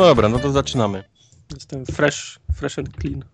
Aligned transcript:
No 0.00 0.06
dobra, 0.06 0.28
no 0.28 0.38
to 0.38 0.52
zaczynamy. 0.52 1.04
Jestem 1.54 1.86
fresh, 1.86 2.38
fresh 2.54 2.78
and 2.78 2.88
clean. 3.00 3.24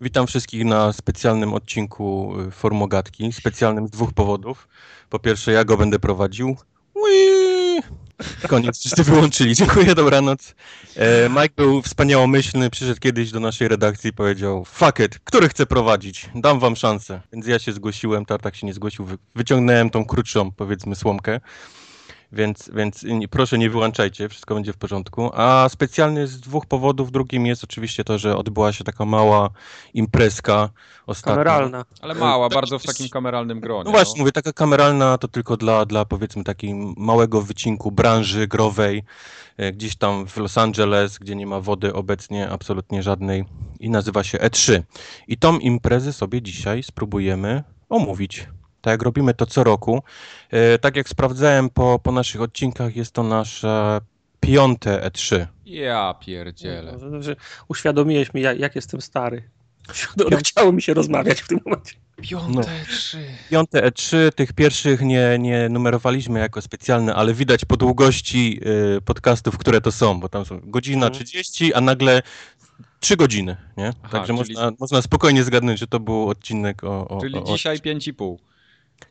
Witam 0.00 0.26
wszystkich 0.26 0.64
na 0.64 0.92
specjalnym 0.92 1.54
odcinku 1.54 2.34
y, 2.40 2.50
Formogatki. 2.50 3.32
Specjalnym 3.32 3.86
z 3.88 3.90
dwóch 3.90 4.12
powodów. 4.12 4.68
Po 5.10 5.18
pierwsze, 5.18 5.52
ja 5.52 5.64
go 5.64 5.76
będę 5.76 5.98
prowadził. 5.98 6.56
Ui! 6.94 7.80
Koniec, 8.48 8.78
wszyscy 8.78 9.04
wyłączyli. 9.04 9.54
Dziękuję, 9.54 9.94
dobranoc. 9.94 10.54
E, 10.96 11.28
Mike 11.28 11.54
był 11.56 11.82
wspaniałomyślny, 11.82 12.70
przyszedł 12.70 13.00
kiedyś 13.00 13.30
do 13.30 13.40
naszej 13.40 13.68
redakcji 13.68 14.10
i 14.10 14.12
powiedział 14.12 14.64
fuck 14.64 15.00
it, 15.00 15.18
który 15.24 15.48
chce 15.48 15.66
prowadzić? 15.66 16.30
Dam 16.34 16.60
wam 16.60 16.76
szansę. 16.76 17.20
Więc 17.32 17.46
ja 17.46 17.58
się 17.58 17.72
zgłosiłem, 17.72 18.24
Tartak 18.26 18.56
się 18.56 18.66
nie 18.66 18.74
zgłosił, 18.74 19.04
wy- 19.04 19.18
wyciągnąłem 19.34 19.90
tą 19.90 20.04
krótszą, 20.04 20.52
powiedzmy, 20.52 20.94
słomkę. 20.96 21.40
Więc, 22.34 22.70
więc 22.74 23.04
proszę 23.30 23.58
nie 23.58 23.70
wyłączajcie, 23.70 24.28
wszystko 24.28 24.54
będzie 24.54 24.72
w 24.72 24.76
porządku. 24.76 25.30
A 25.34 25.68
specjalnie 25.68 26.26
z 26.26 26.40
dwóch 26.40 26.66
powodów. 26.66 27.12
Drugim 27.12 27.46
jest 27.46 27.64
oczywiście 27.64 28.04
to, 28.04 28.18
że 28.18 28.36
odbyła 28.36 28.72
się 28.72 28.84
taka 28.84 29.04
mała 29.04 29.50
imprezka 29.94 30.70
ostatnio. 31.06 31.44
Kameralna. 31.44 31.84
Ale 32.00 32.14
mała, 32.14 32.48
tak, 32.48 32.54
bardzo 32.54 32.78
w 32.78 32.82
takim 32.82 33.08
kameralnym 33.08 33.60
gronie. 33.60 33.84
No 33.84 33.90
właśnie, 33.90 34.20
mówię, 34.20 34.32
taka 34.32 34.52
kameralna 34.52 35.18
to 35.18 35.28
tylko 35.28 35.56
dla, 35.56 35.84
dla 35.84 36.04
powiedzmy 36.04 36.44
takiej 36.44 36.74
małego 36.96 37.42
wycinku 37.42 37.92
branży 37.92 38.46
growej, 38.46 39.02
e, 39.56 39.72
gdzieś 39.72 39.96
tam 39.96 40.26
w 40.26 40.36
Los 40.36 40.58
Angeles, 40.58 41.18
gdzie 41.18 41.36
nie 41.36 41.46
ma 41.46 41.60
wody 41.60 41.92
obecnie 41.92 42.50
absolutnie 42.50 43.02
żadnej 43.02 43.44
i 43.80 43.90
nazywa 43.90 44.24
się 44.24 44.38
E3. 44.38 44.82
I 45.28 45.38
tą 45.38 45.58
imprezę 45.58 46.12
sobie 46.12 46.42
dzisiaj 46.42 46.82
spróbujemy 46.82 47.62
omówić. 47.88 48.46
Tak 48.84 48.90
jak 48.92 49.02
robimy 49.02 49.34
to 49.34 49.46
co 49.46 49.64
roku. 49.64 50.02
E, 50.50 50.78
Tak 50.78 50.96
jak 50.96 51.08
sprawdzałem 51.08 51.70
po, 51.70 51.98
po 52.02 52.12
naszych 52.12 52.40
odcinkach, 52.40 52.96
jest 52.96 53.12
to 53.12 53.22
nasze 53.22 54.00
piąte 54.40 55.04
E 55.04 55.10
E3. 55.10 55.46
Ja 55.66 56.14
pierdzielę. 56.20 56.96
No, 57.00 57.18
Uświadomiłeś 57.68 58.34
mi, 58.34 58.40
jak, 58.40 58.58
jak 58.58 58.74
jestem 58.76 59.00
stary. 59.00 59.42
Uświadom- 59.88 60.36
Chciało 60.44 60.72
mi 60.72 60.82
się 60.82 60.94
rozmawiać 60.94 61.40
w 61.42 61.48
tym 61.48 61.58
momencie. 61.66 61.94
Piąte 62.22 62.70
trzy. 62.88 63.18
Piąte 63.50 63.88
E3, 63.90 64.16
tych 64.32 64.52
pierwszych 64.52 65.00
nie, 65.00 65.36
nie 65.40 65.68
numerowaliśmy 65.68 66.40
jako 66.40 66.62
specjalne, 66.62 67.14
ale 67.14 67.34
widać 67.34 67.64
po 67.64 67.76
długości 67.76 68.60
y, 68.96 69.00
podcastów, 69.00 69.58
które 69.58 69.80
to 69.80 69.92
są, 69.92 70.20
bo 70.20 70.28
tam 70.28 70.44
są 70.44 70.60
godzina 70.64 71.06
Mhm. 71.06 71.24
30, 71.24 71.74
a 71.74 71.80
nagle 71.80 72.22
3 73.00 73.16
godziny, 73.16 73.56
nie? 73.76 73.88
Aha, 74.02 74.08
Także 74.18 74.26
czyli- 74.26 74.38
można, 74.54 74.72
można 74.80 75.02
spokojnie 75.02 75.44
zgadnąć, 75.44 75.78
że 75.80 75.86
to 75.86 76.00
był 76.00 76.28
odcinek 76.28 76.84
o... 76.84 77.08
o 77.08 77.20
Czyli 77.20 77.34
o, 77.38 77.42
dzisiaj 77.42 77.80
pięć 77.80 78.08
i 78.08 78.14
pół. 78.14 78.40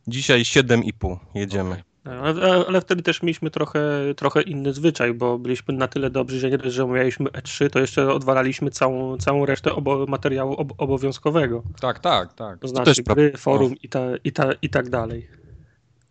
Dzisiaj 0.07 0.41
7,5 0.41 1.17
jedziemy. 1.35 1.83
Ale, 2.05 2.65
ale 2.67 2.81
wtedy 2.81 3.03
też 3.03 3.21
mieliśmy 3.21 3.51
trochę, 3.51 3.81
trochę 4.15 4.41
inny 4.41 4.73
zwyczaj, 4.73 5.13
bo 5.13 5.39
byliśmy 5.39 5.73
na 5.73 5.87
tyle 5.87 6.09
dobrzy, 6.09 6.39
że 6.39 6.49
nie 6.49 6.57
dość, 6.57 6.75
że 6.75 6.83
omawialiśmy 6.83 7.29
E3, 7.29 7.69
to 7.69 7.79
jeszcze 7.79 8.13
odwalaliśmy 8.13 8.71
całą, 8.71 9.17
całą 9.17 9.45
resztę 9.45 9.73
obo, 9.73 10.05
materiału 10.05 10.53
ob, 10.53 10.73
obowiązkowego. 10.77 11.63
Tak, 11.81 11.99
tak, 11.99 12.33
tak. 12.33 12.59
To 12.59 12.67
znaczy 12.67 12.85
też 12.85 13.01
prawda. 13.01 13.21
gry, 13.23 13.37
forum 13.37 13.75
i, 13.83 13.89
ta, 13.89 13.99
i, 14.23 14.31
ta, 14.31 14.53
i 14.61 14.69
tak 14.69 14.89
dalej. 14.89 15.27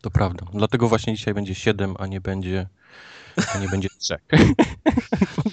To 0.00 0.10
prawda. 0.10 0.46
Dlatego 0.54 0.88
właśnie 0.88 1.14
dzisiaj 1.14 1.34
będzie 1.34 1.54
7, 1.54 1.94
a 1.98 2.06
nie 2.06 2.20
będzie... 2.20 2.68
A 3.54 3.58
nie 3.58 3.68
będzie 3.68 3.88
3. 3.98 4.16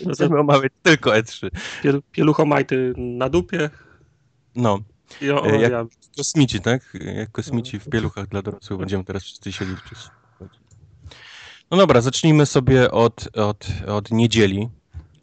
Będziemy 0.06 0.40
omawiać 0.40 0.72
tylko 0.84 1.18
E 1.18 1.22
E3. 1.22 1.50
Piel, 1.84 2.02
pieluchomajty 2.12 2.94
na 2.98 3.30
dupie 3.30 3.70
No, 4.56 4.80
o, 5.22 5.24
E, 5.24 5.28
jak- 5.32 5.44
omawiamy. 5.46 5.90
kosmici, 6.18 6.62
tak? 6.62 6.94
Jak 7.16 7.32
kosmici 7.32 7.80
w 7.80 7.90
pieluchach 7.90 8.28
dla 8.28 8.42
dorosłych 8.42 8.80
będziemy 8.80 9.04
teraz 9.04 9.24
wszyscy 9.24 9.52
siedzieć 9.52 9.82
przez... 9.82 10.10
No 11.72 11.78
dobra, 11.78 12.02
zacznijmy 12.02 12.46
sobie 12.46 12.92
od, 12.92 13.38
od, 13.38 13.68
od 13.88 14.12
niedzieli. 14.12 14.70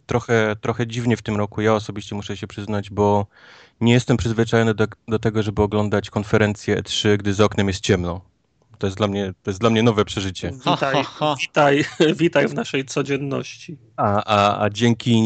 Trochę, 0.06 0.56
trochę 0.60 0.86
dziwnie 0.86 1.16
w 1.16 1.22
tym 1.22 1.36
roku, 1.36 1.60
ja 1.60 1.74
osobiście 1.74 2.14
muszę 2.16 2.36
się 2.36 2.46
przyznać, 2.46 2.90
bo 2.90 3.26
nie 3.80 3.92
jestem 3.92 4.16
przyzwyczajony 4.16 4.74
do, 4.74 4.86
do 5.08 5.18
tego, 5.18 5.42
żeby 5.42 5.62
oglądać 5.62 6.10
konferencję 6.10 6.76
E3, 6.82 7.16
gdy 7.16 7.34
za 7.34 7.44
oknem 7.44 7.68
jest 7.68 7.80
ciemno. 7.80 8.20
To 8.78 8.86
jest 8.86 8.96
dla 8.96 9.08
mnie, 9.08 9.32
to 9.42 9.50
jest 9.50 9.60
dla 9.60 9.70
mnie 9.70 9.82
nowe 9.82 10.04
przeżycie. 10.04 10.50
Witaj, 10.52 10.76
Ha, 10.76 10.90
ha, 10.92 11.02
ha. 11.02 11.34
witaj, 11.40 11.84
witaj 12.20 12.48
w 12.48 12.54
naszej 12.54 12.84
codzienności. 12.84 13.76
A, 13.96 14.24
a, 14.24 14.64
a 14.64 14.70
dzięki 14.70 15.20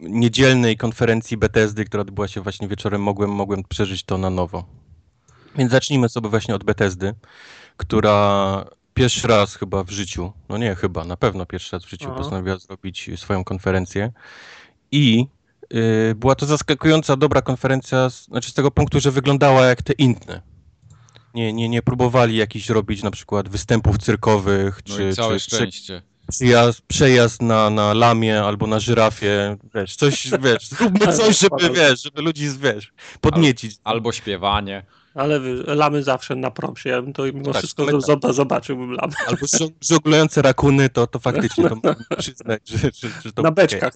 niedzielnej 0.00 0.76
konferencji 0.76 1.36
Bethesdy, 1.36 1.84
która 1.84 2.00
odbyła 2.00 2.28
się 2.28 2.40
właśnie 2.40 2.68
wieczorem, 2.68 3.02
mogłem, 3.02 3.30
mogłem 3.30 3.64
przeżyć 3.68 4.04
to 4.04 4.18
na 4.18 4.30
nowo. 4.30 4.64
Więc 5.56 5.70
zacznijmy 5.70 6.08
sobie 6.08 6.28
właśnie 6.28 6.54
od 6.54 6.64
Bethesdy, 6.64 7.14
która 7.76 8.64
pierwszy 8.94 9.28
raz 9.28 9.56
chyba 9.56 9.84
w 9.84 9.90
życiu, 9.90 10.32
no 10.48 10.58
nie 10.58 10.74
chyba, 10.74 11.04
na 11.04 11.16
pewno 11.16 11.46
pierwszy 11.46 11.76
raz 11.76 11.84
w 11.84 11.90
życiu 11.90 12.06
Aha. 12.08 12.18
postanowiła 12.18 12.58
zrobić 12.58 13.10
swoją 13.16 13.44
konferencję. 13.44 14.12
I 14.92 15.26
y, 15.74 16.14
była 16.14 16.34
to 16.34 16.46
zaskakująca, 16.46 17.16
dobra 17.16 17.42
konferencja, 17.42 18.10
z, 18.10 18.24
znaczy 18.24 18.50
z 18.50 18.54
tego 18.54 18.70
punktu, 18.70 19.00
że 19.00 19.10
wyglądała 19.10 19.66
jak 19.66 19.82
te 19.82 19.92
inne. 19.92 20.55
Nie, 21.36 21.52
nie, 21.52 21.68
nie 21.68 21.82
próbowali 21.82 22.36
jakichś 22.36 22.68
robić 22.68 23.02
na 23.02 23.10
przykład 23.10 23.48
występów 23.48 23.98
cyrkowych, 23.98 24.80
No 24.88 24.96
czy, 24.96 25.08
i 25.08 25.14
całe 25.14 25.34
czy, 25.34 25.40
szczęście. 25.40 26.02
przyjazd, 26.30 26.80
przejazd 26.80 27.42
na, 27.42 27.70
na 27.70 27.94
lamie 27.94 28.42
albo 28.42 28.66
na 28.66 28.80
żyrafie, 28.80 29.56
wiesz, 29.74 29.96
coś, 29.96 30.30
wiesz, 30.42 30.68
zróbmy 30.78 31.12
coś, 31.12 31.38
żeby, 31.38 31.70
wiesz, 31.70 32.02
żeby 32.02 32.22
ludzi, 32.22 32.48
wiesz, 32.60 32.92
podniecić. 33.20 33.76
Albo 33.84 34.12
śpiewanie. 34.12 34.82
Ale 35.14 35.38
lamy 35.66 36.02
zawsze 36.02 36.36
na 36.36 36.50
prom 36.50 36.74
przyjechałem, 36.74 37.12
to 37.12 37.24
mimo 37.24 37.44
Tak, 37.52 37.56
wszystko 37.56 37.82
ale 37.82 37.92
tak. 37.92 38.00
zob- 38.00 38.32
zobaczyłbym 38.32 38.92
lamy. 38.92 39.14
Albo 39.26 39.46
żo- 39.46 39.70
żonglujące 39.80 40.42
rakuny, 40.42 40.88
to, 40.88 41.06
to 41.06 41.18
faktycznie, 41.18 41.68
to 41.68 41.74
mogę 41.74 41.94
przyznać, 42.18 42.68
że, 42.68 42.78
że, 42.78 43.08
że 43.24 43.32
to... 43.32 43.42
Na 43.42 43.50
beczkach. 43.50 43.92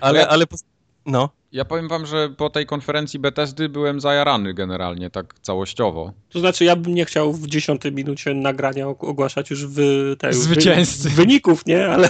Ale, 0.00 0.28
ale, 0.28 0.44
pos- 0.46 0.64
no, 1.06 1.28
Ja 1.52 1.64
powiem 1.64 1.88
wam, 1.88 2.06
że 2.06 2.28
po 2.36 2.50
tej 2.50 2.66
konferencji 2.66 3.18
Bethesdy 3.18 3.68
byłem 3.68 4.00
zajarany 4.00 4.54
generalnie, 4.54 5.10
tak 5.10 5.34
całościowo. 5.42 6.12
To 6.28 6.40
znaczy, 6.40 6.64
ja 6.64 6.76
bym 6.76 6.94
nie 6.94 7.04
chciał 7.04 7.32
w 7.32 7.46
dziesiątej 7.46 7.92
minucie 7.92 8.34
nagrania 8.34 8.86
og- 8.86 9.04
ogłaszać 9.08 9.50
już 9.50 9.66
wy, 9.66 10.16
te, 10.18 10.32
Zwycięzcy. 10.32 11.08
Wy, 11.08 11.14
wyników, 11.14 11.66
nie? 11.66 11.86
Ale, 11.88 12.08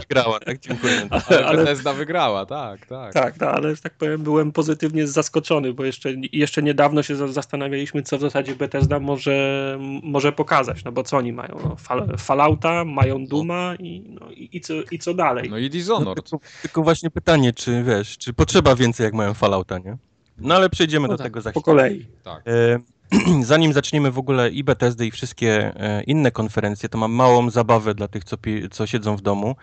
wygrała, 0.00 0.40
tak, 0.40 0.58
dziękuję. 0.60 1.08
Ale, 1.10 1.46
ale 1.46 1.58
Bethesda 1.58 1.92
wygrała, 1.92 2.46
tak, 2.46 2.86
tak. 2.86 3.12
tak, 3.14 3.40
no, 3.40 3.46
ale 3.46 3.76
że 3.76 3.82
tak 3.82 3.94
powiem, 3.94 4.22
byłem 4.22 4.52
pozytywnie 4.52 5.06
zaskoczony, 5.06 5.72
bo 5.72 5.84
jeszcze, 5.84 6.12
jeszcze 6.32 6.62
niedawno 6.62 7.02
się 7.02 7.16
za- 7.16 7.28
zastanawialiśmy, 7.28 8.02
co 8.02 8.18
w 8.18 8.20
zasadzie 8.20 8.54
Bethesda 8.54 9.00
może, 9.00 9.78
może 10.02 10.32
pokazać, 10.32 10.84
no 10.84 10.92
bo 10.92 11.02
co 11.02 11.16
oni 11.16 11.32
mają? 11.32 11.58
No, 11.64 11.76
fal, 11.78 12.08
Fallouta, 12.18 12.84
mają 12.84 13.26
Duma 13.26 13.74
i, 13.78 14.00
no, 14.20 14.30
i, 14.30 14.48
i, 14.52 14.60
co, 14.60 14.74
i 14.90 14.98
co 14.98 15.14
dalej? 15.14 15.50
No 15.50 15.58
i 15.58 15.62
No, 15.62 15.68
Dishonored. 15.68 16.30
tylko, 16.30 16.46
tylko 16.62 16.82
właśnie 16.82 17.10
pytanie, 17.10 17.52
czy 17.52 17.82
wiesz, 17.84 18.18
czy 18.18 18.32
potrzeba 18.32 18.65
więcej, 18.74 19.04
jak 19.04 19.14
mają 19.14 19.34
Fallouta, 19.34 19.78
nie? 19.78 19.96
No 20.38 20.54
ale 20.54 20.68
przejdziemy 20.70 21.08
No 21.08 21.14
do 21.14 21.18
tak, 21.18 21.24
tego 21.26 21.40
za 21.40 21.52
po 21.52 21.60
chwilę. 21.60 21.64
kolei. 21.76 22.06
Tak. 22.22 22.42
E, 22.46 22.78
Zanim 23.44 23.72
zaczniemy 23.72 24.10
w 24.10 24.18
ogóle 24.18 24.50
i 24.50 24.64
Bethesdy 24.64 25.06
i 25.06 25.10
wszystkie 25.10 25.72
e, 25.76 26.02
inne 26.02 26.30
konferencje, 26.30 26.88
to 26.88 26.98
mam 26.98 27.12
małą 27.12 27.50
zabawę 27.50 27.94
dla 27.94 28.08
tych, 28.08 28.24
co, 28.24 28.36
pi- 28.36 28.68
co 28.70 28.86
siedzą 28.86 29.16
w 29.16 29.20
domu. 29.20 29.56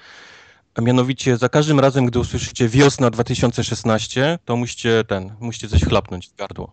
A 0.75 0.81
mianowicie 0.81 1.37
za 1.37 1.49
każdym 1.49 1.79
razem, 1.79 2.05
gdy 2.05 2.19
usłyszycie 2.19 2.67
wiosna 2.69 3.09
2016, 3.09 4.39
to 4.45 4.55
musicie 4.55 5.03
ten, 5.07 5.33
musicie 5.39 5.69
coś 5.69 5.81
chlapnąć 5.83 6.27
w 6.29 6.35
gardło. 6.35 6.71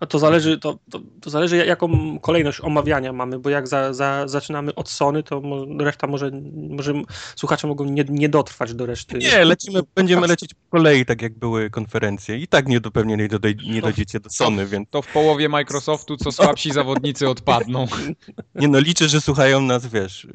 No 0.00 0.06
to 0.06 0.18
zależy, 0.18 0.58
to, 0.58 0.78
to, 0.90 1.00
to 1.20 1.30
zależy 1.30 1.56
jaką 1.56 2.18
kolejność 2.18 2.60
omawiania 2.60 3.12
mamy, 3.12 3.38
bo 3.38 3.50
jak 3.50 3.68
za, 3.68 3.92
za, 3.92 4.28
zaczynamy 4.28 4.74
od 4.74 4.90
Sony, 4.90 5.22
to 5.22 5.40
mo, 5.40 5.84
reszta 5.84 6.06
może, 6.06 6.30
może 6.68 6.94
słuchacze 7.36 7.66
mogą 7.66 7.84
nie, 7.84 8.04
nie 8.08 8.28
dotrwać 8.28 8.74
do 8.74 8.86
reszty. 8.86 9.18
Nie, 9.18 9.44
lecimy, 9.44 9.80
będziemy 9.94 10.26
lecieć 10.26 10.54
po 10.54 10.76
kolei, 10.76 11.04
tak 11.04 11.22
jak 11.22 11.38
były 11.38 11.70
konferencje. 11.70 12.38
I 12.38 12.48
tak 12.48 12.68
nie 12.68 12.80
do, 12.80 12.90
pewnie 12.90 13.16
nie, 13.16 13.28
dodej, 13.28 13.56
nie 13.70 13.82
dojdziecie 13.82 14.20
do 14.20 14.30
Sony, 14.30 14.66
więc 14.66 14.90
To 14.90 15.02
w 15.02 15.12
połowie 15.12 15.48
Microsoftu, 15.48 16.16
co 16.16 16.32
słabsi 16.32 16.70
zawodnicy 16.72 17.28
odpadną. 17.28 17.86
nie 18.54 18.68
no, 18.68 18.78
liczę, 18.78 19.08
że 19.08 19.20
słuchają 19.20 19.60
nas, 19.60 19.86
wiesz, 19.86 20.26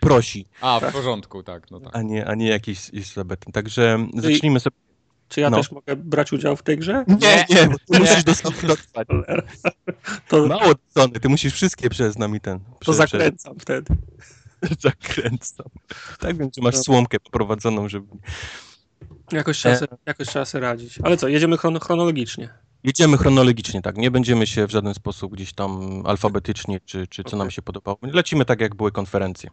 prosi, 0.00 0.46
A, 0.60 0.80
w 0.80 0.92
porządku, 0.92 1.42
tak, 1.42 1.70
no 1.70 1.80
tak. 1.80 1.96
a 1.96 2.02
nie, 2.02 2.26
a 2.26 2.34
nie 2.34 2.48
jakieś 2.48 2.78
sabety. 3.04 3.52
Także 3.52 4.06
zacznijmy 4.14 4.60
sobie 4.60 4.76
Czy 5.32 5.40
ja 5.40 5.50
No. 5.50 5.56
też 5.56 5.70
mogę 5.72 5.96
brać 5.96 6.32
udział 6.32 6.56
w 6.56 6.62
tej 6.62 6.78
grze? 6.78 7.04
Nie, 7.08 7.44
nie, 7.50 7.66
bo 7.68 7.76
ty 7.78 7.84
Nie. 7.90 7.98
musisz 7.98 8.24
do 8.24 8.34
Sony 8.34 8.56
dotrwać. 8.66 9.08
To, 10.28 10.46
Mało 10.46 10.72
Sony, 10.94 11.20
ty 11.20 11.28
musisz 11.28 11.54
wszystkie 11.54 11.90
przez 11.90 12.18
nami 12.18 12.40
ten. 12.40 12.58
to 12.60 12.64
prze- 12.80 12.94
zakręcam 12.94 13.58
wtedy. 13.58 13.94
Zakręcam. 14.80 15.66
Tak 16.18 16.36
czy 16.54 16.60
masz 16.62 16.74
No. 16.74 16.82
słomkę 16.82 17.20
poprowadzoną, 17.20 17.88
żeby. 17.88 18.06
Jakoś 19.32 19.58
trzeba, 19.58 19.74
E. 19.74 19.86
jakoś 20.06 20.28
trzeba 20.28 20.44
sobie 20.44 20.62
radzić. 20.62 20.98
Ale 21.02 21.16
co, 21.16 21.28
jedziemy 21.28 21.58
chron 21.58 21.78
chronologicznie. 21.80 22.48
Jedziemy 22.84 23.18
chronologicznie, 23.18 23.82
tak. 23.82 23.96
Nie 23.96 24.10
będziemy 24.10 24.46
się 24.46 24.66
w 24.66 24.70
żaden 24.70 24.94
sposób 24.94 25.32
gdzieś 25.32 25.52
tam 25.52 26.02
alfabetycznie, 26.06 26.80
czy, 26.84 27.06
czy 27.06 27.24
co 27.24 27.36
nam 27.36 27.46
Okej. 27.46 27.52
się 27.54 27.62
podobało. 27.62 27.98
Lecimy 28.02 28.44
tak, 28.44 28.60
jak 28.60 28.74
były 28.74 28.92
konferencje. 28.92 29.50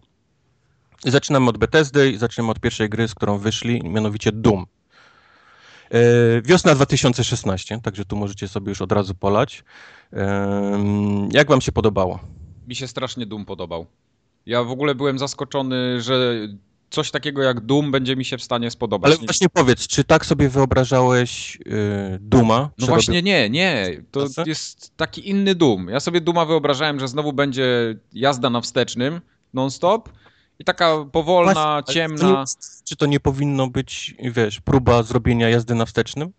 Zaczynamy 1.05 1.49
od 1.49 1.57
Bethesdy 1.57 2.11
i 2.11 2.17
zaczynamy 2.17 2.51
od 2.51 2.59
pierwszej 2.59 2.89
gry, 2.89 3.07
z 3.07 3.15
którą 3.15 3.37
wyszli, 3.37 3.81
mianowicie 3.83 4.31
Doom. 4.31 4.65
E, 5.91 6.41
wiosna 6.41 6.75
2016, 6.75 7.79
także 7.81 8.05
tu 8.05 8.15
możecie 8.15 8.47
sobie 8.47 8.69
już 8.69 8.81
od 8.81 8.91
razu 8.91 9.15
polać. 9.15 9.63
Jak 11.31 11.47
wam 11.49 11.61
się 11.61 11.71
podobało? 11.71 12.19
Mi 12.67 12.75
się 12.75 12.87
strasznie 12.87 13.25
Doom 13.25 13.45
podobał. 13.45 13.85
Ja 14.45 14.63
w 14.63 14.71
ogóle 14.71 14.95
byłem 14.95 15.19
zaskoczony, 15.19 16.01
że 16.01 16.47
coś 16.89 17.11
takiego 17.11 17.41
jak 17.41 17.59
Doom 17.59 17.91
będzie 17.91 18.15
mi 18.15 18.25
się 18.25 18.37
w 18.37 18.43
stanie 18.43 18.71
spodobać. 18.71 19.11
Ale 19.11 19.25
właśnie 19.25 19.49
powiedz, 19.49 19.87
czy 19.87 20.03
tak 20.03 20.25
sobie 20.25 20.49
wyobrażałeś 20.49 21.55
yy, 21.65 22.19
Duma? 22.21 22.69
No 22.77 22.87
właśnie 22.87 23.21
nie, 23.21 23.49
nie. 23.49 24.01
To 24.11 24.27
jest 24.45 24.97
taki 24.97 25.29
inny 25.29 25.55
Doom. 25.55 25.87
Ja 25.87 25.99
sobie 25.99 26.21
Duma 26.21 26.45
wyobrażałem, 26.45 26.99
że 26.99 27.07
znowu 27.07 27.33
będzie 27.33 27.95
jazda 28.13 28.49
na 28.49 28.61
wstecznym 28.61 29.21
non-stop 29.53 30.09
i 30.59 30.63
taka 30.63 31.05
powolna, 31.11 31.53
Właśnie, 31.53 31.83
to 31.85 31.93
ciemna. 31.93 32.29
nie- 32.29 32.45
Czy 32.85 32.95
to 32.95 33.05
nie 33.05 33.19
powinno 33.19 33.67
być, 33.67 34.15
wiesz, 34.19 34.61
próba 34.61 35.03
zrobienia 35.03 35.49
jazdy 35.49 35.75
na 35.75 35.85
wstecznym? 35.85 36.31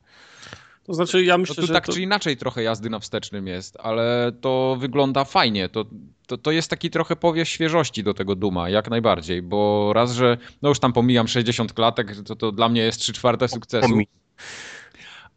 To 0.84 0.94
znaczy, 0.94 1.24
ja 1.24 1.34
No 1.34 1.38
myślę, 1.38 1.54
tu 1.54 1.66
że 1.66 1.72
tak 1.72 1.86
to, 1.86 1.92
czy 1.92 2.02
inaczej 2.02 2.36
trochę 2.36 2.62
jazdy 2.62 2.90
na 2.90 2.98
wstecznym 2.98 3.46
jest, 3.46 3.76
ale 3.80 4.32
to 4.40 4.76
wygląda 4.80 5.24
fajnie. 5.24 5.68
To, 5.68 5.84
to, 6.26 6.38
to 6.38 6.50
jest 6.50 6.70
taki 6.70 6.90
trochę 6.90 7.16
powiew 7.16 7.48
świeżości 7.48 8.02
do 8.02 8.14
tego 8.14 8.34
Duma, 8.36 8.68
jak 8.68 8.90
najbardziej, 8.90 9.42
bo 9.42 9.92
raz, 9.92 10.12
że 10.12 10.38
no 10.62 10.68
już 10.68 10.78
tam 10.80 10.92
pomijam 10.92 11.28
60 11.28 11.72
klatek, 11.72 12.16
to, 12.24 12.36
to 12.36 12.52
dla 12.52 12.68
mnie 12.68 12.82
jest 12.82 13.00
3 13.00 13.12
czwarte 13.12 13.48
sukcesu. 13.48 13.88
Pomi- 13.88 14.06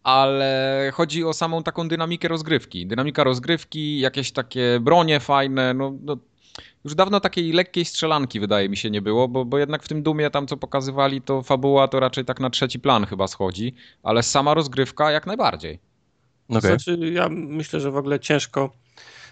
ale 0.04 0.92
chodzi 0.94 1.24
o 1.24 1.34
samą 1.34 1.64
taką 1.64 1.88
dynamikę 1.88 2.28
rozgrywki. 2.28 2.88
Dynamika 2.88 3.24
rozgrywki, 3.24 4.00
jakieś 4.00 4.32
takie 4.32 4.80
bronie 4.82 5.20
fajne, 5.20 5.74
no, 5.74 5.94
no 6.02 6.18
już 6.84 6.96
dawno 6.96 7.20
takiej 7.20 7.52
lekkiej 7.52 7.86
strzelanki 7.86 8.40
wydaje 8.40 8.70
mi 8.70 8.78
się 8.78 8.90
nie 8.90 9.02
było, 9.02 9.28
bo, 9.28 9.46
bo 9.46 9.58
jednak 9.58 9.84
w 9.84 9.88
tym 9.88 10.04
Dumie 10.04 10.30
tam 10.30 10.48
co 10.48 10.58
pokazywali, 10.58 11.22
to 11.22 11.42
fabuła 11.42 11.88
to 11.88 12.00
raczej 12.00 12.26
tak 12.26 12.40
na 12.40 12.50
trzeci 12.50 12.80
plan 12.80 13.06
chyba 13.06 13.28
schodzi, 13.28 13.74
ale 14.04 14.24
sama 14.24 14.54
rozgrywka 14.54 15.12
jak 15.12 15.28
najbardziej. 15.28 15.80
to 16.52 16.58
Okej. 16.58 16.70
znaczy, 16.70 16.98
ja 17.12 17.30
myślę, 17.30 17.80
że 17.80 17.92
w 17.92 17.98
ogóle 17.98 18.20
ciężko, 18.20 18.74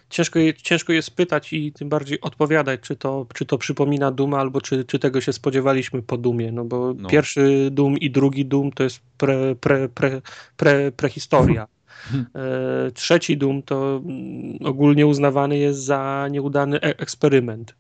ciężko, 0.10 0.40
je, 0.40 0.54
ciężko 0.54 0.94
jest 0.94 1.12
pytać 1.12 1.54
i 1.54 1.72
tym 1.72 1.90
bardziej 1.90 2.22
odpowiadać, 2.22 2.82
czy 2.82 2.96
to, 2.96 3.26
czy 3.34 3.46
to 3.46 3.58
przypomina 3.58 4.12
Duma, 4.12 4.40
albo 4.40 4.62
czy, 4.62 4.86
czy 4.86 5.00
tego 5.00 5.22
się 5.22 5.34
spodziewaliśmy 5.34 6.02
po 6.02 6.18
Dumie, 6.18 6.52
no 6.52 6.66
bo 6.66 6.94
No. 6.98 7.10
pierwszy 7.10 7.70
Dum 7.72 7.98
i 7.98 8.12
drugi 8.12 8.46
Dum 8.46 8.72
to 8.72 8.84
jest 8.84 9.00
pre, 9.18 9.56
pre, 9.56 9.90
pre, 9.90 10.22
pre, 10.58 10.92
prehistoria. 10.92 11.68
E, 12.36 12.92
trzeci 12.92 13.38
Dum 13.38 13.64
to 13.64 14.02
mm, 14.06 14.58
ogólnie 14.66 15.08
uznawany 15.08 15.58
jest 15.58 15.80
za 15.84 16.28
nieudany 16.32 16.82
e- 16.82 17.00
eksperyment. 17.00 17.76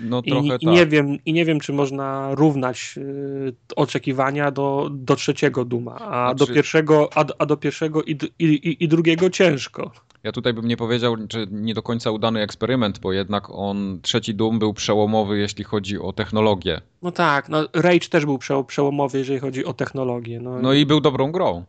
No 0.00 0.22
I, 0.24 0.30
trochę 0.30 0.46
i, 0.46 0.50
tak. 0.50 0.62
nie 0.62 0.86
wiem, 0.86 1.18
I 1.26 1.32
nie 1.32 1.44
wiem, 1.44 1.60
czy 1.60 1.72
można 1.72 2.34
równać 2.34 2.94
y, 2.96 3.54
oczekiwania 3.76 4.50
do, 4.50 4.88
do 4.92 5.16
trzeciego 5.16 5.64
Duma, 5.64 5.94
a, 5.98 6.34
do 6.34 6.38
Znaczy- 6.44 6.54
pierwszego, 6.54 7.08
a, 7.14 7.24
a 7.38 7.46
do 7.46 7.56
pierwszego 7.56 8.02
i, 8.02 8.18
i, 8.38 8.84
i, 8.84 8.88
drugiego 8.88 9.30
ciężko. 9.30 9.90
Ja 10.22 10.32
tutaj 10.32 10.54
bym 10.54 10.68
nie 10.68 10.76
powiedział, 10.76 11.16
czy 11.28 11.46
nie 11.50 11.74
do 11.74 11.82
końca 11.82 12.10
udany 12.10 12.40
eksperyment, 12.40 12.98
bo 12.98 13.12
jednak 13.12 13.50
on, 13.50 13.98
trzeci 14.02 14.34
Doom 14.34 14.58
był 14.58 14.74
przełomowy, 14.74 15.38
jeśli 15.38 15.64
chodzi 15.64 15.98
o 15.98 16.12
technologię. 16.12 16.80
No 17.02 17.12
tak, 17.12 17.48
no 17.48 17.68
Rage 17.74 18.08
też 18.08 18.24
był 18.24 18.38
prze, 18.38 18.64
przełomowy, 18.64 19.18
jeżeli 19.18 19.38
chodzi 19.38 19.64
o 19.64 19.72
technologię. 19.72 20.40
No, 20.40 20.58
No 20.62 20.72
i 20.72 20.86
był 20.86 21.00
dobrą 21.00 21.32
grą. 21.32 21.64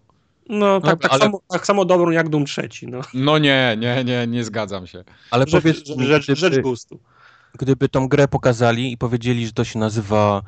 No 0.50 0.82
tak, 0.82 1.02
tak, 1.02 1.12
ale- 1.12 1.20
samo, 1.22 1.42
tak 1.50 1.66
samo 1.66 1.86
dobrą 1.86 2.10
jak 2.12 2.30
Doom 2.30 2.46
trzeci. 2.46 2.88
No. 2.88 3.02
No 3.14 3.38
nie, 3.38 3.78
nie, 3.80 4.04
nie, 4.04 4.28
nie 4.28 4.44
zgadzam 4.44 4.88
się. 4.88 5.04
Ale 5.32 5.46
Rzecz, 5.48 5.52
powiedz, 5.52 5.98
mi, 5.98 6.06
rzecz, 6.06 6.24
gdyby, 6.24 6.40
rzecz 6.40 6.60
gustu. 6.60 7.00
gdyby 7.60 7.90
tą 7.90 8.08
grę 8.08 8.28
pokazali 8.28 8.92
i 8.92 8.98
powiedzieli, 8.98 9.46
że 9.46 9.52
to 9.54 9.64
się 9.64 9.80
nazywa 9.80 10.42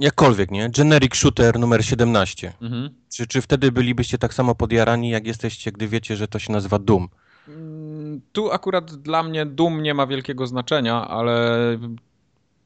jakkolwiek, 0.00 0.50
nie? 0.50 0.70
Generic 0.70 1.14
Shooter 1.16 1.58
numer 1.58 1.84
17. 1.84 2.52
Mhm. 2.62 2.90
Czy, 3.14 3.26
czy 3.26 3.40
wtedy 3.42 3.72
bylibyście 3.72 4.18
tak 4.18 4.34
samo 4.34 4.54
podjarani, 4.54 5.10
jak 5.10 5.26
jesteście, 5.26 5.72
gdy 5.72 5.88
wiecie, 5.88 6.16
że 6.16 6.28
to 6.28 6.38
się 6.38 6.52
nazywa 6.52 6.78
Doom? 6.78 7.08
Mm, 7.48 8.20
Tu 8.32 8.52
akurat 8.52 8.94
dla 8.94 9.22
mnie 9.22 9.46
Doom 9.46 9.82
nie 9.82 9.94
ma 9.94 10.06
wielkiego 10.06 10.46
znaczenia, 10.46 11.08
ale 11.08 11.58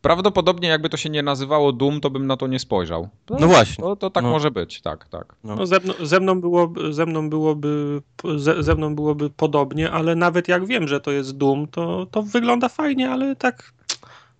prawdopodobnie 0.05 0.69
jakby 0.69 0.89
to 0.89 0.97
się 0.97 1.11
nie 1.11 1.23
nazywało 1.23 1.73
Doom, 1.73 2.01
to 2.01 2.11
bym 2.11 2.27
na 2.27 2.37
to 2.37 2.47
nie 2.47 2.59
spojrzał. 2.59 3.09
To, 3.27 3.37
No 3.41 3.47
właśnie. 3.47 3.85
To, 3.85 3.97
to 3.97 4.11
tak 4.11 4.25
No. 4.25 4.31
może 4.31 4.51
być, 4.51 4.81
tak, 4.81 5.09
tak. 5.09 5.35
No 5.45 5.67
ze, 5.67 5.81
mną, 5.81 5.93
ze, 6.01 6.21
mną 6.21 6.41
byłoby, 6.41 6.93
ze, 6.93 7.07
mną 7.07 7.31
byłoby, 7.31 8.03
ze, 8.37 8.63
ze 8.63 8.75
mną 8.75 8.95
byłoby 8.95 9.31
podobnie, 9.31 9.91
ale 9.91 10.15
nawet 10.15 10.49
jak 10.49 10.67
wiem, 10.67 10.89
że 10.89 11.01
to 11.01 11.11
jest 11.11 11.37
Doom, 11.37 11.67
to, 11.69 12.07
to 12.11 12.23
wygląda 12.23 12.69
fajnie, 12.69 13.11
ale 13.11 13.37
tak 13.37 13.73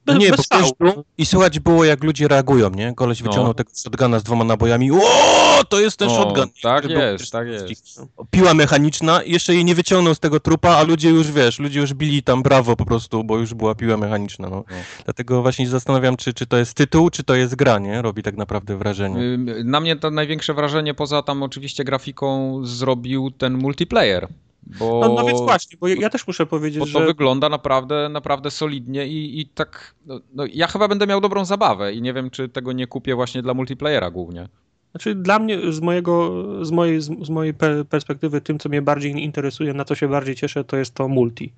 bez, 0.07 0.19
nie, 0.19 0.31
bez 0.31 0.47
bo 0.81 1.05
i 1.19 1.27
słychać 1.27 1.61
było, 1.61 1.85
jak 1.85 2.05
ludzie 2.05 2.29
reagują, 2.29 2.71
nie? 2.71 2.95
Koleś 2.95 3.21
No. 3.21 3.27
wyciągnął 3.31 3.55
tego 3.55 3.71
shotguna 3.75 4.19
z 4.19 4.23
dwoma 4.23 4.45
nabojami. 4.45 4.91
O, 4.93 5.65
to 5.69 5.81
jest 5.81 5.97
ten 5.97 6.09
O, 6.09 6.15
shotgun. 6.15 6.49
tak 6.63 6.85
jest, 6.91 7.33
tak 7.33 7.49
jest. 7.49 8.01
Piła 8.31 8.55
mechaniczna 8.55 9.21
jeszcze 9.27 9.55
jej 9.55 9.65
nie 9.65 9.75
wyciągnął 9.75 10.15
z 10.15 10.21
tego 10.21 10.41
trupa, 10.41 10.71
a 10.71 10.83
ludzie 10.83 11.11
już, 11.11 11.33
wiesz, 11.33 11.59
ludzie 11.59 11.81
już 11.81 11.95
bili 11.95 12.23
tam 12.23 12.43
brawo 12.43 12.77
po 12.77 12.85
prostu, 12.85 13.25
bo 13.25 13.39
już 13.39 13.55
była 13.55 13.75
piła 13.75 13.97
mechaniczna, 13.97 14.49
no. 14.49 14.57
No. 14.71 14.77
Dlatego 15.05 15.43
właśnie 15.43 15.65
się 15.65 15.71
zastanawiam, 15.71 16.17
czy, 16.17 16.35
czy 16.35 16.47
to 16.47 16.57
jest 16.57 16.75
tytuł, 16.75 17.11
czy 17.11 17.25
to 17.25 17.35
jest 17.35 17.55
gra, 17.55 17.79
nie? 17.79 18.03
Robi 18.03 18.23
tak 18.23 18.37
naprawdę 18.37 18.77
wrażenie. 18.77 19.39
Na 19.65 19.81
mnie 19.81 19.97
to 19.97 20.11
największe 20.11 20.55
wrażenie, 20.55 20.95
poza 20.95 21.23
tam 21.23 21.43
oczywiście 21.43 21.85
grafiką, 21.85 22.61
zrobił 22.65 23.31
ten 23.31 23.59
multiplayer. 23.59 24.29
Bo, 24.67 25.01
No, 25.01 25.15
no 25.15 25.25
więc 25.25 25.41
właśnie, 25.41 25.79
bo 25.81 25.89
ja, 25.89 26.11
też 26.11 26.27
muszę 26.27 26.47
powiedzieć, 26.47 26.81
bo 26.81 26.87
to 26.87 26.93
że 26.93 27.07
wygląda 27.07 27.49
naprawdę, 27.49 28.09
naprawdę 28.09 28.51
solidnie 28.51 29.07
i, 29.07 29.41
i 29.41 29.47
tak. 29.47 29.95
No, 30.07 30.21
no, 30.35 30.45
ja 30.53 30.67
chyba 30.67 30.89
będę 30.89 31.07
miał 31.07 31.21
dobrą 31.21 31.45
zabawę 31.45 31.93
i 31.93 32.03
nie 32.03 32.13
wiem, 32.13 32.31
czy 32.31 32.49
tego 32.49 32.73
nie 32.73 32.87
kupię 32.87 33.15
właśnie 33.15 33.43
dla 33.43 33.55
multiplayera 33.55 34.11
głównie. 34.11 34.49
Znaczy 34.91 35.15
dla 35.15 35.39
mnie, 35.39 35.73
z, 35.73 35.81
mojego, 35.81 36.45
z 36.65 36.71
mojej, 36.71 37.01
z, 37.01 37.31
mojej 37.31 37.55
pe- 37.55 37.85
perspektywy, 37.85 38.41
tym, 38.41 38.59
co 38.59 38.69
mnie 38.69 38.83
bardziej 38.83 39.13
interesuje, 39.25 39.75
na 39.75 39.85
co 39.85 39.95
się 39.95 40.09
bardziej 40.09 40.35
cieszę, 40.35 40.65
to 40.65 40.77
jest 40.77 40.95
to 40.95 41.09
multi. 41.09 41.53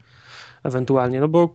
Ewentualnie, 0.67 1.21
no 1.21 1.29
bo 1.29 1.51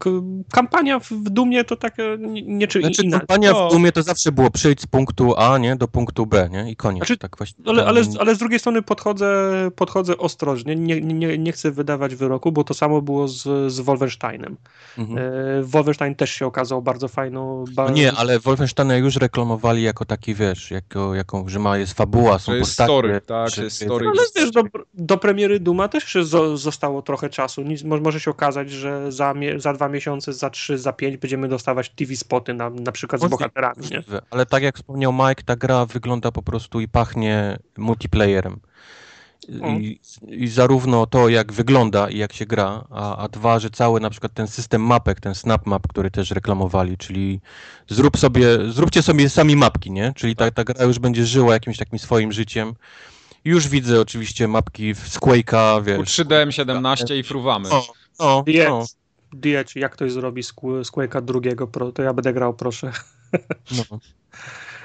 kampania 0.52 1.00
w, 1.00 1.10
Dumie 1.12 1.64
to 1.64 1.76
taka 1.76 2.04
nie, 2.44 2.68
czy 2.68 2.82
Znaczy, 2.82 3.04
inna. 3.04 3.18
kampania 3.18 3.52
no, 3.52 3.68
w 3.68 3.72
Doomie 3.72 3.92
to 3.92 4.04
zawsze 4.04 4.32
było 4.32 4.52
przyjść 4.52 4.82
z 4.82 4.88
punktu 4.88 5.34
A, 5.38 5.58
nie? 5.58 5.76
Do 5.76 5.88
punktu 5.88 6.26
B, 6.26 6.50
nie? 6.52 6.72
I 6.72 6.76
koniec. 6.76 7.00
Znaczy, 7.00 7.18
tak 7.18 7.38
właśnie. 7.38 7.64
Ale, 7.68 7.86
ale, 7.86 8.06
Tam- 8.06 8.14
ale 8.20 8.36
z 8.36 8.38
drugiej 8.38 8.60
strony 8.60 8.82
podchodzę, 8.82 9.52
podchodzę 9.76 10.18
ostrożnie, 10.18 10.76
nie, 10.76 11.02
nie, 11.02 11.38
nie 11.38 11.52
chcę 11.52 11.72
wydawać 11.72 12.16
wyroku, 12.16 12.52
bo 12.52 12.64
to 12.64 12.74
samo 12.74 13.02
było 13.02 13.28
z, 13.28 13.72
z 13.74 13.80
Wolfensteinem. 13.80 14.58
Mhm. 14.98 15.18
E, 15.18 15.64
Wolfenstein 15.64 16.16
też 16.16 16.32
się 16.32 16.46
okazał 16.46 16.82
bardzo 16.82 17.08
fajną... 17.08 17.66
Ba... 17.76 17.86
No 17.86 17.92
nie, 17.92 18.12
ale 18.12 18.40
Wolfensteina 18.40 18.98
już 18.98 19.16
reklamowali 19.16 19.84
jako 19.84 20.06
taki, 20.06 20.36
wiesz, 20.36 20.72
jako, 20.72 21.16
jaką, 21.16 21.50
że 21.50 21.60
ma, 21.60 21.78
jest 21.78 21.94
fabuła, 21.94 22.40
są 22.40 22.52
Że 22.52 22.58
jest 22.58 22.70
postacie. 22.72 22.88
story, 22.88 23.22
tak, 23.26 23.50
że 23.50 23.64
jest 23.64 23.84
story. 23.84 24.08
Ale 24.08 24.22
wiesz, 24.36 24.52
do, 24.52 24.64
do 24.94 25.18
premiery 25.18 25.60
Duma 25.60 25.88
też 25.88 26.18
zostało 26.56 27.02
trochę 27.02 27.30
czasu. 27.30 27.62
Nic, 27.62 27.84
mo- 27.84 28.00
może 28.00 28.20
się 28.20 28.32
okazać, 28.32 28.70
że 28.70 29.01
za, 29.10 29.34
za 29.58 29.74
dwa 29.74 29.90
miesiące, 29.90 30.34
za 30.34 30.50
trzy, 30.50 30.78
za 30.78 30.94
pięć 30.94 31.18
będziemy 31.18 31.48
dostawać 31.48 31.90
TV 31.90 32.16
spoty 32.16 32.54
na, 32.54 32.70
na 32.70 32.92
przykład 32.92 33.22
z 33.22 33.28
bohaterami. 33.28 33.88
Nie? 33.92 34.04
Ale 34.30 34.46
tak 34.46 34.64
jak 34.64 34.76
wspomniał 34.76 35.14
Mike, 35.14 35.44
ta 35.46 35.56
gra 35.56 35.86
wygląda 35.86 36.32
po 36.32 36.42
prostu 36.42 36.80
i 36.80 36.88
pachnie 36.88 37.58
multiplayerem. 37.78 38.60
I, 39.50 40.00
I 40.28 40.48
zarówno 40.48 41.06
to, 41.06 41.30
jak 41.30 41.54
wygląda 41.54 42.10
i 42.10 42.18
jak 42.18 42.34
się 42.34 42.46
gra, 42.46 42.84
a, 42.90 43.18
a 43.18 43.28
dwa, 43.28 43.60
że 43.60 43.70
cały 43.70 44.00
na 44.00 44.10
przykład 44.10 44.34
ten 44.34 44.48
system 44.48 44.82
mapek, 44.82 45.20
ten 45.20 45.36
snap 45.36 45.66
map, 45.66 45.88
który 45.88 46.12
też 46.12 46.32
reklamowali, 46.32 46.98
czyli 46.98 47.40
zrób 47.90 48.18
sobie, 48.18 48.72
zróbcie 48.72 49.02
sobie 49.02 49.30
sami 49.30 49.56
mapki, 49.56 49.92
nie? 49.92 50.14
Czyli 50.16 50.36
ta, 50.36 50.52
ta 50.52 50.64
gra 50.64 50.86
już 50.86 51.00
będzie 51.00 51.26
żyła 51.26 51.54
jakimś 51.54 51.78
takim 51.78 52.00
swoim 52.00 52.32
życiem. 52.32 52.74
Już 53.46 53.68
widzę 53.68 54.02
oczywiście 54.02 54.48
mapki 54.48 54.96
z 54.96 55.20
Quake'a, 55.20 55.84
wiesz. 55.84 56.00
U3DM 56.00 56.52
17 56.52 57.20
i 57.20 57.24
fruwamy. 57.24 57.70
O, 57.70 57.86
o, 58.22 58.44
Diet, 58.46 58.70
o, 58.70 58.86
Diet, 59.34 59.76
jak 59.76 59.92
ktoś 59.92 60.12
zrobi 60.12 60.44
z 60.44 60.54
Qu- 60.54 60.84
z 60.84 60.92
Quake'a 60.92 61.22
drugiego, 61.22 61.68
pro, 61.68 61.92
to 61.92 62.04
ja 62.04 62.14
będę 62.14 62.34
grał, 62.34 62.54
proszę. 62.54 62.92
no. 63.72 64.00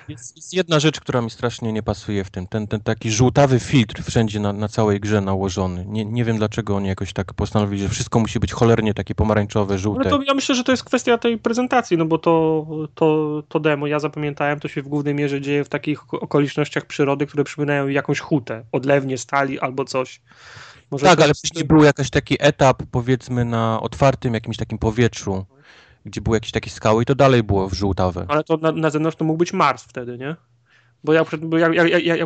Jest, 0.08 0.36
jest 0.36 0.54
jedna 0.54 0.80
rzecz, 0.80 1.00
która 1.00 1.22
mi 1.22 1.30
strasznie 1.30 1.72
nie 1.72 1.82
pasuje 1.82 2.24
w 2.24 2.30
tym. 2.30 2.46
Ten, 2.46 2.66
ten 2.66 2.80
taki 2.80 3.10
żółtawy 3.10 3.60
filtr 3.60 4.02
wszędzie 4.02 4.40
na, 4.40 4.52
na 4.52 4.68
całej 4.68 5.00
grze 5.00 5.20
nałożony. 5.20 5.84
Nie, 5.88 6.04
nie 6.04 6.24
wiem 6.24 6.38
dlaczego 6.38 6.76
oni 6.76 6.88
jakoś 6.88 7.12
tak 7.12 7.34
postanowili, 7.34 7.82
że 7.82 7.88
wszystko 7.88 8.18
musi 8.18 8.40
być 8.40 8.52
cholernie 8.52 8.94
takie 8.94 9.14
pomarańczowe, 9.14 9.78
żółte. 9.78 10.00
Ale 10.00 10.10
to 10.10 10.22
ja 10.22 10.34
myślę, 10.34 10.54
że 10.54 10.64
to 10.64 10.72
jest 10.72 10.84
kwestia 10.84 11.18
tej 11.18 11.38
prezentacji, 11.38 11.96
no 11.96 12.04
bo 12.04 12.18
to, 12.18 12.66
to, 12.94 13.42
to 13.48 13.60
demo, 13.60 13.86
ja 13.86 13.98
zapamiętałem, 13.98 14.60
to 14.60 14.68
się 14.68 14.82
w 14.82 14.88
głównej 14.88 15.14
mierze 15.14 15.40
dzieje 15.40 15.64
w 15.64 15.68
takich 15.68 16.14
okolicznościach 16.14 16.86
przyrody, 16.86 17.26
które 17.26 17.44
przypominają 17.44 17.88
jakąś 17.88 18.20
hutę, 18.20 18.64
odlewnie 18.72 19.18
stali 19.18 19.60
albo 19.60 19.84
coś. 19.84 20.20
Może 20.90 21.06
Tak, 21.06 21.20
ale 21.20 21.32
później 21.42 21.64
był 21.64 21.84
jakiś 21.84 22.10
taki 22.10 22.36
etap, 22.40 22.82
powiedzmy, 22.90 23.44
na 23.44 23.80
otwartym 23.80 24.34
jakimś 24.34 24.56
takim 24.56 24.78
powietrzu, 24.78 25.44
gdzie 26.04 26.20
były 26.20 26.36
jakieś 26.36 26.52
takie 26.52 26.70
skały 26.70 27.02
i 27.02 27.06
to 27.06 27.14
dalej 27.14 27.42
było 27.42 27.68
w 27.68 27.72
żółtawe. 27.72 28.26
Ale 28.28 28.44
to 28.44 28.56
na, 28.56 28.72
na 28.72 28.90
zewnątrz 28.90 29.16
to 29.16 29.24
mógł 29.24 29.38
być 29.38 29.52
Mars 29.52 29.82
wtedy, 29.84 30.18
nie? 30.18 30.36
Bo 31.04 31.12
jak, 31.12 31.28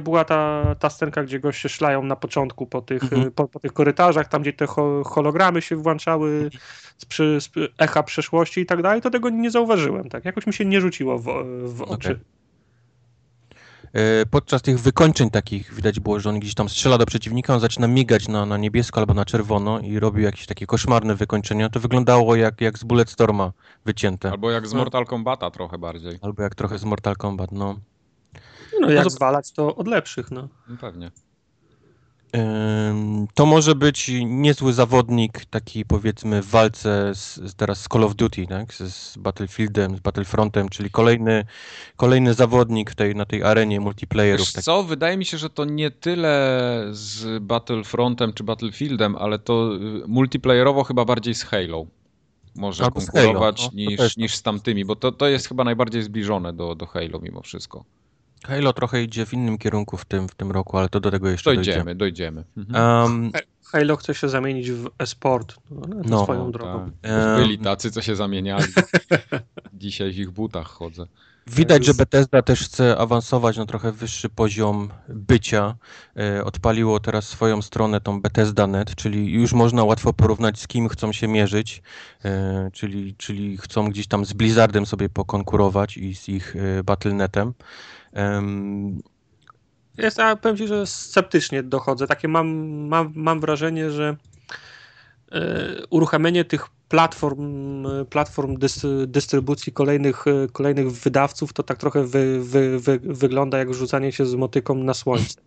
była 0.02 0.24
ta, 0.24 0.64
ta 0.78 0.90
scenka, 0.90 1.24
gdzie 1.24 1.40
goście 1.40 1.68
szlają 1.68 2.02
na 2.02 2.16
początku 2.16 2.66
po 2.66 2.80
tych, 2.80 3.02
Mhm. 3.02 3.30
po, 3.30 3.48
po 3.48 3.60
tych 3.60 3.72
korytarzach, 3.72 4.28
tam 4.28 4.42
gdzie 4.42 4.52
te 4.52 4.66
ho, 4.66 5.02
hologramy 5.04 5.62
się 5.62 5.76
włączały, 5.76 6.50
z, 6.98 7.04
przy, 7.04 7.40
z 7.40 7.50
echa 7.78 8.02
przeszłości 8.02 8.60
i 8.60 8.66
tak 8.66 8.82
dalej, 8.82 9.00
to 9.00 9.10
tego 9.10 9.30
nie 9.30 9.50
zauważyłem, 9.50 10.08
tak? 10.08 10.24
Jakoś 10.24 10.46
mi 10.46 10.52
się 10.52 10.64
nie 10.64 10.80
rzuciło 10.80 11.18
w, 11.18 11.24
w 11.64 11.82
oczy. 11.82 12.10
Okej. 12.10 12.39
E, 13.92 14.26
podczas 14.26 14.62
tych 14.62 14.80
wykończeń 14.80 15.30
takich 15.30 15.74
widać 15.74 16.00
było, 16.00 16.20
że 16.20 16.28
on 16.30 16.40
gdzieś 16.40 16.54
tam 16.54 16.68
strzela 16.68 16.98
do 16.98 17.06
przeciwnika, 17.06 17.54
on 17.54 17.60
zaczyna 17.60 17.86
migać 17.86 18.28
na, 18.28 18.46
na 18.46 18.56
niebiesko 18.56 19.00
albo 19.00 19.14
na 19.14 19.24
czerwono 19.24 19.80
i 19.80 19.98
robił 19.98 20.24
jakieś 20.24 20.46
takie 20.46 20.66
koszmarne 20.66 21.14
wykończenia. 21.14 21.68
To 21.68 21.80
wyglądało 21.80 22.36
jak, 22.36 22.60
jak 22.60 22.78
z 22.78 22.84
Bulletstorma 22.84 23.52
wycięte. 23.84 24.30
Albo 24.30 24.50
jak 24.50 24.66
z 24.66 24.72
No. 24.72 24.78
Mortal 24.78 25.06
Kombata 25.06 25.50
trochę 25.50 25.78
bardziej. 25.78 26.18
Albo 26.22 26.42
jak 26.42 26.54
trochę 26.54 26.78
z 26.78 26.84
Mortal 26.84 27.16
Kombat, 27.16 27.52
no. 27.52 27.78
No 28.80 28.90
jak 28.90 29.04
to- 29.04 29.10
zwalać 29.10 29.52
to 29.52 29.76
od 29.76 29.88
lepszych, 29.88 30.30
no. 30.30 30.48
No 30.68 30.76
pewnie. 30.80 31.10
To 33.34 33.46
może 33.46 33.74
być 33.74 34.10
niezły 34.24 34.72
zawodnik, 34.72 35.44
taki 35.44 35.84
powiedzmy 35.84 36.42
w 36.42 36.46
walce 36.46 37.14
z, 37.14 37.54
teraz 37.56 37.80
z 37.80 37.88
Call 37.88 38.04
of 38.04 38.14
Duty, 38.14 38.46
tak? 38.46 38.74
z, 38.74 39.16
Battlefieldem, 39.16 39.96
z 39.96 40.00
Battlefrontem, 40.00 40.68
czyli 40.68 40.90
kolejny, 40.90 41.44
kolejny 41.96 42.34
zawodnik 42.34 42.90
w 42.90 42.94
tej, 42.94 43.14
na 43.14 43.24
tej 43.24 43.42
arenie 43.42 43.80
multiplayerów. 43.80 44.46
Wiesz 44.46 44.52
Tak. 44.52 44.64
co, 44.64 44.82
wydaje 44.82 45.16
mi 45.16 45.24
się, 45.24 45.38
że 45.38 45.50
to 45.50 45.64
nie 45.64 45.90
tyle 45.90 46.86
z 46.90 47.42
Battlefrontem 47.42 48.32
czy 48.32 48.44
Battlefieldem, 48.44 49.16
ale 49.16 49.38
to 49.38 49.74
y, 49.74 50.08
multiplayerowo 50.08 50.84
chyba 50.84 51.04
bardziej 51.04 51.34
z 51.34 51.42
Halo 51.42 51.86
może 52.54 52.84
Albo 52.84 53.00
konkurować 53.00 53.60
Halo, 53.60 53.70
no, 53.74 53.90
niż, 53.90 53.98
tak. 53.98 54.16
niż 54.16 54.34
z 54.34 54.42
tamtymi, 54.42 54.84
bo 54.84 54.96
to, 54.96 55.12
to 55.12 55.28
jest 55.28 55.48
chyba 55.48 55.64
najbardziej 55.64 56.02
zbliżone 56.02 56.52
do, 56.52 56.74
do 56.74 56.86
Halo 56.86 57.20
mimo 57.22 57.42
wszystko. 57.42 57.84
Halo 58.46 58.72
trochę 58.72 59.02
idzie 59.02 59.26
w 59.26 59.32
innym 59.32 59.58
kierunku 59.58 59.96
w 59.96 60.04
tym, 60.04 60.28
w 60.28 60.34
tym 60.34 60.50
roku, 60.52 60.78
ale 60.78 60.88
to 60.88 61.00
do 61.00 61.10
tego 61.10 61.28
jeszcze 61.28 61.54
Dojdziemy, 61.54 61.94
dojdziemy. 61.94 62.44
Mhm. 62.56 63.02
Um, 63.02 63.32
Halo 63.64 63.96
chce 63.96 64.14
się 64.14 64.28
zamienić 64.28 64.70
w 64.70 64.88
e-sport, 64.98 65.56
no, 65.70 65.86
to 65.86 66.08
No, 66.08 66.24
swoją 66.24 66.44
No, 66.44 66.50
drogą. 66.50 66.90
tak. 67.02 67.12
Byli 67.36 67.58
tacy, 67.58 67.90
co 67.90 68.02
się 68.02 68.16
zamieniali. 68.16 68.64
Dzisiaj 69.74 70.12
w 70.12 70.18
ich 70.18 70.30
butach 70.30 70.66
chodzę. 70.66 71.06
Widać, 71.46 71.84
że 71.84 71.94
Bethesda 71.94 72.42
też 72.42 72.60
chce 72.64 72.98
awansować 72.98 73.56
na 73.56 73.66
trochę 73.66 73.92
wyższy 73.92 74.28
poziom 74.28 74.90
bycia. 75.08 75.74
E, 76.16 76.44
Odpaliło 76.44 77.00
teraz 77.00 77.28
swoją 77.28 77.62
stronę, 77.62 78.00
tą 78.00 78.20
Bethesda.net, 78.20 78.94
czyli 78.94 79.32
już 79.32 79.52
można 79.52 79.84
łatwo 79.84 80.12
porównać, 80.12 80.60
z 80.60 80.66
kim 80.66 80.88
chcą 80.88 81.12
się 81.12 81.28
mierzyć, 81.28 81.82
e, 82.24 82.70
czyli, 82.72 83.14
czyli 83.14 83.56
chcą 83.56 83.90
gdzieś 83.90 84.06
tam 84.06 84.24
z 84.24 84.32
Blizzardem 84.32 84.86
sobie 84.86 85.08
pokonkurować 85.08 85.96
i 85.96 86.14
z 86.14 86.28
ich 86.28 86.56
e, 86.56 86.84
Battle.netem. 86.84 87.52
Jest, 89.98 90.18
ja 90.18 90.36
powiem 90.36 90.56
ci, 90.56 90.66
że 90.66 90.86
sceptycznie 90.86 91.62
dochodzę. 91.62 92.06
Takie 92.06 92.28
mam, 92.28 92.48
mam, 92.88 93.12
mam 93.14 93.40
wrażenie, 93.40 93.90
że 93.90 94.16
e, 95.32 95.86
uruchamianie 95.90 96.44
tych 96.44 96.68
platform, 96.88 97.86
platform 98.10 98.56
dys, 98.56 98.86
dystrybucji 99.06 99.72
kolejnych, 99.72 100.24
e, 100.26 100.48
kolejnych 100.52 100.92
wydawców 100.92 101.52
to 101.52 101.62
tak 101.62 101.78
trochę 101.78 102.04
wy, 102.04 102.40
wy, 102.44 102.78
wy, 102.78 103.00
wygląda 103.02 103.58
jak 103.58 103.74
rzucanie 103.74 104.12
się 104.12 104.26
z 104.26 104.34
motyką 104.34 104.74
na 104.74 104.94
słońce. 104.94 105.40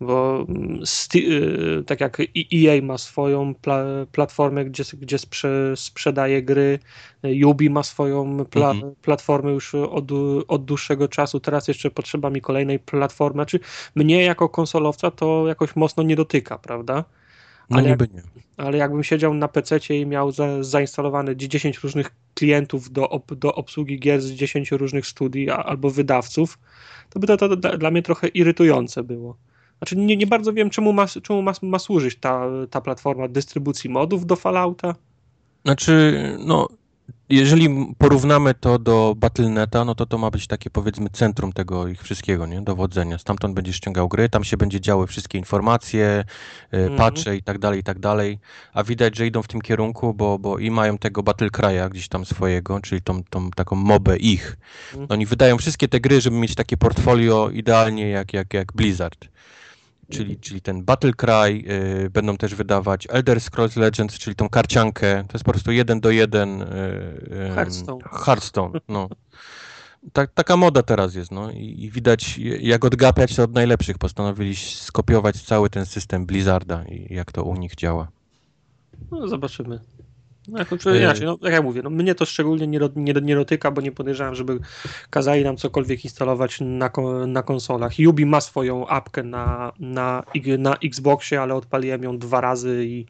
Bo 0.00 0.44
mm, 0.48 0.80
e, 1.14 1.84
tak 1.84 2.00
jak 2.00 2.18
EA 2.54 2.82
ma 2.82 2.98
swoją 2.98 3.54
pla, 3.54 3.84
platformę, 4.12 4.64
gdzie, 4.64 4.84
gdzie 5.00 5.18
sprze, 5.18 5.72
sprzedaje 5.76 6.42
gry, 6.42 6.78
e, 7.22 7.46
Ubi 7.46 7.70
ma 7.70 7.82
swoją 7.82 8.44
pla, 8.44 8.70
Mhm. 8.70 8.94
platformę 9.02 9.50
już 9.50 9.74
od, 9.74 10.10
od 10.48 10.64
dłuższego 10.64 11.08
czasu, 11.08 11.40
teraz 11.40 11.68
jeszcze 11.68 11.90
potrzeba 11.90 12.30
mi 12.30 12.40
kolejnej 12.40 12.78
platformy. 12.78 13.36
Znaczy, 13.36 13.60
mnie 13.94 14.22
jako 14.22 14.48
konsolowca 14.48 15.10
to 15.10 15.44
jakoś 15.48 15.76
mocno 15.76 16.02
nie 16.02 16.16
dotyka, 16.16 16.58
prawda? 16.58 17.04
no 17.70 17.76
Ale 17.78 17.88
jak- 17.88 18.00
nie. 18.14 18.22
Ale 18.56 18.78
jakbym 18.78 19.04
siedział 19.04 19.34
na 19.34 19.48
PC 19.48 19.78
i 19.98 20.06
miał 20.06 20.32
za, 20.32 20.62
zainstalowane 20.62 21.36
10 21.36 21.78
różnych 21.78 22.10
klientów 22.34 22.92
do, 22.92 23.08
ob, 23.10 23.34
do 23.34 23.54
obsługi 23.54 24.00
gier 24.00 24.20
z 24.22 24.30
10 24.30 24.70
różnych 24.70 25.06
studii 25.06 25.50
a, 25.50 25.56
albo 25.56 25.90
wydawców, 25.90 26.58
to 27.10 27.20
by 27.20 27.26
to, 27.26 27.36
to, 27.36 27.56
dla- 27.56 27.76
dla 27.76 27.90
mnie 27.90 28.02
trochę 28.02 28.28
irytujące 28.28 29.02
było. 29.02 29.36
Znaczy 29.78 29.96
nie, 29.96 30.16
nie 30.16 30.26
bardzo 30.26 30.52
wiem, 30.52 30.70
czemu 30.70 30.92
ma, 30.92 31.06
czemu 31.06 31.42
ma, 31.42 31.52
ma 31.62 31.78
służyć 31.78 32.16
ta, 32.20 32.44
ta 32.70 32.80
platforma 32.80 33.28
dystrybucji 33.28 33.90
modów 33.90 34.26
do 34.26 34.36
Fallouta. 34.36 34.94
Znaczy, 35.64 36.14
no, 36.38 36.68
jeżeli 37.30 37.94
porównamy 37.98 38.54
to 38.54 38.78
do 38.78 39.14
Battle.neta, 39.16 39.84
no 39.84 39.94
to 39.94 40.06
to 40.06 40.18
ma 40.18 40.30
być 40.30 40.46
takie 40.46 40.70
powiedzmy 40.70 41.10
centrum 41.10 41.52
tego 41.52 41.88
ich 41.88 42.02
wszystkiego, 42.02 42.46
nie? 42.46 42.60
Dowodzenia. 42.62 43.18
Stamtąd 43.18 43.54
będziesz 43.54 43.76
ściągał 43.76 44.08
gry, 44.08 44.28
tam 44.28 44.44
się 44.44 44.56
będzie 44.56 44.80
działy 44.80 45.06
wszystkie 45.06 45.38
informacje, 45.38 46.06
e, 46.06 46.24
Mhm. 46.76 46.96
patche 46.96 47.36
i 47.36 47.42
tak 47.42 47.58
dalej, 47.58 47.80
i 47.80 47.82
tak 47.82 47.98
dalej. 47.98 48.38
A 48.72 48.84
widać, 48.84 49.16
że 49.16 49.26
idą 49.26 49.42
w 49.42 49.48
tym 49.48 49.60
kierunku, 49.60 50.14
bo, 50.14 50.38
bo 50.38 50.58
i 50.58 50.70
mają 50.70 50.98
tego 50.98 51.22
Battle 51.22 51.48
Cry'a 51.48 51.90
gdzieś 51.90 52.08
tam 52.08 52.24
swojego, 52.24 52.80
czyli 52.80 53.02
tą, 53.02 53.24
tą 53.24 53.50
taką 53.50 53.76
mobę 53.76 54.16
ich. 54.16 54.56
Mhm. 54.92 55.06
Oni 55.10 55.26
wydają 55.26 55.58
wszystkie 55.58 55.88
te 55.88 56.00
gry, 56.00 56.20
żeby 56.20 56.36
mieć 56.36 56.54
takie 56.54 56.76
portfolio 56.76 57.50
idealnie 57.50 58.08
jak, 58.08 58.32
jak, 58.32 58.54
jak 58.54 58.72
Blizzard. 58.72 59.28
Czyli, 60.10 60.38
czyli 60.40 60.60
ten 60.60 60.84
Battle 60.84 61.12
Cry, 61.12 61.64
y, 62.04 62.10
będą 62.10 62.36
też 62.36 62.54
wydawać 62.54 63.06
Elder 63.10 63.40
Scrolls 63.40 63.76
Legends, 63.76 64.18
czyli 64.18 64.36
tą 64.36 64.48
karciankę. 64.48 65.24
To 65.28 65.32
jest 65.32 65.44
po 65.44 65.52
prostu 65.52 65.72
jeden 65.72 66.00
do 66.00 66.10
jeden. 66.10 66.62
Y, 66.62 66.66
y, 66.66 67.54
Hearthstone. 67.54 68.00
Hearthstone, 68.12 68.80
no. 68.88 69.08
Ta, 70.12 70.26
taka 70.26 70.56
moda 70.56 70.82
teraz 70.82 71.14
jest, 71.14 71.30
no 71.30 71.50
i, 71.50 71.84
i 71.84 71.90
widać 71.90 72.38
jak 72.60 72.84
odgapiać 72.84 73.36
to 73.36 73.42
od 73.42 73.52
najlepszych. 73.52 73.98
Postanowili 73.98 74.56
skopiować 74.56 75.42
cały 75.42 75.70
ten 75.70 75.86
system 75.86 76.26
Blizzarda 76.26 76.84
i 76.84 77.14
jak 77.14 77.32
to 77.32 77.44
u 77.44 77.56
nich 77.56 77.74
działa. 77.74 78.08
No, 79.10 79.28
zobaczymy. 79.28 79.80
No, 80.48 80.58
jak, 80.58 80.68
znaczy, 80.68 80.98
inaczej, 80.98 81.26
no, 81.26 81.38
jak 81.42 81.52
ja 81.52 81.62
mówię, 81.62 81.82
no, 81.82 81.90
mnie 81.90 82.14
to 82.14 82.24
szczególnie 82.24 82.66
nie, 82.66 82.80
nie, 82.96 83.12
nie 83.22 83.34
dotyka, 83.36 83.70
bo 83.70 83.80
nie 83.80 83.92
podejrzewam, 83.92 84.34
żeby 84.34 84.58
kazali 85.10 85.44
nam 85.44 85.56
cokolwiek 85.56 86.04
instalować 86.04 86.58
na, 86.60 86.90
na 87.26 87.42
konsolach. 87.42 87.98
Yubi 87.98 88.26
ma 88.26 88.40
swoją 88.40 88.86
apkę 88.86 89.22
na, 89.22 89.72
na, 89.78 90.22
na 90.58 90.76
Xboxie, 90.84 91.42
ale 91.42 91.54
odpaliłem 91.54 92.02
ją 92.02 92.18
dwa 92.18 92.40
razy 92.40 92.84
i 92.84 93.06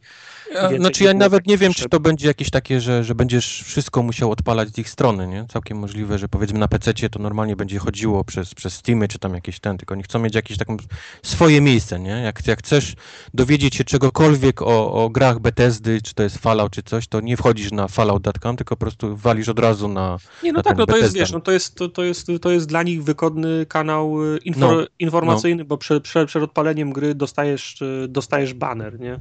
Ja, 0.54 0.78
znaczy 0.78 1.04
ja 1.04 1.14
nawet 1.14 1.46
nie 1.46 1.58
wiem, 1.58 1.74
czy 1.74 1.88
to 1.88 2.00
będzie 2.00 2.28
jakieś 2.28 2.50
takie, 2.50 2.80
że, 2.80 3.04
że 3.04 3.14
będziesz 3.14 3.62
wszystko 3.62 4.02
musiał 4.02 4.30
odpalać 4.30 4.68
z 4.68 4.78
ich 4.78 4.90
strony, 4.90 5.26
nie? 5.26 5.46
Całkiem 5.48 5.78
możliwe, 5.78 6.18
że 6.18 6.28
powiedzmy 6.28 6.58
na 6.58 6.68
PC 6.68 6.92
to 7.10 7.18
normalnie 7.18 7.56
będzie 7.56 7.78
chodziło 7.78 8.24
przez, 8.24 8.54
przez 8.54 8.74
Steamy 8.74 9.08
czy 9.08 9.18
tam 9.18 9.34
jakieś 9.34 9.60
ten, 9.60 9.78
tylko 9.78 9.94
oni 9.94 10.02
chcą 10.02 10.18
mieć 10.18 10.34
jakieś 10.34 10.58
taką 10.58 10.76
swoje 11.22 11.60
miejsce, 11.60 12.00
nie? 12.00 12.10
Jak, 12.10 12.46
jak 12.46 12.58
chcesz 12.58 12.94
dowiedzieć 13.34 13.74
się 13.74 13.84
czegokolwiek 13.84 14.62
o, 14.62 14.92
o 14.92 15.10
grach 15.10 15.38
Bethesdy, 15.38 16.02
czy 16.02 16.14
to 16.14 16.22
jest 16.22 16.38
Fallout 16.38 16.72
czy 16.72 16.82
coś, 16.82 17.08
to 17.08 17.20
nie 17.20 17.36
wchodzisz 17.36 17.72
na 17.72 17.88
fallout.com, 17.88 18.56
tylko 18.56 18.76
po 18.76 18.80
prostu 18.80 19.16
walisz 19.16 19.48
od 19.48 19.58
razu 19.58 19.88
na... 19.88 20.18
Nie, 20.42 20.52
no 20.52 20.56
na 20.56 20.62
tak, 20.62 20.78
no 20.78 20.86
to 20.86 20.96
jest, 20.96 21.14
wiesz, 21.14 21.32
no 21.32 21.40
to 21.40 21.52
jest, 21.52 21.74
to, 21.74 21.88
to, 21.88 22.04
jest, 22.04 22.26
to 22.40 22.50
jest 22.50 22.66
dla 22.66 22.82
nich 22.82 23.04
wygodny 23.04 23.66
kanał 23.66 24.24
y, 24.34 24.38
infor, 24.44 24.76
No, 24.76 24.86
informacyjny, 24.98 25.64
bo 25.64 25.78
przed, 25.78 26.02
przed, 26.02 26.28
przed 26.28 26.42
odpaleniem 26.42 26.92
gry 26.92 27.14
dostajesz, 27.14 27.82
y, 27.82 28.06
dostajesz 28.08 28.54
baner, 28.54 29.00
nie? 29.00 29.20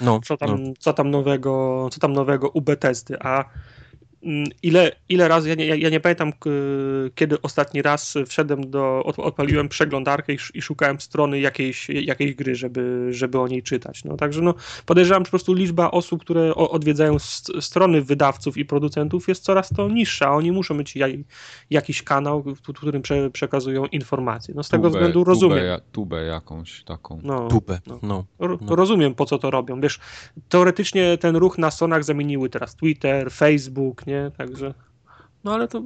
No, 0.00 0.20
Co 0.24 0.36
tam, 0.36 0.64
no. 0.64 0.72
co 0.78 0.92
tam 0.92 1.10
nowego, 1.10 1.88
co 1.92 2.00
tam 2.00 2.12
nowego 2.12 2.50
u 2.50 2.60
Bethesdy, 2.60 3.16
a 3.22 3.44
ile, 4.62 4.92
ile 5.08 5.28
razy, 5.28 5.48
ja 5.48 5.54
nie, 5.54 5.66
ja- 5.66 5.88
nie 5.90 6.00
pamiętam 6.00 6.32
kiedy 7.14 7.42
ostatni 7.42 7.82
raz 7.82 8.14
wszedłem 8.26 8.70
do, 8.70 9.02
od, 9.04 9.18
odpaliłem 9.18 9.68
przeglądarkę 9.68 10.32
i, 10.32 10.36
sz- 10.36 10.54
i 10.56 10.62
szukałem 10.62 11.00
strony 11.00 11.40
jakiejś, 11.40 11.88
jakiejś 11.88 12.34
gry, 12.34 12.54
żeby, 12.54 13.08
żeby 13.10 13.38
o 13.40 13.48
niej 13.48 13.62
czytać. 13.62 14.04
No, 14.04 14.16
także 14.16 14.42
no, 14.42 14.54
podejrzewam, 14.86 15.20
że 15.22 15.24
po 15.24 15.30
prostu 15.30 15.54
liczba 15.54 15.90
osób, 15.90 16.20
które 16.20 16.54
odwiedzają 16.54 17.16
strony 17.60 18.02
wydawców 18.02 18.56
i 18.56 18.64
producentów 18.64 19.28
jest 19.28 19.42
coraz 19.44 19.68
to 19.68 19.88
niższa. 19.88 20.34
Oni 20.34 20.52
muszą 20.52 20.74
mieć 20.74 20.96
jaj, 20.96 21.24
jakiś 21.70 22.02
kanał, 22.02 22.42
w 22.42 22.60
którym 22.62 23.02
prze, 23.02 23.30
przekazują 23.30 23.86
informacje. 23.86 24.54
No, 24.56 24.62
z 24.62 24.68
tego 24.68 24.88
Tubę- 24.88 24.90
względu 24.90 25.24
rozumiem. 25.24 25.58
Tubę, 25.58 25.66
ja- 25.66 25.80
tubę 25.92 26.22
jakąś 26.24 26.84
taką. 26.84 27.20
No, 27.22 27.48
Tubę, 27.48 27.80
no. 27.86 27.98
no. 28.02 28.24
No. 28.40 28.76
Rozumiem, 28.76 29.14
po 29.14 29.24
co 29.26 29.38
to 29.38 29.50
robią. 29.50 29.80
Wiesz, 29.80 29.98
teoretycznie 30.48 31.18
ten 31.18 31.36
ruch 31.36 31.58
na 31.58 31.70
stronach 31.70 32.04
zamieniły 32.04 32.48
teraz 32.50 32.74
Twitter, 32.76 33.32
Facebook, 33.32 34.06
nie? 34.08 34.30
Także. 34.38 34.74
No 35.44 35.54
ale 35.54 35.68
to 35.68 35.82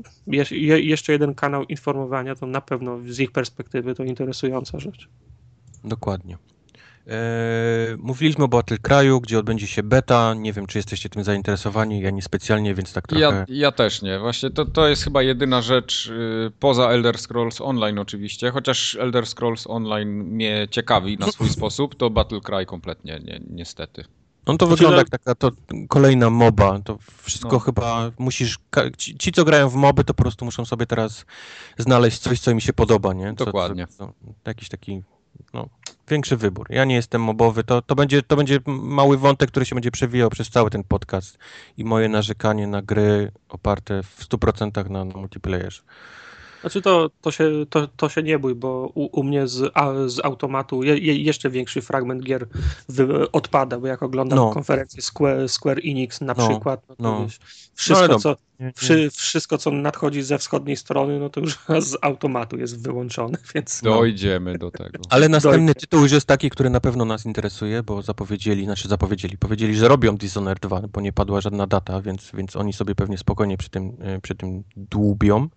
jeszcze 0.81 1.12
jeden 1.12 1.35
kanał 1.35 1.64
informowania, 1.64 2.35
to 2.35 2.47
na 2.47 2.61
pewno 2.61 2.99
z 3.07 3.21
ich 3.21 3.33
perspektywy 3.33 3.95
to 3.95 4.05
interesująca 4.05 4.79
rzecz. 4.79 5.09
Dokładnie. 5.85 6.38
Eee, 7.07 7.97
mówiliśmy 7.99 8.45
o 8.45 8.49
Battle 8.49 8.79
Kraju, 8.79 9.21
gdzie 9.21 9.38
odbędzie 9.38 9.67
się 9.67 9.83
beta. 9.83 10.35
Nie 10.35 10.52
wiem, 10.52 10.67
czy 10.67 10.79
jesteście 10.79 11.09
tym 11.09 11.25
zainteresowani. 11.25 12.00
Ja 12.00 12.11
nie 12.11 12.23
specjalnie, 12.23 12.75
więc 12.75 12.93
tak 12.93 13.09
trochę. 13.09 13.23
Ja, 13.23 13.45
ja 13.49 13.73
też 13.73 14.02
nie. 14.02 14.19
Właśnie 14.19 14.50
to, 14.50 14.64
to 14.64 14.88
jest 14.88 15.05
chyba 15.05 15.23
jedyna 15.23 15.62
rzecz 15.62 16.07
y, 16.07 16.50
poza 16.61 16.88
Elder 16.88 17.19
Scrolls 17.19 17.61
Online 17.61 17.99
oczywiście, 17.99 18.50
chociaż 18.50 18.97
Elder 19.00 19.26
Scrolls 19.26 19.67
Online 19.67 20.09
mnie 20.09 20.69
ciekawi 20.71 21.19
na 21.19 21.26
swój 21.26 21.49
sposób, 21.59 21.95
to 21.95 22.11
Battle 22.11 22.41
Cry 22.41 22.67
kompletnie 22.67 23.21
nie, 23.25 23.41
niestety. 23.50 24.05
No 24.46 24.56
to 24.56 24.66
Znaczy, 24.66 24.78
wygląda 24.78 24.99
jak 24.99 25.11
taka 25.11 25.34
to 25.34 25.50
kolejna 25.88 26.30
moba. 26.30 26.80
To 26.80 26.99
wszystko 27.22 27.52
No. 27.52 27.58
chyba 27.58 28.11
musisz. 28.18 28.58
Ci, 28.99 29.18
ci, 29.18 29.32
co 29.32 29.44
grają 29.44 29.68
w 29.68 29.75
moby, 29.75 30.04
to 30.04 30.14
po 30.14 30.22
prostu 30.22 30.44
muszą 30.44 30.64
sobie 30.64 30.87
teraz 30.87 31.25
znaleźć 31.78 32.18
coś, 32.18 32.40
co 32.40 32.50
im 32.50 32.61
się 32.61 32.72
podoba, 32.72 33.12
nie? 33.12 33.34
Co, 33.38 33.44
Dokładnie. 33.44 33.87
Co, 33.87 33.96
co, 33.96 34.12
jakiś 34.46 34.68
taki. 34.68 35.02
No, 35.54 35.68
większy 36.08 36.37
wybór. 36.37 36.66
Ja 36.70 36.84
nie 36.84 36.94
jestem 36.94 37.22
mobowy. 37.22 37.64
To, 37.64 37.82
to, 37.82 37.94
będzie, 37.94 38.22
to 38.22 38.37
będzie 38.37 38.61
mały 38.66 39.18
wątek, 39.18 39.50
który 39.50 39.66
się 39.66 39.75
będzie 39.75 39.90
przewijał 39.90 40.30
przez 40.30 40.50
cały 40.50 40.70
ten 40.70 40.84
podcast 40.84 41.38
i 41.76 41.84
moje 41.84 42.08
narzekanie 42.08 42.66
na 42.66 42.82
gry 42.82 43.32
oparte 43.49 44.02
w 44.02 44.28
100% 44.28 44.90
na, 44.90 45.04
na 45.04 45.14
multiplayerze. 45.18 45.82
Znaczy 46.62 46.83
to, 46.83 47.11
to, 47.21 47.31
się, 47.31 47.50
to, 47.71 47.87
to 47.87 48.09
się 48.09 48.23
nie 48.23 48.38
bój, 48.38 48.54
bo 48.54 48.90
u, 48.95 49.21
u 49.21 49.23
mnie 49.25 49.47
z, 49.49 49.71
a, 49.75 49.92
z 50.07 50.25
automatu 50.25 50.83
je, 50.83 50.99
je, 50.99 51.16
jeszcze 51.23 51.50
większy 51.50 51.83
fragment 51.83 52.23
gier 52.25 52.47
wy, 52.88 53.31
odpada, 53.33 53.78
bo 53.78 53.87
jak 53.87 54.02
oglądam 54.02 54.37
No. 54.38 54.50
konferencję 54.50 55.02
Square, 55.02 55.49
Square 55.49 55.78
Enix 55.85 56.21
na 56.21 56.35
No, 56.38 56.49
przykład, 56.49 56.81
no 56.88 56.97
to 56.97 57.02
no. 57.02 57.25
wiesz, 57.25 57.38
wszystko, 57.75 58.04
ale 58.04 58.19
co, 58.19 58.37
wszy, 58.76 59.11
wszystko 59.11 59.59
co 59.59 59.71
nadchodzi 59.71 60.23
ze 60.23 60.38
wschodniej 60.38 60.76
strony, 60.76 61.21
no 61.21 61.31
to 61.31 61.40
już 61.40 61.59
z 61.90 61.97
automatu 62.02 62.59
jest 62.59 62.83
wyłączone, 62.83 63.38
więc 63.54 63.83
no. 63.83 63.90
Dojdziemy 63.90 64.59
do 64.59 64.71
tego. 64.71 64.99
Ale 65.11 65.28
następny 65.28 65.59
Dojdzie. 65.66 65.75
tytuł 65.81 66.00
już 66.02 66.12
jest 66.12 66.26
taki, 66.26 66.50
który 66.50 66.71
na 66.71 66.81
pewno 66.81 67.04
nas 67.04 67.26
interesuje, 67.26 67.83
bo 67.83 68.02
zapowiedzieli, 68.02 68.64
znaczy 68.64 68.88
zapowiedzieli, 68.88 69.38
powiedzieli, 69.38 69.75
że 69.76 69.88
robią 69.88 70.16
Dishonored 70.16 70.61
2, 70.62 70.81
bo 70.92 71.00
nie 71.00 71.12
padła 71.12 71.40
żadna 71.40 71.66
data, 71.66 72.00
więc, 72.02 72.31
więc 72.35 72.57
oni 72.57 72.73
sobie 72.73 72.95
pewnie 72.95 73.19
spokojnie 73.19 73.57
przy 73.57 73.71
tym, 73.71 73.97
e, 74.00 74.21
przy 74.21 74.35
tym 74.35 74.62
dłubią. 74.76 75.49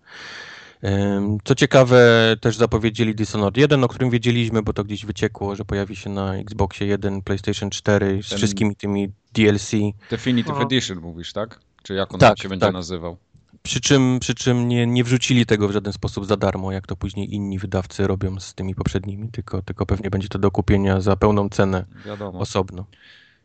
Co 1.44 1.54
ciekawe, 1.54 2.00
też 2.40 2.56
zapowiedzieli 2.56 3.14
Dishonored 3.14 3.56
1, 3.56 3.84
o 3.84 3.88
którym 3.88 4.10
wiedzieliśmy, 4.10 4.62
bo 4.62 4.72
to 4.72 4.84
gdzieś 4.84 5.06
wyciekło, 5.06 5.56
że 5.56 5.64
pojawi 5.64 5.96
się 5.96 6.10
na 6.10 6.34
Xboxie 6.36 6.86
1, 6.86 7.22
PlayStation 7.22 7.70
4 7.70 8.22
z 8.22 8.28
Ten- 8.28 8.38
wszystkimi 8.38 8.76
tymi 8.76 9.12
DLC. 9.32 9.70
Definitive 10.10 10.52
Aha. 10.54 10.62
Edition 10.64 10.98
mówisz, 10.98 11.32
tak? 11.32 11.60
Czy 11.82 11.94
jak 11.94 12.14
on 12.14 12.20
Tak, 12.20 12.38
się 12.38 12.48
będzie 12.48 12.66
tak. 12.66 12.72
nazywał? 12.74 13.16
Przy 13.62 13.80
czym, 13.80 14.18
przy 14.20 14.34
czym 14.34 14.68
nie, 14.68 14.86
nie 14.86 15.04
wrzucili 15.04 15.46
tego 15.46 15.68
w 15.68 15.72
żaden 15.72 15.92
sposób 15.92 16.26
za 16.26 16.36
darmo, 16.36 16.72
jak 16.72 16.86
to 16.86 16.96
później 16.96 17.34
inni 17.34 17.58
wydawcy 17.58 18.06
robią 18.06 18.40
z 18.40 18.54
tymi 18.54 18.74
poprzednimi, 18.74 19.28
tylko, 19.28 19.62
tylko 19.62 19.86
pewnie 19.86 20.10
będzie 20.10 20.28
to 20.28 20.38
do 20.38 20.50
kupienia 20.50 21.00
za 21.00 21.16
pełną 21.16 21.48
cenę 21.48 21.84
Wiadomo. 22.06 22.38
osobno. 22.38 22.84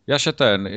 Ja 0.08 0.20
się 0.20 0.34
ten, 0.34 0.64
yy, 0.64 0.72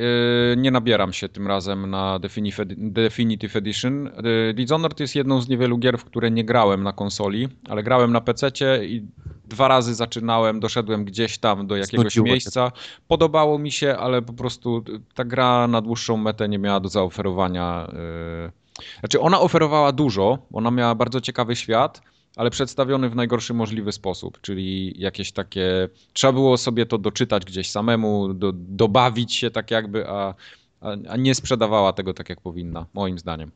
nie 0.57 0.71
nabieram 0.71 1.13
się 1.13 1.29
tym 1.29 1.47
razem 1.47 1.89
na 1.89 2.19
Definitive, 2.19 2.59
Edi- 2.59 2.75
Definitive 2.91 3.55
Edition. 3.55 4.09
Yy, 4.23 4.53
Dishonored 4.53 4.99
jest 4.99 5.15
jedną 5.15 5.41
z 5.41 5.49
niewielu 5.49 5.77
gier, 5.77 5.97
w 5.97 6.05
które 6.05 6.31
nie 6.31 6.43
grałem 6.43 6.83
na 6.83 6.93
konsoli, 6.93 7.47
ale 7.69 7.83
grałem 7.83 8.11
na 8.11 8.21
PC-cie 8.21 8.85
i 8.85 9.07
dwa 9.47 9.67
razy 9.67 9.95
zaczynałem, 9.95 10.59
doszedłem 10.59 11.05
gdzieś 11.05 11.37
tam 11.37 11.67
do 11.67 11.75
jakiegoś 11.75 12.03
Znudziło 12.03 12.25
miejsca. 12.25 12.71
Podobało 13.07 13.59
mi 13.59 13.71
się, 13.71 13.97
ale 13.97 14.21
po 14.21 14.33
prostu 14.33 14.83
ta 15.13 15.25
gra 15.25 15.67
na 15.67 15.81
dłuższą 15.81 16.17
metę 16.17 16.49
nie 16.49 16.59
miała 16.59 16.79
do 16.79 16.89
zaoferowania. 16.89 17.87
Yy. 17.93 18.51
Znaczy 18.99 19.19
ona 19.19 19.39
oferowała 19.39 19.91
dużo, 19.91 20.37
ona 20.53 20.71
miała 20.71 20.95
bardzo 20.95 21.21
ciekawy 21.21 21.55
świat, 21.55 22.01
ale 22.35 22.49
przedstawiony 22.49 23.09
w 23.09 23.15
najgorszy 23.15 23.53
możliwy 23.53 23.91
sposób, 23.91 24.41
czyli 24.41 24.93
jakieś 25.01 25.31
takie, 25.31 25.89
trzeba 26.13 26.33
było 26.33 26.57
sobie 26.57 26.85
to 26.85 26.97
doczytać 26.97 27.45
gdzieś 27.45 27.71
samemu, 27.71 28.33
do, 28.33 28.51
dobawić 28.53 29.33
się 29.33 29.51
tak 29.51 29.71
jakby, 29.71 30.09
a, 30.09 30.33
a, 30.81 30.87
a 31.09 31.17
nie 31.17 31.35
sprzedawała 31.35 31.93
tego 31.93 32.13
tak 32.13 32.29
jak 32.29 32.41
powinna, 32.41 32.85
moim 32.93 33.19
zdaniem. 33.19 33.51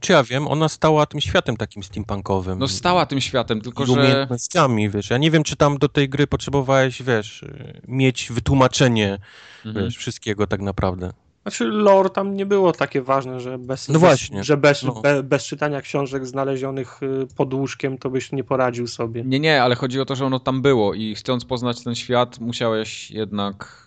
Czy 0.00 0.12
ja 0.12 0.24
wiem, 0.24 0.48
ona 0.48 0.68
stała 0.68 1.06
tym 1.06 1.20
światem 1.20 1.56
takim 1.56 1.82
steampunkowym. 1.82 2.58
No 2.58 2.68
stała 2.68 3.06
tym 3.06 3.20
światem, 3.20 3.60
tylko 3.60 3.84
z 3.86 3.88
że... 3.88 3.92
umiejętnościami, 3.92 4.90
wiesz. 4.90 5.10
Ja 5.10 5.18
nie 5.18 5.30
wiem, 5.30 5.42
czy 5.42 5.56
tam 5.56 5.78
do 5.78 5.88
tej 5.88 6.08
gry 6.08 6.26
potrzebowałeś, 6.26 7.02
wiesz, 7.02 7.44
mieć 7.88 8.32
wytłumaczenie, 8.32 9.18
Mhm. 9.64 9.84
wiesz, 9.84 9.96
wszystkiego 9.96 10.46
tak 10.46 10.60
naprawdę. 10.60 11.12
Znaczy 11.42 11.64
lore 11.64 12.10
tam 12.10 12.36
nie 12.36 12.46
było 12.46 12.72
takie 12.72 13.02
ważne, 13.02 13.40
że 13.40 13.58
bez, 13.58 13.88
No 13.88 13.98
właśnie, 13.98 14.44
że 14.44 14.56
bez, 14.56 14.82
no. 14.82 15.00
be, 15.00 15.22
bez 15.22 15.44
czytania 15.44 15.80
książek 15.80 16.26
znalezionych 16.26 17.02
y, 17.02 17.26
pod 17.36 17.54
łóżkiem 17.54 17.98
to 17.98 18.10
byś 18.10 18.32
nie 18.32 18.44
poradził 18.44 18.86
sobie. 18.86 19.24
Nie, 19.24 19.40
nie, 19.40 19.62
ale 19.62 19.74
chodzi 19.74 20.00
o 20.00 20.04
to, 20.04 20.16
że 20.16 20.26
ono 20.26 20.40
tam 20.40 20.62
było 20.62 20.94
i 20.94 21.14
chcąc 21.14 21.44
poznać 21.44 21.84
ten 21.84 21.94
świat, 21.94 22.40
musiałeś 22.40 23.10
jednak 23.10 23.86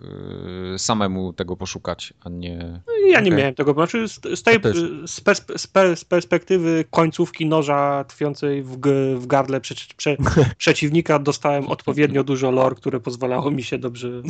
yy, 0.72 0.79
samemu 0.79 1.33
tego 1.33 1.57
poszukać, 1.57 2.13
a 2.24 2.29
nie... 2.29 2.81
No 2.88 2.93
Ja 3.07 3.19
nie 3.19 3.27
Okej. 3.27 3.39
miałem 3.39 3.55
tego, 3.55 3.74
znaczy 3.74 4.07
z, 4.07 4.19
z, 4.36 4.43
tej, 4.43 4.60
z, 5.05 5.22
perspe, 5.22 5.57
z, 5.57 5.67
per, 5.67 5.98
z 5.98 6.05
perspektywy 6.05 6.86
końcówki 6.91 7.45
noża 7.45 8.04
tkwiącej 8.04 8.63
w, 8.63 8.77
w 9.15 9.27
gardle 9.27 9.62
prze, 9.62 9.75
prze, 9.97 10.17
przeciwnika 10.58 11.19
dostałem 11.19 11.67
odpowiednio 11.67 12.23
dużo 12.23 12.51
lore, 12.51 12.75
które 12.75 12.99
pozwalało 12.99 13.51
mi 13.51 13.63
się 13.63 13.77
dobrze, 13.77 14.10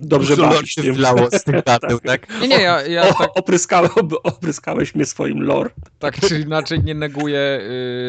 dobrze 0.00 0.36
Dużo 0.36 0.48
bawić 0.48 0.72
się 0.72 0.92
wlało 0.92 1.28
z 1.32 1.44
tym 1.44 1.62
gadem, 1.66 1.98
tak? 2.00 2.40
Nie, 2.40 2.48
nie, 2.48 2.67
ja, 2.68 2.86
ja 2.96 3.08
O, 3.08 3.14
tak, 3.14 3.30
opryskałeś, 3.34 3.90
opryskałeś 4.22 4.94
mnie 4.94 5.04
swoim 5.04 5.42
lore. 5.42 5.70
tak 5.98 6.20
czy 6.20 6.40
inaczej 6.40 6.84
nie 6.84 6.94
neguję 6.94 7.60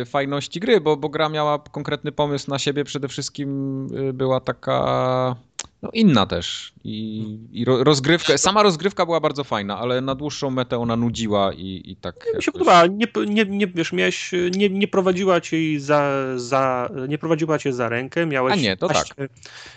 y, 0.02 0.06
fajności 0.06 0.60
gry, 0.60 0.82
bo, 0.82 0.98
bo 0.98 1.10
gra 1.10 1.30
miała 1.30 1.60
konkretny 1.60 2.12
pomysł 2.12 2.52
na 2.52 2.60
siebie, 2.60 2.84
przede 2.84 3.08
wszystkim 3.08 3.88
y, 4.10 4.14
była 4.14 4.40
taka 4.40 5.36
no, 5.82 5.90
inna 5.94 6.26
też. 6.26 6.74
I, 6.84 7.26
i 7.52 7.66
ro, 7.66 7.84
rozgrywka, 7.84 8.38
sama 8.38 8.64
rozgrywka 8.64 9.06
była 9.06 9.20
bardzo 9.20 9.44
fajna, 9.44 9.78
ale 9.80 10.02
na 10.02 10.16
dłuższą 10.16 10.50
metę 10.52 10.78
ona 10.80 10.96
nudziła 10.96 11.54
i, 11.54 11.82
i 11.86 11.96
tak 11.96 12.16
Mi 12.16 12.22
się 12.26 12.30
jakoś- 12.34 12.46
podoba, 12.46 12.86
nie, 12.88 13.08
nie, 13.28 13.46
nie, 13.46 13.68
wiesz, 13.68 13.94
miałeś, 13.94 14.32
nie, 14.58 14.70
nie 14.70 14.88
prowadziła 14.88 15.42
cię 15.42 15.80
za, 15.80 16.12
za, 16.36 16.90
nie 17.08 17.18
prowadziła 17.18 17.60
cię 17.60 17.74
za 17.74 17.90
rękę, 17.90 18.26
miałeś 18.26 18.54
A 18.54 18.56
nie, 18.56 18.78
to 18.78 18.88
tak. 18.88 18.98
naście, 18.98 19.30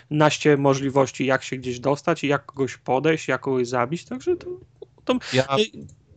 naście 0.09 0.57
możliwości, 0.57 1.25
jak 1.25 1.43
się 1.43 1.57
gdzieś 1.57 1.79
dostać, 1.79 2.23
jak 2.23 2.45
kogoś 2.45 2.77
podejść, 2.77 3.27
jak 3.27 3.41
kogoś 3.41 3.67
zabić, 3.67 4.05
także 4.05 4.35
to, 4.35 4.47
to 5.05 5.17
Ja, 5.33 5.47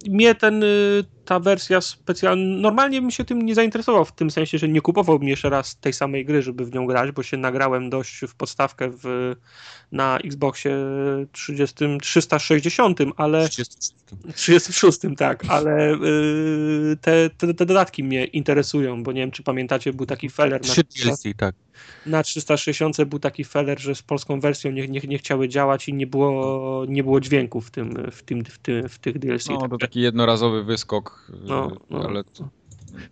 mnie 0.08 0.34
ten, 0.34 0.62
y, 0.62 1.04
ta 1.26 1.40
wersja 1.40 1.80
specjalna, 1.80 2.60
normalnie 2.60 3.00
bym 3.00 3.10
się 3.10 3.24
tym 3.24 3.42
nie 3.42 3.54
zainteresował, 3.54 4.04
w 4.04 4.12
tym 4.12 4.30
sensie, 4.30 4.58
że 4.58 4.68
nie 4.68 4.80
kupowałbym 4.80 5.28
jeszcze 5.28 5.50
raz 5.50 5.76
tej 5.76 5.92
samej 5.92 6.24
gry, 6.24 6.42
żeby 6.42 6.64
w 6.64 6.74
nią 6.74 6.86
grać, 6.86 7.12
bo 7.12 7.22
się 7.22 7.36
nagrałem 7.36 7.90
dość 7.90 8.20
w 8.28 8.34
podstawkę 8.34 8.90
w, 8.90 9.34
na 9.92 10.18
Xboxie 10.18 10.76
30, 11.32 11.74
360, 12.00 12.98
ale 13.16 13.48
36. 13.48 13.96
36, 14.34 14.98
tak, 15.16 15.44
ale 15.48 15.94
y, 15.94 16.96
te, 17.00 17.30
te, 17.30 17.54
te 17.54 17.66
dodatki 17.66 18.04
mnie 18.04 18.24
interesują, 18.24 19.02
bo 19.02 19.12
nie 19.12 19.20
wiem, 19.20 19.30
czy 19.30 19.42
pamiętacie, 19.42 19.92
był 19.92 20.06
taki 20.06 20.30
feller 20.30 20.60
na, 20.60 20.68
Trzy 20.68 20.84
DLC, 20.84 21.22
tak. 21.36 21.54
na 22.06 22.22
360 22.22 23.04
był 23.04 23.18
taki 23.18 23.44
feller, 23.44 23.80
że 23.80 23.94
z 23.94 24.02
polską 24.02 24.40
wersją 24.40 24.70
nie, 24.70 24.88
nie, 24.88 25.00
nie 25.00 25.18
chciały 25.18 25.48
działać 25.48 25.88
i 25.88 25.94
nie 25.94 26.06
było, 26.06 26.84
nie 26.88 27.04
było 27.04 27.20
dźwięku 27.20 27.60
w 27.60 27.70
tym, 27.70 28.10
w 28.12 28.22
tym, 28.22 28.44
w 28.44 28.58
tym, 28.58 28.88
w 28.88 28.98
tych 28.98 29.18
DLC. 29.18 29.48
No, 29.48 29.68
to 29.68 29.78
taki 29.78 30.00
jednorazowy 30.00 30.64
wyskok, 30.64 31.15
No, 31.28 31.76
no. 31.88 32.02
ale 32.04 32.24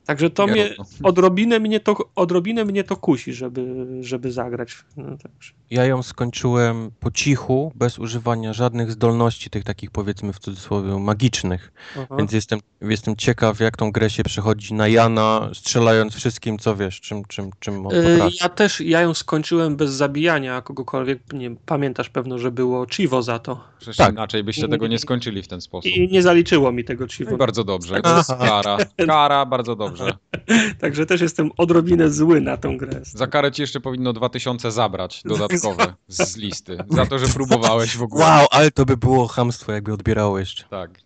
także 0.05 0.31
to 0.31 0.47
nie 0.47 0.53
mnie, 0.53 0.71
odrobinę 1.03 1.61
mnie 1.61 1.81
to, 1.81 1.97
odrobinę 2.15 2.65
mnie 2.65 2.85
to 2.85 2.97
kusi, 2.97 3.33
żeby, 3.33 3.87
żeby 4.01 4.33
zagrać. 4.33 4.77
No, 4.97 5.05
także. 5.05 5.53
Ja 5.71 5.85
ją 5.85 6.03
skończyłem 6.03 6.91
po 7.01 7.11
cichu, 7.11 7.73
bez 7.75 7.99
używania 7.99 8.53
żadnych 8.53 8.93
zdolności 8.93 9.51
tych 9.51 9.65
takich 9.65 9.91
powiedzmy 9.91 10.33
w 10.33 10.39
cudzysłowie 10.39 10.99
magicznych. 10.99 11.73
Aha. 11.97 12.17
Więc 12.19 12.33
jestem, 12.33 12.61
jestem 12.81 13.17
ciekaw, 13.17 13.61
jak 13.61 13.77
tą 13.77 13.93
grę 13.93 14.11
się 14.11 14.23
przechodzi 14.23 14.75
na 14.75 14.89
Jana, 14.89 15.51
strzelając 15.55 16.15
wszystkim, 16.15 16.59
co 16.59 16.77
wiesz, 16.77 17.01
czym, 17.01 17.25
czym, 17.25 17.51
czym 17.59 17.87
on 17.87 17.95
Y, 17.95 18.03
potrafi. 18.13 18.37
Ja 18.41 18.49
też, 18.49 18.81
ja 18.81 19.01
ją 19.01 19.15
skończyłem 19.15 19.77
bez 19.77 19.91
zabijania 19.91 20.63
kogokolwiek, 20.63 21.33
nie 21.33 21.51
pamiętasz 21.67 22.09
pewno, 22.09 22.39
że 22.39 22.51
było 22.51 22.87
Chivo 22.87 23.23
za 23.23 23.39
to. 23.39 23.61
przecież 23.79 23.97
Tak. 23.97 24.13
inaczej 24.13 24.45
byście 24.45 24.69
tego 24.69 24.87
nie 24.87 24.99
skończyli 24.99 25.43
w 25.43 25.49
ten 25.49 25.61
sposób. 25.61 25.91
I 25.91 26.09
nie 26.13 26.23
zaliczyło 26.23 26.73
mi 26.73 26.85
tego 26.85 27.07
Chivo. 27.09 27.35
i 27.35 27.37
bardzo 27.37 27.65
dobrze, 27.65 28.01
to 28.01 28.17
jest 28.19 28.31
kara, 28.31 28.77
kara, 29.07 29.47
bardzo 29.47 29.64
dobrze. 29.65 30.13
Także 30.81 31.07
też 31.07 31.21
jestem 31.21 31.51
odrobinę 31.57 32.11
zły 32.11 32.41
na 32.41 32.57
tą 32.57 32.77
grę. 32.77 33.01
Za 33.03 33.27
karę 33.27 33.53
ci 33.53 33.63
jeszcze 33.63 33.81
powinno 33.81 34.13
2000 34.13 34.71
zabrać 34.73 35.23
dodatkowe 35.25 35.95
z 36.09 36.37
listy. 36.37 36.79
Za 36.91 37.07
to, 37.07 37.19
że 37.19 37.27
próbowałeś 37.27 37.97
w 37.97 38.03
ogóle. 38.03 38.25
Wow, 38.25 38.47
ale 38.51 38.71
to 38.71 38.85
by 38.85 38.97
było 38.97 39.27
chamstwo, 39.29 39.73
jakby 39.73 39.93
odbierało 39.93 40.39
jeszcze. 40.39 40.65
Tak. 40.65 41.05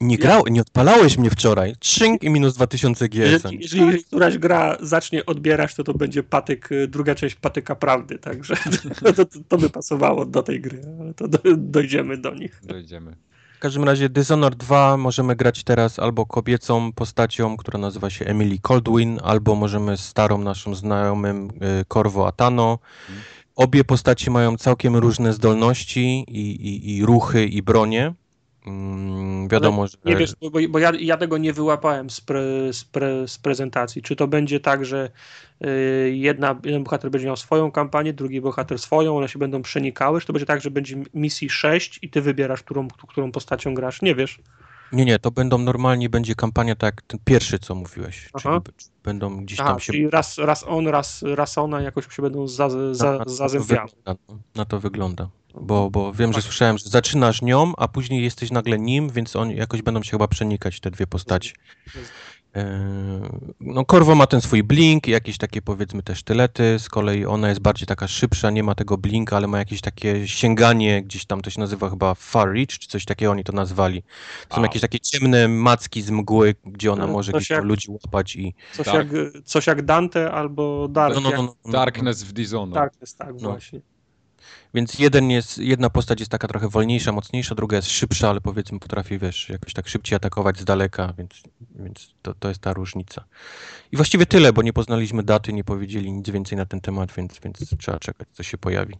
Nie 0.00 0.16
Ja- 0.16 0.20
grał, 0.22 0.44
nie 0.50 0.60
odpalałeś 0.60 1.18
mnie 1.18 1.30
wczoraj. 1.30 1.74
Trzynk 1.78 2.22
i 2.22 2.30
minus 2.30 2.54
2000 2.54 3.08
GSM. 3.08 3.22
Jeżeli, 3.22 3.58
jeżeli 3.60 4.04
któraś 4.04 4.38
gra 4.38 4.76
zacznie 4.80 5.26
odbierać, 5.26 5.74
to 5.74 5.84
to 5.84 5.94
będzie 5.94 6.22
patyk, 6.22 6.72
y, 6.72 6.88
druga 6.88 7.14
część 7.14 7.34
patyka 7.34 7.74
prawdy, 7.74 8.18
także 8.18 8.54
to, 9.04 9.12
to, 9.12 9.24
to 9.48 9.58
by 9.58 9.70
pasowało 9.70 10.26
do 10.26 10.42
tej 10.42 10.60
gry, 10.60 10.82
ale 11.00 11.14
to 11.14 11.28
do, 11.28 11.38
dojdziemy 11.56 12.16
do 12.16 12.34
nich. 12.34 12.60
Dojdziemy. 12.64 13.16
W 13.58 13.60
każdym 13.60 13.84
razie 13.84 14.08
Dishonored 14.08 14.58
2 14.58 14.96
możemy 14.96 15.36
grać 15.36 15.64
teraz 15.64 15.98
albo 15.98 16.26
kobiecą 16.26 16.92
postacią, 16.92 17.56
która 17.56 17.78
nazywa 17.78 18.10
się 18.10 18.24
Emily 18.24 18.58
Coldwin, 18.58 19.20
albo 19.22 19.54
możemy 19.54 19.96
starą 19.96 20.38
naszą 20.38 20.74
znajomym 20.74 21.50
y, 21.50 21.84
Corvo 21.88 22.26
Atano. 22.26 22.78
Mhm. 23.08 23.24
Obie 23.56 23.84
postacie 23.84 24.30
mają 24.30 24.56
całkiem 24.56 24.96
różne 24.96 25.32
zdolności 25.32 26.24
i, 26.28 26.40
i, 26.40 26.96
i 26.96 27.04
ruchy 27.04 27.46
i 27.46 27.62
bronie. 27.62 28.14
Mm, 28.68 29.48
wiadomo, 29.48 29.86
że... 29.86 29.96
Nie 30.04 30.16
wiesz, 30.16 30.32
bo, 30.40 30.58
bo 30.68 30.78
ja, 30.78 30.92
ja 31.00 31.16
tego 31.16 31.38
nie 31.38 31.52
wyłapałem 31.52 32.10
z, 32.10 32.20
pre, 32.20 32.72
z, 32.72 32.84
pre, 32.84 33.28
z 33.28 33.38
prezentacji. 33.38 34.02
Czy 34.02 34.16
to 34.16 34.28
będzie 34.28 34.60
tak, 34.60 34.84
że 34.84 35.10
y, 35.66 36.12
jedna, 36.14 36.60
jeden 36.64 36.84
bohater 36.84 37.10
będzie 37.10 37.26
miał 37.26 37.36
swoją 37.36 37.70
kampanię, 37.70 38.12
drugi 38.12 38.40
bohater 38.40 38.78
swoją, 38.78 39.16
one 39.16 39.28
się 39.28 39.38
będą 39.38 39.62
przenikały, 39.62 40.20
czy 40.20 40.26
to 40.26 40.32
będzie 40.32 40.46
tak, 40.46 40.60
że 40.60 40.70
będzie 40.70 40.96
misji 41.14 41.50
6 41.50 41.98
i 42.02 42.10
ty 42.10 42.22
wybierasz, 42.22 42.62
którą, 42.62 42.88
którą 42.88 43.32
postacią 43.32 43.74
grasz? 43.74 44.02
Nie 44.02 44.14
wiesz. 44.14 44.40
Nie, 44.92 45.04
nie, 45.04 45.18
to 45.18 45.30
będą 45.30 45.58
normalnie, 45.58 46.08
będzie 46.08 46.34
kampania 46.34 46.76
tak 46.76 46.94
jak 46.94 47.02
ten 47.02 47.20
pierwszy, 47.24 47.58
co 47.58 47.74
mówiłeś. 47.74 48.16
Czyli 48.16 48.30
Aha. 48.44 48.60
będą 49.04 49.44
gdzieś 49.44 49.60
Aha, 49.60 49.70
tam 49.70 49.80
się... 49.80 49.92
czyli 49.92 50.10
raz, 50.10 50.38
raz 50.38 50.64
on, 50.68 50.88
raz, 50.88 51.22
raz 51.22 51.58
ona 51.58 51.80
jakoś 51.80 52.14
się 52.16 52.22
będą 52.22 52.48
za, 52.48 52.68
na, 52.68 52.94
za, 52.94 53.12
na, 53.12 53.24
to 53.24 53.30
zazębiały. 53.30 53.88
wygląda, 53.88 54.22
no. 54.28 54.38
na 54.54 54.64
to 54.64 54.80
wygląda. 54.80 55.28
Bo, 55.54 55.90
bo 55.90 56.12
wiem, 56.12 56.32
że 56.32 56.42
słyszałem, 56.42 56.78
że 56.78 56.88
zaczynasz 56.90 57.42
nią, 57.42 57.72
a 57.76 57.88
później 57.88 58.22
jesteś 58.24 58.50
nagle 58.50 58.78
nim, 58.78 59.10
więc 59.10 59.36
oni 59.36 59.56
jakoś 59.56 59.82
będą 59.82 60.02
się 60.02 60.10
chyba 60.10 60.28
przenikać, 60.28 60.80
te 60.80 60.90
dwie 60.90 61.06
postacie. 61.06 61.52
No 63.60 63.84
Corvo 63.84 64.14
ma 64.14 64.26
ten 64.26 64.40
swój 64.40 64.62
blink, 64.62 65.06
jakieś 65.08 65.38
takie 65.38 65.62
powiedzmy 65.62 66.02
te 66.02 66.16
sztylety, 66.16 66.78
z 66.78 66.88
kolei 66.88 67.24
ona 67.26 67.48
jest 67.48 67.60
bardziej 67.60 67.86
taka 67.86 68.08
szybsza, 68.08 68.50
nie 68.50 68.62
ma 68.62 68.74
tego 68.74 68.98
blinka, 68.98 69.36
ale 69.36 69.46
ma 69.46 69.58
jakieś 69.58 69.80
takie 69.80 70.28
sięganie, 70.28 71.02
gdzieś 71.02 71.24
tam 71.26 71.40
to 71.40 71.50
się 71.50 71.60
nazywa 71.60 71.90
chyba 71.90 72.14
far 72.14 72.48
reach, 72.52 72.68
czy 72.78 72.88
coś 72.88 73.04
takiego 73.04 73.32
oni 73.32 73.44
to 73.44 73.52
nazwali. 73.52 74.02
To 74.48 74.54
są 74.54 74.60
A. 74.60 74.64
jakieś 74.64 74.82
takie 74.82 75.00
ciemne 75.00 75.48
macki 75.48 76.02
z 76.02 76.10
mgły, 76.10 76.54
gdzie 76.66 76.92
ona 76.92 77.06
No, 77.06 77.12
może 77.12 77.32
coś 77.32 77.38
gdzieś 77.40 77.48
tam 77.48 77.56
jak- 77.56 77.64
ludzi 77.64 77.90
łapać 77.90 78.36
i... 78.36 78.54
Coś, 78.76 78.86
Dark. 78.86 79.12
jak, 79.12 79.44
coś 79.44 79.66
jak 79.66 79.82
Dante 79.82 80.32
albo 80.32 80.88
Dark. 80.88 81.14
No, 81.14 81.20
no, 81.20 81.30
no, 81.30 81.42
no, 81.42 81.54
no. 81.64 81.72
Darkness 81.72 82.22
w 82.22 82.32
Dishonored. 82.32 82.74
Darkness, 82.74 83.14
tak, 83.14 83.28
No. 83.40 83.50
właśnie. 83.50 83.80
Więc 84.74 84.98
jeden 84.98 85.30
jest, 85.30 85.58
jedna 85.58 85.90
postać 85.90 86.20
jest 86.20 86.30
taka 86.30 86.48
trochę 86.48 86.68
wolniejsza, 86.68 87.12
mocniejsza, 87.12 87.54
druga 87.54 87.76
jest 87.76 87.90
szybsza, 87.90 88.30
ale 88.30 88.40
powiedzmy 88.40 88.78
potrafi, 88.78 89.18
wiesz, 89.18 89.48
jakoś 89.48 89.72
tak 89.72 89.88
szybciej 89.88 90.16
atakować 90.16 90.58
z 90.58 90.64
daleka, 90.64 91.14
więc, 91.18 91.42
więc 91.74 92.14
to, 92.22 92.34
to 92.34 92.48
jest 92.48 92.60
ta 92.60 92.72
różnica. 92.72 93.24
I 93.92 93.96
właściwie 93.96 94.26
tyle, 94.26 94.52
bo 94.52 94.62
nie 94.62 94.72
poznaliśmy 94.72 95.22
daty, 95.22 95.52
nie 95.52 95.64
powiedzieli 95.64 96.12
nic 96.12 96.30
więcej 96.30 96.58
na 96.58 96.66
ten 96.66 96.80
temat, 96.80 97.12
więc, 97.16 97.40
więc 97.44 97.58
trzeba 97.78 97.98
czekać, 97.98 98.28
co 98.32 98.42
się 98.42 98.58
pojawi. 98.58 98.94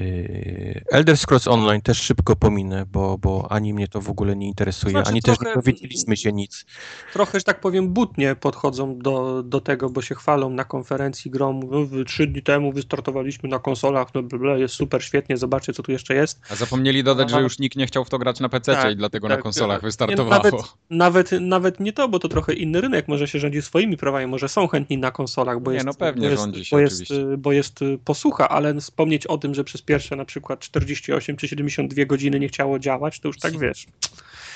Yy, 0.00 0.82
Elder 0.90 1.16
Scrolls 1.18 1.48
Online 1.48 1.82
też 1.82 1.98
szybko 2.02 2.36
pominę, 2.36 2.86
bo, 2.92 3.18
bo 3.18 3.46
ani 3.52 3.74
mnie 3.74 3.88
to 3.88 4.00
w 4.00 4.10
ogóle 4.10 4.36
nie 4.36 4.46
interesuje, 4.48 4.90
Znaczy, 4.90 5.08
ani 5.10 5.22
też 5.22 5.38
trochę- 5.38 5.50
nie 5.50 5.54
dowiedzieliśmy 5.56 6.16
się 6.16 6.32
nic. 6.32 6.64
Trochę, 7.12 7.38
że 7.38 7.44
tak 7.44 7.60
powiem, 7.60 7.88
butnie 7.88 8.36
podchodzą 8.36 8.98
do, 8.98 9.42
do 9.42 9.60
tego, 9.60 9.90
bo 9.90 10.02
się 10.02 10.14
chwalą 10.14 10.50
na 10.50 10.64
konferencji 10.64 11.30
grom. 11.30 11.86
"Wy 11.86 12.04
Trzy 12.04 12.26
dni 12.26 12.42
temu 12.42 12.72
wystartowaliśmy 12.72 13.48
na 13.48 13.58
konsolach, 13.58 14.08
no 14.14 14.22
bla, 14.22 14.56
jest 14.56 14.74
super, 14.74 15.04
świetnie, 15.04 15.36
zobaczcie, 15.36 15.72
co 15.72 15.82
tu 15.82 15.92
jeszcze 15.92 16.14
jest. 16.14 16.40
A 16.50 16.54
zapomnieli 16.54 17.04
dodać, 17.04 17.30
że 17.30 17.36
Aha. 17.36 17.42
już 17.42 17.58
nikt 17.58 17.76
nie 17.76 17.86
chciał 17.86 18.04
w 18.04 18.10
to 18.10 18.18
grać 18.18 18.40
na 18.40 18.48
PC 18.48 18.72
Tak, 18.74 18.92
i 18.92 18.96
dlatego 18.96 19.28
tak, 19.28 19.38
na 19.38 19.42
konsolach 19.42 19.82
nie, 19.82 19.86
wystartowało. 19.86 20.30
Nawet, 20.30 20.54
nawet, 20.90 21.30
nawet 21.40 21.80
nie 21.80 21.92
to, 21.92 22.08
bo 22.08 22.18
to 22.18 22.28
trochę 22.28 22.52
inny 22.54 22.80
rynek, 22.80 23.08
może 23.08 23.28
się 23.28 23.38
rządzi 23.38 23.62
swoimi 23.62 23.96
prawami, 23.96 24.26
może 24.26 24.48
są 24.48 24.68
chętni 24.68 24.98
na 24.98 25.10
konsolach, 25.10 25.60
bo 25.60 25.70
Nie, 25.70 25.74
jest, 25.74 25.86
no 25.86 25.94
pewnie 25.94 26.22
bo 26.26 26.30
jest, 26.30 26.42
rządzi 26.42 26.64
się 26.64 26.76
bo 26.76 26.80
jest, 26.80 26.94
oczywiście. 27.02 27.36
bo 27.38 27.52
jest 27.52 27.82
y, 27.82 27.98
posłucha, 28.04 28.48
ale 28.48 28.80
wspomnieć 28.80 29.26
o 29.26 29.38
tym, 29.38 29.54
że 29.54 29.64
przez 29.64 29.82
pierwsze 29.84 30.16
na 30.16 30.24
przykład 30.24 30.60
48 30.60 31.36
czy 31.36 31.48
72 31.48 32.04
godziny 32.04 32.40
nie 32.40 32.48
chciało 32.48 32.78
działać, 32.78 33.20
to 33.20 33.28
już 33.28 33.38
tak 33.38 33.58
wiesz. 33.58 33.86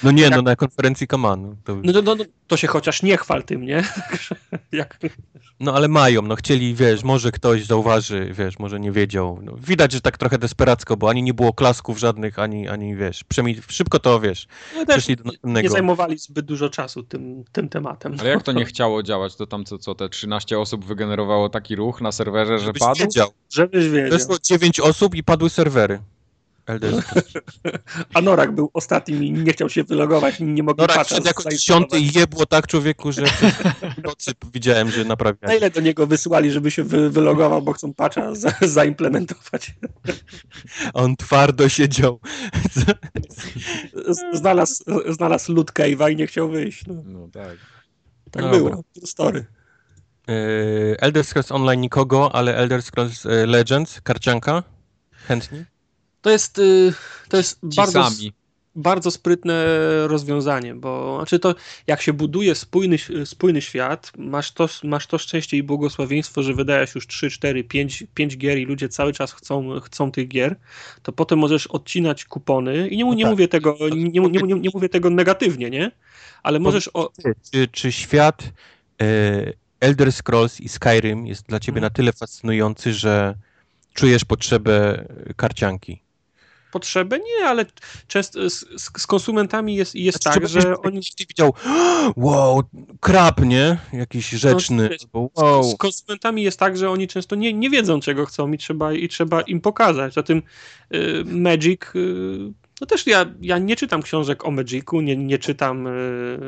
No 0.02 0.10
nie, 0.10 0.22
Jak- 0.22 0.32
no 0.36 0.42
na 0.42 0.56
konferencji 0.56 1.06
Kaman. 1.06 1.56
To, 1.64 1.76
No, 1.76 1.92
no, 1.92 2.02
no, 2.02 2.14
no 2.14 2.24
to 2.46 2.56
się 2.56 2.66
chociaż 2.66 3.02
nie 3.02 3.16
chwal 3.16 3.44
tym, 3.44 3.62
nie? 3.66 3.84
Jak, 4.72 4.98
no 5.60 5.74
ale 5.74 5.88
mają, 5.88 6.22
no 6.22 6.36
chcieli, 6.36 6.74
wiesz, 6.74 7.04
może 7.04 7.32
ktoś 7.32 7.64
zauważy, 7.64 8.30
wiesz, 8.34 8.58
może 8.58 8.80
nie 8.80 8.92
wiedział. 8.92 9.38
No, 9.42 9.56
widać, 9.66 9.92
że 9.92 10.00
tak 10.00 10.18
trochę 10.18 10.38
desperacko, 10.38 10.96
bo 10.96 11.10
ani 11.10 11.22
nie 11.22 11.34
było 11.34 11.52
klasków 11.52 11.98
żadnych, 11.98 12.38
ani, 12.38 12.68
ani 12.68 12.96
wiesz, 12.96 13.24
przynajmniej 13.24 13.62
szybko 13.68 13.98
to, 13.98 14.20
wiesz, 14.20 14.46
no, 14.76 14.86
przeszli 14.86 15.16
do 15.16 15.22
nie 15.24 15.30
następnego. 15.30 15.68
zajmowali 15.68 16.18
zbyt 16.18 16.46
dużo 16.46 16.70
czasu 16.70 17.02
tym, 17.02 17.44
tym 17.52 17.68
tematem. 17.68 18.16
Ale 18.20 18.30
jak 18.30 18.42
to 18.42 18.52
nie 18.52 18.64
chciało 18.64 19.02
działać, 19.02 19.36
to 19.36 19.46
tam 19.46 19.64
co, 19.64 19.78
co 19.78 19.94
te 19.94 20.08
13 20.08 20.58
osób 20.58 20.84
wygenerowało 20.84 21.48
taki 21.48 21.76
ruch 21.76 22.00
na 22.00 22.12
serwerze, 22.12 22.58
że 22.58 22.64
Żebyś 22.64 22.80
padł? 22.80 23.00
wiedział. 23.00 23.28
Żebyś 23.52 23.88
wiedział. 23.88 24.18
Weszło 24.18 24.36
9 24.44 24.80
osób 24.80 25.14
i 25.18 25.22
padły 25.24 25.50
serwery. 25.50 25.98
Scrolls. 26.66 27.02
A 28.14 28.20
Norak 28.20 28.52
był 28.54 28.70
ostatnim 28.74 29.24
i 29.24 29.32
nie 29.32 29.52
chciał 29.52 29.68
się 29.70 29.84
wylogować, 29.84 30.40
nie 30.40 30.62
mogli 30.62 30.80
No 30.82 30.86
rak 30.86 30.96
patcha 30.96 31.14
przed 31.14 31.26
jako 31.26 31.50
dziesiąty 31.50 31.98
i 32.00 32.12
jebło 32.18 32.46
tak 32.46 32.66
człowieku, 32.66 33.12
że 33.12 33.26
w 33.96 34.02
nocy 34.04 34.32
widziałem, 34.52 34.90
że 34.90 35.02
Na 35.02 35.08
naprawiali. 35.08 35.56
ile 35.58 35.70
do 35.70 35.80
niego 35.80 36.06
wysyłali, 36.06 36.50
żeby 36.50 36.70
się 36.70 36.84
wy, 36.84 37.10
wylogował, 37.10 37.62
bo 37.62 37.72
chcą 37.72 37.94
patcha 37.94 38.34
za, 38.34 38.52
zaimplementować. 38.60 39.74
On 40.94 41.16
twardo 41.16 41.68
siedział. 41.68 42.20
Z- 42.74 44.38
Znalazł, 44.38 44.84
znalazł 45.08 45.54
loot 45.54 45.70
cave'a 45.72 46.12
i 46.12 46.16
nie 46.16 46.26
chciał 46.26 46.48
wyjść. 46.48 46.86
No, 46.86 46.94
No 47.06 47.28
tak. 47.32 47.56
tak 48.30 48.42
Dobra. 48.42 48.58
było. 48.58 48.84
Story. 49.04 49.46
Yy, 50.28 50.96
Elder 51.00 51.24
Scrolls 51.24 51.52
Online 51.52 51.80
nikogo, 51.80 52.34
ale 52.34 52.56
Elder 52.56 52.82
Scrolls 52.82 53.26
e, 53.26 53.46
Legends, 53.46 54.00
karcianka, 54.00 54.62
chętni? 55.28 55.64
To 56.22 56.30
jest, 56.30 56.58
y, 56.58 56.92
to 57.28 57.36
jest 57.36 57.60
Ci 57.70 57.76
bardzo, 57.76 58.10
sami. 58.10 58.32
bardzo 58.74 59.10
sprytne 59.10 59.64
rozwiązanie, 60.06 60.74
bo 60.74 61.16
znaczy 61.16 61.38
to, 61.38 61.54
jak 61.86 62.02
się 62.02 62.12
buduje 62.12 62.54
spójny, 62.54 62.96
spójny 63.24 63.62
świat, 63.62 64.12
masz 64.18 64.52
to, 64.52 64.68
masz 64.84 65.06
to 65.06 65.18
szczęście 65.18 65.56
i 65.56 65.62
błogosławieństwo, 65.62 66.42
że 66.42 66.54
wydajesz 66.54 66.94
już 66.94 67.06
3, 67.06 67.30
4, 67.30 67.64
5, 67.64 68.04
5 68.14 68.36
gier 68.38 68.58
i 68.58 68.64
ludzie 68.66 68.88
cały 68.88 69.12
czas 69.12 69.32
chcą, 69.32 69.80
chcą 69.80 70.12
tych 70.12 70.28
gier, 70.28 70.56
to 71.02 71.12
potem 71.12 71.38
możesz 71.38 71.66
odcinać 71.66 72.24
kupony 72.24 72.88
i 72.88 72.96
nie, 72.96 73.04
No 73.04 73.14
nie 73.14 73.24
tak. 73.24 73.30
mówię 73.30 73.48
tego, 73.48 73.76
nie, 73.96 74.20
nie, 74.20 74.20
nie, 74.20 74.54
nie, 74.54 74.70
mówię 74.74 74.88
tego 74.88 75.10
negatywnie, 75.10 75.70
nie? 75.70 75.90
Ale 76.42 76.58
możesz 76.58 76.90
o, 76.94 77.10
Czy, 77.52 77.68
czy 77.72 77.92
świat 77.92 78.42
e, 79.02 79.04
Elder 79.80 80.12
Scrolls 80.12 80.60
i 80.60 80.68
Skyrim 80.68 81.26
jest 81.26 81.46
dla 81.46 81.60
ciebie 81.60 81.76
Mhm. 81.78 81.82
na 81.82 81.90
tyle 81.90 82.12
fascynujący, 82.12 82.94
że 82.94 83.34
czujesz 83.98 84.24
potrzebę 84.24 85.04
karcianki? 85.36 86.02
potrzebę, 86.70 87.18
nie, 87.18 87.46
ale 87.46 87.66
często 88.06 88.50
z, 88.50 88.54
z, 88.76 89.02
z 89.02 89.06
konsumentami 89.06 89.76
jest, 89.76 89.94
jest 89.94 90.22
Znaczy, 90.22 90.40
tak, 90.40 90.48
że 90.48 90.60
ktoś 90.60 90.86
oni 90.86 91.00
Ty 91.16 91.26
widział, 91.28 91.54
wow, 92.16 92.62
krab, 93.00 93.40
nie? 93.40 93.78
Jakiś 93.92 94.30
rzeczny. 94.30 94.88
wiesz, 94.88 95.02
albo, 95.02 95.30
Z 95.34 95.40
wow. 95.40 95.76
konsumentami 95.76 96.42
jest 96.42 96.58
tak, 96.58 96.76
że 96.76 96.90
oni 96.90 97.08
często 97.08 97.36
nie, 97.36 97.52
nie 97.52 97.70
wiedzą, 97.70 98.00
czego 98.00 98.26
chcą 98.26 98.52
i 98.52 98.58
trzeba, 98.58 98.92
i 98.92 99.08
trzeba 99.08 99.40
im 99.40 99.60
pokazać. 99.60 100.14
Zatem 100.14 100.42
y, 100.94 101.24
Magic, 101.24 101.80
y, 101.94 102.52
no 102.80 102.86
też 102.86 103.06
ja, 103.06 103.26
ja 103.40 103.58
nie 103.58 103.76
czytam 103.76 104.02
książek 104.02 104.44
o 104.44 104.50
Magicu, 104.50 105.00
nie, 105.00 105.16
nie 105.16 105.38
czytam, 105.38 105.86
y, 105.86 106.38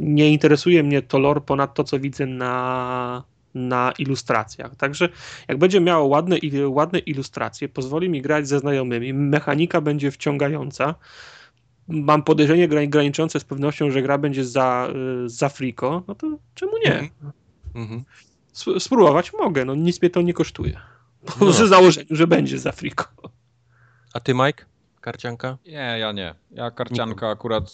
nie 0.00 0.30
interesuje 0.30 0.82
mnie 0.82 1.02
to 1.02 1.18
lore 1.18 1.40
ponad 1.40 1.74
to, 1.74 1.84
co 1.84 1.98
widzę 1.98 2.26
na, 2.26 3.24
na 3.56 3.92
ilustracjach. 3.98 4.76
Także 4.76 5.08
jak 5.48 5.58
będzie 5.58 5.80
miało 5.80 6.06
ładne, 6.06 6.36
ładne 6.66 6.98
ilustracje, 6.98 7.68
pozwoli 7.68 8.08
mi 8.08 8.22
grać 8.22 8.48
ze 8.48 8.58
znajomymi, 8.58 9.12
mechanika 9.14 9.80
będzie 9.80 10.10
wciągająca, 10.10 10.94
mam 11.88 12.22
podejrzenie 12.22 12.68
gra- 12.68 12.86
graniczące 12.86 13.40
z 13.40 13.44
pewnością, 13.44 13.90
że 13.90 14.02
gra 14.02 14.18
będzie 14.18 14.44
za, 14.44 14.88
y, 15.24 15.28
za 15.28 15.48
friko, 15.48 16.02
no 16.08 16.14
to 16.14 16.38
czemu 16.54 16.72
nie? 16.84 16.94
Mhm. 16.98 17.32
Mhm. 17.74 18.04
Sp- 18.60 18.78
spróbować 18.80 19.32
mogę, 19.32 19.64
no 19.64 19.74
nic 19.74 20.02
mnie 20.02 20.10
to 20.10 20.22
nie 20.22 20.32
kosztuje. 20.32 20.80
No. 21.40 21.52
Przy 21.52 21.68
założeniu, 21.68 22.06
że 22.10 22.26
będzie 22.26 22.58
za 22.58 22.72
friko. 22.72 23.04
A 24.12 24.20
ty, 24.20 24.34
Mike? 24.34 24.64
Karcianka? 25.06 25.58
Nie, 25.66 25.96
ja 25.98 26.12
nie. 26.12 26.34
Ja 26.50 26.70
karcianka 26.70 27.28
akurat. 27.28 27.64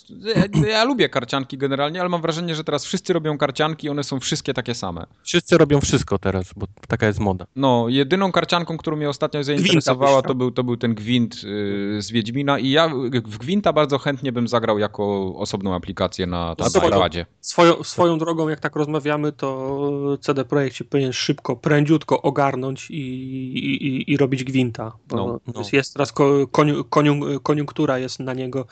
Ja, 0.63 0.69
ja 0.69 0.85
lubię 0.85 1.09
karcianki 1.09 1.59
generalnie, 1.59 2.01
ale 2.01 2.09
mam 2.09 2.23
wrażenie, 2.23 2.55
że 2.55 2.65
teraz 2.65 2.85
wszyscy 2.85 3.13
robią 3.13 3.39
karcianki 3.39 3.87
i 3.87 3.91
one 3.91 4.05
są 4.05 4.21
wszystkie 4.21 4.55
takie 4.55 4.75
same. 4.75 5.07
Wszyscy 5.23 5.59
robią 5.59 5.81
wszystko 5.81 6.19
teraz, 6.19 6.53
bo 6.57 6.67
taka 6.89 7.07
jest 7.07 7.19
moda. 7.19 7.47
No, 7.57 7.87
jedyną 7.89 8.33
karcianką, 8.33 8.77
którą 8.77 8.97
mnie 8.97 9.09
ostatnio 9.09 9.45
zainteresowała, 9.45 10.23
to 10.23 10.35
był, 10.35 10.51
to 10.51 10.65
był 10.65 10.77
ten 10.77 10.95
gwint 10.95 11.35
y, 11.35 12.03
z 12.03 12.11
Wiedźmina 12.11 12.59
i 12.59 12.71
ja 12.71 12.89
w 13.25 13.39
gwinta 13.39 13.73
bardzo 13.73 13.99
chętnie 13.99 14.33
bym 14.33 14.49
zagrał 14.49 14.79
jako 14.79 15.35
osobną 15.37 15.75
aplikację 15.75 16.27
na, 16.27 16.55
zobacz, 16.59 16.95
iPadzie. 16.95 17.27
Swoją, 17.41 17.83
swoją 17.83 18.19
drogą, 18.19 18.49
jak 18.49 18.61
tak 18.61 18.77
rozmawiamy, 18.77 19.33
to 19.33 20.19
CD 20.21 20.45
Projekt 20.45 20.77
się 20.77 20.85
powinien 20.85 21.13
szybko, 21.13 21.57
prędziutko 21.57 22.23
ogarnąć 22.23 22.91
i, 22.91 22.95
i, 22.95 24.13
i, 24.13 24.17
robić 24.17 24.45
gwinta. 24.45 24.93
Bo 25.09 25.17
No, 25.17 25.41
no. 25.55 25.63
Jest, 25.73 25.93
teraz 25.93 26.13
ko, 26.13 26.47
koniu, 26.47 26.85
koniu, 26.85 27.22
koniunktura 27.43 27.99
jest 27.99 28.21
na 28.21 28.35
niego 28.35 28.67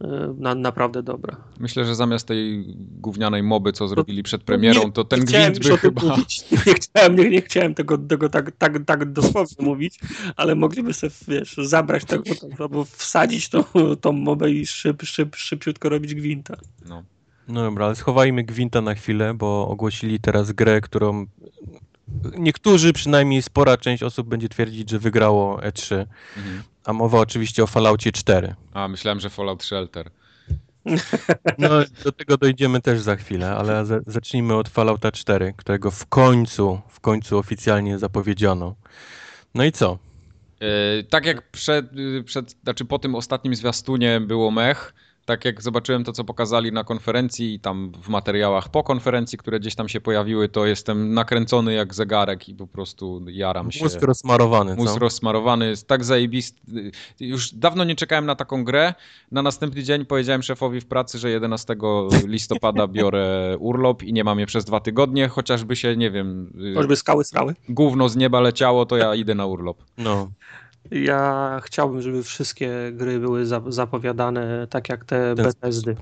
e, 0.00 0.34
na, 0.38 0.54
naprawdę 0.54 1.02
dobra. 1.02 1.36
Myślę, 1.60 1.84
że 1.84 1.94
zamiast 1.94 2.28
tej 2.28 2.64
gównianej 2.78 3.42
moby, 3.42 3.72
co 3.72 3.88
zrobili 3.88 4.22
przed 4.22 4.42
premierą, 4.42 4.84
Nie- 4.84 4.92
to 4.92 5.04
ten 5.04 5.24
gwint 5.24 5.58
by 5.58 5.78
chyba... 5.78 6.02
Mówić. 6.02 6.44
Nie 6.66 6.74
chciałem, 6.74 7.16
nie, 7.16 7.30
nie 7.30 7.42
chciałem 7.42 7.74
tego, 7.74 7.98
tego 7.98 8.28
tak, 8.28 8.52
tak, 8.58 8.84
tak 8.84 9.12
dosłownie 9.12 9.66
mówić, 9.66 10.00
ale 10.36 10.54
mogliby 10.54 10.94
sobie, 10.94 11.12
wiesz, 11.28 11.56
zabrać 11.56 12.04
tego, 12.04 12.24
albo 12.58 12.84
wsadzić 12.84 13.48
tą, 13.48 13.64
tą 14.00 14.12
mobę 14.12 14.50
i 14.50 14.66
szyb, 14.66 15.02
szyb, 15.02 15.36
szybciutko 15.36 15.88
robić 15.88 16.14
gwinta. 16.14 16.56
No. 16.88 17.02
No 17.48 17.62
dobra, 17.62 17.86
ale 17.86 17.94
schowajmy 17.94 18.44
Gwinta 18.44 18.80
na 18.80 18.94
chwilę, 18.94 19.34
bo 19.34 19.68
ogłosili 19.68 20.20
teraz 20.20 20.52
grę, 20.52 20.80
którą 20.80 21.26
niektórzy, 22.38 22.92
przynajmniej 22.92 23.42
spora 23.42 23.76
część 23.76 24.02
osób 24.02 24.28
będzie 24.28 24.48
twierdzić, 24.48 24.90
że 24.90 24.98
wygrało 24.98 25.56
E3. 25.58 26.06
Mhm. 26.36 26.62
A 26.84 26.92
mowa 26.92 27.18
oczywiście 27.18 27.62
o 27.62 27.66
Falloutie 27.66 28.12
4. 28.12 28.54
A, 28.72 28.88
myślałem, 28.88 29.20
że 29.20 29.30
Fallout 29.30 29.64
Shelter. 29.64 30.10
No, 31.58 31.68
do 32.04 32.12
tego 32.12 32.36
dojdziemy 32.36 32.80
też 32.80 33.00
za 33.00 33.16
chwilę, 33.16 33.56
ale 33.56 33.86
za- 33.86 34.00
zacznijmy 34.06 34.54
od 34.54 34.68
Fallouta 34.68 35.12
4, 35.12 35.54
którego 35.56 35.90
w 35.90 36.06
końcu, 36.06 36.80
w 36.88 37.00
końcu 37.00 37.38
oficjalnie 37.38 37.98
zapowiedziano. 37.98 38.74
No 39.54 39.64
i 39.64 39.72
co? 39.72 39.98
E, 40.60 41.02
tak 41.02 41.26
jak 41.26 41.50
przed, 41.50 41.98
y, 41.98 42.22
przed, 42.24 42.50
znaczy 42.64 42.84
po 42.84 42.98
tym 42.98 43.14
ostatnim 43.14 43.54
zwiastunie 43.54 44.20
było 44.20 44.50
mech, 44.50 44.94
tak 45.26 45.44
jak 45.44 45.62
zobaczyłem 45.62 46.04
to, 46.04 46.12
co 46.12 46.24
pokazali 46.24 46.72
na 46.72 46.84
konferencji 46.84 47.54
i 47.54 47.60
tam 47.60 47.92
w 48.02 48.08
materiałach 48.08 48.68
po 48.68 48.82
konferencji, 48.82 49.38
które 49.38 49.60
gdzieś 49.60 49.74
tam 49.74 49.88
się 49.88 50.00
pojawiły, 50.00 50.48
to 50.48 50.66
jestem 50.66 51.14
nakręcony 51.14 51.74
jak 51.74 51.94
zegarek 51.94 52.48
i 52.48 52.54
po 52.54 52.66
prostu 52.66 53.20
jaram 53.28 53.72
się. 53.72 53.84
Mózg 53.84 54.02
rozsmarowany, 54.02 54.76
co? 54.76 54.82
Mózg 54.82 54.96
rozsmarowany, 54.96 55.68
jest 55.68 55.88
tak 55.88 56.04
zajebisty. 56.04 56.90
Już 57.20 57.52
dawno 57.52 57.84
nie 57.84 57.94
czekałem 57.94 58.26
na 58.26 58.34
taką 58.34 58.64
grę. 58.64 58.94
Na 59.30 59.42
następny 59.42 59.82
dzień 59.82 60.04
powiedziałem 60.04 60.42
szefowi 60.42 60.80
w 60.80 60.86
pracy, 60.86 61.18
że 61.18 61.30
11 61.30 61.76
listopada 62.26 62.86
biorę 62.96 63.56
urlop 63.58 64.02
i 64.02 64.12
nie 64.12 64.24
mam 64.24 64.38
je 64.40 64.46
przez 64.46 64.64
dwa 64.64 64.80
tygodnie, 64.80 65.28
chociażby 65.28 65.76
się, 65.76 65.96
nie 65.96 66.10
wiem, 66.10 66.52
y, 66.72 66.74
Choćby 66.74 66.96
skały 66.96 67.24
srały. 67.24 67.54
gówno 67.68 68.08
z 68.08 68.16
nieba 68.16 68.40
leciało, 68.40 68.86
to 68.86 68.96
ja 68.96 69.14
idę 69.14 69.34
na 69.34 69.46
urlop. 69.46 69.82
No. 69.98 70.30
Ja 70.90 71.60
chciałbym, 71.64 72.02
żeby 72.02 72.22
wszystkie 72.22 72.92
gry 72.92 73.20
były 73.20 73.46
za- 73.46 73.62
zapowiadane 73.68 74.66
tak 74.70 74.88
jak 74.88 75.04
te 75.04 75.34
Bethesdy. 75.34 75.96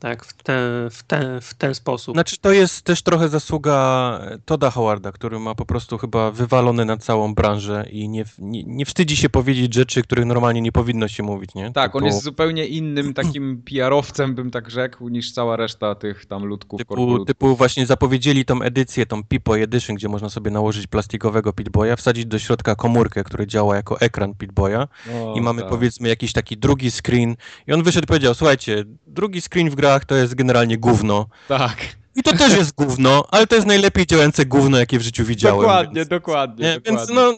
Tak, 0.00 0.24
w 0.24 0.42
ten, 0.42 0.90
w, 0.90 1.02
ten, 1.02 1.40
w 1.40 1.54
ten 1.54 1.74
sposób. 1.74 2.14
Znaczy 2.14 2.36
to 2.40 2.52
jest 2.52 2.82
też 2.82 3.02
trochę 3.02 3.28
zasługa 3.28 4.20
Toda 4.44 4.70
Howarda, 4.70 5.12
który 5.12 5.38
ma 5.38 5.54
po 5.54 5.66
prostu 5.66 5.98
chyba 5.98 6.30
wywalone 6.30 6.84
na 6.84 6.96
całą 6.96 7.34
branżę 7.34 7.86
i 7.90 8.08
nie, 8.08 8.24
nie, 8.38 8.62
nie 8.64 8.86
wstydzi 8.86 9.16
się 9.16 9.30
powiedzieć 9.30 9.74
rzeczy, 9.74 10.02
których 10.02 10.24
normalnie 10.24 10.60
nie 10.60 10.72
powinno 10.72 11.08
się 11.08 11.22
mówić, 11.22 11.54
nie? 11.54 11.72
Tak, 11.72 11.96
on 11.96 12.02
Typu- 12.02 12.06
jest 12.06 12.22
zupełnie 12.22 12.66
innym 12.66 13.14
takim 13.14 13.62
PR-owcem, 13.70 14.34
bym 14.34 14.50
tak 14.50 14.70
rzekł, 14.70 15.08
niż 15.08 15.32
cała 15.32 15.56
reszta 15.56 15.94
tych 15.94 16.26
tam 16.26 16.44
ludków, 16.44 16.78
Typu, 16.78 17.24
typu 17.24 17.56
właśnie 17.56 17.86
zapowiedzieli 17.86 18.44
tą 18.44 18.62
edycję, 18.62 19.06
tą 19.06 19.24
Pipo 19.24 19.58
Edition, 19.58 19.96
gdzie 19.96 20.08
można 20.08 20.28
sobie 20.30 20.50
nałożyć 20.50 20.86
plastikowego 20.86 21.52
Pitboya, 21.52 21.96
wsadzić 21.96 22.26
do 22.26 22.38
środka 22.38 22.74
komórkę, 22.74 23.24
która 23.24 23.46
działa 23.46 23.76
jako 23.76 24.00
ekran 24.00 24.34
Pitboya 24.34 24.88
O, 25.14 25.34
i 25.36 25.40
mamy 25.40 25.60
tak. 25.60 25.70
powiedzmy 25.70 26.08
jakiś 26.08 26.32
taki 26.32 26.56
drugi 26.56 26.90
screen 26.90 27.36
i 27.66 27.72
on 27.72 27.82
wyszedł 27.82 28.04
i 28.04 28.06
powiedział, 28.06 28.34
słuchajcie, 28.34 28.84
drugi 29.06 29.40
screen 29.42 29.70
w 29.70 29.74
grach 29.90 30.04
to 30.04 30.14
jest 30.14 30.34
generalnie 30.34 30.78
gówno 30.78 31.26
Tak, 31.48 31.76
i 32.16 32.22
to 32.22 32.32
też 32.32 32.56
jest 32.56 32.74
gówno, 32.74 33.24
ale 33.30 33.46
to 33.46 33.54
jest 33.54 33.66
najlepiej 33.66 34.06
działające 34.06 34.46
gówno, 34.46 34.78
jakie 34.78 34.98
w 34.98 35.02
życiu 35.02 35.24
widziałem. 35.24 35.60
dokładnie, 35.60 35.94
więc, 35.94 36.08
dokładnie, 36.08 36.64
nie, 36.64 36.74
dokładnie. 36.74 36.98
więc 36.98 37.10
no 37.10 37.34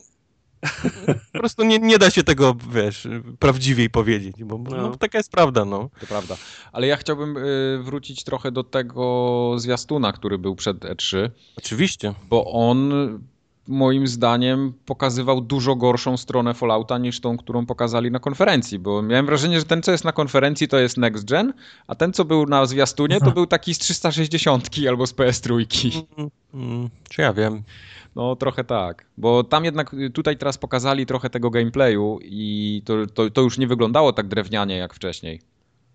po 1.32 1.38
prostu 1.38 1.64
nie, 1.64 1.78
nie 1.78 1.98
da 1.98 2.10
się 2.10 2.22
tego, 2.22 2.56
wiesz, 2.72 3.08
prawdziwiej 3.38 3.90
powiedzieć, 3.90 4.44
bo 4.44 4.58
no. 4.58 4.76
No. 4.76 4.96
taka 4.96 5.18
jest 5.18 5.30
prawda, 5.30 5.64
no. 5.64 5.90
To 6.00 6.06
prawda. 6.06 6.36
Ale 6.72 6.86
ja 6.86 6.96
chciałbym 6.96 7.36
y, 7.36 7.80
wrócić 7.82 8.24
trochę 8.24 8.52
do 8.52 8.64
tego 8.64 9.54
zwiastuna, 9.56 10.12
który 10.12 10.38
był 10.38 10.56
przed 10.56 10.78
E3, 10.78 11.30
Oczywiście. 11.56 12.14
bo 12.28 12.44
on 12.52 12.92
moim 13.68 14.06
zdaniem 14.06 14.72
pokazywał 14.86 15.40
dużo 15.40 15.76
gorszą 15.76 16.16
stronę 16.16 16.54
Fallouta 16.54 16.98
niż 16.98 17.20
tą, 17.20 17.36
którą 17.36 17.66
pokazali 17.66 18.10
na 18.10 18.18
konferencji, 18.18 18.78
bo 18.78 19.02
miałem 19.02 19.26
wrażenie, 19.26 19.58
że 19.58 19.64
ten, 19.64 19.82
co 19.82 19.92
jest 19.92 20.04
na 20.04 20.12
konferencji, 20.12 20.68
to 20.68 20.78
jest 20.78 20.96
Next 20.96 21.24
Gen, 21.24 21.52
a 21.86 21.94
ten, 21.94 22.12
co 22.12 22.24
był 22.24 22.46
na 22.46 22.66
zwiastunie, 22.66 23.20
to 23.20 23.30
był 23.30 23.46
taki 23.46 23.74
z 23.74 23.78
360 23.78 24.68
albo 24.88 25.06
z 25.06 25.14
PS3. 25.14 26.02
Mm, 26.18 26.30
mm, 26.54 26.90
czy 27.08 27.22
ja 27.22 27.32
wiem. 27.32 27.62
No 28.16 28.36
trochę 28.36 28.64
tak, 28.64 29.06
bo 29.16 29.44
tam 29.44 29.64
jednak 29.64 29.94
y, 29.94 30.10
tutaj 30.10 30.36
teraz 30.36 30.58
pokazali 30.58 31.06
trochę 31.06 31.30
tego 31.30 31.50
gameplayu 31.50 32.18
i 32.22 32.82
to, 32.84 33.06
to, 33.06 33.30
to 33.30 33.40
już 33.40 33.58
nie 33.58 33.66
wyglądało 33.66 34.12
tak 34.12 34.28
drewnianie 34.28 34.76
jak 34.76 34.94
wcześniej. 34.94 35.40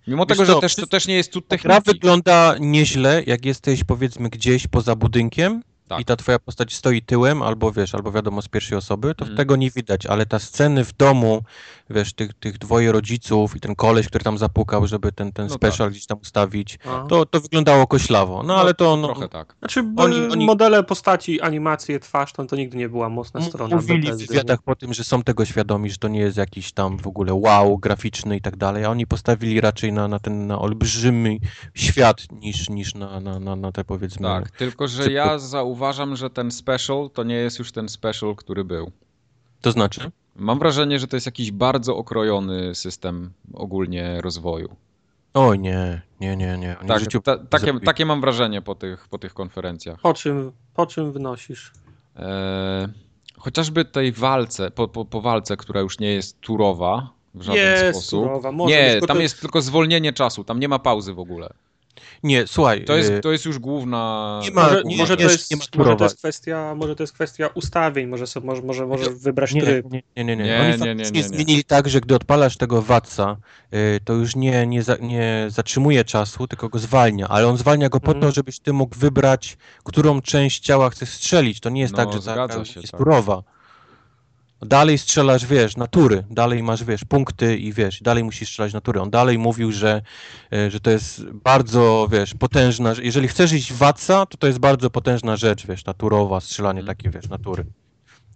Mimo 0.07 0.25
Wiesz 0.25 0.37
tego, 0.37 0.45
że 0.45 0.53
co, 0.53 0.59
też, 0.59 0.75
to 0.75 0.87
też 0.87 1.07
nie 1.07 1.15
jest 1.15 1.31
cud 1.31 1.45
Gra 1.47 1.57
techniki. 1.57 1.83
wygląda 1.85 2.55
nieźle, 2.59 3.23
jak 3.25 3.45
jesteś 3.45 3.83
powiedzmy 3.83 4.29
gdzieś 4.29 4.67
poza 4.67 4.95
budynkiem 4.95 5.61
Tak. 5.87 5.99
i 5.99 6.05
ta 6.05 6.15
twoja 6.15 6.39
postać 6.39 6.75
stoi 6.75 7.01
tyłem, 7.01 7.41
albo 7.41 7.71
wiesz, 7.71 7.95
albo 7.95 8.11
wiadomo 8.11 8.41
z 8.41 8.47
pierwszej 8.47 8.77
osoby, 8.77 9.15
to 9.15 9.23
Mhm. 9.25 9.37
tego 9.37 9.55
nie 9.55 9.71
widać, 9.71 10.05
ale 10.05 10.25
ta 10.25 10.39
sceny 10.39 10.83
w 10.85 10.93
domu, 10.93 11.43
wiesz, 11.89 12.13
tych, 12.13 12.33
tych 12.33 12.57
dwoje 12.57 12.91
rodziców 12.91 13.55
i 13.55 13.59
ten 13.59 13.75
koleś, 13.75 14.07
który 14.07 14.23
tam 14.23 14.37
zapukał, 14.37 14.87
żeby 14.87 15.11
ten, 15.11 15.31
ten 15.31 15.47
No 15.47 15.53
special 15.53 15.91
gdzieś 15.91 16.05
tam 16.05 16.17
ustawić, 16.21 16.79
A. 16.85 17.05
to, 17.09 17.25
to 17.25 17.41
wyglądało 17.41 17.87
koślawo. 17.87 18.43
No, 18.43 18.55
ale 18.55 18.73
to 18.73 18.97
no, 18.97 19.07
Trochę 19.07 19.29
tak. 19.29 19.55
Znaczy, 19.59 19.83
Oni- 19.97 20.31
oni- 20.31 20.45
modele 20.45 20.83
postaci, 20.83 21.41
animacje, 21.41 21.99
twarz, 21.99 22.33
to, 22.33 22.45
to 22.45 22.55
nigdy 22.55 22.77
nie 22.77 22.89
była 22.89 23.09
mocna 23.09 23.41
strona 23.41 23.75
mówili 23.75 24.11
w 24.11 24.17
wywiadach 24.27 24.61
po 24.61 24.75
tym, 24.75 24.93
że 24.93 25.03
są 25.03 25.23
tego 25.23 25.45
świadomi, 25.45 25.89
że 25.89 25.97
to 25.97 26.07
nie 26.07 26.19
jest 26.19 26.37
jakiś 26.37 26.71
tam 26.71 26.97
w 26.97 27.07
ogóle 27.07 27.33
wow, 27.33 27.77
graficzny 27.77 28.37
i 28.37 28.41
tak 28.41 28.57
dalej, 28.57 28.85
a 28.85 28.89
oni 28.89 29.07
postawili 29.07 29.61
raczej 29.61 29.93
na, 29.93 30.07
na 30.07 30.19
ten 30.19 30.47
na 30.47 30.59
olbrzymi 30.59 31.39
świat 31.73 32.31
niż, 32.31 32.69
niż 32.69 32.95
na, 32.95 33.19
na, 33.19 33.39
na, 33.39 33.55
na 33.55 33.71
te 33.71 33.83
powiedzmy... 33.83 34.27
Tak, 34.27 34.51
tylko 34.51 34.87
że 34.87 35.11
ja 35.11 35.39
zauważam, 35.39 36.15
że 36.15 36.29
ten 36.29 36.51
special 36.51 37.09
to 37.13 37.23
nie 37.23 37.35
jest 37.35 37.59
już 37.59 37.71
ten 37.71 37.89
special, 37.89 38.35
który 38.35 38.63
był. 38.63 38.91
To 39.61 39.71
znaczy? 39.71 40.11
Mam 40.37 40.59
wrażenie, 40.59 40.99
że 40.99 41.07
to 41.07 41.15
jest 41.15 41.25
jakiś 41.25 41.51
bardzo 41.51 41.97
okrojony 41.97 42.75
system 42.75 43.31
ogólnie 43.53 44.21
rozwoju. 44.21 44.75
O 45.33 45.55
nie, 45.55 46.01
nie, 46.19 46.35
nie, 46.37 46.57
nie. 46.57 46.79
Oni 46.79 46.87
Tak, 46.87 46.99
życiu 46.99 47.21
ta, 47.21 47.37
takie, 47.37 47.79
takie 47.79 48.05
mam 48.05 48.21
wrażenie 48.21 48.61
po 48.61 48.75
tych, 48.75 49.07
po 49.07 49.17
tych 49.17 49.33
konferencjach. 49.33 49.99
Po 50.01 50.13
czym, 50.13 50.51
po 50.73 50.85
czym 50.85 51.11
wnosisz? 51.11 51.71
Eee, 52.15 52.87
chociażby 53.37 53.85
tej 53.85 54.11
walce, 54.11 54.71
po, 54.71 54.87
po, 54.87 55.05
po 55.05 55.21
walce, 55.21 55.57
która 55.57 55.81
już 55.81 55.99
nie 55.99 56.13
jest 56.13 56.41
turowa 56.41 57.09
w 57.35 57.41
żaden 57.41 57.61
Jest 57.61 57.97
sposób. 57.97 58.23
turowa, 58.23 58.51
może 58.51 58.75
nie, 58.75 59.01
tam 59.07 59.17
to- 59.17 59.23
jest 59.23 59.41
tylko 59.41 59.61
zwolnienie 59.61 60.13
czasu, 60.13 60.43
tam 60.43 60.59
nie 60.59 60.67
ma 60.67 60.79
pauzy 60.79 61.13
w 61.13 61.19
ogóle. 61.19 61.49
Nie, 62.23 62.47
słuchaj. 62.47 62.85
To 62.85 62.95
jest, 62.97 63.09
y, 63.09 63.19
to 63.19 63.31
jest 63.31 63.45
już 63.45 63.59
główna... 63.59 64.39
Nie 64.43 64.51
ma- 64.51 64.63
Może, 64.63 64.83
nie, 64.83 64.97
może, 64.97 65.17
to 65.17 65.23
jest, 65.23 65.51
nie 65.51 65.57
ma 65.57 65.63
może 65.75 65.95
to 65.95 66.03
jest 66.03 66.17
kwestia, 66.17 66.75
może 66.75 66.95
to 66.95 67.03
jest 67.03 67.13
kwestia 67.13 67.47
ustawień, 67.53 68.07
może, 68.07 68.27
sobie, 68.27 68.47
może, 68.47 68.61
może, 68.61 68.85
może 68.87 69.09
wybrać 69.09 69.53
nie, 69.53 69.61
tryb. 69.61 69.85
nie, 69.91 70.01
nie, 70.17 70.23
nie, 70.25 70.35
nie. 70.35 70.43
Nie, 70.43 70.59
Oni 70.61 70.81
nie, 70.83 70.95
nie, 70.95 71.03
nie, 71.05 71.11
nie. 71.11 71.23
zmienili 71.23 71.63
tak, 71.63 71.89
że 71.89 72.01
gdy 72.01 72.15
odpalasz 72.15 72.57
tego 72.57 72.81
watsa, 72.81 73.37
y, 73.73 73.99
to 74.05 74.13
już 74.13 74.35
nie, 74.35 74.67
nie, 74.67 74.83
za, 74.83 74.95
nie 74.95 75.45
zatrzymuje 75.49 76.05
czasu, 76.05 76.47
tylko 76.47 76.69
go 76.69 76.79
zwalnia, 76.79 77.27
ale 77.27 77.47
on 77.47 77.57
zwalnia 77.57 77.89
go 77.89 77.99
po 77.99 78.11
Mhm. 78.11 78.21
to, 78.21 78.31
żebyś 78.35 78.59
ty 78.59 78.73
mógł 78.73 78.95
wybrać, 78.99 79.57
którą 79.83 80.21
część 80.21 80.59
ciała 80.59 80.89
chcesz 80.89 81.09
strzelić. 81.09 81.59
To 81.59 81.69
nie 81.69 81.81
jest 81.81 81.93
No, 81.93 82.05
tak, 82.05 82.21
że 82.21 82.35
ta 82.47 82.65
się, 82.65 82.79
jest 82.79 82.91
tak. 82.91 82.97
turowa. 82.99 83.43
Dalej 84.61 84.97
strzelasz, 84.97 85.45
wiesz, 85.45 85.77
natury, 85.77 86.23
dalej 86.29 86.63
masz, 86.63 86.83
wiesz, 86.83 87.05
punkty 87.05 87.57
i 87.57 87.73
wiesz, 87.73 88.01
dalej 88.01 88.23
musisz 88.23 88.49
strzelać 88.49 88.73
natury. 88.73 89.01
On 89.01 89.09
dalej 89.09 89.37
mówił, 89.37 89.71
że, 89.71 90.01
e, 90.53 90.71
że 90.71 90.79
to 90.79 90.91
jest 90.91 91.25
bardzo, 91.31 92.07
wiesz, 92.11 92.33
potężna, 92.33 92.93
że 92.95 93.03
jeżeli 93.03 93.27
chcesz 93.27 93.53
iść 93.53 93.73
w 93.73 93.77
watsa, 93.77 94.25
to 94.25 94.37
to 94.37 94.47
jest 94.47 94.59
bardzo 94.59 94.89
potężna 94.89 95.35
rzecz, 95.35 95.67
wiesz, 95.67 95.85
naturowa, 95.85 96.39
strzelanie 96.39 96.79
Mhm. 96.79 96.97
takie, 96.97 97.09
wiesz, 97.09 97.29
natury. 97.29 97.65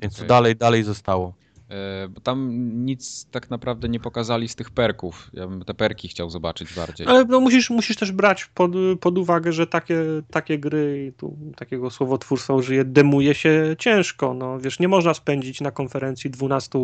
Więc 0.01 0.13
to 0.13 0.19
Okej. 0.19 0.27
dalej, 0.27 0.55
dalej 0.55 0.84
zostało. 0.84 1.34
E, 1.71 2.07
Bo 2.07 2.21
tam 2.21 2.49
nic 2.86 3.25
tak 3.31 3.49
naprawdę 3.49 3.89
nie 3.89 3.99
pokazali 3.99 4.47
z 4.47 4.55
tych 4.55 4.69
perków. 4.69 5.29
Ja 5.34 5.47
bym 5.47 5.63
te 5.63 5.73
perki 5.73 6.07
chciał 6.07 6.29
zobaczyć 6.29 6.73
bardziej. 6.73 7.07
Ale 7.07 7.25
no 7.25 7.39
musisz, 7.39 7.69
musisz 7.69 7.97
też 7.97 8.12
brać 8.12 8.45
pod, 8.45 8.71
pod 8.99 9.17
uwagę, 9.17 9.53
że 9.53 9.67
takie, 9.67 10.03
takie 10.31 10.60
gry, 10.60 11.07
i 11.07 11.13
tu 11.13 11.38
takiego 11.55 11.89
słowotwórstwa 11.89 12.53
użyję, 12.53 12.86
demuje 12.86 13.36
się 13.36 13.75
ciężko. 13.79 14.34
No, 14.34 14.60
wiesz, 14.60 14.79
nie 14.79 14.88
można 14.88 15.13
spędzić 15.13 15.62
na 15.62 15.71
konferencji 15.71 16.29
12 16.29 16.79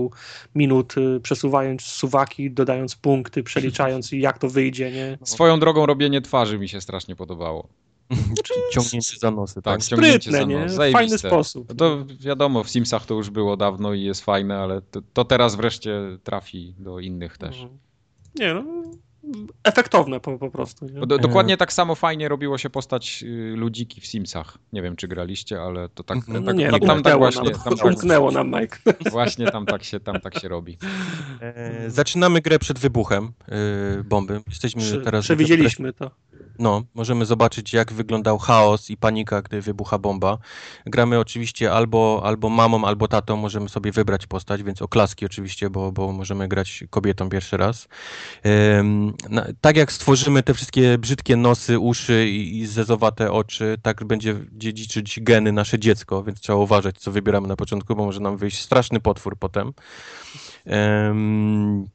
minut 0.55 0.97
y, 0.97 1.19
przesuwając 1.19 1.81
suwaki, 1.81 2.51
dodając 2.51 2.95
punkty, 2.95 3.43
przeliczając 3.43 4.13
i 4.13 4.19
jak 4.27 4.37
to 4.37 4.49
wyjdzie, 4.49 4.91
nie? 4.91 5.17
Swoją 5.23 5.59
drogą 5.59 5.85
robienie 5.85 6.21
twarzy 6.21 6.59
mi 6.59 6.69
się 6.69 6.81
strasznie 6.81 7.15
podobało. 7.15 7.67
Czyli 8.43 8.59
ciągnięcie 8.71 9.17
za 9.19 9.31
nosy, 9.31 9.61
tak? 9.61 9.63
Tak, 9.63 9.83
ciągnięcie 9.83 10.19
Sprytne, 10.19 10.39
za 10.39 10.45
nie? 10.45 10.59
nos. 10.59 10.75
Fajny 10.75 10.93
Zajebiste. 10.93 11.29
sposób. 11.29 11.73
To 11.77 12.05
wiadomo, 12.19 12.63
w 12.63 12.69
Simsach 12.69 13.05
to 13.05 13.13
już 13.13 13.29
było 13.29 13.57
dawno 13.57 13.93
i 13.93 14.03
jest 14.03 14.25
fajne, 14.25 14.57
ale 14.57 14.81
to, 14.81 15.01
to 15.13 15.25
teraz 15.25 15.55
wreszcie 15.55 16.17
trafi 16.23 16.75
do 16.79 16.99
innych 16.99 17.37
też. 17.37 17.61
Mhm. 17.61 17.79
Nie 18.39 18.53
no, 18.53 18.63
efektowne 19.63 20.19
po, 20.19 20.37
po 20.37 20.51
prostu. 20.51 20.85
Do, 20.85 21.17
dokładnie 21.17 21.57
tak 21.57 21.73
samo 21.73 21.95
fajnie 21.95 22.29
robiło 22.29 22.57
się 22.57 22.69
postać 22.69 23.23
y, 23.23 23.53
ludziki 23.55 24.01
w 24.01 24.05
Simsach. 24.07 24.57
Nie 24.73 24.81
wiem, 24.81 24.95
czy 24.95 25.07
graliście, 25.07 25.61
ale 25.61 25.89
to 25.89 26.03
tak, 26.03 26.17
Mhm. 26.17 26.43
No 26.43 26.51
tak, 26.51 26.57
nie, 26.57 26.71
tam, 26.71 26.79
no, 26.81 26.87
tam 26.87 27.03
tak 27.03 27.17
właśnie, 27.17 27.51
nam, 27.51 27.61
tam 27.61 27.77
tak, 27.77 27.85
umknęło 27.85 28.31
nam, 28.31 28.51
Mike. 28.51 28.77
właśnie 29.11 29.51
tam 29.51 29.65
tak 29.65 29.83
się, 29.83 29.99
tam 29.99 30.21
tak 30.21 30.39
się 30.39 30.47
robi. 30.47 30.77
E, 31.41 31.89
zaczynamy 31.89 32.41
grę 32.41 32.59
przed 32.59 32.79
wybuchem 32.79 33.31
e, 33.47 34.03
bomby. 34.03 34.41
Jesteśmy 34.47 34.81
Prze- 34.81 35.03
teraz... 35.03 35.25
Przewidzieliśmy 35.25 35.93
to. 35.93 36.11
No, 36.59 36.83
możemy 36.93 37.25
zobaczyć, 37.25 37.73
jak 37.73 37.93
wyglądał 37.93 38.37
chaos 38.37 38.89
i 38.89 38.97
panika, 38.97 39.41
gdy 39.41 39.61
wybucha 39.61 39.97
bomba. 39.97 40.37
Gramy 40.85 41.19
oczywiście 41.19 41.71
albo, 41.71 42.21
albo 42.23 42.49
mamą, 42.49 42.85
albo 42.85 43.07
tatą, 43.07 43.37
możemy 43.37 43.69
sobie 43.69 43.91
wybrać 43.91 44.27
postać, 44.27 44.63
więc 44.63 44.81
oklaski 44.81 45.25
oczywiście, 45.25 45.69
bo, 45.69 45.91
bo 45.91 46.11
możemy 46.11 46.47
grać 46.47 46.83
kobietą 46.89 47.29
pierwszy 47.29 47.57
raz. 47.57 47.87
Em, 48.43 49.13
na, 49.29 49.47
tak 49.61 49.77
jak 49.77 49.91
stworzymy 49.91 50.43
te 50.43 50.53
wszystkie 50.53 50.97
brzydkie 50.97 51.35
nosy, 51.35 51.79
uszy 51.79 52.27
i, 52.29 52.59
i 52.59 52.67
zezowate 52.67 53.31
oczy, 53.31 53.77
tak 53.81 54.03
będzie 54.03 54.35
dziedziczyć 54.51 55.19
geny 55.21 55.51
nasze 55.51 55.79
dziecko, 55.79 56.23
więc 56.23 56.39
trzeba 56.39 56.59
uważać, 56.59 56.97
co 56.97 57.11
wybieramy 57.11 57.47
na 57.47 57.55
początku, 57.55 57.95
bo 57.95 58.05
może 58.05 58.19
nam 58.19 58.37
wyjść 58.37 58.61
straszny 58.61 58.99
potwór 58.99 59.37
potem. 59.39 59.73
Em, 60.65 61.87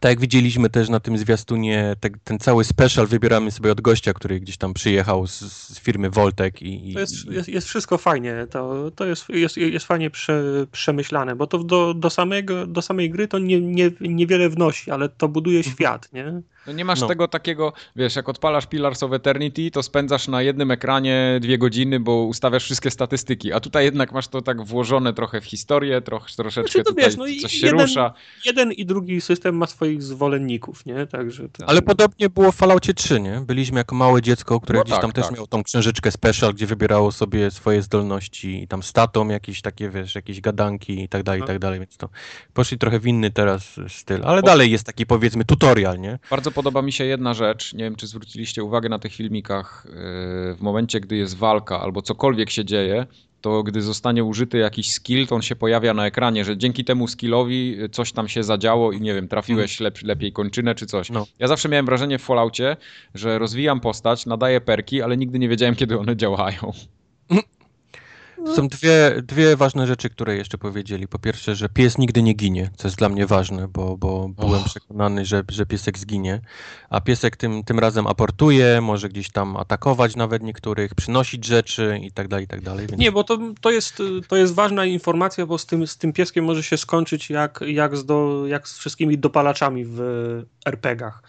tak 0.00 0.10
jak 0.10 0.20
widzieliśmy 0.20 0.70
też 0.70 0.88
na 0.88 1.00
tym 1.00 1.18
zwiastunie, 1.18 1.96
te, 2.00 2.10
ten 2.24 2.38
cały 2.38 2.64
special 2.64 3.06
wybieramy 3.06 3.50
sobie 3.50 3.72
od 3.72 3.80
gościa, 3.80 4.12
który 4.14 4.40
gdzieś 4.40 4.56
tam 4.56 4.74
przyjechał 4.74 5.26
z, 5.26 5.40
z 5.40 5.80
firmy 5.80 6.10
Voltek 6.10 6.62
i, 6.62 6.90
i 6.90 6.92
jest, 6.92 7.30
jest, 7.30 7.48
jest 7.48 7.66
wszystko 7.66 7.98
fajnie, 7.98 8.46
to, 8.50 8.90
to 8.90 9.04
jest, 9.04 9.28
jest, 9.28 9.56
jest 9.56 9.86
fajnie 9.86 10.10
prze, 10.10 10.66
przemyślane, 10.72 11.36
bo 11.36 11.46
to 11.46 11.64
do, 11.64 11.94
do, 11.94 12.10
samego, 12.10 12.66
do 12.66 12.82
samej 12.82 13.10
gry 13.10 13.28
to 13.28 13.38
nie, 13.38 13.60
nie, 13.60 13.90
niewiele 14.00 14.48
wnosi, 14.48 14.90
ale 14.90 15.08
to 15.08 15.28
buduje 15.28 15.58
Mhm. 15.58 15.76
świat, 15.76 16.12
nie? 16.12 16.42
No 16.66 16.72
nie 16.72 16.84
masz 16.84 17.00
No. 17.00 17.06
tego 17.08 17.28
takiego, 17.28 17.72
wiesz, 17.96 18.16
jak 18.16 18.28
odpalasz 18.28 18.66
Pillars 18.66 19.02
of 19.02 19.12
Eternity, 19.12 19.70
to 19.70 19.82
spędzasz 19.82 20.28
na 20.28 20.42
jednym 20.42 20.70
ekranie 20.70 21.38
dwie 21.42 21.58
godziny, 21.58 22.00
bo 22.00 22.22
ustawiasz 22.24 22.64
wszystkie 22.64 22.90
statystyki, 22.90 23.52
a 23.52 23.60
tutaj 23.60 23.84
jednak 23.84 24.12
masz 24.12 24.28
to 24.28 24.42
tak 24.42 24.62
włożone 24.62 25.12
trochę 25.12 25.40
w 25.40 25.44
historię, 25.44 26.00
trochę, 26.00 26.26
troszeczkę 26.36 26.70
Znaczy, 26.72 26.84
to 26.84 26.90
tutaj 26.90 27.04
wiesz, 27.04 27.16
no 27.16 27.26
i 27.26 27.40
coś 27.40 27.52
się 27.52 27.66
jeden- 27.66 27.80
rusza. 27.80 28.12
Jeden 28.46 28.72
i 28.72 28.86
drugi 28.86 29.20
system 29.20 29.56
ma 29.56 29.66
swoich 29.66 30.02
zwolenników, 30.02 30.86
nie? 30.86 31.06
Także 31.06 31.48
to... 31.48 31.68
Ale 31.68 31.82
podobnie 31.82 32.30
było 32.30 32.52
w 32.52 32.56
Falloutie 32.56 32.94
3, 32.94 33.20
nie? 33.20 33.40
Byliśmy 33.40 33.80
jako 33.80 33.94
małe 33.94 34.22
dziecko, 34.22 34.60
które 34.60 34.78
No 34.78 34.84
gdzieś 34.84 34.92
tak, 34.94 35.02
tam 35.02 35.12
też 35.12 35.24
tak. 35.26 35.34
miało 35.34 35.46
tą 35.46 35.62
książeczkę 35.62 36.10
special, 36.10 36.54
gdzie 36.54 36.66
wybierało 36.66 37.12
sobie 37.12 37.50
swoje 37.50 37.82
zdolności 37.82 38.62
i 38.62 38.68
tam 38.68 38.82
statą 38.82 39.28
jakieś 39.28 39.62
takie, 39.62 39.90
wiesz, 39.90 40.14
jakieś 40.14 40.40
gadanki 40.40 41.02
i 41.02 41.08
tak 41.08 41.22
dalej, 41.22 41.38
i 41.38 41.42
No. 41.42 41.46
tak 41.46 41.58
dalej, 41.58 41.78
więc 41.80 41.96
to 41.96 42.08
poszli 42.54 42.78
trochę 42.78 42.98
w 42.98 43.06
inny 43.06 43.30
teraz 43.30 43.80
styl, 43.88 44.20
ale 44.24 44.42
dalej 44.42 44.70
jest 44.70 44.84
taki 44.84 45.06
powiedzmy 45.06 45.44
tutorial, 45.44 46.00
nie? 46.00 46.18
Bardzo 46.30 46.51
podoba 46.52 46.82
mi 46.82 46.92
się 46.92 47.04
jedna 47.04 47.34
rzecz, 47.34 47.74
nie 47.74 47.84
wiem 47.84 47.96
czy 47.96 48.06
zwróciliście 48.06 48.64
uwagę 48.64 48.88
na 48.88 48.98
tych 48.98 49.14
filmikach, 49.14 49.86
yy, 49.86 49.92
w 50.54 50.58
momencie 50.60 51.00
gdy 51.00 51.16
jest 51.16 51.36
walka 51.36 51.80
albo 51.80 52.02
cokolwiek 52.02 52.50
się 52.50 52.64
dzieje, 52.64 53.06
to 53.40 53.62
gdy 53.62 53.82
zostanie 53.82 54.24
użyty 54.24 54.58
jakiś 54.58 54.92
skill, 54.92 55.26
to 55.26 55.34
on 55.34 55.42
się 55.42 55.56
pojawia 55.56 55.94
na 55.94 56.06
ekranie, 56.06 56.44
że 56.44 56.56
dzięki 56.56 56.84
temu 56.84 57.08
skillowi 57.08 57.76
coś 57.92 58.12
tam 58.12 58.28
się 58.28 58.42
zadziało 58.42 58.92
i 58.92 59.00
nie 59.00 59.14
wiem, 59.14 59.28
trafiłeś 59.28 59.80
lep, 59.80 60.02
lepiej 60.02 60.32
kończynę 60.32 60.74
czy 60.74 60.86
coś. 60.86 61.10
No. 61.10 61.26
Ja 61.38 61.48
zawsze 61.48 61.68
miałem 61.68 61.86
wrażenie 61.86 62.18
w 62.18 62.22
Falloutie, 62.22 62.76
że 63.14 63.38
rozwijam 63.38 63.80
postać, 63.80 64.26
nadaję 64.26 64.60
perki, 64.60 65.02
ale 65.02 65.16
nigdy 65.16 65.38
nie 65.38 65.48
wiedziałem 65.48 65.74
kiedy 65.74 65.98
one 65.98 66.16
działają. 66.16 66.72
Są 68.56 68.68
dwie, 68.68 69.22
dwie 69.22 69.56
ważne 69.56 69.86
rzeczy, 69.86 70.10
które 70.10 70.36
jeszcze 70.36 70.58
powiedzieli. 70.58 71.08
Po 71.08 71.18
pierwsze, 71.18 71.54
że 71.54 71.68
pies 71.68 71.98
nigdy 71.98 72.22
nie 72.22 72.34
ginie, 72.34 72.70
co 72.76 72.88
jest 72.88 72.98
dla 72.98 73.08
mnie 73.08 73.26
ważne, 73.26 73.68
bo, 73.68 73.96
bo 73.96 74.28
byłem 74.28 74.60
Och. 74.60 74.66
przekonany, 74.66 75.24
że, 75.24 75.42
że 75.48 75.66
piesek 75.66 75.98
zginie. 75.98 76.40
A 76.90 77.00
piesek 77.00 77.36
tym, 77.36 77.64
tym 77.64 77.78
razem 77.78 78.06
aportuje, 78.06 78.80
może 78.80 79.08
gdzieś 79.08 79.30
tam 79.30 79.56
atakować 79.56 80.16
nawet 80.16 80.42
niektórych, 80.42 80.94
przynosić 80.94 81.44
rzeczy 81.44 82.00
i 82.02 82.12
tak 82.12 82.28
dalej, 82.28 82.44
i 82.44 82.48
tak 82.48 82.60
dalej. 82.60 82.86
Więc... 82.86 83.00
Nie, 83.00 83.12
bo 83.12 83.24
to, 83.24 83.38
to, 83.60 83.70
jest, 83.70 84.02
to 84.28 84.36
jest 84.36 84.54
ważna 84.54 84.84
informacja, 84.84 85.46
bo 85.46 85.58
z 85.58 85.66
tym, 85.66 85.86
z 85.86 85.96
tym 85.96 86.12
pieskiem 86.12 86.44
może 86.44 86.62
się 86.62 86.76
skończyć 86.76 87.30
jak, 87.30 87.60
jak, 87.66 87.96
z 87.96 88.04
do, 88.04 88.46
jak 88.46 88.68
z 88.68 88.78
wszystkimi 88.78 89.18
dopalaczami 89.18 89.84
w 89.84 90.00
RPG-ach. 90.66 91.22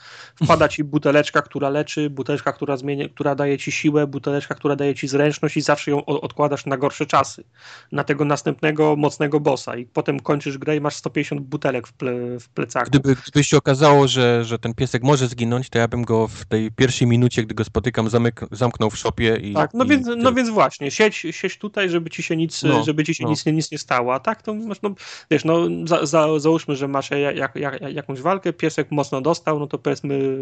Wpada 0.43 0.67
ci 0.67 0.83
buteleczka, 0.83 1.41
która 1.41 1.69
leczy, 1.69 2.09
buteleczka, 2.09 2.53
która, 2.53 2.77
zmienia, 2.77 3.09
która 3.09 3.35
daje 3.35 3.57
ci 3.57 3.71
siłę, 3.71 4.07
buteleczka, 4.07 4.55
która 4.55 4.75
daje 4.75 4.95
ci 4.95 5.07
zręczność 5.07 5.57
i 5.57 5.61
zawsze 5.61 5.91
ją 5.91 6.05
odkładasz 6.05 6.65
na 6.65 6.77
gorsze 6.77 7.02
czasy. 7.05 7.43
Na 7.91 8.03
tego 8.03 8.25
następnego 8.25 8.95
mocnego 8.95 9.39
bossa 9.39 9.75
i 9.75 9.85
potem 9.85 10.19
kończysz 10.19 10.57
grę 10.57 10.75
i 10.75 10.81
masz 10.81 10.95
150 10.95 11.41
butelek 11.41 11.87
w, 11.87 11.93
ple, 11.93 12.39
w 12.39 12.49
plecaku. 12.49 12.89
Gdyby, 12.89 13.15
gdyby 13.15 13.43
się 13.43 13.57
okazało, 13.57 14.07
że, 14.07 14.45
że 14.45 14.59
ten 14.59 14.73
piesek 14.73 15.03
może 15.03 15.27
zginąć, 15.27 15.69
to 15.69 15.79
ja 15.79 15.87
bym 15.87 16.03
go 16.03 16.27
w 16.27 16.45
tej 16.45 16.71
pierwszej 16.71 17.07
minucie, 17.07 17.43
gdy 17.43 17.55
go 17.55 17.63
spotykam, 17.63 18.09
zamyk, 18.09 18.41
zamknął 18.51 18.89
w 18.89 18.97
szopie 18.97 19.35
i. 19.35 19.53
Tak, 19.53 19.71
no 19.73 19.85
i 19.85 19.87
więc, 19.87 20.07
no 20.17 20.33
więc 20.33 20.49
właśnie, 20.49 20.91
siedź, 20.91 21.15
siedź 21.31 21.57
tutaj, 21.57 21.89
żeby 21.89 22.09
ci 22.09 22.23
się 22.23 22.35
nic, 22.37 22.63
No, 22.63 22.83
żeby 22.83 23.03
ci 23.03 23.15
się 23.15 23.23
no. 23.23 23.29
nic, 23.29 23.45
nie- 23.45 23.51
nic 23.53 23.71
nie 23.71 23.77
stało, 23.77 24.13
a 24.13 24.19
tak 24.19 24.41
to 24.41 24.53
masz, 24.53 24.81
no, 24.81 24.95
wiesz, 25.31 25.45
no 25.45 25.67
za, 25.85 26.05
za, 26.05 26.39
załóżmy, 26.39 26.75
że 26.75 26.87
masz 26.87 27.11
jak, 27.11 27.35
jak, 27.35 27.55
jak, 27.55 27.81
jakąś 27.93 28.21
walkę, 28.21 28.53
piesek 28.53 28.91
mocno 28.91 29.21
dostał, 29.21 29.59
no 29.59 29.67
to 29.67 29.77
powiedzmy 29.77 30.37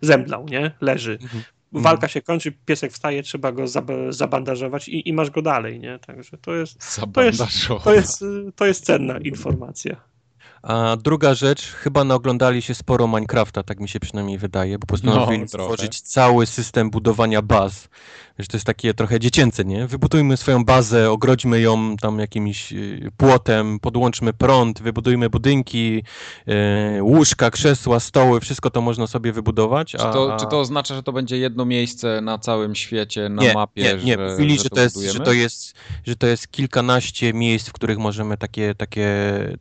zemdlał, 0.00 0.46
nie? 0.48 0.70
Leży. 0.80 1.18
Mhm. 1.22 1.42
Walka 1.72 2.08
się 2.08 2.22
kończy, 2.22 2.52
piesek 2.52 2.92
wstaje, 2.92 3.22
trzeba 3.22 3.52
go 3.52 3.68
zab 3.68 3.90
zabandażować 4.08 4.88
i, 4.88 5.08
i 5.08 5.12
masz 5.12 5.30
go 5.30 5.42
dalej, 5.42 5.80
nie? 5.80 5.98
Także 5.98 6.38
to 6.38 6.54
jest, 6.54 7.00
to 7.12 7.22
jest, 7.22 7.42
to 7.84 7.94
jest, 7.94 8.24
to 8.56 8.66
jest 8.66 8.84
cenna 8.84 9.18
informacja. 9.18 9.96
A 10.62 10.96
druga 10.96 11.34
rzecz, 11.34 11.62
chyba 11.62 12.04
naoglądali 12.04 12.62
się 12.62 12.74
sporo 12.74 13.06
Minecrafta, 13.08 13.62
tak 13.62 13.80
mi 13.80 13.88
się 13.88 14.00
przynajmniej 14.00 14.38
wydaje, 14.38 14.78
bo 14.78 14.86
postanowili 14.86 15.40
No, 15.40 15.48
stworzyć 15.48 16.00
cały 16.00 16.46
system 16.46 16.90
budowania 16.90 17.42
baz. 17.42 17.88
Że 18.38 18.46
to 18.46 18.56
jest 18.56 18.66
takie 18.66 18.94
trochę 18.94 19.20
dziecięce, 19.20 19.64
nie? 19.64 19.86
Wybudujmy 19.86 20.36
swoją 20.36 20.64
bazę, 20.64 21.10
ogrodźmy 21.10 21.60
ją 21.60 21.96
tam 21.96 22.18
jakimś 22.18 22.72
y, 22.72 23.10
płotem, 23.16 23.80
podłączmy 23.80 24.32
prąd, 24.32 24.82
wybudujmy 24.82 25.30
budynki, 25.30 26.02
y, 26.98 27.02
łóżka, 27.02 27.50
krzesła, 27.50 28.00
stoły, 28.00 28.40
wszystko 28.40 28.70
to 28.70 28.80
można 28.80 29.06
sobie 29.06 29.32
wybudować. 29.32 29.90
Czy 29.90 29.98
a- 30.00 30.12
to, 30.12 30.34
a- 30.34 30.36
czy 30.36 30.46
to 30.46 30.60
oznacza, 30.60 30.94
że 30.94 31.02
to 31.02 31.12
będzie 31.12 31.38
jedno 31.38 31.64
miejsce 31.64 32.20
na 32.20 32.38
całym 32.38 32.74
świecie, 32.74 33.28
na 33.28 33.42
nie, 33.42 33.54
mapie, 33.54 33.82
nie, 33.82 34.04
nie. 34.04 34.14
że, 34.18 34.28
Mówili, 34.32 34.58
że, 34.58 34.68
to 34.70 34.80
jest, 34.80 34.94
budujemy? 34.94 35.18
że, 35.18 35.24
to 35.24 35.32
jest, 35.32 35.74
że 36.06 36.16
to 36.16 36.26
jest 36.26 36.50
kilkanaście 36.50 37.32
miejsc, 37.34 37.68
w 37.68 37.72
których 37.72 37.98
możemy 37.98 38.36
takie, 38.36 38.74
takie 38.74 39.08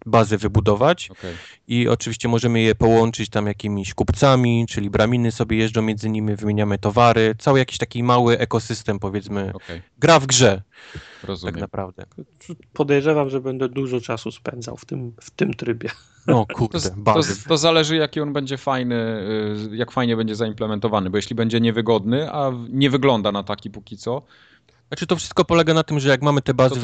bazy 0.06 0.38
wybudować 0.38 1.10
Okej. 1.12 1.36
i 1.68 1.88
oczywiście 1.88 2.28
możemy 2.28 2.62
je 2.62 2.76
połączyć 2.76 3.30
tam 3.30 3.48
jakimiś 3.48 3.94
kupcami, 3.94 4.66
czyli 4.70 4.90
braminy 4.90 5.32
sobie 5.32 5.58
jeżdżą 5.58 5.82
między 5.82 6.10
nimi, 6.10 6.36
wymieniamy 6.36 6.78
towary, 6.78 7.36
cały 7.40 7.60
jakiś 7.60 7.78
taki 7.78 8.04
mały 8.04 8.38
ekosystem 8.40 8.61
powiedzmy, 9.00 9.52
Okej, 9.54 9.82
gra 10.00 10.20
w 10.20 10.26
grze 10.26 10.62
tak 10.94 11.02
rozumiem. 11.24 11.60
naprawdę. 11.60 12.06
Podejrzewam, 12.74 13.30
że 13.30 13.42
będę 13.42 13.70
dużo 13.70 14.02
czasu 14.02 14.32
spędzał 14.32 14.78
w 14.78 14.86
tym, 14.86 15.14
w 15.22 15.32
tym 15.32 15.54
trybie. 15.54 15.90
No 16.28 16.46
To, 16.46 16.56
kurde, 16.56 16.82
to, 16.82 16.90
bardzo. 16.98 17.34
to 17.50 17.58
zależy, 17.58 17.96
jaki 17.96 18.22
on 18.22 18.34
będzie 18.34 18.58
fajny, 18.58 18.96
y, 19.72 19.76
jak 19.76 19.92
fajnie 19.92 20.18
będzie 20.18 20.36
zaimplementowany, 20.36 21.10
bo 21.10 21.18
jeśli 21.18 21.36
będzie 21.36 21.60
niewygodny, 21.62 22.32
a 22.32 22.52
nie 22.70 22.90
wygląda 22.90 23.32
na 23.32 23.44
taki 23.44 23.70
póki 23.70 23.98
co, 23.98 24.22
Znaczy 24.92 25.08
to 25.08 25.16
wszystko 25.16 25.46
polega 25.46 25.74
na 25.74 25.84
tym, 25.84 26.00
że 26.00 26.10
jak 26.10 26.22
mamy 26.22 26.42
te 26.42 26.54
bazy 26.54 26.76
To 26.76 26.82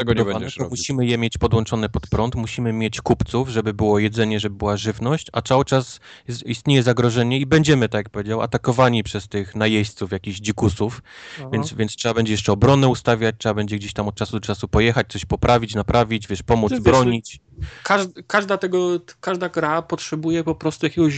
to 0.57 0.69
musimy 0.69 1.05
je 1.05 1.17
mieć 1.17 1.37
podłączone 1.37 1.89
pod 1.89 2.07
prąd, 2.07 2.35
musimy 2.35 2.73
mieć 2.73 3.01
kupców, 3.01 3.49
żeby 3.49 3.73
było 3.73 3.99
jedzenie, 3.99 4.39
żeby 4.39 4.55
była 4.55 4.77
żywność, 4.77 5.27
a 5.33 5.41
cały 5.41 5.65
czas 5.65 5.99
jest, 6.27 6.45
istnieje 6.45 6.83
zagrożenie 6.83 7.39
i 7.39 7.45
będziemy, 7.45 7.89
tak 7.89 7.99
jak 7.99 8.09
powiedział, 8.09 8.41
atakowani 8.41 9.03
przez 9.03 9.27
tych 9.27 9.55
najeźdźców, 9.55 10.11
jakichś 10.11 10.39
dzikusów, 10.39 11.01
Aha. 11.39 11.49
Więc, 11.53 11.73
więc 11.73 11.95
trzeba 11.95 12.13
będzie 12.13 12.33
jeszcze 12.33 12.51
obronę 12.51 12.87
ustawiać, 12.87 13.35
trzeba 13.37 13.53
będzie 13.53 13.75
gdzieś 13.75 13.93
tam 13.93 14.07
od 14.07 14.15
czasu 14.15 14.31
do 14.31 14.39
czasu 14.39 14.67
pojechać, 14.67 15.07
coś 15.09 15.25
poprawić, 15.25 15.75
naprawić, 15.75 16.27
wiesz, 16.27 16.43
pomóc, 16.43 16.69
Ty 16.69 16.75
wiesz, 16.75 16.83
bronić. 16.83 17.39
Każda, 17.83 18.21
każda, 18.27 18.57
tego, 18.57 18.99
każda 19.21 19.49
gra 19.49 19.81
potrzebuje 19.81 20.43
po 20.43 20.55
prostu 20.55 20.85
jakiegoś, 20.85 21.13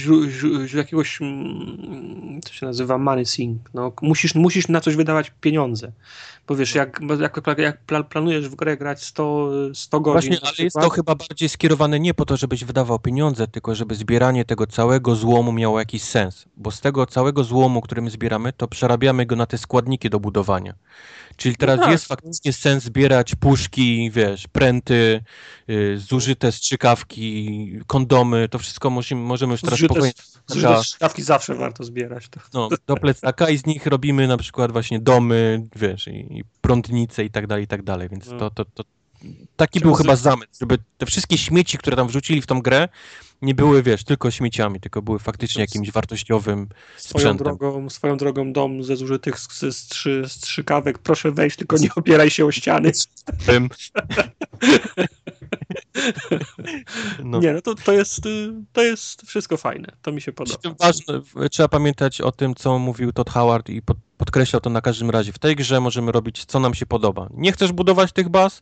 jakiegoś 0.74 1.22
mm, 1.22 2.42
to 2.42 2.54
się 2.54 2.66
nazywa 2.66 2.98
money 2.98 3.26
sink. 3.26 3.70
No, 3.74 3.92
musisz, 4.02 4.36
musisz 4.36 4.68
na 4.68 4.82
coś 4.82 4.96
wydawać 4.96 5.32
pieniądze. 5.42 5.92
Bo 6.48 6.56
wiesz, 6.56 6.76
jak, 6.80 7.00
jak, 7.20 7.58
jak 7.58 7.86
pla- 7.86 8.04
planujesz 8.04 8.50
w 8.50 8.56
grę 8.56 8.78
grać 8.78 9.04
100, 9.04 9.50
100 9.74 10.00
godzin, 10.00 10.30
Właśnie, 10.30 10.48
ale 10.48 10.64
jest 10.64 10.76
to 10.76 10.90
chyba 10.90 11.16
bardziej 11.16 11.50
skierowane 11.50 12.00
nie 12.00 12.14
po 12.14 12.26
to, 12.26 12.38
żebyś 12.38 12.64
wydawał 12.64 13.00
pieniądze, 13.00 13.48
tylko 13.48 13.76
żeby 13.76 13.96
zbieranie 13.96 14.46
tego 14.46 14.68
całego 14.68 15.16
złomu 15.16 15.52
miało 15.52 15.80
jakiś 15.80 16.04
sens. 16.04 16.46
Bo 16.58 16.72
z 16.72 16.82
tego 16.82 17.06
całego 17.06 17.44
złomu, 17.44 17.82
który 17.82 18.02
my 18.02 18.10
zbieramy, 18.10 18.54
to 18.54 18.68
przerabiamy 18.68 19.26
go 19.26 19.36
na 19.36 19.46
te 19.46 19.58
składniki 19.58 20.10
do 20.10 20.20
budowania. 20.20 20.74
Czyli 21.40 21.56
teraz 21.56 21.80
tak. 21.80 21.92
jest 21.92 22.06
faktycznie 22.06 22.54
sens 22.54 22.84
zbierać 22.84 23.36
puszki, 23.36 24.12
wiesz, 24.12 24.48
pręty, 24.48 25.24
y, 25.70 25.98
zużyte 25.98 26.52
strzykawki, 26.52 27.72
kondomy, 27.88 28.50
to 28.50 28.60
wszystko 28.60 28.90
musimy, 28.90 29.22
możemy 29.22 29.52
już 29.52 29.62
teraz 29.62 29.80
Zużyte- 29.80 29.86
spokojnie 29.86 30.14
zużyte 30.48 30.84
strzykawki 30.84 31.22
zawsze 31.24 31.56
warto 31.56 31.84
zbierać. 31.84 32.30
To. 32.30 32.40
no, 32.54 32.70
do 32.88 32.96
plecaka 32.96 33.50
i 33.50 33.58
z 33.58 33.66
nich 33.66 33.86
robimy 33.86 34.28
na 34.28 34.38
przykład 34.38 34.72
właśnie 34.72 35.00
domy, 35.00 35.68
wiesz, 35.76 36.08
i, 36.08 36.38
i 36.38 36.44
prądnice 36.62 37.24
i 37.24 37.30
tak 37.30 37.48
dalej, 37.48 37.64
i 37.64 37.68
tak 37.68 37.84
dalej, 37.84 38.10
więc 38.10 38.28
No. 38.28 38.38
to, 38.38 38.50
to, 38.50 38.66
to 38.66 38.84
taki 39.56 39.80
Trzeba 39.80 39.90
był 39.90 39.96
chyba 39.96 40.16
zamysł, 40.16 40.52
żeby 40.62 40.78
te 40.98 41.06
wszystkie 41.06 41.38
śmieci, 41.38 41.78
które 41.78 41.98
tam 41.98 42.08
wrzucili 42.08 42.42
w 42.42 42.46
tą 42.46 42.62
grę, 42.62 42.88
nie 43.42 43.56
były, 43.56 43.84
wiesz, 43.84 44.04
tylko 44.04 44.32
śmieciami, 44.32 44.80
tylko 44.80 45.02
były 45.02 45.20
faktycznie 45.20 45.66
z- 45.68 45.70
jakimś 45.70 45.92
wartościowym 45.92 46.68
Swoją 46.98 47.20
sprzętem. 47.22 47.46
drogą, 47.58 47.90
swoją 47.90 48.18
drogą 48.18 48.54
dom 48.54 48.84
ze 48.84 48.96
zużytych 48.96 49.36
sk- 49.36 49.72
strzy, 49.72 50.24
strzykawek, 50.28 50.98
proszę 51.00 51.32
wejść, 51.32 51.58
tylko 51.58 51.78
nie 51.78 51.90
opieraj 51.96 52.30
się 52.30 52.46
o 52.46 52.52
ściany. 52.52 52.92
Tym. 53.46 53.70
No. 57.24 57.40
Nie, 57.40 57.54
no 57.54 57.62
to, 57.62 57.76
to, 57.76 57.92
jest, 57.94 58.26
y, 58.26 58.54
to 58.74 58.84
jest 58.84 59.22
wszystko 59.28 59.58
fajne. 59.58 59.88
To 60.02 60.12
mi 60.12 60.22
się 60.22 60.32
podoba. 60.34 60.76
Ważne, 60.80 61.22
trzeba 61.52 61.70
pamiętać 61.70 62.22
o 62.22 62.32
tym, 62.32 62.56
co 62.56 62.80
mówił 62.80 63.12
Todd 63.14 63.30
Howard 63.30 63.70
i 63.70 63.82
pod, 63.82 63.98
podkreślał 64.18 64.60
to 64.62 64.70
na 64.70 64.82
każdym 64.82 65.10
razie. 65.10 65.32
W 65.34 65.40
tej 65.40 65.56
grze 65.56 65.80
możemy 65.80 66.12
robić, 66.12 66.46
co 66.46 66.60
nam 66.60 66.74
się 66.74 66.86
podoba. 66.86 67.30
Nie 67.34 67.52
chcesz 67.52 67.72
budować 67.72 68.12
tych 68.12 68.30
baz? 68.30 68.62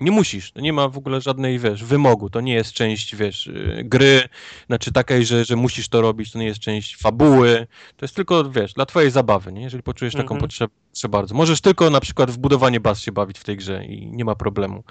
Nie 0.00 0.10
musisz. 0.10 0.52
Nie 0.56 0.72
ma 0.72 0.88
w 0.88 0.98
ogóle 0.98 1.20
żadnej, 1.20 1.58
wiesz, 1.58 1.84
wymogu. 1.84 2.30
To 2.30 2.40
nie 2.40 2.54
jest 2.54 2.72
część, 2.72 3.16
wiesz, 3.16 3.46
y, 3.46 3.82
gry, 4.18 4.28
znaczy 4.66 4.92
takiej, 4.92 5.26
że, 5.26 5.44
że 5.44 5.56
musisz 5.56 5.88
to 5.88 6.00
robić, 6.00 6.32
to 6.32 6.38
nie 6.38 6.46
jest 6.46 6.60
część 6.60 6.96
fabuły. 6.96 7.66
To 7.96 8.04
jest 8.04 8.14
tylko, 8.16 8.50
wiesz, 8.50 8.72
dla 8.72 8.86
twojej 8.86 9.10
zabawy, 9.10 9.52
nie? 9.52 9.62
Jeżeli 9.62 9.82
poczujesz 9.82 10.14
taką 10.14 10.22
Mhm. 10.34 10.40
potrzebę, 10.40 10.74
proszę 10.92 11.08
bardzo. 11.08 11.34
Możesz 11.34 11.60
tylko 11.60 11.90
na 11.90 12.00
przykład 12.00 12.30
w 12.30 12.38
budowanie 12.38 12.80
baz 12.80 13.00
się 13.00 13.12
bawić 13.12 13.38
w 13.38 13.44
tej 13.44 13.56
grze 13.56 13.84
i 13.84 14.06
nie 14.06 14.24
ma 14.24 14.34
problemu. 14.34 14.84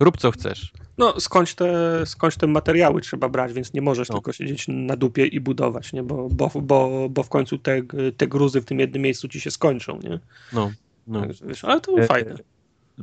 Rób 0.00 0.16
co 0.16 0.30
chcesz. 0.30 0.72
No, 0.98 1.20
skądś 1.20 1.54
te, 1.54 1.72
skądś 2.06 2.36
te 2.36 2.46
materiały 2.46 3.00
trzeba 3.00 3.28
brać, 3.28 3.52
więc 3.52 3.72
nie 3.72 3.82
możesz 3.82 4.08
No. 4.08 4.14
tylko 4.14 4.32
siedzieć 4.32 4.64
na 4.68 4.96
dupie 4.96 5.26
i 5.26 5.40
budować, 5.40 5.92
nie? 5.92 6.02
Bo, 6.02 6.28
bo, 6.30 6.50
bo, 6.62 7.08
bo 7.10 7.22
w 7.22 7.28
końcu 7.28 7.58
te, 7.58 7.82
te 8.16 8.26
gruzy 8.26 8.60
w 8.60 8.64
tym 8.64 8.80
jednym 8.80 9.02
miejscu 9.02 9.28
ci 9.28 9.40
się 9.40 9.50
skończą, 9.50 9.98
nie? 10.02 10.18
No, 10.52 10.72
no. 11.06 11.20
Także, 11.20 11.46
wiesz, 11.46 11.64
ale 11.64 11.80
to 11.80 11.98
E, 11.98 12.06
fajne. 12.06 12.34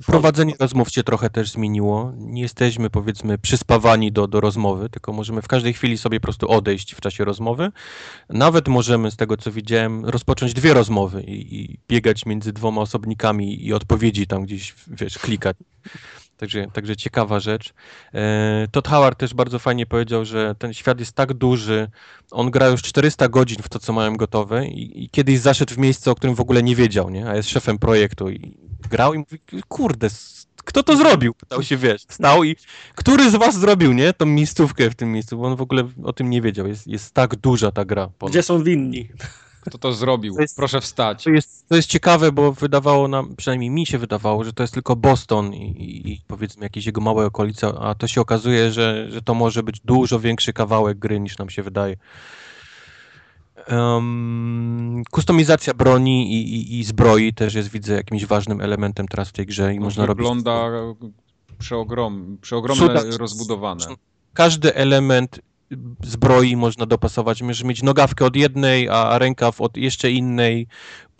Prowadzenie 0.06 0.54
rozmów 0.60 0.90
się 0.90 1.04
trochę 1.04 1.30
też 1.30 1.52
zmieniło. 1.52 2.14
Nie 2.18 2.42
jesteśmy, 2.42 2.90
powiedzmy, 2.90 3.38
przyspawani 3.38 4.12
do, 4.12 4.28
do 4.28 4.42
rozmowy, 4.42 4.90
tylko 4.90 5.14
możemy 5.14 5.42
w 5.42 5.48
każdej 5.48 5.74
chwili 5.74 5.98
sobie 5.98 6.20
po 6.20 6.24
prostu 6.24 6.50
odejść 6.50 6.96
w 6.96 7.02
czasie 7.02 7.26
rozmowy. 7.26 7.72
Nawet 8.30 8.68
możemy, 8.68 9.12
z 9.12 9.16
tego 9.16 9.38
co 9.38 9.52
widziałem, 9.52 10.06
rozpocząć 10.06 10.54
dwie 10.54 10.74
rozmowy 10.74 11.24
i, 11.24 11.62
i 11.62 11.80
biegać 11.88 12.26
między 12.26 12.54
dwoma 12.54 12.82
osobnikami 12.82 13.66
i 13.66 13.74
odpowiedzi 13.74 14.28
tam 14.28 14.44
gdzieś, 14.44 14.76
wiesz, 14.88 15.18
klikać. 15.18 15.58
Także, 16.40 16.68
także 16.74 16.96
ciekawa 16.96 17.40
rzecz. 17.40 17.74
E, 18.14 18.68
Todd 18.72 18.88
Howard 18.88 19.20
też 19.20 19.34
bardzo 19.34 19.60
fajnie 19.60 19.86
powiedział, 19.86 20.26
że 20.26 20.56
ten 20.60 20.74
świat 20.74 21.00
jest 21.00 21.14
tak 21.14 21.34
duży, 21.34 21.88
on 22.32 22.52
gra 22.52 22.68
już 22.68 22.82
400 22.82 23.30
godzin 23.30 23.58
w 23.64 23.70
to, 23.70 23.80
co 23.80 23.94
mają 23.94 24.18
gotowe 24.18 24.68
i, 24.68 25.04
i 25.04 25.10
kiedyś 25.10 25.40
zaszedł 25.40 25.74
w 25.74 25.78
miejsce, 25.78 26.12
o 26.12 26.16
którym 26.16 26.36
w 26.36 26.40
ogóle 26.40 26.64
nie 26.64 26.76
wiedział, 26.76 27.10
nie? 27.10 27.30
a 27.30 27.36
jest 27.36 27.50
szefem 27.50 27.78
projektu 27.78 28.30
i 28.30 28.58
grał 28.90 29.14
i 29.14 29.18
mówi, 29.18 29.40
kurde, 29.68 30.10
kto 30.66 30.84
to 30.84 30.98
zrobił? 30.98 31.34
Pytał 31.34 31.64
się, 31.64 31.78
wiesz, 31.78 32.06
stał 32.10 32.44
i 32.44 32.56
który 32.96 33.32
z 33.32 33.36
was 33.36 33.60
zrobił, 33.60 33.94
nie, 33.94 34.14
tą 34.14 34.26
miejscówkę 34.26 34.90
w 34.90 34.96
tym 34.96 35.12
miejscu, 35.12 35.38
bo 35.38 35.48
on 35.48 35.56
w 35.56 35.62
ogóle 35.62 35.84
o 36.04 36.14
tym 36.14 36.30
nie 36.30 36.42
wiedział, 36.42 36.68
jest, 36.68 36.88
jest 36.88 37.14
tak 37.14 37.36
duża 37.36 37.72
ta 37.72 37.86
gra. 37.86 38.08
ponoć. 38.18 38.34
Gdzie 38.34 38.44
są 38.44 38.64
winni? 38.64 39.10
Kto 39.62 39.78
to 39.78 39.94
zrobił? 39.94 40.36
To 40.36 40.42
jest- 40.42 40.56
Proszę 40.56 40.82
wstać. 40.82 41.24
To 41.24 41.30
jest, 41.30 41.68
to 41.70 41.76
jest 41.76 41.90
ciekawe, 41.90 42.32
bo 42.32 42.52
wydawało 42.54 43.08
nam, 43.08 43.36
przynajmniej 43.36 43.70
mi 43.70 43.86
się 43.86 43.98
wydawało, 43.98 44.44
że 44.44 44.54
to 44.54 44.64
jest 44.64 44.74
tylko 44.74 44.96
Boston 44.96 45.54
i, 45.54 46.12
i, 46.12 46.22
powiedzmy 46.28 46.64
jakieś 46.66 46.86
jego 46.86 47.02
małe 47.02 47.26
okolice, 47.26 47.68
a 47.80 47.96
to 47.96 48.08
się 48.08 48.22
okazuje, 48.22 48.72
że, 48.72 49.12
że 49.12 49.22
to 49.22 49.34
może 49.34 49.64
być 49.64 49.80
dużo 49.80 50.20
większy 50.20 50.54
kawałek 50.54 51.00
gry 51.00 51.20
niż 51.20 51.38
nam 51.38 51.50
się 51.50 51.64
wydaje. 51.64 51.96
Um, 53.72 55.04
kustomizacja 55.12 55.74
broni 55.74 56.34
i, 56.34 56.56
i, 56.56 56.80
i 56.80 56.84
zbroi 56.84 57.34
też 57.34 57.54
jest, 57.54 57.70
widzę, 57.70 57.94
jakimś 57.94 58.26
ważnym 58.26 58.62
elementem 58.62 59.08
teraz 59.08 59.30
w 59.30 59.32
tej 59.32 59.46
grze 59.46 59.74
i 59.74 59.80
No, 59.80 59.86
można 59.86 60.06
robić... 60.06 60.28
Wygląda 60.28 60.70
przeogrom, 61.58 62.38
przeogromne, 62.42 62.86
Cuda- 62.88 63.18
rozbudowane. 63.18 63.86
każdy 64.34 64.76
element 64.76 65.40
zbroi 66.04 66.56
można 66.56 66.86
dopasować. 66.86 67.42
Możesz 67.42 67.64
mieć 67.64 67.84
nogawkę 67.84 68.26
od 68.26 68.36
jednej, 68.36 68.90
a 68.90 69.20
rękaw 69.20 69.62
od 69.62 69.78
jeszcze 69.78 70.12
innej, 70.12 70.68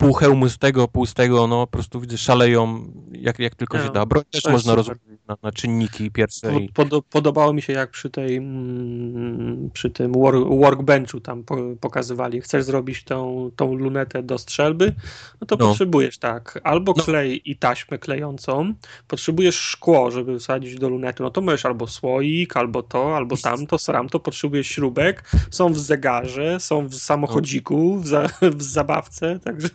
pół 0.00 0.12
hełmu 0.12 0.48
z 0.48 0.58
tego, 0.58 0.88
pół 0.88 1.06
z 1.06 1.14
tego, 1.14 1.46
no 1.46 1.66
po 1.66 1.72
prostu 1.72 2.00
widzę, 2.00 2.18
szaleją 2.18 2.92
jak, 3.12 3.38
jak 3.38 3.54
tylko 3.54 3.78
No, 3.78 3.84
się 3.84 3.90
da. 3.92 4.06
Broń 4.06 4.22
też 4.30 4.44
można 4.44 4.74
rozłożyć 4.74 5.02
na, 5.28 5.36
na 5.42 5.52
czynniki 5.52 6.10
pierwsze. 6.10 6.56
i- 6.60 6.68
Pod, 6.68 6.88
podobało 7.10 7.52
mi 7.52 7.62
się 7.62 7.72
jak 7.72 7.90
przy 7.90 8.10
tej 8.10 8.36
mm, 8.36 9.70
przy 9.72 9.90
tym 9.90 10.12
work, 10.12 10.48
workbenchu 10.48 11.20
tam 11.20 11.44
po, 11.44 11.56
pokazywali. 11.80 12.40
Chcesz 12.40 12.64
zrobić 12.64 13.04
tą, 13.04 13.50
tą 13.56 13.74
lunetę 13.74 14.22
do 14.22 14.38
strzelby, 14.38 14.92
no 15.40 15.46
to 15.46 15.56
No. 15.56 15.68
potrzebujesz 15.68 16.18
tak, 16.18 16.60
albo 16.64 16.94
No. 16.96 17.04
klej 17.04 17.50
i 17.50 17.56
taśmę 17.56 17.98
klejącą, 17.98 18.74
potrzebujesz 19.08 19.54
szkło, 19.56 20.10
żeby 20.10 20.38
wsadzić 20.38 20.74
do 20.78 20.88
lunety, 20.88 21.22
no 21.22 21.30
to 21.30 21.40
możesz 21.40 21.66
albo 21.66 21.86
słoik, 21.86 22.56
albo 22.56 22.82
to, 22.82 23.16
albo 23.16 23.36
tamto, 23.36 23.78
sramto, 23.78 24.20
potrzebujesz 24.20 24.66
śrubek, 24.66 25.30
są 25.50 25.72
w 25.72 25.78
zegarze, 25.78 26.60
są 26.60 26.86
w 26.88 26.94
samochodziku, 26.94 27.96
w, 27.98 28.06
za, 28.06 28.26
w 28.42 28.62
zabawce, 28.62 29.40
także 29.44 29.68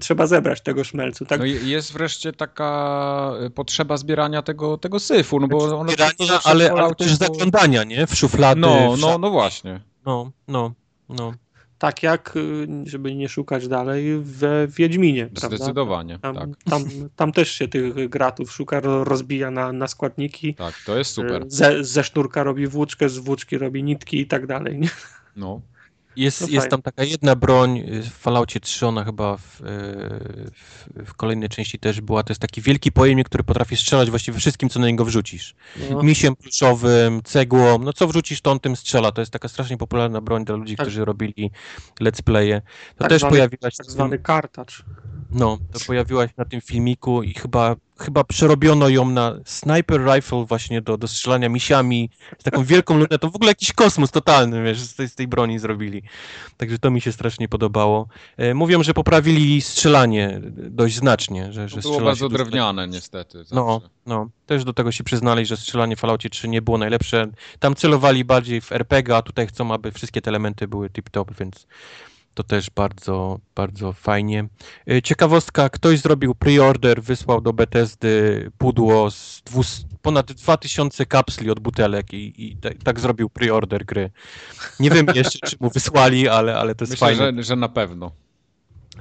trzeba 0.00 0.26
zebrać 0.26 0.60
tego 0.60 0.84
szmelcu. 0.84 1.26
Tak? 1.26 1.38
No 1.38 1.44
jest 1.44 1.92
wreszcie 1.92 2.32
taka 2.32 3.32
y, 3.46 3.50
potrzeba 3.50 3.96
zbierania 3.96 4.42
tego, 4.42 4.78
tego 4.78 5.00
syfu, 5.00 5.40
no 5.40 5.48
bo 5.48 5.78
ono 5.78 5.92
Zbierania, 5.92 6.40
ale, 6.44 6.68
w 6.68 6.72
ale 6.72 6.94
też 6.94 7.18
było- 7.18 7.28
zaglądania, 7.28 7.84
nie? 7.84 8.06
W 8.06 8.14
szuflady. 8.14 8.60
No, 8.60 8.96
w 8.96 9.00
no, 9.00 9.18
no 9.18 9.30
właśnie. 9.30 9.80
no, 10.06 10.30
no, 10.48 10.72
no. 11.08 11.34
Tak 11.78 12.02
jak, 12.02 12.36
y, 12.36 12.66
żeby 12.86 13.14
nie 13.14 13.28
szukać 13.28 13.68
dalej, 13.68 14.20
we 14.22 14.68
Wiedźminie, 14.68 15.26
prawda? 15.26 15.56
Zdecydowanie, 15.56 16.18
Tam, 16.18 16.36
tak. 16.36 16.48
tam, 16.70 16.84
tam 17.16 17.32
też 17.32 17.50
się 17.52 17.68
tych 17.68 18.08
gratów 18.08 18.52
szuka, 18.52 18.80
ro- 18.80 19.04
rozbija 19.04 19.50
na, 19.50 19.72
na 19.72 19.88
składniki. 19.88 20.54
Tak, 20.54 20.74
to 20.86 20.98
jest 20.98 21.10
super. 21.10 21.42
Y, 21.42 21.44
Ze, 21.48 21.84
ze 21.84 22.04
sznurka 22.04 22.42
robi 22.42 22.66
włóczkę, 22.66 23.08
z 23.08 23.18
włóczki 23.18 23.58
robi 23.58 23.82
nitki 23.82 24.20
i 24.20 24.26
tak 24.26 24.46
dalej. 24.46 24.78
Nie? 24.78 24.88
No. 25.36 25.60
Jest, 26.16 26.38
To 26.38 26.46
jest 26.48 26.68
tam 26.68 26.82
taka 26.82 27.04
jedna 27.04 27.36
broń 27.36 27.78
y, 27.78 28.02
w 28.02 28.08
Falloutie 28.12 28.60
3, 28.60 28.86
ona 28.86 29.04
chyba 29.04 29.36
w, 29.36 29.60
y, 29.60 29.64
w, 30.52 30.86
w 31.06 31.14
kolejnej 31.14 31.48
części 31.48 31.78
też 31.78 32.00
była. 32.00 32.22
To 32.22 32.30
jest 32.32 32.40
taki 32.40 32.60
wielki 32.60 32.92
pojemnik, 32.92 33.28
który 33.28 33.44
potrafi 33.44 33.76
strzelać 33.76 34.10
właściwie 34.10 34.38
wszystkim, 34.38 34.68
co 34.68 34.80
na 34.80 34.86
niego 34.86 35.04
wrzucisz. 35.04 35.54
No, 35.90 36.02
Misiem 36.02 36.36
pluszowym, 36.36 37.22
cegłą, 37.24 37.78
no 37.78 37.92
co 37.92 38.06
wrzucisz, 38.08 38.40
to 38.40 38.50
on 38.50 38.60
tym 38.60 38.76
strzela. 38.76 39.12
To 39.12 39.22
jest 39.22 39.32
taka 39.32 39.48
strasznie 39.48 39.76
popularna 39.76 40.20
broń 40.20 40.44
dla 40.44 40.56
ludzi, 40.56 40.76
Tak. 40.76 40.86
którzy 40.86 41.04
robili 41.04 41.50
let's 42.00 42.22
playe. 42.22 42.60
To 42.94 42.98
Tak 42.98 43.08
też 43.08 43.18
zwany- 43.20 43.30
pojawiła 43.30 43.70
się 43.70 43.76
tak 43.76 43.90
zwany 43.90 44.18
kartacz. 44.18 44.84
no, 45.30 45.58
to 45.72 45.78
pojawiła 45.86 46.26
się 46.28 46.34
na 46.36 46.44
tym 46.44 46.60
filmiku 46.60 47.22
i 47.22 47.34
chyba, 47.34 47.76
chyba 47.98 48.24
przerobiono 48.24 48.88
ją 48.88 49.10
na 49.10 49.34
sniper 49.44 50.00
rifle 50.14 50.44
właśnie 50.44 50.82
do, 50.82 50.96
do 50.96 51.08
strzelania 51.08 51.48
misiami 51.48 52.10
z 52.38 52.42
taką 52.42 52.64
wielką 52.64 52.98
lunetą. 52.98 53.30
W 53.30 53.36
ogóle 53.36 53.50
jakiś 53.50 53.72
kosmos 53.72 54.10
totalny, 54.10 54.62
wiesz, 54.62 54.80
z 54.80 54.94
tej, 54.94 55.08
z 55.08 55.14
tej 55.14 55.28
broni 55.28 55.58
zrobili. 55.58 56.02
Także 56.56 56.78
to 56.78 56.90
mi 56.90 57.00
się 57.00 57.12
strasznie 57.12 57.48
podobało. 57.48 58.08
E, 58.36 58.54
Mówią, 58.54 58.82
że 58.82 58.94
poprawili 58.94 59.60
strzelanie 59.60 60.40
dość 60.56 60.96
znacznie, 60.96 61.52
że, 61.52 61.68
że 61.68 61.80
było 61.80 62.00
bardzo 62.00 62.28
drewniane 62.28 62.88
niestety. 62.88 63.38
no, 63.52 63.72
zawsze. 63.74 63.88
no, 64.06 64.28
też 64.46 64.64
do 64.64 64.72
tego 64.72 64.92
się 64.92 65.04
przyznali, 65.04 65.46
że 65.46 65.56
strzelanie 65.56 65.96
w 65.96 66.00
Falloutie 66.00 66.30
3 66.30 66.48
nie 66.48 66.62
było 66.62 66.78
najlepsze. 66.78 67.26
Tam 67.58 67.74
celowali 67.74 68.24
bardziej 68.24 68.60
w 68.60 68.72
RPG, 68.72 69.16
a 69.16 69.22
tutaj 69.22 69.46
chcą, 69.46 69.74
aby 69.74 69.92
wszystkie 69.92 70.20
te 70.20 70.30
elementy 70.30 70.68
były 70.68 70.88
tip-top, 70.88 71.24
więc 71.40 71.66
to 72.36 72.44
też 72.44 72.70
bardzo, 72.70 73.40
bardzo 73.54 73.92
fajnie. 73.92 74.48
Y, 74.90 75.02
Ciekawostka, 75.02 75.68
ktoś 75.68 75.98
zrobił 76.00 76.34
pre-order, 76.34 77.02
wysłał 77.02 77.40
do 77.40 77.52
Bethesdy 77.52 78.50
pudło 78.58 79.10
z 79.10 79.42
dwus, 79.44 79.86
ponad 80.02 80.32
2000 80.32 81.06
kapsli 81.06 81.50
od 81.50 81.60
butelek 81.60 82.12
i, 82.12 82.46
i 82.46 82.56
tak, 82.56 82.74
tak 82.84 83.00
zrobił 83.00 83.28
pre-order 83.28 83.84
gry. 83.84 84.10
Nie 84.80 84.90
wiem 84.90 85.06
jeszcze, 85.14 85.38
czy 85.46 85.56
mu 85.60 85.70
wysłali, 85.70 86.28
ale, 86.28 86.56
ale 86.56 86.74
to 86.74 86.82
jest 86.82 86.90
Myślę, 86.92 87.06
fajne. 87.16 87.42
że, 87.42 87.42
że 87.42 87.56
na 87.56 87.68
pewno. 87.68 88.12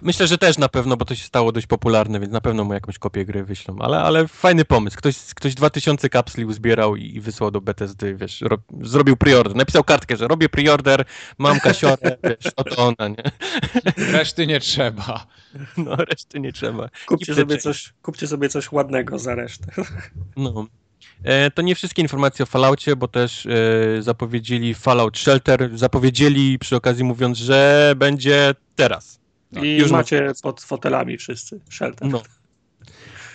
Myślę, 0.02 0.28
że 0.28 0.38
też 0.38 0.58
na 0.58 0.70
pewno, 0.70 0.98
bo 0.98 1.06
to 1.06 1.16
się 1.16 1.24
stało 1.24 1.52
dość 1.52 1.68
popularne, 1.68 2.20
więc 2.20 2.34
na 2.34 2.42
pewno 2.42 2.64
mu 2.64 2.74
jakąś 2.74 2.98
kopię 2.98 3.26
gry 3.26 3.44
wyślą. 3.44 3.78
Ale, 3.80 3.98
ale 3.98 4.28
fajny 4.28 4.66
pomysł. 4.66 4.98
Ktoś, 4.98 5.18
ktoś 5.36 5.56
2000 5.56 6.10
kapsli 6.10 6.46
uzbierał 6.46 6.96
i, 6.96 7.16
i 7.16 7.22
wysłał 7.22 7.52
do 7.52 7.62
Bethesdy, 7.62 8.16
wiesz, 8.16 8.42
ro, 8.42 8.58
zrobił 8.82 9.18
preorder. 9.18 9.56
Napisał 9.56 9.84
kartkę, 9.84 10.18
że 10.18 10.28
robię 10.28 10.50
preorder, 10.50 11.06
mam 11.38 11.60
kasiorę, 11.60 12.18
wiesz, 12.24 12.54
oto 12.56 12.88
ona, 12.88 13.08
nie? 13.08 13.32
Reszty 14.12 14.48
nie 14.48 14.60
trzeba. 14.60 15.28
No, 15.78 15.96
reszty 15.96 16.40
nie 16.40 16.54
trzeba. 16.54 16.90
Kupcie 17.06 17.32
I 17.32 17.36
sobie, 17.36 17.58
coś, 17.58 17.94
kupcie 18.02 18.28
sobie 18.28 18.50
coś 18.50 18.72
ładnego 18.72 19.20
za 19.20 19.36
resztę. 19.36 19.72
No. 20.38 20.66
E, 21.24 21.52
to 21.52 21.62
nie 21.62 21.76
wszystkie 21.76 22.02
informacje 22.02 22.44
o 22.44 22.46
Falloutie, 22.46 22.96
bo 22.96 23.08
też 23.08 23.46
e, 23.46 23.50
zapowiedzieli 24.02 24.74
Fallout 24.74 25.18
Shelter, 25.18 25.78
zapowiedzieli 25.78 26.60
przy 26.60 26.76
okazji 26.76 27.04
mówiąc, 27.04 27.38
że 27.38 27.94
będzie 27.98 28.56
teraz. 28.76 29.20
I 29.64 29.78
już 29.78 29.92
macie 29.92 30.32
pod 30.44 30.62
fotelami 30.62 31.18
wszyscy 31.18 31.60
shelter. 31.70 32.08
No. 32.08 32.22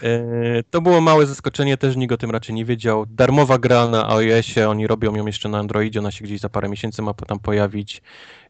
E, 0.03 0.63
To 0.71 0.81
było 0.81 1.01
małe 1.01 1.27
zaskoczenie, 1.27 1.77
też 1.77 1.97
nikt 1.97 2.13
o 2.13 2.17
tym 2.17 2.31
raczej 2.31 2.55
nie 2.55 2.65
wiedział. 2.65 3.07
Darmowa 3.07 3.59
gra 3.59 3.89
na 3.89 4.09
iOSie, 4.17 4.69
oni 4.69 4.87
robią 4.87 5.15
ją 5.17 5.27
jeszcze 5.27 5.49
na 5.49 5.59
Androidzie, 5.59 5.99
ona 6.01 6.11
się 6.11 6.25
gdzieś 6.25 6.41
za 6.41 6.49
parę 6.49 6.69
miesięcy 6.69 7.03
ma 7.03 7.15
tam 7.15 7.39
pojawić. 7.39 8.03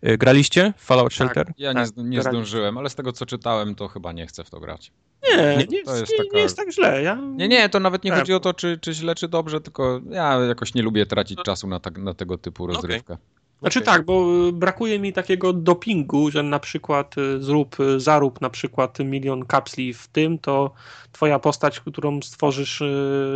E, 0.02 0.18
Graliście 0.18 0.72
w 0.76 0.84
Fallout 0.84 1.12
Shelter? 1.14 1.52
Ja 1.58 1.74
Tak, 1.74 1.82
nie, 1.82 1.86
zd- 1.92 2.08
nie 2.08 2.22
zdążyłem, 2.22 2.78
ale 2.78 2.90
z 2.90 2.94
tego 2.94 3.12
co 3.12 3.26
czytałem, 3.26 3.74
to 3.74 3.88
chyba 3.88 4.12
nie 4.12 4.26
chcę 4.26 4.44
w 4.44 4.50
to 4.50 4.60
grać. 4.60 4.92
Nie, 5.30 5.36
Nie, 5.36 5.78
jest, 5.78 5.86
taka- 5.86 6.22
nie 6.34 6.40
jest 6.40 6.56
tak 6.56 6.72
źle. 6.72 7.02
Ja, 7.02 7.14
Nie, 7.14 7.48
nie, 7.48 7.68
to 7.68 7.80
nawet 7.80 8.04
nie 8.04 8.10
Tak. 8.10 8.20
chodzi 8.20 8.32
o 8.34 8.40
to, 8.40 8.54
czy, 8.54 8.78
czy 8.78 8.94
źle, 8.94 9.14
czy 9.14 9.28
dobrze, 9.28 9.60
tylko 9.60 10.00
ja 10.10 10.38
jakoś 10.40 10.74
nie 10.74 10.82
lubię 10.82 11.06
tracić 11.06 11.38
czasu 11.42 11.66
na, 11.68 11.80
tak, 11.80 11.98
na 11.98 12.14
tego 12.14 12.38
typu 12.38 12.66
rozrywkę. 12.66 13.16
Znaczy 13.60 13.78
Okej. 13.78 13.86
tak, 13.86 14.04
bo 14.04 14.46
y, 14.48 14.52
brakuje 14.52 14.98
mi 14.98 15.12
takiego 15.12 15.52
dopingu, 15.52 16.30
że 16.30 16.42
na 16.42 16.58
przykład 16.58 17.18
y, 17.18 17.42
zrób, 17.42 17.80
y, 17.80 18.00
zarób 18.00 18.40
na 18.40 18.50
przykład 18.50 18.98
milion 18.98 19.44
kapsli 19.44 19.94
w 19.94 20.08
tym, 20.08 20.38
to 20.38 20.72
twoja 21.12 21.38
postać, 21.38 21.80
którą 21.80 22.22
stworzysz 22.22 22.82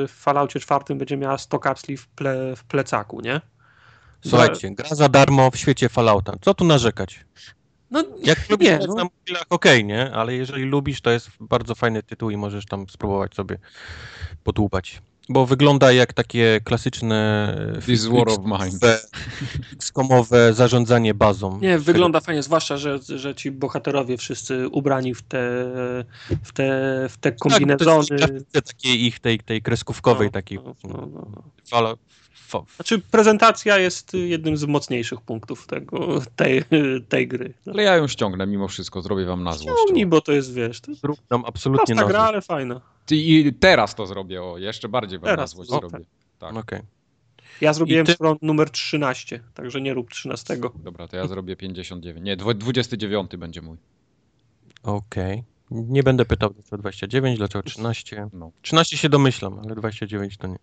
w 0.08 0.12
Falloutie 0.12 0.60
4 0.60 0.94
będzie 0.94 1.16
miała 1.16 1.38
100 1.38 1.58
kapsli 1.58 1.96
w, 1.96 2.08
ple, 2.08 2.56
w 2.56 2.64
plecaku, 2.64 3.20
nie? 3.20 3.40
Słuchajcie, 4.26 4.70
gra 4.70 4.88
za 4.88 5.08
darmo 5.08 5.50
w 5.50 5.56
świecie 5.56 5.88
Fallouta. 5.88 6.32
Co 6.40 6.54
tu 6.54 6.64
narzekać? 6.64 7.24
No 7.90 8.04
Jak 8.22 8.50
lubisz 8.50 8.68
nie, 8.68 8.78
no. 8.88 8.94
na 8.94 9.04
mobilach, 9.04 9.46
okej, 9.50 9.84
nie? 9.84 10.12
Ale 10.12 10.34
jeżeli 10.34 10.64
lubisz, 10.64 11.00
to 11.00 11.10
jest 11.10 11.30
bardzo 11.40 11.74
fajny 11.74 12.02
tytuł 12.02 12.30
i 12.30 12.36
możesz 12.36 12.66
tam 12.66 12.88
spróbować 12.88 13.34
sobie 13.34 13.58
podłubać. 14.44 15.02
Bo 15.28 15.46
wygląda 15.46 15.92
jak 15.92 16.12
takie 16.12 16.60
klasyczne 16.64 17.56
This 17.86 18.06
war 18.06 18.28
of 18.28 18.38
mine. 18.44 18.78
XCOMowe 19.72 20.54
zarządzanie 20.54 21.14
bazą. 21.14 21.58
Nie, 21.60 21.78
wygląda 21.78 22.20
fajnie, 22.20 22.42
zwłaszcza, 22.42 22.76
że, 22.76 22.98
że 23.16 23.34
ci 23.34 23.50
bohaterowie 23.50 24.16
wszyscy 24.16 24.68
ubrani 24.68 25.14
w 25.14 25.22
te, 25.22 25.38
w 26.42 26.52
te, 26.52 26.72
w 27.10 27.16
te 27.16 27.32
Tak, 27.32 27.38
kombinezony. 27.38 28.06
takiej 28.52 29.04
ich, 29.04 29.20
tej, 29.20 29.38
tej 29.40 29.62
kreskówkowej 29.62 30.28
No, 30.28 30.32
takiej. 30.32 30.58
no, 30.64 30.74
no, 30.84 31.08
no, 31.70 31.96
Znaczy 32.76 32.98
prezentacja 32.98 33.78
jest 33.78 34.14
jednym 34.14 34.56
z 34.56 34.64
mocniejszych 34.64 35.20
punktów 35.20 35.66
tego, 35.66 36.22
tej, 36.36 36.62
tej 37.08 37.28
gry. 37.28 37.54
No, 37.66 37.72
Ale 37.72 37.82
ja 37.82 37.96
ją 37.96 38.08
ściągnę 38.08 38.46
mimo 38.46 38.68
wszystko, 38.68 39.02
zrobię 39.02 39.24
wam 39.24 39.42
na 39.44 39.52
złość. 39.52 39.78
Ciągnij, 39.86 40.06
bo 40.06 40.20
to 40.20 40.32
jest, 40.32 40.54
wiesz, 40.54 40.80
to 40.80 40.90
jest 40.90 41.00
Zrób 41.02 41.18
nam 41.30 41.44
absolutnie 41.46 41.94
prosta 41.94 42.04
na 42.04 42.08
gra, 42.10 42.18
złość. 42.18 42.32
ale 42.32 42.42
fajna. 42.42 42.80
I 43.10 43.52
teraz 43.60 43.94
to 43.94 44.06
zrobię, 44.06 44.42
o, 44.42 44.58
jeszcze 44.58 44.88
bardziej 44.88 45.18
wam 45.18 45.24
Teraz 45.30 45.50
na 45.52 45.56
złość 45.56 45.70
to 45.70 45.88
zrobię. 45.88 46.04
Tak, 46.38 46.56
Okej. 46.56 46.80
Ja 47.60 47.72
zrobiłem 47.72 48.06
ty- 48.06 48.14
front 48.16 48.42
numer 48.42 48.70
13, 48.70 49.40
także 49.54 49.80
nie 49.80 49.94
rób 49.94 50.10
13. 50.10 50.56
dobra, 50.76 51.08
to 51.08 51.16
ja 51.16 51.26
zrobię 51.26 51.56
59. 51.56 52.24
Nie, 52.24 52.36
dwu- 52.36 52.54
29 52.54 53.36
będzie 53.36 53.62
mój. 53.62 53.76
Okej. 54.82 55.42
Nie 55.70 56.02
będę 56.02 56.24
pytał 56.24 56.50
dlaczego 56.50 56.78
29, 56.78 57.38
dlaczego 57.38 57.62
13. 57.62 58.28
No. 58.32 58.50
13 58.62 58.96
się 58.96 59.08
domyślam, 59.08 59.58
ale 59.64 59.74
29 59.74 60.36
to 60.36 60.46
nie. 60.46 60.58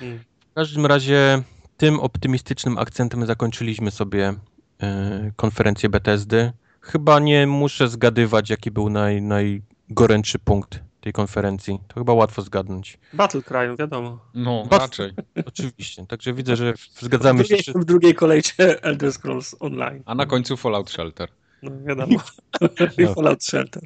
Mm. 0.00 0.20
W 0.52 0.54
każdym 0.54 0.86
razie 0.86 1.42
tym 1.76 2.00
optymistycznym 2.00 2.78
akcentem 2.78 3.26
zakończyliśmy 3.26 3.90
sobie 3.90 4.34
e, 4.82 5.30
konferencję 5.36 5.88
BTSD. 5.88 6.52
Chyba 6.80 7.18
nie 7.18 7.46
muszę 7.46 7.88
zgadywać, 7.88 8.50
jaki 8.50 8.70
był 8.70 8.90
naj, 8.90 9.22
najgorętszy 9.22 10.38
punkt 10.38 10.80
tej 11.00 11.12
konferencji. 11.12 11.78
To 11.88 11.94
chyba 11.94 12.12
łatwo 12.12 12.42
zgadnąć. 12.42 12.98
Battle 13.12 13.42
Cry, 13.42 13.76
wiadomo. 13.78 14.18
No, 14.34 14.64
raczej. 14.70 15.12
Oczywiście. 15.46 16.06
Także 16.06 16.32
widzę, 16.32 16.56
że 16.56 16.74
zgadzamy 17.00 17.44
w, 17.44 17.46
się 17.46 17.48
drugiej, 17.48 17.62
wszyscy. 17.62 17.80
w 17.80 17.84
drugiej 17.84 18.14
kolejce 18.14 18.54
Elder 18.82 19.12
Scrolls 19.12 19.56
Online. 19.60 20.02
A 20.06 20.14
na 20.14 20.26
końcu 20.26 20.56
Fallout 20.56 20.90
Shelter. 20.90 21.28
No 21.62 21.70
wiadomo. 21.86 22.20
I 22.98 23.06
Fallout 23.14 23.44
Shelter. 23.44 23.82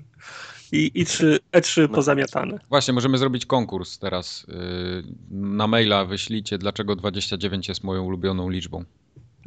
I, 0.73 0.91
i 0.95 1.05
trzy, 1.07 1.39
E3 1.53 1.89
pozamiatane. 1.89 2.59
Właśnie, 2.69 2.95
możemy 2.95 3.19
zrobić 3.19 3.47
konkurs 3.47 3.99
teraz. 3.99 4.47
Yy, 4.49 5.05
na 5.31 5.67
maila 5.67 6.05
wyślijcie, 6.05 6.59
dlaczego 6.59 6.97
29 6.97 7.69
jest 7.69 7.85
moją 7.85 8.05
ulubioną 8.05 8.51
liczbą. 8.51 8.85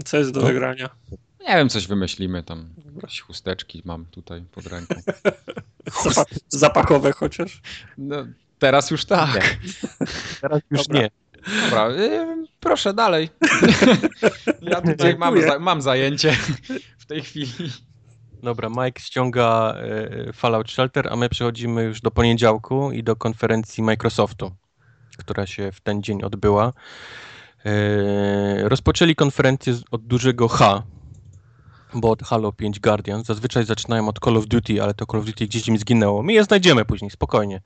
Co 0.06 0.18
jest 0.18 0.32
do 0.32 0.42
No. 0.42 0.48
wygrania? 0.48 0.90
Nie 1.40 1.56
wiem, 1.56 1.70
coś 1.70 1.88
wymyślimy 1.88 2.44
tam. 2.44 2.70
Jakieś 3.02 3.22
chusteczki 3.22 3.82
mam 3.86 4.06
tutaj 4.06 4.42
pod 4.52 4.68
ręką. 4.68 4.96
Zapa 6.14 6.26
zapachowe 6.50 7.12
chociaż. 7.12 7.62
No, 7.98 8.16
teraz 8.60 8.92
już 8.92 9.06
tak. 9.06 9.36
Nie. 9.36 9.42
Teraz 10.42 10.62
już 10.72 10.88
Dobra. 10.88 11.02
nie. 11.02 11.10
Dobra, 11.64 11.90
yy, 11.90 12.46
proszę 12.60 12.94
dalej. 12.94 13.30
ja 14.62 14.82
tutaj 14.82 15.18
mam, 15.18 15.42
za, 15.42 15.60
mam 15.60 15.82
zajęcie 15.82 16.38
w 16.98 17.06
tej 17.06 17.22
chwili. 17.22 17.72
Dobra, 18.44 18.70
Mike 18.70 19.02
ściąga 19.02 19.76
e, 19.76 20.34
Fallout 20.34 20.72
Shelter, 20.72 21.08
a 21.12 21.16
my 21.16 21.30
przechodzimy 21.30 21.84
już 21.84 22.02
do 22.02 22.12
poniedziałku 22.12 22.92
i 22.92 23.04
do 23.04 23.16
konferencji 23.16 23.84
Microsoftu, 23.84 24.52
która 25.18 25.48
się 25.48 25.72
w 25.72 25.82
ten 25.82 26.04
dzień 26.04 26.24
odbyła. 26.24 26.74
E, 27.66 28.70
rozpoczęli 28.70 29.16
konferencję 29.16 29.74
od 29.92 30.08
dużego 30.08 30.48
H, 30.48 30.84
bo 31.94 32.10
od 32.12 32.24
Halo 32.24 32.52
5 32.52 32.80
Guardian. 32.80 33.24
Zazwyczaj 33.24 33.66
zaczynają 33.66 34.08
od 34.08 34.20
Call 34.20 34.38
of 34.38 34.48
Duty, 34.48 34.84
ale 34.84 34.94
to 34.94 35.06
Call 35.06 35.20
of 35.20 35.26
Duty 35.26 35.46
gdzieś 35.46 35.68
im 35.68 35.78
zginęło. 35.78 36.24
My 36.24 36.34
je 36.34 36.44
znajdziemy 36.44 36.86
później, 36.86 37.12
spokojnie. 37.12 37.62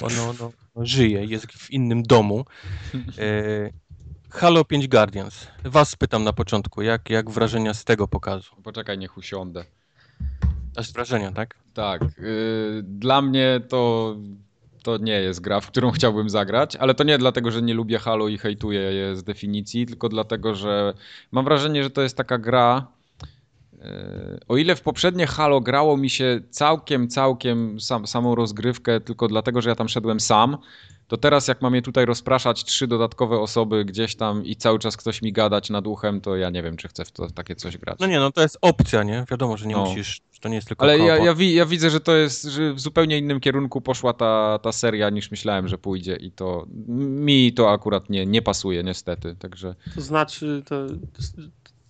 Ono 0.00 0.32
no, 0.40 0.52
no, 0.76 0.86
żyje, 0.86 1.24
jest 1.24 1.46
w 1.46 1.70
innym 1.70 2.02
domu. 2.02 2.44
E, 3.18 3.70
Halo 4.30 4.64
5 4.64 4.88
Guardians. 4.88 5.46
Was 5.64 5.88
spytam 5.88 6.24
na 6.24 6.32
początku, 6.32 6.82
jak, 6.82 7.10
jak 7.10 7.30
wrażenia 7.30 7.74
z 7.74 7.84
tego 7.84 8.08
pokazu? 8.08 8.56
Poczekaj, 8.62 8.98
niech 8.98 9.16
usiądę. 9.16 9.64
Aż 10.76 10.92
wrażenia, 10.92 11.32
tak? 11.32 11.54
Tak, 11.74 12.02
yy, 12.02 12.82
dla 12.82 13.22
mnie 13.22 13.60
to, 13.68 14.16
to 14.82 14.98
nie 14.98 15.12
jest 15.20 15.40
gra, 15.40 15.60
w 15.60 15.66
którą 15.66 15.90
chciałbym 15.96 16.30
zagrać, 16.30 16.76
ale 16.76 16.94
to 16.94 17.04
nie 17.04 17.18
dlatego, 17.18 17.50
że 17.50 17.62
nie 17.62 17.74
lubię 17.74 17.98
Halo 17.98 18.28
i 18.28 18.38
hejtuję 18.38 18.80
je 18.80 19.16
z 19.16 19.24
definicji, 19.24 19.86
tylko 19.86 20.08
dlatego, 20.08 20.54
że 20.54 20.94
mam 21.32 21.44
wrażenie, 21.44 21.82
że 21.82 21.90
to 21.90 22.02
jest 22.02 22.16
taka 22.16 22.38
gra. 22.38 22.86
yy, 23.72 23.80
O 24.48 24.56
ile 24.56 24.76
w 24.76 24.82
poprzednie 24.82 25.26
Halo 25.26 25.60
grało 25.60 25.96
mi 25.96 26.10
się 26.10 26.40
całkiem, 26.50 27.08
całkiem 27.08 27.80
sam, 27.80 28.06
samą 28.06 28.34
rozgrywkę, 28.34 29.00
tylko 29.00 29.28
dlatego, 29.28 29.62
że 29.62 29.68
ja 29.70 29.76
tam 29.76 29.88
szedłem 29.88 30.20
sam, 30.20 30.56
to 31.08 31.16
teraz 31.16 31.48
jak 31.48 31.62
mam 31.62 31.74
je 31.74 31.82
tutaj 31.82 32.04
rozpraszać 32.06 32.64
trzy 32.64 32.86
dodatkowe 32.86 33.40
osoby 33.40 33.84
gdzieś 33.84 34.16
tam 34.16 34.44
i 34.44 34.56
cały 34.56 34.78
czas 34.78 34.96
ktoś 34.96 35.22
mi 35.22 35.32
gadać 35.32 35.70
nad 35.70 35.86
uchem, 35.86 36.20
to 36.20 36.36
ja 36.36 36.50
nie 36.50 36.62
wiem, 36.62 36.76
czy 36.76 36.88
chcę 36.88 37.04
w 37.04 37.12
to, 37.12 37.28
w 37.28 37.32
takie 37.32 37.56
coś 37.56 37.78
grać. 37.78 37.98
No 38.00 38.06
nie, 38.06 38.18
no 38.18 38.32
to 38.32 38.42
jest 38.42 38.58
opcja, 38.62 39.02
nie? 39.02 39.24
Wiadomo, 39.30 39.56
że 39.56 39.66
nie 39.66 39.74
No. 39.74 39.84
musisz, 39.84 40.20
że 40.32 40.40
to 40.40 40.48
nie 40.48 40.54
jest 40.54 40.68
tylko 40.68 40.82
Ale 40.84 40.98
ja, 40.98 41.16
ja, 41.16 41.34
wi, 41.34 41.54
ja 41.54 41.66
widzę, 41.66 41.90
że 41.90 42.00
to 42.00 42.16
jest, 42.16 42.42
że 42.42 42.74
w 42.74 42.80
zupełnie 42.80 43.18
innym 43.18 43.40
kierunku 43.40 43.80
poszła 43.80 44.12
ta, 44.12 44.58
ta 44.62 44.72
seria 44.72 45.10
niż 45.10 45.30
myślałem, 45.30 45.68
że 45.68 45.78
pójdzie 45.78 46.16
i 46.16 46.30
to 46.32 46.66
mi 46.88 47.52
to 47.52 47.70
akurat 47.72 48.10
nie, 48.10 48.26
nie 48.26 48.42
pasuje 48.42 48.82
niestety, 48.82 49.36
także 49.36 49.74
To 49.94 50.00
znaczy, 50.00 50.62
to, 50.66 50.76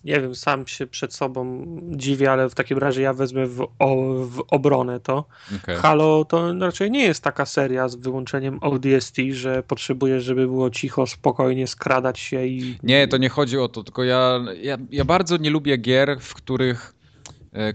nie 0.05 0.21
wiem, 0.21 0.35
sam 0.35 0.67
się 0.67 0.87
przed 0.87 1.13
sobą 1.13 1.65
dziwię, 1.91 2.31
ale 2.31 2.49
w 2.49 2.55
takim 2.55 2.77
razie 2.77 3.01
ja 3.01 3.13
wezmę 3.13 3.45
w, 3.45 3.67
o, 3.79 3.95
w 4.25 4.43
obronę 4.47 4.99
to. 4.99 5.25
okej. 5.63 5.75
Halo 5.75 6.25
to 6.25 6.59
raczej 6.59 6.91
nie 6.91 7.03
jest 7.03 7.23
taka 7.23 7.45
seria 7.45 7.87
z 7.87 7.95
wyłączeniem 7.95 8.59
ODST, 8.61 9.15
że 9.31 9.63
potrzebujesz, 9.63 10.23
żeby 10.23 10.47
było 10.47 10.69
cicho, 10.69 11.07
spokojnie 11.07 11.67
skradać 11.67 12.19
się 12.19 12.45
i... 12.45 12.77
Nie, 12.83 13.07
to 13.07 13.17
nie 13.17 13.29
chodzi 13.29 13.57
o 13.57 13.67
to, 13.67 13.83
tylko 13.83 14.03
ja, 14.03 14.39
ja, 14.61 14.77
ja 14.91 15.05
bardzo 15.05 15.37
nie 15.37 15.49
lubię 15.49 15.77
gier, 15.77 16.17
w 16.19 16.33
których 16.33 16.95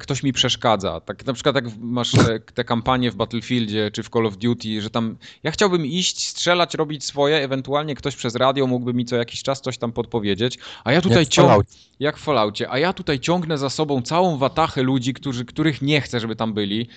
ktoś 0.00 0.22
mi 0.22 0.32
przeszkadza. 0.32 1.00
Tak 1.00 1.26
na 1.26 1.32
przykład 1.32 1.54
jak 1.54 1.64
masz 1.78 2.12
te, 2.12 2.40
te 2.40 2.64
kampanie 2.64 3.10
w 3.10 3.16
Battlefieldzie 3.16 3.90
czy 3.90 4.02
w 4.02 4.08
Call 4.08 4.26
of 4.26 4.36
Duty, 4.36 4.82
że 4.82 4.90
tam 4.90 5.16
ja 5.42 5.50
chciałbym 5.50 5.86
iść, 5.86 6.28
strzelać, 6.28 6.74
robić 6.74 7.04
swoje, 7.04 7.36
ewentualnie 7.36 7.94
ktoś 7.94 8.16
przez 8.16 8.34
radio 8.34 8.66
mógłby 8.66 8.94
mi 8.94 9.04
co 9.04 9.16
jakiś 9.16 9.42
czas 9.42 9.60
coś 9.60 9.78
tam 9.78 9.92
podpowiedzieć, 9.92 10.58
a 10.84 10.92
ja 10.92 11.00
tutaj 11.00 11.18
Jak 11.18 11.28
w 11.28 11.30
ciągnę 11.30 11.64
jak 12.00 12.16
w 12.16 12.20
Falloutie, 12.20 12.70
a 12.70 12.78
ja 12.78 12.92
tutaj 12.92 13.20
ciągnę 13.20 13.58
za 13.58 13.70
sobą 13.70 14.02
całą 14.02 14.38
watachę 14.38 14.82
ludzi, 14.82 15.14
którzy, 15.14 15.44
których 15.44 15.82
nie 15.82 16.00
chcę, 16.00 16.20
żeby 16.20 16.36
tam 16.36 16.54
byli. 16.54 16.88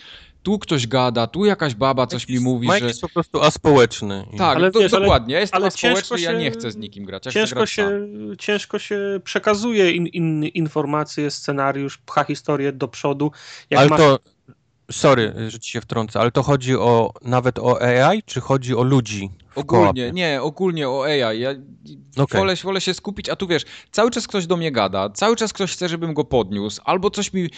Tu 0.43 0.59
ktoś 0.59 0.87
gada, 0.87 1.27
tu 1.27 1.45
jakaś 1.45 1.75
baba 1.75 2.07
coś 2.07 2.29
mi 2.29 2.39
mówi, 2.39 2.67
Mike 2.67 2.79
że... 2.79 2.85
jest 2.87 3.01
po 3.01 3.09
prostu 3.09 3.41
aspołeczny. 3.41 4.25
Tak, 4.37 4.57
Ale 4.57 4.71
do, 4.71 4.79
wiesz, 4.79 4.91
dokładnie. 4.91 5.33
Ja 5.33 5.39
jestem 5.39 5.61
ale 5.61 5.71
społeczny, 5.71 6.01
ciężko 6.01 6.17
ja 6.17 6.31
się- 6.31 6.37
nie 6.37 6.51
chcę 6.51 6.71
z 6.71 6.77
nikim 6.77 7.05
grać. 7.05 7.25
Ja 7.25 7.31
Ciężko 7.31 7.65
się, 7.65 7.83
sam. 7.83 8.37
ciężko 8.39 8.79
się 8.79 9.19
przekazuje 9.23 9.91
in, 9.91 10.07
in, 10.07 10.43
informacje, 10.43 11.31
scenariusz, 11.31 11.97
pcha 11.97 12.23
historię 12.23 12.71
do 12.71 12.87
przodu. 12.87 13.31
Jak 13.69 13.79
Ale 13.79 13.89
masz... 13.89 13.99
to, 13.99 14.19
sorry, 14.91 15.33
że 15.47 15.59
ci 15.59 15.71
się 15.71 15.81
wtrącę, 15.81 16.19
ale 16.19 16.31
to 16.31 16.43
chodzi 16.43 16.75
o 16.75 17.13
nawet 17.21 17.59
o 17.59 17.81
AI, 17.81 18.23
czy 18.23 18.41
chodzi 18.41 18.75
o 18.75 18.83
ludzi 18.83 19.29
w 19.53 19.57
Ogólnie, 19.57 20.11
nie, 20.11 20.41
ogólnie 20.41 20.89
o 20.89 21.03
AI. 21.05 21.39
Ja 21.39 21.49
Okej. 22.17 22.39
wolę, 22.41 22.55
wolę 22.63 22.81
się 22.81 22.93
skupić, 22.93 23.29
a 23.29 23.35
tu 23.35 23.47
wiesz, 23.47 23.63
cały 23.91 24.11
czas 24.11 24.27
ktoś 24.27 24.47
do 24.47 24.57
mnie 24.57 24.71
gada, 24.71 25.09
cały 25.09 25.35
czas 25.35 25.53
ktoś 25.53 25.73
chce, 25.73 25.89
żebym 25.89 26.13
go 26.13 26.23
podniósł, 26.23 26.81
albo 26.85 27.09
coś 27.09 27.33
mi 27.33 27.49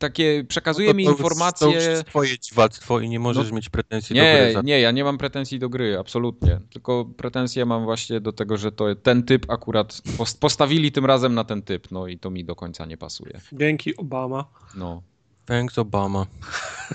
takie 0.00 0.44
przekazuje 0.48 0.86
No 0.86 0.92
to- 0.92 0.96
mi 0.96 1.04
to 1.04 1.10
informacje. 1.10 1.66
To 1.68 1.74
już 1.74 1.84
jest 1.84 2.04
twoje 2.04 2.38
dziwactwo 2.38 3.00
i 3.00 3.08
nie 3.08 3.20
możesz 3.20 3.52
mieć 3.52 3.68
pretensji 3.68 4.16
do 4.16 4.22
Nie, 4.22 4.38
gry. 4.42 4.52
Za... 4.52 4.60
nie, 4.62 4.80
ja 4.80 4.90
nie 4.90 5.04
mam 5.04 5.18
pretensji 5.18 5.58
do 5.58 5.68
gry, 5.68 5.98
absolutnie. 5.98 6.60
Tylko 6.72 7.04
pretensje 7.16 7.64
mam 7.66 7.84
właśnie 7.84 8.20
do 8.20 8.32
tego, 8.32 8.56
że 8.56 8.72
to 8.72 8.94
ten 8.94 9.22
typ 9.22 9.50
akurat 9.50 9.92
pos- 10.18 10.38
postawili 10.38 10.92
tym 10.92 11.06
razem 11.06 11.34
na 11.34 11.44
ten 11.44 11.62
typ, 11.62 11.90
no 11.90 12.06
i 12.06 12.18
to 12.18 12.30
mi 12.30 12.44
do 12.44 12.54
końca 12.56 12.86
nie 12.86 12.96
pasuje. 12.96 13.40
Dzięki 13.52 13.96
Obama. 13.96 14.44
No. 14.74 15.02
Thanks 15.50 15.78
Obama. 15.78 16.26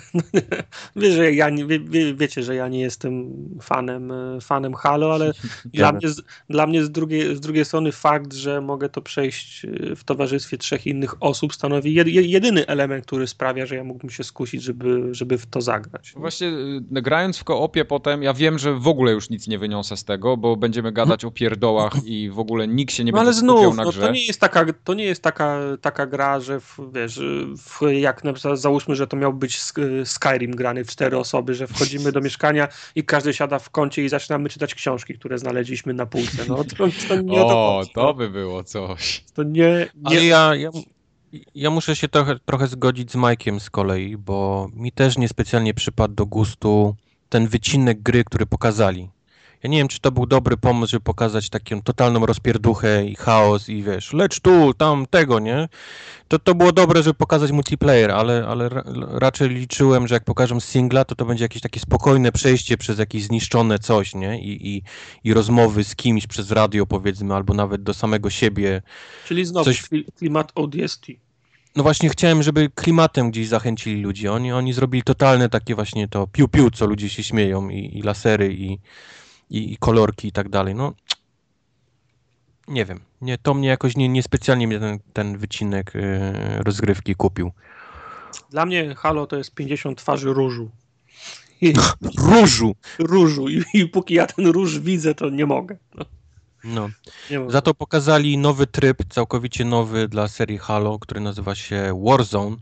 Wie, 0.95 1.11
że 1.11 1.31
ja 1.33 1.49
nie, 1.49 1.65
wie, 1.65 1.79
wie, 1.79 2.13
wiecie, 2.13 2.43
że 2.43 2.55
ja 2.55 2.67
nie 2.67 2.79
jestem 2.79 3.33
fanem, 3.61 4.11
e, 4.11 4.41
fanem 4.41 4.73
Halo, 4.73 5.13
ale 5.13 5.31
dla 5.73 5.91
mnie, 5.91 6.09
z, 6.09 6.21
dla 6.49 6.67
mnie 6.67 6.83
z, 6.83 6.91
drugiej, 6.91 7.35
z 7.35 7.39
drugiej 7.39 7.65
strony 7.65 7.91
fakt, 7.91 8.33
że 8.33 8.61
mogę 8.61 8.89
to 8.89 9.01
przejść 9.01 9.65
e, 9.65 9.95
w 9.95 10.03
towarzystwie 10.03 10.57
trzech 10.57 10.87
innych 10.87 11.23
osób 11.23 11.53
stanowi 11.53 11.93
jed, 11.93 12.07
jed- 12.07 12.25
jedyny 12.25 12.67
element, 12.67 13.05
który 13.05 13.27
sprawia, 13.27 13.65
że 13.65 13.75
ja 13.75 13.83
mógłbym 13.83 14.09
się 14.09 14.23
skusić, 14.23 14.63
żeby, 14.63 15.13
żeby 15.13 15.37
w 15.37 15.45
to 15.45 15.61
zagrać. 15.61 16.13
Właśnie 16.15 16.47
y, 16.47 17.01
grając 17.01 17.37
w 17.37 17.43
koopie 17.43 17.85
potem, 17.85 18.23
ja 18.23 18.33
wiem, 18.33 18.59
że 18.59 18.73
w 18.73 18.87
ogóle 18.87 19.11
już 19.11 19.29
nic 19.29 19.47
nie 19.47 19.59
wyniosę 19.59 19.97
z 19.97 20.03
tego, 20.03 20.37
bo 20.37 20.55
będziemy 20.55 20.91
gadać 20.91 21.25
o 21.25 21.31
pierdołach 21.31 21.93
i 22.05 22.29
w 22.29 22.39
ogóle 22.39 22.67
nikt 22.67 22.93
się 22.93 23.03
nie 23.03 23.11
No 23.11 23.17
będzie 23.17 23.27
ale 23.27 23.33
znów, 23.39 23.77
na 23.77 23.83
no, 23.83 23.89
grze. 23.89 24.01
to 24.01 24.11
nie 24.11 24.25
jest 24.25 24.39
taka, 24.39 24.65
to 24.83 24.93
nie 24.93 25.05
jest 25.05 25.21
taka, 25.21 25.59
taka 25.81 26.05
gra, 26.05 26.39
że 26.39 26.59
w, 26.59 26.79
wiesz, 26.93 27.19
w, 27.57 27.81
jak 27.91 28.23
na 28.23 28.33
przykład 28.33 28.44
załóżmy, 28.53 28.95
że 28.95 29.07
to 29.07 29.17
miał 29.17 29.33
być 29.33 29.57
Sk- 29.59 30.05
Skyrim 30.05 30.51
grany 30.51 30.83
w 30.85 30.87
cztery 30.89 31.17
osoby, 31.17 31.53
że 31.55 31.67
wchodzimy 31.67 32.11
do 32.11 32.21
mieszkania 32.21 32.67
i 32.95 33.03
każdy 33.03 33.33
siada 33.33 33.59
w 33.59 33.69
kącie 33.69 34.03
i 34.05 34.09
zaczynamy 34.09 34.49
czytać 34.49 34.75
książki, 34.75 35.13
które 35.13 35.37
znaleźliśmy 35.37 35.93
na 35.93 36.05
półce. 36.05 36.45
No 36.47 36.63
to, 36.63 36.75
to 37.07 37.15
nie 37.21 37.41
o 37.41 37.49
to 37.49 37.55
chodzi. 37.77 37.91
to 37.93 38.13
by 38.13 38.29
było 38.29 38.63
coś. 38.63 39.23
To 39.33 39.43
nie, 39.43 39.87
Ale 40.03 40.15
nie 40.15 40.27
ja, 40.27 40.55
ja, 40.55 40.69
ja 41.55 41.69
muszę 41.69 41.95
się 41.95 42.07
trochę, 42.07 42.35
trochę 42.45 42.67
zgodzić 42.67 43.11
z 43.11 43.15
Mike'iem 43.15 43.59
z 43.59 43.69
kolei, 43.69 44.17
bo 44.17 44.67
mi 44.73 44.91
też 44.91 45.17
niespecjalnie 45.17 45.73
przypadł 45.73 46.13
do 46.13 46.25
gustu 46.25 46.95
ten 47.29 47.47
wycinek 47.47 48.01
gry, 48.01 48.23
który 48.23 48.45
pokazali. 48.45 49.09
Ja 49.65 49.69
nie 49.69 49.77
wiem, 49.77 49.87
czy 49.87 49.99
to 49.99 50.11
był 50.11 50.25
dobry 50.25 50.57
pomysł, 50.57 50.91
żeby 50.91 51.03
pokazać 51.03 51.49
taką 51.49 51.81
totalną 51.81 52.25
rozpierduchę 52.25 53.05
i 53.05 53.15
chaos 53.15 53.69
i 53.69 53.83
wiesz, 53.83 54.13
lecz 54.13 54.39
tu, 54.39 54.73
tam, 54.73 55.05
tego, 55.09 55.39
nie? 55.39 55.69
To, 56.27 56.39
to 56.39 56.55
było 56.55 56.71
dobre, 56.71 57.03
żeby 57.03 57.13
pokazać 57.13 57.51
multiplayer, 57.51 58.11
ale, 58.11 58.45
ale 58.47 58.69
ra, 58.69 58.83
raczej 59.11 59.49
liczyłem, 59.49 60.07
że 60.07 60.15
jak 60.15 60.23
pokażą 60.23 60.59
singla, 60.59 61.05
to 61.05 61.15
to 61.15 61.25
będzie 61.25 61.43
jakieś 61.43 61.61
takie 61.61 61.79
spokojne 61.79 62.31
przejście 62.31 62.77
przez 62.77 62.99
jakieś 62.99 63.23
zniszczone 63.23 63.79
coś, 63.79 64.15
nie? 64.15 64.41
I, 64.41 64.75
i, 64.75 64.83
i 65.23 65.33
rozmowy 65.33 65.83
z 65.83 65.95
kimś 65.95 66.27
przez 66.27 66.51
radio, 66.51 66.85
powiedzmy, 66.85 67.35
albo 67.35 67.53
nawet 67.53 67.83
do 67.83 67.93
samego 67.93 68.29
siebie. 68.29 68.81
Czyli 69.27 69.45
znowu 69.45 69.65
Coś- 69.65 69.81
kli- 69.81 70.05
klimat 70.17 70.51
ODST. 70.55 71.05
No 71.75 71.83
właśnie 71.83 72.09
chciałem, 72.09 72.43
żeby 72.43 72.69
klimatem 72.75 73.31
gdzieś 73.31 73.47
zachęcili 73.47 74.01
ludzi. 74.01 74.27
Oni, 74.27 74.51
oni 74.51 74.73
zrobili 74.73 75.03
totalne 75.03 75.49
takie 75.49 75.75
właśnie 75.75 76.07
to 76.07 76.27
piu-piu, 76.27 76.71
co 76.73 76.85
ludzie 76.85 77.09
się 77.09 77.23
śmieją 77.23 77.69
i, 77.69 77.97
i 77.97 78.01
lasery 78.01 78.53
i, 78.53 78.79
i, 79.49 79.73
i 79.73 79.77
kolorki 79.77 80.27
i 80.27 80.31
tak 80.31 80.49
dalej. 80.49 80.75
No 80.75 80.93
nie 82.67 82.85
wiem. 82.85 82.99
Nie, 83.21 83.37
to 83.37 83.53
mnie 83.53 83.67
jakoś 83.67 83.95
nie, 83.95 84.09
niespecjalnie 84.09 84.67
mnie 84.67 84.79
ten, 84.79 84.99
ten 85.13 85.37
wycinek 85.37 85.95
e, 85.95 86.63
rozgrywki 86.63 87.15
kupił. 87.15 87.51
Dla 88.49 88.65
mnie 88.65 88.95
Halo 88.95 89.27
to 89.27 89.37
jest 89.37 89.53
50 89.53 89.97
twarzy 89.97 90.33
różu. 90.33 90.69
I, 91.61 91.73
Różu! 92.31 92.75
różu. 92.99 93.49
I, 93.49 93.63
I 93.73 93.87
póki 93.87 94.13
ja 94.13 94.27
ten 94.27 94.47
róż 94.47 94.79
widzę, 94.79 95.15
to 95.15 95.29
nie 95.29 95.45
mogę. 95.45 95.77
No, 95.95 96.05
No. 96.65 96.89
Za 97.47 97.61
to 97.61 97.73
pokazali 97.73 98.37
nowy 98.37 98.67
tryb, 98.67 99.03
całkowicie 99.09 99.65
nowy 99.65 100.07
dla 100.07 100.27
serii 100.27 100.57
Halo, 100.57 100.99
który 100.99 101.21
nazywa 101.21 101.55
się 101.55 102.03
Warzone. 102.05 102.55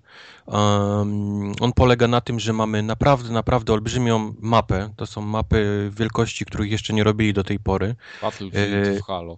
Um, 0.45 1.53
on 1.59 1.73
polega 1.73 2.07
na 2.07 2.21
tym, 2.21 2.39
że 2.39 2.53
mamy 2.53 2.83
naprawdę, 2.83 3.29
naprawdę 3.29 3.73
olbrzymią 3.73 4.33
mapę. 4.39 4.93
To 4.95 5.05
są 5.05 5.21
mapy 5.21 5.91
wielkości, 5.97 6.45
których 6.45 6.71
jeszcze 6.71 6.93
nie 6.93 7.03
robili 7.03 7.33
do 7.33 7.43
tej 7.43 7.59
pory. 7.59 7.95
Battlefield 8.21 8.87
Yy, 8.87 8.99
w 8.99 9.03
Halo. 9.03 9.37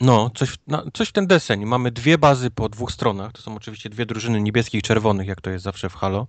No, 0.00 0.30
coś, 0.34 0.58
coś 0.94 1.08
w 1.08 1.12
ten 1.12 1.26
deseń. 1.26 1.66
Mamy 1.66 1.90
dwie 1.90 2.18
bazy 2.18 2.50
po 2.50 2.68
dwóch 2.68 2.92
stronach. 2.92 3.32
To 3.32 3.42
są 3.42 3.56
oczywiście 3.56 3.90
dwie 3.90 4.06
drużyny 4.06 4.40
niebieskich 4.40 4.78
i 4.78 4.82
czerwonych, 4.82 5.28
jak 5.28 5.40
to 5.40 5.50
jest 5.50 5.64
zawsze 5.64 5.88
w 5.88 5.94
Halo. 5.94 6.26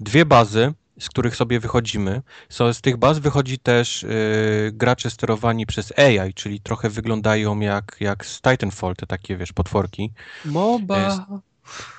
Dwie 0.00 0.26
bazy, 0.26 0.72
z 0.98 1.08
których 1.08 1.36
sobie 1.36 1.60
wychodzimy. 1.60 2.22
So, 2.48 2.74
z 2.74 2.80
tych 2.80 2.96
baz 2.96 3.18
wychodzi 3.18 3.58
też 3.58 4.02
y, 4.02 4.70
gracze 4.72 5.10
sterowani 5.10 5.66
przez 5.66 5.98
AI, 5.98 6.34
czyli 6.34 6.60
trochę 6.60 6.90
wyglądają 6.90 7.60
jak, 7.60 7.96
jak 8.00 8.26
z 8.26 8.40
Titanfall, 8.40 8.96
te 8.96 9.06
takie, 9.06 9.36
wiesz, 9.36 9.52
potworki. 9.52 10.12
MOBA. 10.44 11.26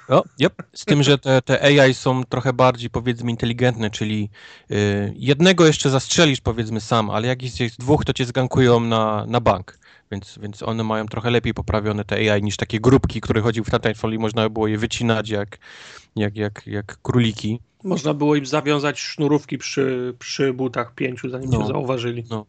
O, 0.09 0.23
yep. 0.41 0.53
Z 0.73 0.85
tym, 0.85 1.03
że 1.03 1.17
te, 1.17 1.41
te 1.41 1.81
AI 1.81 1.93
są 1.93 2.23
trochę 2.23 2.53
bardziej, 2.53 2.89
powiedzmy, 2.89 3.31
inteligentne, 3.31 3.89
czyli 3.89 4.29
y, 4.71 5.13
jednego 5.15 5.65
jeszcze 5.65 5.89
zastrzelisz, 5.89 6.41
powiedzmy, 6.41 6.81
sam, 6.81 7.09
ale 7.09 7.27
jak 7.27 7.59
jest 7.59 7.79
dwóch, 7.79 8.05
to 8.05 8.13
cię 8.13 8.25
zgankują 8.25 8.79
na, 8.79 9.25
na 9.27 9.39
bank. 9.39 9.77
Więc, 10.11 10.39
więc 10.41 10.63
one 10.63 10.83
mają 10.83 11.05
trochę 11.05 11.31
lepiej 11.31 11.53
poprawione 11.53 12.05
te 12.05 12.15
AI 12.15 12.43
niż 12.43 12.57
takie 12.57 12.79
grupki, 12.79 13.21
które 13.21 13.41
chodziły 13.41 13.65
w 13.65 13.71
Titanfall 13.71 14.13
i 14.13 14.17
można 14.17 14.43
by 14.43 14.49
było 14.49 14.67
je 14.67 14.77
wycinać 14.77 15.29
jak, 15.29 15.57
jak, 16.15 16.35
jak, 16.35 16.67
jak 16.67 16.97
króliki. 17.01 17.59
Można 17.83 18.13
było 18.13 18.35
im 18.35 18.45
zawiązać 18.45 18.99
sznurówki 18.99 19.57
przy, 19.57 20.15
przy 20.19 20.53
butach 20.53 20.95
pięciu, 20.95 21.29
zanim 21.29 21.49
No. 21.49 21.61
cię 21.61 21.67
zauważyli. 21.67 22.23
No. 22.29 22.45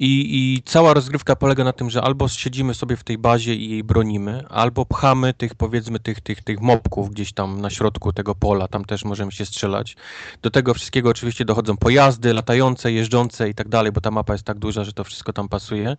I, 0.00 0.54
I 0.56 0.62
cała 0.62 0.94
rozgrywka 0.94 1.36
polega 1.36 1.64
na 1.64 1.72
tym, 1.72 1.90
że 1.90 2.02
albo 2.02 2.28
siedzimy 2.28 2.74
sobie 2.74 2.96
w 2.96 3.04
tej 3.04 3.18
bazie 3.18 3.54
i 3.54 3.70
jej 3.70 3.84
bronimy, 3.84 4.44
albo 4.48 4.86
pchamy 4.86 5.34
tych, 5.34 5.54
powiedzmy, 5.54 5.98
tych, 5.98 6.20
tych, 6.20 6.42
tych 6.42 6.60
mobków 6.60 7.10
gdzieś 7.10 7.32
tam 7.32 7.60
na 7.60 7.70
środku 7.70 8.12
tego 8.12 8.34
pola, 8.34 8.68
tam 8.68 8.84
też 8.84 9.04
możemy 9.04 9.32
się 9.32 9.46
strzelać. 9.46 9.96
Do 10.42 10.50
tego 10.50 10.74
wszystkiego 10.74 11.08
oczywiście 11.10 11.44
dochodzą 11.44 11.76
pojazdy 11.76 12.34
latające, 12.34 12.92
jeżdżące 12.92 13.48
i 13.48 13.54
tak 13.54 13.68
dalej, 13.68 13.92
bo 13.92 14.00
ta 14.00 14.10
mapa 14.10 14.32
jest 14.32 14.44
tak 14.44 14.58
duża, 14.58 14.84
że 14.84 14.92
to 14.92 15.04
wszystko 15.04 15.32
tam 15.32 15.48
pasuje. 15.48 15.96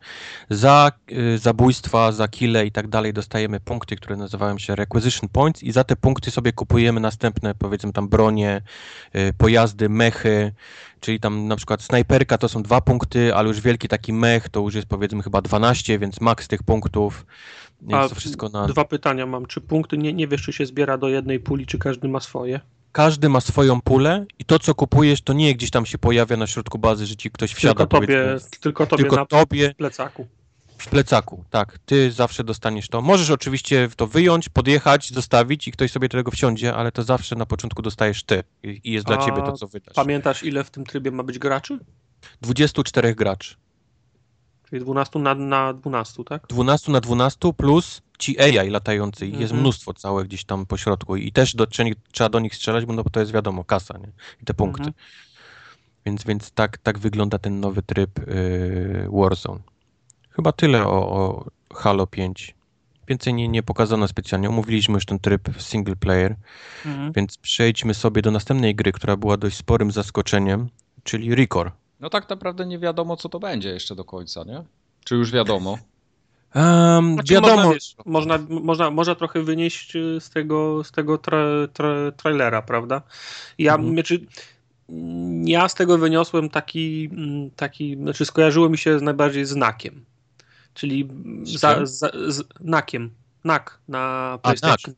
Za 0.50 0.92
y, 1.12 1.38
zabójstwa, 1.38 2.12
za 2.12 2.28
kile 2.28 2.66
i 2.66 2.72
tak 2.72 2.88
dalej 2.88 3.14
dostajemy 3.14 3.60
punkty, 3.60 3.96
które 3.96 4.16
nazywają 4.16 4.58
się 4.58 4.76
requisition 4.76 5.30
points 5.30 5.64
i 5.64 5.72
za 5.72 5.84
te 5.84 5.96
punkty 5.96 6.32
sobie 6.32 6.54
kupujemy 6.54 7.00
następne, 7.00 7.56
powiedzmy 7.56 7.94
tam 7.94 8.08
bronie, 8.08 8.62
y, 9.16 9.34
pojazdy, 9.38 9.90
mechy, 9.90 10.54
Czyli 11.00 11.20
tam 11.20 11.48
na 11.48 11.56
przykład 11.56 11.82
snajperka 11.82 12.38
to 12.38 12.50
są 12.50 12.64
dwa 12.64 12.82
punkty, 12.82 13.36
ale 13.36 13.48
już 13.48 13.62
wielki 13.62 13.88
taki 13.90 14.14
mech 14.14 14.50
to 14.50 14.60
już 14.60 14.76
jest 14.76 14.88
powiedzmy 14.88 15.24
chyba 15.24 15.42
12, 15.42 16.00
więc 16.00 16.22
maks 16.22 16.48
tych 16.48 16.64
punktów. 16.64 17.26
A 17.92 18.10
to 18.10 18.16
wszystko 18.16 18.50
na. 18.50 18.68
Dwa 18.68 18.86
pytania 18.86 19.26
mam. 19.26 19.46
Czy 19.46 19.62
punkty, 19.62 19.98
nie, 19.98 20.14
nie 20.14 20.28
wiesz, 20.28 20.42
czy 20.42 20.54
się 20.54 20.66
zbiera 20.66 20.98
do 20.98 21.10
jednej 21.10 21.40
puli, 21.40 21.66
czy 21.66 21.78
każdy 21.78 22.08
ma 22.08 22.20
swoje? 22.20 22.60
Każdy 22.92 23.30
ma 23.30 23.42
swoją 23.42 23.82
pulę 23.82 24.26
i 24.40 24.46
to 24.46 24.60
co 24.60 24.76
kupujesz 24.76 25.22
to 25.22 25.34
nie 25.34 25.56
gdzieś 25.56 25.70
tam 25.72 25.86
się 25.86 25.98
pojawia 25.98 26.38
na 26.38 26.48
środku 26.48 26.80
bazy, 26.80 27.06
że 27.06 27.16
ci 27.16 27.32
ktoś 27.32 27.54
wsiada 27.54 27.74
Tylko 27.74 28.00
tobie, 28.00 28.38
tylko 28.60 28.86
tobie 28.88 29.04
tylko 29.04 29.16
na 29.16 29.26
tobie 29.26 29.74
plecaku. 29.74 30.28
w 30.78 30.88
plecaku. 30.88 31.44
Tak, 31.50 31.80
ty 31.86 32.12
zawsze 32.12 32.44
dostaniesz 32.44 32.88
to. 32.88 33.02
Możesz 33.02 33.30
oczywiście 33.30 33.90
to 33.96 34.08
wyjąć, 34.08 34.50
podjechać, 34.50 35.14
zostawić 35.14 35.68
i 35.68 35.72
ktoś 35.72 35.92
sobie 35.92 36.08
do 36.08 36.18
tego 36.18 36.32
wsiądzie, 36.32 36.76
ale 36.76 36.92
to 36.92 37.04
zawsze 37.04 37.36
na 37.36 37.46
początku 37.46 37.82
dostajesz 37.82 38.24
ty 38.24 38.44
i 38.64 38.92
jest 38.92 39.06
dla 39.06 39.18
A 39.18 39.26
ciebie 39.26 39.42
to 39.42 39.52
co 39.52 39.68
wydasz. 39.68 39.96
Pamiętasz, 39.96 40.44
ile 40.44 40.64
w 40.64 40.70
tym 40.70 40.86
trybie 40.86 41.12
ma 41.12 41.24
być 41.24 41.40
graczy? 41.40 41.80
24 42.42 43.16
graczy. 43.16 43.56
Czyli 44.70 44.82
12 44.82 45.20
na, 45.20 45.36
na 45.36 45.74
12, 45.74 46.24
tak? 46.24 46.48
12 46.48 46.92
na 46.92 47.02
12 47.02 47.54
plus 47.54 48.02
ci 48.20 48.40
AI 48.40 48.70
latający 48.70 49.26
i 49.28 49.32
jest 49.32 49.42
Mhm. 49.44 49.60
mnóstwo 49.62 49.94
całe 49.94 50.24
gdzieś 50.26 50.44
tam 50.46 50.66
po 50.66 50.78
środku 50.78 51.16
i 51.16 51.32
też 51.32 51.56
do, 51.56 51.68
trzeba- 52.12 52.30
do 52.30 52.40
nich 52.40 52.56
strzelać, 52.56 52.86
bo, 52.86 52.94
no, 52.94 53.04
to 53.12 53.20
jest 53.20 53.32
wiadomo, 53.32 53.64
kasa, 53.64 53.98
nie? 53.98 54.12
I 54.42 54.46
te 54.46 54.54
punkty. 54.54 54.82
Mhm. 54.88 54.94
Więc, 56.06 56.24
więc 56.24 56.52
tak, 56.52 56.78
tak 56.78 57.00
wygląda 57.00 57.38
ten 57.40 57.60
nowy 57.60 57.82
tryb 57.84 58.20
yy, 58.28 59.10
Warzone. 59.12 59.60
Chyba 60.30 60.52
tyle 60.52 60.86
o, 60.88 61.10
o 61.12 61.46
Halo 61.76 62.08
5. 62.08 62.56
Więcej 63.08 63.34
nie, 63.34 63.48
nie 63.48 63.64
pokazano 63.64 64.08
specjalnie. 64.08 64.50
Omówiliśmy 64.50 64.94
już 64.94 65.06
ten 65.06 65.20
tryb 65.20 65.50
single 65.62 65.96
player, 65.96 66.36
Mhm. 66.86 67.12
więc 67.12 67.38
przejdźmy 67.38 67.94
sobie 67.94 68.22
do 68.22 68.32
następnej 68.32 68.76
gry, 68.76 68.92
która 68.92 69.18
była 69.18 69.38
dość 69.38 69.58
sporym 69.58 69.92
zaskoczeniem, 69.92 70.70
czyli 71.04 71.36
Record. 71.36 71.74
No 72.00 72.10
tak 72.10 72.30
naprawdę 72.30 72.66
nie 72.66 72.80
wiadomo, 72.80 73.18
co 73.18 73.30
to 73.30 73.40
będzie 73.40 73.70
jeszcze 73.70 73.96
do 73.96 74.04
końca, 74.04 74.44
nie? 74.44 74.64
Czy 75.04 75.16
już 75.16 75.32
wiadomo? 75.32 75.78
Um, 76.56 77.14
Znaczy, 77.14 77.34
wiadomo, 77.34 77.56
Można, 77.56 77.74
wiesz, 77.74 77.96
można, 78.06 78.40
można, 78.50 78.92
można 78.92 79.16
trochę 79.16 79.44
wynieść 79.44 79.96
y, 79.96 80.18
z 80.20 80.30
tego, 80.30 80.84
z 80.84 80.92
tego 80.92 81.18
tra, 81.18 81.38
tra, 81.74 82.12
trailera, 82.18 82.62
prawda? 82.62 83.02
Ja, 83.58 83.76
Mhm. 83.76 83.94
znaczy, 83.94 84.20
ja 85.44 85.70
z 85.70 85.76
tego 85.76 85.98
wyniosłem 85.98 86.50
taki, 86.50 87.10
mm, 87.12 87.50
taki, 87.52 87.96
znaczy 87.96 88.26
skojarzyło 88.26 88.70
mi 88.70 88.78
się 88.78 89.00
z 89.00 89.02
najbardziej 89.02 89.46
znakiem. 89.46 90.06
Czyli 90.74 91.10
Z 91.44 91.60
za, 91.60 91.86
za, 91.86 92.10
z 92.28 92.44
nakiem. 92.60 93.10
Nak 93.44 93.80
na 93.88 94.00
A, 94.34 94.38
PlayStation. 94.38 94.94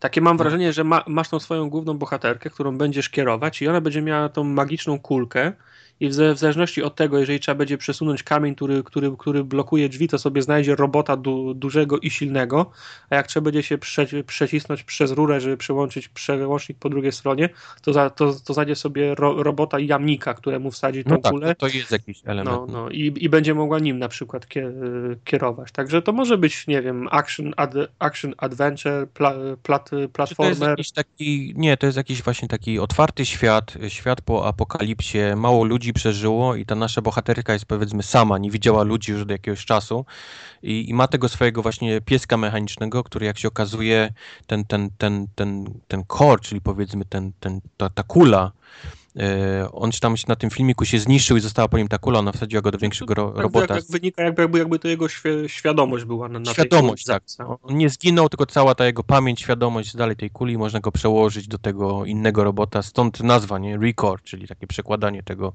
Takie 0.00 0.20
mam 0.20 0.36
No. 0.36 0.42
wrażenie, 0.42 0.72
że 0.72 0.84
ma, 0.84 1.04
masz 1.06 1.28
tą 1.28 1.40
swoją 1.40 1.70
główną 1.70 1.98
bohaterkę, 1.98 2.50
którą 2.50 2.78
będziesz 2.78 3.08
kierować 3.08 3.62
i 3.62 3.68
ona 3.68 3.80
będzie 3.80 4.02
miała 4.02 4.28
tą 4.28 4.44
magiczną 4.44 4.98
kulkę 4.98 5.52
i 6.00 6.08
w, 6.08 6.12
zależności 6.12 6.82
od 6.82 6.94
tego, 6.94 7.18
jeżeli 7.18 7.40
trzeba 7.40 7.58
będzie 7.58 7.78
przesunąć 7.78 8.22
kamień, 8.22 8.54
który, 8.54 8.82
który, 8.84 9.16
który 9.18 9.44
blokuje 9.44 9.88
drzwi, 9.88 10.08
to 10.08 10.18
sobie 10.18 10.42
znajdzie 10.42 10.76
robota 10.76 11.16
du, 11.16 11.54
dużego 11.54 11.98
i 11.98 12.10
silnego, 12.10 12.70
a 13.10 13.14
jak 13.14 13.26
trzeba 13.26 13.44
będzie 13.44 13.62
się 13.62 13.78
prze, 13.78 14.06
przecisnąć 14.26 14.82
przez 14.82 15.10
rurę, 15.10 15.40
żeby 15.40 15.56
przełączyć 15.56 16.08
przełącznik 16.08 16.78
po 16.78 16.88
drugiej 16.88 17.12
stronie, 17.12 17.48
to, 17.82 17.92
za, 17.92 18.10
to, 18.10 18.34
to 18.44 18.54
znajdzie 18.54 18.76
sobie 18.76 19.14
ro, 19.14 19.42
robota 19.42 19.78
jamnika, 19.78 20.34
któremu 20.34 20.70
wsadzi 20.70 21.04
tą 21.04 21.10
no 21.10 21.18
tak, 21.18 21.32
kulę. 21.32 21.54
to, 21.54 21.68
to 21.68 21.76
jest 21.76 21.90
jakiś 21.90 22.22
element. 22.24 22.56
No, 22.56 22.66
no 22.66 22.90
i, 22.90 23.12
i 23.16 23.28
będzie 23.28 23.54
mogła 23.54 23.78
nim 23.78 23.98
na 23.98 24.08
przykład 24.08 24.46
kie, 24.46 24.72
kierować. 25.24 25.72
Także 25.72 26.02
to 26.02 26.12
może 26.12 26.38
być, 26.38 26.66
nie 26.66 26.82
wiem, 26.82 27.08
action, 27.10 27.52
ad, 27.56 27.74
action 27.98 28.34
adventure, 28.38 29.08
pla, 29.14 29.34
plat, 29.62 29.84
Czy 29.84 29.90
to 29.90 29.98
jest 29.98 30.12
platformer. 30.12 30.70
jakiś 30.70 30.92
taki, 30.92 31.54
nie, 31.56 31.76
to 31.76 31.86
jest 31.86 31.96
jakiś 31.96 32.22
właśnie 32.22 32.48
taki 32.48 32.78
otwarty 32.78 33.26
świat, 33.26 33.74
świat 33.88 34.20
po 34.20 34.46
apokalipsie, 34.46 35.18
mało 35.36 35.64
ludzi 35.64 35.89
przeżyło 35.92 36.54
i 36.54 36.66
ta 36.66 36.74
nasza 36.74 37.02
bohaterka 37.02 37.52
jest 37.52 37.64
powiedzmy 37.64 38.02
sama, 38.02 38.38
nie 38.38 38.50
widziała 38.50 38.82
ludzi 38.82 39.12
już 39.12 39.22
od 39.22 39.30
jakiegoś 39.30 39.64
czasu 39.64 40.04
i, 40.62 40.88
i 40.88 40.94
ma 40.94 41.08
tego 41.08 41.28
swojego 41.28 41.62
właśnie 41.62 42.00
pieska 42.00 42.36
mechanicznego, 42.36 43.04
który 43.04 43.26
jak 43.26 43.38
się 43.38 43.48
okazuje, 43.48 44.12
ten, 44.46 44.64
ten, 44.64 44.90
ten, 44.98 45.26
ten, 45.34 45.64
ten 45.88 46.04
core, 46.18 46.40
czyli 46.40 46.60
powiedzmy 46.60 47.04
ten, 47.04 47.32
ten, 47.40 47.60
ta, 47.76 47.90
ta 47.90 48.02
kula, 48.02 48.52
on 49.72 49.92
się 49.92 50.00
tam 50.00 50.14
na 50.28 50.36
tym 50.36 50.50
filmiku 50.50 50.84
się 50.84 50.98
zniszczył 50.98 51.36
i 51.36 51.40
została 51.40 51.68
po 51.68 51.78
nim 51.78 51.88
ta 51.88 51.98
kula, 51.98 52.18
ona 52.18 52.32
wsadziła 52.32 52.62
go 52.62 52.70
do 52.70 52.78
większego 52.78 53.14
ro, 53.14 53.32
robota. 53.36 53.74
Jak, 53.74 53.84
wynika, 53.84 54.22
jakby, 54.22 54.58
jakby, 54.58 54.78
to 54.78 54.88
jego 54.88 55.06
świ- 55.06 55.48
świadomość 55.48 56.04
była 56.04 56.28
na, 56.28 56.38
na 56.38 56.52
Świadomość, 56.52 57.04
tak. 57.04 57.22
On 57.62 57.76
nie 57.76 57.90
zginął, 57.90 58.28
tylko 58.28 58.46
cała 58.46 58.74
ta 58.74 58.86
jego 58.86 59.04
pamięć, 59.04 59.40
świadomość 59.40 59.96
dalej 59.96 60.16
tej 60.16 60.30
kuli, 60.30 60.58
można 60.58 60.80
go 60.80 60.92
przełożyć 60.92 61.48
do 61.48 61.58
tego 61.58 62.04
innego 62.04 62.44
robota, 62.44 62.82
stąd 62.82 63.20
nazwa, 63.20 63.58
nie? 63.58 63.78
Record, 63.78 64.24
czyli 64.24 64.48
takie 64.48 64.66
przekładanie 64.66 65.22
tego, 65.22 65.52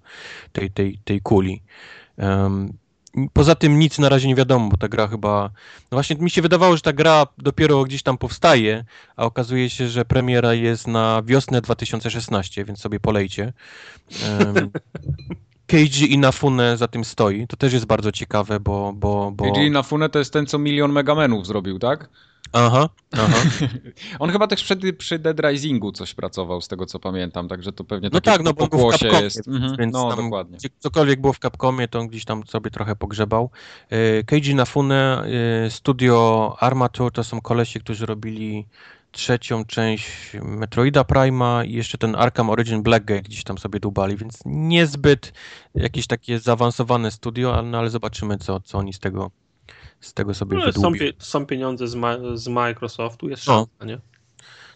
tej, 0.52 0.72
tej, 0.72 1.00
tej 1.04 1.22
kuli. 1.22 1.64
Em, 2.18 2.74
poza 3.34 3.56
tym 3.56 3.80
nic 3.80 4.00
na 4.00 4.10
razie 4.10 4.28
nie 4.28 4.36
wiadomo, 4.36 4.70
bo 4.70 4.78
ta 4.78 4.88
gra 4.88 5.08
chyba... 5.08 5.50
No 5.92 5.96
właśnie 5.96 6.16
mi 6.16 6.30
się 6.30 6.42
wydawało, 6.42 6.76
że 6.76 6.82
ta 6.82 6.94
gra 6.94 7.28
dopiero 7.38 7.84
gdzieś 7.84 8.04
tam 8.04 8.18
powstaje, 8.18 8.86
a 9.16 9.26
okazuje 9.26 9.70
się, 9.70 9.88
że 9.88 10.06
premiera 10.06 10.54
jest 10.54 10.88
na 10.88 11.22
wiosnę 11.26 11.62
2016, 11.62 12.66
więc 12.66 12.80
sobie 12.80 13.00
polejcie. 13.00 13.54
Em, 14.24 14.70
Keiji 15.68 16.14
Inafune 16.14 16.78
za 16.78 16.88
tym 16.88 17.06
stoi. 17.06 17.48
To 17.48 17.58
też 17.58 17.74
jest 17.74 17.86
bardzo 17.86 18.12
ciekawe, 18.12 18.60
bo... 18.60 18.94
bo, 18.94 19.32
bo... 19.32 19.52
Keiji 19.52 19.68
Inafune 19.68 20.10
to 20.10 20.20
jest 20.20 20.34
ten, 20.34 20.46
co 20.46 20.60
milion 20.60 20.92
Megamenów 20.92 21.48
zrobił, 21.48 21.80
tak? 21.80 22.10
Aha, 22.54 22.90
aha. 23.12 23.38
On 24.20 24.32
chyba 24.32 24.48
też 24.48 24.64
przy, 24.64 24.94
przy 24.94 25.20
Dead 25.20 25.40
Risingu 25.40 25.92
coś 25.92 26.14
pracował, 26.14 26.62
z 26.62 26.68
tego 26.68 26.86
co 26.86 27.00
pamiętam, 27.00 27.48
także 27.48 27.72
to 27.72 27.84
pewnie 27.84 28.10
No 28.14 28.22
tak, 28.22 28.44
no 28.44 28.54
bo 28.54 28.68
był 28.68 28.92
w 28.92 28.92
Capcomie, 28.92 29.22
jest. 29.22 29.48
Mhm, 29.48 29.76
więc 29.78 29.94
no, 29.94 30.16
dokładnie. 30.16 30.58
cokolwiek 30.80 31.22
było 31.22 31.34
w 31.34 31.40
Capcomie, 31.40 31.88
to 31.88 32.06
gdzieś 32.06 32.26
tam 32.26 32.48
sobie 32.48 32.72
trochę 32.72 32.96
pogrzebał. 32.96 33.50
E, 33.90 34.24
Keiji 34.24 34.52
Inafune, 34.52 35.24
e, 35.66 35.72
studio 35.72 36.56
Armature, 36.60 37.12
to 37.12 37.24
są 37.24 37.42
kolesi, 37.42 37.80
którzy 37.80 38.06
robili 38.06 38.68
trzecią 39.12 39.66
część 39.66 40.08
Metroida 40.42 41.04
Prima 41.04 41.64
i 41.64 41.74
jeszcze 41.74 41.98
ten 41.98 42.16
Arkham 42.16 42.50
Origin 42.50 42.84
Blackgate 42.84 43.22
gdzieś 43.22 43.44
tam 43.44 43.58
sobie 43.58 43.80
dubali, 43.80 44.18
więc 44.18 44.40
niezbyt 44.46 45.34
jakieś 45.76 46.08
takie 46.08 46.40
zaawansowane 46.40 47.12
studio, 47.12 47.56
ale, 47.56 47.68
no, 47.68 47.78
ale 47.78 47.90
zobaczymy, 47.90 48.38
co, 48.38 48.60
co 48.60 48.78
oni 48.78 48.94
z 48.94 49.00
tego, 49.00 49.32
z 50.00 50.14
tego 50.14 50.34
sobie 50.34 50.58
No, 50.58 50.72
są, 50.72 50.94
pie, 50.94 51.14
są 51.20 51.46
pieniądze 51.46 51.88
z, 51.88 51.96
ma, 51.96 52.18
z 52.34 52.48
Microsoftu, 52.48 53.30
jest 53.30 53.48
No. 53.48 53.54
szansa, 53.54 53.86
nie? 53.86 54.00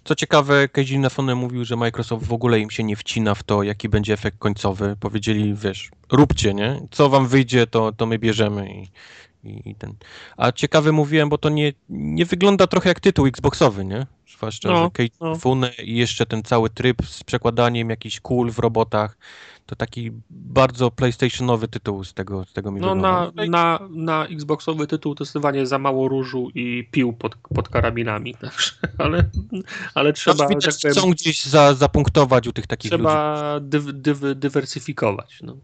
Co 0.04 0.16
ciekawe, 0.16 0.68
Keiji 0.68 0.94
Inafune 0.94 1.36
mówił, 1.36 1.66
że 1.66 1.76
Microsoft 1.76 2.26
w 2.26 2.34
ogóle 2.34 2.60
im 2.60 2.70
się 2.70 2.84
nie 2.84 2.96
wcina 2.96 3.36
w 3.36 3.44
to, 3.44 3.64
jaki 3.64 3.90
będzie 3.90 4.14
efekt 4.14 4.38
końcowy. 4.40 4.96
Powiedzieli, 5.00 5.54
wiesz, 5.54 5.90
róbcie, 6.12 6.54
nie? 6.54 6.88
Co 6.92 7.10
wam 7.10 7.28
wyjdzie, 7.28 7.68
to, 7.68 7.92
to 7.92 8.06
my 8.06 8.20
bierzemy 8.20 8.70
i, 8.74 9.70
i, 9.70 9.76
ten. 9.76 9.94
A 10.38 10.52
ciekawe 10.52 10.92
mówiłem, 10.92 11.30
bo 11.30 11.38
to 11.38 11.50
nie, 11.50 11.74
nie 11.90 12.26
wygląda 12.26 12.68
trochę 12.68 12.90
jak 12.90 13.00
tytuł 13.00 13.26
Xboxowy, 13.26 13.86
nie? 13.86 14.08
Zwłaszcza, 14.40 14.70
No, 14.70 14.84
że 14.84 14.90
Keiji 14.92 15.12
no. 15.22 15.28
Inafune 15.28 15.72
i 15.84 15.96
jeszcze 15.96 16.26
ten 16.26 16.44
cały 16.44 16.70
tryb 16.70 17.06
z 17.06 17.24
przekładaniem 17.24 17.90
jakichś 17.90 18.20
kul 18.20 18.52
w 18.52 18.60
robotach, 18.60 19.18
to 19.66 19.76
taki 19.76 20.12
bardzo 20.30 20.92
PlayStationowy 20.92 21.68
tytuł 21.68 22.04
z 22.04 22.14
tego, 22.14 22.46
z 22.46 22.54
tego 22.54 22.72
mi 22.72 22.82
No 22.82 22.96
na, 22.96 23.32
na, 23.50 23.80
na 23.90 24.26
Xboxowy 24.26 24.88
tytuł 24.88 25.16
to 25.16 25.26
zdecydowanie 25.26 25.66
za 25.66 25.80
mało 25.80 26.08
różu 26.08 26.50
i 26.56 26.88
pił 26.92 27.14
pod, 27.14 27.36
pod 27.36 27.70
karabinami, 27.70 28.36
także, 28.42 28.72
ale, 28.98 29.30
ale 29.96 30.14
trzeba, 30.14 30.36
Znaczy, 30.38 30.54
że 30.54 30.60
widać, 30.60 30.82
tak 30.82 30.82
powiem, 30.82 30.94
chcą 30.94 31.12
gdzieś 31.12 31.46
za, 31.46 31.74
zapunktować 31.74 32.48
u 32.48 32.54
tych 32.54 32.68
takich 32.68 32.92
ludzi. 32.92 33.04
trzeba 33.04 33.60
dyw, 33.62 33.86
dyw, 33.94 34.20
dywersyfikować. 34.36 35.40
No. 35.44 35.58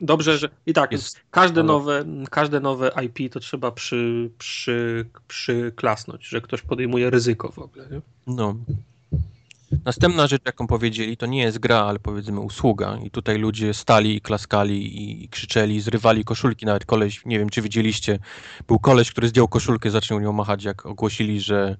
Dobrze, 0.00 0.38
że 0.38 0.48
i 0.66 0.72
tak, 0.72 0.92
Jest- 0.92 1.20
każde, 1.30 1.60
ale- 1.60 1.66
nowe, 1.66 2.04
każde 2.30 2.60
nowe 2.60 2.90
IP 3.04 3.32
to 3.32 3.40
trzeba 3.40 3.70
przy, 3.70 4.30
przy, 4.38 5.06
przyklasnąć, 5.28 6.26
że 6.28 6.40
ktoś 6.40 6.62
podejmuje 6.62 7.10
ryzyko 7.10 7.52
w 7.52 7.58
ogóle. 7.58 7.88
Nie? 7.90 8.00
No. 8.26 8.54
Następna 9.84 10.26
rzecz, 10.26 10.42
jaką 10.46 10.66
powiedzieli, 10.66 11.16
to 11.16 11.26
nie 11.26 11.42
jest 11.42 11.58
gra, 11.58 11.78
ale 11.78 11.98
powiedzmy 11.98 12.40
usługa. 12.40 12.98
I 13.04 13.10
tutaj 13.10 13.38
ludzie 13.38 13.74
stali 13.74 14.16
i 14.16 14.20
klaskali 14.20 14.86
i, 14.96 15.24
i 15.24 15.28
krzyczeli, 15.28 15.80
zrywali 15.80 16.24
koszulki. 16.24 16.66
Nawet 16.66 16.84
koleś, 16.84 17.24
nie 17.26 17.38
wiem 17.38 17.48
czy 17.50 17.62
widzieliście, 17.62 18.18
był 18.68 18.78
koleś, 18.78 19.10
który 19.10 19.28
zdjął 19.28 19.48
koszulkę, 19.48 19.90
zaczął 19.90 20.20
nią 20.20 20.32
machać, 20.32 20.64
jak 20.64 20.86
ogłosili, 20.86 21.40
że 21.40 21.76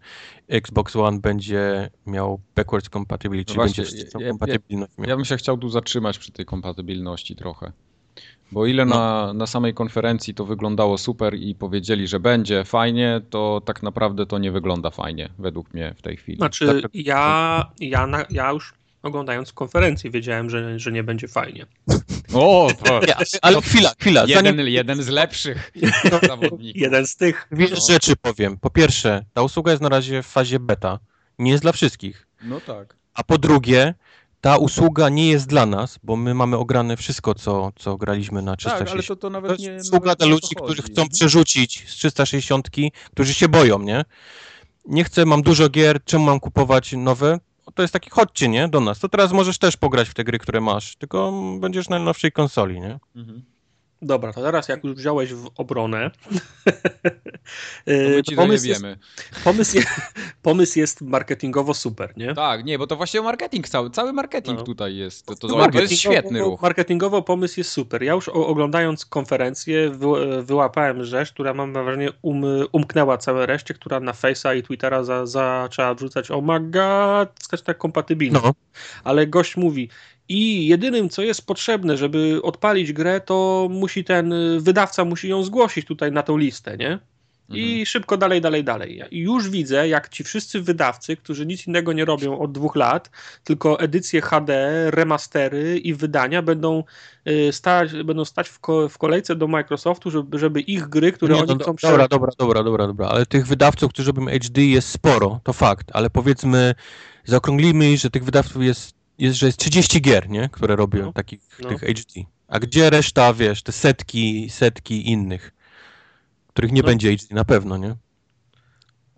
Xbox 0.48 0.96
One 0.96 1.20
będzie 1.20 1.90
miał 2.06 2.40
backwards 2.56 2.88
compatibility, 2.88 3.54
No 3.54 3.64
czyli 3.64 3.74
właśnie, 3.74 3.84
będzie 3.98 4.18
ja- 4.18 4.26
ja- 4.26 4.30
kompatybilność. 4.30 4.92
miał. 4.98 5.08
Ja 5.08 5.16
bym 5.16 5.24
się 5.24 5.36
chciał 5.36 5.58
tu 5.58 5.68
zatrzymać 5.68 6.18
przy 6.18 6.32
tej 6.32 6.44
kompatybilności 6.46 7.36
trochę. 7.36 7.72
Bo 8.52 8.66
ile 8.66 8.84
No. 8.84 8.94
na, 8.96 9.32
na 9.32 9.46
samej 9.46 9.74
konferencji 9.74 10.34
to 10.34 10.44
wyglądało 10.44 10.98
super 10.98 11.34
i 11.34 11.54
powiedzieli, 11.54 12.06
że 12.06 12.20
będzie 12.20 12.64
fajnie, 12.64 13.20
to 13.30 13.62
tak 13.64 13.82
naprawdę 13.82 14.26
to 14.26 14.38
nie 14.38 14.52
wygląda 14.52 14.90
fajnie, 14.90 15.28
według 15.38 15.74
mnie 15.74 15.94
w 15.98 16.02
tej 16.02 16.16
chwili. 16.16 16.38
Znaczy, 16.38 16.66
Tak, 16.66 16.82
tak. 16.82 16.90
ja, 16.94 17.70
ja, 17.80 18.06
na, 18.06 18.24
ja 18.30 18.50
już 18.52 18.74
oglądając 19.02 19.52
konferencję 19.52 20.10
wiedziałem, 20.10 20.50
że, 20.50 20.78
że 20.78 20.92
nie 20.92 21.02
będzie 21.04 21.28
fajnie. 21.28 21.66
O, 22.34 22.68
to 22.84 23.00
Nie, 23.06 23.14
ale 23.42 23.62
chwila, 23.62 23.92
chwila. 24.00 24.24
jeden, 24.26 24.44
Zanim 24.56 24.68
jeden 24.68 25.02
z 25.02 25.08
lepszych 25.08 25.72
zawodników. 26.28 26.60
Jeden 26.82 27.06
z 27.06 27.16
tych. 27.16 27.48
dwie 27.52 27.66
no. 27.70 27.76
rzeczy 27.88 28.16
powiem. 28.16 28.56
Po 28.58 28.70
pierwsze, 28.70 29.24
ta 29.32 29.42
usługa 29.42 29.70
jest 29.72 29.82
na 29.82 29.88
razie 29.88 30.22
w 30.22 30.26
fazie 30.26 30.60
beta. 30.60 30.98
Nie 31.38 31.50
jest 31.50 31.62
dla 31.64 31.72
wszystkich. 31.72 32.26
No 32.44 32.60
tak. 32.60 32.96
A 33.14 33.24
po 33.24 33.38
drugie, 33.38 33.94
ta 34.40 34.56
usługa 34.56 35.08
nie 35.08 35.28
jest 35.28 35.46
dla 35.46 35.66
nas, 35.66 35.98
bo 36.02 36.16
my 36.16 36.34
mamy 36.34 36.56
ograne 36.56 36.96
wszystko, 36.96 37.34
co, 37.34 37.72
co 37.76 37.96
graliśmy 37.96 38.42
na 38.42 38.56
360. 38.56 38.88
Tak, 38.88 38.94
ale 38.94 39.02
to, 39.02 39.16
to 39.16 39.16
To 39.16 39.30
nawet 39.30 39.58
nie 39.58 39.68
jest 39.68 39.88
usługa 39.88 40.06
nawet 40.06 40.18
dla 40.18 40.26
nie 40.26 40.32
ludzi, 40.32 40.54
to 40.56 40.64
którzy 40.64 40.82
chcą 40.82 41.08
przerzucić 41.08 41.84
z 41.88 41.94
360, 41.94 42.68
którzy 43.12 43.34
się 43.34 43.48
boją, 43.48 43.78
nie? 43.78 44.04
Nie 44.84 45.04
chcę, 45.04 45.26
mam 45.26 45.42
dużo 45.42 45.68
gier, 45.68 46.04
czemu 46.04 46.24
mam 46.24 46.40
kupować 46.40 46.92
nowe? 46.92 47.38
To 47.74 47.82
jest 47.82 47.92
taki, 47.92 48.10
chodźcie, 48.10 48.48
nie, 48.48 48.68
do 48.68 48.80
nas. 48.80 48.98
To 48.98 49.08
teraz 49.08 49.32
możesz 49.32 49.58
też 49.58 49.76
pograć 49.76 50.08
w 50.08 50.14
te 50.14 50.24
gry, 50.24 50.38
które 50.38 50.60
masz, 50.60 50.96
tylko 50.96 51.32
będziesz 51.60 51.88
na 51.88 51.96
najnowszej 51.96 52.32
konsoli, 52.32 52.80
nie? 52.80 52.98
Mhm. 53.16 53.42
Dobra, 54.02 54.32
to 54.32 54.42
teraz 54.42 54.68
jak 54.68 54.84
już 54.84 54.94
wziąłeś 54.94 55.34
w 55.34 55.50
obronę. 55.56 56.10
To 57.84 57.92
yy, 57.92 58.08
my 58.16 58.22
ci 58.22 58.36
pomysł, 58.36 58.66
jest, 58.66 58.80
zajebiemy. 58.80 59.02
pomysł, 59.44 59.76
jest, 59.76 59.88
pomysł 60.42 60.78
jest 60.78 61.00
marketingowo 61.02 61.74
super, 61.74 62.12
nie? 62.16 62.34
Tak, 62.34 62.64
nie, 62.64 62.78
bo 62.78 62.86
to 62.86 62.96
właśnie 62.96 63.20
marketing 63.20 63.68
cały, 63.68 63.90
cały 63.90 64.12
marketing 64.12 64.58
No. 64.58 64.64
tutaj 64.64 64.96
jest. 64.96 65.26
To, 65.26 65.34
to, 65.36 65.48
No, 65.48 65.70
to 65.70 65.80
jest 65.80 65.94
świetny 65.94 66.38
ruch. 66.40 66.62
Marketingowo 66.62 67.22
pomysł 67.22 67.60
jest 67.60 67.70
super. 67.72 68.02
Ja 68.02 68.12
już 68.12 68.28
o, 68.28 68.32
oglądając 68.32 69.06
konferencję 69.06 69.90
wy, 69.90 70.42
wyłapałem 70.42 71.04
rzecz, 71.04 71.32
która 71.32 71.54
mam 71.54 71.72
wrażenie 71.72 72.08
um, 72.22 72.44
umknęła 72.72 73.18
całe 73.18 73.46
reszcie, 73.46 73.74
która 73.74 74.00
na 74.00 74.12
Face'a 74.12 74.56
i 74.56 74.62
Twittera 74.62 75.04
za, 75.04 75.26
zaczęła 75.26 75.94
wrzucać 75.94 76.30
oh 76.30 76.42
my 76.46 76.70
god, 76.70 77.40
wsteczna 77.40 77.74
kompatybilność. 77.74 78.44
No, 78.46 78.54
Ale 79.04 79.26
gość 79.26 79.56
mówi 79.56 79.88
i 80.28 80.66
jedynym 80.66 81.08
co 81.08 81.22
jest 81.22 81.46
potrzebne, 81.46 81.96
żeby 81.96 82.40
odpalić 82.42 82.92
grę, 82.92 83.20
to 83.20 83.68
musi 83.70 84.04
ten 84.04 84.32
y, 84.32 84.60
wydawca 84.60 85.04
musi 85.04 85.28
ją 85.28 85.42
zgłosić 85.42 85.86
tutaj 85.86 86.12
na 86.12 86.22
tą 86.22 86.36
listę, 86.36 86.76
nie? 86.76 86.98
I 87.48 87.68
Mhm. 87.70 87.86
szybko 87.86 88.16
dalej, 88.16 88.40
dalej, 88.40 88.64
dalej. 88.64 89.02
I 89.10 89.18
już 89.18 89.50
widzę, 89.50 89.88
jak 89.88 90.08
ci 90.08 90.24
wszyscy 90.24 90.60
wydawcy, 90.60 91.16
którzy 91.16 91.46
nic 91.46 91.66
innego 91.66 91.92
nie 91.92 92.04
robią 92.04 92.38
od 92.38 92.52
dwóch 92.52 92.76
lat, 92.76 93.10
tylko 93.44 93.80
edycje 93.80 94.20
HD, 94.20 94.90
remastery 94.90 95.78
i 95.78 95.94
wydania 95.94 96.42
będą 96.42 96.84
y, 97.28 97.52
stać, 97.52 97.92
będą 98.04 98.24
stać 98.24 98.48
w, 98.48 98.58
ko 98.58 98.88
w 98.88 98.98
kolejce 98.98 99.36
do 99.36 99.48
Microsoftu, 99.48 100.10
żeby, 100.10 100.38
żeby 100.38 100.60
ich 100.60 100.88
gry, 100.88 101.12
które 101.12 101.34
nie, 101.34 101.40
oni 101.40 101.48
no, 101.48 101.54
chcą 101.54 101.64
dobra, 101.64 101.74
prze... 101.74 102.08
dobra, 102.08 102.30
dobra, 102.38 102.62
dobra, 102.62 102.86
dobra, 102.86 103.08
ale 103.08 103.26
tych 103.26 103.46
wydawców, 103.46 103.92
którzy 103.92 104.12
robią 104.12 104.26
HD 104.26 104.62
jest 104.62 104.88
sporo, 104.88 105.40
to 105.44 105.52
fakt, 105.52 105.90
ale 105.92 106.10
powiedzmy, 106.10 106.74
zaokrąglimy, 107.24 107.96
że 107.96 108.10
tych 108.10 108.24
wydawców 108.24 108.62
jest, 108.62 108.95
jest 109.18 109.38
że 109.38 109.46
jest 109.46 109.58
30 109.58 110.00
gier, 110.00 110.28
nie, 110.28 110.48
które 110.52 110.76
robią 110.76 111.02
No, 111.04 111.12
takich, 111.12 111.40
no. 111.62 111.68
tych 111.68 111.80
HD. 111.80 112.20
A 112.48 112.58
gdzie 112.58 112.90
reszta, 112.90 113.34
wiesz, 113.34 113.62
te 113.62 113.72
setki, 113.72 114.50
setki 114.50 115.10
innych, 115.10 115.52
których 116.48 116.72
nie 116.72 116.82
No. 116.82 116.86
będzie 116.86 117.16
HD, 117.16 117.34
na 117.34 117.44
pewno, 117.44 117.76
nie? 117.76 117.96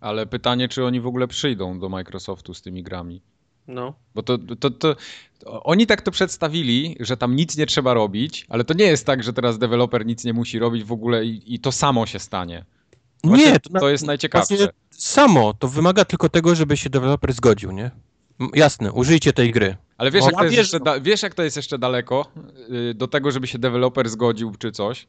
Ale 0.01 0.27
pytanie, 0.27 0.69
czy 0.69 0.85
oni 0.85 1.01
w 1.01 1.07
ogóle 1.07 1.29
przyjdą 1.29 1.79
do 1.81 1.89
Microsoftu 1.89 2.55
z 2.55 2.63
tymi 2.63 2.83
grami. 2.83 3.23
No. 3.67 3.95
Bo 4.15 4.23
to, 4.23 4.39
to, 4.39 4.57
to, 4.57 4.71
to 4.71 4.97
oni 5.65 5.87
tak 5.87 6.03
to 6.03 6.11
przedstawili, 6.11 6.97
że 7.01 7.17
tam 7.17 7.37
nic 7.37 7.57
nie 7.57 7.67
trzeba 7.67 7.95
robić, 7.95 8.47
ale 8.49 8.65
to 8.65 8.75
nie 8.75 8.85
jest 8.85 9.07
tak, 9.07 9.23
że 9.23 9.33
teraz 9.33 9.59
deweloper 9.59 10.07
nic 10.07 10.25
nie 10.25 10.33
musi 10.33 10.59
robić 10.59 10.85
w 10.85 10.93
ogóle 10.93 11.25
i, 11.25 11.55
i 11.55 11.59
to 11.59 11.73
samo 11.73 12.07
się 12.07 12.19
stanie. 12.19 12.65
Właśnie 13.25 13.53
nie, 13.53 13.61
to, 13.61 13.71
na- 13.73 13.91
jest 13.91 14.07
najciekawsze. 14.07 14.57
właśnie 14.57 14.73
samo, 14.91 15.55
to 15.55 15.69
wymaga 15.69 16.05
tylko 16.05 16.29
tego, 16.29 16.55
żeby 16.55 16.77
się 16.77 16.91
deweloper 16.91 17.33
zgodził, 17.33 17.71
nie? 17.73 17.91
Jasne, 18.55 18.93
użyjcie 18.93 19.33
tej 19.33 19.53
gry. 19.53 19.77
Ale 19.99 20.11
wiesz, 20.11 20.21
No, 20.23 20.27
jak 20.27 20.35
to 20.35 20.41
ja 20.41 20.45
jest 20.45 20.57
wiesz, 20.57 20.59
jeszcze 20.65 20.81
da- 20.81 21.01
wiesz, 21.01 21.23
jak 21.23 21.35
to 21.35 21.43
jest 21.43 21.57
jeszcze 21.57 21.79
daleko 21.79 22.27
y, 22.91 22.95
do 22.95 23.09
tego, 23.09 23.31
żeby 23.31 23.47
się 23.47 23.59
deweloper 23.59 24.09
zgodził 24.09 24.53
czy 24.59 24.73
coś? 24.73 25.07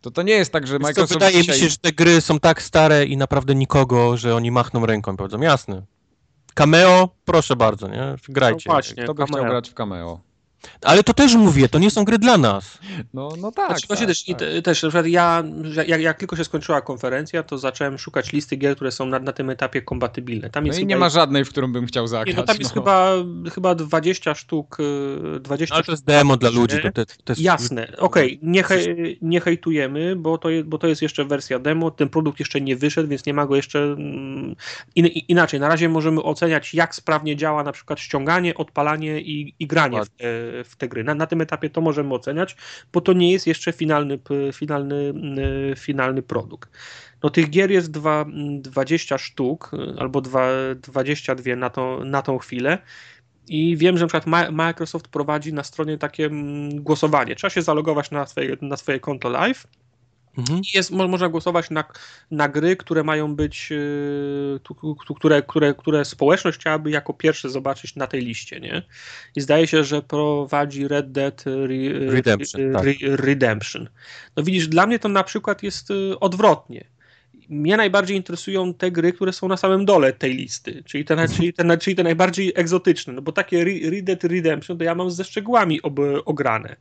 To 0.00 0.10
to 0.10 0.22
nie 0.22 0.32
jest 0.32 0.52
tak, 0.52 0.66
że 0.66 0.72
Wiesz 0.72 0.80
co, 0.82 0.88
Microsoft 0.88 1.12
wydaje 1.12 1.36
dzisiaj... 1.36 1.56
mi 1.56 1.62
się, 1.62 1.68
że 1.68 1.76
te 1.76 1.92
gry 1.92 2.20
są 2.20 2.40
tak 2.40 2.62
stare 2.62 3.04
i 3.06 3.16
naprawdę 3.16 3.54
nikogo, 3.54 4.16
że 4.16 4.34
oni 4.34 4.50
machną 4.50 4.86
ręką 4.86 5.14
i 5.14 5.16
powiedzą, 5.16 5.40
jasne. 5.40 5.82
Cameo, 6.54 7.08
proszę 7.24 7.56
bardzo, 7.56 7.88
nie? 7.88 8.14
Grajcie. 8.28 8.64
No 8.66 8.72
właśnie. 8.72 9.02
Kto 9.02 9.14
by 9.14 9.24
chciał 9.24 9.36
Cameo. 9.36 9.50
grać 9.50 9.70
w 9.70 9.74
cameo? 9.74 10.20
Ale 10.82 11.02
to 11.02 11.14
też 11.14 11.34
mówię, 11.34 11.68
to 11.68 11.78
nie 11.78 11.90
są 11.90 12.04
gry 12.04 12.18
dla 12.18 12.38
nas. 12.38 12.78
No, 13.14 13.28
no 13.40 13.52
tak. 13.52 13.68
Znaczy, 13.68 13.86
tak, 13.88 14.08
też, 14.08 14.28
i 14.28 14.32
tak. 14.32 14.38
te, 14.38 14.62
też 14.62 14.82
na 14.82 14.88
przykład 14.88 15.06
ja, 15.06 15.44
jak, 15.86 16.00
jak 16.00 16.18
tylko 16.18 16.36
się 16.36 16.44
skończyła 16.44 16.80
konferencja, 16.80 17.42
to 17.42 17.58
zacząłem 17.58 17.98
szukać 17.98 18.32
listy 18.32 18.56
gier, 18.56 18.76
które 18.76 18.92
są 18.92 19.06
na, 19.06 19.18
na 19.18 19.32
tym 19.32 19.50
etapie 19.50 19.82
kompatybilne. 19.82 20.50
Tam 20.50 20.64
No 20.64 20.66
jest 20.66 20.78
i 20.78 20.82
chyba- 20.82 20.88
nie 20.88 20.96
ma 20.96 21.08
żadnej, 21.08 21.44
w 21.44 21.48
którą 21.48 21.72
bym 21.72 21.86
chciał 21.86 22.04
nie, 22.04 22.08
zagrać. 22.08 22.36
no 22.36 22.42
tam 22.42 22.56
jest 22.58 22.76
no. 22.76 22.82
chyba, 22.82 23.12
chyba 23.54 23.74
20 23.74 24.34
sztuk, 24.34 24.76
y, 24.80 25.40
20 25.40 25.74
Ale 25.74 25.84
to 25.84 25.92
jest 25.92 26.04
demo 26.04 26.36
dla 26.36 26.50
ludzi. 26.50 26.76
To, 26.82 26.92
te, 26.92 27.06
to 27.06 27.32
jest... 27.32 27.40
Jasne, 27.40 27.92
okej, 27.96 28.38
nie, 28.42 28.62
hej, 28.62 29.18
nie 29.22 29.40
hejtujemy, 29.40 30.16
bo 30.16 30.38
to, 30.38 30.50
jest, 30.50 30.68
bo 30.68 30.78
to 30.78 30.86
jest 30.86 31.02
jeszcze 31.02 31.24
wersja 31.24 31.58
demo, 31.58 31.90
ten 31.90 32.08
produkt 32.08 32.38
jeszcze 32.38 32.60
nie 32.60 32.76
wyszedł, 32.76 33.08
więc 33.08 33.26
nie 33.26 33.34
ma 33.34 33.46
go 33.46 33.56
jeszcze 33.56 33.78
mm, 33.78 34.56
in, 34.94 35.06
inaczej. 35.06 35.60
Na 35.60 35.68
razie 35.68 35.88
możemy 35.88 36.22
oceniać, 36.22 36.74
jak 36.74 36.94
sprawnie 36.94 37.36
działa 37.36 37.62
na 37.62 37.72
przykład 37.72 38.00
ściąganie, 38.00 38.54
odpalanie 38.54 39.20
i, 39.20 39.54
i 39.58 39.66
granie 39.66 40.04
w 40.04 40.08
te, 40.08 40.47
w 40.64 40.76
te 40.76 40.88
gry. 40.88 41.04
Na, 41.04 41.14
na 41.14 41.26
tym 41.26 41.40
etapie 41.40 41.70
to 41.70 41.80
możemy 41.80 42.14
oceniać, 42.14 42.56
bo 42.92 43.00
to 43.00 43.12
nie 43.12 43.32
jest 43.32 43.46
jeszcze 43.46 43.72
finalny, 43.72 44.18
finalny, 44.52 45.14
y, 45.72 45.76
finalny 45.76 46.22
produkt. 46.22 46.70
No 47.22 47.30
tych 47.30 47.50
gier 47.50 47.70
jest 47.70 47.90
dwa, 47.90 48.22
mm, 48.22 48.62
20 48.62 49.18
sztuk, 49.18 49.70
y, 49.74 50.00
albo 50.00 50.20
dwa, 50.20 50.48
22 50.82 51.56
na, 51.56 51.70
to, 51.70 52.00
na 52.04 52.22
tą 52.22 52.38
chwilę. 52.38 52.78
I 53.48 53.76
wiem, 53.76 53.98
że 53.98 54.04
na 54.04 54.08
przykład 54.08 54.52
Microsoft 54.52 55.08
prowadzi 55.08 55.52
na 55.52 55.62
stronie 55.62 55.98
takie 55.98 56.26
mm, 56.26 56.82
głosowanie. 56.82 57.36
Trzeba 57.36 57.50
się 57.50 57.62
zalogować 57.62 58.10
na 58.10 58.26
swoje, 58.26 58.56
na 58.60 58.76
swoje 58.76 59.00
konto 59.00 59.28
live 59.28 59.66
Mhm. 60.38 60.60
jest, 60.74 60.90
mo- 60.90 61.08
można 61.08 61.28
głosować 61.28 61.70
na, 61.70 61.84
na 62.30 62.48
gry, 62.48 62.76
które 62.76 63.02
mają 63.02 63.36
być, 63.36 63.70
yy, 63.70 64.60
tu- 64.62 64.74
tu- 65.06 65.14
które, 65.14 65.42
które, 65.42 65.74
które 65.74 66.04
społeczność 66.04 66.58
chciałaby 66.58 66.90
jako 66.90 67.14
pierwsze 67.14 67.50
zobaczyć 67.50 67.96
na 67.96 68.06
tej 68.06 68.20
liście, 68.22 68.60
nie? 68.60 68.82
I 69.36 69.40
zdaje 69.40 69.66
się, 69.66 69.84
że 69.84 70.02
prowadzi 70.02 70.88
Red 70.88 71.12
Dead 71.12 71.44
Re- 71.46 72.10
Redemption, 72.10 72.60
Re- 72.62 72.72
tak. 72.72 72.84
Re- 72.84 73.16
Redemption. 73.16 73.88
No 74.36 74.42
widzisz, 74.42 74.68
dla 74.68 74.86
mnie 74.86 74.98
to 74.98 75.08
na 75.08 75.24
przykład 75.24 75.62
jest 75.62 75.90
y, 75.90 76.18
odwrotnie. 76.20 76.84
Mnie 77.48 77.76
najbardziej 77.76 78.16
interesują 78.16 78.74
te 78.74 78.90
gry, 78.90 79.12
które 79.12 79.32
są 79.32 79.48
na 79.48 79.56
samym 79.56 79.84
dole 79.84 80.12
tej 80.12 80.34
listy, 80.34 80.82
czyli 80.86 81.04
te, 81.04 81.14
Mhm. 81.14 81.28
czyli 81.28 81.52
te, 81.52 81.78
czyli 81.78 81.96
te 81.96 82.02
najbardziej 82.02 82.52
egzotyczne, 82.56 83.12
no 83.12 83.22
bo 83.22 83.32
takie 83.32 83.60
Re- 83.62 83.90
Red 83.90 84.04
Dead 84.04 84.24
Redemption 84.24 84.78
to 84.78 84.84
ja 84.84 84.94
mam 84.94 85.10
ze 85.10 85.24
szczegółami 85.24 85.82
ob, 85.82 85.98
ograne. 86.24 86.76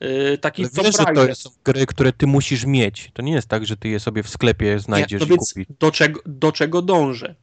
Yy, 0.00 0.38
taki 0.38 0.62
Ale 0.62 0.70
wiesz, 0.74 0.96
że 0.96 1.26
to 1.28 1.34
są 1.34 1.50
gry, 1.64 1.86
które 1.86 2.12
ty 2.12 2.26
musisz 2.26 2.64
mieć. 2.64 3.10
To 3.14 3.22
nie 3.22 3.32
jest 3.32 3.48
tak, 3.48 3.66
że 3.66 3.76
ty 3.76 3.88
je 3.88 4.00
sobie 4.00 4.22
w 4.22 4.28
sklepie 4.28 4.78
znajdziesz 4.78 5.20
no 5.28 5.34
i 5.34 5.38
kupisz. 5.38 5.66
do 5.80 5.90
czego, 5.90 6.20
do 6.26 6.52
czego 6.52 6.82
dążę? 6.82 7.34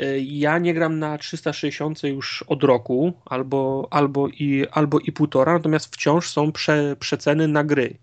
Y, 0.00 0.20
Ja 0.20 0.58
nie 0.58 0.74
gram 0.74 0.98
na 0.98 1.18
360 1.18 2.02
już 2.02 2.44
od 2.46 2.62
roku, 2.62 3.12
albo, 3.24 3.88
albo, 3.90 4.28
i, 4.28 4.66
albo 4.70 4.98
i 4.98 5.12
półtora, 5.12 5.52
natomiast 5.52 5.94
wciąż 5.94 6.30
są 6.30 6.52
prze, 6.52 6.96
przeceny 7.00 7.48
na 7.48 7.64
gry. 7.64 7.98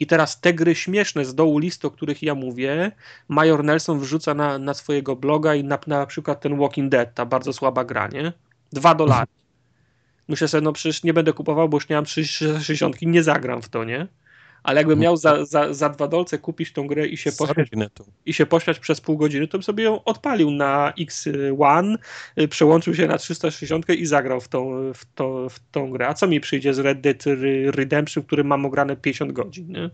I 0.00 0.06
teraz 0.06 0.40
te 0.40 0.54
gry 0.54 0.74
śmieszne 0.74 1.24
z 1.24 1.34
dołu 1.34 1.58
listy, 1.58 1.86
o 1.86 1.90
których 1.90 2.22
ja 2.22 2.34
mówię, 2.34 2.92
Major 3.28 3.64
Nelson 3.64 4.00
wrzuca 4.00 4.34
na, 4.34 4.58
na 4.58 4.74
swojego 4.74 5.16
bloga 5.16 5.54
i 5.54 5.64
na, 5.64 5.78
na 5.86 6.06
przykład 6.06 6.40
ten 6.40 6.58
Walking 6.58 6.90
Dead, 6.90 7.14
ta 7.14 7.26
bardzo 7.26 7.52
słaba 7.52 7.84
gra, 7.84 8.08
nie? 8.08 8.32
Dwa 8.72 8.94
dolary. 8.94 9.26
Myślę 10.28 10.48
sobie, 10.48 10.60
no 10.60 10.72
przecież 10.72 11.02
nie 11.02 11.14
będę 11.14 11.32
kupował, 11.32 11.68
bo 11.68 11.76
już 11.76 11.88
nie 11.88 11.96
mam 11.96 12.04
360, 12.04 13.02
nie 13.02 13.22
zagram 13.22 13.62
w 13.62 13.68
to, 13.68 13.84
nie? 13.84 14.06
Ale 14.62 14.80
jakbym 14.80 14.98
miał 14.98 15.16
za, 15.16 15.44
za, 15.44 15.74
za 15.74 15.88
dwa 15.88 16.08
dolce 16.08 16.38
kupić 16.38 16.72
tą 16.72 16.86
grę 16.86 17.06
i 17.06 17.16
się 17.16 17.32
pośmiać 17.32 17.68
i 18.26 18.34
się 18.34 18.46
pośmiać 18.46 18.78
przez 18.78 19.00
pół 19.00 19.16
godziny, 19.16 19.48
to 19.48 19.58
bym 19.58 19.62
sobie 19.62 19.84
ją 19.84 20.04
odpalił 20.04 20.50
na 20.50 20.92
X1, 20.98 21.96
y, 22.40 22.48
przełączył 22.48 22.94
się 22.94 23.06
na 23.06 23.18
360 23.18 23.88
i 23.88 24.06
zagrał 24.06 24.40
w 24.40 24.48
tą, 24.48 24.92
w, 24.94 25.04
to, 25.14 25.48
w 25.48 25.58
tą 25.70 25.90
grę. 25.90 26.08
A 26.08 26.14
co 26.14 26.26
mi 26.26 26.40
przyjdzie 26.40 26.74
z 26.74 26.78
Red 26.78 27.00
Dead 27.00 27.26
Re- 27.26 27.70
Redemption, 27.70 28.22
w 28.22 28.26
którym 28.26 28.46
mam 28.46 28.66
ograne 28.66 28.96
50 28.96 29.32
godzin, 29.32 29.68
nie? 29.68 29.90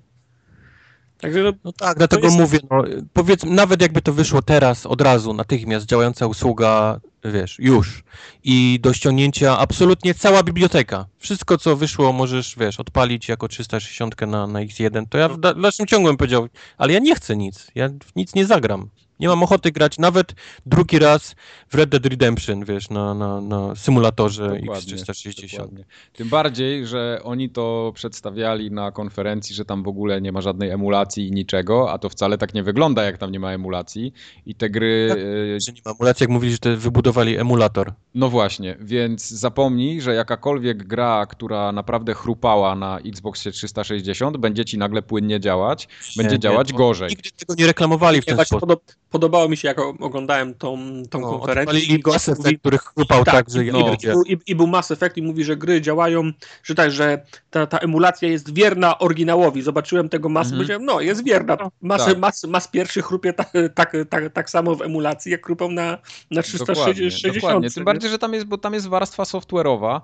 Także 1.20 1.42
no, 1.42 1.52
No 1.64 1.72
tak, 1.72 1.98
dlatego 1.98 2.24
jest- 2.24 2.38
mówię, 2.38 2.58
no, 2.70 2.84
powiedzmy, 3.12 3.50
nawet 3.50 3.82
jakby 3.82 4.02
to 4.02 4.12
wyszło 4.12 4.42
teraz, 4.42 4.86
od 4.86 5.00
razu, 5.00 5.32
natychmiast 5.34 5.86
działająca 5.86 6.26
usługa, 6.26 7.00
wiesz, 7.24 7.58
już. 7.58 8.02
I 8.44 8.78
do 8.82 8.92
ściągnięcia 8.92 9.58
absolutnie 9.58 10.14
cała 10.14 10.42
biblioteka. 10.42 11.06
Wszystko, 11.18 11.58
co 11.58 11.76
wyszło, 11.76 12.12
możesz, 12.12 12.56
wiesz, 12.58 12.80
odpalić 12.80 13.28
jako 13.28 13.48
360 13.48 14.20
na, 14.20 14.46
na 14.46 14.60
X1. 14.60 15.04
To 15.08 15.18
ja 15.18 15.28
w 15.28 15.38
da- 15.38 15.54
dalszym 15.54 15.86
ciągu 15.86 16.08
bym 16.08 16.16
powiedział, 16.16 16.48
ale 16.78 16.92
ja 16.92 16.98
nie 16.98 17.14
chcę 17.14 17.36
nic, 17.36 17.66
ja 17.74 17.88
nic 18.16 18.34
nie 18.34 18.46
zagram. 18.46 18.88
Nie 19.20 19.28
mam 19.28 19.42
ochoty 19.42 19.72
grać 19.72 19.98
nawet 19.98 20.34
drugi 20.66 20.98
raz 20.98 21.34
w 21.68 21.74
Red 21.74 21.90
Dead 21.90 22.06
Redemption, 22.06 22.64
wiesz, 22.64 22.90
na, 22.90 23.14
na, 23.14 23.40
na 23.40 23.76
symulatorze 23.76 24.48
Dokładnie, 24.60 24.94
X360. 24.94 25.50
dokładnie. 25.52 25.84
Tym 26.12 26.28
bardziej, 26.28 26.86
że 26.86 27.20
oni 27.24 27.50
to 27.50 27.92
przedstawiali 27.94 28.70
na 28.70 28.92
konferencji, 28.92 29.54
że 29.54 29.64
tam 29.64 29.82
w 29.82 29.88
ogóle 29.88 30.20
nie 30.20 30.32
ma 30.32 30.40
żadnej 30.40 30.70
emulacji 30.70 31.28
i 31.28 31.32
niczego, 31.32 31.92
a 31.92 31.98
to 31.98 32.08
wcale 32.08 32.38
tak 32.38 32.54
nie 32.54 32.62
wygląda, 32.62 33.04
jak 33.04 33.18
tam 33.18 33.32
nie 33.32 33.40
ma 33.40 33.52
emulacji. 33.52 34.12
I 34.46 34.54
te 34.54 34.70
gry. 34.70 35.06
Tak. 35.08 35.18
e, 35.18 35.60
Że 35.60 35.72
nie 35.72 35.80
ma 35.84 35.90
emulacji, 35.90 36.24
jak 36.24 36.30
mówili, 36.30 36.52
że 36.52 36.58
te 36.58 36.76
wybudowali 36.76 37.36
emulator. 37.38 37.92
No 38.14 38.28
właśnie, 38.28 38.76
więc 38.80 39.28
zapomnij, 39.28 40.00
że 40.00 40.14
jakakolwiek 40.14 40.86
gra, 40.86 41.26
która 41.26 41.72
naprawdę 41.72 42.14
chrupała 42.14 42.74
na 42.74 42.98
Xboxie 42.98 43.52
360, 43.52 44.36
będzie 44.36 44.64
ci 44.64 44.78
nagle 44.78 45.02
płynnie 45.02 45.40
działać, 45.40 45.88
będzie 46.16 46.34
Nie, 46.34 46.38
działać 46.38 46.72
nie, 46.72 46.78
gorzej. 46.78 47.08
Nigdy 47.08 47.30
tego 47.30 47.54
nie 47.54 47.66
reklamowali 47.66 48.22
w 48.22 48.24
ten 48.24 48.44
sposób. 48.44 48.82
Podob, 49.10 49.30
podobało 49.30 49.48
mi 49.48 49.56
się, 49.56 49.68
jak 49.68 49.78
oglądałem 49.78 50.54
tą, 50.54 50.78
tą 51.10 51.20
No, 51.20 51.30
konferencję 51.30 51.80
i 51.80 52.02
Mass 52.06 52.28
Effect, 52.28 52.60
który 52.60 52.78
chrupał 52.78 53.24
tak, 53.24 53.34
Tak, 53.34 53.50
że 53.50 53.62
no. 53.62 53.94
i, 54.26 54.38
i, 54.46 54.54
był 54.54 54.66
Mass 54.66 54.90
Effect 54.90 55.16
i 55.16 55.22
mówi, 55.22 55.44
że 55.44 55.56
gry 55.56 55.80
działają, 55.80 56.30
że 56.62 56.74
tak, 56.74 56.90
że 56.90 57.22
ta, 57.50 57.66
ta 57.66 57.78
emulacja 57.78 58.28
jest 58.28 58.54
wierna 58.54 58.98
oryginałowi. 58.98 59.62
Zobaczyłem 59.62 60.08
tego 60.08 60.28
Mass, 60.28 60.46
Mhm. 60.46 60.58
powiedziałem, 60.58 60.84
no 60.84 61.00
jest 61.00 61.24
wierna. 61.24 61.56
Mass, 61.82 62.04
Tak. 62.04 62.18
Mass, 62.18 62.44
Mass 62.44 62.68
pierwszy 62.68 63.02
chrupie 63.02 63.32
tak, 63.32 63.52
tak, 63.74 63.96
tak, 64.10 64.32
tak 64.32 64.50
samo 64.50 64.74
w 64.74 64.82
emulacji, 64.82 65.32
jak 65.32 65.46
chrupał 65.46 65.70
na, 65.70 65.98
na 66.30 66.42
360. 66.42 67.34
dokładnie. 67.34 67.70
Tym 67.70 67.80
nie? 67.80 67.84
bardziej, 67.84 68.10
że 68.10 68.18
tam 68.18 68.34
jest, 68.34 68.46
bo 68.46 68.58
tam 68.58 68.74
jest 68.74 68.88
warstwa 68.88 69.22
software'owa 69.22 70.00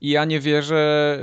i 0.00 0.10
ja 0.10 0.24
nie 0.24 0.40
wierzę, 0.40 1.18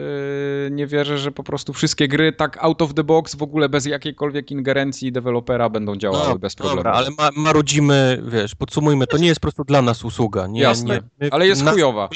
yy, 0.63 0.71
nie 0.71 0.87
wierzę, 0.87 1.17
że 1.17 1.31
po 1.31 1.43
prostu 1.43 1.73
wszystkie 1.73 2.07
gry 2.07 2.33
tak 2.33 2.57
out 2.63 2.81
of 2.81 2.93
the 2.93 3.03
box, 3.03 3.35
w 3.35 3.41
ogóle 3.43 3.69
bez 3.69 3.85
jakiejkolwiek 3.85 4.51
ingerencji 4.51 5.11
dewelopera 5.11 5.69
będą 5.69 5.95
działały 5.95 6.29
No, 6.29 6.39
bez 6.39 6.55
problemu. 6.55 6.77
Dobra, 6.77 6.91
ale 6.91 7.09
ma, 7.17 7.29
marudzimy, 7.35 8.23
wiesz, 8.27 8.55
podsumujmy, 8.55 9.07
to 9.07 9.17
nie 9.17 9.27
jest 9.27 9.39
po 9.39 9.41
prostu 9.41 9.63
dla 9.63 9.81
nas 9.81 10.05
usługa. 10.05 10.47
Nie, 10.47 10.61
Jasne, 10.61 10.99
nie, 11.21 11.33
ale 11.33 11.47
jest 11.47 11.65
chujowa. 11.69 12.09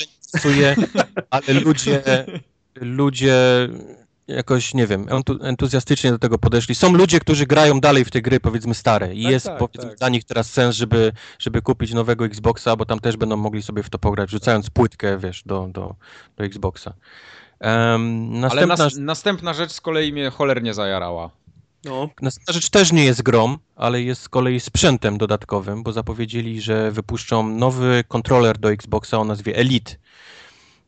ale 1.29 1.53
ludzie, 1.59 2.03
ludzie 2.75 3.35
jakoś, 4.29 4.73
nie 4.73 4.87
wiem, 4.87 5.05
entu, 5.09 5.39
entuzjastycznie 5.43 6.11
do 6.11 6.19
tego 6.19 6.37
podeszli. 6.37 6.75
Są 6.75 6.93
ludzie, 6.93 7.19
którzy 7.19 7.45
grają 7.45 7.79
dalej 7.79 8.05
w 8.05 8.11
te 8.11 8.21
gry, 8.21 8.39
powiedzmy, 8.39 8.73
stare 8.75 9.15
i 9.15 9.23
Tak, 9.23 9.31
jest, 9.31 9.45
tak, 9.45 9.57
powiedzmy, 9.57 9.89
tak. 9.89 9.99
dla 9.99 10.09
nich 10.09 10.23
teraz 10.23 10.51
sens, 10.51 10.75
żeby, 10.75 11.11
żeby 11.39 11.61
kupić 11.61 11.93
nowego 11.93 12.25
Xboxa, 12.25 12.75
bo 12.75 12.85
tam 12.85 12.99
też 12.99 13.17
będą 13.17 13.37
mogli 13.37 13.63
sobie 13.63 13.83
w 13.83 13.89
to 13.89 13.99
pograć, 13.99 14.29
rzucając 14.29 14.69
płytkę, 14.69 15.17
wiesz, 15.17 15.43
do, 15.45 15.67
do, 15.67 15.95
do 16.37 16.43
Xboxa. 16.43 16.93
Um, 17.61 18.31
Ale 18.31 18.41
następna, 18.41 18.75
nas, 18.75 18.95
następna 18.97 19.53
rzecz 19.53 19.71
z 19.71 19.81
kolei 19.81 20.13
mnie 20.13 20.29
cholernie 20.29 20.73
zajarała. 20.73 21.29
No, 21.85 22.09
Następna 22.21 22.53
rzecz 22.53 22.69
też 22.69 22.91
nie 22.91 23.05
jest 23.05 23.21
grom, 23.21 23.57
ale 23.75 24.01
jest 24.01 24.21
z 24.21 24.29
kolei 24.29 24.59
sprzętem 24.59 25.17
dodatkowym, 25.17 25.83
bo 25.83 25.91
zapowiedzieli, 25.91 26.61
że 26.61 26.91
wypuszczą 26.91 27.49
nowy 27.49 28.03
kontroler 28.07 28.57
do 28.57 28.71
Xboxa 28.71 29.17
o 29.17 29.23
nazwie 29.23 29.55
Elite. 29.55 29.95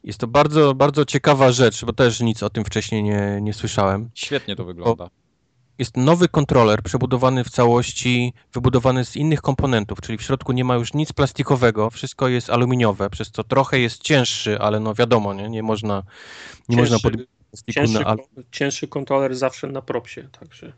Jest 0.03 0.19
to 0.19 0.27
bardzo, 0.27 0.75
bardzo 0.75 1.05
ciekawa 1.05 1.51
rzecz, 1.51 1.85
bo 1.85 1.93
też 1.93 2.19
nic 2.19 2.43
o 2.43 2.49
tym 2.49 2.65
wcześniej 2.65 3.03
nie, 3.03 3.39
nie 3.41 3.53
słyszałem. 3.53 4.09
Świetnie 4.13 4.55
to 4.55 4.65
wygląda. 4.65 5.09
Jest 5.77 5.97
nowy 5.97 6.27
kontroler 6.27 6.83
przebudowany 6.83 7.43
w 7.43 7.49
całości, 7.49 8.33
wybudowany 8.53 9.05
z 9.05 9.15
innych 9.15 9.41
komponentów, 9.41 10.01
czyli 10.01 10.17
w 10.17 10.21
środku 10.21 10.51
nie 10.51 10.63
ma 10.63 10.75
już 10.75 10.93
nic 10.93 11.13
plastikowego, 11.13 11.89
wszystko 11.89 12.27
jest 12.27 12.49
aluminiowe, 12.49 13.09
przez 13.09 13.31
co 13.31 13.43
trochę 13.43 13.79
jest 13.79 14.01
cięższy, 14.03 14.59
ale 14.59 14.79
no 14.79 14.93
wiadomo, 14.93 15.33
nie, 15.33 15.49
nie 15.49 15.63
można, 15.63 16.03
nie 16.69 16.77
można 16.77 16.95
Cięższy- 16.97 17.03
podbić 17.03 17.27
plastiku 17.49 17.73
cięższy, 17.73 17.99
na 17.99 18.05
al- 18.05 18.17
cięższy 18.51 18.87
kontroler 18.87 19.35
zawsze 19.35 19.67
na 19.67 19.81
propsie, 19.81 20.23
także. 20.39 20.73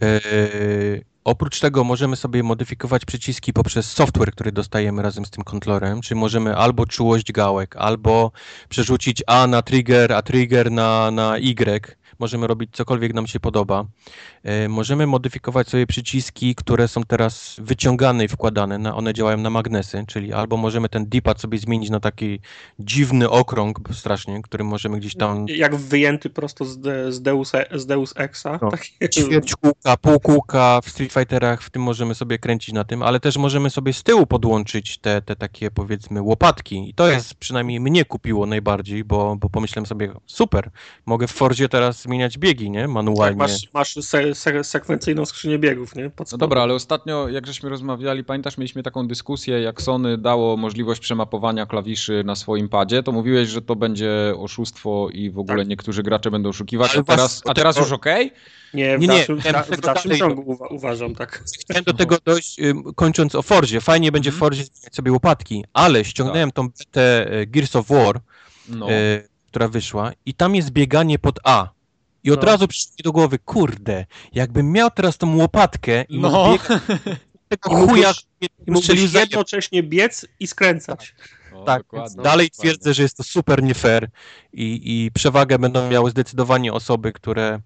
Eee, 0.00 1.04
oprócz 1.24 1.60
tego 1.60 1.84
możemy 1.84 2.16
sobie 2.16 2.42
modyfikować 2.42 3.04
przyciski 3.04 3.52
poprzez 3.52 3.92
software, 3.92 4.32
który 4.32 4.52
dostajemy 4.52 5.02
razem 5.02 5.24
z 5.24 5.30
tym 5.30 5.44
kontrolerem, 5.44 6.00
czyli 6.00 6.20
możemy 6.20 6.56
albo 6.56 6.86
czułość 6.86 7.32
gałek, 7.32 7.76
albo 7.76 8.32
przerzucić 8.68 9.22
A 9.26 9.46
na 9.46 9.62
trigger, 9.62 10.12
a 10.12 10.22
trigger 10.22 10.72
na, 10.72 11.10
na 11.10 11.38
Y. 11.38 11.99
Możemy 12.20 12.46
robić 12.46 12.70
cokolwiek 12.72 13.14
nam 13.14 13.26
się 13.26 13.40
podoba. 13.40 13.84
E, 14.42 14.68
możemy 14.68 15.06
modyfikować 15.06 15.68
sobie 15.68 15.86
przyciski, 15.86 16.54
które 16.54 16.88
są 16.88 17.04
teraz 17.04 17.56
wyciągane 17.58 18.24
i 18.24 18.28
wkładane. 18.28 18.78
Na, 18.78 18.96
one 18.96 19.14
działają 19.14 19.38
na 19.38 19.50
magnesy, 19.50 20.04
czyli 20.08 20.32
albo 20.32 20.56
możemy 20.56 20.88
ten 20.88 21.08
D-pad 21.08 21.40
sobie 21.40 21.58
zmienić 21.58 21.90
na 21.90 22.00
taki 22.00 22.40
dziwny 22.78 23.30
okrąg 23.30 23.80
strasznie, 23.92 24.42
który 24.42 24.64
możemy 24.64 24.98
gdzieś 24.98 25.16
tam 25.16 25.46
Jak 25.48 25.76
wyjęty 25.76 26.30
prosto 26.30 26.64
z, 26.64 26.80
de, 26.80 27.12
z, 27.12 27.22
Deus, 27.22 27.54
E- 27.54 27.78
z 27.78 27.86
Deus 27.86 28.12
Exa. 28.16 28.58
No. 28.62 28.70
Takie, 28.70 29.08
ćwierć 29.08 29.54
kółka, 29.54 29.96
pół 29.96 30.20
kółka 30.20 30.80
w 30.80 30.88
Street 30.88 31.12
Fighterach, 31.12 31.62
w 31.62 31.70
tym 31.70 31.82
możemy 31.82 32.14
sobie 32.14 32.38
kręcić 32.38 32.74
na 32.74 32.84
tym, 32.84 33.02
ale 33.02 33.20
też 33.20 33.36
możemy 33.36 33.70
sobie 33.70 33.92
z 33.92 34.02
tyłu 34.02 34.26
podłączyć 34.26 34.98
te, 34.98 35.22
te 35.22 35.36
takie 35.36 35.70
powiedzmy 35.70 36.22
łopatki 36.22 36.90
i 36.90 36.94
to 36.94 37.08
jest 37.08 37.34
przynajmniej 37.34 37.80
mnie 37.80 38.04
kupiło 38.04 38.46
najbardziej, 38.46 39.04
bo, 39.04 39.36
bo 39.36 39.50
pomyślałem 39.50 39.86
sobie, 39.86 40.12
super, 40.26 40.70
mogę 41.06 41.26
w 41.26 41.32
Forzie 41.32 41.68
teraz 41.68 42.06
zmieniać 42.10 42.38
biegi, 42.38 42.70
nie, 42.70 42.88
manualnie. 42.88 43.36
masz, 43.36 43.68
masz 43.74 43.94
se, 43.94 44.34
se, 44.34 44.64
sekwencyjną 44.64 45.26
skrzynię 45.26 45.58
biegów, 45.58 45.94
nie? 45.96 46.10
No 46.32 46.38
dobra, 46.38 46.62
ale 46.62 46.74
ostatnio, 46.74 47.28
jak 47.28 47.46
żeśmy 47.46 47.68
rozmawiali, 47.68 48.24
pamiętasz, 48.24 48.58
mieliśmy 48.58 48.82
taką 48.82 49.08
dyskusję, 49.08 49.60
jak 49.60 49.82
Sony 49.82 50.18
dało 50.18 50.56
możliwość 50.56 51.00
przemapowania 51.00 51.66
klawiszy 51.66 52.22
na 52.24 52.34
swoim 52.36 52.68
padzie, 52.68 53.02
to 53.02 53.12
mówiłeś, 53.12 53.48
że 53.48 53.62
to 53.62 53.76
będzie 53.76 54.34
oszustwo 54.38 55.08
i 55.12 55.30
w 55.30 55.38
ogóle 55.38 55.58
Tak. 55.58 55.68
niektórzy 55.68 56.02
gracze 56.02 56.30
będą 56.30 56.48
oszukiwać, 56.48 56.96
a 56.96 57.02
teraz, 57.02 57.42
a 57.46 57.54
teraz 57.54 57.76
już 57.76 57.92
okej? 57.92 58.32
Nie, 58.74 58.98
w 58.98 59.00
Nie, 59.00 59.06
nie, 59.08 59.14
dalszym, 59.16 59.40
chciałem 59.40 59.64
w 59.64 59.68
tego 59.68 59.82
dalszym 59.82 60.16
ciągu 60.16 60.42
uwa, 60.50 60.66
uważam, 60.68 61.14
tak. 61.14 61.44
Chciałem 61.60 61.84
do 61.84 61.92
tego 61.92 62.16
dojść, 62.24 62.56
kończąc 62.96 63.34
o 63.34 63.42
Forzie. 63.42 63.80
Fajnie 63.80 64.12
będzie 64.12 64.30
w 64.30 64.34
Mhm. 64.34 64.40
Forzie 64.50 64.64
zmieniać 64.64 64.94
sobie 64.94 65.12
łopatki, 65.12 65.64
ale 65.72 66.04
ściągnąłem 66.04 66.50
tą 66.52 66.68
betę 66.68 67.32
e, 67.32 67.46
Gears 67.46 67.76
of 67.76 67.86
War, 67.88 68.20
No. 68.68 68.90
e, 68.90 69.22
która 69.48 69.68
wyszła 69.68 70.12
i 70.26 70.34
tam 70.34 70.54
jest 70.54 70.70
bieganie 70.70 71.18
pod 71.18 71.38
A. 71.44 71.68
I 72.24 72.30
od 72.30 72.40
No. 72.42 72.46
razu 72.46 72.68
przyszło 72.68 72.92
mi 72.98 73.02
do 73.04 73.12
głowy, 73.12 73.38
kurde, 73.38 74.06
jakbym 74.32 74.72
miał 74.72 74.90
teraz 74.90 75.18
tą 75.18 75.36
łopatkę 75.36 76.02
i 76.08 76.20
No. 76.20 76.28
mógł 76.30 76.62
biegać 76.62 76.82
tego 77.48 77.70
I 77.70 77.88
chuja, 77.88 78.12
mógłbyś 78.66 79.12
jednocześnie 79.14 79.82
biec 79.82 80.26
i 80.40 80.46
skręcać. 80.46 81.14
O, 81.54 81.64
tak, 81.64 81.82
dokładnie, 81.82 82.08
więc 82.08 82.24
dalej 82.24 82.48
dokładnie. 82.48 82.70
twierdzę, 82.70 82.94
że 82.94 83.02
jest 83.02 83.16
to 83.16 83.22
super 83.22 83.62
nie 83.62 83.74
fair 83.74 84.08
i, 84.52 84.80
i 84.84 85.10
przewagę 85.10 85.58
będą 85.58 85.90
miały 85.90 86.10
zdecydowanie 86.10 86.72
osoby, 86.72 87.12
które, 87.12 87.60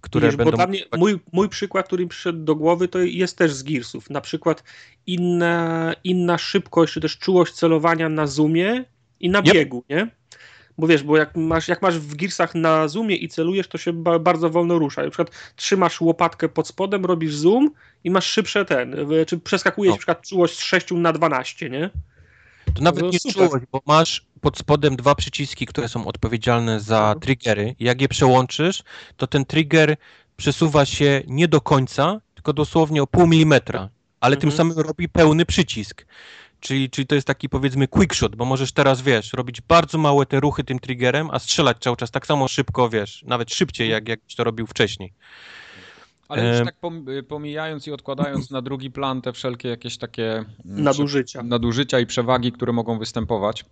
które 0.00 0.26
Widzisz, 0.26 0.36
będą... 0.36 0.50
bo 0.50 0.56
dla 0.56 0.66
mnie 0.66 0.80
mój, 0.96 1.18
mój 1.32 1.48
przykład, 1.48 1.86
który 1.86 2.02
mi 2.02 2.08
przyszedł 2.08 2.44
do 2.44 2.54
głowy, 2.56 2.88
to 2.88 2.98
jest 2.98 3.36
też 3.38 3.52
z 3.52 3.62
Gearsów. 3.62 4.10
Na 4.10 4.20
przykład 4.20 4.62
inna, 5.06 5.92
inna 6.04 6.38
szybkość, 6.38 6.92
czy 6.92 7.00
też 7.00 7.18
czułość 7.18 7.52
celowania 7.52 8.08
na 8.08 8.26
zoomie 8.26 8.84
i 9.20 9.30
na 9.30 9.38
Yep. 9.38 9.54
biegu, 9.54 9.84
nie? 9.90 10.10
Bo 10.78 10.86
wiesz, 10.86 11.02
bo 11.02 11.16
jak 11.16 11.36
masz, 11.36 11.68
jak 11.68 11.82
masz 11.82 11.98
w 11.98 12.14
Gearsach 12.16 12.54
na 12.54 12.88
zoomie 12.88 13.16
i 13.16 13.28
celujesz, 13.28 13.68
to 13.68 13.78
się 13.78 13.92
ba, 13.92 14.18
bardzo 14.18 14.50
wolno 14.50 14.78
rusza. 14.78 15.02
Na 15.02 15.10
przykład 15.10 15.30
trzymasz 15.56 16.00
łopatkę 16.00 16.48
pod 16.48 16.68
spodem, 16.68 17.04
robisz 17.04 17.34
zoom 17.34 17.70
i 18.04 18.10
masz 18.10 18.26
szybsze 18.26 18.64
ten, 18.64 18.96
czy 19.26 19.38
przeskakujesz 19.38 19.90
No. 19.90 19.94
na 19.94 19.98
przykład 19.98 20.26
czułość 20.28 20.58
z 20.58 20.62
6 20.62 20.86
na 20.90 21.12
12, 21.12 21.70
nie? 21.70 21.90
To 22.74 22.82
nawet 22.82 23.02
No 23.04 23.10
nie 23.10 23.18
super. 23.20 23.48
czułość, 23.48 23.64
bo 23.72 23.80
masz 23.86 24.26
pod 24.40 24.58
spodem 24.58 24.96
dwa 24.96 25.14
przyciski, 25.14 25.66
które 25.66 25.88
są 25.88 26.06
odpowiedzialne 26.06 26.80
za 26.80 26.98
Mhm. 26.98 27.20
triggery. 27.20 27.74
Jak 27.80 28.00
je 28.00 28.08
przełączysz, 28.08 28.82
to 29.16 29.26
ten 29.26 29.44
trigger 29.44 29.96
przesuwa 30.36 30.84
się 30.86 31.22
nie 31.26 31.48
do 31.48 31.60
końca, 31.60 32.20
tylko 32.34 32.52
dosłownie 32.52 33.02
o 33.02 33.06
pół 33.06 33.26
milimetra, 33.26 33.88
ale 34.20 34.36
tym 34.36 34.48
Mhm. 34.48 34.56
samym 34.56 34.86
robi 34.86 35.08
pełny 35.08 35.46
przycisk. 35.46 36.06
Czyli, 36.60 36.90
czyli 36.90 37.06
to 37.06 37.14
jest 37.14 37.26
taki 37.26 37.48
powiedzmy 37.48 37.88
quick 37.88 38.14
shot, 38.14 38.36
bo 38.36 38.44
możesz 38.44 38.72
teraz, 38.72 39.02
wiesz, 39.02 39.32
robić 39.32 39.60
bardzo 39.60 39.98
małe 39.98 40.26
te 40.26 40.40
ruchy 40.40 40.64
tym 40.64 40.78
triggerem, 40.78 41.28
a 41.32 41.38
strzelać 41.38 41.76
cały 41.80 41.96
czas 41.96 42.10
tak 42.10 42.26
samo 42.26 42.48
szybko, 42.48 42.88
wiesz, 42.88 43.22
nawet 43.26 43.54
szybciej, 43.54 43.90
jak, 43.90 44.08
jak 44.08 44.20
to 44.36 44.44
robił 44.44 44.66
wcześniej. 44.66 45.12
Ale 46.28 46.48
już 46.48 46.56
Em. 46.58 46.64
tak 46.66 46.76
pom- 46.80 47.22
pomijając 47.22 47.86
i 47.86 47.92
odkładając 47.92 48.50
na 48.50 48.62
drugi 48.62 48.90
plan 48.90 49.22
te 49.22 49.32
wszelkie 49.32 49.68
jakieś 49.68 49.98
takie 49.98 50.32
mm, 50.32 50.46
Nadużycia. 50.64 51.42
nadużycia 51.42 52.00
i 52.00 52.06
przewagi, 52.06 52.52
które 52.52 52.72
mogą 52.72 52.98
występować, 52.98 53.64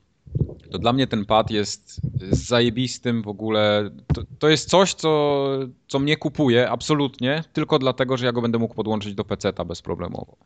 to 0.70 0.78
dla 0.78 0.92
mnie 0.92 1.06
ten 1.06 1.24
pad 1.24 1.50
jest 1.50 2.00
zajebistym 2.30 3.22
w 3.22 3.28
ogóle. 3.28 3.90
To, 4.14 4.22
to 4.38 4.48
jest 4.48 4.68
coś, 4.70 4.94
co, 4.94 5.44
co 5.88 5.98
mnie 5.98 6.16
kupuje 6.16 6.70
absolutnie, 6.70 7.44
tylko 7.52 7.78
dlatego, 7.78 8.16
że 8.16 8.26
ja 8.26 8.32
go 8.32 8.42
będę 8.42 8.58
mógł 8.58 8.74
podłączyć 8.74 9.14
do 9.14 9.24
PC-ta 9.24 9.64
bezproblemowo. 9.64 10.36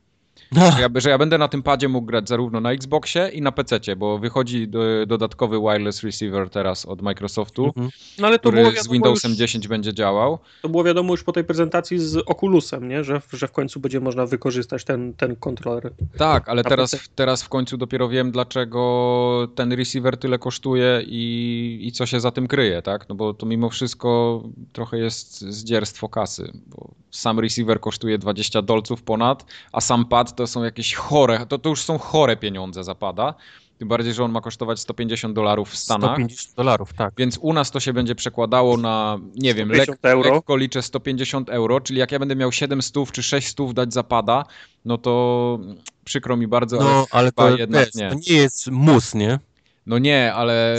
Że 0.53 0.81
ja, 0.81 0.89
że 0.95 1.11
ja 1.11 1.19
będę 1.19 1.39
na 1.39 1.49
tym 1.49 1.63
padzie 1.63 1.89
mógł 1.89 2.07
grać 2.07 2.29
zarówno 2.29 2.61
na 2.61 2.73
Xboxie 2.73 3.29
i 3.29 3.43
na 3.43 3.53
PC-cie, 3.53 3.97
bo 3.97 4.19
wychodzi 4.19 4.69
do, 4.69 5.07
dodatkowy 5.07 5.61
wireless 5.61 6.03
receiver 6.03 6.51
teraz 6.51 6.87
od 6.87 7.03
Microsoftu, 7.03 7.71
Mhm. 7.77 7.91
No 8.19 8.27
ale 8.27 8.39
to 8.39 8.49
który 8.49 8.63
było 8.63 8.83
z 8.83 8.89
Windowsem 8.89 9.31
już, 9.31 9.39
10 9.39 9.69
będzie 9.69 9.95
działał. 9.95 10.39
To 10.63 10.69
było 10.69 10.85
wiadomo 10.85 11.13
już 11.13 11.25
po 11.25 11.33
tej 11.33 11.45
prezentacji 11.45 11.99
z 11.99 12.17
Oculusem, 12.27 12.89
nie? 12.89 13.05
Że, 13.05 13.21
że 13.33 13.49
w 13.49 13.53
końcu 13.53 13.81
będzie 13.81 14.01
można 14.01 14.27
wykorzystać 14.27 14.85
ten, 14.85 15.15
ten 15.15 15.37
kontroler. 15.37 15.93
Tak, 16.19 16.49
ale 16.49 16.65
teraz, 16.65 16.91
PC. 16.91 17.05
teraz 17.15 17.43
w 17.43 17.49
końcu 17.49 17.77
dopiero 17.77 18.09
wiem, 18.09 18.31
dlaczego 18.31 19.49
ten 19.55 19.73
receiver 19.73 20.17
tyle 20.17 20.39
kosztuje 20.39 21.03
i, 21.07 21.79
i 21.83 21.93
co 21.93 22.07
się 22.07 22.21
za 22.21 22.31
tym 22.31 22.47
kryje, 22.47 22.83
tak? 22.83 23.09
No 23.09 23.15
bo 23.15 23.35
to 23.35 23.47
mimo 23.47 23.71
wszystko 23.71 24.43
trochę 24.73 24.99
jest 24.99 25.41
zdzierstwo 25.41 26.09
kasy, 26.09 26.53
bo 26.67 26.91
sam 27.11 27.41
receiver 27.41 27.81
kosztuje 27.81 28.19
20 28.19 28.63
dolców 28.63 29.03
ponad, 29.03 29.47
a 29.73 29.81
sam 29.81 30.05
pad 30.05 30.37
to 30.41 30.47
są 30.47 30.65
jakieś 30.65 30.95
chore, 30.95 31.47
to, 31.49 31.59
to 31.59 31.69
już 31.69 31.83
są 31.83 31.99
chore 31.99 32.37
pieniądze 32.37 32.85
za 32.85 32.95
pada. 32.95 33.35
Tym 33.79 33.89
bardziej, 33.89 34.15
że 34.15 34.25
on 34.25 34.33
ma 34.33 34.41
kosztować 34.41 34.81
150 34.81 35.35
dolarów 35.35 35.71
w 35.71 35.77
Stanach. 35.77 36.11
150 36.11 36.57
dolarów, 36.57 36.93
tak. 36.93 37.15
Więc 37.19 37.39
u 37.39 37.53
nas 37.53 37.71
to 37.71 37.81
się 37.81 37.93
będzie 37.93 38.15
przekładało 38.15 38.77
na, 38.77 39.19
nie 39.35 39.55
wiem, 39.55 39.69
lek, 39.69 39.83
150 39.83 40.05
euro. 40.05 40.35
lekko 40.35 40.57
liczę 40.57 40.83
150 40.83 41.49
euro, 41.49 41.81
czyli 41.81 41.99
jak 41.99 42.13
ja 42.13 42.19
będę 42.19 42.37
miał 42.37 42.53
7 42.53 42.83
stów 42.83 43.13
czy 43.13 43.23
6 43.23 43.49
stów 43.49 43.75
dać 43.75 43.93
zapada, 43.95 44.45
no 44.85 44.99
to 44.99 45.59
przykro 46.05 46.37
mi 46.37 46.47
bardzo, 46.47 46.77
ale 46.81 46.91
No, 46.91 47.07
ale 47.11 47.29
chyba 47.29 47.51
to, 47.51 47.57
jednak 47.57 47.95
nie. 47.95 48.09
to 48.11 48.15
nie 48.15 48.37
jest 48.37 48.71
mus, 48.71 49.15
nie? 49.15 49.39
No 49.87 49.99
nie, 49.99 50.35
ale 50.35 50.77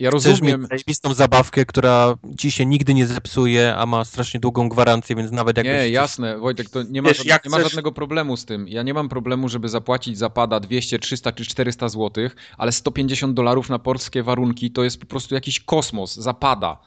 ja 0.00 0.10
rozumiem. 0.10 0.60
mieć 0.60 0.68
zajebistą 0.68 1.14
zabawkę, 1.14 1.64
która 1.66 2.14
ci 2.38 2.50
się 2.50 2.66
nigdy 2.66 2.94
nie 2.94 3.06
zepsuje, 3.06 3.76
a 3.76 3.86
ma 3.86 4.04
strasznie 4.04 4.40
długą 4.40 4.68
gwarancję, 4.68 5.16
więc 5.16 5.32
nawet 5.32 5.56
jak 5.56 5.66
Nie, 5.66 5.88
jasne, 5.88 6.38
Wojtek, 6.38 6.70
to 6.70 6.82
nie 6.82 7.02
ma, 7.02 7.08
Wiesz, 7.08 7.18
żad- 7.18 7.26
jak 7.26 7.44
nie 7.44 7.50
ma 7.50 7.56
chcesz- 7.56 7.64
żadnego 7.68 7.92
problemu 7.92 8.36
z 8.36 8.44
tym. 8.44 8.68
Ja 8.68 8.82
nie 8.82 8.94
mam 8.94 9.08
problemu, 9.08 9.48
żeby 9.48 9.68
zapłacić 9.68 10.18
zapada 10.18 10.60
200, 10.60 10.98
300 10.98 11.32
czy 11.32 11.44
400 11.46 11.88
zł, 11.88 12.28
ale 12.58 12.72
150 12.72 13.34
dolarów 13.34 13.68
na 13.68 13.78
polskie 13.78 14.22
warunki 14.22 14.70
to 14.70 14.84
jest 14.84 15.00
po 15.00 15.06
prostu 15.06 15.34
jakiś 15.34 15.60
kosmos, 15.60 16.14
zapada. 16.16 16.78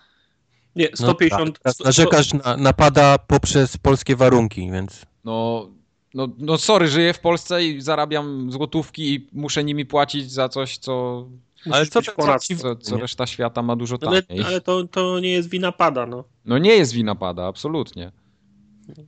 Nie, 0.75 0.87
No 0.91 0.97
150. 0.97 1.53
tak, 1.53 1.63
teraz 1.63 1.75
sto- 1.75 1.83
narzekasz 1.83 2.33
na, 2.33 2.57
napada 2.57 3.17
poprzez 3.17 3.77
polskie 3.77 4.15
warunki, 4.15 4.71
więc 4.71 5.05
No, 5.25 5.69
no, 6.13 6.27
no 6.37 6.57
sorry, 6.57 6.87
żyję 6.87 7.13
w 7.13 7.19
Polsce 7.19 7.63
i 7.65 7.81
zarabiam 7.81 8.51
złotówki 8.51 9.13
i 9.13 9.27
muszę 9.33 9.63
nimi 9.63 9.85
płacić 9.85 10.31
za 10.31 10.49
coś, 10.49 10.77
co, 10.77 11.25
ale 11.71 11.85
co 11.85 11.99
być 11.99 12.09
ponad. 12.09 12.43
co, 12.43 12.75
co 12.75 12.97
reszta 12.97 13.27
świata 13.27 13.61
ma 13.61 13.75
dużo 13.75 13.97
Ale, 14.01 14.23
taniej. 14.23 14.43
ale 14.43 14.61
to, 14.61 14.87
to 14.87 15.19
nie 15.19 15.31
jest 15.31 15.49
wina 15.49 15.71
pada, 15.71 16.05
no. 16.05 16.23
No 16.45 16.57
nie 16.57 16.75
jest 16.75 16.93
wina 16.93 17.15
pada, 17.15 17.45
absolutnie. 17.45 18.11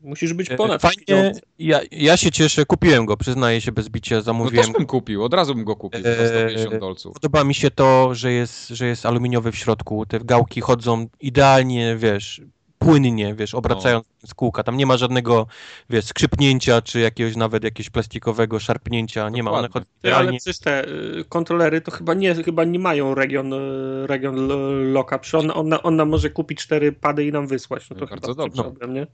Musisz 0.04 0.34
być 0.34 0.52
e, 0.52 0.56
ponad 0.56 0.82
fajnie, 0.82 1.32
ja, 1.60 1.80
ja 1.92 2.18
się 2.18 2.32
cieszę, 2.32 2.66
kupiłem 2.66 3.06
go, 3.06 3.18
przyznaję 3.18 3.62
się 3.62 3.72
bez 3.72 3.90
bicia, 3.90 4.16
No 4.16 4.22
zamówiłem 4.22 4.66
też 4.66 4.74
bym 4.74 4.86
kupił, 4.86 5.24
od 5.24 5.34
razu 5.34 5.56
bym 5.56 5.64
go 5.66 5.76
kupił 5.76 6.02
za 6.04 6.10
Eee, 6.10 6.28
150 6.28 6.78
dolców. 6.80 7.14
Podoba 7.14 7.44
mi 7.44 7.54
się 7.56 7.72
to, 7.72 8.16
że 8.16 8.32
jest, 8.32 8.68
że 8.68 8.88
jest 8.88 9.06
aluminiowy 9.06 9.52
w 9.52 9.56
środku. 9.56 10.06
Te 10.06 10.20
gałki 10.20 10.62
chodzą 10.62 11.08
idealnie, 11.20 11.96
wiesz, 11.98 12.42
płynnie, 12.86 13.36
wiesz, 13.36 13.56
obracając 13.56 14.06
z 14.26 14.34
kółka. 14.34 14.64
Tam 14.64 14.78
nie 14.78 14.86
ma 14.86 14.98
żadnego, 14.98 15.48
wiesz, 15.90 16.06
skrzypnięcia, 16.06 16.82
czy 16.82 17.00
jakiegoś 17.00 17.36
nawet 17.36 17.64
jakiegoś 17.64 17.90
plastikowego 17.90 18.60
szarpnięcia. 18.60 19.30
Nie 19.30 19.44
ma, 19.44 19.52
one 19.52 19.68
Dokładnie. 19.68 19.90
Ty, 20.02 20.16
ale 20.16 20.32
przecież 20.32 20.60
te 20.60 20.88
y, 20.88 21.26
kontrolery 21.30 21.82
to 21.82 21.92
chyba 21.92 22.14
nie, 22.14 22.36
chyba 22.36 22.64
nie 22.64 22.80
mają 22.80 23.16
region, 23.16 23.54
y, 23.54 24.08
region 24.08 24.48
loka. 24.94 25.20
Przecież 25.20 25.44
ona, 25.44 25.54
ona, 25.54 25.84
ona 25.84 26.06
może 26.06 26.30
kupić 26.30 26.60
cztery 26.60 26.92
pady 26.92 27.26
i 27.26 27.32
nam 27.32 27.48
wysłać. 27.48 27.90
No 27.90 27.96
to 27.96 28.02
No 28.02 28.08
chyba 28.08 28.22
bardzo 28.22 28.36
tym 28.36 28.46
dobrze. 28.46 28.64
problem, 28.64 28.94
nie? 28.94 29.08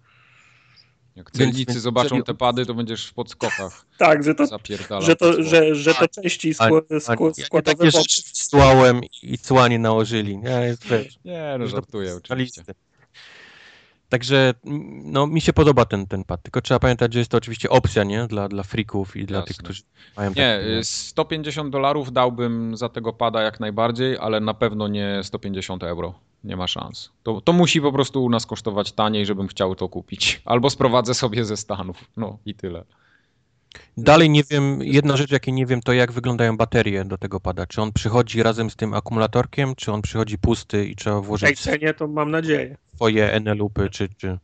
Jak 1.15 1.31
celnicy 1.31 1.79
zobaczą 1.79 2.23
te 2.23 2.33
pady, 2.33 2.65
to 2.65 2.73
będziesz 2.73 3.07
w 3.07 3.13
podskokach 3.13 3.85
Tak, 3.97 4.23
że 4.23 4.35
to, 4.35 4.45
że 5.01 5.15
to, 5.15 5.43
że, 5.43 5.75
że 5.75 5.93
to 5.93 6.07
części 6.07 6.53
skło, 6.53 6.81
Ani- 6.89 7.01
skło, 7.01 7.27
Ja 7.27 7.33
nie 7.37 7.45
składowe 7.45 7.77
takie 7.77 7.91
rzeczy 7.91 8.21
i 9.23 9.37
cłanie 9.37 9.79
nałożyli. 9.79 10.37
Nie, 10.37 10.75
Nie, 11.25 11.55
no 11.59 11.67
żartuję 11.67 12.15
oczywiście. 12.15 12.63
Także 14.11 14.53
no, 15.03 15.27
mi 15.27 15.41
się 15.41 15.53
podoba 15.53 15.85
ten, 15.85 16.07
ten 16.07 16.23
pad, 16.23 16.41
tylko 16.43 16.61
trzeba 16.61 16.79
pamiętać, 16.79 17.13
że 17.13 17.19
jest 17.19 17.31
to 17.31 17.37
oczywiście 17.37 17.69
opcja, 17.69 18.03
nie? 18.03 18.27
Dla, 18.27 18.47
dla 18.47 18.63
freaków 18.63 19.15
i 19.15 19.25
dla 19.25 19.37
Jasne. 19.39 19.47
tych, 19.47 19.57
którzy 19.57 19.83
mają 20.17 20.29
Nie, 20.29 20.35
takie- 20.35 20.77
y, 20.79 20.83
150 20.83 21.69
dolarów 21.69 22.11
dałbym 22.11 22.77
za 22.77 22.89
tego 22.89 23.13
pada 23.13 23.41
jak 23.41 23.59
najbardziej, 23.59 24.17
ale 24.17 24.39
na 24.39 24.53
pewno 24.53 24.87
nie 24.87 25.19
150 25.23 25.83
euro. 25.83 26.13
Nie 26.43 26.55
ma 26.57 26.67
szans. 26.67 27.09
To, 27.23 27.41
to 27.41 27.53
musi 27.53 27.81
po 27.81 27.91
prostu 27.91 28.23
u 28.23 28.29
nas 28.29 28.45
kosztować 28.45 28.91
taniej, 28.91 29.25
żebym 29.25 29.47
chciał 29.47 29.75
to 29.75 29.89
kupić. 29.89 30.41
Albo 30.45 30.69
sprowadzę 30.69 31.13
sobie 31.13 31.45
ze 31.45 31.57
Stanów. 31.57 31.97
No 32.17 32.37
i 32.45 32.55
tyle. 32.55 32.83
Dalej 33.97 34.29
nie 34.29 34.43
wiem, 34.43 34.79
jedna 34.83 35.17
rzecz, 35.17 35.31
jakiej 35.31 35.53
nie 35.53 35.65
wiem, 35.65 35.81
to 35.81 35.93
jak 35.93 36.11
wyglądają 36.11 36.57
baterie 36.57 37.05
do 37.05 37.17
tego 37.17 37.39
pada. 37.39 37.65
Czy 37.67 37.81
on 37.81 37.91
przychodzi 37.93 38.43
razem 38.43 38.69
z 38.69 38.75
tym 38.75 38.93
akumulatorkiem, 38.93 39.75
czy 39.75 39.91
on 39.91 40.01
przychodzi 40.01 40.37
pusty 40.37 40.85
i 40.85 40.95
trzeba 40.95 41.15
W 41.15 41.19
tej 41.19 41.27
włożyć 41.27 41.59
cenie 41.59 41.93
to 41.93 42.07
mam 42.07 42.31
nadzieję. 42.31 42.77
swoje 42.95 43.31
NL-upy, 43.39 43.89
czy, 43.89 44.09
czy... 44.17 44.37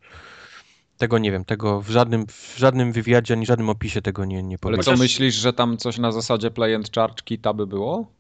Tego 0.97 1.17
nie 1.17 1.31
wiem, 1.31 1.45
tego 1.45 1.81
w 1.81 1.89
żadnym, 1.89 2.25
w 2.27 2.55
żadnym 2.57 2.91
wywiadzie, 2.91 3.33
ani 3.33 3.45
żadnym 3.45 3.69
opisie 3.69 4.01
tego 4.01 4.25
nie, 4.25 4.43
nie 4.43 4.55
Ale 4.55 4.57
powiedział. 4.59 4.83
co 4.95 4.99
myślisz, 4.99 5.35
że 5.35 5.53
tam 5.53 5.77
coś 5.77 5.97
na 5.97 6.11
zasadzie 6.11 6.51
play 6.51 6.75
and 6.75 6.91
charge 6.95 7.23
kita 7.23 7.53
by 7.53 7.67
było? 7.67 8.16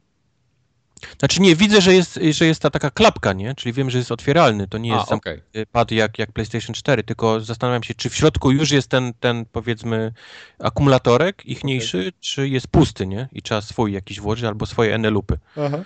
Znaczy 1.19 1.41
nie, 1.41 1.55
widzę, 1.55 1.81
że 1.81 1.93
jest, 1.93 2.19
że 2.31 2.45
jest 2.45 2.61
ta 2.61 2.69
taka 2.69 2.91
klapka, 2.91 3.33
nie? 3.33 3.55
Czyli 3.55 3.73
wiem, 3.73 3.89
że 3.89 3.97
jest 3.97 4.11
otwieralny, 4.11 4.67
to 4.67 4.77
nie 4.77 4.93
A, 4.93 4.95
jest 4.95 5.07
sam 5.07 5.17
okej. 5.17 5.41
pad 5.71 5.91
jak, 5.91 6.19
jak 6.19 6.31
PlayStation 6.31 6.73
4, 6.73 7.03
tylko 7.03 7.39
zastanawiam 7.41 7.83
się, 7.83 7.93
czy 7.93 8.09
w 8.09 8.15
środku 8.15 8.51
już 8.51 8.71
jest 8.71 8.87
ten, 8.87 9.13
ten 9.19 9.45
powiedzmy 9.45 10.13
akumulatorek 10.59 11.45
ichniejszy, 11.45 12.11
czy 12.19 12.49
jest 12.49 12.67
pusty, 12.67 13.07
nie? 13.07 13.29
I 13.31 13.41
trzeba 13.41 13.61
swój 13.61 13.93
jakiś 13.93 14.19
włożyć, 14.19 14.45
albo 14.45 14.65
swoje 14.65 14.95
NL-upy. 14.97 15.37
Aha. 15.57 15.83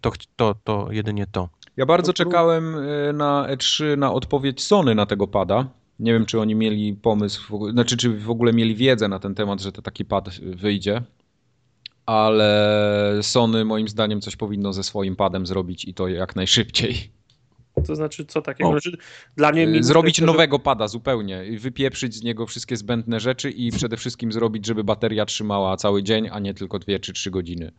To, 0.00 0.12
to, 0.36 0.54
to 0.64 0.88
jedynie 0.90 1.26
to. 1.32 1.48
Ja 1.76 1.86
bardzo 1.86 2.12
To 2.12 2.16
czekałem 2.16 2.76
y, 2.76 3.12
na 3.12 3.46
E3 3.50 3.98
na 3.98 4.12
odpowiedź 4.12 4.62
Sony 4.64 4.94
na 4.94 5.06
tego 5.06 5.26
pada. 5.28 5.66
Nie 5.98 6.12
wiem, 6.12 6.26
czy 6.26 6.40
oni 6.40 6.54
mieli 6.54 6.94
pomysł, 6.94 7.70
znaczy, 7.70 7.96
czy 7.96 8.18
w 8.18 8.30
ogóle 8.30 8.52
mieli 8.52 8.74
wiedzę 8.74 9.08
na 9.08 9.18
ten 9.18 9.34
temat, 9.34 9.60
że 9.60 9.72
to 9.72 9.82
taki 9.82 10.04
pad 10.04 10.28
wyjdzie. 10.40 11.02
Ale 12.06 13.18
Sony 13.22 13.64
moim 13.64 13.88
zdaniem 13.88 14.20
coś 14.20 14.36
powinno 14.36 14.72
ze 14.72 14.82
swoim 14.82 15.16
padem 15.16 15.46
zrobić 15.46 15.84
i 15.84 15.94
to 15.94 16.08
jak 16.08 16.36
najszybciej. 16.36 17.10
To 17.86 17.96
znaczy, 17.96 18.24
co 18.26 18.42
takiego? 18.42 18.70
O. 18.70 18.72
Znaczy, 18.72 18.96
dla 19.36 19.52
mnie 19.52 19.66
minus 19.66 19.86
Zrobić 19.86 20.20
nowego 20.20 20.58
pada 20.58 20.88
zupełnie 20.88 21.44
wypieprzyć 21.58 22.14
z 22.14 22.22
niego 22.22 22.46
wszystkie 22.46 22.76
zbędne 22.76 23.20
rzeczy 23.20 23.50
i 23.50 23.70
przede 23.70 23.96
wszystkim 23.96 24.32
zrobić, 24.32 24.66
żeby 24.66 24.84
bateria 24.84 25.26
trzymała 25.26 25.76
cały 25.76 26.02
dzień, 26.02 26.28
a 26.32 26.38
nie 26.38 26.54
tylko 26.54 26.78
2 26.78 26.98
czy 26.98 27.12
3 27.12 27.30
godziny. 27.30 27.72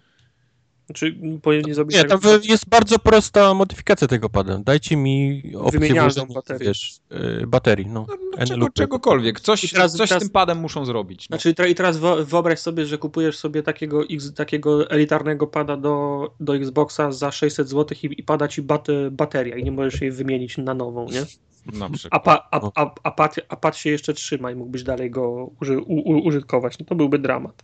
Czy 0.93 1.15
powinien 1.41 1.73
zrobić 1.75 1.95
Nie, 1.95 2.03
tak, 2.03 2.21
tam 2.21 2.39
jest 2.43 2.69
bardzo 2.69 2.99
prosta 2.99 3.53
modyfikacja 3.53 4.07
tego 4.07 4.29
pada. 4.29 4.57
Dajcie 4.57 4.97
mi 4.97 5.41
opcję 5.57 5.79
włożenia, 5.79 6.07
baterii. 6.35 6.67
wiesz, 6.67 6.99
y, 7.41 7.47
baterii, 7.47 7.85
no. 7.87 8.05
No, 8.09 8.15
no, 8.39 8.45
czego, 8.45 8.69
czegokolwiek. 8.69 9.39
Coś, 9.39 9.71
teraz- 9.71 9.95
coś 9.95 10.09
teraz- 10.09 10.23
z 10.23 10.25
tym 10.25 10.33
padem 10.33 10.57
muszą 10.57 10.85
zrobić. 10.85 11.29
No. 11.29 11.37
Znaczy 11.37 11.69
i 11.69 11.75
teraz 11.75 11.97
wyobraź 12.25 12.59
sobie, 12.59 12.85
że 12.85 12.97
kupujesz 12.97 13.37
sobie 13.37 13.63
takiego, 13.63 14.03
X, 14.11 14.33
takiego 14.33 14.89
elitarnego 14.89 15.47
pada 15.47 15.77
do, 15.77 16.31
do 16.39 16.55
Xboxa 16.55 17.11
za 17.11 17.31
600 17.31 17.69
zł 17.69 17.97
i, 18.03 18.19
i 18.19 18.23
pada 18.23 18.47
ci 18.47 18.61
bat, 18.61 18.87
bateria 19.11 19.55
i 19.57 19.63
nie 19.63 19.71
możesz 19.71 20.01
jej 20.01 20.11
wymienić 20.11 20.57
na 20.57 20.73
nową, 20.73 21.09
nie? 21.09 21.25
Na 21.73 21.85
A, 21.85 21.89
przykład. 21.89 22.23
pa, 22.23 22.47
a, 22.51 22.71
a, 22.75 22.91
a, 23.03 23.11
pad, 23.11 23.35
a 23.49 23.55
pad 23.55 23.77
się 23.77 23.89
jeszcze 23.89 24.13
trzyma 24.13 24.51
i 24.51 24.55
mógłbyś 24.55 24.83
dalej 24.83 25.11
go 25.11 25.51
uży, 25.61 25.79
u, 25.79 25.93
u, 25.93 26.19
użytkować. 26.27 26.79
No 26.79 26.85
to 26.85 26.95
byłby 26.95 27.19
dramat. 27.19 27.63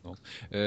E, 0.51 0.57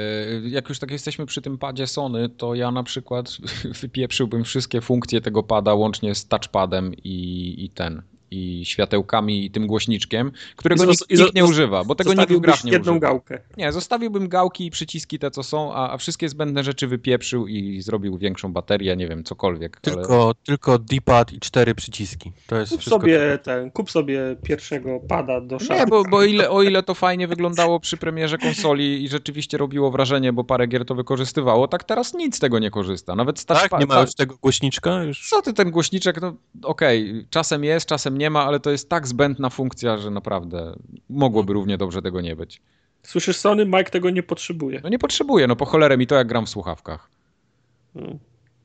Jak 0.48 0.68
już 0.68 0.78
tak 0.78 0.90
jesteśmy 0.90 1.26
przy 1.26 1.42
tym 1.42 1.58
padzie 1.58 1.86
Sony, 1.86 2.28
to 2.28 2.54
ja 2.54 2.70
na 2.70 2.82
przykład 2.82 3.36
wypieprzyłbym 3.82 4.44
wszystkie 4.44 4.80
funkcje 4.80 5.20
tego 5.20 5.42
pada 5.42 5.74
łącznie 5.74 6.14
z 6.14 6.28
touchpadem 6.28 6.94
i, 6.94 7.54
i 7.64 7.70
ten. 7.70 8.02
I 8.34 8.64
światełkami 8.64 9.44
i 9.44 9.50
tym 9.50 9.66
głośniczkiem, 9.66 10.32
którego 10.56 10.84
I 10.84 10.88
nikt, 10.88 11.10
i 11.10 11.18
nikt 11.18 11.34
nie 11.34 11.44
używa, 11.44 11.84
bo 11.84 11.94
tego 11.94 12.14
nikt 12.14 12.32
w 12.32 12.40
grach 12.40 12.64
nie 12.64 12.72
jedną 12.72 12.92
używa. 12.92 13.06
gałkę. 13.06 13.38
Nie, 13.56 13.72
zostawiłbym 13.72 14.28
gałki 14.28 14.66
i 14.66 14.70
przyciski 14.70 15.18
te, 15.18 15.30
co 15.30 15.42
są, 15.42 15.74
a, 15.74 15.90
a 15.92 15.98
wszystkie 15.98 16.28
zbędne 16.28 16.64
rzeczy 16.64 16.86
wypieprzył 16.86 17.46
i 17.46 17.82
zrobił 17.82 18.18
większą 18.18 18.52
baterię, 18.52 18.96
nie 18.96 19.08
wiem, 19.08 19.24
cokolwiek. 19.24 19.80
Ale... 19.86 19.96
Tylko, 19.96 20.34
tylko 20.44 20.78
D-pad 20.78 21.32
i 21.32 21.40
cztery 21.40 21.74
przyciski. 21.74 22.32
To 22.46 22.56
jest 22.56 22.72
Kup 22.72 22.80
wszystko. 22.80 23.00
sobie 23.00 23.38
ten, 23.42 23.70
kup 23.70 23.90
sobie 23.90 24.36
pierwszego 24.42 25.00
pada 25.08 25.40
do 25.40 25.58
szafy. 25.58 25.80
Nie, 25.80 25.86
bo, 25.86 26.04
bo 26.04 26.24
ile, 26.24 26.50
o 26.50 26.62
ile 26.62 26.82
to 26.82 26.94
fajnie 26.94 27.28
wyglądało 27.28 27.80
przy 27.80 27.96
premierze 27.96 28.38
konsoli 28.38 29.04
i 29.04 29.08
rzeczywiście 29.08 29.58
robiło 29.58 29.90
wrażenie, 29.90 30.32
bo 30.32 30.44
parę 30.44 30.66
gier 30.66 30.84
to 30.84 30.94
wykorzystywało, 30.94 31.68
tak 31.68 31.84
teraz 31.84 32.14
nic 32.14 32.36
z 32.36 32.38
tego 32.38 32.58
nie 32.58 32.70
korzysta. 32.70 33.14
Nawet 33.16 33.38
z 33.38 33.44
Tak? 33.44 33.80
Nie 33.80 33.86
ma 33.86 34.00
już 34.00 34.14
tego 34.14 34.36
głośniczka? 34.42 35.02
Już... 35.02 35.28
Co 35.28 35.42
ty 35.42 35.52
ten 35.52 35.70
głośniczek, 35.70 36.20
no 36.20 36.34
okej, 36.62 37.26
czasem 37.30 37.64
jest, 37.64 37.86
czasem 37.86 38.18
nie 38.18 38.23
ma, 38.30 38.44
ale 38.44 38.60
to 38.60 38.70
jest 38.70 38.88
tak 38.88 39.06
zbędna 39.06 39.50
funkcja, 39.50 39.98
że 39.98 40.10
naprawdę 40.10 40.76
mogłoby 41.08 41.52
równie 41.52 41.78
dobrze 41.78 42.02
tego 42.02 42.20
nie 42.20 42.36
być. 42.36 42.62
Słyszysz 43.02 43.36
Sony? 43.36 43.64
Mike 43.66 43.90
tego 43.90 44.10
nie 44.10 44.22
potrzebuje. 44.22 44.80
No 44.82 44.88
nie 44.88 44.98
potrzebuję, 44.98 45.46
no 45.46 45.56
po 45.56 45.64
cholerę 45.64 45.96
mi 45.96 46.06
to 46.06 46.14
jak 46.14 46.26
gram 46.26 46.46
w 46.46 46.50
słuchawkach. 46.50 47.10
Mm. 47.96 48.18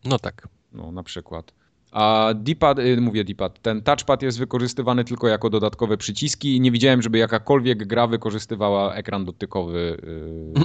No 0.05 0.19
tak. 0.19 0.47
No 0.71 0.91
na 0.91 1.03
przykład. 1.03 1.53
A 1.91 2.33
D-pad, 2.35 2.79
y, 2.79 3.01
mówię 3.01 3.23
D-pad, 3.23 3.61
ten 3.61 3.81
touchpad 3.81 4.21
jest 4.21 4.39
wykorzystywany 4.39 5.03
tylko 5.03 5.27
jako 5.27 5.49
dodatkowe 5.49 5.97
przyciski 5.97 6.55
i 6.55 6.61
nie 6.61 6.71
widziałem, 6.71 7.01
żeby 7.01 7.17
jakakolwiek 7.17 7.87
gra 7.87 8.07
wykorzystywała 8.07 8.93
ekran 8.93 9.25
dotykowy 9.25 9.97
yy, 10.55 10.63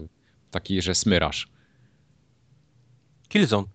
taki, 0.50 0.82
że 0.82 0.94
smyrasz. 0.94 1.48
Killzone. 3.28 3.66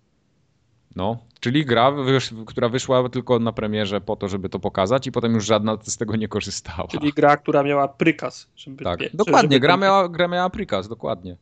No, 0.96 1.18
czyli 1.40 1.64
gra, 1.66 1.90
wysz, 1.90 2.30
która 2.46 2.68
wyszła 2.68 3.08
tylko 3.08 3.38
na 3.38 3.52
premierze 3.52 4.00
po 4.00 4.16
to, 4.16 4.28
żeby 4.28 4.48
to 4.48 4.58
pokazać 4.58 5.06
i 5.06 5.12
potem 5.12 5.34
już 5.34 5.44
żadna 5.46 5.76
z 5.82 5.96
tego 5.96 6.16
nie 6.16 6.28
korzystała. 6.28 6.88
Czyli 6.88 7.12
gra, 7.12 7.36
która 7.36 7.62
miała 7.62 7.88
prykaz. 7.88 8.46
Żeby, 8.56 8.84
tak, 8.84 9.00
wie- 9.00 9.10
dokładnie, 9.14 9.40
żeby 9.56 9.60
gra 9.60 9.76
miała, 9.76 10.08
gra 10.08 10.28
miała 10.28 10.50
prikaz, 10.50 10.88
dokładnie. 10.88 11.36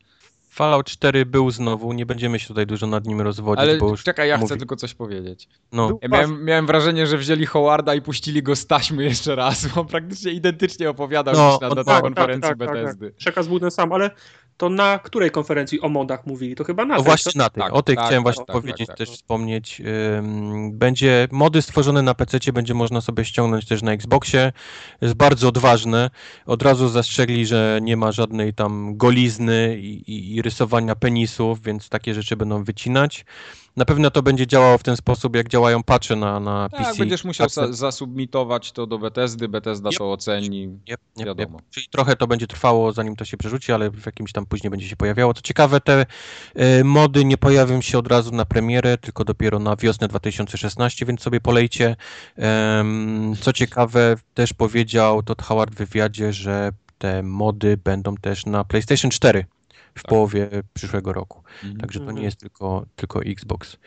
Fallout 0.51 0.85
4 0.85 1.25
był 1.25 1.51
znowu, 1.51 1.93
nie 1.93 2.05
będziemy 2.05 2.39
się 2.39 2.47
tutaj 2.47 2.65
dużo 2.67 2.87
nad 2.87 3.05
nim 3.05 3.21
rozwodzić, 3.21 3.61
Ale 3.61 3.77
bo 3.77 3.89
już 3.89 4.03
czekaj, 4.03 4.29
ja 4.29 4.37
chcę 4.37 4.45
mówi- 4.45 4.57
tylko 4.57 4.75
coś 4.75 4.93
powiedzieć. 4.93 5.47
No, 5.71 5.99
Ja 6.01 6.07
miałem, 6.09 6.45
miałem 6.45 6.65
wrażenie, 6.67 7.07
że 7.07 7.17
wzięli 7.17 7.45
Howarda 7.45 7.95
i 7.95 8.01
puścili 8.01 8.43
go 8.43 8.55
z 8.55 8.67
taśmy 8.67 9.03
jeszcze 9.03 9.35
raz, 9.35 9.67
bo 9.67 9.81
on 9.81 9.87
praktycznie 9.87 10.31
identycznie 10.31 10.89
opowiadał 10.89 11.35
No, 11.35 11.51
niż 11.51 11.61
na, 11.61 11.69
na 11.69 11.75
tak, 11.75 11.85
tej 11.85 12.01
konferencji 12.01 12.41
tak, 12.49 12.57
tak, 12.59 12.67
Bethesdy. 12.73 13.07
Tak. 13.09 13.15
Przekaz 13.17 13.47
był 13.47 13.59
ten 13.59 13.71
sam, 13.71 13.91
ale 13.93 14.11
to 14.59 14.69
na 14.69 14.99
której 14.99 15.31
konferencji 15.31 15.81
o 15.81 15.89
modach 15.89 16.25
mówili? 16.25 16.55
To 16.55 16.63
chyba 16.63 16.85
na 16.85 16.95
No 16.95 17.01
tej, 17.01 17.05
właśnie 17.05 17.31
na 17.35 17.49
tej. 17.49 17.63
Tak, 17.63 17.73
o 17.73 17.81
tej 17.81 17.95
tak, 17.95 18.05
chciałem 18.05 18.23
tak, 18.23 18.33
właśnie 18.33 18.45
tak, 18.45 18.53
powiedzieć, 18.53 18.87
tak, 18.87 18.87
tak. 18.87 18.97
też 18.97 19.09
wspomnieć. 19.09 19.81
Będzie 20.71 21.27
mody 21.31 21.61
stworzone 21.61 22.01
na 22.01 22.13
PC, 22.13 22.39
będzie 22.53 22.73
można 22.73 23.01
sobie 23.01 23.25
ściągnąć 23.25 23.65
też 23.65 23.81
na 23.81 23.91
Xboxie. 23.91 24.51
Jest 25.01 25.13
bardzo 25.13 25.47
odważne. 25.47 26.09
Od 26.45 26.61
razu 26.61 26.89
zastrzegli, 26.89 27.45
że 27.45 27.79
nie 27.81 27.97
ma 27.97 28.11
żadnej 28.11 28.53
tam 28.53 28.97
golizny 28.97 29.77
i, 29.79 30.11
i, 30.11 30.35
i 30.35 30.41
rysowania 30.41 30.95
penisów, 30.95 31.61
więc 31.61 31.89
takie 31.89 32.13
rzeczy 32.13 32.35
będą 32.35 32.63
wycinać. 32.63 33.25
Na 33.79 33.85
pewno 33.85 34.11
to 34.11 34.23
będzie 34.23 34.47
działało 34.47 34.77
w 34.77 34.83
ten 34.83 34.97
sposób, 34.97 35.35
jak 35.35 35.47
działają 35.47 35.83
patche 35.83 36.15
na, 36.15 36.39
na 36.39 36.69
PC. 36.69 36.83
Tak, 36.83 36.97
będziesz 36.97 37.23
musiał 37.23 37.47
Tak, 37.47 37.53
za, 37.53 37.73
zasubmitować 37.73 38.71
to 38.71 38.87
do 38.87 38.99
Bethesdy, 38.99 39.47
Bethesda 39.47 39.89
Yep. 39.89 39.97
to 39.97 40.11
oceni. 40.11 40.61
Jep, 40.61 41.01
jep. 41.17 41.27
Wiadomo. 41.27 41.59
Czyli 41.69 41.87
trochę 41.91 42.15
to 42.15 42.27
będzie 42.27 42.47
trwało, 42.47 42.91
zanim 42.91 43.15
to 43.15 43.25
się 43.25 43.37
przerzuci, 43.37 43.71
ale 43.71 43.89
w 43.89 44.05
jakimś 44.05 44.31
tam 44.31 44.45
później 44.45 44.71
będzie 44.71 44.87
się 44.87 44.95
pojawiało. 44.95 45.33
Co 45.33 45.41
ciekawe, 45.41 45.81
te 45.81 46.05
e, 46.55 46.83
mody 46.83 47.25
nie 47.25 47.37
pojawią 47.37 47.81
się 47.81 47.97
od 47.97 48.07
razu 48.07 48.31
na 48.31 48.45
premierę, 48.45 48.97
tylko 48.97 49.25
dopiero 49.25 49.59
na 49.59 49.75
wiosnę 49.75 50.07
2016, 50.07 51.05
więc 51.05 51.21
sobie 51.21 51.41
polejcie. 51.41 51.95
Em, 52.35 53.35
co 53.41 53.53
ciekawe, 53.53 54.15
też 54.33 54.53
powiedział 54.53 55.23
Todd 55.23 55.41
Howard 55.41 55.73
w 55.73 55.77
wywiadzie, 55.77 56.33
że 56.33 56.71
te 56.97 57.23
mody 57.23 57.77
będą 57.77 58.15
też 58.15 58.45
na 58.45 58.63
PlayStation 58.63 59.11
4 59.11 59.45
w 59.95 60.03
Tak. 60.03 60.09
połowie 60.09 60.49
przyszłego 60.73 61.13
roku. 61.13 61.43
Mhm. 61.63 61.77
Także 61.77 61.99
to 61.99 62.03
Mhm. 62.03 62.17
nie 62.17 62.23
jest 62.23 62.39
tylko, 62.39 62.85
tylko 62.95 63.21
Xbox. 63.23 63.77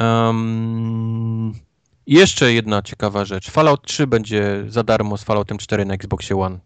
Um, 0.00 1.52
jeszcze 2.06 2.52
jedna 2.52 2.82
ciekawa 2.82 3.24
rzecz. 3.24 3.50
Fallout 3.50 3.82
3 3.86 4.06
będzie 4.06 4.64
za 4.68 4.82
darmo 4.82 5.16
z 5.18 5.24
Falloutem 5.24 5.58
4 5.58 5.84
na 5.84 5.94
Xboxie 5.94 6.36
One. 6.36 6.58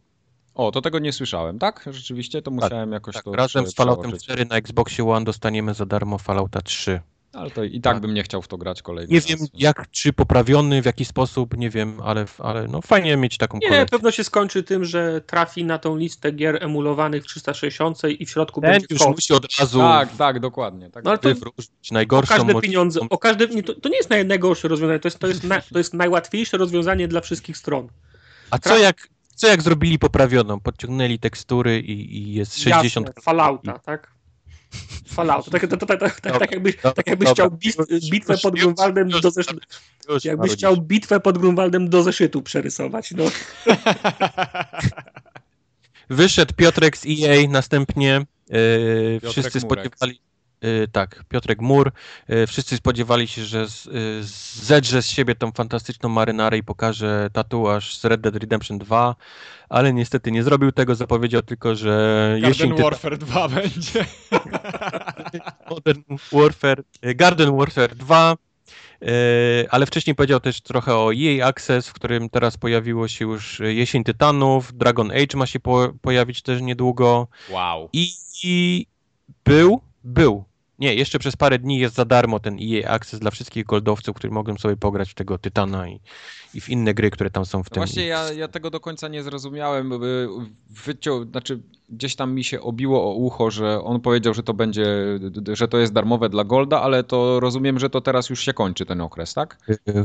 O, 0.55 0.70
to 0.70 0.81
tego 0.81 0.99
nie 0.99 1.12
słyszałem, 1.12 1.59
tak? 1.59 1.89
Rzeczywiście, 1.93 2.43
to 2.43 2.51
musiałem 2.51 2.93
jakoś 2.93 3.14
Tak, 3.14 3.24
to 3.24 3.33
razem 3.33 3.66
z 3.66 3.74
Falloutem 3.74 4.03
przeoczyć. 4.11 4.24
4 4.24 4.45
na 4.45 4.57
Xboxie 4.57 5.09
One 5.11 5.24
dostaniemy 5.24 5.74
za 5.74 5.87
darmo 5.87 6.18
Fallouta 6.18 6.61
3. 6.62 7.01
Ale 7.33 7.51
to 7.51 7.64
i 7.64 7.81
tak, 7.81 7.95
Tak. 7.95 8.03
bym 8.03 8.14
nie 8.14 8.22
chciał 8.22 8.43
w 8.43 8.49
to 8.49 8.59
grać 8.59 8.83
kolejny 8.83 9.12
Nie 9.12 9.18
raz. 9.20 9.26
wiem 9.29 9.39
jak, 9.55 9.91
czy 9.91 10.12
poprawiony, 10.12 10.83
w 10.83 10.85
jaki 10.85 11.05
sposób, 11.05 11.57
nie 11.57 11.70
wiem, 11.70 12.01
ale, 12.05 12.24
ale 12.39 12.68
no 12.68 12.83
fajnie 12.83 13.16
mieć 13.16 13.37
taką 13.39 13.59
Nie, 13.62 13.68
kolekcję. 13.68 13.99
pewno 13.99 14.11
się 14.11 14.24
skończy 14.24 14.62
tym, 14.62 14.85
że 14.85 15.20
trafi 15.20 15.64
na 15.64 15.79
tą 15.79 15.97
listę 15.97 16.33
gier 16.33 16.64
emulowanych 16.64 17.22
w 17.24 17.26
360 17.26 17.99
i 18.18 18.26
w 18.26 18.31
środku 18.31 18.61
Ten 18.61 18.70
będzie 18.70 18.87
już 18.91 18.99
kod. 19.03 19.11
musi 19.16 19.33
od 19.33 19.47
razu 19.61 19.79
Tak, 19.79 20.16
tak, 20.16 20.41
dokładnie. 20.41 20.91
Tak. 20.91 21.05
No 21.05 21.11
ale 21.11 21.18
to 21.18 21.29
wywrócić 21.29 21.91
o 21.91 21.95
najgorszą 21.95 22.37
każde 22.37 22.61
pieniądze, 22.61 23.01
o 23.11 23.18
każde, 23.18 23.47
nie, 23.47 23.62
to, 23.62 23.74
to 23.74 23.89
nie 23.89 23.97
jest 23.97 24.11
naj- 24.11 24.26
najgorsze 24.26 24.68
rozwiązanie, 24.68 24.99
to 24.99 25.09
jest, 25.09 25.18
to, 25.18 25.26
jest 25.26 25.45
na, 25.45 25.61
to 25.61 25.79
jest 25.79 25.95
najłatwiejsze 25.95 26.57
rozwiązanie 26.57 27.09
dla 27.09 27.20
wszystkich 27.20 27.57
stron. 27.57 27.89
A 28.51 28.59
co 28.59 28.79
jak, 28.79 29.09
co 29.35 29.47
jak 29.49 29.62
zrobili 29.62 29.99
poprawioną? 29.99 30.61
Podciągnęli 30.61 31.18
tekstury 31.18 31.81
i, 31.81 32.16
i 32.18 32.33
jest 32.35 32.59
60 32.61 33.07
Jasne, 33.07 33.22
Fallouta, 33.22 33.79
tak? 33.79 34.17
Fallouta, 35.06 35.50
tak, 35.50 35.60
tak, 35.60 35.80
tak, 35.80 36.00
tak, 36.00 36.20
tak, 36.20 36.38
tak 36.38 36.50
jakbyś, 36.52 36.76
tak 36.76 37.06
jakbyś 37.06 37.28
chciał 37.28 37.50
bitwę 38.10 38.38
pod 38.38 38.54
Grunwaldem 38.54 39.08
do 39.08 39.30
zeszytu, 39.30 39.60
jakbyś 40.24 40.52
chciał 40.52 40.76
bitwę 40.76 41.20
pod 41.20 41.38
Grunwaldem 41.38 41.88
do 41.88 42.02
zeszytu 42.02 42.42
przerysować, 42.42 43.10
no. 43.10 43.24
Wyszedł 46.10 46.54
Piotrek 46.54 46.96
z 46.96 47.06
EA, 47.06 47.48
następnie 47.48 48.26
Piotrek 49.20 49.32
wszyscy 49.32 49.60
spodziewali 49.60 50.20
tak, 50.92 51.24
Piotrek 51.28 51.61
Mur, 51.61 51.92
e, 52.28 52.46
wszyscy 52.46 52.76
spodziewali 52.76 53.28
się, 53.28 53.44
że 53.44 53.68
z, 53.68 53.86
e, 53.86 53.90
zedrze 54.64 55.02
z 55.02 55.06
siebie 55.11 55.34
tą 55.34 55.52
fantastyczną 55.52 56.09
marynarę 56.09 56.59
i 56.59 56.62
pokaże 56.62 57.30
tatuaż 57.32 57.96
z 57.96 58.04
Red 58.04 58.20
Dead 58.20 58.36
Redemption 58.36 58.78
2, 58.78 59.16
ale 59.68 59.92
niestety 59.92 60.32
nie 60.32 60.42
zrobił 60.42 60.72
tego, 60.72 60.94
zapowiedział 60.94 61.42
tylko, 61.42 61.74
że 61.74 62.36
jesień 62.42 62.68
Garden 62.68 62.84
Warfare 62.84 63.18
2 63.18 63.48
będzie. 63.59 64.04
Modern 65.70 66.02
Warfare, 66.32 66.82
Garden 67.02 67.56
Warfare 67.56 67.94
2, 67.94 68.36
e, 69.02 69.06
ale 69.70 69.86
wcześniej 69.86 70.16
powiedział 70.16 70.40
też 70.40 70.61
trochę 70.61 70.94
o 70.94 71.11
EA 71.14 71.46
Access, 71.46 71.88
w 71.88 71.92
którym 71.92 72.28
teraz 72.30 72.56
pojawiło 72.56 73.09
się 73.09 73.24
już 73.24 73.61
Jesień 73.61 74.04
Tytanów, 74.04 74.72
Dragon 74.72 75.11
Age 75.11 75.36
ma 75.36 75.46
się 75.46 75.61
po, 75.61 75.92
pojawić 76.02 76.42
też 76.42 76.61
niedługo 76.61 77.28
Wow. 77.50 77.88
i, 77.92 78.12
i 78.44 78.86
był, 79.44 79.80
był, 80.04 80.44
nie, 80.79 80.95
jeszcze 80.95 81.18
przez 81.18 81.37
parę 81.37 81.59
dni 81.59 81.79
jest 81.79 81.95
za 81.95 82.05
darmo 82.05 82.41
ten 82.41 82.59
EA 82.62 82.91
Access 82.91 83.20
dla 83.20 83.31
wszystkich 83.31 83.64
goldowców, 83.64 84.16
którzy 84.16 84.35
mogą 84.35 84.57
sobie 84.57 84.76
pograć 84.76 85.11
w 85.11 85.14
tego 85.14 85.39
Tytana 85.39 85.89
i, 85.89 86.01
i 86.55 86.61
w 86.61 86.68
inne 86.68 86.95
gry, 86.95 87.11
które 87.11 87.31
tam 87.31 87.47
są 87.47 87.62
w 87.62 87.66
No 87.66 87.70
tym. 87.74 87.81
właśnie 87.81 88.07
ja, 88.07 88.33
ja 88.33 88.49
tego 88.49 88.70
do 88.70 88.81
końca 88.81 89.09
nie 89.09 89.22
zrozumiałem. 89.22 89.89
bo, 89.89 89.99
Wyciął, 90.70 91.24
znaczy 91.24 91.62
gdzieś 91.91 92.16
tam 92.16 92.34
mi 92.34 92.45
się 92.45 92.61
obiło 92.61 93.05
o 93.05 93.14
ucho, 93.14 93.51
że 93.51 93.82
on 93.82 94.01
powiedział, 94.01 94.34
że 94.34 94.43
to 94.43 94.55
będzie, 94.55 94.84
że 95.53 95.68
to 95.68 95.78
jest 95.78 95.93
darmowe 95.93 96.28
dla 96.28 96.45
Golda, 96.45 96.82
ale 96.82 97.05
to 97.05 97.41
rozumiem, 97.41 97.78
że 97.78 97.91
to 97.91 98.01
teraz 98.01 98.30
już 98.30 98.41
się 98.41 98.53
kończy 98.53 98.86
ten 98.86 99.01
okres, 99.01 99.34
tak? 99.34 99.59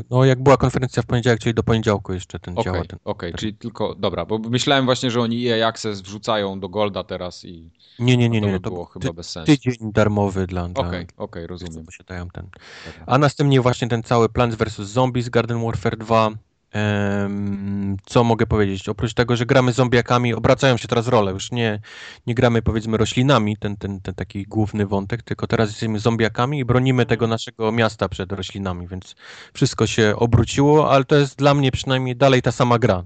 No 0.09 0.25
jak 0.25 0.43
była 0.43 0.57
konferencja 0.57 1.03
w 1.03 1.05
poniedziałek, 1.05 1.39
czyli 1.39 1.53
do 1.53 1.63
poniedziałku 1.63 2.13
jeszcze 2.13 2.39
ten 2.39 2.53
Okej, 2.53 2.63
działa. 2.73 2.83
Okej, 3.03 3.33
czyli 3.33 3.53
tylko, 3.53 3.95
dobra, 3.95 4.25
bo 4.25 4.39
myślałem 4.39 4.85
właśnie, 4.85 5.11
że 5.11 5.21
oni 5.21 5.47
EA 5.47 5.67
Access 5.67 6.01
wrzucają 6.01 6.59
do 6.59 6.69
Golda 6.69 7.03
teraz 7.03 7.45
i 7.45 7.69
Nie, 7.99 8.17
nie, 8.17 8.29
nie, 8.29 8.41
to 8.41 8.47
nie, 8.47 8.53
by 8.53 8.59
to 8.59 8.69
było 8.69 8.89
był 8.93 9.01
chyba 9.01 9.13
bez 9.13 9.29
sensu. 9.29 9.51
tydzień 9.51 9.91
darmowy 9.93 10.47
dla, 10.47 10.63
Okej, 10.75 11.07
okej, 11.17 11.45
którzy 11.45 11.65
rozumiem. 11.65 11.85
posiadają 11.85 12.29
ten. 12.29 12.47
A 13.07 13.17
następnie 13.17 13.61
właśnie 13.61 13.87
ten 13.87 14.03
cały 14.03 14.29
Plants 14.29 14.55
vs. 14.57 14.75
Zombies 14.75 15.29
Garden 15.29 15.63
Warfare 15.65 15.97
2. 15.97 16.31
Co 18.05 18.23
mogę 18.23 18.45
powiedzieć? 18.45 18.89
Oprócz 18.89 19.13
tego, 19.13 19.35
że 19.35 19.45
gramy 19.45 19.71
zombiakami, 19.71 20.33
obracają 20.33 20.77
się 20.77 20.87
teraz 20.87 21.07
role. 21.07 21.31
Już 21.31 21.51
nie, 21.51 21.79
nie 22.27 22.35
gramy 22.35 22.61
powiedzmy 22.61 22.97
roślinami, 22.97 23.57
ten, 23.57 23.77
ten, 23.77 24.01
ten 24.01 24.15
taki 24.15 24.43
główny 24.43 24.85
wątek, 24.85 25.23
tylko 25.23 25.47
teraz 25.47 25.69
jesteśmy 25.69 25.99
zombiakami 25.99 26.59
i 26.59 26.65
bronimy 26.65 27.05
tego 27.05 27.27
naszego 27.27 27.71
miasta 27.71 28.09
przed 28.09 28.31
roślinami, 28.31 28.87
więc 28.87 29.15
wszystko 29.53 29.87
się 29.87 30.13
obróciło, 30.15 30.91
ale 30.91 31.03
to 31.05 31.15
jest 31.15 31.37
dla 31.37 31.53
mnie 31.53 31.71
przynajmniej 31.71 32.15
dalej 32.15 32.41
ta 32.41 32.51
sama 32.51 32.79
gra. 32.79 33.03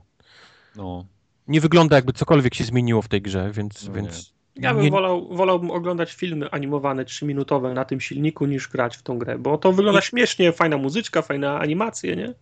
No. 0.76 1.06
Nie 1.48 1.62
wygląda 1.62 1.96
jakby 1.96 2.14
cokolwiek 2.14 2.56
się 2.56 2.64
zmieniło 2.64 3.02
w 3.02 3.08
tej 3.08 3.22
grze, 3.22 3.52
więc. 3.52 3.88
No 3.88 3.94
więc 3.94 4.34
Ja 4.56 4.74
bym 4.74 4.84
nie- 4.84 4.92
wolał, 4.92 5.28
wolałbym 5.36 5.72
oglądać 5.72 6.14
filmy 6.14 6.52
animowane 6.52 7.06
3-minutowe 7.06 7.74
na 7.74 7.86
tym 7.86 8.02
silniku 8.02 8.46
niż 8.46 8.68
grać 8.68 8.98
w 8.98 9.04
tą 9.04 9.18
grę, 9.18 9.38
bo 9.38 9.58
to 9.58 9.74
wygląda 9.74 10.02
śmiesznie, 10.02 10.52
fajna 10.52 10.78
muzyczka, 10.78 11.22
fajna 11.22 11.60
animacje, 11.60 12.16
nie? 12.16 12.34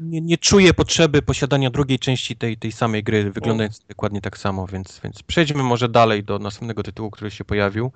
Nie, 0.00 0.20
nie 0.20 0.38
czuję 0.38 0.74
potrzeby 0.74 1.22
posiadania 1.22 1.70
drugiej 1.70 1.98
części 1.98 2.36
tej, 2.36 2.56
tej 2.56 2.72
samej 2.72 3.02
gry, 3.02 3.30
wyglądając 3.30 3.80
dokładnie 3.88 4.20
tak 4.20 4.38
samo, 4.38 4.66
więc, 4.66 5.00
więc 5.04 5.22
przejdźmy 5.22 5.62
może 5.62 5.88
dalej 5.88 6.24
do 6.24 6.38
następnego 6.38 6.82
tytułu, 6.82 7.10
który 7.10 7.30
się 7.30 7.44
pojawił, 7.44 7.92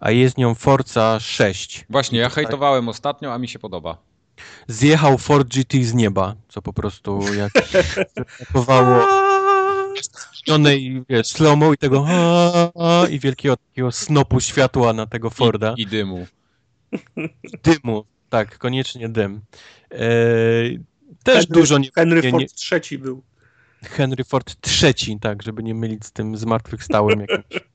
a 0.00 0.10
jest 0.10 0.38
nią 0.38 0.54
Forza 0.54 1.20
6. 1.20 1.84
Właśnie, 1.90 2.18
ja 2.18 2.28
Tutaj 2.28 2.44
hejtowałem 2.44 2.88
ostatnio, 2.88 3.34
a 3.34 3.38
mi 3.38 3.48
się 3.48 3.58
podoba. 3.58 3.96
Zjechał 4.68 5.18
Ford 5.18 5.48
GT 5.48 5.84
z 5.84 5.94
nieba, 5.94 6.34
co 6.48 6.62
po 6.62 6.72
prostu 6.72 7.20
jak 7.34 7.52
zapakowało 8.38 9.06
i 10.76 11.02
wiesz, 11.08 11.26
slow 11.26 11.74
i 11.74 11.78
tego 11.78 12.06
a, 12.08 12.70
a, 12.74 13.06
i 13.06 13.18
wielkiego 13.18 13.56
takiego 13.56 13.92
snopu 13.92 14.40
światła 14.40 14.92
na 14.92 15.06
tego 15.06 15.30
Forda. 15.30 15.74
I, 15.76 15.82
I 15.82 15.86
dymu. 15.86 16.26
dymu. 17.64 18.04
Tak, 18.28 18.58
koniecznie 18.58 19.08
dym. 19.08 19.40
Eee, 19.90 20.80
też 21.24 21.46
Henry- 21.46 21.54
dużo 21.54 21.78
nie, 21.78 21.90
Henry 21.94 22.22
nie, 22.22 22.30
Ford 22.30 22.42
nie, 22.42 22.48
trzeci 22.48 22.98
był. 22.98 23.22
Henry 23.82 24.24
Ford 24.24 24.56
III, 24.82 25.18
tak, 25.20 25.42
żeby 25.42 25.62
nie 25.62 25.74
mylić 25.74 26.06
z 26.06 26.12
tym 26.12 26.36
zmartwychwstałym 26.36 27.20
jakimś. 27.20 27.44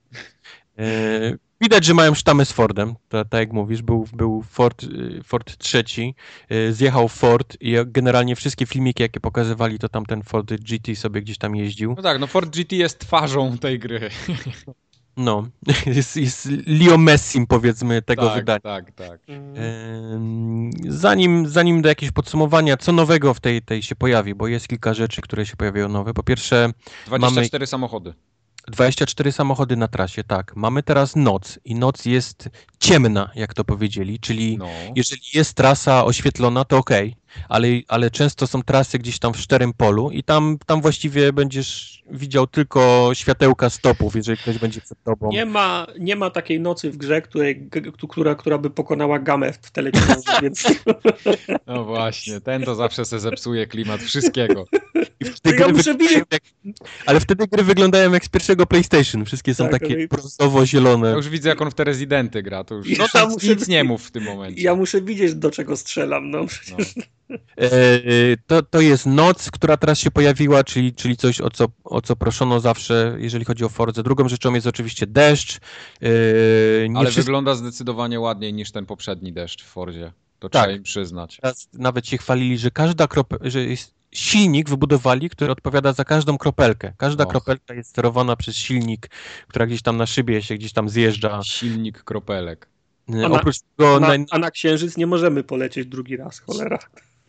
E, 0.77 1.37
widać, 1.61 1.85
że 1.85 1.93
mają 1.93 2.13
sztamę 2.13 2.45
z 2.45 2.51
Fordem, 2.51 2.95
tak 3.09 3.33
jak 3.33 3.53
mówisz, 3.53 3.81
był, 3.81 4.07
był 4.13 4.43
Ford, 4.43 4.83
y, 4.83 5.23
Ford 5.23 5.55
III, 5.73 6.15
e, 6.49 6.73
zjechał 6.73 7.07
Ford 7.07 7.57
i 7.59 7.75
generalnie 7.85 8.35
wszystkie 8.35 8.65
filmiki, 8.65 9.03
jakie 9.03 9.19
pokazywali, 9.19 9.79
to 9.79 9.89
tam 9.89 10.05
ten 10.05 10.23
Ford 10.23 10.53
GT 10.53 10.95
sobie 10.95 11.21
gdzieś 11.21 11.37
tam 11.37 11.55
jeździł. 11.55 11.93
No 11.97 12.03
tak, 12.03 12.19
no 12.19 12.27
Ford 12.27 12.49
GT 12.49 12.71
jest 12.71 12.99
twarzą 12.99 13.57
tej 13.57 13.79
gry. 13.79 14.09
No, 15.17 15.47
jest, 15.85 16.17
jest 16.17 16.49
Leo 16.67 16.97
Messim 16.97 17.47
powiedzmy 17.47 18.01
tego 18.01 18.27
tak, 18.27 18.35
wydania. 18.35 18.59
tak, 18.59 18.91
tak. 18.91 19.19
Em, 19.29 20.69
Zanim, 20.87 21.47
zanim 21.49 21.81
do 21.81 21.89
jakiegoś 21.89 22.11
podsumowania, 22.13 22.77
co 22.77 22.91
nowego 22.91 23.33
w 23.33 23.39
tej, 23.39 23.61
tej 23.61 23.83
się 23.83 23.95
pojawi, 23.95 24.35
bo 24.35 24.47
jest 24.47 24.67
kilka 24.67 24.93
rzeczy, 24.93 25.21
które 25.21 25.45
się 25.45 25.55
pojawiają 25.57 25.89
nowe. 25.89 26.13
Po 26.13 26.23
pierwsze, 26.23 26.69
24 27.07 27.67
samochody. 27.67 28.13
24 28.67 29.31
samochody 29.31 29.75
na 29.75 29.87
trasie, 29.87 30.23
tak. 30.23 30.55
Mamy 30.55 30.83
teraz 30.83 31.15
noc 31.15 31.59
i 31.65 31.75
noc 31.75 32.05
jest 32.05 32.49
ciemna, 32.79 33.29
jak 33.35 33.53
to 33.53 33.63
powiedzieli, 33.63 34.19
czyli 34.19 34.57
No. 34.57 34.67
jeżeli 34.95 35.21
jest 35.33 35.53
trasa 35.53 36.05
oświetlona, 36.05 36.65
to 36.65 36.77
okej, 36.77 37.15
ale, 37.49 37.67
ale 37.87 38.11
często 38.11 38.47
są 38.47 38.63
trasy 38.63 38.99
gdzieś 38.99 39.19
tam 39.19 39.33
w 39.33 39.37
szczerym 39.39 39.73
polu 39.73 40.11
i 40.11 40.23
tam, 40.23 40.57
tam 40.65 40.81
właściwie 40.81 41.33
będziesz 41.33 41.95
widział 42.11 42.47
tylko 42.47 43.09
światełka 43.13 43.69
stopów, 43.69 44.15
jeżeli 44.15 44.37
ktoś 44.37 44.57
będzie 44.57 44.81
przed 44.81 45.03
tobą. 45.03 45.29
Nie 45.31 45.45
ma, 45.45 45.87
nie 45.99 46.15
ma 46.15 46.29
takiej 46.29 46.59
nocy 46.59 46.91
w 46.91 46.97
grze, 46.97 47.21
której, 47.21 47.69
która, 48.07 48.35
która 48.35 48.57
by 48.57 48.69
pokonała 48.69 49.19
gamę 49.19 49.53
w 49.53 49.71
teleciągu, 49.71 50.21
więc 50.41 50.63
no 51.67 51.83
właśnie, 51.85 52.41
ten 52.41 52.63
to 52.63 52.75
zawsze 52.75 53.05
se 53.05 53.19
zepsuje 53.19 53.67
klimat 53.67 54.01
wszystkiego. 54.01 54.65
I 55.19 55.25
wtedy 55.25 55.55
Ja 55.57 55.63
gry 55.65 55.73
muszę 55.73 55.91
wyglądają 55.93 56.23
jak, 56.31 56.41
ale 57.05 57.19
wtedy 57.19 57.47
gry 57.47 57.63
wyglądają 57.63 58.13
jak 58.13 58.25
z 58.25 58.29
pierwszego 58.29 58.65
PlayStation. 58.65 59.25
Wszystkie 59.25 59.55
są 59.55 59.63
Tak, 59.69 59.71
takie 59.81 60.07
brązowo-zielone. 60.07 61.09
Ja 61.09 61.15
już 61.15 61.29
widzę, 61.29 61.49
jak 61.49 61.61
on 61.61 61.71
w 61.71 61.73
te 61.73 61.83
rezydenty 61.83 62.43
gra, 62.43 62.63
to 62.63 62.75
już 62.75 62.89
Ja 62.89 63.03
nic, 63.03 63.11
tam 63.11 63.29
muszę- 63.29 63.47
nic 63.47 63.67
nie 63.67 63.83
mów 63.83 64.03
w 64.07 64.11
tym 64.11 64.23
momencie. 64.23 64.61
ja 64.61 64.75
muszę 64.75 65.01
widzieć, 65.01 65.35
do 65.35 65.51
czego 65.51 65.77
strzelam. 65.77 66.29
No. 66.31 66.39
No. 66.71 66.77
E, 67.57 67.69
to, 68.47 68.61
to 68.63 68.81
jest 68.81 69.05
noc, 69.05 69.51
która 69.51 69.77
teraz 69.77 69.99
się 69.99 70.11
pojawiła, 70.11 70.63
czyli, 70.63 70.93
czyli 70.93 71.17
coś, 71.17 71.41
o 71.41 71.49
co, 71.49 71.65
o 71.83 72.01
co 72.01 72.15
proszono 72.15 72.59
zawsze, 72.59 73.15
jeżeli 73.19 73.45
chodzi 73.45 73.65
o 73.65 73.69
Fordzę. 73.69 74.03
Drugą 74.03 74.29
rzeczą 74.29 74.53
jest 74.53 74.67
oczywiście 74.67 75.07
deszcz. 75.07 75.59
E, 76.01 76.09
nie 76.89 76.97
Ale 76.97 77.05
wszyscy 77.05 77.21
wygląda 77.25 77.55
zdecydowanie 77.55 78.19
ładniej 78.19 78.53
niż 78.53 78.71
ten 78.71 78.85
poprzedni 78.85 79.33
deszcz 79.33 79.63
w 79.63 79.67
Fordzie. 79.67 80.11
To 80.39 80.49
Tak. 80.49 80.61
trzeba 80.63 80.77
im 80.77 80.83
przyznać. 80.83 81.37
teraz 81.41 81.69
nawet 81.73 82.07
się 82.07 82.17
chwalili, 82.17 82.57
że 82.57 82.71
każda 82.71 83.07
kropelka, 83.07 83.49
że 83.49 83.63
jest 83.63 83.93
silnik 84.11 84.69
wybudowali, 84.69 85.29
który 85.29 85.51
odpowiada 85.51 85.93
za 85.93 86.03
każdą 86.05 86.37
kropelkę. 86.37 86.93
Każda 86.97 87.23
Och. 87.23 87.29
kropelka 87.29 87.73
jest 87.73 87.89
sterowana 87.89 88.35
przez 88.35 88.55
silnik, 88.55 89.09
która 89.47 89.65
gdzieś 89.67 89.81
tam 89.81 89.97
na 89.97 90.05
szybie 90.05 90.41
się 90.41 90.55
gdzieś 90.55 90.73
tam 90.73 90.89
zjeżdża. 90.89 91.43
Silnik 91.43 92.03
kropelek. 92.03 92.67
E, 93.13 93.25
A 93.25 93.29
na- 93.29 93.35
Oprócz 93.35 93.55
tego 93.59 93.99
Na, 93.99 94.07
naj, 94.07 94.25
a 94.31 94.39
na 94.39 94.51
księżyc 94.51 94.97
nie 94.97 95.07
możemy 95.07 95.43
polecieć 95.43 95.87
drugi 95.87 96.17
raz, 96.17 96.39
cholera. 96.39 96.79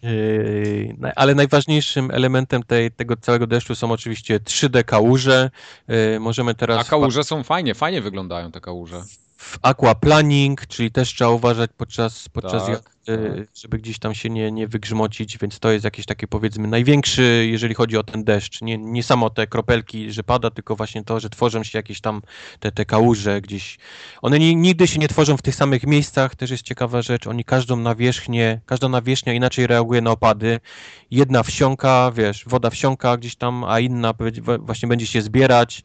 Yy, 0.03 1.13
Ale 1.17 1.35
najważniejszym 1.35 2.11
elementem 2.11 2.63
tej, 2.63 2.91
tego 2.91 3.17
całego 3.17 3.47
deszczu 3.47 3.75
są 3.75 3.93
oczywiście 3.93 4.41
3D 4.41 4.85
kałuże. 4.85 5.51
Yy, 5.89 6.21
Możemy 6.21 6.55
teraz 6.55 6.87
A 6.87 6.91
kałuże 6.91 7.25
są 7.25 7.43
fajnie, 7.43 7.75
fajnie 7.75 8.01
wyglądają 8.03 8.53
te 8.53 8.61
kałuże. 8.61 9.03
w 9.37 9.59
aquaplaning, 9.63 10.67
czyli 10.67 10.91
też 10.91 11.15
trzeba 11.15 11.31
uważać 11.31 11.71
podczas, 11.77 12.29
podczas 12.29 12.67
Tak, 12.67 12.96
tak. 13.07 13.47
żeby 13.55 13.79
gdzieś 13.79 13.99
tam 13.99 14.15
się 14.15 14.31
nie, 14.31 14.53
nie 14.53 14.69
wygrzmocić, 14.69 15.39
więc 15.39 15.59
to 15.59 15.71
jest 15.71 15.85
jakiś 15.85 16.07
taki 16.07 16.29
powiedzmy 16.29 16.69
największy, 16.69 17.47
jeżeli 17.51 17.75
chodzi 17.75 17.97
o 17.97 18.03
ten 18.03 18.25
deszcz. 18.25 18.63
Nie, 18.63 18.79
nie 18.79 19.03
samo 19.03 19.31
te 19.31 19.47
kropelki, 19.47 20.13
że 20.13 20.23
pada, 20.23 20.51
tylko 20.51 20.77
właśnie 20.77 21.05
to, 21.05 21.21
że 21.21 21.31
tworzą 21.31 21.65
się 21.65 21.79
jakieś 21.79 22.01
tam 22.01 22.23
te, 22.61 22.73
te 22.73 22.85
kałuże 22.85 23.41
gdzieś. 23.41 23.79
One 24.23 24.39
ni- 24.39 24.57
nigdy 24.57 24.87
się 24.87 24.99
nie 24.99 25.09
tworzą 25.09 25.37
w 25.37 25.43
tych 25.43 25.55
samych 25.55 25.87
miejscach, 25.87 26.35
też 26.35 26.51
jest 26.51 26.63
ciekawa 26.63 27.03
rzecz. 27.03 27.27
Oni 27.27 27.45
każdą 27.45 27.77
nawierzchnię, 27.77 28.61
każda 28.67 28.89
nawierzchnia 28.89 29.33
inaczej 29.33 29.67
reaguje 29.67 30.01
na 30.01 30.11
opady. 30.11 30.61
Jedna 31.11 31.43
wsiąka, 31.43 32.13
wiesz, 32.15 32.45
woda 32.47 32.71
wsiąka 32.71 33.17
gdzieś 33.17 33.37
tam, 33.37 33.65
a 33.65 33.81
inna 33.81 34.15
właśnie 34.59 34.89
będzie 34.89 35.07
się 35.07 35.23
zbierać. 35.23 35.83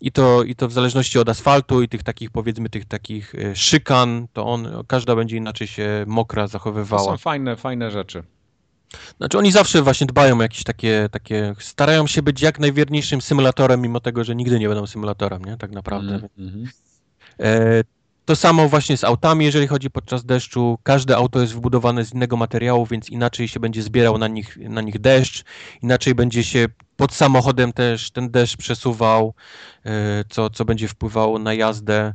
I 0.00 0.12
to, 0.12 0.42
I 0.42 0.54
to 0.54 0.68
w 0.68 0.72
zależności 0.72 1.18
od 1.18 1.28
asfaltu 1.28 1.82
i 1.82 1.88
tych 1.88 2.02
takich, 2.02 2.30
powiedzmy, 2.30 2.68
tych 2.68 2.84
takich 2.84 3.34
e, 3.34 3.56
szykan, 3.56 4.26
to 4.32 4.46
on, 4.46 4.68
każda 4.86 5.16
będzie 5.16 5.36
inaczej 5.36 5.66
się 5.66 6.04
mokra 6.06 6.48
To 6.48 6.58
zachowywała. 6.64 7.04
są 7.04 7.16
fajne, 7.16 7.56
fajne 7.56 7.90
rzeczy. 7.90 8.22
Znaczy 9.16 9.38
oni 9.38 9.52
zawsze 9.52 9.82
właśnie 9.82 10.06
dbają 10.06 10.38
o 10.38 10.42
jakieś 10.42 10.64
takie, 10.64 11.08
takie, 11.10 11.54
starają 11.58 12.06
się 12.06 12.22
być 12.22 12.42
jak 12.42 12.58
najwierniejszym 12.58 13.20
symulatorem, 13.20 13.80
mimo 13.80 14.00
tego, 14.00 14.24
że 14.24 14.34
nigdy 14.34 14.58
nie 14.58 14.68
będą 14.68 14.86
symulatorem, 14.86 15.44
nie? 15.44 15.56
Tak 15.56 15.70
naprawdę. 15.70 16.14
Mhm, 16.14 16.30
mhm. 16.38 16.68
E, 17.40 17.84
to 18.24 18.36
samo 18.36 18.68
właśnie 18.68 18.96
z 18.96 19.04
autami, 19.04 19.44
jeżeli 19.44 19.66
chodzi 19.66 19.90
podczas 19.90 20.24
deszczu. 20.24 20.78
Każde 20.82 21.16
auto 21.16 21.40
jest 21.40 21.54
wybudowane 21.54 22.04
z 22.04 22.14
innego 22.14 22.36
materiału, 22.36 22.86
więc 22.86 23.10
inaczej 23.10 23.48
się 23.48 23.60
będzie 23.60 23.82
zbierał 23.82 24.18
na 24.18 24.28
nich, 24.28 24.56
na 24.56 24.80
nich 24.80 25.00
deszcz, 25.00 25.44
inaczej 25.82 26.14
będzie 26.14 26.44
się 26.44 26.66
pod 26.96 27.12
samochodem 27.12 27.72
też 27.72 28.10
ten 28.10 28.30
deszcz 28.30 28.56
przesuwał, 28.56 29.34
e, 29.84 30.24
co, 30.28 30.50
co 30.50 30.64
będzie 30.64 30.88
wpływało 30.88 31.38
na 31.38 31.54
jazdę. 31.54 32.14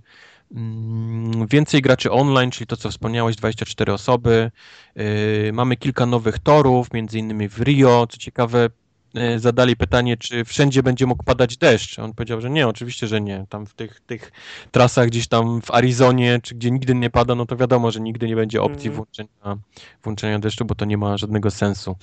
Mm, 0.52 1.48
Więcej 1.48 1.82
graczy 1.82 2.12
online, 2.12 2.52
czyli 2.52 2.68
to 2.68 2.78
co 2.78 2.90
wspomniałeś, 2.90 3.36
24 3.36 3.94
osoby. 3.94 4.52
E, 4.96 5.04
Mamy 5.52 5.78
kilka 5.78 6.06
nowych 6.06 6.40
torów, 6.40 6.94
między 6.94 7.20
innymi 7.20 7.50
w 7.50 7.60
Rio. 7.60 8.08
Co 8.10 8.18
ciekawe, 8.18 8.70
e, 9.16 9.40
zadali 9.40 9.76
pytanie, 9.76 10.18
czy 10.18 10.46
wszędzie 10.46 10.84
będzie 10.84 11.06
mógł 11.06 11.24
padać 11.24 11.58
deszcz. 11.58 12.00
On 12.00 12.14
powiedział, 12.14 12.42
że 12.42 12.50
nie, 12.50 12.68
oczywiście, 12.68 13.08
że 13.08 13.22
nie. 13.22 13.46
Tam 13.50 13.66
w 13.66 13.74
tych, 13.74 14.00
tych 14.00 14.32
trasach 14.72 15.08
gdzieś 15.08 15.28
tam 15.28 15.62
w 15.62 15.72
Arizonie, 15.72 16.40
czy 16.44 16.56
gdzie 16.56 16.72
nigdy 16.72 16.96
nie 16.96 17.10
pada, 17.10 17.36
no 17.36 17.46
to 17.46 17.56
wiadomo, 17.58 17.92
że 17.92 18.00
nigdy 18.00 18.28
nie 18.28 18.36
będzie 18.36 18.62
opcji 18.62 18.90
Mhm. 18.90 18.96
włączenia, 18.96 19.64
włączenia 20.04 20.40
deszczu, 20.40 20.66
bo 20.66 20.76
to 20.76 20.86
nie 20.86 20.98
ma 20.98 21.18
żadnego 21.18 21.52
sensu. 21.52 21.96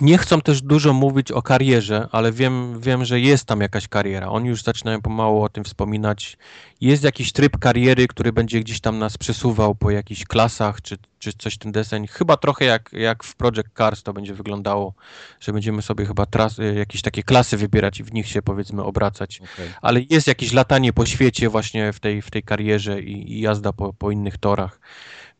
Nie 0.00 0.18
chcą 0.18 0.40
też 0.40 0.62
dużo 0.62 0.92
mówić 0.92 1.32
o 1.32 1.42
karierze, 1.42 2.08
ale 2.12 2.32
wiem, 2.32 2.80
wiem, 2.80 3.04
że 3.04 3.20
jest 3.20 3.44
tam 3.44 3.60
jakaś 3.60 3.88
kariera. 3.88 4.28
Oni 4.28 4.48
już 4.48 4.62
zaczynają 4.62 5.02
pomału 5.02 5.42
o 5.42 5.48
tym 5.48 5.64
wspominać. 5.64 6.38
Jest 6.80 7.04
jakiś 7.04 7.32
tryb 7.32 7.58
kariery, 7.58 8.08
który 8.08 8.32
będzie 8.32 8.60
gdzieś 8.60 8.80
tam 8.80 8.98
nas 8.98 9.18
przesuwał 9.18 9.74
po 9.74 9.90
jakichś 9.90 10.24
klasach, 10.24 10.82
czy, 10.82 10.98
czy 11.18 11.32
coś 11.32 11.58
ten 11.58 11.72
deseń. 11.72 12.06
Chyba 12.06 12.36
trochę 12.36 12.64
jak, 12.64 12.92
jak 12.92 13.24
w 13.24 13.36
Project 13.36 13.68
Cars 13.78 14.02
to 14.02 14.12
będzie 14.12 14.34
wyglądało, 14.34 14.94
że 15.40 15.52
będziemy 15.52 15.82
sobie 15.82 16.06
chyba 16.06 16.26
tras, 16.26 16.58
y, 16.58 16.74
jakieś 16.74 17.02
takie 17.02 17.22
klasy 17.22 17.56
wybierać 17.56 18.00
i 18.00 18.04
w 18.04 18.12
nich 18.12 18.28
się 18.28 18.42
powiedzmy 18.42 18.82
obracać 18.82 19.40
Okej. 19.40 19.68
ale 19.82 20.00
jest 20.10 20.26
jakieś 20.26 20.52
latanie 20.52 20.92
po 20.92 21.06
świecie 21.06 21.48
właśnie 21.48 21.92
w 21.92 22.00
tej, 22.00 22.22
w 22.22 22.30
tej 22.30 22.42
karierze 22.42 23.00
i, 23.00 23.32
i 23.32 23.40
jazda 23.40 23.72
po, 23.72 23.92
po 23.92 24.10
innych 24.10 24.38
torach, 24.38 24.80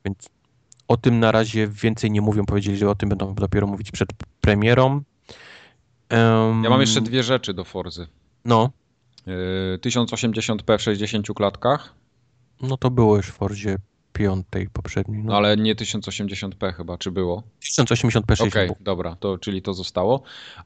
więc 0.05 0.29
o 0.93 0.97
tym 0.97 1.21
na 1.21 1.33
razie 1.33 1.69
więcej 1.69 2.11
nie 2.11 2.21
mówią, 2.21 2.45
powiedzieli, 2.47 2.77
że 2.77 2.91
o 2.91 2.95
tym 2.95 3.09
będą 3.09 3.35
dopiero 3.35 3.67
mówić 3.67 3.91
przed 3.91 4.09
premierą. 4.41 5.03
Em, 6.09 6.65
Ja 6.65 6.71
mam 6.71 6.81
jeszcze 6.81 7.01
dwie 7.01 7.23
rzeczy 7.23 7.55
do 7.55 7.65
Forzy. 7.65 8.07
No, 8.45 8.71
Yy, 9.27 9.79
1080p 9.79 10.79
w 10.79 10.83
60 10.83 11.27
klatkach. 11.35 11.95
no 12.63 12.77
to 12.77 12.91
było 12.91 13.17
już 13.17 13.27
w 13.27 13.33
Forzie 13.33 13.77
piątej 14.13 14.69
poprzedniej. 14.73 15.25
No 15.25 15.37
ale 15.37 15.57
nie 15.57 15.75
1080p 15.75 16.73
chyba, 16.75 16.99
czy 16.99 17.11
było? 17.11 17.43
1080p 17.61 18.37
60 18.37 18.53
Okej, 18.53 18.67
było. 18.67 18.77
dobra, 18.81 19.17
to 19.21 19.39
czyli 19.39 19.63
to 19.63 19.75
zostało, 19.75 20.23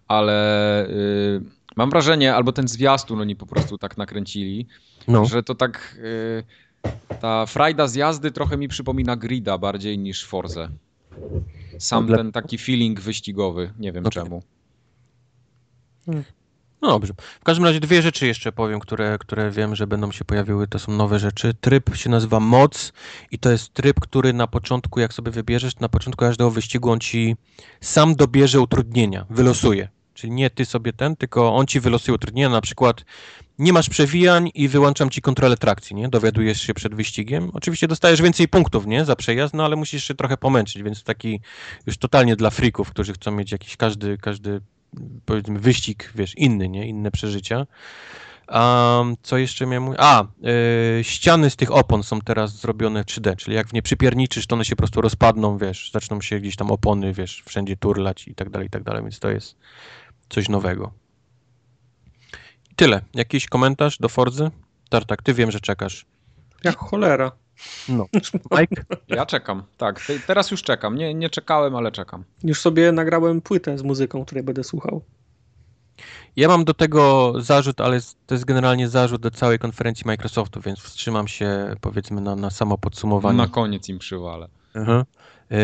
ale 0.09 0.87
y, 0.89 1.41
mam 1.77 1.91
wrażenie, 1.91 2.35
albo 2.35 2.53
ten 2.53 2.69
zwiastun 2.69 3.21
oni 3.21 3.37
po 3.37 3.47
prostu 3.47 3.79
tak 3.79 3.97
nakręcili, 3.97 4.67
No. 5.09 5.25
że 5.25 5.43
to 5.43 5.55
tak 5.55 5.97
y, 5.99 6.45
ta 7.21 7.47
frajda 7.47 7.87
z 7.87 7.95
jazdy 7.95 8.31
trochę 8.31 8.57
mi 8.57 8.69
przypomina 8.69 9.17
Grida 9.17 9.59
bardziej 9.59 9.99
niż 9.99 10.27
Forzę. 10.27 10.69
Sam 11.79 12.07
No, 12.11 12.17
ten 12.17 12.33
taki 12.33 12.59
feeling 12.59 13.01
wyścigowy, 13.01 13.73
nie 13.79 13.93
wiem 13.93 14.07
Okej. 14.07 14.23
czemu. 14.23 14.43
No 16.83 16.89
dobrze. 16.89 17.15
W 17.41 17.45
każdym 17.45 17.65
razie 17.65 17.81
dwie 17.81 18.03
rzeczy 18.03 18.27
jeszcze 18.27 18.53
powiem, 18.53 18.81
które, 18.81 19.19
które 19.19 19.51
wiem, 19.51 19.77
że 19.77 19.87
będą 19.87 20.13
się 20.13 20.25
pojawiły. 20.25 20.67
To 20.67 20.79
są 20.79 20.93
nowe 20.93 21.19
rzeczy. 21.19 21.55
Tryb 21.61 21.97
się 21.97 22.11
nazywa 22.11 22.41
Moc 22.41 22.93
i 23.31 23.39
to 23.39 23.51
jest 23.51 23.73
tryb, 23.73 24.01
który 24.01 24.33
na 24.33 24.47
początku, 24.47 25.01
jak 25.01 25.13
sobie 25.13 25.31
wybierzesz, 25.31 25.79
na 25.79 25.89
początku 25.89 26.21
każdego 26.21 26.51
wyścigu 26.51 26.91
on 26.91 27.01
ci 27.01 27.37
sam 27.81 28.15
dobierze 28.15 28.61
utrudnienia, 28.61 29.27
wylosuje. 29.31 29.89
Czyli 30.17 30.33
nie 30.33 30.51
ty 30.51 30.65
sobie 30.65 30.93
ten, 30.93 31.17
tylko 31.17 31.55
on 31.55 31.67
ci 31.67 31.81
wylosuje 31.81 32.15
utrudnienia. 32.15 32.49
Na 32.49 32.61
przykład 32.61 33.05
nie 33.59 33.73
masz 33.73 33.89
przewijań 33.89 34.51
i 34.55 34.69
wyłączam 34.69 35.11
ci 35.11 35.21
kontrolę 35.21 35.57
trakcji, 35.57 35.97
nie? 35.97 36.09
Dowiadujesz 36.09 36.61
się 36.63 36.75
przed 36.75 36.95
wyścigiem. 36.95 37.51
Oczywiście 37.55 37.89
dostajesz 37.89 38.23
więcej 38.23 38.49
punktów, 38.49 38.87
nie? 38.87 39.05
Za 39.05 39.17
przejazd, 39.17 39.55
no 39.55 39.65
ale 39.65 39.77
musisz 39.77 40.05
się 40.05 40.15
trochę 40.15 40.37
pomęczyć, 40.37 40.83
więc 40.83 41.03
taki 41.03 41.41
już 41.87 41.99
totalnie 41.99 42.37
dla 42.37 42.51
frików, 42.51 42.91
którzy 42.91 43.13
chcą 43.13 43.31
mieć 43.31 43.53
jakiś 43.53 43.77
każdy, 43.77 44.19
każdy 44.19 44.61
powiedzmy 45.25 45.59
wyścig, 45.59 46.13
wiesz, 46.15 46.35
inny, 46.37 46.69
nie? 46.69 46.89
Inne 46.89 47.11
przeżycia. 47.11 47.67
A 48.47 49.03
co 49.23 49.39
jeszcze 49.39 49.67
miałem 49.67 49.83
mówić? 49.83 50.01
A, 50.03 50.25
yy, 50.41 51.05
ściany 51.05 51.51
z 51.51 51.57
tych 51.57 51.73
opon 51.73 52.03
są 52.03 52.21
teraz 52.21 52.57
zrobione 52.57 53.05
w 53.05 53.07
3D, 53.07 53.37
czyli 53.37 53.57
jak 53.57 53.69
w 53.69 53.73
nie 53.73 53.83
przypierniczysz, 53.83 54.47
to 54.47 54.55
one 54.55 54.65
się 54.65 54.77
po 54.77 54.81
prostu 54.81 55.01
rozpadną, 55.01 55.59
wiesz, 55.59 55.91
zaczną 55.93 56.21
się 56.21 56.41
gdzieś 56.41 56.57
tam 56.57 56.71
opony, 56.71 57.13
wiesz, 57.13 57.43
wszędzie 57.47 57.77
turlać 57.77 58.29
i 58.29 58.35
tak 58.35 58.51
dalej, 58.51 58.67
i 58.67 58.71
tak 58.71 58.83
dalej, 58.83 59.03
więc 59.03 59.19
to 59.19 59.31
jest 59.31 59.57
coś 60.29 60.49
nowego. 60.49 60.93
I 62.73 62.75
tyle. 62.75 63.01
Jakiś 63.15 63.47
komentarz 63.47 63.99
do 63.99 64.09
Forzy? 64.09 64.51
Tartak, 64.89 65.23
ty 65.23 65.35
wiem, 65.35 65.51
że 65.51 65.61
czekasz. 65.61 66.07
Jak 66.65 66.77
cholera. 66.77 67.33
No. 67.89 68.07
Mike? 68.59 68.85
Ja 69.09 69.27
czekam, 69.27 69.63
tak, 69.77 70.07
te, 70.07 70.19
teraz 70.19 70.51
już 70.51 70.63
czekam. 70.63 70.97
Nie, 70.97 71.15
nie 71.15 71.31
czekałem, 71.31 71.77
ale 71.77 71.93
czekam. 71.93 72.25
Już 72.45 72.61
sobie 72.61 72.93
nagrałem 72.93 73.41
płytę 73.41 73.79
z 73.79 73.83
muzyką, 73.83 74.25
której 74.25 74.45
będę 74.45 74.65
słuchał. 74.65 75.03
Ja 76.37 76.49
mam 76.49 76.65
do 76.65 76.75
tego 76.75 77.33
zarzut, 77.39 77.81
ale 77.81 78.01
to 78.27 78.35
jest 78.35 78.45
generalnie 78.45 78.89
zarzut 78.89 79.23
do 79.23 79.31
całej 79.31 79.59
konferencji 79.59 80.07
Microsoftu, 80.07 80.61
więc 80.61 80.79
wstrzymam 80.79 81.29
się 81.29 81.75
powiedzmy 81.81 82.21
na, 82.21 82.37
na 82.37 82.51
samo 82.51 82.79
podsumowanie. 82.79 83.39
Na 83.39 83.49
koniec 83.49 83.89
im 83.89 83.99
przywalę. 83.99 84.49
Aha. 84.75 85.05
Yy, 85.51 85.59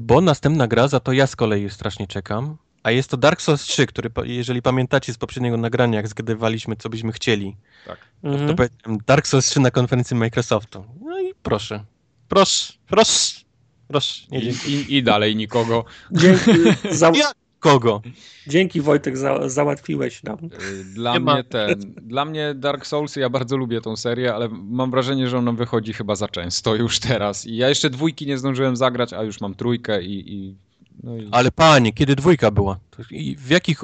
bo 0.00 0.20
następna 0.20 0.68
gra, 0.68 0.88
za 0.88 1.00
to 1.00 1.12
ja 1.12 1.26
z 1.26 1.36
kolei 1.36 1.70
strasznie 1.70 2.06
czekam, 2.06 2.56
a 2.84 2.90
jest 2.90 3.10
to 3.10 3.16
Dark 3.16 3.40
Souls 3.42 3.62
3, 3.62 3.86
który, 3.86 4.10
jeżeli 4.24 4.62
pamiętacie 4.62 5.12
z 5.12 5.18
poprzedniego 5.18 5.56
nagrania, 5.56 5.96
jak 5.96 6.08
zgadywaliśmy, 6.08 6.76
co 6.76 6.88
byśmy 6.88 7.12
chcieli, 7.12 7.56
Tak. 7.86 7.98
Mhm. 8.22 8.48
to 8.48 8.54
powiedziałem 8.54 9.00
Dark 9.06 9.26
Souls 9.26 9.46
3 9.46 9.60
na 9.60 9.70
konferencji 9.70 10.16
Microsoftu. 10.16 10.84
No 11.04 11.20
i 11.20 11.34
proszę, 11.42 11.84
proszę, 12.28 12.72
proszę, 12.86 13.40
proszę, 13.88 14.26
nie 14.30 14.40
I, 14.40 14.48
i, 14.66 14.96
I 14.96 15.02
dalej 15.02 15.36
nikogo. 15.36 15.84
Dzięki, 16.12 16.50
za, 16.90 17.10
Ja 17.14 17.30
kogo? 17.60 18.02
dzięki 18.46 18.80
Wojtek, 18.80 19.16
za, 19.18 19.48
załatwiłeś 19.48 20.22
nam. 20.22 20.38
Y, 20.44 20.84
Dla 20.84 21.12
Nie 21.12 21.20
ma. 21.20 21.34
mnie 21.34 21.44
ten, 21.44 21.94
dla 22.02 22.24
mnie 22.24 22.54
Dark 22.54 22.86
Souls, 22.86 23.16
ja 23.16 23.28
bardzo 23.30 23.56
lubię 23.56 23.80
tą 23.80 23.96
serię, 23.96 24.34
ale 24.34 24.48
mam 24.48 24.90
wrażenie, 24.90 25.28
że 25.28 25.38
ona 25.38 25.52
wychodzi 25.52 25.92
chyba 25.92 26.14
za 26.14 26.28
często 26.28 26.74
już 26.74 26.98
teraz. 27.00 27.46
I 27.46 27.56
ja 27.56 27.68
jeszcze 27.68 27.90
dwójki 27.90 28.26
nie 28.26 28.38
zdążyłem 28.38 28.76
zagrać, 28.76 29.12
a 29.12 29.22
już 29.22 29.40
mam 29.40 29.54
trójkę 29.54 30.02
i... 30.02 30.34
i, 30.34 30.56
no 31.02 31.16
i... 31.16 31.28
Ale 31.32 31.50
panie, 31.50 31.92
kiedy 31.92 32.16
dwójka 32.16 32.50
była? 32.50 32.78
I 33.10 33.36
w 33.36 33.50
jakich 33.50 33.80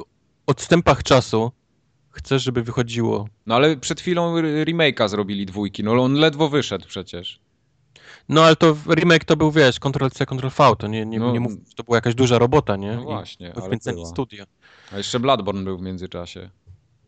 odstępach 0.47 1.03
czasu 1.03 1.51
chcesz, 2.11 2.43
żeby 2.43 2.63
wychodziło? 2.63 3.27
No 3.45 3.55
ale 3.55 3.77
przed 3.77 4.01
chwilą 4.01 4.35
remake'a 4.41 5.07
zrobili 5.09 5.45
dwójki, 5.45 5.83
no 5.83 6.03
on 6.03 6.13
ledwo 6.13 6.49
wyszedł 6.49 6.87
przecież. 6.87 7.39
No 8.29 8.43
ale 8.43 8.55
to 8.55 8.75
remake 8.95 9.25
to 9.25 9.37
był, 9.37 9.51
wiesz, 9.51 9.79
Ctrl-C, 9.79 10.25
Ctrl-V, 10.25 10.75
to 10.77 10.87
nie, 10.87 11.05
nie, 11.05 11.19
No. 11.19 11.31
nie 11.31 11.39
mów, 11.39 11.51
że 11.51 11.75
to 11.75 11.83
była 11.83 11.97
jakaś 11.97 12.15
duża 12.15 12.39
robota, 12.39 12.75
nie? 12.75 12.95
No 12.95 13.01
I 13.01 13.03
właśnie, 13.03 13.45
ale 13.45 13.55
Poświęcenie 13.61 13.95
była. 13.95 14.09
studia. 14.09 14.45
A 14.93 14.97
jeszcze 14.97 15.19
Bloodborne 15.19 15.63
był 15.63 15.77
w 15.77 15.81
międzyczasie. 15.81 16.49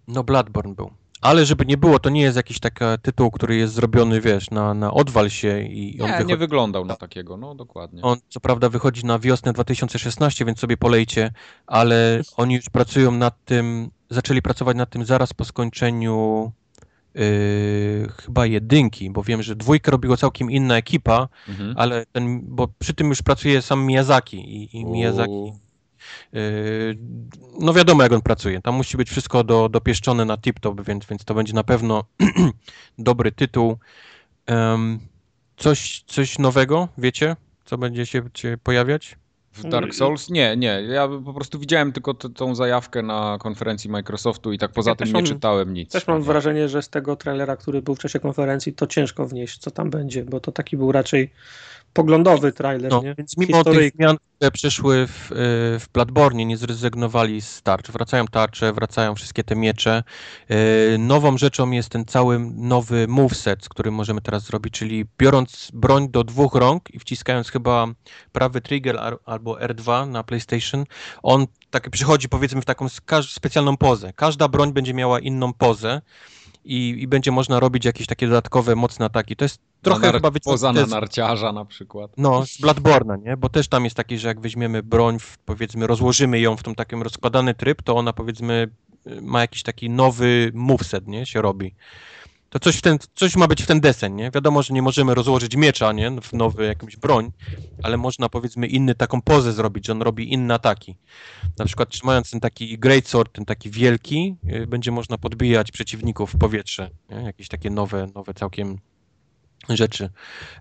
No 0.08 0.24
Bloodborne 0.24 0.76
był. 0.76 0.92
Ale 1.24 1.46
żeby 1.46 1.66
nie 1.66 1.78
było, 1.78 2.00
to 2.00 2.10
nie 2.10 2.22
jest 2.22 2.38
jakiś 2.38 2.60
taki 2.60 2.86
tytuł, 3.02 3.32
który 3.32 3.56
jest 3.56 3.74
zrobiony, 3.74 4.22
wiesz, 4.22 4.52
na, 4.52 4.74
na 4.74 4.94
odwal 4.94 5.30
się 5.30 5.62
i 5.62 6.02
on 6.02 6.08
Nie, 6.08 6.14
wychodzi... 6.14 6.28
nie 6.30 6.38
wyglądał 6.38 6.86
na 6.86 6.96
takiego, 6.96 7.38
no 7.38 7.56
dokładnie. 7.56 8.02
On 8.02 8.18
co 8.30 8.40
prawda 8.40 8.70
wychodzi 8.70 9.06
na 9.06 9.20
wiosnę 9.20 9.54
2016, 9.54 10.46
więc 10.46 10.60
sobie 10.60 10.78
polejcie, 10.78 11.32
ale 11.68 12.22
oni 12.38 12.56
już 12.56 12.70
pracują 12.70 13.12
nad 13.12 13.46
tym, 13.46 13.90
zaczęli 14.10 14.42
pracować 14.42 14.78
nad 14.78 14.90
tym 14.90 15.06
zaraz 15.06 15.34
po 15.34 15.46
skończeniu 15.46 16.52
yy, 17.16 17.22
chyba 18.22 18.46
jedynki, 18.46 19.10
bo 19.10 19.24
wiem, 19.24 19.44
że 19.44 19.56
dwójkę 19.56 19.92
robiła 19.92 20.18
całkiem 20.18 20.52
inna 20.52 20.78
ekipa, 20.78 21.28
Mhm. 21.50 21.74
ale 21.78 22.06
ten, 22.12 22.42
bo 22.44 22.68
przy 22.80 22.94
tym 22.94 23.08
już 23.10 23.22
pracuje 23.22 23.62
sam 23.62 23.86
Miyazaki 23.86 24.38
i, 24.38 24.78
i 24.78 24.86
Miyazaki 24.86 25.54
No 27.60 27.74
wiadomo, 27.74 28.04
jak 28.04 28.12
on 28.12 28.22
pracuje. 28.22 28.62
Tam 28.62 28.76
musi 28.76 28.98
być 28.98 29.10
wszystko 29.10 29.44
do, 29.44 29.70
dopieszczone 29.70 30.26
na 30.26 30.38
tip-top, 30.38 30.86
więc, 30.86 31.06
więc 31.06 31.26
to 31.26 31.34
będzie 31.34 31.54
na 31.54 31.64
pewno 31.64 32.04
dobry 32.98 33.32
tytuł. 33.32 33.78
Em, 34.46 35.00
coś, 35.58 36.04
coś 36.08 36.40
nowego, 36.40 36.88
wiecie? 36.98 37.36
Co 37.66 37.78
będzie 37.78 38.06
się, 38.06 38.22
się 38.38 38.58
pojawiać? 38.64 39.16
W 39.54 39.70
Dark 39.70 39.94
Souls? 39.96 40.30
Nie, 40.30 40.58
nie. 40.58 40.82
Ja 40.90 41.08
po 41.26 41.34
prostu 41.34 41.60
widziałem 41.60 41.92
tylko 41.92 42.14
t- 42.14 42.30
tą 42.30 42.56
zajawkę 42.56 43.02
na 43.02 43.38
konferencji 43.40 43.90
Microsoftu 43.90 44.54
i 44.54 44.58
tak 44.58 44.72
poza 44.72 44.92
Ja 44.92 44.96
tym 44.96 45.08
nie 45.08 45.14
mam- 45.14 45.26
czytałem 45.26 45.74
nic. 45.74 45.92
Też 45.92 46.08
mam 46.08 46.24
wrażenie, 46.24 46.70
że 46.70 46.82
z 46.82 46.90
tego 46.90 47.16
trailera, 47.16 47.56
który 47.58 47.82
był 47.82 47.96
w 47.96 48.00
czasie 48.00 48.20
konferencji, 48.20 48.74
to 48.74 48.88
ciężko 48.88 49.28
wnieść, 49.28 49.58
co 49.58 49.72
tam 49.72 49.90
będzie, 49.90 50.26
bo 50.26 50.40
to 50.40 50.52
taki 50.52 50.78
był 50.78 50.92
raczej 50.92 51.32
poglądowy 51.94 52.52
trailer, 52.52 52.92
No, 52.92 53.02
nie? 53.02 53.16
więc 53.18 53.38
mimo 53.38 53.58
Historyjka. 53.58 53.84
tych 53.92 53.96
zmian, 53.96 54.18
które 54.36 54.52
przyszły 54.52 55.08
w, 55.08 55.32
y, 55.32 55.36
w 55.80 55.86
Bloodborne, 55.94 56.46
nie 56.46 56.58
zrezygnowali 56.58 57.42
z 57.42 57.62
tarcz. 57.62 57.92
Wracają 57.92 58.26
tarcze, 58.26 58.74
wracają 58.74 59.16
wszystkie 59.16 59.44
te 59.44 59.56
miecze. 59.56 60.04
Y, 60.52 60.98
Nową 61.00 61.38
rzeczą 61.38 61.72
jest 61.72 61.90
ten 61.90 62.06
cały 62.06 62.40
nowy 62.56 63.08
moveset, 63.08 63.64
z 63.66 63.70
którym 63.70 63.94
możemy 63.94 64.22
teraz 64.22 64.44
zrobić, 64.44 64.74
czyli 64.74 65.06
biorąc 65.18 65.70
broń 65.74 66.10
do 66.10 66.24
dwóch 66.24 66.56
rąk 66.56 66.94
i 66.94 67.00
wciskając 67.00 67.50
chyba 67.50 67.88
prawy 68.32 68.62
trigger 68.62 69.18
albo 69.26 69.56
R2 69.56 70.08
na 70.08 70.24
PlayStation, 70.24 70.86
on 71.24 71.46
tak 71.70 71.90
przychodzi 71.90 72.30
powiedzmy 72.30 72.62
w 72.62 72.66
taką 72.66 72.88
specjalną 73.30 73.78
pozę. 73.78 74.14
Każda 74.16 74.48
broń 74.48 74.74
będzie 74.74 74.94
miała 74.94 75.20
inną 75.20 75.54
pozę. 75.54 76.02
I, 76.66 76.96
I 77.00 77.08
będzie 77.08 77.32
można 77.32 77.60
robić 77.60 77.86
jakieś 77.86 78.08
takie 78.08 78.28
dodatkowe, 78.28 78.76
mocne 78.76 79.06
ataki. 79.06 79.36
To 79.36 79.46
jest 79.46 79.60
trochę 79.82 80.08
nar- 80.08 80.14
chyba 80.16 80.32
Poza 80.44 80.74
na 80.74 80.86
narciarza 80.86 81.52
na 81.52 81.66
przykład. 81.66 82.12
no, 82.18 82.46
z 82.46 82.62
Bloodborne'a, 82.62 83.24
nie? 83.24 83.38
Bo 83.38 83.50
też 83.50 83.68
tam 83.68 83.84
jest 83.84 83.96
taki, 83.96 84.18
że 84.18 84.28
jak 84.28 84.40
weźmiemy 84.42 84.84
broń, 84.84 85.20
w, 85.20 85.38
powiedzmy, 85.38 85.88
rozłożymy 85.88 86.40
ją 86.40 86.58
w 86.58 86.64
tą 86.64 86.76
takim 86.76 87.02
rozkładany 87.02 87.54
tryb, 87.54 87.82
to 87.82 87.96
ona, 87.96 88.14
powiedzmy, 88.14 88.70
y, 89.08 89.22
ma 89.22 89.42
jakiś 89.42 89.64
taki 89.64 89.90
nowy 89.90 90.52
moveset, 90.54 91.08
nie? 91.08 91.26
Się 91.26 91.42
robi. 91.42 91.76
To 92.54 92.60
coś, 92.60 92.76
w 92.76 92.82
ten, 92.82 92.98
coś 93.16 93.36
ma 93.36 93.48
być 93.48 93.64
w 93.64 93.68
ten 93.68 93.82
deseń, 93.82 94.14
nie? 94.14 94.32
Wiadomo, 94.32 94.64
że 94.64 94.74
nie 94.74 94.82
możemy 94.82 95.16
rozłożyć 95.16 95.56
miecza, 95.56 95.92
nie? 95.92 96.12
W 96.22 96.34
nowy 96.34 96.66
jakąś 96.66 96.98
broń, 96.98 97.32
ale 97.84 97.98
można, 97.98 98.30
powiedzmy, 98.30 98.68
inny 98.68 98.96
taką 98.96 99.22
pozę 99.22 99.54
zrobić, 99.54 99.86
że 99.88 99.94
on 99.94 100.02
robi 100.02 100.34
inne 100.34 100.54
ataki. 100.54 100.98
Na 101.58 101.66
przykład 101.66 101.90
trzymając 101.90 102.32
ten 102.32 102.40
taki 102.40 102.80
greatsword, 102.80 103.34
ten 103.34 103.46
taki 103.46 103.70
wielki, 103.70 104.36
y, 104.54 104.68
będzie 104.68 104.92
można 104.92 105.18
podbijać 105.18 105.72
przeciwników 105.72 106.34
w 106.34 106.38
powietrze, 106.38 106.90
nie? 107.10 107.16
Jakieś 107.16 107.48
takie 107.48 107.70
nowe, 107.70 108.08
nowe 108.16 108.34
całkiem 108.34 108.78
rzeczy. 109.70 110.10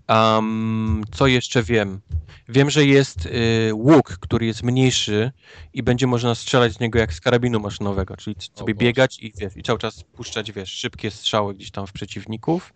Um, 0.08 1.04
co 1.12 1.26
jeszcze 1.26 1.62
wiem? 1.62 2.00
Wiem, 2.48 2.70
że 2.70 2.84
jest 2.84 3.26
y, 3.26 3.70
łuk, 3.74 4.18
który 4.20 4.46
jest 4.46 4.62
mniejszy 4.62 5.32
i 5.74 5.82
będzie 5.82 6.06
można 6.06 6.34
strzelać 6.34 6.72
z 6.72 6.80
niego 6.80 6.98
jak 6.98 7.12
z 7.12 7.20
karabinu 7.20 7.60
maszynowego, 7.60 8.16
czyli 8.16 8.36
sobie 8.54 8.74
biegać 8.74 9.18
i, 9.18 9.32
wiesz, 9.36 9.56
i 9.56 9.62
cały 9.62 9.78
czas 9.78 10.04
puszczać, 10.04 10.52
wiesz, 10.52 10.70
szybkie 10.70 11.10
strzały 11.10 11.54
gdzieś 11.54 11.70
tam 11.70 11.86
w 11.86 11.92
przeciwników. 11.92 12.72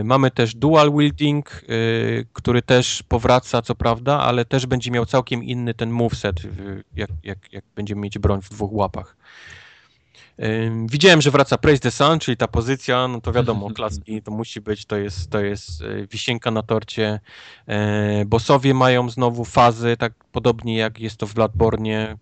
Y, 0.00 0.04
mamy 0.04 0.30
też 0.30 0.54
dual 0.54 0.92
wielding, 0.96 1.62
y, 1.68 2.26
który 2.32 2.62
też 2.62 3.02
powraca, 3.02 3.62
co 3.62 3.74
prawda, 3.74 4.20
ale 4.20 4.44
też 4.44 4.66
będzie 4.66 4.90
miał 4.90 5.06
całkiem 5.06 5.44
inny 5.44 5.74
ten 5.74 5.90
moveset, 5.90 6.44
y, 6.44 6.84
jak, 6.96 7.10
jak, 7.22 7.52
jak 7.52 7.64
będziemy 7.74 8.00
mieć 8.00 8.18
broń 8.18 8.42
w 8.42 8.48
dwóch 8.48 8.72
łapach. 8.72 9.16
Widziałem, 10.86 11.20
że 11.20 11.30
wraca 11.30 11.58
Praise 11.58 11.80
the 11.80 11.90
Sun, 11.90 12.18
czyli 12.18 12.36
ta 12.36 12.48
pozycja, 12.48 13.08
no 13.08 13.20
to 13.20 13.32
wiadomo, 13.32 13.70
klaski 13.76 14.22
to 14.22 14.30
musi 14.30 14.60
być, 14.60 14.86
to 14.86 14.96
jest, 14.96 15.30
to 15.30 15.40
jest 15.40 15.82
e, 15.82 16.06
wisienka 16.06 16.50
na 16.50 16.62
torcie. 16.62 17.20
E, 17.66 18.24
Bossowie 18.24 18.74
mają 18.74 19.10
znowu 19.10 19.44
fazy, 19.44 19.96
tak 19.96 20.12
podobnie 20.32 20.76
jak 20.76 21.00
jest 21.00 21.16
to 21.16 21.26
w 21.26 21.34
Bloodborne. 21.34 22.16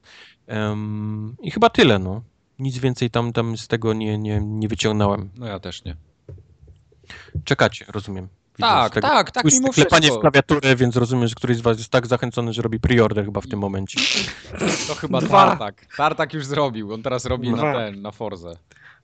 Ym, 0.52 1.36
I 1.42 1.50
chyba 1.50 1.70
tyle, 1.70 1.98
no. 1.98 2.22
Nic 2.58 2.78
więcej 2.78 3.10
tam, 3.10 3.32
tam 3.32 3.56
z 3.56 3.68
tego 3.68 3.92
nie, 3.92 4.18
nie, 4.18 4.40
nie 4.40 4.68
wyciągnąłem. 4.68 5.30
No 5.36 5.46
ja 5.46 5.60
też 5.60 5.84
nie. 5.84 5.96
Czekacie, 7.44 7.84
rozumiem. 7.88 8.28
Tak, 8.60 8.94
tego. 8.94 9.08
tak, 9.08 9.30
tak, 9.30 9.42
Słyszę 9.42 9.56
mimo 9.56 9.72
klepanie 9.72 10.00
w 10.00 10.04
wszystko. 10.04 10.20
klawiaturę, 10.20 10.76
więc 10.76 10.96
rozumiem, 10.96 11.28
że 11.28 11.34
któryś 11.34 11.56
z 11.56 11.60
was 11.60 11.78
jest 11.78 11.90
tak 11.90 12.06
zachęcony, 12.06 12.52
że 12.52 12.62
robi 12.62 12.80
preorder 12.80 13.24
chyba 13.24 13.40
w 13.40 13.46
tym 13.46 13.58
momencie. 13.58 14.00
To 14.88 14.94
chyba 14.94 15.20
Dwa. 15.20 15.46
Tartak. 15.46 15.86
Tartak 15.96 16.34
już 16.34 16.46
zrobił, 16.46 16.92
on 16.92 17.02
teraz 17.02 17.24
robi 17.24 17.50
na 17.50 17.56
Dwa. 17.56 17.72
ten, 17.74 18.02
na 18.02 18.10
Forze. 18.12 18.56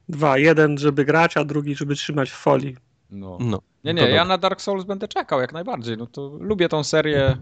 Dwa, 0.08 0.38
jeden, 0.38 0.78
żeby 0.78 1.04
grać, 1.04 1.36
a 1.36 1.44
drugi, 1.44 1.74
żeby 1.76 1.94
trzymać 1.94 2.30
w 2.30 2.34
folii. 2.34 2.76
No. 3.10 3.38
No. 3.40 3.60
Nie, 3.84 3.94
to 3.94 4.00
nie, 4.00 4.08
ja 4.08 4.16
dobrze. 4.16 4.28
na 4.28 4.38
Dark 4.38 4.60
Souls 4.60 4.84
będę 4.84 5.08
czekał 5.08 5.40
jak 5.40 5.52
najbardziej. 5.52 5.96
No 5.96 6.06
to 6.06 6.36
lubię 6.40 6.68
tą 6.68 6.84
serię. 6.84 7.36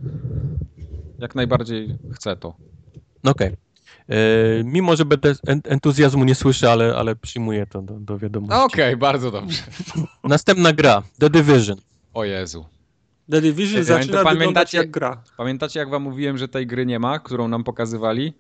Jak 1.18 1.34
najbardziej 1.34 1.98
chcę 2.14 2.36
to. 2.36 2.54
No 3.24 3.30
Okej. 3.30 3.56
E, 4.08 4.16
Mimo, 4.64 4.96
że 4.96 5.04
będę 5.04 5.34
en- 5.46 5.60
entuzjazmu 5.64 6.24
nie 6.24 6.34
słyszę, 6.34 6.72
ale, 6.72 6.96
ale 6.96 7.16
przyjmuję 7.16 7.66
to 7.66 7.82
do, 7.82 7.94
do 8.00 8.18
wiadomości. 8.18 8.56
Okej, 8.64 8.96
bardzo 8.96 9.30
dobrze. 9.30 9.62
Następna 10.24 10.72
gra, 10.72 11.02
The 11.18 11.30
Division. 11.30 11.76
O 12.14 12.24
Jezu. 12.24 12.64
The 13.30 13.40
Division 13.40 13.84
zaczyna 13.84 14.22
pamiętacie- 14.22 14.38
wyglądać 14.38 14.74
jak 14.74 14.90
gra. 14.90 15.22
Pamiętacie 15.36 15.80
jak 15.80 15.90
wam 15.90 16.02
mówiłem, 16.02 16.38
że 16.38 16.48
tej 16.48 16.66
gry 16.66 16.86
nie 16.86 16.98
ma, 16.98 17.18
którą 17.18 17.48
nam 17.48 17.64
pokazywali? 17.64 18.34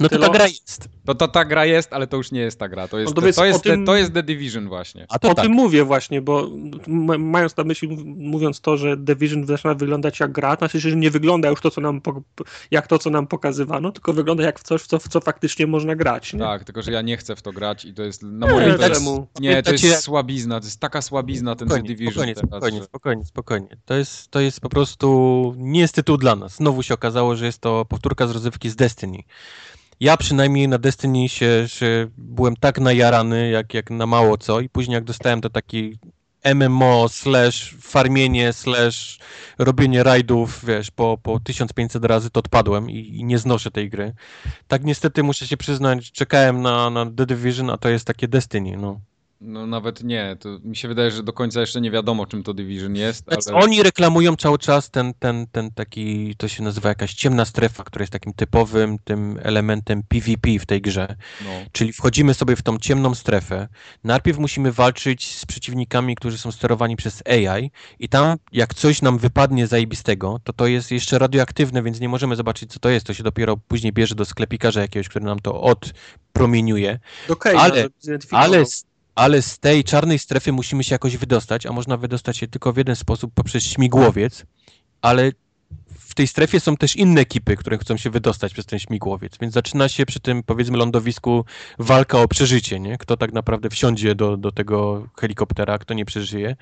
No 0.00 0.08
to 0.08 0.18
ta 0.18 0.28
gra 0.28 0.46
jest. 0.46 0.88
To, 1.04 1.14
to 1.14 1.28
ta 1.28 1.44
gra 1.44 1.66
jest, 1.66 1.92
ale 1.92 2.06
to 2.06 2.16
już 2.16 2.32
nie 2.32 2.40
jest 2.40 2.58
ta 2.58 2.68
gra. 2.68 2.88
To 2.88 2.98
jest, 2.98 3.10
No 3.16 3.22
to 3.22 3.32
to, 3.32 3.44
jest, 3.44 3.62
tym- 3.62 3.86
to 3.86 3.96
jest 3.96 4.14
The 4.14 4.22
Division 4.22 4.68
właśnie. 4.68 5.06
A 5.08 5.18
to 5.18 5.30
o 5.30 5.34
tak. 5.34 5.44
tym 5.44 5.52
mówię 5.54 5.84
właśnie, 5.84 6.22
bo 6.22 6.48
mając 7.18 7.56
na 7.56 7.64
myśli, 7.64 7.88
mów- 7.88 8.04
mówiąc 8.04 8.60
to, 8.60 8.76
że 8.76 8.96
Division 8.96 9.46
zaczyna 9.46 9.74
wyglądać 9.74 10.20
jak 10.20 10.32
gra, 10.32 10.56
to 10.56 10.58
znaczy, 10.60 10.80
że 10.80 10.96
nie 10.96 11.10
wygląda 11.10 11.48
już 11.48 11.60
to, 11.60 11.70
co 11.70 11.80
nam 11.80 12.00
jak 12.70 12.86
to, 12.86 12.98
co 12.98 13.10
nam 13.10 13.26
pokazywano, 13.26 13.92
tylko 13.92 14.12
wygląda 14.12 14.42
jak 14.44 14.60
w 14.60 14.62
coś, 14.62 14.82
w 14.82 14.86
co, 14.86 14.98
w 14.98 15.08
co 15.08 15.20
faktycznie 15.20 15.66
można 15.66 15.96
grać. 15.96 16.32
Nie? 16.32 16.40
Tak, 16.40 16.64
tylko 16.64 16.82
że 16.82 16.92
ja 16.92 17.02
nie 17.02 17.16
chcę 17.16 17.36
w 17.36 17.42
to 17.42 17.52
grać 17.52 17.84
i 17.84 17.94
to 17.94 18.02
jest 18.02 18.22
na 18.22 18.46
Nie, 18.46 18.52
moim 18.52 18.74
to 18.78 18.86
jest, 18.88 18.94
czemu? 19.00 19.26
Nie, 19.40 19.62
to 19.62 19.72
jest 19.72 19.84
Pamiętacie- 19.84 20.02
słabizna, 20.02 20.60
to 20.60 20.66
jest 20.66 20.80
taka 20.80 21.02
słabizna 21.02 21.56
ten 21.56 21.68
The 21.68 21.74
Spokojnie, 21.74 21.88
Division 21.96 22.12
spokojnie, 22.12 22.34
teraz. 22.34 22.48
spokojnie, 22.50 22.78
że- 22.78 22.84
spokojnie, 22.84 23.24
spokojnie. 23.24 23.68
To 23.84 23.94
jest, 23.94 24.28
to 24.30 24.40
jest 24.40 24.60
po 24.60 24.68
prostu 24.68 25.54
nie 25.56 25.80
jest 25.80 25.94
tytuł 25.94 26.16
dla 26.16 26.36
nas. 26.36 26.54
Znowu 26.56 26.82
się 26.82 26.94
okazało, 26.94 27.36
że 27.36 27.46
jest 27.46 27.58
to 27.60 27.84
powtórka 27.84 28.26
z 28.26 28.30
rozrywki 28.30 28.70
z 28.70 28.76
Destiny. 28.76 29.18
Ja 30.00 30.16
przynajmniej 30.16 30.68
na 30.68 30.78
Destiny 30.78 31.28
się, 31.28 31.64
się 31.66 32.08
byłem 32.18 32.56
tak 32.56 32.80
najarany, 32.80 33.50
jak, 33.50 33.74
jak 33.74 33.90
na 33.90 34.06
mało 34.06 34.38
co 34.38 34.60
i 34.60 34.68
później 34.68 34.94
jak 34.94 35.04
dostałem 35.04 35.40
to 35.40 35.50
taki 35.50 35.98
MMO 36.54 37.08
slash 37.08 37.74
farmienie 37.80 38.52
slash 38.52 39.18
robienie 39.58 40.02
rajdów, 40.02 40.64
wiesz, 40.64 40.90
po, 40.90 41.18
po 41.22 41.40
1500 41.40 42.04
razy 42.04 42.30
to 42.30 42.40
odpadłem 42.40 42.90
i, 42.90 42.96
i 42.96 43.24
nie 43.24 43.38
znoszę 43.38 43.70
tej 43.70 43.90
gry. 43.90 44.14
Tak 44.68 44.84
niestety 44.84 45.22
muszę 45.22 45.46
się 45.46 45.56
przyznać, 45.56 46.12
czekałem 46.12 46.62
na, 46.62 46.90
na 46.90 47.06
The 47.06 47.26
Division, 47.26 47.70
a 47.70 47.78
to 47.78 47.88
jest 47.88 48.06
takie 48.06 48.28
Destiny, 48.28 48.76
no. 48.76 49.00
No 49.40 49.66
nawet 49.66 50.04
nie, 50.04 50.36
to 50.40 50.58
mi 50.64 50.76
się 50.76 50.88
wydaje, 50.88 51.10
że 51.10 51.22
do 51.22 51.32
końca 51.32 51.60
jeszcze 51.60 51.80
nie 51.80 51.90
wiadomo 51.90 52.26
czym 52.26 52.42
to 52.42 52.54
Division 52.54 52.96
jest, 52.96 53.24
Więc 53.30 53.48
ale... 53.48 53.56
Oni 53.56 53.82
reklamują 53.82 54.36
cały 54.36 54.58
czas 54.58 54.90
ten, 54.90 55.14
ten, 55.18 55.46
ten 55.52 55.70
taki, 55.70 56.34
to 56.36 56.48
się 56.48 56.62
nazywa 56.62 56.88
jakaś 56.88 57.14
ciemna 57.14 57.44
strefa, 57.44 57.84
która 57.84 58.02
jest 58.02 58.12
takim 58.12 58.32
typowym 58.32 58.98
tym 59.04 59.38
elementem 59.42 60.02
PvP 60.08 60.58
w 60.60 60.66
tej 60.66 60.80
grze. 60.80 61.16
No. 61.44 61.50
Czyli 61.72 61.92
wchodzimy 61.92 62.34
sobie 62.34 62.56
w 62.56 62.62
tą 62.62 62.78
ciemną 62.78 63.14
strefę. 63.14 63.68
Najpierw 64.04 64.38
musimy 64.38 64.72
walczyć 64.72 65.36
z 65.36 65.46
przeciwnikami, 65.46 66.16
którzy 66.16 66.38
są 66.38 66.52
sterowani 66.52 66.96
przez 66.96 67.22
AI 67.26 67.70
i 67.98 68.08
tam 68.08 68.36
jak 68.52 68.74
coś 68.74 69.02
nam 69.02 69.18
wypadnie 69.18 69.66
zajebistego, 69.66 70.40
to 70.44 70.52
to 70.52 70.66
jest 70.66 70.90
jeszcze 70.90 71.18
radioaktywne, 71.18 71.82
więc 71.82 72.00
nie 72.00 72.08
możemy 72.08 72.36
zobaczyć 72.36 72.72
co 72.72 72.78
to 72.80 72.88
jest. 72.88 73.06
To 73.06 73.14
się 73.14 73.22
dopiero 73.22 73.56
później 73.56 73.92
bierze 73.92 74.14
do 74.14 74.24
sklepikarza 74.24 74.80
jakiegoś, 74.80 75.08
który 75.08 75.24
nam 75.24 75.38
to 75.38 75.60
odpromieniuje. 75.60 76.98
Okej, 77.28 77.56
Ale-. 77.56 77.88
Ale, 78.30 78.66
z- 78.66 78.89
ale 79.14 79.42
z 79.42 79.58
tej 79.58 79.84
czarnej 79.84 80.18
strefy 80.18 80.52
musimy 80.52 80.84
się 80.84 80.94
jakoś 80.94 81.16
wydostać, 81.16 81.66
a 81.66 81.72
można 81.72 81.96
wydostać 81.96 82.36
się 82.36 82.48
tylko 82.48 82.72
w 82.72 82.76
jeden 82.76 82.96
sposób 82.96 83.34
poprzez 83.34 83.64
śmigłowiec, 83.64 84.44
ale 85.02 85.32
w 86.10 86.14
tej 86.14 86.26
strefie 86.26 86.60
są 86.60 86.76
też 86.76 86.96
inne 86.96 87.20
ekipy, 87.20 87.56
które 87.56 87.78
chcą 87.78 87.96
się 87.96 88.10
wydostać 88.10 88.52
przez 88.52 88.66
ten 88.66 88.78
śmigłowiec, 88.78 89.38
więc 89.40 89.54
zaczyna 89.54 89.88
się 89.88 90.06
przy 90.06 90.20
tym 90.20 90.42
powiedzmy 90.42 90.78
lądowisku 90.78 91.44
walka 91.78 92.18
o 92.18 92.28
przeżycie, 92.28 92.80
nie? 92.80 92.98
Kto 92.98 93.16
tak 93.16 93.32
naprawdę 93.32 93.70
wsiądzie 93.70 94.14
do, 94.14 94.36
do 94.36 94.52
tego 94.52 95.06
helikoptera, 95.20 95.78
kto 95.78 95.94
nie 95.94 96.04
przeżyje. 96.04 96.56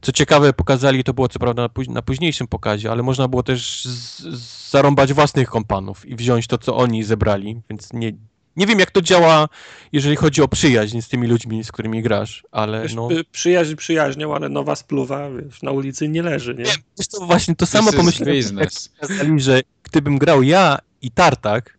Co 0.00 0.12
ciekawe, 0.12 0.52
pokazali, 0.52 1.04
to 1.04 1.14
było 1.14 1.28
co 1.28 1.38
prawda 1.38 1.68
na 1.88 2.02
późniejszym 2.02 2.46
pokazie, 2.46 2.90
ale 2.90 3.02
można 3.02 3.28
było 3.28 3.42
też 3.42 3.84
z, 3.84 4.22
z, 4.38 4.70
zarąbać 4.70 5.12
własnych 5.12 5.48
kompanów 5.48 6.06
i 6.06 6.16
wziąć 6.16 6.46
to, 6.46 6.58
co 6.58 6.76
oni 6.76 7.04
zebrali, 7.04 7.60
więc 7.70 7.92
nie, 7.92 8.12
nie 8.56 8.66
wiem 8.66 8.78
jak 8.78 8.90
to 8.90 9.02
działa, 9.02 9.48
jeżeli 9.92 10.16
chodzi 10.16 10.42
o 10.42 10.48
przyjaźń 10.48 11.00
z 11.00 11.08
tymi 11.08 11.26
ludźmi, 11.26 11.64
z 11.64 11.72
którymi 11.72 12.02
grasz, 12.02 12.44
ale 12.50 12.82
Wiesz, 12.82 12.94
no... 12.94 13.08
Przyjaźń 13.32 13.74
przyjaźnią, 13.74 14.34
ale 14.34 14.48
nowa 14.48 14.76
spluwa 14.76 15.30
wiesz, 15.30 15.62
na 15.62 15.70
ulicy 15.70 16.08
nie 16.08 16.22
leży, 16.22 16.54
nie? 16.54 16.64
Wiesz 16.98 17.08
to 17.08 17.26
właśnie 17.26 17.56
to 17.56 17.66
samo 17.66 17.90
This 17.90 17.96
pomyślałem, 17.96 19.38
że 19.38 19.60
gdybym 19.82 20.18
grał 20.18 20.42
ja 20.42 20.78
i 21.02 21.10
Tartak, 21.10 21.78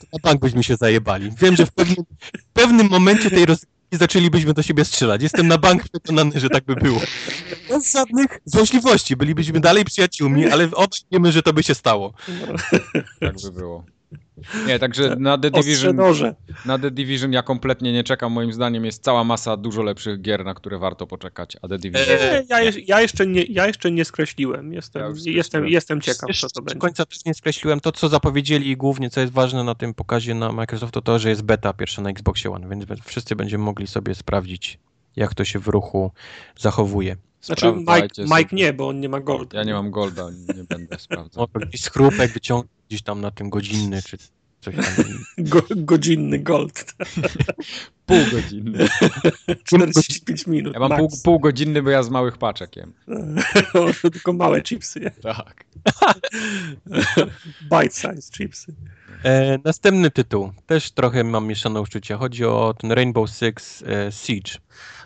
to 0.00 0.06
na 0.12 0.18
bank 0.22 0.40
byśmy 0.40 0.62
się 0.62 0.76
zajebali. 0.76 1.32
Wiem, 1.40 1.56
że 1.56 1.66
w 1.66 1.72
pewnym, 1.72 2.04
w 2.38 2.44
pewnym 2.52 2.88
momencie 2.88 3.30
tej 3.30 3.46
rozgrywki 3.46 3.76
zaczęlibyśmy 3.92 4.54
do 4.54 4.62
siebie 4.62 4.84
strzelać. 4.84 5.22
Jestem 5.22 5.48
na 5.48 5.58
bank 5.58 5.88
przekonany, 5.88 6.40
że 6.40 6.48
tak 6.48 6.64
by 6.64 6.76
było. 6.76 7.00
Bez 7.68 7.92
żadnych 7.92 8.40
złośliwości. 8.44 9.16
Bylibyśmy 9.16 9.60
dalej 9.60 9.84
przyjaciółmi, 9.84 10.46
ale 10.46 10.64
obaj 10.64 10.98
wiemy, 11.12 11.32
że 11.32 11.42
to 11.42 11.52
by 11.52 11.62
się 11.62 11.74
stało. 11.74 12.12
Tak 13.20 13.34
by 13.44 13.52
było. 13.52 13.84
Nie, 14.66 14.78
także 14.78 15.16
na 15.18 15.38
The 15.38 15.50
Division, 15.50 15.96
na 16.66 16.78
The 16.78 16.90
Division 16.90 17.32
ja 17.32 17.42
kompletnie 17.42 17.92
nie 17.92 18.04
czekam. 18.04 18.32
Moim 18.32 18.52
zdaniem 18.52 18.84
jest 18.84 19.02
cała 19.02 19.24
masa 19.24 19.56
dużo 19.56 19.82
lepszych 19.82 20.20
gier, 20.20 20.44
na 20.44 20.54
które 20.54 20.78
warto 20.78 21.06
poczekać, 21.06 21.56
a 21.62 21.68
The 21.68 21.78
Division... 21.78 22.06
Eee, 22.10 22.32
Nie, 22.32 22.44
ja, 22.48 22.60
je- 22.60 22.80
ja, 22.86 23.00
jeszcze 23.00 23.26
nie, 23.26 23.42
ja 23.42 23.66
jeszcze 23.66 23.90
nie 23.90 24.04
skreśliłem. 24.04 24.72
Jestem, 24.72 25.02
Ja 25.02 25.08
już 25.08 25.16
jestem, 25.18 25.34
skreśliłem. 25.42 25.72
jestem 25.72 26.00
ciekaw, 26.00 26.28
Jeszcze 26.28 26.46
co 26.48 26.54
to 26.54 26.60
do 26.60 26.64
będzie. 26.64 26.78
końca 26.80 27.06
też 27.06 27.24
nie 27.24 27.34
skreśliłem 27.34 27.80
to, 27.80 27.92
co 27.92 28.08
zapowiedzieli 28.08 28.70
i 28.70 28.76
głównie, 28.76 29.10
co 29.10 29.20
jest 29.20 29.32
ważne 29.32 29.64
na 29.64 29.74
tym 29.74 29.94
pokazie 29.94 30.34
na 30.34 30.52
Microsoft, 30.52 30.94
to 30.94 31.02
to, 31.02 31.18
że 31.18 31.28
jest 31.30 31.42
beta 31.42 31.72
pierwsza 31.72 32.02
na 32.02 32.10
Xboxie 32.10 32.50
One, 32.50 32.68
więc 32.68 32.84
wszyscy 33.04 33.36
będziemy 33.36 33.64
mogli 33.64 33.86
sobie 33.86 34.14
sprawdzić, 34.14 34.78
jak 35.16 35.34
to 35.34 35.44
się 35.44 35.58
w 35.58 35.68
ruchu 35.68 36.10
zachowuje. 36.58 37.16
Znaczy 37.46 37.72
Mike, 37.72 38.36
Mike 38.36 38.56
nie, 38.56 38.72
bo 38.72 38.88
on 38.88 39.00
nie 39.00 39.08
ma 39.08 39.20
gold. 39.20 39.52
Ja 39.52 39.64
nie 39.64 39.72
mam 39.72 39.90
golda, 39.90 40.30
nie 40.56 40.64
będę 40.64 40.98
sprawdzał. 41.08 41.46
Może 41.54 41.66
jakiś 41.66 41.80
schrupek 41.82 42.32
wyciągnąć 42.32 42.70
gdzieś 42.88 43.02
tam 43.02 43.20
na 43.20 43.30
tym 43.30 43.50
godzinny, 43.50 44.02
czy 44.02 44.18
coś 44.60 44.74
tam. 44.74 44.84
Go, 45.38 45.62
godzinny 45.76 46.38
gold. 46.38 46.94
Pół 48.06 48.18
godziny. 48.32 48.88
45 49.64 50.46
minut. 50.46 50.74
Ja 50.74 50.80
mam 50.80 50.98
pół, 50.98 51.08
max. 51.08 51.22
pół 51.22 51.40
godziny, 51.40 51.82
bo 51.82 51.90
ja 51.90 52.02
z 52.02 52.10
małych 52.10 52.38
paczek 52.38 52.76
jem. 52.76 52.92
Tylko 54.12 54.32
małe 54.32 54.62
chipsy. 54.62 55.00
nie? 55.00 55.10
Tak. 55.10 55.64
Bite 57.62 57.94
size 57.94 58.32
chipsy. 58.32 58.74
E, 59.26 59.58
następny 59.64 60.10
tytuł. 60.10 60.52
Też 60.66 60.90
trochę 60.90 61.24
mam 61.24 61.46
mieszane 61.46 61.80
uczucia. 61.80 62.16
Chodzi 62.16 62.44
o 62.44 62.74
ten 62.78 62.92
Rainbow 62.92 63.30
Six 63.30 63.82
e, 63.82 64.12
Siege. 64.12 64.52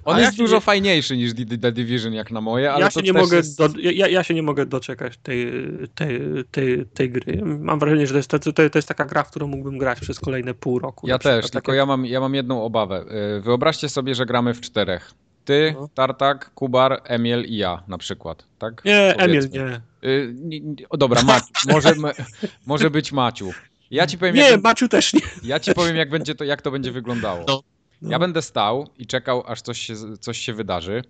On 0.05 0.17
A 0.17 0.21
jest 0.21 0.39
ja 0.39 0.45
dużo 0.45 0.55
nie- 0.57 0.61
fajniejszy 0.61 1.17
niż 1.17 1.35
The, 1.35 1.59
The 1.59 1.73
Division 1.73 2.13
jak 2.13 2.31
na 2.31 2.41
moje, 2.41 2.73
ale 2.73 2.85
Ja 2.85 2.91
to 2.91 3.01
się, 3.01 3.07
nie 3.07 3.13
też 3.13 3.23
mogę 3.23 3.37
jest... 3.37 3.59
do, 3.59 3.69
ja, 3.79 4.09
ja 4.09 4.23
się 4.25 4.35
nie 4.35 4.43
mogę 4.43 4.67
doczekać 4.67 5.17
tej, 5.23 5.53
tej, 5.95 6.21
tej, 6.51 6.87
tej 6.87 7.11
gry. 7.11 7.41
Mam 7.45 7.79
wrażenie, 7.79 8.07
że 8.07 8.13
to 8.13 8.19
jest, 8.19 8.31
to, 8.31 8.53
to, 8.71 8.79
jest 8.79 8.89
taka 8.89 9.05
gra, 9.05 9.23
w 9.23 9.31
którą 9.31 9.47
mógłbym 9.47 9.79
grać 9.79 10.01
przez 10.01 10.21
kolejne 10.21 10.55
pół 10.55 10.79
roku. 10.79 11.09
Ja 11.09 11.19
przykład. 11.19 11.37
też, 11.37 11.45
Takie- 11.45 11.53
tylko 11.53 11.73
ja 11.75 11.87
mam, 11.87 12.07
ja 12.07 12.21
mam 12.21 12.35
jedną 12.35 12.63
obawę. 12.65 13.05
Yy, 13.35 13.41
Wyobraźcie 13.41 13.89
sobie, 13.89 14.15
że 14.15 14.27
gramy 14.27 14.55
w 14.55 14.61
czterech. 14.61 15.11
Ty, 15.45 15.75
No. 15.81 15.89
Tartak, 15.95 16.51
Kubar, 16.55 17.01
Emil 17.05 17.45
i 17.45 17.57
ja 17.57 17.83
na 17.89 17.99
przykład, 17.99 18.45
tak? 18.59 18.85
Nie, 18.85 19.17
Emil, 19.17 19.41
Powiedzmy. 19.41 19.81
nie. 20.03 20.09
Yy, 20.11 20.33
nie, 20.35 20.61
nie 20.61 20.89
o, 20.89 20.97
dobra, 20.97 21.23
Maciu, 21.23 21.47
może, 21.73 21.95
może 22.67 22.91
być 22.91 23.13
Maciu. 23.13 23.51
Ja 23.91 24.07
ci 24.07 24.19
powiem, 24.19 24.35
Nie, 24.35 24.51
jak, 24.51 24.63
Maciu 24.63 24.89
też 24.89 25.13
nie. 25.15 25.21
ja 25.43 25.61
ci 25.61 25.75
powiem 25.75 25.97
jak, 25.97 26.11
będzie 26.11 26.35
to, 26.35 26.45
jak 26.45 26.63
to 26.63 26.71
będzie 26.71 26.93
wyglądało. 26.93 27.45
No. 27.49 27.63
No. 28.03 28.11
Ja 28.11 28.19
będę 28.19 28.43
stał 28.43 28.89
i 28.99 29.07
czekał, 29.07 29.45
aż 29.47 29.63
coś 29.63 29.79
się, 29.81 29.95
coś 30.21 30.39
się 30.39 30.55
wydarzy. 30.55 31.03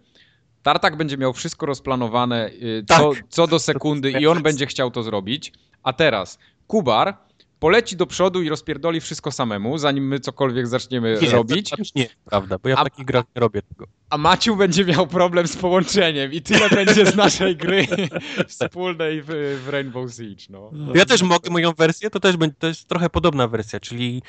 Tartak 0.62 0.96
będzie 0.96 1.16
miał 1.16 1.32
wszystko 1.32 1.66
rozplanowane 1.66 2.50
yy, 2.58 2.84
co, 2.88 3.10
Tak. 3.14 3.24
co 3.28 3.46
do 3.46 3.58
sekundy 3.58 4.10
i 4.10 4.26
on 4.26 4.42
będzie 4.42 4.66
chciał 4.66 4.90
to 4.90 5.02
zrobić. 5.02 5.52
A 5.82 5.92
teraz 5.92 6.38
Kubar 6.66 7.16
poleci 7.60 7.96
do 7.96 8.06
przodu 8.06 8.42
i 8.42 8.48
rozpierdoli 8.48 9.00
wszystko 9.00 9.32
samemu, 9.32 9.78
zanim 9.78 10.08
my 10.08 10.20
cokolwiek 10.20 10.66
zaczniemy 10.66 11.18
Nie, 11.22 11.30
robić. 11.30 11.70
To, 11.70 11.76
to 11.76 11.82
nie, 11.94 12.06
prawda, 12.24 12.58
bo 12.62 12.68
ja 12.68 12.76
w 12.76 12.78
A- 12.78 12.84
takich 12.84 13.04
grach 13.04 13.24
nie 13.36 13.40
robię 13.40 13.62
tego. 13.62 13.86
A 14.10 14.18
Maciu 14.18 14.56
będzie 14.56 14.84
miał 14.84 15.06
problem 15.06 15.48
z 15.48 15.56
połączeniem 15.56 16.32
i 16.32 16.42
tyle 16.42 16.68
będzie 16.70 17.06
z 17.06 17.16
naszej 17.16 17.56
gry 17.56 17.86
wspólnej 18.48 19.22
w, 19.22 19.26
w 19.64 19.68
Rainbow 19.68 20.14
Siege. 20.14 20.44
No. 20.50 20.70
To 20.92 20.98
ja 20.98 21.04
też 21.04 21.22
mogę 21.22 21.50
moją 21.50 21.72
wersję, 21.72 22.10
to 22.10 22.20
też 22.20 22.36
będzie, 22.36 22.56
to 22.58 22.66
jest 22.66 22.88
trochę 22.88 23.10
podobna 23.10 23.48
wersja, 23.48 23.80
czyli 23.80 24.22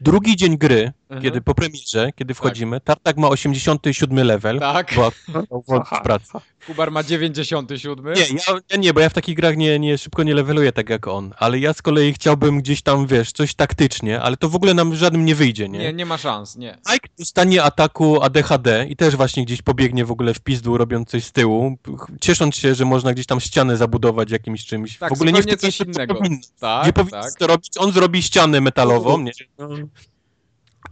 drugi 0.00 0.36
dzień 0.36 0.58
gry, 0.58 0.92
Mhm. 1.10 1.22
kiedy 1.22 1.40
po 1.40 1.54
premierze, 1.54 2.10
kiedy 2.16 2.34
wchodzimy, 2.34 2.80
Tartak 2.80 3.16
ma 3.16 3.28
87 3.28 4.24
level, 4.26 4.58
Tak, 4.60 4.94
bo 4.96 5.06
akurat 5.58 5.82
Aha. 5.86 5.98
w 6.00 6.02
pracy. 6.02 6.32
Kubar 6.66 6.90
ma 6.90 7.02
97. 7.02 8.14
Nie, 8.14 8.20
ja, 8.20 8.58
ja 8.70 8.76
nie, 8.76 8.94
bo 8.94 9.00
ja 9.00 9.08
w 9.08 9.12
takich 9.14 9.36
grach 9.36 9.56
nie, 9.56 9.78
nie 9.78 9.98
szybko 9.98 10.22
nie 10.22 10.34
leveluję 10.34 10.72
tak 10.72 10.88
jak 10.90 11.06
on, 11.08 11.34
ale 11.38 11.58
ja 11.58 11.72
z 11.72 11.82
kolei 11.82 12.12
chciałbym 12.12 12.58
gdzieś 12.58 12.82
tam, 12.82 13.06
wiesz, 13.06 13.32
coś 13.32 13.54
taktycznie, 13.54 14.20
ale 14.20 14.36
to 14.36 14.48
w 14.48 14.54
ogóle 14.56 14.74
nam 14.74 14.96
żadnym 14.96 15.24
nie 15.24 15.34
wyjdzie, 15.34 15.68
nie? 15.68 15.78
Nie, 15.78 15.92
nie 15.92 16.06
ma 16.06 16.18
szans, 16.18 16.56
nie. 16.56 16.78
Mike 16.92 17.08
dostanie 17.18 17.62
ataku 17.62 18.22
ADHD 18.22 18.86
i 18.88 18.96
też 18.96 19.16
właśnie 19.16 19.44
gdzieś 19.44 19.62
pobiegnie 19.62 20.04
w 20.04 20.10
ogóle 20.10 20.34
w 20.34 20.40
pizdu, 20.40 20.78
robiąc 20.78 21.08
coś 21.08 21.24
z 21.24 21.32
tyłu, 21.32 21.76
ciesząc 22.20 22.56
się, 22.56 22.74
że 22.74 22.84
można 22.84 23.12
gdzieś 23.12 23.26
tam 23.26 23.40
ścianę 23.40 23.76
zabudować 23.76 24.30
jakimś 24.30 24.64
czymś. 24.66 24.98
Tak, 24.98 25.10
w 25.10 25.12
ogóle 25.12 25.32
nie 25.32 25.42
w 25.42 25.46
tym 25.46 25.58
coś 25.58 25.80
innego. 25.80 26.14
powinno. 26.14 26.38
Tak, 26.60 26.86
Nie 26.86 26.92
powinno 26.92 27.22
tak. 27.22 27.32
to 27.38 27.46
robić, 27.46 27.70
on 27.78 27.92
zrobi 27.92 28.22
ścianę 28.22 28.60
metalową, 28.60 29.20
nie? 29.20 29.32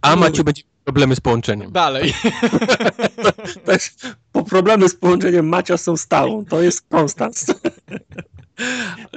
A 0.02 0.16
Maciu 0.16 0.44
będzie 0.44 0.62
problemy 0.84 1.16
z 1.16 1.20
połączeniem. 1.20 1.72
Dalej. 1.72 2.14
też 3.66 3.90
po 4.32 4.44
problemy 4.44 4.88
z 4.88 4.94
połączeniem 4.94 5.48
Macia 5.48 5.76
są 5.76 5.96
stałą, 5.96 6.44
to 6.44 6.62
jest 6.62 6.88
konstans. 6.88 7.46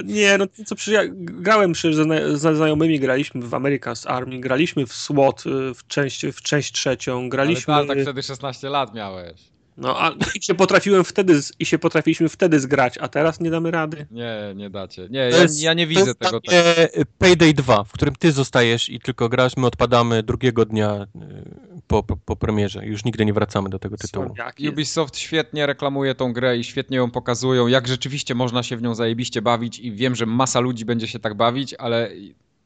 Nie, 0.04 0.38
no 0.38 0.46
to 0.46 0.64
co 0.66 0.74
przecież 0.74 1.04
ja 1.04 1.10
grałem 1.14 1.72
przy, 1.72 1.94
ze, 1.94 2.02
zna- 2.02 2.36
ze 2.36 2.56
znajomymi, 2.56 3.00
graliśmy 3.00 3.42
w 3.42 3.50
America's 3.50 4.08
Army, 4.08 4.40
graliśmy 4.40 4.86
w 4.86 4.92
SWAT 4.92 5.46
y, 5.46 5.74
w 5.74 5.86
część, 5.86 6.26
w 6.26 6.42
część 6.42 6.72
trzecią, 6.72 7.18
Ale 7.18 7.28
graliśmy... 7.28 7.74
tak, 7.74 7.88
tak 7.88 7.98
wtedy 8.02 8.22
16 8.22 8.68
lat 8.68 8.94
miałeś. 8.94 9.55
No, 9.76 10.00
a 10.00 10.10
i 10.38 10.42
się 10.42 10.54
potrafiłem 10.54 11.04
wtedy, 11.04 11.42
z- 11.42 11.52
i 11.58 11.66
się 11.66 11.78
potrafiliśmy 11.78 12.28
wtedy 12.28 12.60
zgrać, 12.60 12.98
a 12.98 13.08
teraz 13.08 13.40
nie 13.40 13.50
damy 13.50 13.70
rady. 13.70 14.06
Nie, 14.10 14.36
nie 14.56 14.70
dacie. 14.70 15.08
Nie, 15.10 15.18
ja, 15.18 15.26
jest- 15.26 15.62
ja 15.62 15.74
nie 15.74 15.86
widzę 15.86 16.14
tego 16.14 16.40
tak. 16.40 16.50
takie 16.54 16.88
Payday 17.18 17.54
2, 17.54 17.84
w 17.84 17.92
którym 17.92 18.14
ty 18.16 18.32
zostajesz 18.32 18.88
i 18.88 19.00
tylko 19.00 19.28
grasz, 19.28 19.56
my 19.56 19.66
odpadamy 19.66 20.22
drugiego 20.22 20.64
dnia 20.64 21.06
y, 21.16 21.80
po, 21.86 22.02
po, 22.02 22.16
po 22.16 22.36
premierze. 22.36 22.86
Już 22.86 23.04
nigdy 23.04 23.24
nie 23.24 23.32
wracamy 23.32 23.68
do 23.68 23.78
tego 23.78 23.96
tytułu. 23.96 24.34
Ubisoft 24.68 25.18
świetnie 25.18 25.66
reklamuje 25.66 26.14
tą 26.14 26.32
grę 26.32 26.56
i 26.58 26.64
świetnie 26.64 26.96
ją 26.96 27.10
pokazują, 27.10 27.66
jak 27.66 27.88
rzeczywiście 27.88 28.34
można 28.34 28.62
się 28.62 28.76
w 28.76 28.82
nią 28.82 28.94
zajebiście 28.94 29.42
bawić 29.42 29.78
i 29.78 29.92
wiem, 29.92 30.14
że 30.14 30.26
masa 30.26 30.60
ludzi 30.60 30.84
będzie 30.84 31.08
się 31.08 31.18
tak 31.18 31.34
bawić, 31.34 31.74
ale 31.74 32.10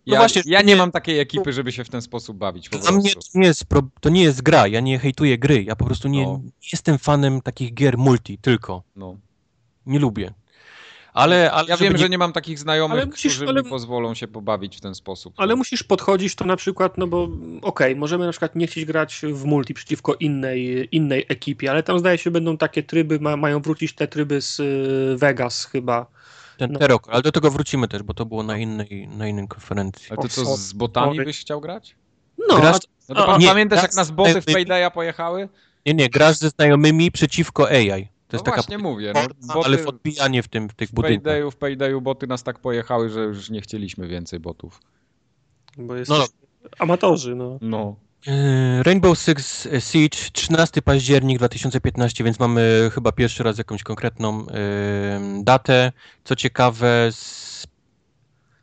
ja, 0.07 0.19
właśnie, 0.19 0.43
ja 0.47 0.63
nie 0.63 0.77
mam 0.77 0.93
takiej 0.93 1.19
ekipy, 1.21 1.53
żeby 1.53 1.73
się 1.73 1.85
w 1.85 1.89
ten 1.89 2.03
sposób 2.03 2.37
bawić 2.37 2.69
po 2.69 2.79
Dla 2.79 2.93
mnie 2.93 3.11
to 3.13 3.21
nie, 3.35 3.47
jest 3.47 3.65
pro, 3.65 3.83
to 4.01 4.09
nie 4.09 4.23
jest 4.23 4.43
gra, 4.43 4.67
ja 4.67 4.81
nie 4.81 4.99
hejtuję 4.99 5.39
gry, 5.39 5.63
ja 5.65 5.77
po 5.77 5.85
prostu 5.85 6.09
nie, 6.09 6.23
No. 6.27 6.41
nie 6.45 6.51
jestem 6.73 6.99
fanem 6.99 7.41
takich 7.41 7.75
gier 7.75 7.99
multi, 7.99 8.39
tylko. 8.39 8.83
No. 8.97 9.17
Nie 9.87 9.99
lubię. 9.99 10.33
Ale, 11.13 11.53
ale 11.53 11.69
Ja 11.69 11.77
wiem, 11.77 11.93
nie- 11.93 11.99
że 11.99 12.09
nie 12.09 12.19
mam 12.19 12.33
takich 12.33 12.59
znajomych, 12.59 12.99
Ale 12.99 13.07
musisz- 13.07 13.33
którzy 13.35 13.49
ale- 13.49 13.63
mi 13.63 13.69
pozwolą 13.71 14.15
się 14.15 14.29
pobawić 14.29 14.77
w 14.77 14.81
ten 14.81 14.95
sposób. 14.95 15.35
Ale 15.37 15.57
musisz 15.57 15.83
podchodzić 15.83 16.35
to 16.35 16.45
na 16.45 16.57
przykład, 16.57 16.99
no 16.99 17.07
bo 17.07 17.29
okej, 17.63 17.97
możemy 17.97 18.25
na 18.25 18.31
przykład 18.31 18.57
nie 18.57 18.67
chcieć 18.67 18.85
grać 18.85 19.21
w 19.33 19.45
multi 19.45 19.75
przeciwko 19.75 20.15
innej, 20.15 20.89
innej 20.93 21.27
ekipie, 21.29 21.71
ale 21.71 21.83
tam 21.83 21.99
zdaje 21.99 22.19
się 22.19 22.31
będą 22.31 22.57
takie 22.57 22.83
tryby, 22.83 23.21
ma, 23.21 23.37
mają 23.37 23.61
wrócić 23.63 23.93
te 23.95 24.09
tryby 24.09 24.41
z 24.41 24.61
y, 24.61 25.17
Vegas 25.19 25.65
chyba. 25.65 26.07
Ten 26.61 26.73
no. 26.73 26.79
Terok, 26.79 27.09
ale 27.11 27.23
do 27.23 27.33
tego 27.33 27.51
wrócimy 27.51 27.89
też, 27.89 28.03
bo 28.03 28.15
to 28.15 28.27
było 28.27 28.43
na 28.43 28.59
innej, 28.59 29.09
na 29.09 29.29
innej 29.29 29.49
konferencji. 29.49 30.07
Ale 30.11 30.17
to 30.17 30.29
co, 30.29 30.57
z 30.57 30.73
botami 30.73 31.19
byś 31.25 31.41
chciał 31.41 31.61
grać? 31.61 31.97
No, 32.49 32.57
Grasz, 32.57 32.77
No 33.09 33.15
to 33.15 33.23
A, 33.23 33.27
pan 33.27 33.41
nie, 33.41 33.47
pamiętasz, 33.47 33.83
jak 33.83 33.95
nas 33.95 34.11
boty 34.11 34.43
w 34.43 34.49
y, 34.49 34.51
y, 34.51 34.55
Paydaya 34.55 34.91
pojechały? 34.91 35.49
nie, 35.87 35.95
nie, 35.95 36.09
grasz 36.09 36.37
ze 36.37 36.49
znajomymi 36.51 37.11
przeciwko 37.11 37.69
AI. 37.69 37.89
To 37.89 38.37
No 38.37 38.37
jest 38.37 38.45
taka 38.45 38.57
właśnie 38.57 38.79
mówię. 38.79 39.13
No, 39.15 39.55
boty 39.55 39.67
ale 39.67 39.79
w 39.79 39.87
odbijanie 39.89 40.43
w, 40.43 40.49
tym, 40.49 40.69
w 40.69 40.75
tych 40.75 40.89
w 40.89 40.93
budynkach. 40.93 41.23
Paydayu, 41.25 41.51
w 41.51 41.57
Paydayu 41.57 42.01
boty 42.01 42.27
nas 42.27 42.43
tak 42.43 42.59
pojechały, 42.59 43.09
że 43.11 43.21
już 43.21 43.51
nie 43.51 43.61
chcieliśmy 43.61 44.09
więcej 44.09 44.41
botów. 44.41 44.81
bo 45.79 45.95
jest 45.95 46.11
No. 46.11 46.27
amatorzy, 46.79 47.35
no. 47.35 47.59
No. 47.61 47.97
Yy, 48.27 48.83
Rainbow 48.83 49.19
Six 49.19 49.69
Siege 49.79 50.19
13 50.33 50.83
październik 50.83 51.39
2015, 51.39 52.25
więc 52.25 52.39
mamy 52.39 52.91
chyba 52.95 53.13
pierwszy 53.13 53.43
raz 53.43 53.59
jakąś 53.59 53.83
konkretną 53.83 54.39
yy, 54.41 54.47
datę. 55.45 55.93
Co 56.25 56.37
ciekawe, 56.37 57.09
z, 57.13 57.67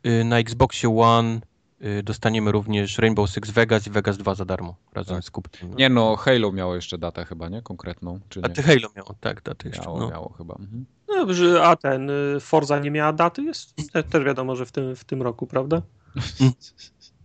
yy, 0.04 0.24
na 0.24 0.40
Xboxie 0.40 1.00
One 1.00 1.40
yy, 1.80 2.04
dostaniemy 2.04 2.52
również 2.52 2.98
Rainbow 2.98 3.30
Six 3.30 3.52
Vegas 3.52 3.88
i 3.88 3.90
Vegas 3.90 4.18
2 4.18 4.36
za 4.36 4.46
darmo 4.46 4.76
razem 4.94 5.16
Tak. 5.16 5.26
z 5.26 5.32
kupnem. 5.32 5.76
Nie 5.76 5.90
no, 5.90 6.16
Halo 6.16 6.52
miało 6.52 6.76
jeszcze 6.76 6.98
datę 6.98 7.26
chyba, 7.26 7.50
nie? 7.50 7.62
Konkretną, 7.62 8.20
czy 8.30 8.40
A 8.44 8.48
nie? 8.48 8.54
ty 8.54 8.64
Halo 8.64 8.90
miało, 8.96 9.16
tak, 9.20 9.42
datę 9.44 9.68
jeszcze. 9.68 9.84
Miało, 9.84 10.00
No. 10.00 10.10
miało 10.10 10.34
chyba. 10.38 10.56
Mhm. 10.56 10.86
no 11.08 11.64
a 11.64 11.76
ten 11.76 12.10
y, 12.10 12.40
Forza 12.40 12.80
nie 12.80 12.92
miała 12.92 13.14
daty? 13.14 13.44
Jest 13.44 13.92
te, 13.94 14.04
też 14.04 14.24
wiadomo, 14.24 14.56
że 14.56 14.66
w 14.66 14.72
tym, 14.72 14.96
w 14.96 15.04
tym 15.04 15.22
roku, 15.22 15.48
prawda? 15.48 15.82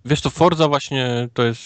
Wiesz 0.04 0.20
to 0.20 0.30
Forza 0.30 0.68
właśnie 0.68 1.28
to 1.34 1.42
jest 1.42 1.62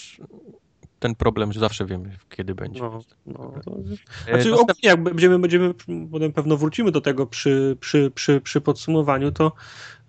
ten 0.98 1.14
problem, 1.14 1.52
że 1.52 1.60
zawsze 1.60 1.86
wiemy 1.86 2.16
kiedy 2.36 2.54
będzie. 2.54 2.80
No, 2.80 3.00
no, 3.26 3.52
to... 3.64 3.70
Yy, 3.70 4.34
Znaczy, 4.34 4.54
ogólnie 4.54 4.74
jak 4.82 5.02
będziemy, 5.02 5.38
będziemy, 5.38 5.74
potem 6.12 6.32
pewno 6.32 6.56
wrócimy 6.56 6.92
do 6.92 7.00
tego 7.00 7.26
przy, 7.26 7.76
przy, 7.80 8.10
przy, 8.14 8.40
przy 8.40 8.60
podsumowaniu, 8.60 9.32
to 9.32 9.52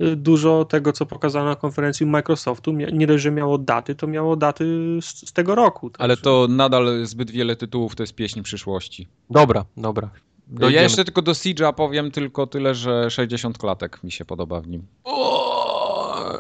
y, 0.02 0.16
dużo 0.16 0.66
tego, 0.66 0.94
co 0.94 1.06
pokazano 1.06 1.46
na 1.46 1.56
konferencji 1.56 2.06
Microsoftu, 2.06 2.72
nie 2.72 3.08
dość, 3.08 3.24
że 3.24 3.32
miało 3.32 3.58
daty, 3.58 3.96
to 3.96 4.08
miało 4.08 4.36
daty 4.36 4.66
z, 5.02 5.30
z 5.30 5.34
tego 5.34 5.56
roku. 5.56 5.92
Ale 5.98 6.18
to 6.18 6.48
nadal 6.50 7.06
zbyt 7.06 7.32
wiele 7.32 7.56
tytułów 7.56 7.96
to 7.96 8.04
jest 8.04 8.16
pieśń 8.16 8.42
przyszłości. 8.42 9.08
Dobra, 9.30 9.66
dobra. 9.78 10.10
Ja 10.52 10.60
Dojdziemy. 10.60 10.84
jeszcze 10.84 11.06
tylko 11.06 11.22
do 11.22 11.32
Siege'a 11.32 11.74
powiem 11.74 12.12
tylko 12.12 12.48
tyle, 12.48 12.76
że 12.76 13.10
60 13.10 13.58
klatek 13.58 14.04
mi 14.04 14.12
się 14.12 14.26
podoba 14.26 14.62
w 14.62 14.68
nim. 14.68 14.88
O, 15.04 16.40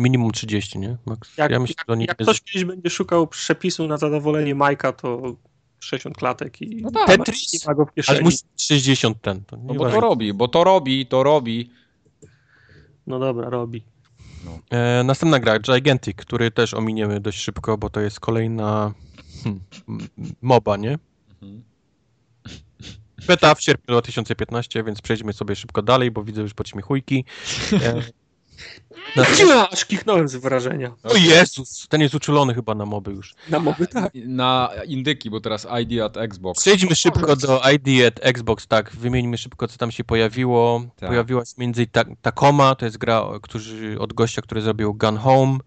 Minimum 0.00 0.30
30, 0.30 0.78
nie? 0.78 0.96
Max? 1.06 1.36
Jak, 1.36 1.50
ja 1.50 1.58
myślę, 1.60 1.74
jak 1.88 1.98
nie- 1.98 2.06
ktoś 2.06 2.40
kiedyś 2.40 2.64
będzie 2.64 2.90
szukał 2.90 3.26
przepisu 3.26 3.86
na 3.88 3.96
zadowolenie 3.96 4.54
Majka, 4.54 4.92
to 4.92 5.36
60 5.80 6.16
klatek 6.16 6.62
i 6.62 6.82
No 6.82 6.90
tak. 6.90 7.06
Tetris? 7.06 7.66
ma 7.66 7.74
go 7.74 7.86
w 7.86 7.94
kieszeni. 7.94 8.16
Ale 8.18 8.24
musi 8.24 8.38
być 8.56 8.62
60 8.66 9.20
ten. 9.22 9.44
To 9.44 9.56
No 9.56 9.62
bo 9.62 9.74
to 9.74 9.80
ważne. 9.84 10.00
robi, 10.00 10.32
bo 10.34 10.48
to 10.48 10.64
robi, 10.64 11.06
to 11.06 11.22
robi. 11.22 11.70
No 13.06 13.18
dobra, 13.18 13.50
robi. 13.50 13.82
e, 14.70 15.02
następna 15.04 15.38
gra, 15.40 15.58
Gigantic, 15.58 16.16
który 16.16 16.50
też 16.50 16.74
ominiemy 16.74 17.20
dość 17.20 17.38
szybko, 17.40 17.78
bo 17.78 17.90
to 17.90 18.00
jest 18.00 18.20
kolejna 18.20 18.94
hmm, 19.44 19.60
MOBA, 20.42 20.76
nie? 20.76 20.98
Mhm. 21.42 21.62
Beta 23.26 23.54
w 23.54 23.62
sierpniu 23.62 23.86
2015, 23.94 24.84
więc 24.84 25.02
przejdźmy 25.02 25.32
sobie 25.32 25.56
szybko 25.56 25.82
dalej, 25.82 26.10
bo 26.10 26.24
widzę 26.24 26.42
już 26.42 26.54
podśmiechujki. 26.54 27.24
E, 27.72 28.02
następna- 29.16 29.68
Aż 29.72 29.84
kichnąłem 29.84 30.28
z 30.28 30.36
wrażenia. 30.36 30.92
o 31.04 31.16
Jezus, 31.16 31.86
ten 31.88 32.00
jest 32.00 32.14
uczulony 32.14 32.54
chyba 32.54 32.74
na 32.74 32.86
moby 32.86 33.10
już. 33.12 33.34
Na 33.48 33.58
mowy 33.58 33.86
tak. 33.86 34.12
Na 34.14 34.70
indyki, 34.86 35.30
bo 35.30 35.40
teraz 35.40 35.66
ID 35.82 36.00
at 36.02 36.16
Xbox. 36.16 36.60
Przejdźmy 36.60 36.94
szybko 36.96 37.36
do 37.36 37.60
ID 37.74 38.06
at 38.06 38.20
Xbox, 38.22 38.66
tak, 38.66 38.92
wymieńmy 38.96 39.38
szybko, 39.38 39.68
co 39.68 39.78
tam 39.78 39.90
się 39.90 40.04
pojawiło. 40.04 40.82
Tak. 40.96 41.08
Pojawiła 41.08 41.44
się 41.44 41.52
między 41.58 41.80
innymi 41.82 41.92
Ta- 41.92 42.04
Tacoma, 42.22 42.74
to 42.74 42.84
jest 42.84 42.98
gra 42.98 43.22
którzy, 43.42 43.96
od 44.00 44.12
gościa, 44.12 44.42
który 44.42 44.60
zrobił 44.62 44.94
Gun 44.94 45.16
Home. 45.16 45.58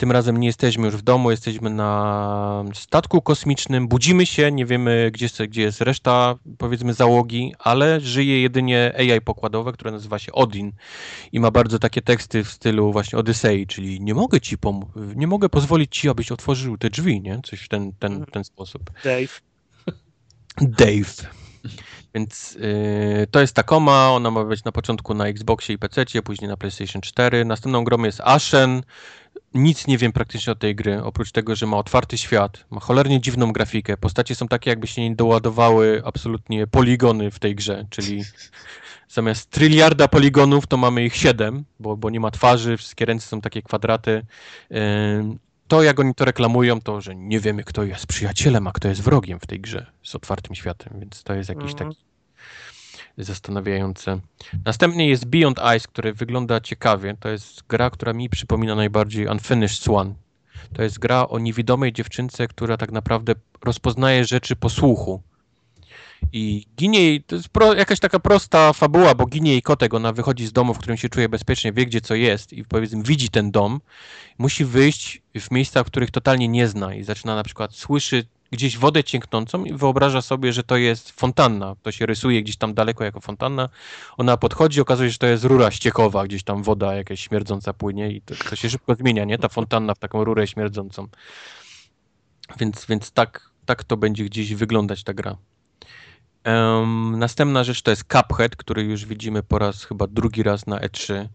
Tym 0.00 0.12
razem 0.12 0.36
nie 0.36 0.46
jesteśmy 0.46 0.86
już 0.86 0.96
w 0.96 1.02
domu, 1.02 1.30
jesteśmy 1.30 1.70
na 1.70 2.64
statku 2.74 3.22
kosmicznym, 3.22 3.88
budzimy 3.88 4.26
się, 4.26 4.52
nie 4.52 4.66
wiemy 4.66 5.10
gdzie, 5.14 5.24
jest- 5.24 5.42
gdzie 5.42 5.62
jest 5.62 5.80
reszta, 5.80 6.34
powiedzmy, 6.58 6.94
załogi, 6.94 7.54
ale 7.58 8.00
żyje 8.00 8.42
jedynie 8.42 8.92
AI 8.98 9.20
pokładowe, 9.20 9.72
które 9.72 9.90
nazywa 9.90 10.18
się 10.18 10.32
Odin 10.32 10.72
i 11.32 11.40
ma 11.40 11.50
bardzo 11.50 11.78
takie 11.78 12.02
teksty 12.02 12.44
w 12.44 12.48
stylu 12.48 12.92
właśnie 12.92 13.18
Odysei, 13.18 13.66
czyli 13.66 14.00
nie 14.00 14.14
mogę 14.14 14.40
ci 14.40 14.56
pom- 14.58 14.86
nie 15.16 15.26
mogę 15.26 15.48
pozwolić 15.48 15.96
ci, 15.96 16.08
abyś 16.08 16.32
otworzył 16.32 16.78
te 16.78 16.90
drzwi, 16.90 17.20
nie? 17.20 17.40
Coś 17.44 17.60
w 17.60 17.68
ten, 17.68 17.92
ten, 17.98 18.24
ten 18.26 18.44
sposób. 18.44 18.90
Dave. 19.04 19.40
Dave. 20.60 21.30
Więc 22.14 22.56
y, 22.56 23.26
to 23.30 23.40
jest 23.40 23.54
Tacoma, 23.54 24.10
ona 24.10 24.30
ma 24.30 24.44
być 24.44 24.64
na 24.64 24.72
początku 24.72 25.14
na 25.14 25.26
Xboxie 25.26 25.74
i 25.74 25.78
PC, 25.78 26.04
później 26.24 26.48
na 26.48 26.56
PlayStation 26.56 27.02
4. 27.02 27.44
Następną 27.44 27.84
grą 27.84 28.04
jest 28.04 28.20
Ashen. 28.20 28.82
Nic 29.54 29.86
nie 29.86 29.98
wiem 29.98 30.12
praktycznie 30.12 30.52
o 30.52 30.56
tej 30.56 30.74
gry, 30.74 31.02
oprócz 31.02 31.32
tego, 31.32 31.56
że 31.56 31.66
ma 31.66 31.76
otwarty 31.76 32.18
świat, 32.18 32.64
ma 32.70 32.80
cholernie 32.80 33.20
dziwną 33.20 33.52
grafikę. 33.52 33.96
Postacie 33.96 34.34
są 34.34 34.48
takie, 34.48 34.70
jakby 34.70 34.86
się 34.86 35.02
nie 35.02 35.16
doładowały 35.16 36.02
absolutnie 36.04 36.66
poligony 36.66 37.30
w 37.30 37.38
tej 37.38 37.54
grze, 37.54 37.86
czyli 37.90 38.24
zamiast 39.08 39.50
tryliarda 39.50 40.08
poligonów, 40.08 40.66
to 40.66 40.76
mamy 40.76 41.04
ich 41.04 41.16
7, 41.16 41.64
bo, 41.80 41.96
bo 41.96 42.10
nie 42.10 42.20
ma 42.20 42.30
twarzy, 42.30 42.76
wszystkie 42.76 43.04
ręce 43.04 43.26
są 43.26 43.40
takie 43.40 43.62
kwadraty. 43.62 44.22
To, 45.68 45.82
jak 45.82 46.00
oni 46.00 46.14
to 46.14 46.24
reklamują, 46.24 46.80
to, 46.80 47.00
że 47.00 47.16
nie 47.16 47.40
wiemy, 47.40 47.64
kto 47.64 47.84
jest 47.84 48.06
przyjacielem, 48.06 48.66
a 48.66 48.72
kto 48.72 48.88
jest 48.88 49.02
wrogiem 49.02 49.40
w 49.40 49.46
tej 49.46 49.60
grze 49.60 49.86
z 50.02 50.14
otwartym 50.14 50.54
światem, 50.54 51.00
więc 51.00 51.22
to 51.22 51.34
jest 51.34 51.48
jakiś 51.48 51.72
Mhm. 51.72 51.90
taki 51.90 52.09
zastanawiające. 53.18 54.20
Następnie 54.64 55.08
jest 55.08 55.24
Beyond 55.24 55.60
Ice, 55.76 55.88
który 55.88 56.12
wygląda 56.12 56.60
ciekawie. 56.60 57.16
To 57.20 57.28
jest 57.28 57.62
gra, 57.68 57.90
która 57.90 58.12
mi 58.12 58.28
przypomina 58.28 58.74
najbardziej 58.74 59.26
Unfinished 59.26 59.82
Swan. 59.82 60.14
To 60.72 60.82
jest 60.82 60.98
gra 60.98 61.28
o 61.28 61.38
niewidomej 61.38 61.92
dziewczynce, 61.92 62.48
która 62.48 62.76
tak 62.76 62.92
naprawdę 62.92 63.34
rozpoznaje 63.64 64.24
rzeczy 64.24 64.56
po 64.56 64.68
słuchu. 64.68 65.22
I 66.32 66.66
ginie 66.76 67.02
jej, 67.02 67.22
to 67.22 67.36
jest 67.36 67.48
pro, 67.48 67.74
jakaś 67.74 68.00
taka 68.00 68.20
prosta 68.20 68.72
fabuła, 68.72 69.14
bo 69.14 69.26
ginie 69.26 69.50
jej 69.52 69.62
kotek, 69.62 69.94
ona 69.94 70.12
wychodzi 70.12 70.46
z 70.46 70.52
domu, 70.52 70.74
w 70.74 70.78
którym 70.78 70.96
się 70.96 71.08
czuje 71.08 71.28
bezpiecznie, 71.28 71.72
wie 71.72 71.86
gdzie 71.86 72.00
co 72.00 72.14
jest 72.14 72.52
i 72.52 72.64
powiedzmy 72.64 73.02
widzi 73.02 73.28
ten 73.28 73.50
dom, 73.50 73.80
musi 74.38 74.64
wyjść 74.64 75.22
w 75.40 75.50
miejsca, 75.50 75.84
w 75.84 75.86
których 75.86 76.10
totalnie 76.10 76.48
nie 76.48 76.68
zna 76.68 76.94
i 76.94 77.04
zaczyna 77.04 77.34
na 77.34 77.42
przykład 77.42 77.74
słyszy 77.74 78.24
gdzieś 78.50 78.78
wodę 78.78 79.04
cieknącą 79.04 79.64
i 79.64 79.72
wyobraża 79.72 80.22
sobie, 80.22 80.52
że 80.52 80.62
to 80.62 80.76
jest 80.76 81.10
fontanna. 81.10 81.76
To 81.82 81.92
się 81.92 82.06
rysuje 82.06 82.42
gdzieś 82.42 82.56
tam 82.56 82.74
daleko 82.74 83.04
jako 83.04 83.20
fontanna. 83.20 83.68
Ona 84.16 84.36
podchodzi, 84.36 84.80
okazuje 84.80 85.08
się, 85.08 85.12
że 85.12 85.18
to 85.18 85.26
jest 85.26 85.44
rura 85.44 85.70
ściekowa, 85.70 86.24
gdzieś 86.24 86.42
tam 86.42 86.62
woda 86.62 86.94
jakaś 86.94 87.20
śmierdząca 87.20 87.72
płynie 87.72 88.10
i 88.10 88.22
to, 88.22 88.34
to 88.50 88.56
się 88.56 88.70
szybko 88.70 88.94
zmienia, 88.94 89.24
nie? 89.24 89.38
Ta 89.38 89.48
fontanna 89.48 89.94
w 89.94 89.98
taką 89.98 90.24
rurę 90.24 90.46
śmierdzącą. 90.46 91.08
Więc, 92.58 92.86
więc 92.86 93.12
tak, 93.12 93.50
tak 93.66 93.84
to 93.84 93.96
będzie 93.96 94.24
gdzieś 94.24 94.54
wyglądać 94.54 95.04
ta 95.04 95.14
gra. 95.14 95.36
Em, 96.44 97.18
następna 97.18 97.64
rzecz 97.64 97.82
to 97.82 97.90
jest 97.90 98.04
Cuphead, 98.04 98.56
który 98.56 98.82
już 98.82 99.04
widzimy 99.06 99.42
po 99.42 99.58
raz 99.58 99.84
chyba 99.84 100.06
drugi 100.06 100.42
raz 100.42 100.66
na 100.66 100.78
E3. 100.80 101.26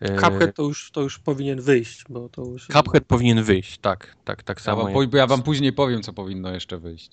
E, 0.00 0.16
Cuphead 0.16 0.56
to 0.56 0.62
już, 0.62 0.90
to 0.90 1.00
już 1.00 1.18
powinien 1.18 1.60
wyjść, 1.60 2.04
bo 2.08 2.28
to 2.28 2.42
już... 2.44 2.66
Cuphead 2.66 3.04
powinien 3.04 3.42
wyjść, 3.42 3.78
tak, 3.78 4.16
tak, 4.24 4.42
tak 4.42 4.58
Ja 4.58 4.64
samo. 4.64 4.84
wam, 4.84 5.10
ja 5.12 5.26
wam 5.26 5.42
później 5.42 5.72
powiem, 5.72 6.02
co 6.02 6.12
powinno 6.12 6.50
jeszcze 6.50 6.78
wyjść. 6.78 7.10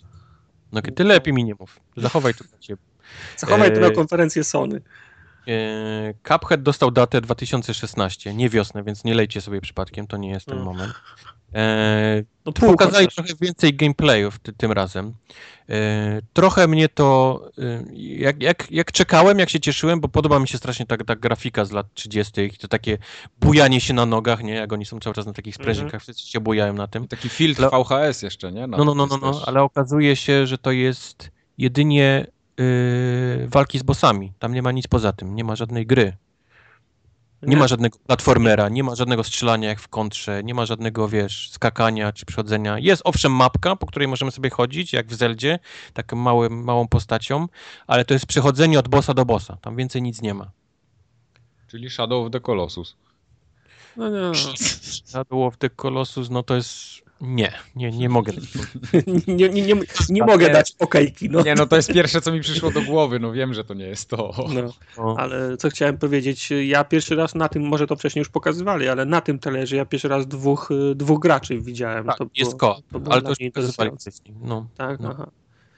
No, 0.71 0.81
ty 0.81 1.03
lepiej 1.03 1.33
mi 1.33 1.43
nie 1.43 1.55
mów. 1.59 1.79
Zachowaj 1.97 2.33
to 2.33 2.43
dla 2.43 2.57
ciebie. 2.59 2.81
Zachowaj 3.37 3.73
to 3.73 3.79
na 3.79 3.87
e, 3.87 3.91
konferencję 3.91 4.43
Sony. 4.43 4.81
E, 5.47 6.13
Cuphead 6.27 6.61
dostał 6.63 6.91
datę 6.91 7.21
2016, 7.21 8.33
nie 8.33 8.49
wiosnę, 8.49 8.83
więc 8.83 9.03
nie 9.03 9.15
lejcie 9.15 9.41
sobie 9.41 9.61
przypadkiem, 9.61 10.07
to 10.07 10.17
nie 10.17 10.29
jest 10.29 10.45
ten 10.45 10.55
Mm. 10.57 10.65
moment. 10.65 10.93
E, 11.55 12.23
No 12.45 12.51
pół 12.51 12.69
Pokazali 12.71 13.05
chociaż. 13.05 13.15
trochę 13.15 13.33
więcej 13.41 13.73
gameplayów 13.73 14.39
ty, 14.39 14.53
tym 14.53 14.71
razem. 14.71 15.13
E, 15.69 16.19
trochę 16.33 16.67
mnie 16.67 16.89
to, 16.89 17.41
e, 17.57 17.83
jak, 17.95 18.41
jak, 18.43 18.67
jak 18.71 18.91
czekałem, 18.91 19.39
jak 19.39 19.49
się 19.49 19.59
cieszyłem, 19.59 19.99
bo 19.99 20.07
podoba 20.07 20.39
mi 20.39 20.47
się 20.47 20.57
strasznie 20.57 20.85
ta, 20.85 20.97
ta 20.97 21.15
grafika 21.15 21.65
z 21.65 21.71
lat 21.71 21.85
30. 21.93 22.41
i 22.41 22.57
to 22.57 22.67
takie 22.67 22.97
bujanie 23.41 23.81
się 23.81 23.93
na 23.93 24.05
nogach, 24.05 24.43
nie? 24.43 24.53
Jak 24.53 24.73
oni 24.73 24.85
są 24.85 24.99
cały 24.99 25.13
czas 25.13 25.25
na 25.25 25.33
takich 25.33 25.55
sprężynkach, 25.55 26.01
wszyscy 26.01 26.27
się 26.29 26.39
bujają 26.39 26.73
na 26.73 26.87
tym. 26.87 27.03
I 27.05 27.07
taki 27.07 27.29
filtr 27.29 27.65
Ale- 27.71 27.83
VHS 27.83 28.21
jeszcze, 28.21 28.51
nie? 28.51 28.67
Na 28.67 28.77
No, 28.77 28.85
no, 28.85 28.95
no, 28.95 29.05
no, 29.07 29.17
no, 29.21 29.33
też- 29.33 29.43
ale 29.47 29.61
okazuje 29.63 30.15
się, 30.15 30.47
że 30.47 30.57
to 30.57 30.71
jest 30.71 31.31
jedynie 31.57 32.25
y, 32.59 33.47
walki 33.47 33.79
z 33.79 33.83
bossami. 33.83 34.33
Tam 34.39 34.53
nie 34.53 34.61
ma 34.61 34.71
nic 34.71 34.87
poza 34.87 35.13
tym, 35.13 35.35
nie 35.35 35.43
ma 35.43 35.55
żadnej 35.55 35.85
gry. 35.85 36.13
Nie 37.43 37.57
ma 37.57 37.67
żadnego 37.67 37.99
platformera, 38.07 38.69
nie 38.69 38.83
ma 38.83 38.95
żadnego 38.95 39.23
strzelania 39.23 39.69
jak 39.69 39.79
w 39.79 39.87
kontrze, 39.87 40.41
nie 40.43 40.53
ma 40.53 40.65
żadnego, 40.65 41.07
wiesz, 41.07 41.49
skakania 41.49 42.11
czy 42.13 42.25
przechodzenia. 42.25 42.79
Jest 42.79 43.01
owszem 43.05 43.31
mapka, 43.31 43.75
po 43.75 43.85
której 43.85 44.07
możemy 44.07 44.31
sobie 44.31 44.49
chodzić, 44.49 44.93
jak 44.93 45.07
w 45.07 45.13
Zeldzie, 45.13 45.59
taką 45.93 46.15
małym, 46.15 46.63
małą 46.63 46.87
postacią, 46.87 47.47
ale 47.87 48.05
to 48.05 48.13
jest 48.13 48.25
przechodzenie 48.25 48.79
od 48.79 48.87
bossa 48.87 49.13
do 49.13 49.25
bossa. 49.25 49.57
Tam 49.61 49.75
więcej 49.75 50.01
nic 50.01 50.21
nie 50.21 50.33
ma. 50.33 50.51
Czyli 51.67 51.89
Shadow 51.89 52.25
of 52.25 52.31
the 52.31 52.39
Colossus. 52.39 52.95
No 53.97 54.09
nie. 54.09 54.35
Shadow 55.05 55.47
of 55.47 55.57
the 55.57 55.69
Colossus, 55.69 56.29
no 56.29 56.43
to 56.43 56.55
jest... 56.55 57.00
Nie, 57.21 57.53
nie, 57.75 57.91
nie 57.91 58.09
mogę. 58.09 58.33
nie, 59.27 59.49
nie, 59.49 59.61
nie, 59.61 59.75
nie 60.09 60.23
mogę 60.23 60.49
dać 60.49 60.75
okejki, 60.79 61.29
no. 61.29 61.41
Nie, 61.41 61.55
no 61.55 61.67
to 61.67 61.75
jest 61.75 61.93
pierwsze, 61.93 62.21
co 62.21 62.31
mi 62.31 62.41
przyszło 62.41 62.71
do 62.71 62.81
głowy. 62.81 63.19
No 63.19 63.31
wiem, 63.31 63.53
że 63.53 63.63
to 63.63 63.73
nie 63.73 63.85
jest 63.85 64.09
to. 64.09 64.33
no. 64.97 65.15
Ale 65.17 65.57
co 65.57 65.69
chciałem 65.69 65.97
powiedzieć, 65.97 66.49
ja 66.65 66.83
pierwszy 66.83 67.15
raz 67.15 67.35
na 67.35 67.49
tym, 67.49 67.67
może 67.67 67.87
to 67.87 67.95
wcześniej 67.95 68.21
już 68.21 68.29
pokazywali, 68.29 68.87
ale 68.87 69.05
na 69.05 69.21
tym 69.21 69.39
telerze 69.39 69.75
ja 69.75 69.85
pierwszy 69.85 70.07
raz 70.07 70.27
dwóch, 70.27 70.71
y, 70.91 70.95
dwóch 70.95 71.19
graczy 71.19 71.59
widziałem. 71.59 72.05
Tak, 72.05 72.17
to 72.17 72.25
jest 72.35 72.57
było, 72.57 72.75
ko, 72.75 72.81
to 73.03 73.11
ale 73.11 73.21
to 73.21 73.29
już 73.29 73.37
pokazywali 73.53 73.91
wcześniej. 73.91 74.35
No. 74.41 74.67
Tak, 74.77 74.99
no. 74.99 75.09
aha. 75.13 75.31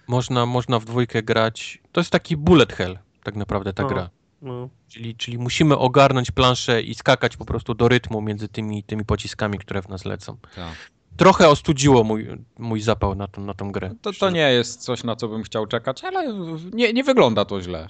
Można, 0.07 0.45
można 0.45 0.79
w 0.79 0.85
dwójkę 0.85 1.23
grać. 1.23 1.81
To 1.91 2.01
jest 2.01 2.11
taki 2.11 2.37
bullet 2.37 2.73
hell, 2.73 2.99
tak 3.23 3.35
naprawdę 3.35 3.73
ta 3.73 3.83
No. 3.83 3.89
gra. 3.89 4.09
No. 4.41 4.69
Czyli, 4.87 5.15
czyli 5.15 5.37
musimy 5.37 5.77
ogarnąć 5.77 6.31
planszę 6.31 6.81
i 6.81 6.95
skakać 6.95 7.37
po 7.37 7.45
prostu 7.45 7.73
do 7.73 7.87
rytmu 7.87 8.21
między 8.21 8.47
tymi, 8.47 8.83
tymi 8.83 9.05
pociskami, 9.05 9.59
które 9.59 9.81
w 9.81 9.89
nas 9.89 10.05
lecą. 10.05 10.37
Tak. 10.55 10.92
Trochę 11.17 11.49
ostudziło 11.49 12.03
mój, 12.03 12.27
mój 12.59 12.81
zapał 12.81 13.15
na, 13.15 13.27
tą 13.27 13.41
na 13.45 13.53
tą 13.53 13.71
grę. 13.71 13.91
To, 14.01 14.13
to 14.13 14.29
nie 14.29 14.51
jest 14.53 14.81
coś, 14.81 15.03
na 15.03 15.15
co 15.15 15.27
bym 15.27 15.43
chciał 15.43 15.67
czekać, 15.67 16.03
ale 16.03 16.33
nie, 16.73 16.93
nie 16.93 17.03
wygląda 17.03 17.45
to 17.45 17.61
źle. 17.61 17.89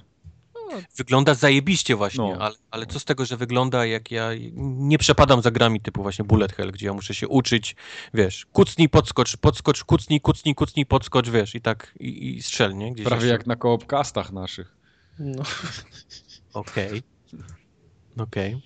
Wygląda 0.98 1.34
zajebiście 1.34 1.96
właśnie, 1.96 2.34
No. 2.38 2.42
ale, 2.46 2.56
ale 2.72 2.86
co 2.86 3.00
z 3.00 3.06
tego, 3.06 3.26
że 3.26 3.38
wygląda 3.38 3.86
jak 3.86 4.12
ja 4.12 4.30
nie 4.56 4.98
przepadam 4.98 5.42
za 5.42 5.52
grami 5.52 5.82
typu 5.82 6.02
właśnie 6.02 6.26
bullet 6.26 6.54
hell, 6.54 6.72
gdzie 6.72 6.86
ja 6.86 6.94
muszę 6.94 7.14
się 7.16 7.28
uczyć, 7.28 7.76
wiesz, 8.14 8.46
kucnij, 8.54 8.90
podskocz, 8.90 9.38
podskocz, 9.38 9.84
kucnij, 9.84 10.22
kucnij, 10.22 10.56
kucnij, 10.56 10.86
podskocz, 10.86 11.30
wiesz, 11.30 11.56
i 11.56 11.62
tak, 11.62 11.94
i, 12.00 12.36
i 12.36 12.42
strzel, 12.42 12.76
nie? 12.78 12.92
Gdzieś 12.94 13.06
Prawie 13.06 13.22
jeszcze- 13.22 13.32
jak 13.34 13.48
na 13.48 13.56
koopcastach 13.56 14.32
naszych. 14.32 14.76
No. 15.20 15.44
Okej. 16.54 17.04
Okej. 18.18 18.62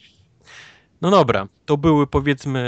No 1.02 1.12
dobra, 1.12 1.48
to 1.66 1.78
były 1.78 2.08
powiedzmy 2.08 2.60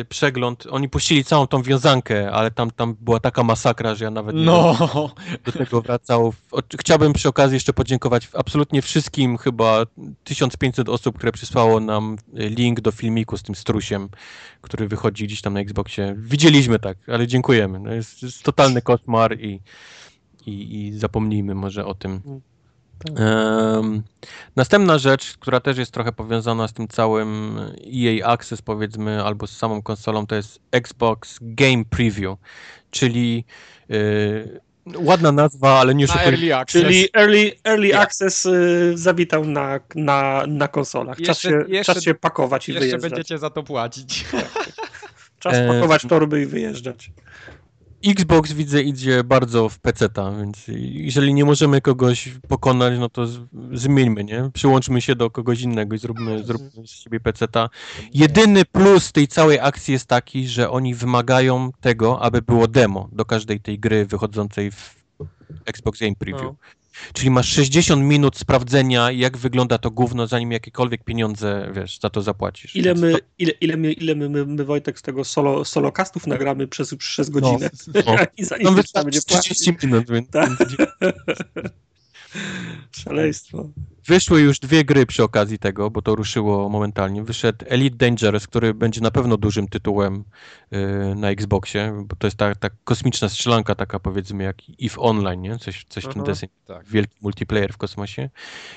y, 0.00 0.04
przegląd. 0.04 0.66
Oni 0.70 0.88
puścili 0.88 1.24
całą 1.24 1.46
tą 1.46 1.62
wiązankę, 1.62 2.32
ale 2.32 2.50
tam, 2.50 2.70
tam 2.70 2.96
była 3.00 3.20
taka 3.20 3.42
masakra, 3.42 3.94
że 3.94 4.04
ja 4.04 4.10
nawet 4.10 4.36
nie 4.36 4.42
No, 4.42 4.74
będę 5.44 5.52
do 5.52 5.52
tego 5.52 5.82
wracał. 5.82 6.32
Chciałbym 6.80 7.12
przy 7.12 7.28
okazji 7.28 7.54
jeszcze 7.54 7.72
podziękować 7.72 8.28
absolutnie 8.34 8.82
wszystkim, 8.82 9.38
chyba 9.38 9.86
1500 10.24 10.88
osób, 10.88 11.16
które 11.16 11.32
przysłało 11.32 11.80
nam 11.80 12.16
y, 12.38 12.48
link 12.48 12.80
do 12.80 12.92
filmiku 12.92 13.36
z 13.36 13.42
tym 13.42 13.54
strusiem, 13.54 14.08
który 14.60 14.88
wychodzi 14.88 15.24
gdzieś 15.24 15.40
tam 15.40 15.54
na 15.54 15.60
Xboxie. 15.60 16.14
Widzieliśmy 16.18 16.78
tak, 16.78 16.98
ale 17.06 17.26
dziękujemy. 17.26 17.78
No 17.78 17.92
jest, 17.92 18.22
jest 18.22 18.42
totalny 18.42 18.82
koszmar 18.82 19.40
i, 19.40 19.60
i, 20.46 20.76
i 20.76 20.98
zapomnijmy 20.98 21.54
może 21.54 21.86
o 21.86 21.94
tym. 21.94 22.42
Tak. 22.98 23.12
Następna 24.56 24.98
rzecz, 24.98 25.36
która 25.38 25.60
też 25.60 25.78
jest 25.78 25.90
trochę 25.92 26.12
powiązana 26.12 26.68
z 26.68 26.72
tym 26.72 26.88
całym 26.88 27.58
EA 27.94 28.26
Access, 28.26 28.62
powiedzmy, 28.62 29.24
albo 29.24 29.46
z 29.46 29.56
samą 29.56 29.82
konsolą, 29.82 30.26
to 30.26 30.34
jest 30.34 30.60
Xbox 30.72 31.38
Game 31.40 31.84
Preview, 31.90 32.38
czyli 32.90 33.44
y, 33.90 34.60
ładna 34.96 35.32
nazwa, 35.32 35.80
ale 35.80 35.94
nie 35.94 36.06
na 36.06 36.12
szukaj. 36.12 36.28
Early 36.28 36.56
Access. 36.56 36.82
Czyli 36.82 37.08
early, 37.16 37.52
early 37.64 37.88
Ja. 37.88 38.00
access 38.00 38.46
y, 38.46 38.92
zawitał 38.94 39.44
na, 39.44 39.80
na, 39.94 40.44
na 40.48 40.68
konsolach. 40.68 41.16
Czas, 41.16 41.28
Jeszcze- 41.28 41.48
się, 41.50 41.64
jeszcze- 41.68 41.94
czas 41.94 42.02
się 42.04 42.14
pakować 42.14 42.68
i 42.68 42.72
Jeszcze 42.72 42.80
wyjeżdżać. 42.86 43.10
będziecie 43.10 43.38
za 43.38 43.50
to 43.50 43.62
płacić. 43.62 44.24
Czas 45.38 45.54
pakować 45.68 46.02
torby 46.08 46.42
i 46.42 46.46
wyjeżdżać. 46.46 47.10
Xbox 48.06 48.52
widzę 48.52 48.82
idzie 48.82 49.24
bardzo 49.24 49.68
w 49.68 49.78
peceta, 49.78 50.32
więc 50.32 50.64
jeżeli 50.92 51.34
nie 51.34 51.44
możemy 51.44 51.80
kogoś 51.80 52.28
pokonać, 52.48 52.98
no 52.98 53.08
to 53.08 53.26
z, 53.26 53.40
zmieńmy, 53.72 54.24
nie? 54.24 54.50
Przyłączmy 54.54 55.00
się 55.00 55.16
do 55.16 55.30
kogoś 55.30 55.60
innego 55.60 55.94
i 55.94 55.98
zróbmy, 55.98 56.44
zróbmy 56.44 56.86
z 56.86 56.90
siebie 56.90 57.20
peceta. 57.20 57.68
Jedyny 58.14 58.64
plus 58.64 59.12
tej 59.12 59.28
całej 59.28 59.60
akcji 59.60 59.92
jest 59.92 60.06
taki, 60.06 60.48
że 60.48 60.70
oni 60.70 60.94
wymagają 60.94 61.70
tego, 61.80 62.22
aby 62.22 62.42
było 62.42 62.68
demo 62.68 63.08
do 63.12 63.24
każdej 63.24 63.60
tej 63.60 63.78
gry 63.78 64.06
wychodzącej 64.06 64.70
w 64.70 65.02
Xbox 65.66 66.00
Game 66.00 66.14
Preview. 66.18 66.42
No. 66.42 66.81
Czyli 67.12 67.30
masz 67.30 67.48
60 67.48 68.02
minut 68.02 68.36
sprawdzenia, 68.36 69.10
jak 69.10 69.36
wygląda 69.36 69.78
to 69.78 69.90
gówno, 69.90 70.26
zanim 70.26 70.52
jakiekolwiek 70.52 71.04
pieniądze, 71.04 71.70
wiesz, 71.74 71.98
za 72.00 72.10
to 72.10 72.22
zapłacisz. 72.22 72.76
Ile 72.76 72.94
my, 72.94 73.14
ile, 73.38 73.52
ile 73.60 73.76
my, 73.76 73.92
ile 73.92 74.14
my, 74.14 74.28
my, 74.28 74.46
my 74.46 74.64
Wojtek 74.64 74.98
z 74.98 75.02
tego 75.02 75.24
solo, 75.24 75.64
solokastów 75.64 76.26
nagramy 76.26 76.68
przez, 76.68 76.94
przez 76.94 77.30
godzinę. 77.30 77.70
no. 78.06 78.16
I 78.36 78.44
zanim 78.44 78.74
będzie 78.74 79.20
płacić. 79.28 79.58
30 79.58 79.86
minut, 79.86 80.10
więc, 80.10 80.30
Tak. 80.30 80.50
Szaleństwo. 82.92 83.68
Wyszły 84.06 84.40
już 84.40 84.58
dwie 84.58 84.84
gry 84.84 85.06
przy 85.06 85.22
okazji 85.22 85.58
tego, 85.58 85.90
bo 85.90 86.02
to 86.02 86.14
ruszyło 86.14 86.68
momentalnie. 86.68 87.22
Wyszedł 87.22 87.64
Elite 87.68 87.96
Dangerous, 87.96 88.46
który 88.46 88.74
będzie 88.74 89.00
na 89.00 89.10
pewno 89.10 89.36
dużym 89.36 89.68
tytułem 89.68 90.24
yy, 90.70 91.14
na 91.14 91.30
Xboxie, 91.30 92.02
bo 92.04 92.16
to 92.16 92.26
jest 92.26 92.36
ta, 92.36 92.54
ta 92.54 92.70
kosmiczna 92.84 93.28
strzelanka 93.28 93.74
taka 93.74 93.98
powiedzmy 93.98 94.44
jak 94.44 94.56
EVE 94.82 95.00
Online, 95.00 95.42
nie? 95.42 95.58
Coś, 95.58 95.84
coś 95.88 96.04
w 96.04 96.08
tym 96.08 96.22
Aha. 96.22 96.26
deseń. 96.26 96.48
Tak. 96.66 96.86
Wielki 96.86 97.18
multiplayer 97.20 97.72
w 97.72 97.76
kosmosie. 97.76 98.30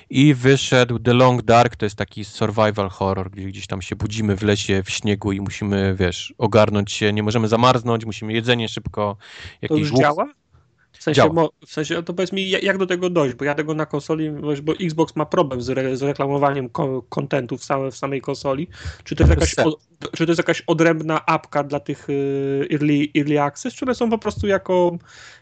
I 0.09 0.33
wyszedł 0.33 0.99
The 0.99 1.13
Long 1.13 1.41
Dark, 1.41 1.75
to 1.75 1.85
jest 1.85 1.95
taki 1.95 2.25
survival 2.25 2.89
horror, 2.89 3.31
gdzie 3.31 3.47
gdzieś 3.47 3.67
tam 3.67 3.81
się 3.81 3.95
budzimy 3.95 4.35
w 4.35 4.43
lesie, 4.43 4.83
w 4.83 4.89
śniegu 4.89 5.31
i 5.31 5.41
musimy, 5.41 5.95
wiesz, 5.95 6.33
ogarnąć 6.37 6.91
się, 6.91 7.13
nie 7.13 7.23
możemy 7.23 7.47
zamarznąć, 7.47 8.05
musimy 8.05 8.33
jedzenie 8.33 8.69
szybko, 8.69 9.17
To 9.19 9.57
jakiś 9.61 9.79
już 9.79 9.99
działa? 9.99 10.33
W 10.99 11.03
sensie, 11.03 11.29
mo, 11.33 11.49
w 11.65 11.71
sensie, 11.71 12.03
to 12.03 12.13
powiedz 12.13 12.31
mi, 12.31 12.49
jak 12.49 12.77
do 12.77 12.85
tego 12.85 13.09
dojść, 13.09 13.35
bo 13.35 13.45
ja 13.45 13.55
tego 13.55 13.73
na 13.73 13.85
konsoli, 13.85 14.31
bo 14.63 14.73
Xbox 14.73 15.15
ma 15.15 15.25
problem 15.25 15.61
z, 15.61 15.69
re, 15.69 15.97
z 15.97 16.01
reklamowaniem 16.01 16.69
ko- 16.69 17.01
kontentu 17.09 17.57
w, 17.57 17.63
same, 17.63 17.91
w 17.91 17.97
samej 17.97 18.21
konsoli. 18.21 18.67
Czy 19.03 19.15
to 19.15 19.23
jest 19.23 19.29
jakaś, 19.29 19.59
o, 19.59 19.77
czy 20.11 20.25
to 20.25 20.31
jest 20.31 20.39
jakaś 20.39 20.61
odrębna 20.61 21.25
apka 21.25 21.63
dla 21.63 21.79
tych 21.79 22.09
y, 22.09 22.67
early, 22.71 23.07
early 23.17 23.41
access, 23.41 23.73
czy 23.73 23.85
one 23.85 23.95
są 23.95 24.09
po 24.09 24.17
prostu 24.17 24.47
jako, 24.47 24.97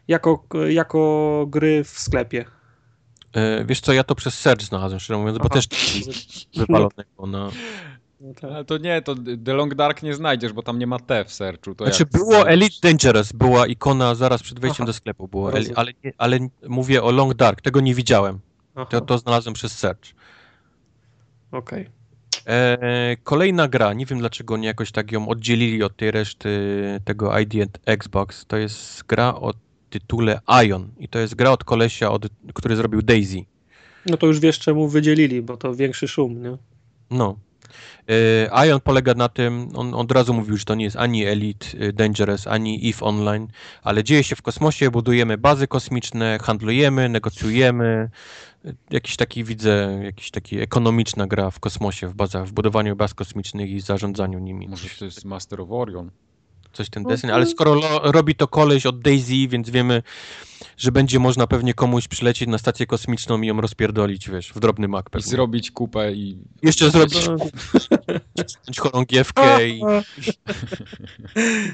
jako, 0.08 0.44
jako 0.70 1.46
gry 1.50 1.84
w 1.84 2.00
sklepie? 2.00 2.46
Yy, 3.36 3.66
Wiesz 3.66 3.82
co, 3.82 3.94
ja 3.94 4.04
to 4.04 4.16
przez 4.16 4.40
Search 4.40 4.62
znalazłem, 4.62 5.00
szczerze 5.00 5.20
mówiąc, 5.20 5.38
bo 5.38 5.46
Aha. 5.52 5.54
też 5.54 5.68
wypalonego 6.58 7.28
na... 7.28 7.52
Ale 8.42 8.66
to 8.66 8.78
nie, 8.78 9.02
to 9.02 9.16
The 9.46 9.54
Long 9.54 9.76
Dark 9.76 10.04
nie 10.04 10.14
znajdziesz, 10.14 10.54
bo 10.54 10.64
tam 10.64 10.80
nie 10.80 10.88
ma 10.88 11.00
T 11.00 11.26
w 11.26 11.34
searchu. 11.34 11.76
To 11.76 11.86
Znaczy 11.86 12.04
jak 12.04 12.12
było 12.12 12.32
znajdziesz? 12.32 12.54
Elite 12.54 12.76
Dangerous, 12.82 13.32
była 13.32 13.68
ikona 13.68 14.16
zaraz 14.16 14.44
przed 14.44 14.60
wejściem 14.60 14.84
Aha. 14.84 14.88
do 14.88 14.94
sklepu, 14.94 15.28
było, 15.28 15.52
ale, 15.76 15.92
ale 16.18 16.40
mówię 16.68 17.04
o 17.04 17.12
Long 17.12 17.34
Dark, 17.34 17.62
tego 17.62 17.82
nie 17.82 17.96
widziałem, 17.96 18.40
Aha, 18.76 18.86
to, 18.86 19.02
to 19.02 19.18
znalazłem 19.18 19.54
przez 19.54 19.78
search. 19.78 20.14
okej. 21.52 21.90
E, 22.48 23.18
kolejna 23.24 23.68
gra, 23.68 23.94
nie 23.94 24.06
wiem 24.06 24.20
dlaczego 24.20 24.54
oni 24.54 24.66
jakoś 24.66 24.92
tak 24.92 25.12
ją 25.12 25.30
oddzielili 25.30 25.84
od 25.84 25.98
tej 25.98 26.12
reszty 26.12 26.50
tego 27.06 27.40
ID 27.40 27.54
and 27.62 27.80
Xbox, 27.86 28.46
to 28.46 28.58
jest 28.58 29.04
gra 29.04 29.36
od 29.36 29.56
tytule 29.90 30.40
Ion. 30.66 30.90
I 31.00 31.08
to 31.08 31.20
jest 31.20 31.36
gra 31.36 31.52
od 31.52 31.64
kolesia, 31.64 32.12
od, 32.12 32.28
który 32.54 32.76
zrobił 32.76 33.02
Daisy. 33.02 33.46
No 34.06 34.18
to 34.18 34.28
już 34.28 34.40
wiesz, 34.40 34.60
czemu 34.60 34.88
wydzielili, 34.88 35.42
bo 35.42 35.58
to 35.58 35.76
większy 35.76 36.08
szum, 36.08 36.44
nie? 36.44 36.58
No. 37.12 37.36
E, 38.10 38.68
Ion 38.68 38.82
polega 38.82 39.14
na 39.14 39.30
tym, 39.30 39.70
on 39.76 39.94
od 39.94 40.12
razu 40.12 40.34
mówił, 40.34 40.58
że 40.58 40.66
to 40.66 40.76
nie 40.76 40.86
jest 40.86 40.98
ani 40.98 41.26
Elite 41.26 41.68
e, 41.80 41.94
Dangerous, 41.94 42.48
ani 42.48 42.90
EVE 42.90 43.06
Online, 43.06 43.48
ale 43.84 44.04
dzieje 44.04 44.24
się 44.24 44.36
w 44.36 44.42
kosmosie, 44.42 44.92
budujemy 44.92 45.38
bazy 45.38 45.68
kosmiczne, 45.68 46.40
handlujemy, 46.42 47.10
negocjujemy. 47.10 48.10
Jakiś 48.90 49.16
taki, 49.16 49.44
widzę, 49.44 50.00
jakiś 50.04 50.32
taki 50.32 50.60
ekonomiczna 50.60 51.28
gra 51.28 51.52
w 51.52 51.60
kosmosie, 51.60 52.08
w 52.08 52.14
bazach, 52.14 52.48
w 52.48 52.52
budowaniu 52.52 52.96
baz 52.96 53.14
kosmicznych 53.14 53.70
i 53.70 53.82
zarządzaniu 53.82 54.40
nimi. 54.40 54.68
Może 54.68 54.90
to 55.00 55.06
jest 55.06 55.26
Master 55.26 55.62
of 55.62 55.72
Orion. 55.72 56.12
Coś 56.74 56.90
ten 56.90 57.04
No 57.04 57.10
deseń, 57.10 57.32
ale 57.32 57.46
skoro 57.46 57.74
lo, 57.74 58.12
robi 58.12 58.36
to 58.36 58.48
koleś 58.48 58.86
od 58.86 59.02
Daisy, 59.02 59.48
więc 59.48 59.70
wiemy, 59.70 60.04
że 60.78 60.92
będzie 60.92 61.20
można 61.20 61.48
pewnie 61.48 61.74
komuś 61.74 62.08
przylecieć 62.08 62.50
na 62.50 62.58
stację 62.58 62.86
kosmiczną 62.86 63.42
i 63.42 63.48
ją 63.48 63.62
rozpierdolić, 63.62 64.30
wiesz, 64.30 64.50
w 64.50 64.60
drobny 64.60 64.88
mak 64.88 65.10
I 65.20 65.22
zrobić 65.22 65.72
kupę 65.72 66.14
i... 66.14 66.38
Jeszcze 66.62 66.92
zrobić 66.92 67.28
No, 67.28 67.38
chorągiewkę 68.80 69.68
i... 69.70 69.82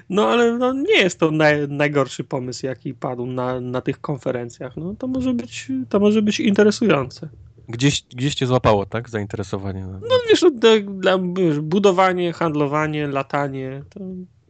no 0.09 0.27
ale 0.27 0.57
no, 0.57 0.73
nie 0.73 0.97
jest 0.97 1.19
to 1.19 1.31
naj, 1.31 1.67
najgorszy 1.67 2.23
pomysł, 2.23 2.65
jaki 2.65 2.93
padł 2.93 3.25
na, 3.25 3.61
na 3.61 3.81
tych 3.81 4.01
konferencjach. 4.01 4.77
No 4.77 4.95
to 4.95 5.07
może 5.07 5.33
być, 5.33 5.67
to 5.89 5.99
może 5.99 6.21
być 6.21 6.39
interesujące. 6.39 7.29
Gdzieś, 7.69 8.03
gdzieś 8.15 8.35
cię 8.35 8.47
złapało, 8.47 8.85
tak? 8.85 9.09
Zainteresowanie. 9.09 9.87
No 10.01 10.15
wiesz, 10.29 10.41
no, 10.41 10.51
dla- 10.51 10.79
dla, 10.79 11.19
wiesz, 11.37 11.59
budowanie, 11.59 12.33
handlowanie, 12.33 13.07
latanie, 13.07 13.83
to, 13.89 13.99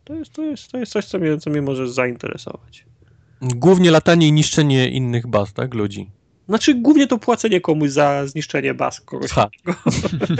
to, 0.03 0.13
jest, 0.13 0.33
to, 0.33 0.43
jest, 0.43 0.71
to 0.71 0.77
jest 0.77 0.91
coś, 0.91 1.05
co 1.05 1.19
mnie, 1.19 1.37
co 1.37 1.49
mnie 1.49 1.61
może 1.61 1.87
zainteresować. 1.89 2.88
Głównie 3.41 3.91
latanie 3.91 4.27
i 4.27 4.31
niszczenie 4.31 4.89
innych 4.89 5.27
baz, 5.27 5.53
tak? 5.53 5.73
Ludzi. 5.73 6.09
Znaczy 6.49 6.75
głównie 6.75 7.07
to 7.07 7.17
płacenie 7.17 7.61
komuś 7.61 7.89
za 7.89 8.27
zniszczenie 8.27 8.73
baz 8.73 9.01
kogoś. 9.01 9.31
Ha. 9.31 9.49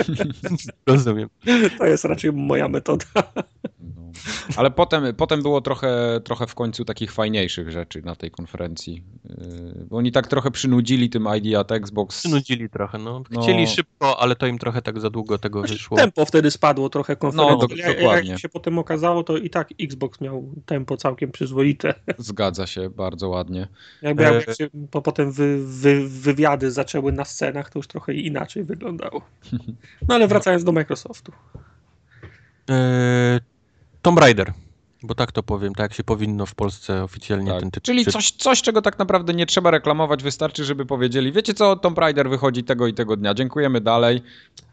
Rozumiem. 0.88 1.30
To 1.78 1.86
jest 1.86 2.06
raczej 2.06 2.34
moja 2.34 2.68
metoda. 2.68 3.06
No. 4.16 4.56
Ale 4.58 4.72
potem, 4.72 5.16
potem 5.16 5.42
było 5.42 5.62
trochę, 5.62 6.20
trochę 6.24 6.48
w 6.48 6.56
końcu 6.56 6.86
takich 6.86 7.12
fajniejszych 7.12 7.72
rzeczy 7.72 8.02
na 8.02 8.16
tej 8.16 8.32
konferencji. 8.32 9.04
Bo 9.90 9.98
oni 9.98 10.12
tak 10.12 10.28
trochę 10.28 10.52
przynudzili 10.52 11.10
tym 11.10 11.28
ID 11.38 11.56
at 11.56 11.72
Xbox. 11.72 12.20
Przynudzili 12.20 12.70
trochę, 12.70 12.98
no. 12.98 13.24
No. 13.32 13.42
Chcieli 13.42 13.68
szybko, 13.68 14.20
ale 14.20 14.36
to 14.36 14.48
im 14.48 14.58
trochę 14.58 14.82
tak 14.82 15.00
za 15.00 15.10
długo 15.10 15.38
tego 15.38 15.62
wyszło. 15.62 15.98
Tempo 15.98 16.26
wtedy 16.26 16.52
spadło 16.52 16.90
trochę 16.90 17.16
konferencji. 17.16 17.58
No, 17.62 17.68
do- 17.68 17.76
Jak- 17.76 17.98
dokładnie. 18.00 18.30
Jak 18.32 18.40
się 18.40 18.50
potem 18.50 18.80
okazało, 18.80 19.24
to 19.24 19.38
i 19.38 19.50
tak 19.50 19.70
Xbox 19.82 20.22
miał 20.22 20.54
tempo 20.66 20.98
całkiem 20.98 21.32
przyzwoite. 21.32 21.94
Zgadza 22.18 22.68
się, 22.68 22.90
bardzo 22.90 23.30
ładnie. 23.30 23.68
Jakby, 24.02 24.28
E- 24.28 24.34
jak 24.34 24.56
się 24.58 24.70
po, 24.92 25.02
potem 25.02 25.32
wy, 25.32 25.66
wy, 25.66 26.08
wywiady 26.10 26.72
zaczęły 26.72 27.12
na 27.12 27.26
scenach, 27.26 27.70
to 27.70 27.80
już 27.80 27.88
trochę 27.88 28.14
inaczej 28.14 28.64
wyglądało. 28.64 29.22
No 30.08 30.16
ale 30.16 30.28
wracając 30.28 30.64
do 30.64 30.72
Microsoftu. 30.72 31.32
Tomb 34.02 34.18
Raider. 34.18 34.54
Bo 35.04 35.16
tak 35.16 35.32
to 35.32 35.44
powiem, 35.44 35.74
tak 35.76 35.84
jak 35.84 35.94
się 35.94 36.04
powinno 36.04 36.46
w 36.46 36.56
Polsce 36.56 37.04
oficjalnie 37.04 37.52
Tak. 37.52 37.60
ten 37.60 37.72
tytuł. 37.72 37.86
Czyli 37.86 38.06
czy- 38.06 38.12
coś, 38.12 38.32
coś, 38.32 38.62
czego 38.62 38.82
tak 38.82 39.00
naprawdę 39.00 39.34
nie 39.34 39.46
trzeba 39.46 39.72
reklamować, 39.72 40.24
wystarczy, 40.24 40.66
żeby 40.66 40.86
powiedzieli, 40.86 41.32
wiecie 41.32 41.54
co, 41.54 41.76
Tomb 41.76 41.98
Raider 41.98 42.30
wychodzi 42.30 42.64
tego 42.64 42.88
i 42.88 42.94
tego 42.94 43.16
dnia, 43.16 43.34
dziękujemy 43.34 43.82
dalej. 43.82 44.22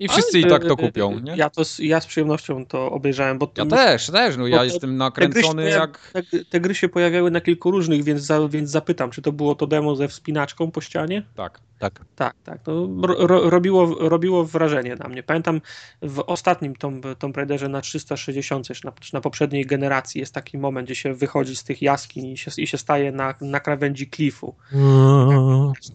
I 0.00 0.08
wszyscy 0.08 0.38
i 0.40 0.42
Ale, 0.44 0.52
tak 0.52 0.64
to 0.68 0.74
e, 0.74 0.76
kupią, 0.76 1.20
nie? 1.20 1.36
Ja, 1.36 1.50
to, 1.50 1.64
z- 1.64 1.78
ja 1.78 2.00
z 2.00 2.06
przyjemnością 2.06 2.66
to 2.66 2.90
obejrzałem, 2.90 3.38
bo 3.38 3.46
to 3.46 3.64
Ja 3.64 3.70
też, 3.70 4.06
też, 4.06 4.36
no 4.36 4.46
ja 4.46 4.58
te- 4.58 4.64
jestem 4.64 4.80
te 4.90 4.94
się 4.94 4.98
nakręcony 4.98 5.62
pojawi- 5.64 5.80
jak... 5.80 6.10
te, 6.12 6.22
te 6.44 6.60
gry 6.60 6.74
się 6.74 6.88
pojawiały 6.88 7.30
na 7.30 7.40
kilku 7.40 7.70
różnych, 7.70 8.04
więc, 8.04 8.20
za, 8.22 8.48
więc 8.48 8.70
zapytam, 8.70 9.10
czy 9.10 9.22
to 9.22 9.32
było 9.32 9.54
to 9.54 9.66
demo 9.66 9.96
ze 9.96 10.08
wspinaczką 10.08 10.70
po 10.70 10.80
ścianie? 10.80 11.22
Tak. 11.34 11.60
Tak. 11.78 12.00
Tak, 12.16 12.34
tak. 12.44 12.62
To 12.62 12.88
ro, 13.02 13.26
ro, 13.26 13.50
robiło, 13.50 14.08
robiło 14.08 14.44
wrażenie 14.44 14.96
na 14.96 15.08
mnie. 15.08 15.22
Pamiętam 15.22 15.60
w 16.02 16.20
ostatnim 16.26 16.76
Tomb, 16.76 17.06
Tomb 17.18 17.36
Raiderze 17.36 17.68
na 17.68 17.80
360, 17.80 18.66
czy 18.66 18.84
na, 18.84 18.92
czy 19.00 19.14
na 19.14 19.20
poprzedniej 19.20 19.66
generacji 19.66 20.15
jest 20.18 20.34
taki 20.34 20.58
moment, 20.58 20.86
gdzie 20.86 20.94
się 20.94 21.14
wychodzi 21.14 21.56
z 21.56 21.64
tych 21.64 21.82
jaskiń 21.82 22.26
i 22.26 22.36
się, 22.36 22.50
i 22.58 22.66
się 22.66 22.78
staje 22.78 23.12
na, 23.12 23.34
na 23.40 23.60
krawędzi 23.60 24.06
klifu. 24.06 24.54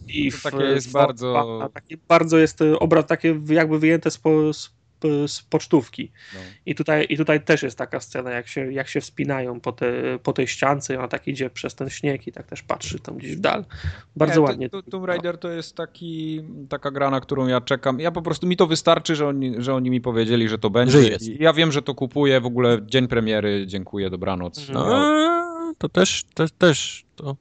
I 0.07 0.31
To 0.31 0.37
takie 0.51 0.63
jest 0.63 0.91
bardzo- 0.91 1.59
a 1.63 1.69
Takie 1.69 1.97
bardzo 2.07 2.37
jest 2.37 2.61
e, 2.61 2.79
obraz 2.79 3.05
takie 3.05 3.39
jakby 3.49 3.79
wyjęte 3.79 4.11
z, 4.11 4.17
po, 4.17 4.53
z, 4.53 4.73
z 5.27 5.41
pocztówki. 5.41 6.11
No. 6.33 6.39
I 6.65 6.75
tutaj, 6.75 7.05
I 7.09 7.17
tutaj 7.17 7.43
też 7.43 7.63
jest 7.63 7.77
taka 7.77 7.99
scena, 7.99 8.31
jak 8.31 8.47
się, 8.47 8.71
jak 8.73 8.87
się 8.87 9.01
wspinają 9.01 9.59
po, 9.59 9.71
te, 9.71 9.93
po 10.23 10.33
tej 10.33 10.47
ściance, 10.47 10.93
i 10.93 10.97
ona 10.97 11.07
tak 11.07 11.27
idzie 11.27 11.49
przez 11.49 11.75
ten 11.75 11.89
śnieg 11.89 12.27
i 12.27 12.31
tak 12.31 12.47
też 12.47 12.63
patrzy 12.63 12.99
tam 12.99 13.17
gdzieś 13.17 13.35
w 13.35 13.39
dal. 13.39 13.65
Bardzo 14.15 14.35
Nie, 14.35 14.41
ładnie. 14.41 14.69
to- 14.69 14.81
to- 14.83 14.91
Tomb 14.91 15.05
Raider 15.05 15.37
to 15.37 15.49
jest 15.49 15.75
taki, 15.75 16.43
taka 16.69 16.91
gra, 16.91 17.09
na 17.09 17.21
którą 17.21 17.47
ja 17.47 17.61
czekam. 17.61 17.99
Ja 17.99 18.11
po 18.11 18.21
prostu, 18.21 18.47
mi 18.47 18.57
to 18.57 18.67
wystarczy, 18.67 19.15
że 19.15 19.27
oni, 19.27 19.55
że 19.57 19.73
oni 19.75 19.89
mi 19.89 20.01
powiedzieli, 20.01 20.49
że 20.49 20.57
to 20.57 20.69
będzie. 20.69 21.01
Że 21.03 21.17
Ja 21.39 21.53
wiem, 21.53 21.71
że 21.71 21.81
to 21.81 21.95
kupuję, 21.95 22.41
w 22.41 22.45
ogóle 22.45 22.79
dzień 22.85 23.07
premiery, 23.07 23.63
dziękuję, 23.67 24.09
dobranoc. 24.09 24.69
Mhm. 24.69 24.89
Ja, 24.89 25.21
No, 25.71 25.73
to 25.77 25.89
też, 25.89 26.23
też, 26.33 26.51
też 26.57 27.05
to. 27.15 27.35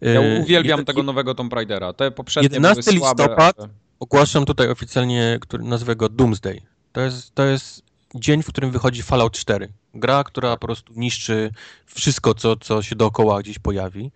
ja 0.00 0.20
e, 0.20 0.40
uwielbiam 0.40 0.84
tego 0.84 1.02
nowego 1.02 1.34
Tomb 1.34 1.52
Raidera. 1.52 1.92
Te 1.92 2.10
poprzednie 2.10 2.48
11 2.52 2.82
były 2.90 2.98
słabe. 3.00 3.22
listopad. 3.22 3.54
ale- 3.60 3.68
Ogłaszam 4.00 4.44
tutaj 4.44 4.68
oficjalnie, 4.70 5.38
który 5.40 5.64
nazwę 5.64 5.96
go 5.96 6.08
Doomsday. 6.08 6.60
To 6.96 7.00
jest, 7.02 7.34
to 7.34 7.44
jest 7.44 7.82
dzień, 8.14 8.42
w 8.42 8.46
którym 8.46 8.70
wychodzi 8.70 9.02
Fallout 9.02 9.32
4. 9.32 9.68
Gra, 9.94 10.24
która 10.24 10.56
po 10.56 10.66
prostu 10.66 10.92
niszczy 10.96 11.50
wszystko, 11.86 12.34
co, 12.34 12.56
co 12.56 12.82
się 12.82 12.96
dookoła 12.96 13.42
gdzieś 13.42 13.58
pojawi. 13.58 14.12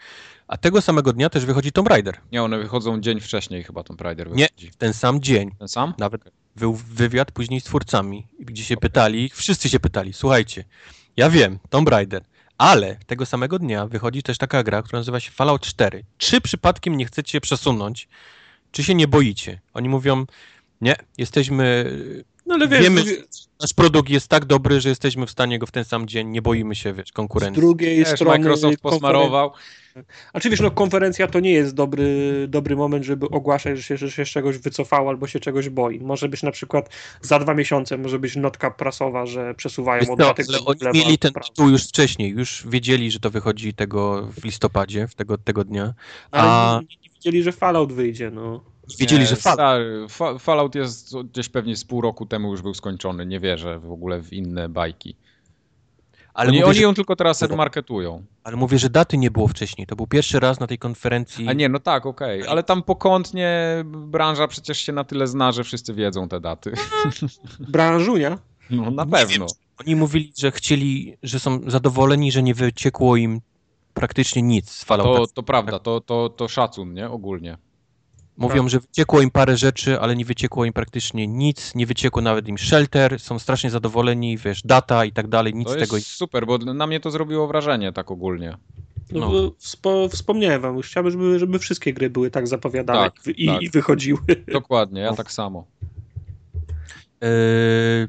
A 0.48 0.56
tego 0.56 0.82
samego 0.82 1.12
dnia 1.12 1.30
też 1.30 1.44
wychodzi 1.44 1.72
Tomb 1.72 1.88
Raider. 1.88 2.20
Nie, 2.32 2.42
one 2.42 2.58
wychodzą 2.58 3.00
dzień 3.00 3.20
wcześniej 3.20 3.64
chyba 3.64 3.82
Tomb 3.82 4.00
Raider 4.00 4.30
Nie. 4.30 4.44
wychodzi. 4.44 4.70
Ten 4.78 4.92
sam 4.92 5.20
dzień. 5.20 5.50
Ten 5.58 5.68
sam? 5.68 5.94
Nawet 5.98 6.22
był 6.56 6.74
wywiad 6.74 7.32
później 7.32 7.60
z 7.60 7.64
twórcami, 7.64 8.26
gdzie 8.38 8.64
się 8.64 8.76
pytali, 8.76 9.30
wszyscy 9.34 9.68
się 9.68 9.80
pytali, 9.80 10.12
słuchajcie, 10.12 10.64
ja 11.16 11.30
wiem, 11.30 11.58
Tomb 11.70 11.88
Raider, 11.88 12.24
ale 12.58 12.96
tego 13.06 13.26
samego 13.26 13.58
dnia 13.58 13.86
wychodzi 13.86 14.22
też 14.22 14.38
taka 14.38 14.62
gra, 14.62 14.82
która 14.82 14.98
nazywa 15.00 15.20
się 15.20 15.30
Fallout 15.30 15.62
4. 15.62 16.04
Czy 16.18 16.40
przypadkiem 16.40 16.96
nie 16.96 17.04
chcecie 17.06 17.40
przesunąć? 17.40 18.08
Czy 18.72 18.84
się 18.84 18.94
nie 18.94 19.08
boicie? 19.08 19.60
Oni 19.74 19.88
mówią, 19.88 20.26
nie, 20.80 20.96
jesteśmy, 21.18 21.84
No 22.50 22.56
ale 22.56 22.68
wiesz, 22.68 22.82
wiemy, 22.82 23.02
z, 23.02 23.06
że 23.06 23.12
nasz 23.60 23.74
produkt 23.74 24.10
jest 24.10 24.28
tak 24.28 24.44
dobry, 24.44 24.80
że 24.80 24.88
jesteśmy 24.88 25.26
w 25.26 25.30
stanie 25.30 25.58
go 25.58 25.66
w 25.66 25.70
ten 25.70 25.84
sam 25.84 26.06
dzień, 26.06 26.28
nie 26.28 26.42
boimy 26.42 26.74
się, 26.74 26.92
wiesz, 26.92 27.08
z 27.08 27.12
konkurencji. 27.12 27.60
drugiej 27.60 28.04
Też 28.04 28.14
strony... 28.14 28.38
Microsoft 28.38 28.78
konferen- 28.78 28.80
posmarował. 28.82 29.52
A 30.32 30.40
czy 30.40 30.50
wiesz, 30.50 30.60
no 30.60 30.70
konferencja 30.70 31.26
to 31.26 31.40
nie 31.40 31.50
jest 31.50 31.74
dobry, 31.74 32.46
dobry 32.48 32.76
moment, 32.76 33.04
żeby 33.04 33.28
ogłaszać, 33.28 33.76
że 33.76 33.82
się, 33.82 33.96
że 33.96 34.10
się 34.10 34.24
z 34.24 34.28
czegoś 34.28 34.58
wycofało 34.58 35.10
albo 35.10 35.26
się 35.26 35.40
czegoś 35.40 35.68
boi. 35.68 36.00
Może 36.00 36.28
być 36.28 36.42
na 36.42 36.50
przykład 36.50 36.90
za 37.20 37.38
dwa 37.38 37.54
miesiące, 37.54 37.98
może 37.98 38.18
być 38.18 38.36
notka 38.36 38.70
prasowa, 38.70 39.26
że 39.26 39.54
przesuwają 39.54 40.00
Wiesz 40.00 40.10
o 40.10 40.16
co, 40.16 40.22
dwa 40.22 40.34
tygodnie 40.34 40.88
ale 40.88 40.90
oni 40.90 40.98
mieli 40.98 41.18
ten 41.18 41.32
tytuł 41.32 41.68
już 41.68 41.88
wcześniej, 41.88 42.30
już 42.30 42.64
wiedzieli, 42.66 43.10
że 43.10 43.20
to 43.20 43.30
wychodzi 43.30 43.74
tego 43.74 44.28
w 44.40 44.44
listopadzie, 44.44 45.08
w 45.08 45.14
tego, 45.14 45.38
tego 45.38 45.64
dnia. 45.64 45.94
Ale 46.30 46.42
A 46.50 46.80
nie, 46.82 46.96
nie 47.02 47.10
wiedzieli, 47.14 47.42
że 47.42 47.52
Fallout 47.52 47.92
wyjdzie, 47.92 48.30
no. 48.30 48.64
Wiedzieli, 48.98 49.20
Nie, 49.20 49.26
że 49.26 49.36
Fallout 49.36 49.58
stary, 49.58 50.06
Fa- 50.08 50.38
Fallout 50.38 50.74
jest 50.74 51.16
gdzieś 51.18 51.48
pewnie 51.48 51.76
z 51.76 51.84
pół 51.84 52.00
roku 52.00 52.26
temu 52.26 52.50
już 52.50 52.62
był 52.62 52.74
skończony. 52.74 53.26
Nie 53.26 53.40
wierzę 53.40 53.78
w 53.78 53.92
ogóle 53.92 54.22
w 54.22 54.32
inne 54.32 54.68
bajki. 54.68 55.16
ale 56.34 56.48
oni, 56.48 56.58
mówię, 56.58 56.66
oni 56.68 56.76
że 56.76 56.82
ją 56.82 56.94
tylko 56.94 57.16
teraz 57.16 57.50
marketują. 57.56 58.24
Ale 58.44 58.56
mówię, 58.56 58.78
że 58.78 58.90
daty 58.90 59.18
nie 59.18 59.30
było 59.30 59.48
wcześniej. 59.48 59.86
To 59.86 59.96
był 59.96 60.06
pierwszy 60.06 60.40
raz 60.40 60.60
na 60.60 60.66
tej 60.66 60.78
konferencji. 60.78 61.48
A 61.48 61.52
nie, 61.52 61.68
no 61.68 61.78
tak, 61.78 62.06
okej. 62.06 62.46
Ale 62.46 62.62
tam 62.62 62.82
pokątnie 62.82 63.50
branża 63.84 64.48
przecież 64.48 64.78
się 64.78 64.92
na 64.92 65.04
tyle 65.04 65.26
zna, 65.26 65.52
że 65.52 65.64
wszyscy 65.64 65.94
wiedzą 65.94 66.28
te 66.28 66.40
daty. 66.40 66.72
Branżunia. 67.60 68.38
No 68.70 68.90
na 68.90 69.04
Nie 69.04 69.10
pewno. 69.10 69.46
Oni 69.80 69.96
mówili, 69.96 70.32
że 70.38 70.50
chcieli, 70.50 71.16
że 71.22 71.40
są 71.40 71.60
zadowoleni, 71.66 72.32
że 72.32 72.42
nie 72.42 72.54
wyciekło 72.54 73.16
im 73.16 73.40
praktycznie 73.94 74.42
nic 74.42 74.70
z 74.70 74.84
Fallouta. 74.84 75.18
To, 75.20 75.26
to 75.26 75.42
prawda, 75.42 75.78
to, 75.78 76.00
to, 76.00 76.28
to 76.28 76.48
szacun, 76.48 76.94
nie? 76.94 77.10
Ogólnie. 77.10 77.58
Mówią, 78.40 78.68
że 78.68 78.80
wyciekło 78.80 79.20
im 79.20 79.30
parę 79.30 79.56
rzeczy, 79.56 80.00
ale 80.00 80.16
nie 80.16 80.24
wyciekło 80.24 80.64
im 80.64 80.72
praktycznie 80.72 81.26
nic. 81.26 81.74
Nie 81.74 81.86
wyciekło 81.86 82.22
nawet 82.22 82.48
im 82.48 82.58
shelter. 82.58 83.20
Są 83.20 83.38
strasznie 83.38 83.70
zadowoleni, 83.70 84.38
wiesz, 84.38 84.62
data 84.62 85.04
i 85.04 85.12
tak 85.12 85.28
dalej. 85.28 85.54
Nic 85.54 85.68
To 85.68 85.72
z 85.74 85.76
jest 85.76 85.90
tego. 85.90 86.02
super, 86.02 86.46
bo 86.46 86.58
na 86.58 86.86
mnie 86.86 87.00
to 87.00 87.10
zrobiło 87.10 87.46
wrażenie 87.46 87.92
tak 87.92 88.10
ogólnie. 88.10 88.56
No, 89.12 89.32
No. 89.32 89.50
Wspo, 89.58 90.08
wspomniałem 90.08 90.62
wam, 90.62 90.80
chciałbym, 90.82 91.12
żeby, 91.12 91.38
żeby 91.38 91.58
wszystkie 91.58 91.92
gry 91.92 92.10
były 92.10 92.30
tak 92.30 92.48
zapowiadane 92.48 93.10
Tak, 93.10 93.26
i, 93.36 93.46
tak. 93.46 93.62
i 93.62 93.70
wychodziły. 93.70 94.20
Dokładnie, 94.52 95.00
ja 95.00 95.14
tak 95.14 95.32
samo. 95.32 95.64
Yy, 97.20 97.28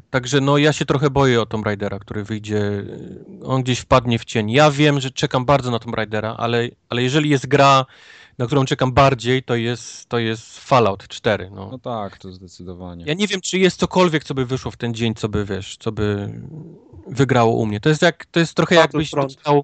także 0.10 0.42
no 0.42 0.58
ja 0.58 0.74
się 0.74 0.86
trochę 0.86 1.10
boję 1.10 1.42
o 1.42 1.46
Tomb 1.46 1.66
Raidera, 1.66 2.00
który 2.00 2.24
wyjdzie. 2.24 2.56
yy, 2.56 3.46
On 3.46 3.64
gdzieś 3.64 3.80
wpadnie 3.80 4.20
w 4.20 4.26
cień. 4.26 4.52
Ja 4.52 4.72
wiem, 4.72 5.00
że 5.00 5.12
czekam 5.12 5.46
bardzo 5.46 5.72
na 5.72 5.80
Tomb 5.80 5.96
Raidera, 5.96 6.36
ale, 6.38 6.70
ale 6.90 7.04
jeżeli 7.04 7.30
jest 7.30 7.48
gra, 7.48 7.86
na 8.42 8.48
którą 8.48 8.66
czekam 8.66 8.92
bardziej, 8.92 9.44
to 9.44 9.56
jest, 9.56 10.10
to 10.10 10.20
jest 10.20 10.60
Fallout 10.60 11.08
4. 11.08 11.50
No. 11.56 11.70
No 11.72 11.80
tak, 11.80 12.18
to 12.18 12.32
zdecydowanie. 12.32 13.06
Ja 13.08 13.14
nie 13.14 13.28
wiem, 13.28 13.42
czy 13.42 13.60
jest 13.60 13.80
cokolwiek, 13.80 14.24
co 14.24 14.34
by 14.34 14.46
wyszło 14.46 14.72
w 14.72 14.78
ten 14.78 14.94
dzień, 14.94 15.16
co 15.16 15.30
by, 15.30 15.46
wiesz, 15.46 15.78
co 15.80 15.92
by 15.92 16.34
wygrało 17.08 17.54
u 17.56 17.66
mnie. 17.66 17.80
To 17.80 17.90
jest 17.90 18.02
jak, 18.02 18.26
to 18.26 18.40
jest 18.40 18.54
trochę 18.54 18.76
jakbyś 18.76 19.12
Battlefront. 19.12 19.34
dostał, 19.36 19.64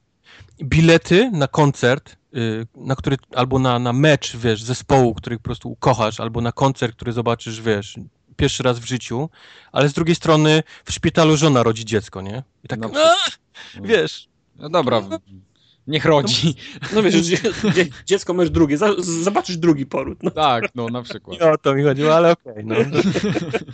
bilety 0.63 1.31
na 1.33 1.47
koncert, 1.47 2.17
y, 2.35 2.67
na 2.75 2.95
który, 2.95 3.17
albo 3.35 3.59
na, 3.59 3.79
na 3.79 3.93
mecz, 3.93 4.37
wiesz, 4.37 4.63
zespołu, 4.63 5.13
który 5.13 5.37
po 5.37 5.43
prostu 5.43 5.69
ukochasz, 5.69 6.19
albo 6.19 6.41
na 6.41 6.51
koncert, 6.51 6.95
który 6.95 7.13
zobaczysz, 7.13 7.61
wiesz, 7.61 7.95
pierwszy 8.35 8.63
raz 8.63 8.79
w 8.79 8.85
życiu, 8.85 9.29
ale 9.71 9.89
z 9.89 9.93
drugiej 9.93 10.15
strony 10.15 10.63
w 10.85 10.93
szpitalu 10.93 11.37
żona 11.37 11.63
rodzi 11.63 11.85
dziecko, 11.85 12.21
nie? 12.21 12.43
I 12.63 12.67
tak, 12.67 12.79
No, 12.79 12.89
no, 12.93 13.15
wiesz, 13.81 14.27
No 14.55 14.69
dobra, 14.69 15.01
niech 15.87 16.05
rodzi. 16.05 16.55
No 16.95 17.03
wiesz, 17.03 17.15
dzie, 17.15 17.37
dzie, 17.75 17.85
dziecko 18.05 18.33
masz 18.33 18.49
drugie, 18.49 18.77
zobaczysz 18.99 19.57
drugi 19.57 19.85
poród. 19.85 20.23
No. 20.23 20.31
Tak, 20.31 20.69
no 20.75 20.89
na 20.89 21.01
przykład. 21.01 21.39
nie 21.39 21.47
o 21.51 21.57
to 21.57 21.75
mi 21.75 21.83
chodziło, 21.83 22.15
ale 22.15 22.31
okej, 22.31 22.65
no. 22.65 22.75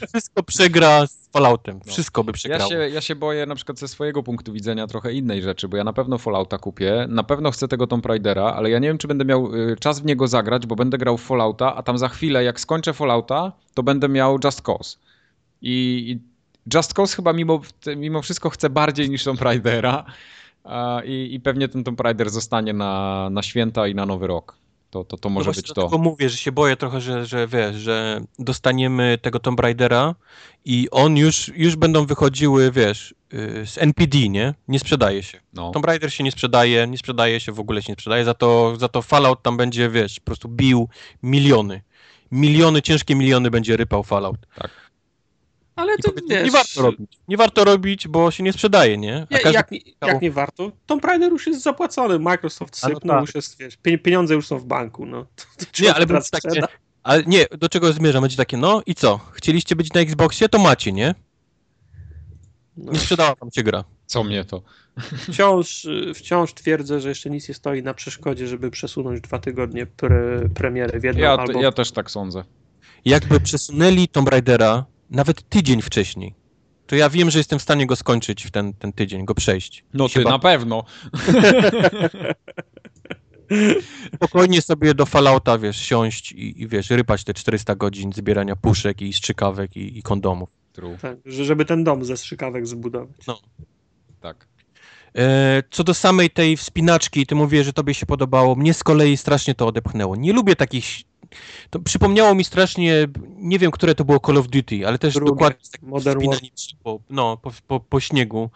Wszystko 0.07 0.43
przegra 0.43 1.07
z 1.07 1.29
Falloutem, 1.33 1.79
wszystko 1.85 2.23
by 2.23 2.29
Ja 2.29 2.33
przegrało. 2.33 2.69
się, 2.69 2.75
ja 2.75 3.01
się 3.01 3.15
boję 3.15 3.45
na 3.45 3.55
przykład 3.55 3.79
ze 3.79 3.87
swojego 3.87 4.23
punktu 4.23 4.53
widzenia 4.53 4.87
trochę 4.87 5.13
innej 5.13 5.41
rzeczy, 5.41 5.67
bo 5.67 5.77
ja 5.77 5.83
na 5.83 5.93
pewno 5.93 6.17
Fallouta 6.17 6.57
kupię, 6.57 7.05
na 7.09 7.23
pewno 7.23 7.51
chcę 7.51 7.67
tego 7.67 7.87
Tomb 7.87 8.05
Raidera, 8.05 8.43
ale 8.43 8.69
ja 8.69 8.79
nie 8.79 8.87
wiem, 8.87 8.97
czy 8.97 9.07
będę 9.07 9.25
miał 9.25 9.55
y, 9.55 9.75
czas 9.79 9.99
w 9.99 10.05
niego 10.05 10.27
zagrać, 10.27 10.65
bo 10.67 10.75
będę 10.75 10.97
grał 10.97 11.17
w 11.17 11.21
Fallouta, 11.23 11.75
a 11.75 11.83
tam 11.83 11.97
za 11.97 12.09
chwilę, 12.09 12.43
jak 12.43 12.59
skończę 12.59 12.93
Fallouta, 12.93 13.51
to 13.73 13.83
będę 13.83 14.09
miał 14.09 14.39
Just 14.43 14.61
Cause. 14.61 14.97
I, 15.61 15.71
i 16.11 16.19
Just 16.75 16.93
Cause 16.93 17.15
chyba 17.15 17.33
mimo, 17.33 17.61
mimo 17.97 18.21
wszystko 18.21 18.49
chcę 18.49 18.69
bardziej 18.69 19.09
niż 19.09 19.23
Tomb 19.23 19.41
Raidera 19.41 20.05
i, 21.05 21.29
i 21.33 21.39
pewnie 21.39 21.67
ten 21.67 21.83
Tomb 21.83 21.99
Raider 21.99 22.29
zostanie 22.29 22.73
na, 22.73 23.29
na 23.31 23.43
święta 23.43 23.87
i 23.87 23.95
na 23.95 24.05
Nowy 24.05 24.27
Rok. 24.27 24.57
To, 24.89 25.03
to, 25.03 25.17
to 25.17 25.29
No 25.29 25.33
może 25.33 25.45
właśnie 25.45 25.61
być 25.61 25.67
to. 25.67 25.73
dlatego 25.73 25.97
mówię, 25.97 26.29
że 26.29 26.37
się 26.37 26.51
boję 26.51 26.75
trochę, 26.75 27.01
że, 27.01 27.25
że 27.25 27.47
wiesz, 27.47 27.75
że 27.75 28.21
dostaniemy 28.39 29.17
tego 29.21 29.39
Tomb 29.39 29.59
Raidera 29.59 30.15
i 30.65 30.87
on 30.91 31.17
już, 31.17 31.51
już 31.55 31.75
będą 31.75 32.05
wychodziły, 32.05 32.71
wiesz, 32.71 33.15
y, 33.33 33.65
z 33.65 33.77
NPD, 33.77 34.29
nie? 34.29 34.53
Nie 34.67 34.79
sprzedaje 34.79 35.23
się. 35.23 35.39
No. 35.53 35.71
Tomb 35.71 35.85
Raider 35.85 36.13
się 36.13 36.23
nie 36.23 36.31
sprzedaje, 36.31 36.87
nie 36.87 36.97
sprzedaje 36.97 37.39
się, 37.39 37.51
w 37.51 37.59
ogóle 37.59 37.81
się 37.81 37.91
nie 37.91 37.95
sprzedaje, 37.95 38.25
za 38.25 38.33
to, 38.33 38.75
za 38.75 38.87
to 38.89 39.01
Fallout 39.01 39.41
tam 39.41 39.57
będzie, 39.57 39.89
wiesz, 39.89 40.19
po 40.19 40.25
prostu 40.25 40.49
bił 40.49 40.89
miliony. 41.23 41.81
Miliony, 42.31 42.81
ciężkie 42.81 43.15
miliony 43.15 43.51
będzie 43.51 43.77
rypał 43.77 44.03
Fallout. 44.03 44.37
Ale 45.75 45.93
I 45.99 46.01
to 46.03 46.11
wiesz, 46.29 46.43
nie 46.45 46.51
warto 46.51 46.81
robić. 46.81 47.11
Nie 47.27 47.37
warto 47.37 47.63
robić, 47.63 48.07
bo 48.07 48.31
się 48.31 48.43
nie 48.43 48.53
sprzedaje, 48.53 48.97
nie? 48.97 49.15
A 49.15 49.33
Ja, 49.33 49.39
każdy- 49.39 49.51
jak, 49.53 49.71
nie- 49.71 49.79
jak 50.07 50.21
nie 50.21 50.31
warto? 50.31 50.71
Tomb 50.85 51.05
Raider 51.05 51.31
już 51.31 51.47
jest 51.47 51.61
zapłacony, 51.63 52.19
Microsoft 52.19 52.83
no 52.83 52.89
sypnął, 52.89 53.15
tak. 53.17 53.25
już 53.25 53.35
jest, 53.35 53.57
wiesz, 53.59 53.77
pie- 53.83 53.97
pieniądze 53.97 54.33
już 54.33 54.47
są 54.47 54.59
w 54.59 54.65
banku, 54.65 55.05
no. 55.05 55.25
To, 55.35 55.65
to 55.65 55.83
Nie, 55.83 55.93
ale 55.95 56.05
teraz 56.07 56.29
będzie 56.29 56.29
takie, 56.31 56.49
sprzeda? 56.49 56.67
ale 57.03 57.23
nie, 57.23 57.45
do 57.57 57.69
czego 57.69 57.93
zmierzam? 57.93 58.21
Będzie 58.21 58.37
takie, 58.37 58.57
no 58.57 58.81
i 58.85 58.95
co? 58.95 59.19
Chcieliście 59.33 59.75
być 59.75 59.93
na 59.93 60.01
Xboxie, 60.01 60.49
to 60.49 60.59
macie, 60.59 60.91
nie? 60.91 61.15
No. 62.77 62.91
Nie 62.91 62.99
sprzedała 62.99 63.35
wam 63.35 63.51
się 63.51 63.63
gra. 63.63 63.83
Co 64.05 64.23
mnie 64.23 64.45
to? 64.45 64.61
Wciąż, 65.29 65.85
y, 65.85 66.13
wciąż 66.15 66.53
twierdzę, 66.53 66.99
że 66.99 67.09
jeszcze 67.09 67.29
nic 67.29 67.47
nie 67.49 67.53
stoi 67.55 67.83
na 67.83 67.93
przeszkodzie, 67.93 68.47
żeby 68.47 68.71
przesunąć 68.71 69.21
dwa 69.21 69.39
tygodnie 69.39 69.85
pre, 69.85 70.49
premierę 70.55 70.99
w 70.99 71.03
jedną 71.03 71.21
Ja, 71.23 71.31
albo... 71.31 71.61
ja 71.61 71.71
też 71.71 71.91
tak 71.91 72.11
sądzę. 72.11 72.43
Jakby 73.05 73.39
przesunęli 73.39 74.07
Tomb 74.07 74.29
Raidera 74.29 74.85
nawet 75.13 75.49
tydzień 75.49 75.81
wcześniej, 75.81 76.35
to 76.87 76.95
ja 76.95 77.09
wiem, 77.09 77.31
że 77.31 77.37
jestem 77.39 77.59
w 77.59 77.61
stanie 77.61 77.87
go 77.87 77.95
skończyć 77.95 78.43
w 78.43 78.51
ten, 78.51 78.73
ten 78.73 78.93
tydzień, 78.93 79.25
go 79.25 79.35
przejść. 79.35 79.83
No 79.93 80.09
ty 80.09 80.23
ba- 80.23 80.29
na 80.29 80.39
pewno. 80.39 80.83
Spokojnie 84.15 84.61
sobie 84.61 84.93
do 84.93 85.05
Fallouta, 85.05 85.57
wiesz, 85.57 85.77
siąść 85.77 86.31
i, 86.31 86.61
i 86.61 86.67
wiesz, 86.67 86.89
rypać 86.89 87.23
te 87.23 87.33
400 87.33 87.75
godzin 87.75 88.13
zbierania 88.13 88.55
puszek 88.55 89.01
i 89.01 89.13
strzykawek 89.13 89.77
i, 89.77 89.97
i 89.97 90.01
kondomów. 90.01 90.49
True. 90.73 90.97
Tak, 91.01 91.17
że- 91.25 91.45
żeby 91.45 91.65
ten 91.65 91.83
dom 91.83 92.05
ze 92.05 92.17
strzykawek 92.17 92.67
zbudować. 92.67 93.17
No. 93.27 93.39
Tak. 94.21 94.47
E, 95.17 95.63
co 95.71 95.83
do 95.83 95.93
samej 95.93 96.29
tej 96.29 96.57
wspinaczki, 96.57 97.25
ty 97.25 97.35
mówisz, 97.35 97.65
że 97.65 97.73
tobie 97.73 97.93
się 97.93 98.05
podobało. 98.05 98.55
Mnie 98.55 98.73
z 98.73 98.83
kolei 98.83 99.17
strasznie 99.17 99.55
to 99.55 99.67
odepchnęło. 99.67 100.15
Nie 100.15 100.33
lubię 100.33 100.55
takich. 100.55 100.85
To 101.69 101.79
przypomniało 101.79 102.35
mi 102.35 102.43
strasznie, 102.43 103.07
nie 103.37 103.59
wiem, 103.59 103.71
które 103.71 103.95
to 103.95 104.05
było 104.05 104.19
Call 104.19 104.37
of 104.37 104.47
Duty, 104.47 104.87
ale 104.87 104.97
też 104.99 105.13
Drugie, 105.13 105.31
dokładnie 105.31 105.65
z 105.65 105.69
takim 105.69 105.89
Modern 105.89 106.19
po, 106.83 106.99
no, 107.09 107.37
po, 107.37 107.51
po, 107.67 107.79
po 107.79 107.99
śniegu. 107.99 108.49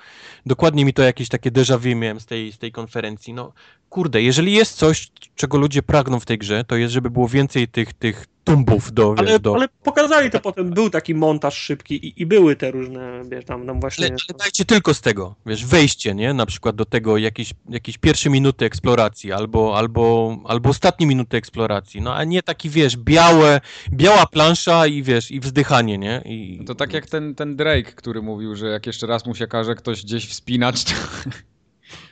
Dokładnie 0.45 0.85
mi 0.85 0.93
to 0.93 1.01
jakieś 1.03 1.29
takie 1.29 1.51
déjà 1.51 1.79
vu 1.79 1.95
miałem 1.95 2.19
z 2.19 2.25
tej, 2.25 2.51
z 2.51 2.57
tej 2.57 2.71
konferencji. 2.71 3.33
No, 3.33 3.53
kurde, 3.89 4.21
jeżeli 4.21 4.53
jest 4.53 4.75
coś, 4.75 5.11
czego 5.35 5.57
ludzie 5.57 5.83
pragną 5.83 6.19
w 6.19 6.25
tej 6.25 6.37
grze, 6.37 6.63
to 6.63 6.75
jest, 6.75 6.93
żeby 6.93 7.09
było 7.09 7.27
więcej 7.27 7.67
tych, 7.67 7.93
tych 7.93 8.25
tumbów 8.47 8.93
do, 8.93 9.15
wiesz, 9.15 9.29
Ale, 9.29 9.39
do... 9.39 9.55
ale 9.55 9.67
pokazali 9.83 10.31
to 10.31 10.39
potem, 10.39 10.69
był 10.69 10.89
taki 10.89 11.15
montaż 11.15 11.57
szybki 11.57 12.07
i, 12.07 12.21
i 12.21 12.25
były 12.25 12.55
te 12.55 12.71
różne, 12.71 13.21
wiesz, 13.29 13.45
tam, 13.45 13.67
tam 13.67 13.79
właśnie... 13.79 14.05
Ale, 14.05 14.15
ale 14.29 14.37
dajcie 14.39 14.65
tylko 14.65 14.93
z 14.93 15.01
tego, 15.01 15.35
wiesz, 15.45 15.65
wejście, 15.65 16.15
nie? 16.15 16.33
Na 16.33 16.45
przykład 16.45 16.75
do 16.75 16.85
tego 16.85 17.17
jakieś, 17.17 17.53
jakieś 17.69 17.97
pierwsze 17.97 18.29
minuty 18.29 18.65
eksploracji 18.65 19.31
albo, 19.31 19.77
albo, 19.77 20.37
albo 20.45 20.69
ostatnie 20.69 21.07
minuty 21.07 21.37
eksploracji, 21.37 22.01
no 22.01 22.15
a 22.15 22.23
nie 22.23 22.43
taki, 22.43 22.69
wiesz, 22.69 22.97
białe, 22.97 23.61
biała 23.91 24.25
plansza 24.25 24.87
i 24.87 25.03
wiesz, 25.03 25.31
i 25.31 25.39
wzdychanie, 25.39 25.97
nie? 25.97 26.21
I, 26.25 26.65
To 26.65 26.75
tak 26.75 26.93
jak 26.93 27.05
ten, 27.05 27.35
ten 27.35 27.55
Drake, 27.55 27.91
który 27.91 28.21
mówił, 28.21 28.55
że 28.55 28.67
jak 28.67 28.87
jeszcze 28.87 29.07
raz 29.07 29.25
mu 29.25 29.35
się 29.35 29.47
każe 29.47 29.75
ktoś 29.75 30.03
gdzieś 30.03 30.27
wspinać, 30.27 30.83
to, 30.83 30.93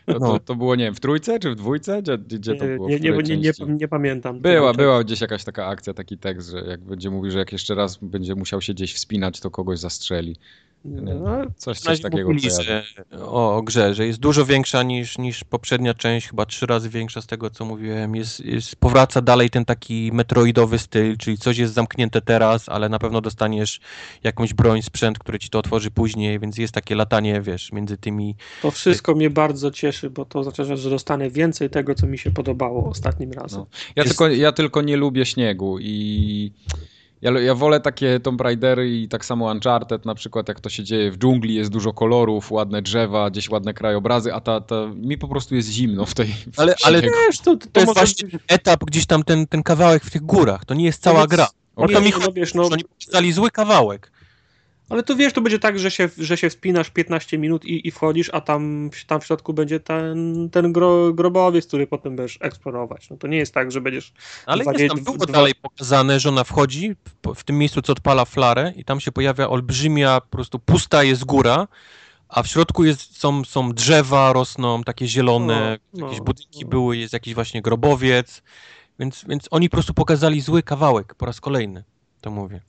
to, 0.06 0.14
to, 0.14 0.20
No. 0.20 0.40
to 0.40 0.56
było, 0.56 0.76
nie 0.76 0.84
wiem, 0.84 0.96
w 0.96 1.00
trójce 1.00 1.40
czy 1.40 1.52
w 1.52 1.56
dwójce? 1.56 2.02
Gdzie, 2.02 2.18
gdzie 2.18 2.56
to 2.56 2.66
nie, 2.66 2.76
było? 2.76 2.90
nie, 2.90 2.98
w 2.98 3.02
nie, 3.02 3.12
nie, 3.12 3.38
nie, 3.38 3.74
nie 3.74 3.88
pamiętam. 3.88 4.40
Była, 4.40 4.74
była 4.74 5.04
gdzieś 5.04 5.22
jakaś 5.22 5.44
taka 5.44 5.66
akcja, 5.66 5.94
taki 5.94 6.18
tekst, 6.18 6.50
że 6.50 6.58
jak 6.60 6.82
będzie 6.82 7.10
mówił, 7.10 7.32
że 7.32 7.40
jak 7.40 7.52
jeszcze 7.52 7.76
raz 7.76 7.98
będzie 8.02 8.36
musiał 8.36 8.62
się 8.62 8.74
gdzieś 8.74 8.94
wspinać, 8.94 9.40
to 9.40 9.52
kogoś 9.52 9.80
zastrzeli. 9.80 10.36
No, 10.86 11.44
Coś, 11.58 11.80
coś 11.80 12.02
takiego 12.02 12.30
mówili, 12.30 12.50
że, 12.62 12.84
o, 13.22 13.56
o 13.58 13.62
grze, 13.62 13.94
że 13.94 14.08
jest 14.08 14.20
dużo 14.20 14.46
większa 14.46 14.84
niż, 14.84 15.18
niż 15.18 15.44
poprzednia 15.44 15.94
część, 15.94 16.28
chyba 16.28 16.46
trzy 16.46 16.66
razy 16.66 16.90
większa 16.90 17.22
z 17.22 17.28
tego, 17.28 17.50
co 17.50 17.66
mówiłem. 17.66 18.16
Jest, 18.16 18.46
jest, 18.46 18.76
powraca 18.76 19.22
dalej 19.22 19.50
ten 19.50 19.66
taki 19.66 20.12
metroidowy 20.14 20.80
styl, 20.80 21.18
czyli 21.18 21.38
coś 21.38 21.58
jest 21.58 21.74
zamknięte 21.74 22.22
teraz, 22.22 22.70
ale 22.70 22.90
na 22.90 23.00
pewno 23.00 23.22
dostaniesz 23.22 23.80
jakąś 24.24 24.54
broń, 24.54 24.82
sprzęt, 24.82 25.20
który 25.20 25.40
ci 25.40 25.50
to 25.50 25.60
otworzy 25.60 25.92
później, 25.92 26.40
więc 26.40 26.58
jest 26.58 26.74
takie 26.74 26.96
latanie, 26.96 27.42
wiesz, 27.42 27.72
między 27.72 27.98
tymi... 27.98 28.36
To 28.62 28.72
wszystko 28.72 29.16
mnie 29.16 29.30
bardzo 29.30 29.72
cieszy, 29.72 29.95
bo 30.10 30.26
to 30.26 30.40
oznacza, 30.40 30.76
że 30.76 30.90
dostanę 30.90 31.30
więcej 31.30 31.70
tego, 31.70 31.96
co 31.96 32.08
mi 32.08 32.18
się 32.18 32.32
podobało 32.32 32.90
ostatnim 32.90 33.32
razem. 33.32 33.60
No. 33.60 33.68
Ja, 33.96 34.04
Jest- 34.04 34.08
tylko, 34.18 34.28
ja 34.28 34.52
tylko 34.52 34.82
nie 34.82 34.98
lubię 34.98 35.26
śniegu 35.26 35.80
i 35.80 36.52
ja, 37.22 37.32
ja 37.40 37.56
wolę 37.56 37.80
takie 37.80 38.20
Tomb 38.20 38.42
Raidery 38.42 38.90
i 38.90 39.08
tak 39.08 39.26
samo 39.26 39.52
Uncharted 39.52 40.06
na 40.06 40.16
przykład, 40.16 40.48
jak 40.48 40.60
to 40.60 40.70
się 40.70 40.84
dzieje 40.84 41.12
w 41.12 41.18
dżungli, 41.18 41.56
jest 41.56 41.72
dużo 41.72 41.94
kolorów, 41.94 42.52
ładne 42.52 42.82
drzewa, 42.82 43.30
gdzieś 43.30 43.50
ładne 43.50 43.74
krajobrazy, 43.74 44.34
a 44.34 44.42
ta, 44.42 44.62
ta, 44.62 44.76
mi 44.96 45.18
po 45.18 45.28
prostu 45.28 45.56
jest 45.56 45.70
zimno 45.70 46.06
w 46.06 46.14
tej 46.14 46.28
w 46.54 46.60
Ale- 46.60 46.76
ale. 46.84 47.02
Wiesz, 47.02 47.40
to, 47.44 47.56
to, 47.58 47.68
To 47.74 47.80
jest 47.80 47.88
może 47.88 48.00
właśnie 48.00 48.30
ten 48.30 48.40
etap, 48.48 48.84
gdzieś 48.84 49.06
tam 49.06 49.24
ten, 49.24 49.48
ten 49.48 49.64
kawałek 49.64 50.04
w 50.04 50.12
tych 50.12 50.22
górach, 50.22 50.66
to 50.66 50.74
nie 50.74 50.86
jest 50.86 51.02
cała 51.02 51.20
więc- 51.20 51.32
gra. 51.32 51.48
O 51.76 51.88
Nie, 51.88 51.94
to 51.94 52.00
mi 52.00 52.06
nie, 52.06 52.12
chodzi, 52.12 52.42
no 52.56 52.62
no, 52.64 52.70
oni 52.74 52.84
pokazali 52.84 53.32
zły 53.34 53.52
kawałek. 53.52 54.12
Ale 54.90 55.04
to 55.04 55.16
wiesz, 55.16 55.34
to 55.34 55.42
będzie 55.42 55.60
tak, 55.60 55.80
że 55.80 55.92
się, 55.92 56.10
że 56.18 56.38
się 56.38 56.50
wspinasz 56.50 56.90
15 56.90 57.38
minut 57.38 57.66
i, 57.66 57.88
i 57.88 57.92
wchodzisz, 57.92 58.30
a 58.34 58.42
tam, 58.42 58.90
tam 59.08 59.22
w 59.22 59.26
środku 59.26 59.54
będzie 59.54 59.80
ten, 59.80 60.50
ten 60.52 60.74
gro, 60.74 61.14
grobowiec, 61.14 61.68
który 61.68 61.88
potem 61.88 62.16
będziesz 62.16 62.38
eksplorować. 62.42 63.10
No 63.10 63.18
to 63.18 63.28
nie 63.28 63.38
jest 63.38 63.54
tak, 63.54 63.72
że 63.72 63.82
będziesz 63.82 64.14
Ale 64.46 64.64
Dwa- 64.64 64.74
jest 64.78 64.96
tam 64.96 65.04
było 65.04 65.18
dwa- 65.18 65.34
dalej 65.34 65.54
pokazane, 65.62 66.20
że 66.20 66.30
ona 66.30 66.44
wchodzi 66.44 66.96
w, 67.36 67.44
tym 67.44 67.58
miejscu, 67.58 67.82
co 67.82 67.92
odpala 67.94 68.26
flarę 68.26 68.74
i 68.76 68.86
tam 68.86 69.00
się 69.00 69.12
pojawia 69.12 69.50
olbrzymia, 69.50 70.22
po 70.22 70.28
prostu 70.28 70.60
pusta 70.60 71.04
jest 71.04 71.26
góra, 71.26 71.68
a 72.30 72.44
w 72.44 72.48
środku 72.48 72.84
jest, 72.84 73.18
są, 73.20 73.44
są 73.46 73.74
drzewa, 73.74 74.34
rosną 74.34 74.84
takie 74.84 75.08
zielone, 75.08 75.80
No, 75.94 76.06
jakieś 76.06 76.20
no, 76.20 76.26
budynki 76.26 76.64
no. 76.64 76.68
były, 76.70 76.98
jest 76.98 77.14
jakiś 77.14 77.34
właśnie 77.34 77.62
grobowiec, 77.62 78.44
więc, 79.00 79.26
więc 79.30 79.48
oni 79.52 79.70
po 79.70 79.76
prostu 79.78 79.94
pokazali 79.94 80.42
zły 80.42 80.64
kawałek 80.64 81.16
po 81.16 81.26
raz 81.26 81.42
kolejny, 81.42 81.84
to 82.22 82.32
mówię. 82.32 82.62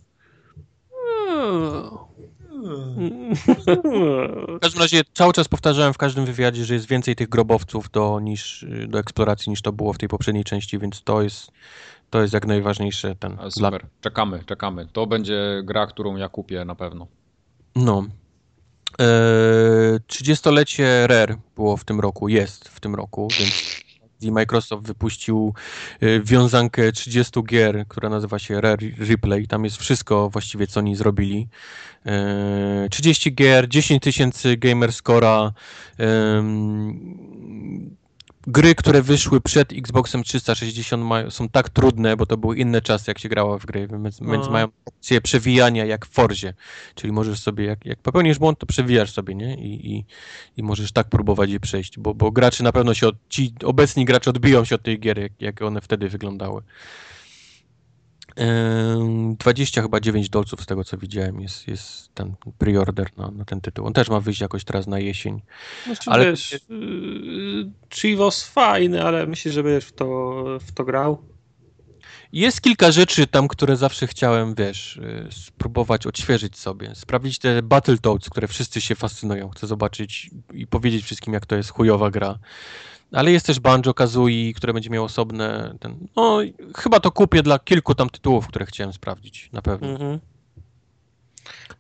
W 4.57 4.59
każdym 4.61 4.83
razie 4.83 5.03
cały 5.15 5.33
czas 5.33 5.49
powtarzałem 5.49 5.93
w 5.93 5.99
każdym 5.99 6.25
wywiadzie, 6.25 6.65
że 6.65 6.75
jest 6.75 6.89
więcej 6.89 7.17
tych 7.17 7.29
grobowców 7.29 7.91
do, 7.91 8.21
niż, 8.21 8.67
do 8.89 8.99
eksploracji 8.99 9.51
niż 9.51 9.63
to 9.63 9.73
było 9.73 9.93
w 9.93 9.99
tej 9.99 10.09
poprzedniej 10.09 10.45
części, 10.45 10.79
więc 10.79 11.03
to 11.03 11.23
jest, 11.23 11.51
to 12.11 12.23
jest 12.23 12.35
jak 12.35 12.47
najważniejsze 12.47 13.17
ten 13.17 13.37
Ale 13.39 13.51
dla 13.51 13.69
Super, 13.69 13.87
czekamy, 14.01 14.45
czekamy. 14.47 14.89
To 14.93 15.07
będzie 15.07 15.63
gra, 15.65 15.87
którą 15.87 16.17
ja 16.17 16.29
kupię 16.29 16.65
na 16.65 16.75
pewno. 16.75 17.07
No. 17.77 18.05
Eee, 18.99 19.99
30-lecie 20.09 21.07
Rare 21.07 21.37
było 21.57 21.77
w 21.77 21.85
tym 21.85 22.01
roku, 22.01 22.29
jest 22.29 22.69
w 22.69 22.81
tym 22.81 22.95
roku, 22.95 23.29
więc 23.39 23.86
i 24.21 24.33
Microsoft 24.33 24.87
wypuścił 24.87 25.55
e, 26.01 26.21
wiązankę 26.21 26.93
30 26.93 27.43
gier, 27.45 27.85
która 27.89 28.09
nazywa 28.09 28.39
się 28.39 28.61
Rare 28.61 28.95
Replay. 28.99 29.47
Tam 29.47 29.65
jest 29.65 29.77
wszystko 29.77 30.31
właściwie, 30.31 30.67
co 30.67 30.81
oni 30.81 30.97
zrobili. 30.97 31.49
Eee, 32.05 32.91
30 32.91 33.35
gier, 33.35 33.69
10 33.69 34.03
tysięcy 34.03 34.57
gamer 34.57 34.93
scora, 34.93 35.53
em, 35.99 37.97
gry, 38.47 38.75
które 38.75 39.03
wyszły 39.03 39.41
przed 39.41 39.73
Xboxem 39.73 40.23
360 40.23 41.05
mają, 41.05 41.31
są 41.31 41.49
tak 41.49 41.69
trudne, 41.69 42.17
bo 42.17 42.27
to 42.27 42.37
były 42.37 42.57
inne 42.57 42.83
czasy, 42.83 43.05
jak 43.09 43.19
się 43.19 43.29
grało 43.29 43.59
w 43.59 43.67
gry, 43.67 43.89
więc, 43.89 44.21
No. 44.21 44.33
więc 44.33 44.49
mają 44.49 44.69
opcję 44.85 45.21
przewijania 45.21 45.85
jak 45.85 46.07
w 46.07 46.11
Forzie. 46.11 46.55
Czyli 46.95 47.13
możesz 47.13 47.41
sobie, 47.41 47.65
jak, 47.65 47.87
jak 47.87 47.99
popełnisz 47.99 48.39
błąd, 48.39 48.59
to 48.59 48.67
przewijasz 48.67 49.13
sobie, 49.13 49.35
nie? 49.35 49.55
I, 49.55 49.95
i, 49.95 50.05
i 50.57 50.63
możesz 50.63 50.93
tak 50.93 51.09
próbować 51.09 51.51
je 51.51 51.61
przejść, 51.61 51.99
bo, 51.99 52.15
bo 52.15 52.31
gracze 52.31 52.65
na 52.65 52.73
pewno 52.73 52.95
się, 52.95 53.09
od, 53.09 53.17
ci 53.29 53.55
obecni 53.65 54.05
gracze 54.05 54.31
odbiją 54.31 54.65
się 54.65 54.75
od 54.75 54.83
tej 54.83 55.01
gier, 55.01 55.19
jak, 55.19 55.33
jak 55.41 55.63
one 55.63 55.81
wtedy 55.81 56.09
wyglądały. 56.09 56.63
Ym, 58.41 59.37
20 59.37 59.83
chyba 59.83 60.01
9 60.01 60.29
dolców 60.31 60.63
z 60.63 60.67
tego 60.67 60.85
co 60.85 60.99
widziałem 60.99 61.41
jest, 61.41 61.69
jest 61.69 62.15
ten 62.15 62.35
preorder 62.59 63.11
na, 63.17 63.31
na 63.31 63.45
ten 63.45 63.61
tytuł. 63.61 63.87
On 63.87 63.93
też 63.93 64.09
ma 64.09 64.21
wyjść 64.21 64.41
jakoś 64.41 64.65
teraz 64.65 64.87
na 64.87 64.99
jesień. 64.99 65.43
Znaczy, 65.87 66.11
Ale- 66.11 66.25
wiesz, 66.25 66.53
yy, 66.53 67.71
Chivos 67.91 68.45
fajny, 68.45 69.05
ale 69.05 69.27
myślę, 69.27 69.53
że 69.53 69.63
będziesz 69.63 69.85
w 69.85 69.93
to, 69.93 70.45
w 70.61 70.73
to 70.73 70.85
grał. 70.85 71.23
Jest 72.33 72.61
kilka 72.61 72.93
rzeczy 72.93 73.27
tam, 73.27 73.49
które 73.49 73.77
zawsze 73.77 74.07
chciałem, 74.07 74.55
wiesz, 74.55 74.97
y, 74.97 75.29
spróbować 75.31 76.07
odświeżyć 76.07 76.59
sobie. 76.59 76.95
Sprawdzić 76.95 77.39
te 77.39 77.63
Battletoads, 77.63 78.31
które 78.31 78.49
wszyscy 78.49 78.81
się 78.81 78.95
fascynują. 78.95 79.49
Chcę 79.49 79.67
zobaczyć 79.67 80.31
i 80.53 80.67
powiedzieć 80.67 81.05
wszystkim, 81.05 81.35
jak 81.35 81.47
to 81.47 81.57
jest 81.57 81.71
chujowa 81.71 82.11
gra. 82.11 82.39
Ale 83.13 83.33
jest 83.33 83.47
też 83.47 83.61
Banjo 83.61 83.95
Kazooie, 83.95 84.55
które 84.55 84.73
będzie 84.73 84.91
miało 84.91 85.07
osobne. 85.07 85.75
Ten, 85.81 86.09
no, 86.17 86.39
chyba 86.77 87.01
to 87.01 87.11
kupię 87.11 87.43
dla 87.43 87.59
kilku 87.59 87.95
tam 87.95 88.11
tytułów, 88.11 88.49
które 88.49 88.67
chciałem 88.67 88.93
sprawdzić, 88.93 89.49
na 89.53 89.63
pewno. 89.63 89.89
Mhm. 89.89 90.21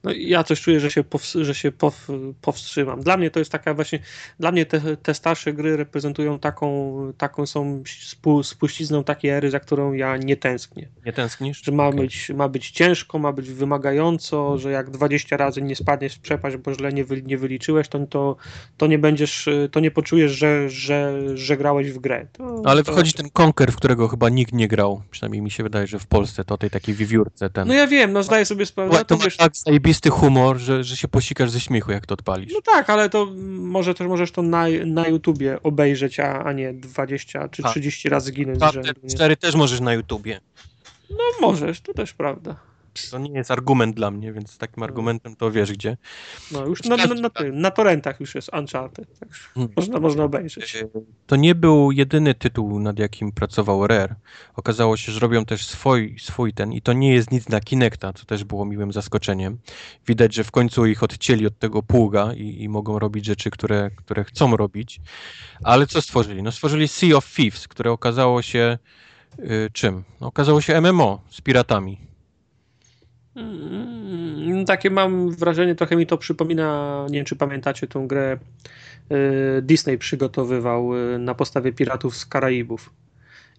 No 0.05 0.13
ja 0.13 0.45
coś 0.45 0.61
czuję, 0.61 0.81
że 0.81 0.91
się, 0.91 1.05
że 1.35 1.55
się 1.55 1.73
pow- 1.73 2.35
powstrzymam. 2.41 3.03
Dla 3.03 3.17
mnie 3.17 3.31
to 3.31 3.39
jest 3.39 3.53
taka 3.53 3.75
właśnie, 3.75 3.99
dla 4.41 4.53
mnie 4.53 4.67
te, 4.67 4.97
te 4.97 5.15
starsze 5.15 5.53
gry 5.53 5.77
reprezentują 5.77 6.39
taką, 6.39 6.97
taką 7.19 7.47
są 7.47 7.83
spu, 8.01 8.43
spuścizną 8.43 9.05
takiej 9.05 9.31
ery, 9.31 9.51
za 9.51 9.61
którą 9.61 9.93
ja 9.93 10.17
nie 10.17 10.37
tęsknię. 10.37 10.89
Nie 11.07 11.13
tęsknisz? 11.13 11.63
Że 11.65 11.73
ma, 11.73 11.87
Okej. 11.87 12.01
być, 12.01 12.31
ma 12.31 12.49
być 12.49 12.71
ciężko, 12.71 13.19
ma 13.19 13.33
być 13.33 13.51
wymagająco, 13.51 14.59
że 14.59 14.71
jak 14.71 14.91
20 14.91 15.37
razy 15.37 15.63
nie 15.63 15.77
spadniesz 15.77 16.15
w 16.15 16.21
przepaść, 16.21 16.57
bo 16.57 16.75
źle 16.75 16.93
nie, 16.93 17.05
wy, 17.05 17.23
nie 17.23 17.39
wyliczyłeś, 17.39 17.89
to, 17.89 18.07
to, 18.07 18.37
to 18.77 18.87
nie 18.87 18.99
będziesz, 18.99 19.49
to 19.73 19.81
nie 19.81 19.91
poczujesz, 19.91 20.33
że, 20.33 20.71
że, 20.71 21.23
że 21.37 21.57
grałeś 21.57 21.93
w 21.93 21.99
grę. 21.99 22.27
To, 22.33 22.63
Ale 22.65 22.83
to... 22.83 22.93
wchodzi 22.93 23.13
ten 23.13 23.31
Conker, 23.31 23.73
w 23.73 23.77
którego 23.77 24.09
chyba 24.09 24.29
nikt 24.29 24.53
nie 24.53 24.69
grał. 24.69 25.03
Przynajmniej 25.11 25.43
mi 25.43 25.51
się 25.51 25.63
wydaje, 25.63 25.87
że 25.87 25.99
w 25.99 26.07
Polsce 26.07 26.45
to 26.45 26.59
tej 26.59 26.71
takiej 26.71 26.95
wiewiórce 26.95 27.51
ten. 27.51 27.69
No 27.69 27.75
ja 27.75 27.87
wiem, 27.87 28.13
no 28.13 28.23
zdaję 28.23 28.45
sobie 28.45 28.67
sprawę, 28.67 28.91
to, 28.91 28.97
ale 28.97 29.05
to 29.05 29.17
ma 29.17 29.25
wiesz, 29.25 29.37
tak 29.37 29.56
zajebisty 29.59 30.11
humor, 30.11 30.59
że, 30.59 30.85
że 30.85 30.97
się 30.97 31.09
posikasz 31.09 31.51
ze 31.51 31.61
śmiechu, 31.61 31.93
jak 31.93 32.07
to 32.07 32.15
odpalisz. 32.15 32.53
No 32.53 32.61
tak, 32.62 32.91
ale 32.91 33.11
to 33.11 33.27
może 33.59 33.95
też 33.95 34.07
możesz 34.07 34.31
to 34.31 34.43
na, 34.43 34.65
na 34.87 35.09
YouTubie 35.09 35.62
obejrzeć, 35.62 36.20
a, 36.20 36.45
a 36.45 36.53
nie 36.53 36.73
20 36.73 37.49
czy 37.49 37.62
Tak. 37.62 37.70
30 37.70 38.09
razy 38.09 38.33
ginąć 38.33 38.59
z 38.59 38.61
Tak, 38.61 38.73
te 38.74 38.93
Nie? 39.03 39.11
cztery 39.11 39.37
też 39.37 39.55
możesz 39.55 39.81
na 39.81 39.95
YouTubie. 39.95 40.41
No 41.11 41.16
możesz, 41.41 41.81
to 41.81 41.95
też 41.95 42.12
prawda. 42.12 42.57
To 43.10 43.18
nie 43.18 43.31
jest 43.31 43.51
argument 43.51 43.97
dla 43.97 44.10
mnie, 44.10 44.32
więc 44.32 44.59
takim 44.59 44.82
argumentem 44.82 45.36
to 45.36 45.51
wiesz 45.51 45.73
gdzie. 45.73 45.97
No 46.52 46.66
już 46.66 46.85
na, 46.85 46.97
na, 46.97 47.06
na, 47.06 47.31
na 47.52 47.70
torrentach 47.70 48.20
już 48.20 48.35
jest 48.35 48.51
Uncharted, 48.59 49.18
tak 49.18 49.28
Hmm. 49.55 49.73
można, 49.77 50.01
można 50.01 50.24
obejrzeć. 50.24 50.85
To 51.27 51.36
nie 51.36 51.55
był 51.55 51.93
jedyny 51.93 52.35
tytuł, 52.35 52.78
nad 52.78 52.98
jakim 52.98 53.32
pracował 53.32 53.86
Rare. 53.86 54.14
Okazało 54.55 54.97
się, 54.97 55.12
że 55.12 55.20
robią 55.20 55.44
też 55.44 55.66
swój, 55.66 56.16
swój 56.18 56.52
ten 56.52 56.73
i 56.73 56.82
to 56.82 56.93
nie 56.93 57.14
jest 57.14 57.31
nic 57.31 57.48
na 57.48 57.60
Kinecta, 57.60 58.12
co 58.12 58.24
też 58.24 58.44
było 58.44 58.64
miłym 58.64 58.93
zaskoczeniem. 58.93 59.59
Widać, 60.06 60.35
że 60.35 60.44
w 60.44 60.51
końcu 60.51 60.86
ich 60.86 61.02
odcięli 61.02 61.47
od 61.47 61.59
tego 61.59 61.82
pługa 61.82 62.32
i, 62.35 62.62
i 62.62 62.68
mogą 62.68 62.98
robić 62.98 63.24
rzeczy, 63.24 63.51
które, 63.51 63.90
które 63.97 64.24
chcą 64.24 64.56
robić. 64.56 65.01
Ale 65.64 65.86
co 65.86 66.02
stworzyli? 66.02 66.43
No 66.43 66.52
stworzyli 66.52 66.89
Sea 66.89 67.16
of 67.16 67.35
Thieves, 67.35 67.68
które 67.68 67.93
okazało 67.93 68.43
się 68.43 68.78
y, 69.39 69.70
czym? 69.73 70.05
No, 70.20 70.27
okazało 70.27 70.60
się 70.60 70.81
MMO 70.81 71.20
z 71.31 71.40
piratami. 71.40 71.98
Mm, 73.37 74.65
Takie 74.65 74.91
mam 74.91 75.31
wrażenie, 75.31 75.75
trochę 75.75 75.97
mi 75.97 76.07
to 76.07 76.19
przypomina, 76.19 77.07
nie 77.11 77.19
wiem 77.19 77.25
czy 77.25 77.37
pamiętacie 77.37 77.87
tą 77.87 78.07
grę 78.07 78.39
y, 79.13 79.63
Disney 79.63 79.99
przygotowywał 79.99 80.97
y, 80.97 81.19
na 81.19 81.35
podstawie 81.35 81.73
Piratów 81.73 82.17
z 82.17 82.27
Karaibów. 82.27 82.91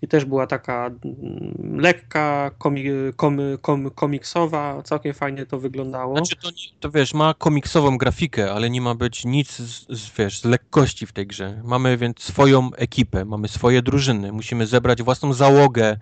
I 0.01 0.07
też 0.07 0.25
była 0.25 0.47
taka 0.47 0.85
mm, 1.05 1.79
lekka, 1.79 2.51
komi, 2.57 2.83
kom, 3.15 3.39
kom, 3.61 3.91
komiksowa, 3.91 4.81
całkiem 4.83 5.13
fajnie 5.13 5.45
to 5.45 5.59
wyglądało. 5.59 6.15
Znaczy 6.17 6.35
to, 6.35 6.49
to 6.79 6.91
wiesz, 6.91 7.13
ma 7.13 7.33
komiksową 7.33 7.97
grafikę, 7.97 8.53
ale 8.53 8.69
nie 8.69 8.81
ma 8.81 8.95
być 8.95 9.25
nic 9.25 9.57
z, 9.57 9.99
z, 9.99 10.17
wiesz, 10.17 10.39
z 10.39 10.45
lekkości 10.45 11.05
w 11.05 11.11
tej 11.13 11.27
grze. 11.27 11.61
Mamy 11.63 11.97
więc 11.97 12.21
swoją 12.21 12.69
ekipę, 12.75 13.25
mamy 13.25 13.47
swoje 13.47 13.81
drużyny, 13.81 14.31
musimy 14.31 14.67
zebrać 14.67 15.03
własną 15.03 15.33
załogę 15.33 15.97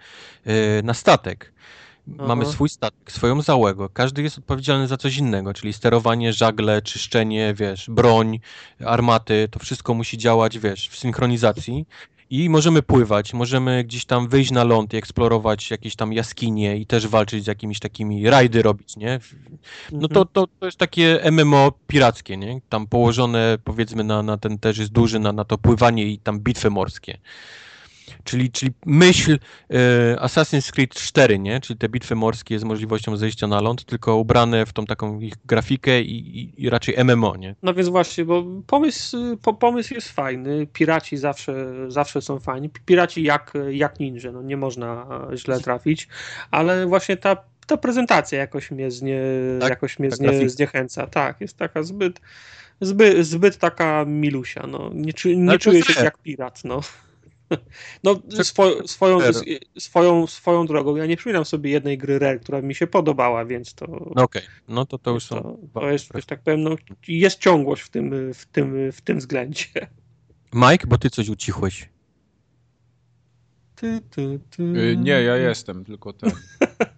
yy, 0.45 0.53
na 0.83 0.93
statek. 0.93 1.54
Mamy 2.07 2.43
Aha. 2.43 2.51
swój 2.51 2.69
statek, 2.69 3.11
swoją 3.11 3.41
załogę. 3.41 3.87
Każdy 3.93 4.21
jest 4.21 4.37
odpowiedzialny 4.37 4.87
za 4.87 4.97
coś 4.97 5.17
innego, 5.17 5.53
czyli 5.53 5.73
sterowanie, 5.73 6.33
żagle, 6.33 6.81
czyszczenie, 6.81 7.53
wiesz, 7.57 7.89
broń, 7.89 8.39
armaty, 8.85 9.47
to 9.51 9.59
wszystko 9.59 9.93
musi 9.93 10.17
działać, 10.17 10.59
wiesz, 10.59 10.89
w 10.89 10.97
synchronizacji. 10.97 11.85
I 12.29 12.49
możemy 12.49 12.81
pływać, 12.81 13.33
możemy 13.33 13.83
gdzieś 13.83 14.05
tam 14.05 14.27
wyjść 14.27 14.51
na 14.51 14.63
ląd 14.63 14.93
i 14.93 14.97
eksplorować 14.97 15.71
jakieś 15.71 15.95
tam 15.95 16.13
jaskinie 16.13 16.77
i 16.77 16.85
też 16.85 17.07
walczyć 17.07 17.43
z 17.43 17.47
jakimiś 17.47 17.79
takimi 17.79 18.29
rajdy 18.29 18.61
robić, 18.61 18.97
nie? 18.97 19.19
No 19.91 20.07
to, 20.07 20.25
to, 20.25 20.47
to 20.59 20.65
jest 20.65 20.77
takie 20.77 21.19
MMO 21.31 21.71
pirackie, 21.87 22.37
nie? 22.37 22.61
Tam 22.69 22.87
położone 22.87 23.57
powiedzmy 23.63 24.03
na, 24.03 24.23
na 24.23 24.37
ten 24.37 24.59
też 24.59 24.77
jest 24.77 24.91
duży, 24.91 25.19
na, 25.19 25.31
na 25.31 25.45
to 25.45 25.57
pływanie 25.57 26.05
i 26.05 26.17
tam 26.17 26.39
bitwy 26.39 26.69
morskie. 26.69 27.17
Czyli, 28.23 28.51
czyli 28.51 28.71
myśl 28.85 29.39
e, 29.69 30.15
Assassin's 30.15 30.71
Creed 30.71 30.93
4, 30.93 31.39
nie? 31.39 31.59
Czyli 31.59 31.79
te 31.79 31.89
bitwy 31.89 32.15
morskie 32.15 32.59
z 32.59 32.63
możliwością 32.63 33.17
zejścia 33.17 33.47
na 33.47 33.61
ląd, 33.61 33.85
tylko 33.85 34.15
ubrane 34.15 34.65
w 34.65 34.73
tą 34.73 34.85
taką 34.85 35.19
ich 35.19 35.33
grafikę 35.45 36.01
i, 36.01 36.39
i, 36.39 36.63
i 36.63 36.69
raczej 36.69 36.95
MMO, 37.05 37.35
nie? 37.35 37.55
No 37.63 37.73
więc 37.73 37.89
właśnie, 37.89 38.25
bo 38.25 38.43
pomysł, 38.67 39.37
po, 39.37 39.53
pomysł 39.53 39.93
jest 39.93 40.09
fajny. 40.09 40.67
Piraci 40.73 41.17
zawsze, 41.17 41.73
zawsze 41.87 42.21
są 42.21 42.39
fajni. 42.39 42.69
Piraci 42.85 43.23
jak, 43.23 43.53
jak 43.69 43.99
ninja, 43.99 44.31
no 44.31 44.41
nie 44.41 44.57
można 44.57 45.07
źle 45.35 45.59
trafić, 45.59 46.07
ale 46.51 46.85
właśnie 46.85 47.17
ta, 47.17 47.37
ta 47.67 47.77
prezentacja 47.77 48.39
jakoś 48.39 48.71
mnie, 48.71 48.91
znie, 48.91 49.21
Tak, 49.59 49.69
jakoś 49.69 49.99
mnie 49.99 50.09
ta 50.09 50.15
znie, 50.15 50.49
zniechęca. 50.49 51.07
Tak, 51.07 51.41
jest 51.41 51.57
taka 51.57 51.83
zbyt, 51.83 52.21
zbyt, 52.81 53.25
zbyt 53.27 53.57
taka 53.57 54.05
milusia. 54.07 54.67
No. 54.67 54.91
Nie, 54.93 55.13
nie 55.35 55.59
czuję 55.59 55.83
się 55.83 56.03
jak 56.03 56.17
pirat. 56.17 56.63
No. 56.63 56.81
No, 58.03 58.15
To- 58.15 58.43
swo, 58.43 58.87
swoją, 58.87 59.19
swoją, 59.77 60.27
swoją 60.27 60.65
drogą. 60.65 60.95
Ja 60.95 61.05
nie 61.05 61.17
przypominam 61.17 61.45
sobie 61.45 61.71
jednej 61.71 61.97
gry 61.97 62.19
Rare, 62.19 62.39
która 62.39 62.61
mi 62.61 62.75
się 62.75 62.87
podobała, 62.87 63.45
więc 63.45 63.73
to. 63.73 63.85
No 64.15 64.23
okej, 64.23 64.41
no 64.67 64.85
to 64.85 64.97
to 64.97 65.11
już 65.11 65.27
to, 65.27 65.35
są... 65.41 65.69
to 65.73 65.89
jest, 65.91 66.09
że 66.15 66.21
tak 66.23 66.41
powiem, 66.43 66.63
no, 66.63 66.75
jest 67.07 67.39
ciągłość 67.39 67.81
w 67.81 67.89
tym, 67.89 68.33
w 68.33 68.45
tym, 68.45 68.91
w 68.91 69.01
tym 69.01 69.19
względzie. 69.19 69.65
Mike, 70.53 70.87
bo 70.87 70.97
ty 70.97 71.09
coś 71.09 71.29
ucichłeś. 71.29 71.89
Ty, 73.75 74.01
ty, 74.11 74.39
ty. 74.49 74.63
Y, 74.63 74.97
Nie, 74.97 75.11
ja 75.11 75.37
jestem, 75.37 75.85
tylko 75.85 76.13
ten. 76.13 76.31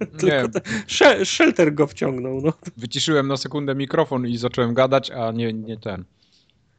Nie, 0.01 0.17
Tylko 0.17 0.47
ten- 0.59 0.61
Sze- 0.87 1.25
Shelter 1.25 1.73
go 1.73 1.87
wciągnął, 1.87 2.41
no. 2.41 2.53
wyciszyłem 2.77 3.27
na 3.27 3.37
sekundę 3.37 3.75
mikrofon 3.75 4.27
i 4.27 4.37
zacząłem 4.37 4.73
gadać, 4.73 5.11
a 5.11 5.31
nie, 5.31 5.53
nie 5.53 5.77
ten. 5.77 6.05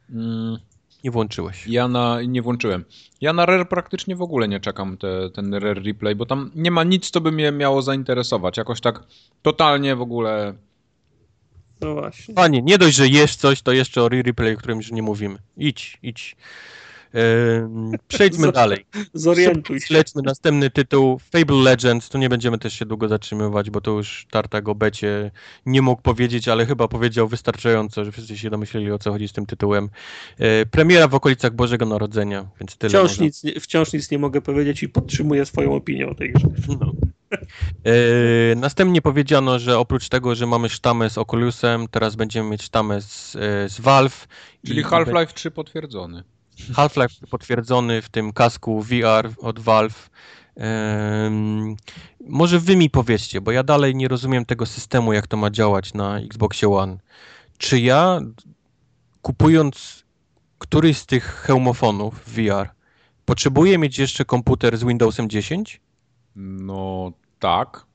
Mm, 0.09 0.57
Nie 1.03 1.11
włączyłeś. 1.11 1.67
Ja 1.67 1.87
na, 1.87 2.21
nie 2.21 2.41
włączyłem. 2.41 2.85
Ja 3.21 3.33
na 3.33 3.45
Rare 3.45 3.65
praktycznie 3.65 4.15
w 4.15 4.21
ogóle 4.21 4.47
nie 4.47 4.59
czekam 4.59 4.97
te, 4.97 5.29
ten 5.29 5.53
Rare 5.53 5.83
Replay, 5.83 6.15
bo 6.15 6.25
tam 6.25 6.51
nie 6.55 6.71
ma 6.71 6.83
nic, 6.83 7.09
co 7.09 7.21
by 7.21 7.31
mnie 7.31 7.51
miało 7.51 7.81
zainteresować. 7.81 8.57
Jakoś 8.57 8.81
tak 8.81 9.03
totalnie 9.41 9.95
w 9.95 10.01
ogóle. 10.01 10.53
No 11.81 11.93
właśnie. 11.93 12.33
Panie, 12.33 12.61
nie 12.61 12.77
dość, 12.77 12.95
że 12.97 13.07
jesz 13.07 13.35
coś, 13.35 13.61
to 13.61 13.71
jeszcze 13.71 14.03
o 14.03 14.09
replay, 14.09 14.53
o 14.53 14.57
którym 14.57 14.77
już 14.77 14.91
nie 14.91 15.01
mówimy. 15.01 15.39
Idź, 15.57 15.97
idź. 16.03 16.35
Przejdźmy 18.07 18.51
dalej. 18.61 18.85
Zorientuj 19.13 19.79
się. 19.79 19.87
Śledźmy 19.87 20.21
następny 20.21 20.69
tytuł. 20.69 21.19
Fable 21.31 21.55
Legends. 21.63 22.09
Tu 22.09 22.17
nie 22.17 22.29
będziemy 22.29 22.57
też 22.57 22.73
się 22.73 22.85
długo 22.85 23.07
zatrzymywać, 23.07 23.69
bo 23.69 23.81
to 23.81 23.91
już 23.91 24.27
Tartak 24.31 24.69
o 24.69 24.75
becie 24.75 25.31
nie 25.65 25.81
mógł 25.81 26.01
powiedzieć, 26.01 26.47
ale 26.47 26.65
chyba 26.65 26.87
powiedział 26.87 27.27
wystarczająco, 27.27 28.05
że 28.05 28.11
wszyscy 28.11 28.37
się 28.37 28.49
domyśleli 28.49 28.91
o 28.91 28.99
co 28.99 29.11
chodzi 29.11 29.27
z 29.27 29.33
tym 29.33 29.45
tytułem. 29.45 29.89
E, 30.37 30.65
premiera 30.65 31.07
w 31.07 31.15
okolicach 31.15 31.53
Bożego 31.53 31.85
Narodzenia, 31.85 32.45
więc 32.59 32.77
tyle. 32.77 32.89
Wciąż 32.89 33.11
może. 33.11 33.23
nic, 33.23 33.43
nie- 33.43 33.59
wciąż 33.59 33.93
nic 33.93 34.11
nie 34.11 34.19
mogę 34.19 34.41
powiedzieć 34.41 34.83
i 34.83 34.89
podtrzymuję 34.89 35.45
swoją 35.45 35.73
opinię 35.75 36.07
o 36.09 36.15
tej 36.15 36.33
grze. 36.33 36.47
No. 36.79 36.91
E, 37.85 38.55
następnie 38.55 39.01
powiedziano, 39.01 39.59
że 39.59 39.79
oprócz 39.79 40.09
tego, 40.09 40.35
że 40.35 40.45
mamy 40.47 40.69
sztamę 40.69 41.09
z 41.09 41.17
Oculusem, 41.17 41.87
teraz 41.91 42.15
będziemy 42.15 42.49
mieć 42.49 42.63
sztamę 42.63 43.01
z, 43.01 43.35
e, 43.35 43.69
z 43.69 43.79
Valve. 43.81 44.27
Czyli 44.65 44.83
Half-Life 44.83 45.33
3 45.33 45.51
potwierdzony. 45.51 46.23
Half-Life 46.73 47.27
potwierdzony 47.29 48.01
w 48.01 48.09
tym 48.09 48.33
kasku 48.33 48.81
VR 48.81 49.29
od 49.37 49.59
Valve. 49.59 50.09
Em, 50.55 51.75
może 52.27 52.59
wy 52.59 52.75
mi 52.75 52.89
powiedzcie, 52.89 53.41
bo 53.41 53.51
ja 53.51 53.63
dalej 53.63 53.95
nie 53.95 54.07
rozumiem 54.07 54.45
tego 54.45 54.65
systemu, 54.65 55.13
jak 55.13 55.27
to 55.27 55.37
ma 55.37 55.49
działać 55.49 55.93
na 55.93 56.19
Xboxie 56.19 56.69
One. 56.69 56.97
Czy 57.57 57.79
ja 57.79 58.19
kupując 59.21 60.03
któryś 60.57 60.97
z 60.97 61.05
tych 61.05 61.23
hełmofonów 61.25 62.23
VR 62.27 62.69
potrzebuję 63.25 63.77
mieć 63.77 63.99
jeszcze 63.99 64.25
komputer 64.25 64.77
z 64.77 64.83
Windowsem 64.83 65.29
10? 65.29 65.81
No 66.35 67.11
tak. 67.39 67.85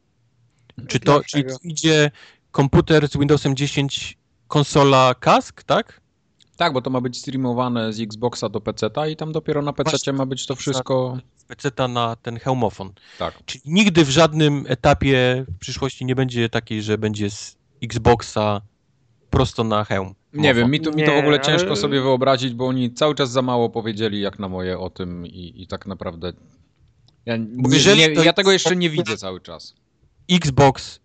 Czy 0.88 1.00
to 1.00 1.12
Dlaczego? 1.12 1.56
idzie 1.62 2.10
komputer 2.50 3.08
z 3.08 3.16
Windowsem 3.16 3.56
10, 3.56 4.18
konsola 4.48 5.14
kask, 5.20 5.62
tak? 5.62 6.00
Tak, 6.56 6.72
bo 6.72 6.82
to 6.82 6.90
ma 6.90 7.00
być 7.00 7.18
streamowane 7.18 7.92
z 7.92 8.00
Xboxa 8.00 8.48
do 8.48 8.60
PC-ta 8.60 9.08
i 9.08 9.16
tam 9.16 9.32
dopiero 9.32 9.62
na 9.62 9.72
PC 9.72 10.12
ma 10.12 10.26
być 10.26 10.46
to 10.46 10.54
wszystko. 10.56 11.18
Z 11.36 11.44
PC 11.44 11.88
na 11.88 12.16
ten 12.16 12.38
hełmofon. 12.38 12.92
Tak. 13.18 13.44
Czyli 13.44 13.62
nigdy 13.66 14.04
w 14.04 14.10
żadnym 14.10 14.64
etapie 14.68 15.44
w 15.48 15.58
przyszłości 15.58 16.04
nie 16.04 16.14
będzie 16.14 16.48
takiej, 16.48 16.82
że 16.82 16.98
będzie 16.98 17.30
z 17.30 17.56
Xboxa 17.82 18.60
prosto 19.30 19.64
na 19.64 19.84
hełm. 19.84 20.14
Nie 20.32 20.54
wiem, 20.54 20.70
mi 20.70 20.80
to, 20.80 20.90
mi 20.90 21.04
to 21.04 21.12
w 21.12 21.18
ogóle 21.18 21.36
ale- 21.36 21.46
ciężko 21.46 21.76
sobie 21.76 22.00
wyobrazić, 22.00 22.54
bo 22.54 22.66
oni 22.66 22.94
cały 22.94 23.14
czas 23.14 23.30
za 23.30 23.42
mało 23.42 23.70
powiedzieli 23.70 24.20
jak 24.20 24.38
na 24.38 24.48
moje 24.48 24.78
o 24.78 24.90
tym 24.90 25.26
i, 25.26 25.62
i 25.62 25.66
tak 25.66 25.86
naprawdę. 25.86 26.32
Ja, 27.26 27.36
nie, 27.36 27.46
jeżeli 27.74 28.00
nie, 28.00 28.10
to 28.10 28.22
ja 28.22 28.32
tego 28.32 28.52
jeszcze 28.52 28.76
nie 28.76 28.90
widzę 28.90 29.16
cały 29.16 29.40
czas. 29.40 29.74
Xbox 30.30 31.00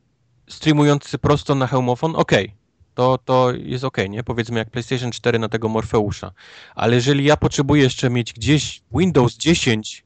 streamujący 0.50 1.18
prosto 1.18 1.56
na 1.56 1.68
hełmofon, 1.68 2.16
okej. 2.16 2.59
To, 3.00 3.18
to 3.18 3.52
jest 3.52 3.84
okej, 3.84 4.10
nie? 4.10 4.24
Powiedzmy 4.24 4.60
jak 4.60 4.70
PlayStation 4.70 5.12
4 5.12 5.40
na 5.40 5.50
tego 5.50 5.70
Morfeusza. 5.70 6.32
Ale 6.76 6.96
jeżeli 6.96 7.24
ja 7.26 7.38
potrzebuję 7.38 7.84
jeszcze 7.84 8.10
mieć 8.10 8.34
gdzieś 8.34 8.82
Windows 8.92 9.38
10, 9.38 10.06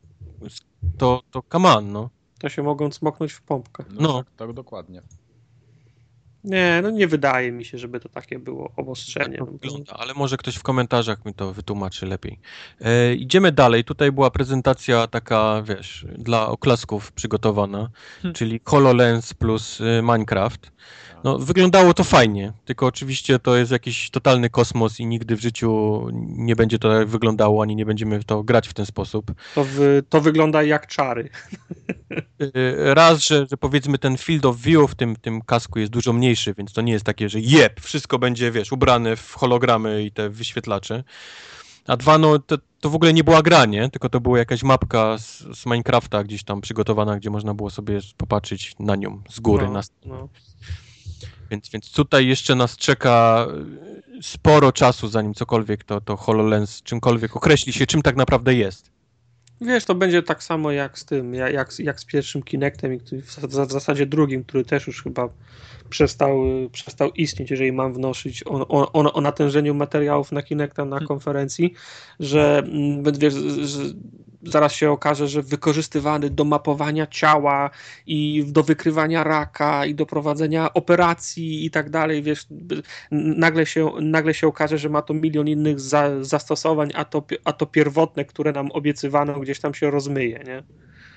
to, 0.97 1.21
to 1.31 1.43
come 1.51 1.75
on, 1.77 1.91
no. 1.91 2.09
To 2.39 2.49
się 2.49 2.63
mogą 2.63 2.91
smoknąć 2.91 3.33
w 3.33 3.41
pompkę. 3.41 3.83
No, 3.89 4.01
No. 4.01 4.23
Tak, 4.23 4.33
tak 4.35 4.53
dokładnie. 4.53 5.01
Nie, 6.43 6.79
no 6.83 6.89
nie 6.89 7.07
wydaje 7.07 7.51
mi 7.51 7.65
się, 7.65 7.77
żeby 7.77 7.99
to 7.99 8.09
takie 8.09 8.39
było 8.39 8.71
obostrzenie. 8.75 9.37
Tak 9.37 9.39
No 9.39 9.45
wygląda, 9.45 9.93
ale 9.93 10.13
może 10.13 10.37
ktoś 10.37 10.55
w 10.55 10.63
komentarzach 10.63 11.25
mi 11.25 11.33
to 11.33 11.53
wytłumaczy 11.53 12.05
lepiej. 12.05 12.39
E, 12.81 13.15
idziemy 13.15 13.51
dalej. 13.51 13.83
Tutaj 13.83 14.11
była 14.11 14.31
prezentacja 14.31 15.07
taka, 15.07 15.63
wiesz, 15.65 16.05
dla 16.17 16.47
oklasków 16.47 17.11
przygotowana, 17.11 17.89
Hmm. 18.21 18.35
czyli 18.35 18.61
HoloLens 18.65 19.33
plus 19.33 19.81
y, 19.81 20.01
Minecraft. 20.01 20.71
No, 21.23 21.39
wyglądało 21.39 21.93
to 21.93 22.03
fajnie, 22.03 22.53
tylko 22.65 22.85
oczywiście 22.85 23.39
to 23.39 23.55
jest 23.55 23.71
jakiś 23.71 24.09
totalny 24.09 24.49
kosmos 24.49 24.99
i 24.99 25.05
nigdy 25.05 25.35
w 25.35 25.41
życiu 25.41 26.01
nie 26.23 26.55
będzie 26.55 26.79
to 26.79 26.89
tak 26.89 27.07
wyglądało, 27.07 27.61
ani 27.63 27.75
nie 27.75 27.85
będziemy 27.85 28.19
w 28.19 28.25
to 28.25 28.43
grać 28.43 28.67
w 28.67 28.73
ten 28.73 28.85
sposób. 28.85 29.31
To, 29.55 29.63
wy, 29.63 30.03
to 30.09 30.21
wygląda 30.21 30.63
jak 30.63 30.87
czary. 30.87 31.29
Y, 32.41 32.93
Raz, 32.93 33.19
że, 33.19 33.45
że 33.49 33.57
powiedzmy 33.57 33.97
ten 33.97 34.17
field 34.17 34.45
of 34.45 34.57
view 34.57 34.91
w 34.91 34.95
tym, 34.95 35.15
tym 35.15 35.41
kasku 35.41 35.79
jest 35.79 35.91
dużo 35.91 36.13
mniejszy, 36.33 36.53
więc 36.57 36.73
to 36.73 36.81
nie 36.81 36.93
jest 36.93 37.05
takie, 37.05 37.29
że 37.29 37.39
jeb, 37.39 37.81
wszystko 37.81 38.19
będzie, 38.19 38.51
wiesz, 38.51 38.71
ubrane 38.71 39.15
w 39.15 39.33
hologramy 39.33 40.03
i 40.03 40.11
te 40.11 40.29
wyświetlacze. 40.29 41.03
A 41.87 41.97
dwa, 41.97 42.17
no 42.17 42.39
to, 42.39 42.57
to 42.79 42.89
w 42.89 42.95
ogóle 42.95 43.13
nie 43.13 43.23
była 43.23 43.41
gra, 43.41 43.65
nie? 43.65 43.89
Tylko 43.89 44.09
to 44.09 44.19
była 44.19 44.37
jakaś 44.37 44.63
mapka 44.63 45.17
z, 45.17 45.43
z 45.59 45.65
Minecrafta 45.65 46.23
gdzieś 46.23 46.43
tam 46.43 46.61
przygotowana, 46.61 47.17
gdzie 47.17 47.29
można 47.29 47.53
było 47.53 47.69
sobie 47.69 47.99
popatrzeć 48.17 48.75
na 48.79 48.95
nią 48.95 49.21
z 49.29 49.39
góry. 49.39 49.65
No, 49.65 49.71
Na, 49.71 49.81
no. 50.05 50.29
więc, 51.51 51.69
więc 51.69 51.91
tutaj 51.91 52.27
jeszcze 52.27 52.55
nas 52.55 52.77
czeka 52.77 53.47
y, 54.19 54.23
sporo 54.23 54.71
czasu, 54.71 55.07
zanim 55.07 55.33
cokolwiek 55.33 55.83
to, 55.83 56.01
to 56.01 56.17
HoloLens 56.17 56.81
czymkolwiek 56.81 57.35
określi 57.35 57.73
się, 57.73 57.85
czym 57.85 58.01
tak 58.01 58.15
naprawdę 58.15 58.53
jest. 58.53 58.92
Wiesz, 59.61 59.85
to 59.85 59.95
będzie 59.95 60.23
tak 60.23 60.43
samo 60.43 60.71
jak 60.71 60.99
z 60.99 61.05
tym, 61.05 61.33
jak, 61.33 61.79
jak, 61.79 61.99
z 61.99 62.05
pierwszym 62.05 62.43
Kinectem 62.43 62.93
i 62.93 62.99
w, 62.99 63.71
zasadzie 63.71 64.05
drugim, 64.05 64.43
który 64.43 64.65
też 64.65 64.87
już 64.87 65.03
chyba 65.03 65.29
przestał, 65.89 66.43
przestał 66.71 67.11
istnieć, 67.11 67.51
jeżeli 67.51 67.71
mam 67.71 67.93
wnosić 67.93 68.43
o, 68.43 68.67
o, 68.67 69.13
o, 69.13 69.21
natężeniu 69.21 69.73
materiałów 69.73 70.31
na 70.31 70.41
Kinecta 70.41 70.85
na 70.85 70.99
konferencji, 70.99 71.73
że 72.19 72.63
mm, 72.65 73.03
wiesz, 73.19 73.33
że 73.33 73.79
zaraz 74.43 74.73
się 74.73 74.91
okaże, 74.91 75.27
że 75.27 75.41
wykorzystywany 75.41 76.29
do 76.29 76.43
mapowania 76.43 77.07
ciała 77.07 77.69
i 78.07 78.43
do 78.47 78.63
wykrywania 78.63 79.23
raka 79.23 79.85
i 79.85 79.95
do 79.95 80.05
prowadzenia 80.05 80.73
operacji 80.73 81.65
i 81.65 81.71
tak 81.71 81.89
dalej, 81.89 82.23
wiesz, 82.23 82.47
nagle 83.11 83.65
się, 83.65 83.91
nagle 84.01 84.33
się 84.33 84.47
okaże, 84.47 84.77
że 84.77 84.89
ma 84.89 85.01
to 85.01 85.13
milion 85.13 85.47
innych 85.47 85.79
za, 85.79 86.23
zastosowań, 86.23 86.91
a 86.95 87.05
to, 87.05 87.23
a 87.43 87.53
to 87.53 87.65
pierwotne, 87.65 88.25
które 88.25 88.51
nam 88.51 88.71
obiecywano, 88.71 89.39
gdzieś 89.39 89.59
tam 89.59 89.73
się 89.73 89.91
rozmyje, 89.91 90.43
nie? 90.47 90.63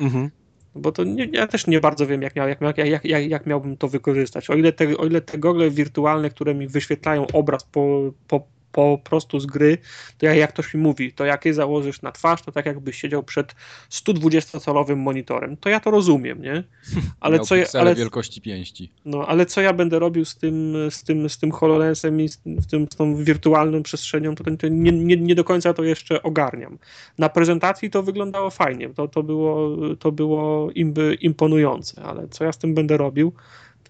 Mhm. 0.01 0.31
Bo 0.75 0.93
to 0.93 1.05
nie, 1.05 1.29
ja 1.33 1.47
też 1.47 1.67
nie 1.67 1.81
bardzo 1.81 2.07
wiem, 2.07 2.23
jak, 2.23 2.37
miał, 2.37 2.49
jak, 2.49 2.61
jak, 2.79 3.05
jak, 3.05 3.27
jak, 3.31 3.47
miałbym 3.47 3.77
to 3.77 3.89
wykorzystać. 3.89 4.51
O 4.51 4.55
ile 4.55 4.73
te, 4.73 4.97
o 4.97 5.07
ile 5.07 5.21
te 5.21 5.39
gogle 5.39 5.71
wirtualne, 5.71 6.31
które 6.31 6.55
mi 6.55 6.69
wyświetlają 6.69 7.27
obraz 7.33 7.65
po, 7.65 8.13
po, 8.29 8.47
po 8.77 9.01
prostu 9.05 9.41
z 9.41 9.47
gry, 9.47 9.79
to 10.19 10.27
ja, 10.27 10.35
jak 10.35 10.53
ktoś 10.53 10.75
mi 10.75 10.81
mówi, 10.81 11.13
to 11.13 11.25
jak 11.25 11.45
je 11.45 11.55
założysz 11.55 12.03
na 12.03 12.13
twarz, 12.13 12.43
to 12.43 12.53
tak 12.53 12.67
jakbyś 12.67 13.01
siedział 13.01 13.23
przed 13.23 13.55
120-calowym 13.91 14.97
monitorem. 14.97 15.57
To 15.57 15.69
ja 15.69 15.81
to 15.81 15.91
rozumiem, 15.91 16.43
nie? 16.43 16.65
Ale 17.21 17.37
Miał 17.37 17.47
co, 17.47 17.57
ja, 17.57 17.67
ale, 17.73 17.95
wielkości 17.95 18.41
pięści. 18.41 18.91
no, 19.05 19.27
ale 19.27 19.47
co 19.47 19.61
ja 19.61 19.73
będę 19.73 19.99
robił 19.99 20.25
z 20.25 20.37
tym, 20.37 20.77
z 20.91 21.05
tym, 21.05 21.29
z 21.29 21.39
tym 21.39 21.51
HoloLensem 21.53 22.21
i 22.21 22.29
z, 22.29 22.39
tym, 22.71 22.87
z 22.93 22.97
tą 22.97 23.17
wirtualną 23.17 23.83
przestrzenią, 23.83 24.35
to, 24.35 24.45
to 24.59 24.69
nie, 24.69 24.93
nie, 24.93 25.17
nie 25.17 25.35
do 25.35 25.45
końca 25.45 25.75
to 25.75 25.85
jeszcze 25.85 26.23
ogarniam. 26.23 26.79
Na 27.19 27.29
prezentacji 27.29 27.91
to 27.91 28.03
wyglądało 28.03 28.51
fajnie, 28.51 28.89
to, 28.89 29.09
to 29.09 29.23
było, 29.23 29.77
to 29.99 30.13
było 30.13 30.71
imby, 30.71 31.19
imponujące, 31.21 32.03
ale 32.03 32.29
co 32.29 32.45
ja 32.45 32.53
z 32.53 32.59
tym 32.59 32.75
będę 32.75 32.97
robił, 32.97 33.33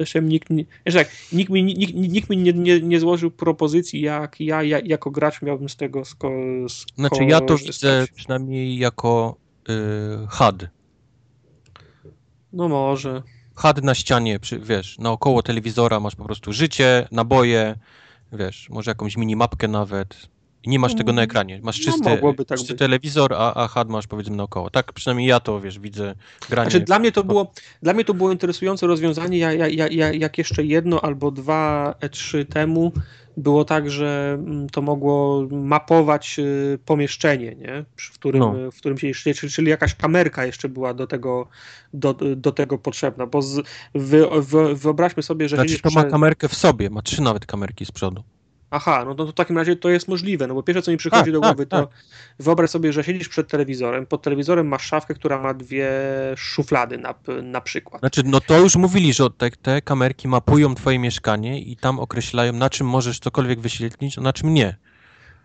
jeszcze 0.03 0.23
nikt, 0.23 0.51
nie, 0.51 0.65
tak, 0.93 1.09
nikt 1.33 1.51
mi, 1.51 1.65
nikt, 1.65 1.95
nikt 1.95 2.31
mi 2.31 2.37
nie, 2.37 2.53
nie, 2.53 2.81
nie 2.81 3.01
złożył 3.01 3.31
propozycji, 3.31 4.01
jak 4.01 4.41
ja, 4.41 4.63
ja 4.63 4.79
jako 4.85 5.11
gracz 5.11 5.43
miałbym 5.43 5.69
z 5.69 5.77
tego 5.77 6.05
sko, 6.05 6.31
Znaczy 6.97 7.25
ja 7.25 7.41
to 7.41 7.57
widzę 7.57 8.07
przynajmniej 8.15 8.79
jako 8.79 9.37
y, 9.69 9.73
HUD. 10.29 10.69
No 12.53 12.69
może. 12.69 13.23
HUD 13.55 13.83
na 13.83 13.95
ścianie, 13.95 14.41
przy, 14.41 14.59
wiesz, 14.59 14.99
naokoło 14.99 15.43
telewizora 15.43 16.01
masz 16.01 16.17
po 16.17 16.25
prostu 16.25 16.53
życie, 16.53 17.09
naboje, 17.13 17.79
wiesz, 18.33 18.69
może 18.71 18.91
jakąś 18.91 19.17
minimapkę 19.17 19.69
nawet. 19.69 20.29
I 20.67 20.71
nie 20.71 20.79
masz 20.79 20.95
tego 20.95 21.13
na 21.13 21.23
ekranie. 21.23 21.61
Masz 21.63 21.87
No, 21.87 21.93
czysty, 21.93 22.11
mogłoby 22.11 22.45
tak 22.45 22.59
czysty 22.59 22.75
telewizor, 22.75 23.35
a, 23.35 23.55
a 23.55 23.69
HUD 23.69 23.89
masz 23.89 24.07
powiedzmy 24.07 24.37
naokoło. 24.37 24.71
Tak 24.71 24.93
przynajmniej 24.93 25.29
ja 25.29 25.41
to, 25.41 25.61
wiesz, 25.61 25.79
widzę 25.79 26.15
granie. 26.51 26.71
Znaczy, 26.71 26.85
dla, 26.85 26.99
mnie 26.99 27.13
to 27.13 27.25
było, 27.25 27.53
dla 27.83 27.93
mnie 27.93 28.05
to 28.05 28.15
było 28.15 28.33
interesujące 28.33 28.87
rozwiązanie, 28.87 29.39
ja, 29.39 29.53
ja, 29.53 29.69
ja, 29.69 29.89
ja, 29.89 30.13
jak 30.13 30.39
jeszcze 30.39 30.65
jedno 30.65 31.01
albo 31.01 31.31
dwa 31.31 31.95
E3 32.01 32.47
temu 32.47 32.93
było 33.37 33.65
tak, 33.65 33.91
że 33.91 34.39
mm, 34.39 34.69
to 34.69 34.83
mogło 34.83 35.47
mapować 35.51 36.39
y, 36.39 36.79
pomieszczenie, 36.85 37.55
nie? 37.55 37.85
W 37.97 38.15
którym, 38.15 38.41
No. 38.41 38.71
w 38.71 38.77
którym 38.77 38.99
się 38.99 39.13
czyli, 39.15 39.51
czyli 39.51 39.71
jakaś 39.71 39.95
kamerka 39.95 40.47
jeszcze 40.47 40.69
była 40.69 40.95
do 40.95 41.07
tego, 41.07 41.49
do, 41.95 42.15
do 42.37 42.53
tego 42.53 42.79
potrzebna, 42.79 43.27
bo 43.27 43.43
z, 43.43 43.67
wy, 43.95 44.27
wy, 44.41 44.75
wyobraźmy 44.75 45.23
sobie, 45.23 45.49
że 45.49 45.57
Znaczy 45.57 45.79
to 45.79 45.91
ma 45.91 46.05
kamerkę 46.05 46.49
w 46.49 46.55
sobie, 46.55 46.91
ma 46.91 47.03
trzy 47.03 47.23
nawet 47.23 47.47
kamerki 47.47 47.87
z 47.87 47.93
przodu. 47.93 48.23
Aha, 48.77 49.05
no 49.05 49.15
to 49.15 49.27
w 49.27 49.33
takim 49.33 49.59
razie 49.59 49.77
to 49.77 49.89
jest 49.89 50.09
możliwe, 50.09 50.47
no 50.47 50.55
bo 50.55 50.63
pierwsze 50.63 50.83
co 50.83 50.91
mi 50.91 50.97
przychodzi 50.97 51.25
Tak, 51.25 51.33
do 51.33 51.41
tak, 51.41 51.51
głowy 51.51 51.67
to 51.67 51.89
wyobraź 52.39 52.71
sobie, 52.71 52.93
że 52.93 53.05
siedzisz 53.05 53.29
przed 53.29 53.49
telewizorem, 53.49 54.07
pod 54.07 54.23
telewizorem 54.23 54.69
masz 54.69 54.87
szafkę, 54.87 55.15
która 55.15 55.43
ma 55.43 55.55
dwie 55.55 55.91
szuflady 56.37 56.99
na, 56.99 57.15
na 57.43 57.61
przykład. 57.61 58.01
Znaczy, 58.01 58.23
no 58.25 58.41
to 58.41 58.59
już 58.59 58.77
mówili, 58.77 59.13
że 59.13 59.31
te, 59.31 59.51
te 59.51 59.83
kamerki 59.83 60.29
mapują 60.29 60.75
twoje 60.75 60.99
mieszkanie 60.99 61.61
i 61.61 61.77
tam 61.77 61.99
określają, 61.99 62.53
na 62.53 62.71
czym 62.71 62.87
możesz 62.87 63.19
cokolwiek 63.19 63.61
wyświetlić, 63.61 64.19
a 64.19 64.21
na 64.21 64.33
czym 64.33 64.55
nie. 64.55 64.77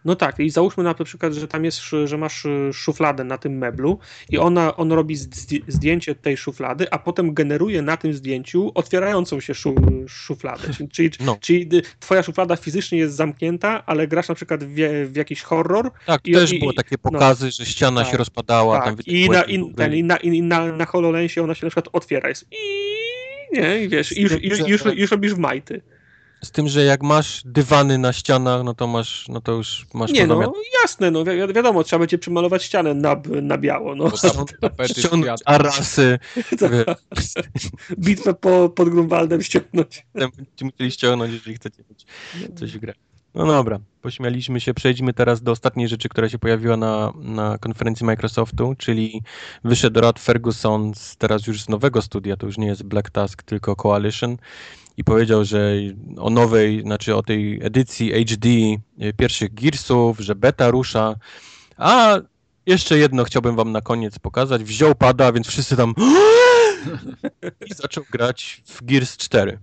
No 0.05 0.15
tak, 0.15 0.39
i 0.39 0.49
załóżmy 0.49 0.83
na 0.83 0.93
przykład, 0.93 1.33
że 1.33 1.47
tam 1.47 1.65
jest, 1.65 1.81
że 2.05 2.17
masz 2.17 2.45
y, 2.45 2.69
szufladę 2.73 3.23
na 3.23 3.37
tym 3.37 3.57
meblu 3.57 3.99
i 4.29 4.37
ona, 4.37 4.75
on 4.75 4.91
robi 4.91 5.15
zdj- 5.17 5.61
zdjęcie 5.67 6.15
tej 6.15 6.37
szuflady, 6.37 6.91
a 6.91 6.99
potem 6.99 7.33
generuje 7.33 7.81
na 7.81 7.97
tym 7.97 8.13
zdjęciu 8.13 8.71
otwierającą 8.75 9.39
się 9.39 9.53
szu, 9.53 9.75
szufladę. 10.07 10.67
Czyli, 10.91 11.09
No. 11.19 11.37
czyli 11.41 11.69
twoja 11.99 12.23
szuflada 12.23 12.55
fizycznie 12.55 12.97
jest 12.97 13.15
zamknięta, 13.15 13.83
ale 13.85 14.07
grasz 14.07 14.27
na 14.29 14.35
przykład 14.35 14.63
w, 14.63 14.75
w 15.11 15.15
jakiś 15.15 15.41
horror. 15.41 15.91
Tak, 16.05 16.21
I- 16.27 16.33
też 16.33 16.53
i- 16.53 16.59
było 16.59 16.73
takie 16.73 16.95
no. 17.03 17.11
pokazy, 17.11 17.51
że 17.51 17.65
ściana 17.65 18.01
Tak, 18.03 18.11
się 18.11 18.17
rozpadała, 18.17 18.79
tam 18.79 18.95
tak, 18.95 19.07
i, 19.07 19.11
wyciekły 19.11 19.35
na, 19.37 19.43
i, 19.43 19.73
ten, 19.75 19.93
i, 19.95 20.03
na, 20.03 20.17
i 20.17 20.41
na, 20.41 20.71
na 20.71 20.85
HoloLensie 20.85 21.43
ona 21.43 21.55
się 21.55 21.65
na 21.65 21.69
przykład 21.69 21.89
otwiera 21.93 22.29
jest 22.29 22.45
i 22.51 22.91
nie, 23.53 23.83
i 23.83 23.89
wiesz, 23.89 24.17
i 24.17 24.21
już, 24.21 24.31
już, 24.41 24.59
już, 24.67 24.81
już 24.95 25.11
robisz 25.11 25.33
w 25.33 25.37
majty. 25.37 25.81
Z 26.43 26.51
tym, 26.51 26.67
że 26.67 26.83
jak 26.83 27.03
masz 27.03 27.41
dywany 27.45 27.97
na 27.97 28.13
ścianach, 28.13 28.63
no 28.63 28.73
to 28.73 28.87
masz, 28.87 29.27
no 29.29 29.41
to 29.41 29.51
już 29.51 29.85
masz 29.93 30.11
Nie 30.11 30.27
no, 30.27 30.53
jasne, 30.83 31.11
no 31.11 31.23
wi 31.23 31.31
wiadomo, 31.53 31.83
trzeba 31.83 31.99
będzie 31.99 32.17
przymalować 32.17 32.63
ścianę 32.63 32.93
na, 32.93 33.21
na 33.41 33.57
biało, 33.57 33.95
no. 33.95 34.11
Ściągnąć 34.97 35.41
arasy, 35.45 36.19
wiesz, 36.51 37.33
Bitwę 37.99 38.33
po, 38.33 38.69
pod 38.69 38.89
Grunwaldem 38.89 39.41
ściągnąć. 39.43 40.05
będziecie 40.13 40.65
musieli 40.65 40.91
ściągnąć, 40.91 41.33
jeżeli 41.33 41.55
chcecie 41.55 41.83
mieć 41.89 42.05
coś 42.59 42.71
w 42.71 42.79
grę. 42.79 42.93
No 43.35 43.45
dobra, 43.45 43.79
pośmialiśmy 44.01 44.61
się. 44.61 44.73
Przejdźmy 44.73 45.13
teraz 45.13 45.41
do 45.41 45.51
ostatniej 45.51 45.87
rzeczy, 45.87 46.09
która 46.09 46.29
się 46.29 46.39
pojawiła 46.39 46.77
na, 46.77 47.13
na 47.15 47.57
konferencji 47.57 48.05
Microsoftu, 48.05 48.75
czyli 48.77 49.21
wyszedł 49.63 50.01
Rod 50.01 50.19
Ferguson 50.19 50.93
z, 50.95 51.17
teraz 51.17 51.47
już 51.47 51.63
z 51.63 51.69
nowego 51.69 52.01
studia, 52.01 52.37
to 52.37 52.45
już 52.45 52.57
nie 52.57 52.67
jest 52.67 52.83
Black 52.83 53.09
Task, 53.09 53.43
tylko 53.43 53.75
Coalition 53.75 54.37
i 54.97 55.03
powiedział, 55.03 55.45
że 55.45 55.73
o 56.17 56.29
nowej, 56.29 56.81
znaczy 56.81 57.15
o 57.15 57.23
tej 57.23 57.59
edycji 57.63 58.25
HD 58.25 58.49
y, 58.49 59.13
pierwszych 59.17 59.53
Gearsów, 59.53 60.19
że 60.19 60.35
beta 60.35 60.71
rusza, 60.71 61.15
a 61.77 62.17
Jeszcze 62.65 62.97
jedno 62.97 63.23
chciałbym 63.23 63.55
wam 63.55 63.71
na 63.71 63.81
koniec 63.81 64.19
pokazać. 64.19 64.63
Wziął 64.63 64.95
pada, 64.95 65.31
więc 65.31 65.47
wszyscy 65.47 65.77
tam 65.77 65.93
i 67.69 67.73
zaczął 67.73 68.03
grać 68.11 68.61
w 68.65 68.83
Gears 68.85 69.17
4. 69.17 69.59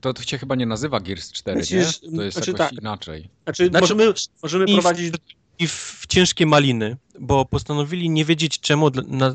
To, 0.00 0.12
to 0.12 0.22
się 0.22 0.38
chyba 0.38 0.54
nie 0.54 0.66
nazywa 0.66 1.00
Gears 1.00 1.32
4, 1.32 1.60
Przecież, 1.60 2.02
nie? 2.02 2.16
To 2.16 2.22
jest 2.22 2.36
znaczy 2.36 2.50
jakoś 2.50 2.68
tak. 2.70 2.72
inaczej. 2.80 3.28
Znaczy, 3.44 3.66
Znaczy- 3.66 3.80
możemy, 3.80 4.12
możemy 4.42 4.66
prowadzić... 4.66 5.14
I 5.62 5.66
w, 5.66 6.04
ciężkie 6.08 6.46
maliny, 6.46 6.96
bo 7.20 7.44
postanowili 7.44 8.10
nie 8.10 8.24
wiedzieć 8.24 8.60
czemu 8.60 8.90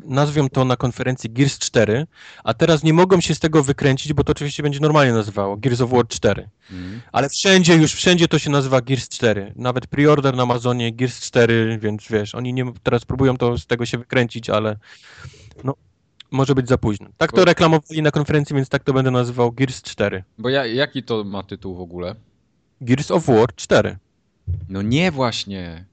nazwią 0.06 0.50
to 0.50 0.66
na 0.66 0.76
konferencji 0.76 1.30
Gears 1.30 1.60
4, 1.60 2.08
a 2.44 2.54
teraz 2.54 2.84
nie 2.84 2.94
mogą 2.94 3.22
się 3.22 3.36
z 3.36 3.40
tego 3.40 3.64
wykręcić, 3.64 4.14
bo 4.14 4.24
to 4.24 4.32
oczywiście 4.32 4.64
będzie 4.64 4.80
normalnie 4.80 5.14
nazywało 5.14 5.58
Gears 5.58 5.82
of 5.82 5.90
War 5.90 6.08
4. 6.08 6.50
Mhm. 6.72 7.02
Ale 7.12 7.30
wszędzie, 7.30 7.76
już 7.76 7.94
wszędzie 7.94 8.28
to 8.28 8.40
się 8.40 8.50
nazywa 8.50 8.82
Gears 8.82 9.10
4. 9.10 9.54
Nawet 9.56 9.88
preorder 9.88 10.36
na 10.36 10.44
Amazonie 10.44 10.94
Gears 10.94 11.22
4, 11.22 11.80
więc 11.82 12.08
wiesz, 12.10 12.36
oni 12.36 12.54
nie, 12.54 12.72
teraz 12.84 13.06
próbują 13.06 13.38
to 13.38 13.58
z 13.58 13.66
tego 13.66 13.86
się 13.86 13.98
wykręcić, 13.98 14.50
ale 14.50 14.78
no, 15.64 15.74
może 16.32 16.56
być 16.56 16.68
za 16.68 16.78
późno. 16.78 17.08
Tak 17.18 17.32
to 17.32 17.38
Bo- 17.38 17.46
reklamowali 17.46 18.02
na 18.02 18.12
konferencji, 18.12 18.56
więc 18.56 18.70
tak 18.70 18.84
to 18.84 18.94
będę 18.94 19.12
nazywał 19.12 19.52
Gears 19.52 19.82
4. 19.82 20.24
Bo 20.38 20.50
ja, 20.50 20.66
jaki 20.66 21.04
to 21.04 21.24
ma 21.24 21.44
tytuł 21.44 21.76
w 21.76 21.82
ogóle? 21.82 22.16
Gears 22.82 23.12
of 23.12 23.26
War 23.26 23.56
4. 23.56 23.98
No 24.70 24.82
nie 24.82 25.12
właśnie. 25.12 25.86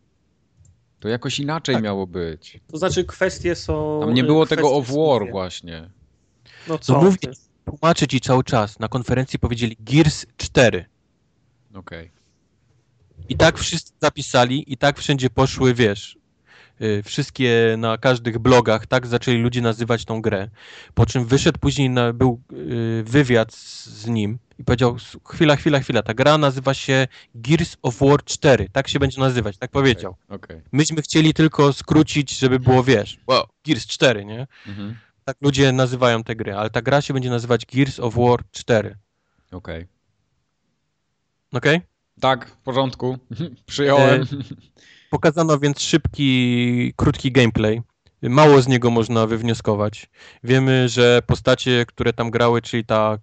To 1.05 1.09
jakoś 1.09 1.39
inaczej 1.41 1.75
Tak. 1.75 1.85
miało 1.85 2.07
być. 2.07 2.61
To 2.71 2.79
znaczy 2.79 3.05
kwestie 3.05 3.55
są... 3.55 4.01
Tam 4.01 4.15
nie 4.15 4.25
było 4.25 4.47
tego 4.47 4.73
of 4.77 4.87
War 4.91 5.31
właśnie. 5.31 5.91
No 6.69 6.79
co? 6.79 7.03
mówię. 7.03 7.19
ty? 7.19 7.33
Tłumaczę 7.65 8.07
ci 8.07 8.21
cały 8.21 8.45
czas. 8.45 8.79
Na 8.79 8.89
konferencji 8.89 9.39
powiedzieli 9.39 9.77
Gears 9.81 10.27
4. 10.37 10.85
Okej. 11.75 12.11
I 13.29 13.37
tak 13.37 13.59
wszyscy 13.59 13.93
zapisali, 14.03 14.73
i 14.73 14.77
tak 14.77 14.99
wszędzie 14.99 15.31
poszły, 15.31 15.75
wiesz, 15.75 16.19
wszystkie 17.05 17.75
na 17.79 17.99
każdych 17.99 18.39
blogach, 18.39 18.87
tak 18.87 19.07
zaczęli 19.07 19.39
ludzie 19.39 19.63
nazywać 19.63 20.05
tą 20.05 20.23
grę. 20.23 20.49
Po 20.95 21.07
czym 21.07 21.25
wyszedł 21.27 21.59
później, 21.59 21.91
na, 21.91 22.13
był 22.13 22.41
y, 22.53 23.03
wywiad 23.07 23.53
z, 23.55 24.07
nim 24.07 24.39
i 24.59 24.65
powiedział, 24.65 24.97
"S- 24.97 25.17
chwila, 25.29 25.57
chwila, 25.57 25.81
chwila, 25.81 26.03
ta 26.03 26.15
gra 26.15 26.39
nazywa 26.39 26.75
się 26.75 27.09
Gears 27.35 27.77
of 27.83 27.99
War 28.01 28.25
4, 28.25 28.69
tak 28.73 28.89
się 28.89 28.99
będzie 28.99 29.21
nazywać, 29.21 29.59
tak 29.59 29.71
powiedział. 29.71 30.17
Okej. 30.29 30.61
Myśmy 30.73 31.03
chcieli 31.03 31.35
tylko 31.35 31.73
skrócić, 31.73 32.39
żeby 32.39 32.59
było, 32.61 32.83
wiesz, 32.85 33.19
wow, 33.27 33.47
Gears 33.67 33.87
4, 33.87 34.25
nie? 34.25 34.47
Mhm. 34.67 34.97
Tak 35.25 35.37
ludzie 35.41 35.73
nazywają 35.73 36.25
te 36.25 36.37
gry, 36.37 36.55
ale 36.55 36.71
ta 36.71 36.83
gra 36.83 37.01
się 37.01 37.15
będzie 37.15 37.31
nazywać 37.31 37.67
Gears 37.67 38.01
of 38.01 38.15
War 38.15 38.41
4, 38.53 38.97
Okej. 39.53 39.87
okej? 41.53 41.81
Tak, 42.21 42.49
w 42.51 42.57
porządku. 42.57 43.19
Przyjąłem. 43.67 44.23
E, 44.23 44.27
Pokazano 45.15 45.59
więc 45.59 45.81
szybki, 45.81 46.93
krótki 46.97 47.33
gameplay. 47.33 47.83
Mało 48.23 48.63
z 48.63 48.69
niego 48.69 48.91
można 48.91 49.27
wywnioskować. 49.27 50.11
Wiemy, 50.45 50.89
że 50.89 51.23
postacie, 51.27 51.85
które 51.87 52.13
tam 52.13 52.31
grały, 52.31 52.63
czyli 52.63 52.85
ta 52.85 53.19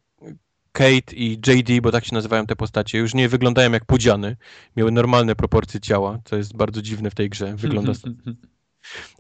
Kate 0.72 1.16
i 1.16 1.32
JD, 1.48 1.82
bo 1.82 1.92
tak 1.92 2.06
się 2.06 2.16
nazywają 2.16 2.46
te 2.46 2.56
postacie, 2.56 2.98
już 2.98 3.14
nie 3.14 3.30
wyglądają 3.30 3.72
jak 3.72 3.86
pudziany. 3.86 4.38
Miały 4.76 4.92
normalne 4.92 5.36
proporcje 5.36 5.80
ciała, 5.80 6.20
co 6.26 6.36
jest 6.36 6.56
bardzo 6.56 6.82
dziwne 6.82 7.12
w 7.12 7.16
tej 7.16 7.30
grze. 7.30 7.56
Wygląda 7.56 7.94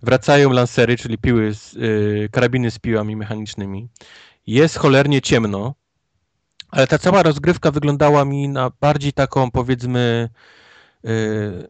Wracają 0.03 0.49
lancery, 0.49 0.98
czyli 0.98 1.18
piły, 1.18 1.53
z, 1.53 1.73
y, 1.73 2.30
karabiny 2.31 2.72
z 2.72 2.80
piłami 2.80 3.15
mechanicznymi. 3.15 3.89
Jest 4.48 4.77
cholernie 4.77 5.22
ciemno, 5.22 5.76
ale 6.69 6.88
ta 6.88 6.98
cała 6.98 7.23
rozgrywka 7.23 7.72
wyglądała 7.72 8.26
mi 8.26 8.49
na 8.49 8.72
bardziej 8.81 9.14
taką, 9.14 9.52
powiedzmy, 9.52 10.30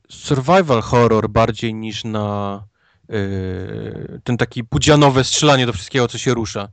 survival 0.10 0.82
horror 0.82 1.30
bardziej 1.30 1.74
niż 1.74 2.04
na 2.04 2.64
y, 3.10 4.22
ten 4.24 4.38
taki 4.38 4.64
pudzianowe 4.64 5.24
strzelanie 5.24 5.66
do 5.66 5.74
wszystkiego, 5.74 6.08
co 6.08 6.18
się 6.18 6.34
rusza. 6.34 6.70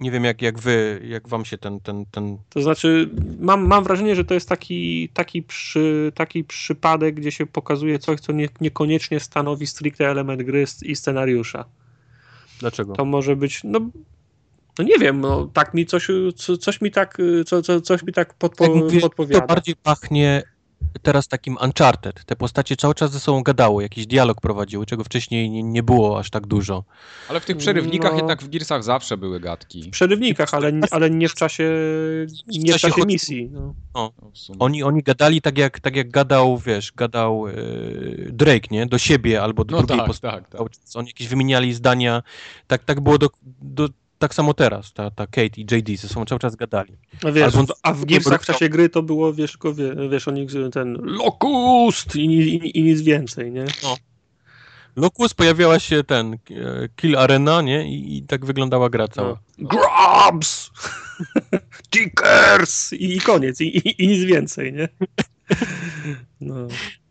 Nie 0.00 0.10
wiem, 0.10 0.24
jak, 0.24 0.42
jak 0.42 0.58
wy, 0.58 1.00
jak 1.04 1.28
wam 1.28 1.44
się 1.44 1.58
ten, 1.58 1.80
ten, 1.80 2.04
ten... 2.10 2.38
To 2.48 2.62
znaczy, 2.62 3.10
mam, 3.40 3.66
mam 3.66 3.84
wrażenie, 3.84 4.16
że 4.16 4.24
to 4.24 4.34
jest 4.34 4.48
taki, 4.48 5.08
taki, 5.08 5.42
przy, 5.42 6.12
taki 6.14 6.44
przypadek, 6.44 7.14
gdzie 7.14 7.32
się 7.32 7.46
pokazuje 7.46 7.98
coś, 7.98 8.20
co 8.20 8.32
nie, 8.32 8.48
niekoniecznie 8.60 9.20
stanowi 9.20 9.66
stricte 9.66 10.10
element 10.10 10.42
gry 10.42 10.64
i 10.82 10.96
scenariusza. 10.96 11.64
Dlaczego? 12.58 12.92
To 12.92 13.04
może 13.04 13.36
być, 13.36 13.60
no, 13.64 13.80
no 14.78 14.84
nie 14.84 14.98
wiem, 14.98 15.20
no, 15.20 15.46
tak 15.46 15.74
mi 15.74 15.86
coś, 15.86 16.08
co, 16.36 16.56
coś 16.56 16.80
mi 16.80 16.90
tak, 16.90 17.18
co, 17.46 17.62
co, 17.62 17.80
coś 17.80 18.02
mi 18.02 18.12
tak 18.12 18.34
podpo, 18.34 18.74
mówisz, 18.74 19.02
podpowiada. 19.02 19.40
To 19.40 19.46
bardziej 19.46 19.76
pachnie 19.76 20.42
teraz 21.02 21.28
takim 21.28 21.56
Uncharted. 21.64 22.24
Te 22.24 22.36
postacie 22.36 22.76
cały 22.76 22.94
czas 22.94 23.12
ze 23.12 23.20
sobą 23.20 23.42
gadały, 23.42 23.82
jakiś 23.82 24.06
dialog 24.06 24.40
prowadziły, 24.40 24.86
czego 24.86 25.04
wcześniej 25.04 25.50
nie, 25.50 25.62
nie 25.62 25.82
było 25.82 26.18
aż 26.18 26.30
tak 26.30 26.46
dużo. 26.46 26.84
Ale 27.28 27.40
w 27.40 27.44
tych 27.44 27.56
przerywnikach 27.56 28.12
No. 28.12 28.18
jednak 28.18 28.42
w 28.42 28.48
Gearsach 28.48 28.84
zawsze 28.84 29.16
były 29.16 29.40
gadki. 29.40 29.82
W 29.82 29.90
przerywnikach, 29.90 30.54
ale, 30.54 30.72
ale 30.90 31.10
nie 31.10 31.28
w 31.28 31.34
czasie, 31.34 31.70
nie 32.46 32.72
w 32.72 32.76
czasie 32.80 33.02
misji. 33.06 33.50
No. 33.52 33.74
No, 33.94 34.12
sumie. 34.34 34.58
Oni, 34.58 34.82
oni 34.82 35.02
gadali 35.02 35.40
tak 35.42 35.58
jak, 35.58 35.80
tak 35.80 35.96
jak 35.96 36.10
gadał, 36.10 36.58
wiesz, 36.58 36.92
gadał 36.92 37.48
e, 37.48 37.52
Drake, 38.32 38.68
nie? 38.70 38.86
Do 38.86 38.98
siebie 38.98 39.42
albo 39.42 39.64
do 39.64 39.76
No 39.76 39.78
drugiej 39.82 39.98
tak, 39.98 40.06
postaci. 40.06 40.36
tak, 40.36 40.48
tak. 40.48 40.60
Oni 40.94 41.08
jakieś 41.08 41.28
wymieniali 41.28 41.74
zdania. 41.74 42.22
Tak, 42.66 42.84
tak 42.84 43.00
było 43.00 43.18
do, 43.18 43.28
do, 43.62 43.88
tak 44.20 44.34
samo 44.34 44.54
teraz. 44.54 44.92
Ta, 44.92 45.10
ta 45.10 45.26
Kate 45.26 45.60
i 45.60 45.66
JD 45.70 45.96
ze 46.00 46.08
sobą 46.08 46.24
cały 46.26 46.38
czas 46.38 46.56
gadali. 46.56 46.96
No 47.24 47.32
wiesz, 47.32 47.54
Albo- 47.54 47.74
a 47.82 47.92
w 47.92 48.04
Gearsach 48.04 48.42
w 48.42 48.46
czasie 48.46 48.68
gry 48.68 48.88
to 48.88 49.02
było, 49.02 49.32
wiesz, 49.32 49.50
tylko, 49.50 49.74
wie- 49.74 50.08
wiesz, 50.10 50.28
oni 50.28 50.46
ten 50.72 50.98
Locust 51.02 52.16
i, 52.16 52.20
i, 52.26 52.78
i 52.78 52.82
nic 52.82 53.00
więcej, 53.00 53.52
nie? 53.52 53.64
Locus 54.96 55.34
pojawiała 55.34 55.78
się 55.78 56.04
ten 56.04 56.34
e, 56.34 56.38
Kill 56.96 57.16
Arena, 57.16 57.62
nie? 57.62 57.90
I, 57.96 58.16
i 58.16 58.22
tak 58.22 58.44
wyglądała 58.46 58.90
gra 58.90 59.08
cała. 59.08 59.38
No. 59.58 59.68
Grabs! 59.68 60.70
Tickers! 61.90 62.92
I, 62.92 63.16
I 63.16 63.20
koniec, 63.20 63.60
i, 63.60 63.64
i, 63.88 64.04
i 64.04 64.08
nic 64.08 64.24
więcej, 64.24 64.72
nie? 64.72 64.88
No. 66.40 66.54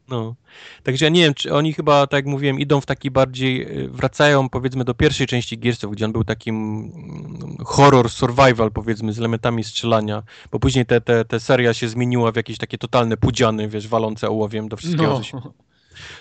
No. 0.10 0.36
Także 0.84 1.06
ja 1.06 1.10
nie 1.10 1.22
wiem, 1.22 1.34
czy 1.34 1.53
oni 1.53 1.73
chyba, 1.73 2.07
tak 2.07 2.18
jak 2.18 2.26
mówiłem, 2.26 2.60
idą 2.60 2.81
w 2.81 2.86
taki 2.86 3.11
bardziej, 3.11 3.80
y, 3.86 3.90
wracają 3.90 4.49
powiedzmy 4.49 4.84
do 4.84 4.94
pierwszej 4.94 5.27
części 5.27 5.57
Gearsów, 5.57 5.91
gdzie 5.91 6.06
on 6.06 6.11
był 6.11 6.23
takim 6.23 6.56
mm, 6.56 7.57
horror, 7.65 8.10
survival 8.10 8.72
powiedzmy, 8.72 9.14
z 9.14 9.19
elementami 9.19 9.64
strzelania, 9.64 10.23
bo 10.52 10.60
później 10.60 10.86
te, 10.86 11.02
te, 11.02 11.26
te 11.26 11.40
seria 11.40 11.73
się 11.73 11.88
zmieniła 11.90 12.31
w 12.31 12.36
jakieś 12.36 12.57
takie 12.57 12.77
totalne 12.77 13.18
pudziany, 13.18 13.68
wiesz, 13.69 13.88
walące 13.88 14.30
ołowiem 14.30 14.69
do 14.69 14.77
wszystkiego, 14.77 15.22
No. 15.34 15.53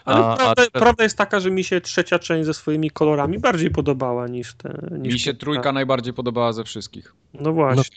Ale 0.05 0.25
A- 0.25 0.33
a 0.33 0.37
prawda, 0.37 0.55
teraz- 0.55 0.71
prawda 0.71 1.03
jest 1.05 1.19
taka, 1.19 1.41
że 1.41 1.51
mi 1.51 1.65
się 1.65 1.81
trzecia 1.81 2.19
część 2.19 2.47
ze 2.47 2.55
swoimi 2.55 2.91
kolorami 2.91 3.39
bardziej 3.39 3.71
podobała 3.71 4.29
niż 4.29 4.55
te. 4.55 4.89
Niż 4.99 5.13
Mi 5.15 5.21
się 5.21 5.33
te- 5.33 5.39
trójka 5.39 5.73
najbardziej 5.73 6.13
podobała 6.15 6.53
ze 6.53 6.65
wszystkich. 6.65 7.15
No 7.35 7.53
właśnie. 7.53 7.97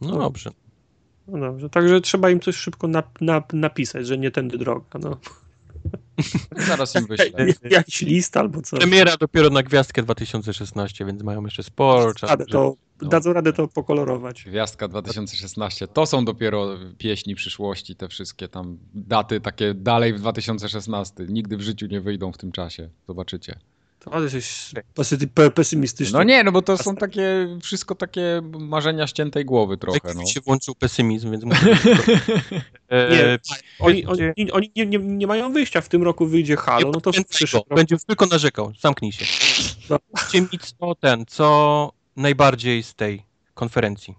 No 0.00 0.16
dobrze. 0.18 0.50
No 1.28 1.38
dobrze. 1.38 1.70
Także 1.70 2.00
trzeba 2.00 2.30
im 2.30 2.40
coś 2.40 2.56
szybko 2.56 2.88
nap, 2.88 3.20
nap, 3.20 3.52
napisać, 3.52 4.06
że 4.06 4.18
nie 4.18 4.30
tędy 4.30 4.58
droga. 4.58 4.98
No. 5.00 5.16
Zaraz 6.68 6.94
im 6.94 7.06
wyślę. 7.06 7.46
Jakiś 7.70 8.00
list 8.02 8.36
albo 8.36 8.62
coś. 8.62 8.80
Premiera 8.80 9.16
dopiero 9.16 9.50
na 9.50 9.62
Gwiazdkę 9.62 10.02
2016, 10.02 11.04
więc 11.04 11.22
mają 11.22 11.44
jeszcze 11.44 11.62
sporo 11.62 12.14
czasu. 12.14 12.30
Radę 12.30 12.46
to, 12.46 12.76
No. 13.02 13.08
Dadzą 13.08 13.32
radę 13.32 13.52
to 13.52 13.68
pokolorować. 13.68 14.44
Gwiazdka 14.44 14.88
2016. 14.88 15.88
To 15.88 16.06
są 16.06 16.24
dopiero 16.24 16.68
pieśni 16.98 17.34
przyszłości, 17.34 17.96
te 17.96 18.08
wszystkie 18.08 18.48
tam 18.48 18.78
daty 18.94 19.40
takie 19.40 19.74
dalej 19.74 20.14
w 20.14 20.18
2016. 20.18 21.14
Nigdy 21.28 21.56
w 21.56 21.60
życiu 21.60 21.86
nie 21.86 22.00
wyjdą 22.00 22.32
w 22.32 22.38
tym 22.38 22.52
czasie. 22.52 22.90
Zobaczycie. 23.08 23.58
To 24.04 24.12
ale 24.14 24.24
jesteś 24.24 24.70
pesy- 24.94 25.16
pe- 25.34 25.50
pesymistyczny. 25.50 26.18
No 26.18 26.24
nie, 26.24 26.44
no 26.44 26.52
bo 26.52 26.62
to 26.62 26.78
są 26.78 26.96
takie, 26.96 27.48
wszystko 27.62 27.94
takie 27.94 28.40
marzenia 28.60 29.06
ściętej 29.06 29.44
głowy 29.44 29.76
trochę, 29.76 30.00
Tak 30.00 30.14
no. 30.14 30.26
się 30.26 30.40
włączył 30.40 30.74
pesymizm, 30.74 31.30
więc 31.30 31.44
e, 32.88 33.10
Nie, 33.10 33.38
Oni, 33.78 34.06
oni, 34.06 34.22
będzie- 34.36 34.52
oni 34.52 34.70
nie, 34.76 34.86
nie, 34.86 34.98
nie 34.98 35.26
mają 35.26 35.52
wyjścia. 35.52 35.80
W 35.80 35.88
tym 35.88 36.02
roku 36.02 36.26
wyjdzie 36.26 36.56
Halo, 36.56 36.90
no 36.94 37.00
to 37.00 37.12
w 37.12 37.24
przyszłym 37.24 37.60
roku. 37.60 37.74
Będziesz 37.74 38.04
tylko 38.04 38.26
narzekał. 38.26 38.72
Zamknij 38.80 39.12
się. 39.12 39.24
No. 39.90 39.98
Powiedzcie 40.12 40.40
mi, 40.40 40.48
co 40.78 40.94
ten, 40.94 41.24
co 41.26 41.92
najbardziej 42.16 42.82
z 42.82 42.94
tej 42.94 43.22
konferencji? 43.54 44.14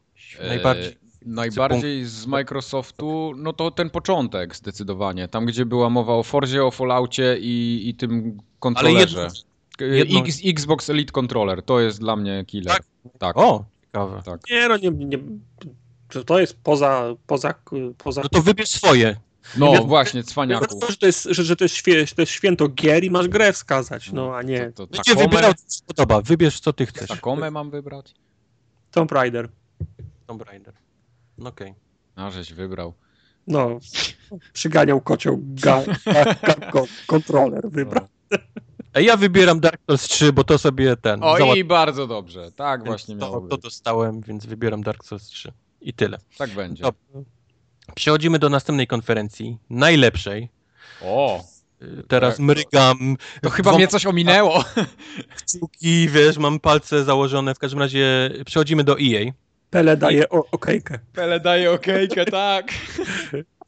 Najbardziej. 0.47 0.87
E, 0.87 0.95
najbardziej 1.25 2.05
z 2.05 2.25
Microsoftu, 2.25 3.33
no 3.37 3.53
to 3.53 3.71
ten 3.71 3.89
początek 3.89 4.55
zdecydowanie. 4.55 5.27
Tam, 5.27 5.45
gdzie 5.45 5.65
była 5.65 5.89
mowa 5.89 6.13
o 6.13 6.23
Forzie, 6.23 6.63
o 6.63 6.71
Falloutie 6.71 7.37
i, 7.39 7.81
i 7.89 7.95
tym 7.95 8.11
Ale 8.33 8.43
kontrolerze. 8.59 8.99
jedno, 9.21 9.33
K- 9.33 9.52
jedno- 9.79 10.19
X, 10.19 10.39
Xbox 10.45 10.89
Elite 10.89 11.11
Controller, 11.11 11.63
to 11.63 11.79
jest 11.79 11.99
dla 11.99 12.15
mnie 12.15 12.45
killer. 12.47 12.73
Tak? 12.73 12.83
tak. 13.19 13.37
O, 13.37 13.65
ciekawe. 13.85 14.21
tak. 14.25 14.41
Nie, 14.49 14.67
no 14.67 14.77
nie, 14.77 14.89
nie, 14.91 15.17
to- 16.09 16.23
to 16.23 16.39
jest 16.39 16.57
poza, 16.63 17.03
poza, 17.27 17.53
poza 17.97 18.21
No 18.21 18.29
to 18.29 18.41
wybierz 18.41 18.69
swoje. 18.69 19.15
No 19.57 19.73
Ja- 19.73 19.81
właśnie, 19.81 20.23
cwaniaku. 20.23 20.65
że 20.89 20.97
to 20.97 21.05
jest, 21.05 21.23
że, 21.31 21.43
że 21.43 21.55
to, 21.55 21.65
jest 21.65 21.75
świe, 21.75 22.05
to 22.07 22.21
jest 22.21 22.31
święto 22.31 22.69
gier 22.69 23.03
i 23.03 23.11
masz 23.11 23.27
grę 23.27 23.53
wskazać, 23.53 24.11
no 24.11 24.35
a 24.35 24.41
nie 24.41 24.59
To, 24.71 24.71
to 24.71 24.87
Będzie 24.87 25.11
Takomę, 25.15 25.27
wybierał, 25.27 25.53
co 25.53 25.75
ci 25.77 25.83
podoba. 25.87 26.21
Wybierz, 26.21 26.59
co 26.59 26.73
ty 26.73 26.85
chcesz. 26.85 27.09
Takomę 27.09 27.51
mam 27.51 27.69
wybrać? 27.71 28.13
Tomb 28.91 29.11
Raider. 29.11 29.49
Tomb 30.27 30.41
Raider. 30.41 30.73
No 31.37 31.49
Okej. 31.49 31.73
A, 32.15 32.31
żeś 32.31 32.53
wybrał. 32.53 32.93
No, 33.47 33.79
przyganiał 34.53 35.01
kocioł 35.01 35.39
ga, 35.43 35.83
ga, 36.05 36.23
ga, 36.71 36.81
kontroler 37.07 37.69
wybrał. 37.69 38.07
A 38.31 38.37
ja 39.01 39.17
wybieram 39.17 39.59
Dark 39.59 39.81
Souls 39.87 40.01
3, 40.03 40.33
bo 40.33 40.43
to 40.43 40.57
sobie 40.57 40.95
ten. 40.97 41.23
O 41.23 41.37
załatwię, 41.37 41.59
i 41.59 41.63
bardzo 41.63 42.07
dobrze. 42.07 42.51
Tak 42.51 42.79
więc 42.79 42.87
właśnie 42.87 43.15
miało 43.15 43.41
to, 43.41 43.47
to 43.47 43.57
dostałem, 43.57 44.21
więc 44.21 44.45
wybieram 44.45 44.83
Dark 44.83 45.05
Souls 45.05 45.23
3. 45.23 45.51
I 45.81 45.93
tyle. 45.93 46.17
Tak 46.37 46.49
będzie. 46.49 46.83
Przechodzimy 47.95 48.39
do 48.39 48.49
następnej 48.49 48.87
konferencji, 48.87 49.57
najlepszej. 49.69 50.49
O, 51.01 51.43
Teraz 52.07 52.35
Tak. 52.35 52.39
mrygam. 52.45 53.17
to 53.41 53.49
chyba 53.49 53.63
dwoma 53.63 53.77
mnie 53.77 53.87
coś 53.87 54.05
ominęło. 54.05 54.63
kciuki, 55.35 56.09
wiesz, 56.09 56.37
mam 56.37 56.59
palce 56.59 57.03
założone. 57.03 57.55
W 57.55 57.59
każdym 57.59 57.79
razie 57.79 58.31
przechodzimy 58.45 58.83
do 58.83 58.99
EA. 58.99 59.31
Pele 59.69 59.97
daje 59.97 60.29
o, 60.29 60.43
okejkę. 60.51 60.99
Pele 61.13 61.39
daje 61.39 61.71
okejkę, 61.71 62.25
tak. 62.25 62.71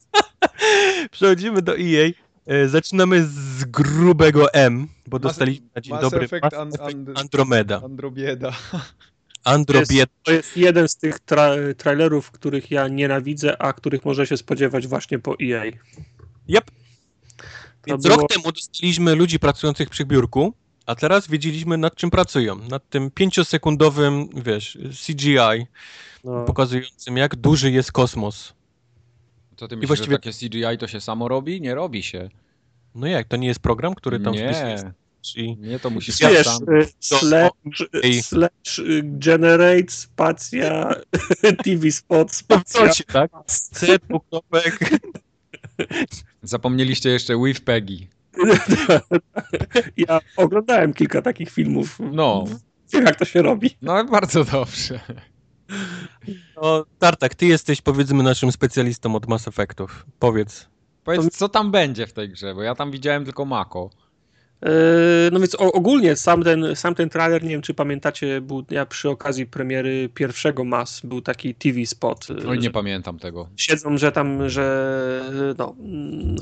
Przechodzimy 1.10 1.62
do 1.62 1.78
EA. 1.78 2.10
E, 2.46 2.68
Zaczynamy 2.68 3.24
z 3.24 3.64
grubego 3.64 4.52
M, 4.52 4.88
bo 5.06 5.18
dostaliśmy 5.18 5.66
na 5.74 5.80
dzień 5.80 5.90
Mass 5.92 6.02
dobry 6.02 6.24
Effect 6.24 6.54
and- 6.54 6.74
Effect 6.74 6.94
and- 7.08 7.18
Andromeda. 7.18 7.80
Androbieda. 7.84 8.52
Androbieda. 9.44 10.12
To 10.22 10.32
jest 10.32 10.56
jeden 10.56 10.88
z 10.88 10.96
tych 10.96 11.18
tra 11.20 11.50
trailerów, 11.76 12.30
których 12.30 12.70
ja 12.70 12.88
nienawidzę, 12.88 13.62
a 13.62 13.72
których 13.72 14.04
może 14.04 14.26
się 14.26 14.36
spodziewać 14.36 14.86
właśnie 14.86 15.18
po 15.18 15.34
EA. 15.42 15.64
Yep. 16.48 16.64
To 16.66 17.44
Więc 17.86 18.02
było- 18.02 18.16
rok 18.16 18.28
temu 18.30 18.52
dostaliśmy 18.52 19.14
ludzi 19.14 19.38
pracujących 19.38 19.90
przy 19.90 20.04
biurku, 20.04 20.54
a 20.86 20.94
teraz 20.94 21.28
wiedzieliśmy 21.28 21.76
nad 21.78 21.94
czym 21.94 22.10
pracują. 22.10 22.56
Nad 22.68 22.88
tym 22.88 23.10
pięciosekundowym, 23.10 24.28
wiesz, 24.44 24.78
CGI 25.06 25.66
No, 26.24 26.44
pokazującym 26.44 27.16
jak 27.16 27.36
duży 27.36 27.70
jest 27.70 27.92
kosmos. 27.92 28.54
Co 29.56 29.68
ty 29.68 29.76
myślisz, 29.76 29.88
właściwie- 29.88 30.12
że 30.14 30.18
takie 30.18 30.32
CGI 30.32 30.78
to 30.78 30.86
się 30.86 31.00
samo 31.00 31.28
robi? 31.28 31.60
Nie 31.60 31.74
robi 31.74 32.02
się. 32.02 32.28
No 32.94 33.06
jak, 33.06 33.28
to 33.28 33.36
nie 33.36 33.48
jest 33.48 33.60
program, 33.60 33.94
który 33.94 34.20
tam 34.20 34.34
Nie, 34.34 34.76
i 35.36 35.56
nie 35.56 35.78
to 35.78 35.90
musisz 35.90 36.18
Wiesz, 36.20 36.46
sam. 36.46 36.62
y, 36.74 36.86
slash, 37.00 37.50
Ej. 38.02 38.22
slash 38.22 38.78
y, 38.78 39.00
generate, 39.04 39.88
spacja, 39.92 40.94
TV 41.64 41.90
spot, 41.90 42.28
to 42.28 42.34
spacja. 42.34 42.88
cocie, 42.88 43.04
tak? 43.04 43.30
Zapomnieliście 46.42 47.10
jeszcze 47.10 47.42
with 47.44 47.60
Peggy. 47.60 48.06
Ja 49.96 50.20
oglądałem 50.36 50.94
kilka 50.94 51.22
takich 51.22 51.50
filmów. 51.50 51.98
No, 52.12 52.44
Wiem, 52.92 53.04
jak 53.04 53.16
to 53.18 53.24
się 53.24 53.42
robi. 53.42 53.70
no 53.82 54.04
bardzo 54.04 54.44
dobrze. 54.44 55.00
No, 56.56 56.84
Tartak, 56.98 57.34
ty 57.34 57.46
jesteś 57.46 57.82
powiedzmy 57.82 58.22
naszym 58.22 58.52
specjalistą 58.52 59.14
od 59.16 59.28
Mass 59.28 59.48
Effectów. 59.48 60.06
Powiedz. 60.18 60.68
Powiedz, 61.04 61.36
co 61.36 61.48
tam 61.48 61.70
będzie 61.70 62.06
w 62.06 62.12
tej 62.12 62.28
grze, 62.28 62.54
bo 62.54 62.62
ja 62.62 62.74
tam 62.74 62.90
widziałem 62.90 63.24
tylko 63.24 63.44
Mako. 63.44 63.90
E, 64.62 64.68
No 65.32 65.38
więc 65.40 65.54
ogólnie 65.54 66.16
sam 66.16 66.42
ten, 66.42 66.76
sam 66.76 66.94
ten 66.94 67.08
trailer, 67.08 67.42
nie 67.42 67.48
wiem 67.48 67.62
czy 67.62 67.74
pamiętacie, 67.74 68.40
był 68.40 68.64
ja 68.70 68.86
przy 68.86 69.08
okazji 69.10 69.46
premiery 69.46 70.08
pierwszego 70.14 70.64
MAS, 70.64 71.00
był 71.04 71.20
taki 71.22 71.54
TV 71.54 71.86
spot. 71.86 72.26
e, 72.44 72.48
Oj, 72.48 72.58
nie 72.58 72.70
pamiętam 72.70 73.18
tego. 73.18 73.48
Siedzą, 73.56 73.98
że 73.98 74.12
tam, 74.12 74.48
że 74.48 75.56
no, 75.58 75.74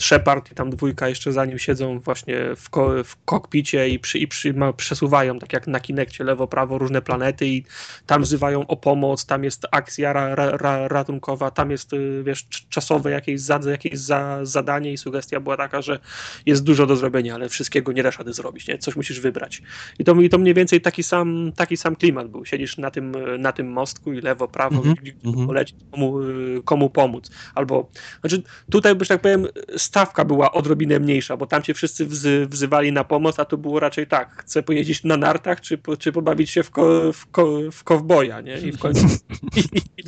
Shepard 0.00 0.52
i 0.52 0.54
tam 0.54 0.70
dwójka 0.70 1.08
jeszcze 1.08 1.32
za 1.32 1.44
nim 1.44 1.58
siedzą 1.58 2.00
właśnie 2.00 2.36
w, 2.56 2.70
ko, 2.70 3.04
w 3.04 3.24
kokpicie 3.24 3.88
i, 3.88 3.98
przy, 3.98 4.18
i 4.18 4.28
przy, 4.28 4.54
ma, 4.54 4.72
przesuwają, 4.72 5.38
tak 5.38 5.52
jak 5.52 5.66
na 5.66 5.80
Kinekcie, 5.80 6.24
lewo, 6.24 6.46
prawo, 6.46 6.78
różne 6.78 7.02
planety 7.02 7.46
i 7.46 7.64
tam 8.06 8.22
wzywają 8.22 8.66
o 8.66 8.76
pomoc, 8.76 9.26
tam 9.26 9.44
jest 9.44 9.66
akcja 9.70 10.12
ra, 10.12 10.34
ra, 10.34 10.50
ra, 10.50 10.88
ratunkowa, 10.88 11.50
tam 11.50 11.70
jest, 11.70 11.92
y, 11.92 12.22
wiesz, 12.26 12.44
cz- 12.44 12.68
czasowe 12.68 13.10
jakieś, 13.10 13.40
jakieś 13.70 13.98
za, 13.98 14.38
zadanie 14.42 14.92
i 14.92 14.98
sugestia 14.98 15.40
była 15.40 15.56
taka, 15.56 15.82
że 15.82 15.98
jest 16.46 16.64
dużo 16.64 16.86
do 16.86 16.96
zrobienia, 16.96 17.34
ale 17.34 17.48
wszystkiego 17.48 17.92
nie 17.92 18.02
dasz 18.04 18.18
rady 18.18 18.32
zrobić, 18.32 18.68
nie? 18.68 18.78
Coś 18.78 18.96
musisz 18.96 19.20
wybrać. 19.20 19.62
I 19.98 20.04
to, 20.04 20.14
I 20.14 20.28
to 20.28 20.38
mniej 20.38 20.54
więcej 20.54 20.80
taki 20.80 21.02
sam, 21.02 21.52
taki 21.56 21.76
sam 21.76 21.96
klimat 21.96 22.28
był. 22.28 22.44
Siedzisz 22.44 22.78
na 22.78 22.90
tym, 22.90 23.16
na 23.38 23.52
tym 23.52 23.72
mostku 23.72 24.12
i 24.12 24.20
lewo, 24.20 24.48
prawo, 24.48 24.76
mhm. 24.76 25.46
polecieć, 25.46 25.76
komu, 25.90 26.18
komu 26.64 26.90
pomóc. 26.90 27.30
Albo, 27.54 27.90
znaczy 28.20 28.42
tutaj, 28.70 28.94
że 29.00 29.06
tak 29.06 29.20
powiem, 29.20 29.46
stawka 29.76 30.24
była 30.24 30.52
odrobinę 30.52 31.00
mniejsza, 31.00 31.36
bo 31.36 31.46
tam 31.46 31.62
cię 31.62 31.74
wszyscy 31.74 32.06
wzy, 32.06 32.46
wzywali 32.50 32.92
na 32.92 33.04
pomoc, 33.04 33.38
a 33.38 33.44
tu 33.44 33.58
było 33.58 33.80
raczej 33.80 34.06
tak, 34.06 34.42
chcę 34.42 34.62
pojeździć 34.62 35.04
na 35.04 35.16
nartach, 35.16 35.60
czy, 35.60 35.78
po- 35.78 35.96
czy 35.96 36.12
pobawić 36.12 36.50
się 36.50 36.62
w, 36.62 36.70
ko, 36.70 37.12
w, 37.12 37.26
ko, 37.26 37.60
w 37.72 37.84
kowboja, 37.84 38.40
nie? 38.40 38.58
I 38.58 38.72
w 38.72 38.78
końcu, 38.78 39.06
i, 39.56 39.60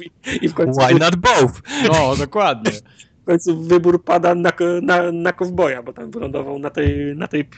i, 0.03 0.45
i 0.45 0.49
w 0.49 0.55
końcu, 0.55 0.81
Why 0.81 0.95
not 0.95 1.17
both? 1.17 1.63
No, 1.93 2.17
dokładnie. 2.17 2.73
w 3.27 3.29
końcu 3.29 3.63
wybór 3.63 4.05
pada 4.05 4.35
na, 4.35 4.53
na, 4.83 5.13
na 5.13 5.33
kowboja, 5.33 5.83
bo 5.83 5.93
tam 5.93 6.11
wylądował 6.11 6.59
na 6.59 6.71
tej, 6.71 7.17
na 7.17 7.29
tej 7.29 7.49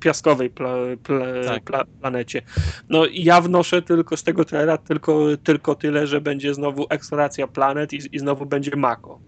piaskowej 0.00 0.50
pla, 0.50 0.74
pla, 1.02 1.18
Tak. 1.46 1.62
pla, 1.64 1.84
planecie. 2.00 2.42
No 2.88 3.06
i 3.06 3.24
ja 3.24 3.40
wnoszę 3.40 3.82
tylko 3.82 4.16
z 4.16 4.22
tego 4.22 4.44
trailera 4.44 4.78
tylko, 4.78 5.26
tylko 5.44 5.74
tyle, 5.74 6.06
że 6.06 6.20
będzie 6.20 6.54
znowu 6.54 6.86
eksploracja 6.90 7.46
planet 7.46 7.92
i, 7.92 8.00
i 8.12 8.18
znowu 8.18 8.46
będzie 8.46 8.76
Mako. 8.76 9.20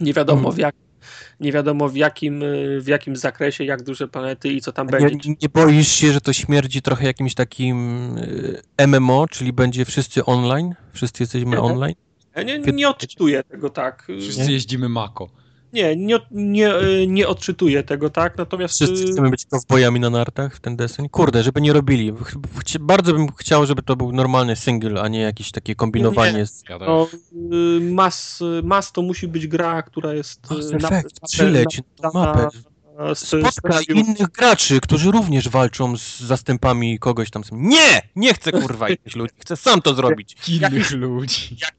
Nie 0.00 0.12
wiadomo 0.12 0.38
Mhm. 0.38 0.54
w 0.54 0.58
jak, 0.58 0.74
nie 1.40 1.52
wiadomo 1.52 1.88
w 1.88 1.96
jakim, 1.96 2.42
w 2.80 2.86
jakim 2.86 3.16
zakresie, 3.16 3.64
jak 3.64 3.82
duże 3.82 4.08
planety 4.08 4.48
i 4.48 4.60
co 4.60 4.72
tam 4.72 4.86
Nie, 4.86 4.92
będzie. 4.92 5.30
nie 5.42 5.48
boisz 5.48 5.88
się, 5.88 6.12
że 6.12 6.20
to 6.20 6.32
śmierdzi 6.32 6.82
trochę 6.82 7.04
jakimś 7.06 7.34
takim 7.34 7.78
y, 8.78 8.86
MMO, 8.86 9.26
czyli 9.30 9.52
będzie 9.52 9.84
wszyscy 9.84 10.24
online? 10.24 10.74
Wszyscy 10.92 11.22
jesteśmy 11.22 11.56
Mhm. 11.56 11.72
online? 11.72 11.94
Ja 12.36 12.42
nie, 12.42 12.58
nie 12.58 12.88
odczytuję 12.88 13.42
tego 13.44 13.70
tak. 13.70 14.06
Wszyscy 14.20 14.52
jeździmy 14.52 14.88
Mako. 14.88 15.28
Nie, 15.72 15.96
nie, 15.96 16.18
nie, 16.30 16.74
y, 16.76 17.06
nie 17.08 17.28
odczytuję 17.28 17.82
tego 17.82 18.10
tak, 18.10 18.38
natomiast 18.38 18.74
Wszyscy 18.74 19.04
y, 19.04 19.12
chcemy 19.12 19.30
być 19.30 19.46
kowbojami 19.46 20.00
na 20.00 20.10
nartach 20.10 20.56
w 20.56 20.60
ten 20.60 20.76
deseń? 20.76 21.08
Kurde, 21.08 21.42
żeby 21.42 21.60
nie 21.60 21.72
robili. 21.72 22.12
Chci- 22.58 22.78
Bardzo 22.80 23.12
bym 23.12 23.32
chciał, 23.32 23.66
żeby 23.66 23.82
to 23.82 23.96
był 23.96 24.12
normalny 24.12 24.56
single, 24.56 25.02
a 25.02 25.08
nie 25.08 25.20
jakieś 25.20 25.50
takie 25.50 25.74
kombinowanie 25.74 26.46
z... 26.46 26.62
Ja 26.68 26.78
też. 26.78 26.88
No, 26.88 27.08
y, 27.52 27.80
mas, 27.80 28.40
mas 28.62 28.92
to 28.92 29.02
musi 29.02 29.28
być 29.28 29.46
gra, 29.46 29.82
która 29.82 30.14
jest 30.14 30.50
Mass 30.50 30.70
y, 30.72 30.76
Effect, 30.76 31.20
przyleć 31.32 31.80
na 32.02 32.10
na- 32.14 32.20
mapę. 32.20 32.42
na- 32.98 33.14
z- 33.14 33.28
z- 33.30 33.88
innych 33.88 34.28
graczy, 34.32 34.80
którzy 34.80 35.10
również 35.10 35.48
walczą 35.48 35.96
z 35.96 36.20
zastępami 36.20 36.98
kogoś 36.98 37.30
tam. 37.30 37.42
Nie! 37.52 38.02
Nie 38.16 38.34
chcę 38.34 38.52
kurwa 38.52 38.88
innych 38.94 39.16
ludzi, 39.16 39.34
chcę 39.38 39.56
sam 39.56 39.82
to 39.82 39.94
zrobić. 39.94 40.36
Innych 40.48 40.90
ludzi. 40.90 41.56
jak- 41.62 41.75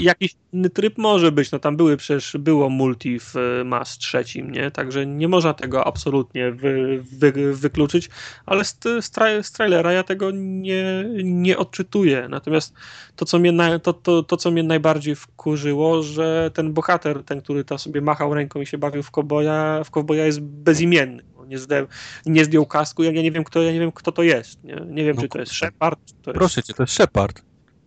Jakiś 0.00 0.34
inny 0.52 0.70
tryb 0.70 0.98
może 0.98 1.32
być, 1.32 1.50
no 1.50 1.58
tam 1.58 1.76
były 1.76 1.96
przecież, 1.96 2.36
było 2.38 2.68
multi 2.68 3.20
w 3.20 3.36
y, 3.36 3.64
MAS 3.64 3.98
trzecim, 3.98 4.50
nie? 4.50 4.70
Także 4.70 5.06
nie 5.06 5.28
można 5.28 5.54
tego 5.54 5.86
absolutnie 5.86 6.52
wy, 6.52 7.02
wy, 7.12 7.54
wykluczyć, 7.54 8.08
ale 8.46 8.64
z, 8.64 8.78
z, 9.00 9.10
tra, 9.10 9.42
z 9.42 9.52
trailera 9.52 9.92
ja 9.92 10.02
tego 10.02 10.30
nie, 10.34 11.04
nie 11.24 11.58
odczytuję. 11.58 12.26
Natomiast 12.28 12.74
to 13.16 13.24
co, 13.24 13.38
mnie 13.38 13.52
na, 13.52 13.78
to, 13.78 13.92
to, 13.92 14.22
to, 14.22 14.36
co 14.36 14.50
mnie 14.50 14.62
najbardziej 14.62 15.16
wkurzyło, 15.16 16.02
że 16.02 16.50
ten 16.54 16.72
bohater, 16.72 17.24
ten, 17.24 17.40
który 17.40 17.64
tam 17.64 17.78
sobie 17.78 18.00
machał 18.00 18.34
ręką 18.34 18.60
i 18.60 18.66
się 18.66 18.78
bawił 18.78 19.02
w 19.02 19.10
kowboja, 19.10 19.84
w 19.84 19.90
kowboja 19.90 20.26
jest 20.26 20.40
bezimienny. 20.40 21.22
Nie, 21.46 21.58
zde, 21.58 21.86
nie 22.26 22.44
zdjął 22.44 22.66
kasku, 22.66 23.02
ja 23.02 23.10
nie 23.10 23.32
wiem, 23.32 23.44
kto, 23.44 23.62
ja 23.62 23.72
nie 23.72 23.80
wiem, 23.80 23.92
kto 23.92 24.12
to 24.12 24.22
jest. 24.22 24.64
Nie, 24.64 24.74
nie 24.86 25.04
wiem, 25.04 25.16
No 25.16 25.22
czy 25.22 25.28
to 25.28 25.38
jest. 25.38 25.52
Shepard. 25.52 26.00
To 26.22 26.30
jest... 26.30 26.38
Proszę 26.38 26.62
cię, 26.62 26.74
to 26.74 26.82
jest 26.82 26.92
Shepard. 26.92 27.42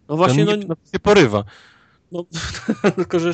No 0.09 0.17
właśnie, 0.17 0.45
no, 0.45 0.55
nie, 0.55 0.63
się 0.63 0.99
porywa. 1.03 1.43
no, 2.11 2.25
tylko 2.95 3.19
że 3.19 3.31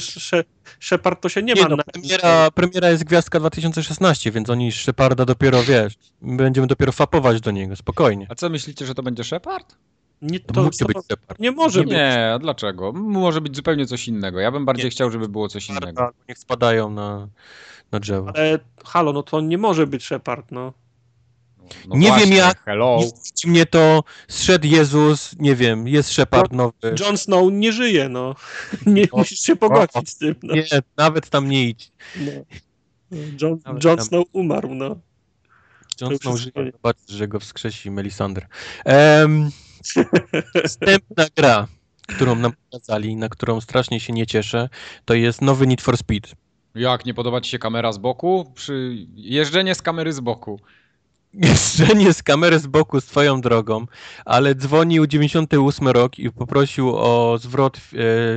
Shepard 0.80 1.22
to 1.22 1.30
się 1.30 1.43
nie, 1.43 1.53
Nie 1.53 1.61
ma 1.61 1.68
no, 1.69 1.76
na... 1.76 1.84
premiera, 1.84 2.52
premiera 2.52 2.89
jest 2.89 3.03
Gwiazdka 3.03 3.39
2016, 3.39 4.31
więc 4.31 4.49
oni 4.49 4.72
Sheparda 4.72 5.26
dopiero, 5.26 5.64
wiesz, 5.64 5.93
będziemy 6.22 6.68
dopiero 6.68 6.91
fapować 6.91 7.41
do 7.41 7.52
niego, 7.52 7.76
spokojnie. 7.76 8.27
A 8.30 8.35
co 8.35 8.49
myślicie, 8.49 8.85
że 8.85 8.95
to 8.95 9.03
będzie 9.03 9.23
Shepard? 9.23 9.76
Nie, 10.22 10.39
To, 10.39 10.53
to, 10.53 10.64
musi 10.64 10.80
to, 10.80 10.85
być 10.85 10.97
Shepard. 11.06 11.39
nie 11.39 11.52
może 11.52 11.80
być. 11.81 11.91
Nie, 11.91 12.31
a 12.34 12.39
dlaczego? 12.39 12.91
Może 12.91 13.41
być 13.41 13.56
zupełnie 13.56 13.85
coś 13.85 14.07
innego. 14.07 14.39
Ja 14.39 14.52
bym 14.52 14.65
bardziej 14.65 14.85
Nie. 14.85 14.91
chciał, 14.91 15.11
żeby 15.11 15.30
było 15.30 15.47
coś 15.49 15.69
innego. 15.69 16.11
Niech 16.30 16.38
spadają 16.38 16.89
na, 16.89 17.27
na 17.91 17.99
drzewo. 17.99 18.31
Ale 18.35 18.60
halo, 18.85 19.14
no 19.14 19.23
to 19.23 19.41
nie 19.41 19.57
może 19.57 19.88
być 19.88 20.06
Shepard, 20.06 20.52
no. 20.52 20.73
No 21.87 21.95
Nie 21.95 22.07
wiem 22.07 22.15
właśnie, 22.15 22.35
jak. 22.35 22.63
Hello. 22.65 22.99
Nie 23.45 23.51
mnie 23.51 23.65
to, 23.65 24.03
zszedł 24.27 24.67
Jezus, 24.67 25.35
nie 25.39 25.55
wiem, 25.55 25.87
jest 25.87 26.11
Shepard 26.11 26.51
nowy. 26.51 26.95
Jon 26.99 27.17
Snow 27.17 27.51
nie 27.51 27.71
żyje, 27.71 28.09
no. 28.09 28.35
Nie, 28.85 29.11
O, 29.11 29.17
musisz 29.17 29.39
się 29.39 29.55
pogodzić 29.55 30.09
z 30.09 30.17
tym, 30.17 30.35
no. 30.43 30.55
Nie, 30.55 30.65
nawet 30.97 31.29
tam 31.29 31.49
nie 31.49 31.69
idź. 31.69 31.91
no. 32.15 32.31
Jon, 33.41 33.59
Nawet 33.65 33.83
Jon 33.83 33.97
tam- 33.97 34.05
Snow 34.05 34.25
umarł, 34.33 34.75
no. 34.75 34.95
John 36.01 36.11
To 36.11 36.17
Snow 36.17 36.37
żyje, 36.39 36.71
zobacz, 36.71 36.97
że 37.07 37.27
go 37.27 37.39
wskrzesi 37.39 37.91
Melisandre. 37.91 38.47
Um, 38.85 39.49
następna 40.63 41.25
gra, 41.35 41.67
którą 42.07 42.35
nam 42.35 42.51
pokazali, 42.69 43.15
na 43.15 43.29
którą 43.29 43.61
strasznie 43.61 43.99
się 43.99 44.13
nie 44.13 44.27
cieszę, 44.27 44.69
to 45.05 45.13
jest 45.13 45.41
nowy 45.41 45.67
Need 45.67 45.81
for 45.81 45.97
Speed. 45.97 46.29
Jak, 46.75 47.05
nie 47.05 47.13
podoba 47.13 47.41
ci 47.41 47.51
się 47.51 47.59
kamera 47.59 47.91
z 47.91 47.97
boku? 47.97 48.51
Przy... 48.55 48.95
Jeżdżenie 49.15 49.75
z 49.75 49.81
kamery 49.81 50.13
z 50.13 50.19
boku. 50.19 50.59
Jeżdżenie 51.35 52.13
z 52.13 52.23
kamery 52.23 52.59
z 52.59 52.67
boku 52.67 53.01
swoją 53.01 53.41
drogą, 53.41 53.85
ale 54.25 54.55
dzwonił 54.55 55.07
98 55.07 55.87
rok 55.87 56.19
i 56.19 56.31
poprosił 56.31 56.95
o 56.95 57.37
zwrot 57.41 57.77
e, 57.77 57.79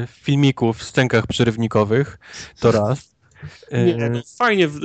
filmików 0.06 0.78
w 0.78 0.82
scenkach 0.82 1.26
przerywnikowych, 1.26 2.18
to 2.60 2.72
raz. 2.72 3.08
Nie, 3.72 3.96
E, 4.06 4.10
no, 4.10 4.20
fajnie, 4.38 4.68
w- 4.68 4.80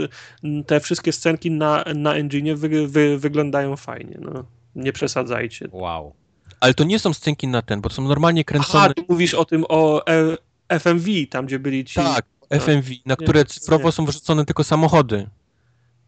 te 0.68 0.80
wszystkie 0.80 1.12
scenki 1.12 1.52
na, 1.52 1.84
na 1.96 2.14
engine 2.16 2.56
wy, 2.56 2.88
wy, 2.88 3.18
wyglądają 3.20 3.76
fajnie, 3.76 4.18
no. 4.22 4.44
Nie 4.76 4.94
przesadzajcie. 4.94 5.68
Wow. 5.72 6.14
Ale 6.60 6.74
to 6.74 6.84
nie 6.84 7.00
są 7.00 7.14
scenki 7.14 7.48
na 7.48 7.62
ten, 7.62 7.82
bo 7.82 7.90
są 7.90 8.04
normalnie 8.08 8.44
kręcone. 8.46 8.84
Aha, 8.86 8.94
ty 8.94 9.04
mówisz 9.10 9.34
o 9.34 9.46
tym, 9.46 9.66
o 9.70 10.08
e, 10.70 10.80
FMV, 10.80 11.08
tam 11.30 11.46
gdzie 11.46 11.60
byli 11.60 11.86
ci... 11.86 11.96
Tak, 11.96 12.26
FMV, 12.50 12.90
na 13.06 13.16
które 13.16 13.40
Nie, 13.40 13.46
cyfrowo 13.46 13.86
nie. 13.86 13.92
są 13.92 14.06
wrzucone 14.06 14.46
tylko 14.46 14.64
samochody. 14.64 15.30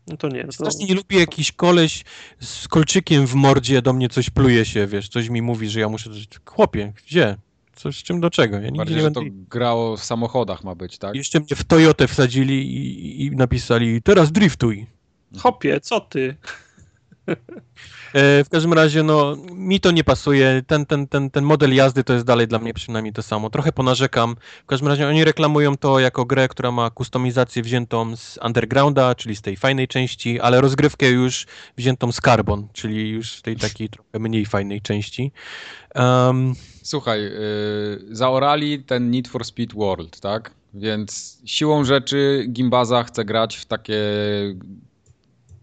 No 0.07 0.17
to 0.17 0.29
nie, 0.29 0.43
to... 0.43 0.51
Strasznie 0.51 0.85
nie 0.85 0.95
lubię 0.95 1.19
jakiś 1.19 1.51
koleś 1.51 2.03
z 2.39 2.67
kolczykiem 2.67 3.27
w 3.27 3.33
mordzie 3.33 3.81
do 3.81 3.93
mnie 3.93 4.09
coś 4.09 4.29
pluje 4.29 4.65
się, 4.65 4.87
wiesz, 4.87 5.09
coś 5.09 5.29
mi 5.29 5.41
mówi, 5.41 5.69
że 5.69 5.79
ja 5.79 5.89
muszę... 5.89 6.09
Chłopie, 6.45 6.93
gdzie? 7.07 7.37
Coś 7.75 7.97
z 7.97 8.03
czym 8.03 8.21
do 8.21 8.29
czego? 8.29 8.59
Ja 8.59 8.71
Bardziej, 8.71 8.95
nie 8.95 9.01
że 9.01 9.11
będę... 9.11 9.31
to 9.31 9.35
grało 9.49 9.97
w 9.97 10.03
samochodach 10.03 10.63
ma 10.63 10.75
być, 10.75 10.97
tak? 10.97 11.15
Jeszcze 11.15 11.39
mnie 11.39 11.55
w 11.55 11.63
Toyotę 11.63 12.07
wsadzili 12.07 12.75
i, 12.75 13.25
i 13.25 13.31
napisali, 13.31 14.01
teraz 14.01 14.31
driftuj. 14.31 14.87
Hopie, 15.37 15.81
co 15.81 15.99
ty? 15.99 16.35
E, 18.15 18.43
w 18.43 18.49
każdym 18.49 18.73
razie, 18.73 19.03
no, 19.03 19.35
mi 19.51 19.79
to 19.79 19.91
nie 19.91 20.03
pasuje. 20.03 20.63
Ten, 20.67 20.85
ten, 20.85 21.07
ten, 21.07 21.29
ten 21.29 21.43
model 21.43 21.75
jazdy 21.75 22.03
to 22.03 22.13
jest 22.13 22.25
dalej 22.25 22.47
dla 22.47 22.59
mnie 22.59 22.73
przynajmniej 22.73 23.13
to 23.13 23.23
samo. 23.23 23.49
Trochę 23.49 23.71
ponarzekam. 23.71 24.35
W 24.63 24.65
każdym 24.65 24.87
razie 24.87 25.07
oni 25.07 25.23
reklamują 25.23 25.77
to 25.77 25.99
jako 25.99 26.25
grę, 26.25 26.47
która 26.47 26.71
ma 26.71 26.89
kustomizację 26.89 27.63
wziętą 27.63 28.15
z 28.15 28.39
Undergrounda, 28.45 29.15
czyli 29.15 29.35
z 29.35 29.41
tej 29.41 29.57
fajnej 29.57 29.87
części, 29.87 30.39
ale 30.39 30.61
rozgrywkę 30.61 31.09
już 31.09 31.45
wziętą 31.77 32.11
z 32.11 32.21
Carbon, 32.21 32.67
czyli 32.73 33.09
już 33.09 33.31
z 33.31 33.41
tej 33.41 33.55
takiej 33.55 33.89
trochę 33.89 34.19
mniej 34.19 34.45
fajnej 34.45 34.81
części. 34.81 35.31
Um, 35.95 36.53
Słuchaj, 36.83 37.21
yy, 37.21 37.31
zaorali 38.11 38.83
ten 38.83 39.11
Need 39.11 39.27
for 39.27 39.45
Speed 39.45 39.75
World, 39.75 40.19
tak? 40.19 40.51
Więc 40.73 41.41
siłą 41.45 41.83
rzeczy 41.83 42.45
Gimbaza 42.49 43.03
chce 43.03 43.25
grać 43.25 43.55
w 43.55 43.65
takie 43.65 43.99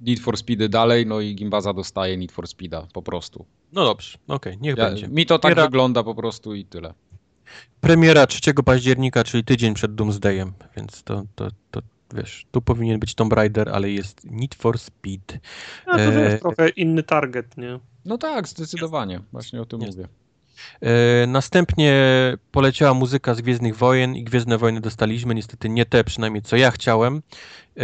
Need 0.03 0.21
for 0.21 0.37
Speedy 0.39 0.69
dalej, 0.69 1.07
no 1.07 1.21
i 1.21 1.35
Gimbaza 1.35 1.73
dostaje 1.73 2.17
Need 2.17 2.33
for 2.33 2.49
Speeda 2.49 2.87
po 2.93 3.03
prostu. 3.03 3.45
no 3.73 3.85
dobrze, 3.85 4.19
okej, 4.29 4.59
niech 4.61 4.77
Ja, 4.77 4.85
będzie. 4.85 5.09
mi 5.09 5.27
to 5.27 5.39
tak 5.39 5.55
Premiera- 5.55 5.63
wygląda 5.65 6.03
po 6.03 6.15
prostu 6.15 6.55
i 6.55 6.65
tyle. 6.65 6.95
Premiera 7.81 8.27
3 8.27 8.55
października, 8.65 9.25
czyli 9.25 9.45
tydzień 9.45 9.75
przed 9.75 9.95
Doomsdayem, 9.95 10.53
więc 10.77 11.03
to, 11.03 11.23
to, 11.35 11.49
to 11.71 11.81
wiesz, 12.15 12.47
tu 12.51 12.63
powinien 12.63 13.01
być 13.01 13.15
Tomb 13.15 13.33
Raider, 13.33 13.69
ale 13.69 13.91
jest 13.91 14.25
Need 14.31 14.55
for 14.55 14.79
Speed. 14.79 15.39
No 15.87 15.93
to 15.97 16.01
E, 16.03 16.13
wiesz, 16.31 16.41
trochę 16.41 16.69
inny 16.69 17.03
target, 17.03 17.57
nie? 17.57 17.79
No 18.05 18.19
tak, 18.19 18.49
zdecydowanie. 18.49 19.21
Właśnie 19.33 19.63
o 19.63 19.65
tym 19.67 19.81
Jest. 19.81 19.99
mówię. 19.99 20.09
E, 20.81 21.27
Następnie 21.27 21.93
poleciała 22.53 22.95
muzyka 22.95 23.35
z 23.35 23.41
Gwiezdnych 23.41 23.77
Wojen 23.77 24.17
i 24.17 24.25
Gwiezdne 24.25 24.59
Wojny 24.59 24.81
dostaliśmy, 24.81 25.35
niestety 25.35 25.69
nie 25.69 25.87
te 25.87 26.05
przynajmniej 26.05 26.43
co 26.43 26.57
ja 26.57 26.71
chciałem, 26.71 27.23
e, 27.77 27.83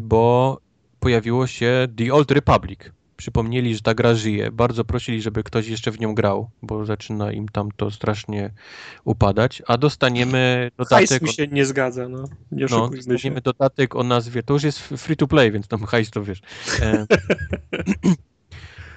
bo 0.00 0.58
pojawiło 1.06 1.46
się 1.46 1.88
The 1.96 2.14
Old 2.14 2.30
Republic. 2.30 2.80
Przypomnieli, 3.16 3.74
że 3.74 3.80
ta 3.80 3.94
gra 3.94 4.14
żyje. 4.14 4.50
Bardzo 4.50 4.84
prosili, 4.84 5.22
żeby 5.22 5.42
ktoś 5.42 5.68
jeszcze 5.68 5.90
w 5.90 6.00
nią 6.00 6.14
grał, 6.14 6.50
bo 6.62 6.84
zaczyna 6.84 7.32
im 7.32 7.48
tam 7.48 7.68
to 7.76 7.90
strasznie 7.90 8.50
upadać. 9.04 9.62
A 9.66 9.78
dostaniemy 9.78 10.70
Hajs 10.78 10.90
dodatek. 11.10 11.22
mi 11.22 11.28
o- 11.28 11.32
się 11.32 11.46
nie 11.48 11.66
zgadza, 11.66 12.08
no. 12.08 12.24
Nie 12.52 12.66
no, 12.70 12.76
oszukujmy 12.76 13.02
się. 13.02 13.08
dostaniemy 13.12 13.40
dodatek 13.40 13.96
o 13.96 14.02
nazwie. 14.02 14.42
To 14.42 14.54
już 14.54 14.62
jest 14.62 14.78
free 14.80 15.16
to 15.16 15.26
play, 15.26 15.52
więc 15.52 15.68
tam 15.68 15.84
hajs 15.84 16.10
to 16.10 16.24
wiesz. 16.24 16.40
E, 16.82 17.06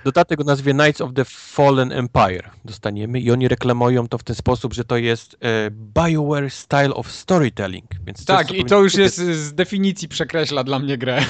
dodatek 0.06 0.42
o 0.42 0.44
nazwie 0.44 0.74
Knights 0.74 1.02
of 1.02 1.14
the 1.14 1.26
Fallen 1.26 1.92
Empire 1.92 2.50
dostaniemy 2.66 3.20
i 3.20 3.32
oni 3.32 3.48
reklamują 3.48 4.08
to 4.08 4.18
w 4.18 4.24
ten 4.24 4.36
sposób, 4.36 4.74
że 4.74 4.84
to 4.84 4.98
jest 4.98 5.38
e, 5.42 5.72
BioWare 5.72 6.52
Style 6.52 6.94
of 6.94 7.12
Storytelling. 7.12 7.86
Więc 8.06 8.26
Tak, 8.26 8.52
i 8.52 8.66
to 8.66 8.84
już 8.84 8.94
jest 8.94 9.18
z 9.18 9.54
definicji 9.54 10.08
przekreśla 10.08 10.64
dla 10.64 10.80
mnie 10.80 10.98
grę. 10.98 11.22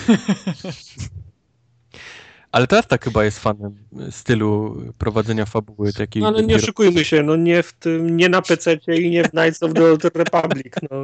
Ale 2.52 2.68
teraz 2.68 2.88
tak 2.88 3.04
chyba 3.04 3.26
jest 3.26 3.40
fanem 3.40 3.76
stylu 4.12 4.82
prowadzenia 4.98 5.46
fabuły 5.46 5.94
takiej. 5.94 6.22
No, 6.22 6.28
ale 6.28 6.44
nie 6.44 6.56
oszukujmy 6.56 7.06
się, 7.06 7.24
no 7.24 7.36
nie 7.36 7.64
w 7.64 7.74
tym, 7.74 8.18
nie 8.18 8.30
na 8.30 8.42
PC 8.42 8.78
i 8.88 9.10
nie 9.10 9.24
w 9.24 9.30
Knights 9.30 9.64
of 9.64 9.74
the 9.74 9.84
Old 9.84 10.04
Republic, 10.04 10.74
no. 10.92 10.98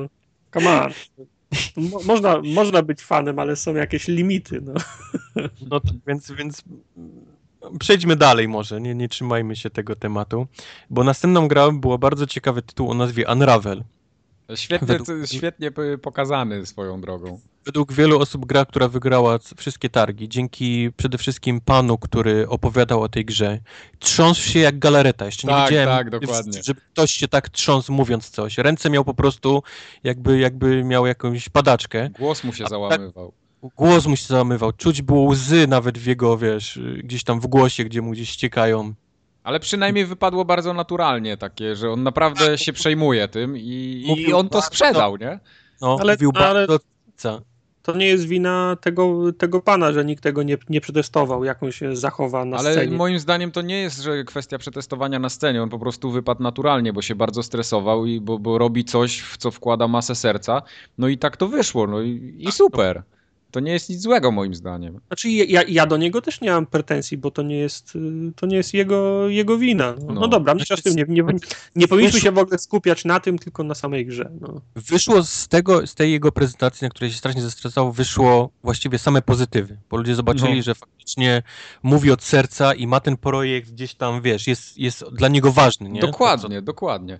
Come 0.54 0.82
on. 0.82 0.92
Mo 1.78 2.00
można, 2.06 2.42
można 2.42 2.82
być 2.82 3.02
fanem, 3.02 3.40
ale 3.40 3.56
są 3.56 3.76
jakieś 3.76 4.08
limity, 4.08 4.62
no. 4.62 4.74
No 5.70 5.80
to, 5.80 5.94
więc, 6.08 6.32
więc 6.32 6.64
przejdźmy 7.80 8.16
dalej 8.16 8.48
może, 8.48 8.82
nie, 8.82 8.96
nie 8.96 9.10
trzymajmy 9.10 9.56
się 9.56 9.70
tego 9.70 9.96
tematu, 9.96 10.48
bo 10.90 11.04
następną 11.04 11.48
grą 11.48 11.80
było 11.80 11.98
bardzo 11.98 12.28
ciekawy 12.28 12.62
tytuł 12.62 12.92
o 12.92 12.94
nazwie 12.94 13.26
Unravel. 13.32 13.84
Świetnie, 14.56 14.88
Według- 14.88 15.28
świetnie 15.32 15.72
pokazany 16.02 16.66
swoją 16.66 17.02
drogą. 17.02 17.40
Według 17.66 17.94
wielu 17.94 18.20
osób 18.20 18.46
gra, 18.46 18.66
która 18.66 18.88
wygrała 18.88 19.40
wszystkie 19.58 19.90
targi, 19.90 20.30
dzięki 20.30 20.90
przede 20.98 21.18
wszystkim 21.18 21.62
panu, 21.62 21.98
który 21.98 22.48
opowiadał 22.50 23.02
o 23.02 23.10
tej 23.10 23.26
grze, 23.26 23.60
trząsł 24.00 24.42
się 24.42 24.60
jak 24.60 24.80
galareta. 24.80 25.26
Jeszcze 25.26 25.48
nie 25.48 25.54
Tak, 25.54 25.70
widziałem, 25.70 25.90
tak, 25.90 26.10
dokładnie. 26.10 26.64
żeby 26.64 26.82
ktoś 26.94 27.12
się 27.12 27.28
tak 27.28 27.50
trząsł 27.50 27.94
mówiąc 27.94 28.30
coś. 28.30 28.58
Ręce 28.58 28.90
miał 28.90 29.06
po 29.06 29.14
prostu 29.14 29.64
jakby, 30.04 30.40
jakby 30.40 30.84
miał 30.84 31.08
jakąś 31.08 31.50
padaczkę. 31.50 32.10
Głos 32.20 32.44
mu 32.44 32.54
się 32.54 32.64
A 32.64 32.68
tak- 32.68 32.70
załamywał. 32.70 33.34
Głos 33.78 34.06
mu 34.08 34.16
się 34.16 34.26
załamywał. 34.28 34.72
Czuć 34.72 35.02
było 35.02 35.24
łzy 35.24 35.68
nawet 35.68 35.98
w 35.98 36.06
jego, 36.06 36.38
wiesz, 36.38 36.80
gdzieś 37.04 37.24
tam 37.24 37.40
w 37.40 37.48
głosie, 37.48 37.84
gdzie 37.84 38.02
mu 38.02 38.12
gdzieś 38.12 38.30
ściekają. 38.30 38.94
Ale 39.44 39.60
przynajmniej 39.60 40.06
wypadło 40.06 40.46
bardzo 40.46 40.74
naturalnie 40.74 41.38
takie, 41.38 41.76
że 41.76 41.92
on 41.92 42.04
naprawdę 42.04 42.58
się 42.58 42.74
przejmuje 42.74 43.28
tym 43.28 43.58
i, 43.58 44.04
i 44.18 44.34
on 44.34 44.50
to 44.50 44.62
sprzedał, 44.62 45.18
nie? 45.18 45.40
No, 45.82 45.98
Ale- 46.02 46.14
mówił 46.14 46.32
ale- 46.36 46.44
bardzo... 46.68 46.80
co? 47.16 47.42
To 47.84 47.96
nie 47.96 48.06
jest 48.08 48.26
wina 48.28 48.78
tego, 48.82 49.34
tego 49.34 49.62
pana, 49.62 49.92
że 49.92 50.06
nikt 50.06 50.24
tego 50.24 50.44
nie, 50.44 50.58
nie 50.70 50.82
przetestował, 50.82 51.44
jak 51.44 51.64
on 51.64 51.72
się 51.72 51.96
zachowa 51.96 52.46
na 52.46 52.58
Ale 52.58 52.72
scenie. 52.72 52.98
moim 52.98 53.20
zdaniem 53.20 53.52
to 53.52 53.62
nie 53.62 53.82
jest, 53.82 54.02
że 54.02 54.24
kwestia 54.24 54.58
przetestowania 54.58 55.20
na 55.20 55.30
scenie. 55.30 55.64
On 55.64 55.70
po 55.70 55.80
prostu 55.80 56.12
wypadł 56.12 56.44
naturalnie, 56.44 56.94
bo 56.94 57.02
się 57.02 57.16
bardzo 57.16 57.44
stresował 57.44 58.06
i 58.06 58.20
bo, 58.22 58.40
bo 58.40 58.58
robi 58.58 58.86
coś, 58.86 59.22
w 59.22 59.38
co 59.38 59.52
wkłada 59.52 59.88
masę 59.88 60.16
serca. 60.16 60.62
No 60.98 61.08
i 61.08 61.18
tak 61.18 61.38
to 61.38 61.48
wyszło. 61.48 61.88
No 61.88 62.02
i, 62.02 62.36
i 62.40 62.52
super. 62.52 63.04
To 63.52 63.60
nie 63.60 63.72
jest 63.72 63.90
nic 63.90 64.02
złego 64.02 64.32
moim 64.32 64.56
zdaniem. 64.56 65.00
Znaczy 65.08 65.30
ja, 65.30 65.64
ja 65.68 65.86
do 65.86 65.98
niego 65.98 66.22
też 66.22 66.42
nie 66.42 66.52
mam 66.52 66.66
pretensji, 66.66 67.18
bo 67.18 67.32
to 67.32 67.42
nie 67.42 67.58
jest, 67.58 67.96
y, 67.96 68.00
to 68.36 68.46
nie 68.46 68.58
jest 68.58 68.74
jego, 68.74 69.30
jego 69.30 69.58
wina. 69.58 69.96
No, 70.00 70.14
No. 70.14 70.22
no 70.22 70.28
dobra, 70.28 70.56
z 70.78 70.82
tym, 70.84 70.96
nie, 70.96 71.06
nie, 71.08 71.24
nie 71.76 71.88
powinniśmy 71.88 72.20
się 72.20 72.32
w 72.32 72.38
ogóle 72.38 72.58
skupiać 72.60 73.06
na 73.06 73.20
tym, 73.20 73.40
tylko 73.40 73.64
na 73.64 73.76
samej 73.76 74.06
grze. 74.06 74.32
No. 74.42 74.62
Wyszło 74.76 75.24
z 75.24 75.48
tego, 75.48 75.88
z 75.88 75.96
tej 75.96 76.12
jego 76.12 76.32
prezentacji, 76.32 76.86
na 76.86 76.90
której 76.90 77.12
się 77.12 77.18
strasznie 77.18 77.42
zestresował, 77.42 77.92
wyszło 77.92 78.50
właściwie 78.64 79.00
same 79.00 79.22
pozytywy, 79.22 79.78
bo 79.90 79.98
ludzie 79.98 80.16
zobaczyli, 80.16 80.56
No. 80.58 80.64
że 80.64 80.76
faktycznie 80.76 81.44
mówi 81.84 82.12
od 82.12 82.24
serca 82.24 82.74
i 82.74 82.88
ma 82.88 83.00
ten 83.00 83.18
projekt 83.18 83.72
gdzieś 83.72 83.94
tam, 83.96 84.22
wiesz, 84.22 84.48
jest, 84.48 84.78
jest 84.78 85.04
dla 85.12 85.28
niego 85.28 85.52
ważny, 85.52 85.90
nie? 85.90 86.02
To, 86.02 86.08
Dokładnie, 86.08 86.62
dokładnie. 86.62 87.20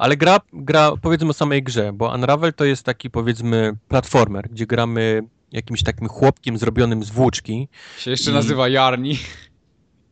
Ale 0.00 0.16
gra, 0.16 0.40
gra, 0.52 0.92
powiedzmy 1.02 1.28
o 1.28 1.32
samej 1.32 1.62
grze, 1.62 1.92
bo 1.92 2.14
Unravel 2.14 2.52
to 2.54 2.64
jest 2.64 2.82
taki, 2.84 3.10
powiedzmy, 3.10 3.72
platformer, 3.88 4.48
gdzie 4.50 4.66
gramy 4.66 5.22
jakimś 5.52 5.82
takim 5.82 6.08
chłopkiem 6.08 6.58
zrobionym 6.58 7.04
z 7.04 7.10
włóczki, 7.10 7.68
Się 7.98 8.10
jeszcze 8.10 8.30
I- 8.30 8.34
nazywa 8.34 8.68
Jarni. 8.68 9.18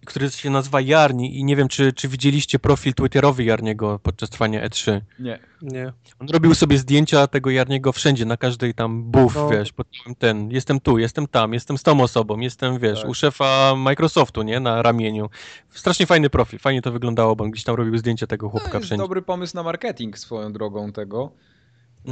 Który 0.09 0.31
się 0.31 0.51
nazywa 0.51 0.81
Jarni 0.81 1.39
i 1.39 1.45
nie 1.45 1.57
wiem, 1.57 1.69
czy, 1.69 1.93
czy 1.93 2.09
widzieliście 2.09 2.59
profil 2.59 2.95
twitterowy 2.95 3.45
Jarniego 3.45 3.99
podczas 4.03 4.31
trwania 4.31 4.69
E3. 4.69 5.01
Nie. 5.19 5.39
Nie. 5.63 5.93
On 6.21 6.29
robił 6.29 6.55
sobie 6.55 6.79
zdjęcia 6.79 7.27
tego 7.27 7.51
Jarniego 7.51 7.93
wszędzie, 7.93 8.25
na 8.25 8.37
każdej 8.37 8.75
tam 8.75 9.03
buf, 9.03 9.35
No. 9.35 9.49
wiesz, 9.49 9.73
pod 9.73 9.87
ten, 10.19 10.51
jestem 10.51 10.81
tu, 10.81 10.99
jestem 10.99 11.27
tam, 11.27 11.53
jestem 11.55 11.79
z 11.79 11.83
tą 11.83 12.01
osobą, 12.01 12.39
jestem, 12.41 12.79
wiesz, 12.79 13.01
Tak. 13.01 13.09
u 13.11 13.15
szefa 13.15 13.75
Microsoftu, 13.77 14.43
nie, 14.43 14.61
na 14.61 14.83
ramieniu. 14.83 15.31
Strasznie 15.71 16.07
fajny 16.07 16.31
profil, 16.31 16.59
fajnie 16.59 16.83
to 16.83 16.93
wyglądało, 16.93 17.37
bo 17.37 17.45
on 17.45 17.51
gdzieś 17.51 17.65
tam 17.65 17.75
robił 17.77 17.99
zdjęcia 17.99 18.27
tego 18.27 18.47
To 18.47 18.51
chłopka 18.51 18.79
jest 18.79 18.87
wszędzie. 18.87 19.03
dobry 19.03 19.23
pomysł 19.23 19.57
na 19.57 19.63
marketing 19.63 20.19
swoją 20.19 20.53
drogą 20.53 20.93
tego. 20.93 21.33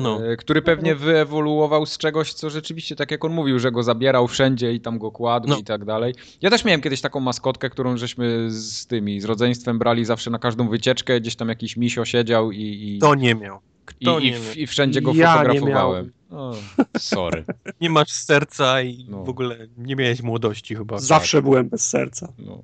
No. 0.02 0.26
e, 0.32 0.36
Który 0.36 0.62
pewnie 0.62 0.94
wyewoluował 0.94 1.86
z 1.86 1.98
czegoś, 1.98 2.32
co 2.32 2.50
rzeczywiście, 2.50 2.96
tak 2.96 3.10
jak 3.10 3.24
on 3.24 3.32
mówił, 3.32 3.58
że 3.58 3.72
go 3.72 3.82
zabierał 3.82 4.28
wszędzie 4.28 4.72
i 4.72 4.80
tam 4.80 4.98
go 4.98 5.10
kładł 5.10 5.48
No. 5.48 5.56
i 5.58 5.64
tak 5.64 5.84
dalej. 5.84 6.14
Ja 6.42 6.50
też 6.50 6.64
miałem 6.64 6.80
kiedyś 6.80 7.00
taką 7.00 7.20
maskotkę, 7.20 7.70
którą 7.70 7.96
żeśmy 7.96 8.50
z 8.50 8.86
tymi, 8.86 9.20
z 9.20 9.24
rodzeństwem 9.24 9.78
brali 9.78 10.04
zawsze 10.04 10.30
na 10.30 10.38
każdą 10.38 10.68
wycieczkę, 10.68 11.20
gdzieś 11.20 11.36
tam 11.36 11.48
jakiś 11.48 11.76
misio 11.76 12.04
siedział 12.04 12.52
i, 12.52 12.60
i, 12.94 12.98
Kto 12.98 13.14
nie 13.14 13.34
miał? 13.34 13.56
i, 13.56 13.60
Kto 13.84 14.18
i, 14.18 14.24
nie 14.24 14.38
w- 14.38 14.56
i 14.56 14.66
wszędzie 14.66 15.00
go 15.02 15.12
Ja 15.14 15.32
nie 15.34 15.38
fotografowałem. 15.60 16.12
O, 16.30 16.54
sorry. 16.98 17.44
Nie 17.80 17.90
masz 17.90 18.10
serca 18.12 18.82
i 18.82 19.06
No. 19.08 19.24
w 19.24 19.28
ogóle 19.28 19.56
nie 19.78 19.96
miałeś 19.96 20.22
młodości 20.22 20.76
chyba. 20.76 20.98
Zawsze 20.98 21.42
byłem 21.42 21.68
bez 21.68 21.88
serca. 21.88 22.32
No. 22.38 22.62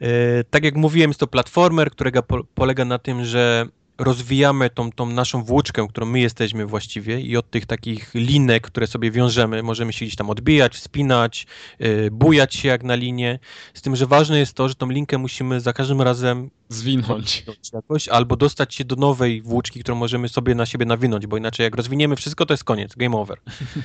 E, 0.00 0.44
tak 0.44 0.64
jak 0.64 0.74
mówiłem, 0.76 1.10
jest 1.10 1.20
to 1.20 1.26
platformer, 1.26 1.90
którego 1.90 2.22
po, 2.22 2.44
polega 2.54 2.84
na 2.84 2.98
tym, 2.98 3.24
że 3.24 3.66
rozwijamy 3.98 4.70
tą, 4.70 4.92
tą 4.92 5.06
naszą 5.06 5.44
włóczkę, 5.44 5.86
którą 5.88 6.06
my 6.06 6.20
jesteśmy 6.20 6.66
właściwie 6.66 7.20
i 7.20 7.36
od 7.36 7.50
tych 7.50 7.66
takich 7.66 8.10
linek, 8.14 8.66
które 8.66 8.86
sobie 8.86 9.10
wiążemy, 9.10 9.62
możemy 9.62 9.92
się 9.92 10.04
gdzieś 10.04 10.16
tam 10.16 10.30
odbijać, 10.30 10.74
wspinać, 10.74 11.46
e, 11.78 12.10
bujać 12.10 12.54
się 12.54 12.68
jak 12.68 12.82
na 12.82 12.94
linie. 12.94 13.38
Z 13.74 13.82
tym, 13.82 13.96
że 13.96 14.06
ważne 14.06 14.38
jest 14.38 14.54
to, 14.54 14.68
że 14.68 14.74
tą 14.74 14.90
linkę 14.90 15.18
musimy 15.18 15.60
za 15.60 15.72
każdym 15.72 16.02
razem 16.02 16.50
Zwinąć. 16.68 17.44
jakoś, 17.72 18.08
albo 18.08 18.36
dostać 18.36 18.74
się 18.74 18.84
do 18.84 18.96
nowej 18.96 19.42
włóczki, 19.42 19.80
którą 19.80 19.96
możemy 19.96 20.28
sobie 20.28 20.54
na 20.54 20.66
siebie 20.66 20.86
nawinąć, 20.86 21.26
bo 21.26 21.36
inaczej 21.36 21.64
jak 21.64 21.76
rozwiniemy 21.76 22.16
wszystko, 22.16 22.46
to 22.46 22.54
jest 22.54 22.64
koniec, 22.64 22.94
game 22.94 23.16
over. 23.16 23.38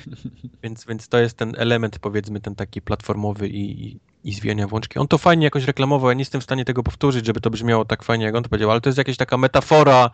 więc, 0.64 0.86
więc 0.86 1.08
to 1.08 1.18
jest 1.18 1.38
ten 1.38 1.54
element, 1.58 2.00
powiedzmy, 2.00 2.42
ten 2.42 2.56
taki 2.56 2.82
platformowy 2.82 3.48
i, 3.48 3.88
i, 3.88 4.00
i 4.24 4.34
zwijania 4.34 4.68
włączki. 4.68 5.00
On 5.00 5.08
to 5.08 5.18
fajnie 5.18 5.44
jakoś 5.44 5.64
reklamował, 5.64 6.10
ja 6.10 6.14
nie 6.14 6.22
jestem 6.22 6.42
w 6.42 6.44
stanie 6.44 6.66
tego 6.66 6.84
powtórzyć, 6.84 7.26
żeby 7.26 7.42
to 7.42 7.50
brzmiało 7.50 7.86
tak 7.86 8.04
fajnie, 8.04 8.26
jak 8.26 8.36
on 8.36 8.44
to 8.44 8.50
powiedział, 8.50 8.72
ale 8.72 8.82
to 8.82 8.90
jest 8.90 8.98
jakaś 8.98 9.18
taka 9.18 9.38
metafora, 9.38 10.10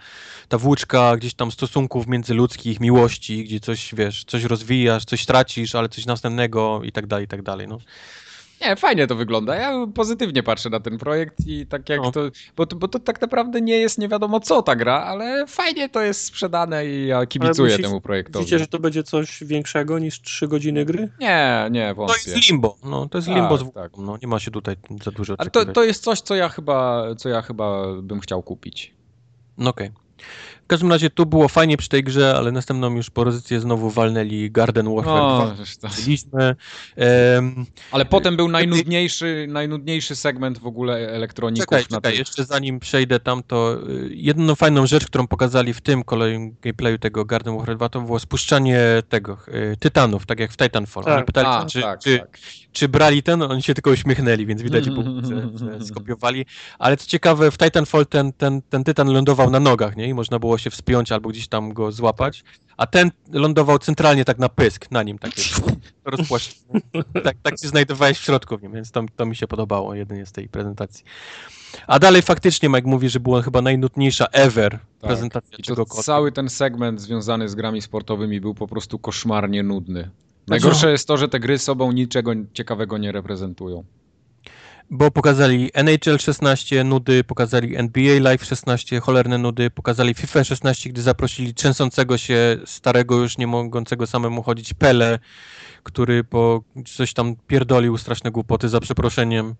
ta 0.50 0.58
włóczka 0.58 1.18
gdzieś 1.18 1.34
tam 1.34 1.52
stosunków 1.52 2.08
międzyludzkich, 2.08 2.80
miłości, 2.80 3.44
gdzie 3.44 3.60
coś, 3.60 3.96
wiesz, 3.96 4.24
coś 4.24 4.44
rozwijasz, 4.44 5.06
coś 5.06 5.26
tracisz, 5.26 5.76
ale 5.76 5.90
coś 5.90 6.06
następnego 6.06 6.82
i 6.84 6.92
tak 6.92 7.08
dalej, 7.08 7.26
i 7.26 7.28
tak 7.28 7.42
dalej, 7.42 7.68
no. 7.68 7.78
Nie, 8.62 8.76
fajnie 8.76 9.08
to 9.08 9.16
wygląda. 9.16 9.56
Ja 9.56 9.88
pozytywnie 9.96 10.44
patrzę 10.44 10.70
na 10.70 10.80
ten 10.80 10.98
projekt 10.98 11.36
i 11.48 11.66
tak 11.68 11.90
jak 11.90 12.02
No. 12.02 12.12
to. 12.12 12.22
Bo, 12.58 12.66
to. 12.66 12.76
bo 12.76 12.88
to 12.88 13.00
tak 13.00 13.22
naprawdę 13.22 13.62
nie 13.62 13.78
jest 13.78 13.98
nie 13.98 14.08
wiadomo 14.10 14.40
co 14.40 14.62
ta 14.62 14.76
gra, 14.76 14.94
ale 15.04 15.48
fajnie 15.48 15.90
to 15.90 16.02
jest 16.02 16.22
sprzedane 16.26 16.86
i 16.86 17.08
ja 17.08 17.26
kibicuję 17.26 17.72
myślisz- 17.72 17.82
temu 17.88 18.02
projektowi. 18.02 18.46
Widzicie, 18.46 18.60
że 18.60 18.68
to 18.68 18.80
będzie 18.80 19.04
coś 19.04 19.44
większego 19.44 20.00
niż 20.00 20.22
3 20.22 20.48
godziny 20.48 20.86
gry? 20.86 21.10
Nie, 21.20 21.68
nie, 21.72 21.90
To 21.90 21.96
wątpię. 21.96 22.32
jest 22.32 22.50
limbo, 22.50 22.78
no, 22.84 23.10
to 23.10 23.18
jest 23.18 23.28
Tak, 23.28 23.38
limbo 23.38 23.58
z 23.58 23.60
tak. 23.60 23.74
włóczką, 23.74 24.02
no, 24.02 24.18
nie 24.22 24.28
ma 24.28 24.40
się 24.40 24.52
tutaj 24.52 24.76
za 25.04 25.12
dużo 25.12 25.36
Ale 25.38 25.50
to, 25.50 25.60
oczekiwać. 25.60 25.76
to 25.76 25.84
jest 25.84 26.04
coś, 26.04 26.22
co 26.22 26.36
ja 26.36 26.50
chyba, 26.50 27.06
co 27.16 27.30
ja 27.30 27.42
chyba 27.42 27.94
bym 28.02 28.20
chciał 28.20 28.44
kupić. 28.44 28.94
No 29.58 29.70
okej. 29.70 29.92
W 30.66 30.68
każdym 30.68 30.92
razie 30.92 31.10
tu 31.10 31.26
było 31.26 31.48
fajnie 31.48 31.78
przy 31.78 31.90
tej 31.90 32.04
grze, 32.04 32.36
ale 32.38 32.52
następną 32.52 32.96
już 32.96 33.10
pozycję 33.10 33.60
znowu 33.60 33.90
walnęli 33.90 34.52
Garden 34.52 34.96
Warfare 34.96 35.56
2. 35.56 35.56
To... 35.82 35.88
Byliśmy. 36.04 36.56
Em, 36.96 37.66
Ale 37.92 38.06
potem 38.06 38.38
był 38.38 38.48
najnudniejszy, 38.48 39.46
najnudniejszy 39.50 40.16
segment 40.16 40.60
w 40.60 40.66
ogóle 40.66 40.94
elektroników. 41.10 41.66
czekaj, 41.66 41.84
na 41.92 41.98
czekaj, 41.98 42.12
tych- 42.12 42.20
jeszcze 42.20 42.46
zanim 42.46 42.80
przejdę 42.80 43.20
tam, 43.20 43.44
to 43.44 43.78
y, 43.90 44.10
jedną 44.16 44.56
fajną 44.56 44.86
rzecz, 44.88 45.06
którą 45.06 45.28
pokazali 45.28 45.74
w 45.74 45.82
tym 45.82 46.04
kolejnym 46.04 46.56
gameplayu 46.62 46.98
tego 46.98 47.26
Garden 47.26 47.58
Warfare 47.58 47.76
2, 47.78 47.90
to 47.90 48.02
było 48.02 48.20
spuszczanie 48.20 48.80
tego, 49.10 49.38
y, 49.48 49.78
tytanów, 49.80 50.26
tak 50.26 50.40
jak 50.40 50.52
w 50.52 50.58
Titanfall. 50.58 51.04
Tak. 51.04 51.16
Oni 51.18 51.26
pytali, 51.26 51.48
A, 51.48 51.66
czy, 51.66 51.82
tak, 51.82 52.00
czy, 52.00 52.20
tak. 52.20 52.38
Czy 52.76 52.90
brali 52.90 53.24
ten, 53.24 53.42
oni 53.42 53.64
się 53.64 53.74
tylko 53.74 53.92
uśmiechnęli, 53.92 54.46
więc 54.46 54.62
widać 54.62 54.86
że 55.60 55.86
skopiowali. 55.86 56.46
Ale 56.80 56.98
co 56.98 57.08
ciekawe, 57.08 57.52
w 57.52 57.58
Titanfall 57.58 58.06
ten, 58.06 58.34
ten, 58.34 58.62
ten 58.62 58.84
tytan 58.84 59.14
lądował 59.14 59.50
na 59.50 59.60
nogach, 59.60 59.96
nie? 59.96 60.08
I 60.08 60.14
można 60.14 60.40
było 60.40 60.58
się 60.58 60.70
wspiąć 60.70 61.12
albo 61.12 61.30
gdzieś 61.30 61.48
tam 61.48 61.74
go 61.74 61.92
złapać. 61.92 62.44
A 62.78 62.88
ten 62.88 63.12
lądował 63.32 63.80
centralnie 63.80 64.26
tak 64.26 64.38
na 64.38 64.50
pysk, 64.50 64.92
na 64.92 65.04
nim 65.04 65.20
takie 65.20 65.42
rozpłaszczone. 66.06 66.80
Tak, 67.24 67.38
tak 67.44 67.60
się 67.60 67.68
znajdowałeś 67.68 68.20
w 68.20 68.24
środku 68.24 68.58
w 68.58 68.64
nim, 68.64 68.72
więc 68.72 68.92
to, 68.92 69.04
to 69.16 69.26
mi 69.26 69.36
się 69.36 69.48
podobało 69.48 69.96
jedynie 69.96 70.26
z 70.26 70.32
tej 70.32 70.50
prezentacji. 70.50 71.06
A 71.88 72.00
dalej 72.00 72.22
faktycznie 72.22 72.70
Mike 72.70 72.88
mówi, 72.88 73.10
że 73.10 73.20
była 73.20 73.42
chyba 73.42 73.62
najnudniejsza 73.62 74.26
ever 74.26 74.80
prezentacja 75.02 75.52
Tak. 75.52 75.60
I 75.60 75.64
to 75.64 75.68
czegokolwiek. 75.68 76.06
cały 76.06 76.32
ten 76.32 76.50
segment 76.50 77.02
związany 77.02 77.50
z 77.50 77.56
grami 77.56 77.82
sportowymi 77.82 78.42
był 78.42 78.54
po 78.54 78.68
prostu 78.68 79.00
koszmarnie 79.00 79.64
nudny. 79.64 80.10
Najgorsze 80.48 80.92
jest 80.92 81.08
to, 81.08 81.18
że 81.18 81.28
te 81.28 81.40
gry 81.40 81.60
sobą 81.60 81.92
niczego 81.92 82.32
ciekawego 82.54 82.98
nie 82.98 83.12
reprezentują. 83.12 83.84
Bo 84.90 85.12
pokazali 85.12 85.72
NHL 85.74 86.20
16 86.20 86.84
nudy, 86.84 87.24
pokazali 87.24 87.78
NBA 87.78 88.20
Live 88.20 88.46
16 88.46 89.00
cholerne 89.00 89.38
nudy, 89.38 89.70
pokazali 89.70 90.14
FIFA 90.14 90.44
16, 90.44 90.90
gdy 90.90 91.02
zaprosili 91.02 91.54
trzęsącego 91.54 92.18
się, 92.18 92.58
starego 92.66 93.16
już 93.16 93.38
nie 93.38 93.48
mogącego 93.48 94.08
samemu 94.08 94.44
chodzić 94.44 94.74
Pele, 94.74 95.20
który 95.84 96.24
po 96.24 96.64
coś 96.96 97.14
tam 97.14 97.36
pierdolił 97.48 97.98
straszne 97.98 98.32
głupoty 98.32 98.70
za 98.70 98.80
przeproszeniem. 98.80 99.56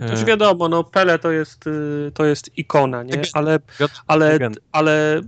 Też 0.00 0.20
E, 0.20 0.24
wiadomo, 0.24 0.68
no 0.68 0.84
Pele 0.84 1.18
to 1.18 1.30
jest, 1.30 1.66
y, 1.66 2.12
to 2.14 2.24
jest 2.24 2.58
ikona, 2.58 3.02
nie? 3.02 3.22
Ale, 3.32 3.58
ale, 4.06 4.38
ale 4.72 5.20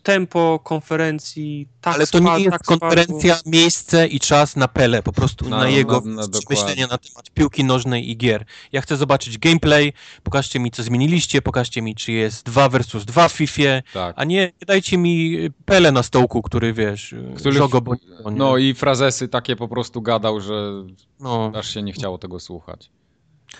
tempo 0.00 0.60
konferencji 0.64 1.68
tak 1.80 1.94
Ale 1.94 2.06
to 2.06 2.18
spa- 2.18 2.36
nie 2.36 2.44
jest 2.44 2.50
tak 2.50 2.62
konferencja, 2.62 3.38
miejsce 3.46 4.06
i 4.06 4.20
czas 4.20 4.56
na 4.56 4.68
Pele, 4.68 5.02
po 5.02 5.12
prostu 5.12 5.48
Na- 5.48 5.56
na, 5.58 5.68
jego 5.68 6.00
na- 6.00 6.26
na 6.26 6.26
myślenie 6.50 6.86
na 6.86 6.98
temat 6.98 7.30
piłki 7.34 7.64
nożnej 7.64 8.10
i 8.10 8.16
gier. 8.16 8.44
Ja 8.72 8.80
chcę 8.80 8.96
zobaczyć 8.96 9.38
gameplay, 9.38 9.92
pokażcie 10.22 10.60
mi 10.60 10.70
co 10.70 10.82
zmieniliście, 10.82 11.42
pokażcie 11.42 11.82
mi 11.82 11.94
czy 11.94 12.12
jest 12.12 12.46
2 12.46 12.68
versus 12.68 13.04
2 13.04 13.28
w 13.28 13.32
FIFA, 13.32 13.62
Tak. 13.92 14.14
a 14.18 14.24
nie, 14.24 14.40
nie 14.40 14.66
dajcie 14.66 14.98
mi 14.98 15.36
Pele 15.64 15.92
na 15.92 16.02
stołku, 16.02 16.42
który 16.42 16.72
wiesz, 16.72 17.14
Który 17.36 17.52
żogo 17.58 17.80
bo 17.80 17.94
No 18.30 18.56
i 18.56 18.74
frazesy 18.74 19.28
takie 19.28 19.56
po 19.56 19.68
prostu 19.68 20.02
gadał, 20.02 20.40
że 20.40 20.72
no. 21.20 21.52
aż 21.54 21.74
się 21.74 21.82
nie 21.82 21.92
chciało 21.92 22.18
tego 22.18 22.40
słuchać. 22.40 22.90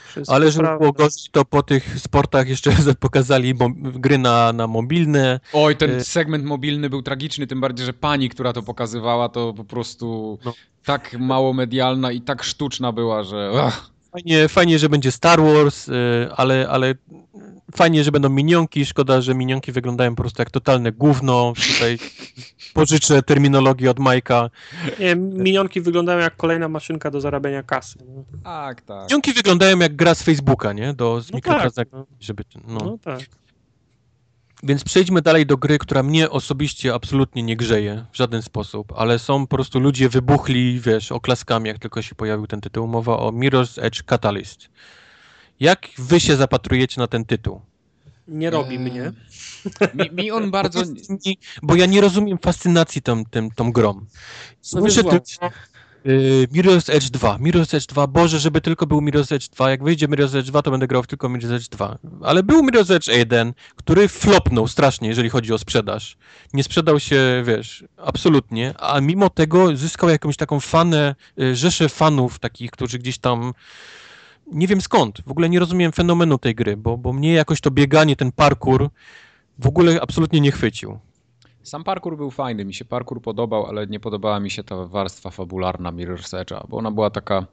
Wszystko 0.09 0.35
Ale 0.35 0.51
żeby 0.51 0.63
prawda. 0.65 0.79
było 0.79 0.93
gorzej, 0.93 1.23
to 1.33 1.45
po 1.45 1.63
tych 1.63 1.99
sportach 2.01 2.49
jeszcze 2.49 2.71
pokazali 3.01 3.55
gry 3.81 4.19
na, 4.19 4.53
na 4.53 4.67
mobilne. 4.67 5.41
Oj, 5.53 5.77
ten 5.77 5.91
Y- 5.91 6.05
segment 6.05 6.45
mobilny 6.45 6.91
był 6.91 7.03
tragiczny, 7.03 7.47
tym 7.47 7.61
bardziej, 7.61 7.87
że 7.87 7.93
pani, 7.93 8.29
która 8.29 8.53
to 8.53 8.63
pokazywała, 8.63 9.29
to 9.29 9.53
po 9.55 9.65
prostu 9.65 10.39
No. 10.45 10.55
tak 10.85 11.17
mało 11.19 11.53
medialna 11.53 12.13
i 12.13 12.21
tak 12.21 12.43
sztuczna 12.43 12.93
była, 12.93 13.23
że 13.23 13.51
ach, 13.65 13.91
Fajnie, 14.13 14.49
fajnie, 14.49 14.79
że 14.79 14.89
będzie 14.89 15.13
Star 15.13 15.41
Wars, 15.43 15.89
y, 15.89 15.93
ale, 16.37 16.69
ale 16.71 16.95
fajnie, 17.75 18.05
że 18.05 18.13
będą 18.13 18.29
minionki. 18.29 18.87
Szkoda, 18.87 19.21
że 19.21 19.35
minionki 19.35 19.73
wyglądają 19.73 20.15
po 20.15 20.23
prostu 20.23 20.43
jak 20.43 20.51
totalne 20.51 20.93
gówno. 20.93 21.53
Tutaj 21.73 21.99
pożyczę 22.75 23.23
terminologię 23.23 23.91
od 23.91 23.99
Majka. 23.99 24.51
Nie, 24.99 25.17
minionki 25.17 25.81
wyglądają 25.81 26.19
jak 26.19 26.37
kolejna 26.37 26.69
maszynka 26.69 27.11
do 27.11 27.21
zarabiania 27.21 27.63
kasy. 27.63 27.99
No, 28.09 28.25
tak, 28.45 28.81
tak. 28.81 29.03
Minionki 29.03 29.33
wyglądają 29.33 29.79
jak 29.79 29.97
gra 29.97 30.15
z 30.15 30.23
Facebooka, 30.23 30.73
nie? 30.73 30.93
Do, 30.93 31.21
z 31.21 31.33
No 31.33 31.41
tak, 31.41 31.89
żeby... 32.21 32.45
No. 32.67 32.81
no 32.85 32.99
tak. 32.99 33.21
Więc 34.63 34.85
przejdźmy 34.85 35.23
dalej 35.23 35.47
do 35.47 35.57
gry, 35.57 35.79
która 35.79 36.03
mnie 36.03 36.31
osobiście 36.31 36.95
absolutnie 36.95 37.43
nie 37.43 37.57
grzeje 37.57 38.05
w 38.13 38.17
żaden 38.17 38.43
sposób, 38.43 38.93
ale 38.97 39.19
są 39.19 39.47
po 39.47 39.57
prostu 39.57 39.81
ludzie 39.81 40.09
wybuchli, 40.09 40.81
wiesz, 40.81 41.13
oklaskami, 41.13 41.69
jak 41.69 41.79
tylko 41.79 42.03
się 42.03 42.15
pojawił 42.15 42.47
ten 42.47 42.61
tytuł. 42.61 42.87
Mowa 42.87 43.19
o 43.19 43.31
Mirror's 43.31 43.83
Edge 43.83 44.03
Catalyst. 44.03 44.69
Jak 45.61 45.89
wy 45.99 46.21
się 46.21 46.37
zapatrujecie 46.37 47.01
na 47.01 47.07
ten 47.07 47.25
tytuł? 47.25 47.61
Nie 48.29 48.51
robi 48.51 48.77
Eee, 48.77 48.81
mnie. 48.81 49.13
Mi, 49.95 50.11
mi 50.23 50.31
on 50.31 50.51
bardzo... 50.57 50.83
Bo 51.63 51.75
ja 51.75 51.87
nie 51.87 52.01
rozumiem 52.01 52.39
fascynacji 52.39 53.03
tą, 53.03 53.25
tą, 53.25 53.51
tą 53.51 53.73
grą. 53.73 53.95
No 53.95 54.07
Słyszę 54.61 55.05
tylko 55.05 55.51
y, 56.07 56.49
Mirror's 56.53 56.93
Edge 56.93 57.11
2, 57.11 57.39
Mirror's 57.39 57.77
Edge 57.77 57.87
2, 57.87 58.07
Boże, 58.07 58.39
żeby 58.39 58.61
tylko 58.61 58.87
był 58.87 59.01
Mirror's 59.01 59.35
Edge 59.35 59.49
2, 59.49 59.71
jak 59.71 59.85
wyjdzie 59.85 60.09
Mirror's 60.09 60.39
Edge 60.39 60.47
2, 60.47 60.63
to 60.63 60.71
będę 60.71 60.87
grał 60.87 61.03
w 61.03 61.07
tylko 61.07 61.29
Mirror's 61.29 61.55
Edge 61.55 61.69
2. 61.69 61.99
Ale 62.23 62.43
był 62.43 62.63
Mirror's 62.63 62.95
Edge 62.95 63.09
1, 63.09 63.53
który 63.77 64.09
flopnął 64.09 64.69
strasznie, 64.69 65.09
jeżeli 65.09 65.31
chodzi 65.31 65.53
o 65.53 65.59
sprzedaż. 65.59 66.17
Nie 66.53 66.63
sprzedał 66.63 67.01
się, 67.01 67.43
wiesz, 67.47 67.85
absolutnie, 67.97 68.75
a 68.79 69.01
mimo 69.01 69.31
tego 69.31 69.77
zyskał 69.77 70.09
jakąś 70.09 70.37
taką 70.37 70.61
fanę, 70.61 71.15
y, 71.41 71.57
rzeszę 71.57 71.89
fanów 71.89 72.39
takich, 72.39 72.71
którzy 72.71 72.99
gdzieś 72.99 73.19
tam 73.19 73.53
nie 74.53 74.67
wiem 74.67 74.81
skąd, 74.81 75.21
w 75.27 75.31
ogóle 75.31 75.49
nie 75.49 75.59
rozumiem 75.59 75.93
fenomenu 75.93 76.39
tej 76.39 76.55
gry, 76.55 76.77
bo, 76.77 76.99
bo 76.99 77.13
mnie 77.13 77.33
jakoś 77.33 77.61
to 77.61 77.71
bieganie, 77.71 78.17
ten 78.17 78.33
parkour 78.33 78.91
w 79.59 79.67
ogóle 79.67 80.01
absolutnie 80.01 80.41
nie 80.41 80.53
chwycił. 80.53 80.99
Sam 81.63 81.85
parkour 81.85 82.17
był 82.17 82.31
fajny, 82.31 82.65
mi 82.65 82.75
się 82.75 82.85
parkour 82.85 83.23
podobał, 83.23 83.67
ale 83.67 83.87
nie 83.87 84.01
podobała 84.01 84.41
mi 84.41 84.51
się 84.51 84.65
ta 84.65 84.85
warstwa 84.87 85.31
fabularna 85.31 85.93
Mirror's 85.93 86.45
Edge'a, 86.45 86.67
bo 86.69 86.77
ona 86.77 86.91
była 86.91 87.11
taka, 87.11 87.47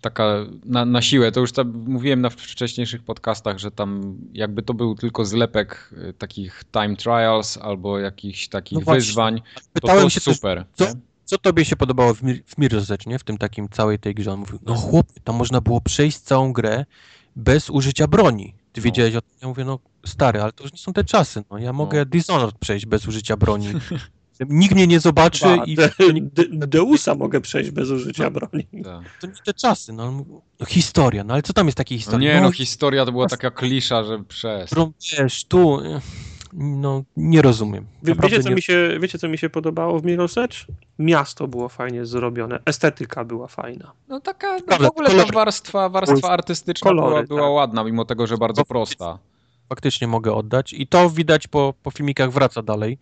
taka 0.00 0.24
na, 0.64 0.84
na 0.84 1.02
siłę. 1.02 1.32
To 1.32 1.40
już 1.40 1.52
tam 1.52 1.84
mówiłem 1.86 2.20
na 2.20 2.30
wcześniejszych 2.30 3.02
podcastach, 3.02 3.58
że 3.58 3.70
tam 3.70 4.16
jakby 4.32 4.62
to 4.62 4.74
był 4.74 4.94
tylko 4.94 5.24
zlepek 5.24 5.90
y, 6.08 6.12
takich 6.12 6.64
time 6.72 6.96
trials 6.96 7.58
albo 7.58 7.98
jakichś 7.98 8.48
takich 8.48 8.78
No 8.78 8.84
właśnie. 8.84 9.00
wyzwań, 9.06 9.42
to 9.82 9.88
było 9.96 10.10
się 10.10 10.20
też, 10.20 10.36
super. 10.36 10.64
co- 10.74 10.84
nie? 10.84 10.92
Co 11.24 11.38
tobie 11.38 11.64
się 11.64 11.76
podobało 11.76 12.14
w, 12.14 12.22
Mir- 12.22 12.42
w 12.46 12.56
Mirror's 12.58 12.94
Edge, 12.94 13.06
nie? 13.06 13.18
W 13.18 13.24
tym 13.24 13.38
takim 13.38 13.68
całej 13.68 13.98
tej 13.98 14.14
grze. 14.14 14.32
On 14.32 14.38
mówił, 14.40 14.58
no 14.62 14.74
chłopie, 14.74 15.20
tam 15.24 15.36
można 15.36 15.60
było 15.60 15.80
przejść 15.80 16.18
całą 16.18 16.52
grę 16.52 16.84
bez 17.36 17.70
użycia 17.70 18.06
broni. 18.06 18.54
Ty 18.72 18.80
No. 18.80 18.84
wiedziałeś 18.84 19.14
o 19.14 19.20
tym? 19.20 19.30
Ja 19.42 19.48
mówię, 19.48 19.64
no 19.64 19.78
stary, 20.06 20.42
ale 20.42 20.52
to 20.52 20.64
już 20.64 20.72
nie 20.72 20.78
są 20.78 20.92
te 20.92 21.04
czasy, 21.04 21.44
no 21.50 21.58
ja 21.58 21.72
mogę 21.72 22.06
Dishonored 22.06 22.58
przejść 22.58 22.86
bez 22.86 23.06
użycia 23.08 23.36
broni. 23.36 23.66
Nikt 24.48 24.74
mnie 24.74 24.86
nie 24.86 25.00
zobaczy 25.00 25.44
Ba, 25.44 25.64
i 25.64 25.74
de, 25.74 25.90
de, 26.32 26.66
Deusa 26.66 27.14
mogę 27.14 27.40
przejść 27.40 27.70
bez 27.70 27.90
użycia 27.90 28.30
broni. 28.30 28.66
Tak. 28.84 29.18
to 29.20 29.26
nie 29.26 29.32
te 29.44 29.54
czasy, 29.54 29.92
no. 29.92 30.24
No 30.60 30.66
historia, 30.66 31.24
no 31.24 31.34
ale 31.34 31.42
co 31.42 31.52
tam 31.52 31.66
jest 31.66 31.78
takiej 31.78 31.96
No 31.98 32.00
historii? 32.00 32.26
nie, 32.28 32.40
no 32.40 32.52
historia 32.52 33.04
to 33.04 33.12
była 33.12 33.26
taka 33.28 33.50
klisza, 33.50 34.04
że 34.04 34.24
przez. 34.24 34.66
którą 34.66 34.92
wiesz, 35.18 35.44
tu, 35.44 35.80
eh, 35.80 36.02
no 36.54 37.02
nie 37.16 37.42
rozumiem. 37.42 37.84
Wie, 38.02 38.14
Naprawdę 38.14 38.30
wiecie, 38.36 38.42
co 38.42 38.48
nie- 38.48 38.54
mi 38.54 38.62
się, 38.62 38.96
wiecie, 39.00 39.18
co 39.18 39.28
mi 39.28 39.38
się 39.38 39.50
podobało 39.50 39.98
w 40.00 40.02
Mirror's 40.04 40.40
Edge? 40.44 40.64
Miasto 40.98 41.48
było 41.48 41.68
fajnie 41.68 42.06
zrobione, 42.06 42.58
estetyka 42.66 43.24
była 43.24 43.48
fajna. 43.48 43.92
No 44.08 44.20
taka, 44.20 44.56
no 44.70 44.76
w 44.78 44.84
ogóle 44.84 45.10
ta 45.10 45.32
warstwa, 45.32 45.88
warstwa 45.88 46.28
artystyczna 46.30 46.88
Kolory, 46.90 47.14
była, 47.14 47.22
była 47.26 47.40
tak. 47.48 47.50
ładna, 47.56 47.84
mimo 47.84 48.04
tego, 48.04 48.26
że 48.26 48.36
bardzo 48.38 48.64
prosta. 48.64 49.18
Faktycznie 49.68 50.06
mogę 50.06 50.34
oddać. 50.34 50.72
I 50.72 50.86
to 50.86 51.10
widać 51.10 51.48
po, 51.48 51.74
po 51.82 51.90
filmikach 51.90 52.32
wraca 52.32 52.62
dalej, 52.62 52.98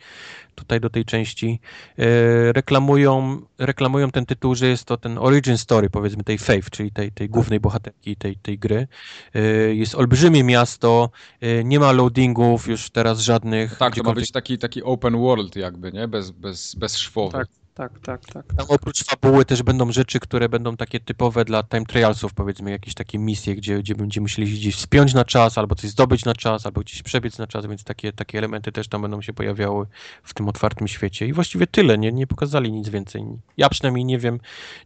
tutaj 0.55 0.80
do 0.80 0.90
tej 0.90 1.05
części. 1.05 1.60
E, 1.98 2.52
reklamują, 2.52 3.43
reklamują 3.59 4.10
ten 4.10 4.26
tytuł, 4.26 4.55
że 4.55 4.66
jest 4.66 4.84
to 4.84 4.97
ten 4.97 5.18
origin 5.18 5.59
story, 5.59 5.90
powiedzmy, 5.90 6.24
tej 6.24 6.39
Faith, 6.39 6.70
czyli 6.70 6.93
tej, 6.93 7.12
tej 7.12 7.28
głównej 7.28 7.60
bohaterki 7.60 8.16
tej, 8.16 8.36
tej 8.36 8.59
gry. 8.59 8.86
E, 9.34 9.40
jest 9.74 9.94
olbrzymie 9.94 10.44
miasto, 10.44 11.10
e, 11.40 11.64
nie 11.64 11.80
ma 11.80 11.93
loadingów 11.93 12.68
już 12.68 12.90
teraz 12.90 13.20
żadnych. 13.20 13.78
Tak, 13.78 13.94
to 13.94 14.02
ma 14.02 14.12
być 14.12 14.30
taki, 14.30 14.59
taki 14.59 14.82
open 14.82 15.16
world 15.16 15.56
jakby, 15.56 15.93
nie? 15.93 16.09
Bez, 16.09 16.30
bez, 16.30 16.74
bez 16.74 16.98
szwowy. 16.98 17.32
Tak, 17.32 17.48
tak, 17.74 17.99
tak, 17.99 18.27
tak. 18.27 18.47
Tam 18.57 18.66
oprócz 18.69 19.05
fabuły 19.05 19.44
też 19.44 19.62
będą 19.62 19.93
rzeczy, 19.93 20.20
które 20.20 20.49
będą 20.49 20.77
takie 20.77 21.01
typowe 21.01 21.44
dla 21.44 21.62
time 21.62 21.86
trialsów, 21.86 22.35
powiedzmy, 22.35 22.70
jakieś 22.70 22.94
takie 22.94 23.19
misje, 23.19 23.55
gdzie, 23.55 23.78
gdzie 23.78 23.94
będziemy 23.94 24.23
musieli 24.23 24.53
gdzieś 24.53 24.77
wspiąć 24.77 25.15
na 25.15 25.24
czas, 25.24 25.59
albo 25.59 25.74
coś 25.74 25.90
zdobyć 25.90 26.24
na 26.24 26.35
czas, 26.35 26.66
albo 26.66 26.81
gdzieś 26.81 27.03
przebiec 27.03 27.39
na 27.39 27.47
czas, 27.47 27.66
więc 27.66 27.85
takie, 27.85 28.12
takie 28.12 28.39
elementy 28.39 28.73
też 28.73 28.89
tam 28.89 29.03
będą 29.03 29.23
się 29.23 29.32
pojawiały 29.32 29.86
w 30.23 30.35
tym 30.35 30.49
otwartym 30.49 30.89
świecie. 30.89 31.27
I 31.27 31.32
właściwie 31.32 31.66
tyle, 31.66 31.99
nie, 31.99 32.12
nie 32.12 32.27
pokazali 32.27 32.73
nic 32.73 32.89
więcej. 32.89 33.24
Ja 33.57 33.69
przynajmniej 33.69 34.05
nie 34.05 34.19
wiem, 34.19 34.40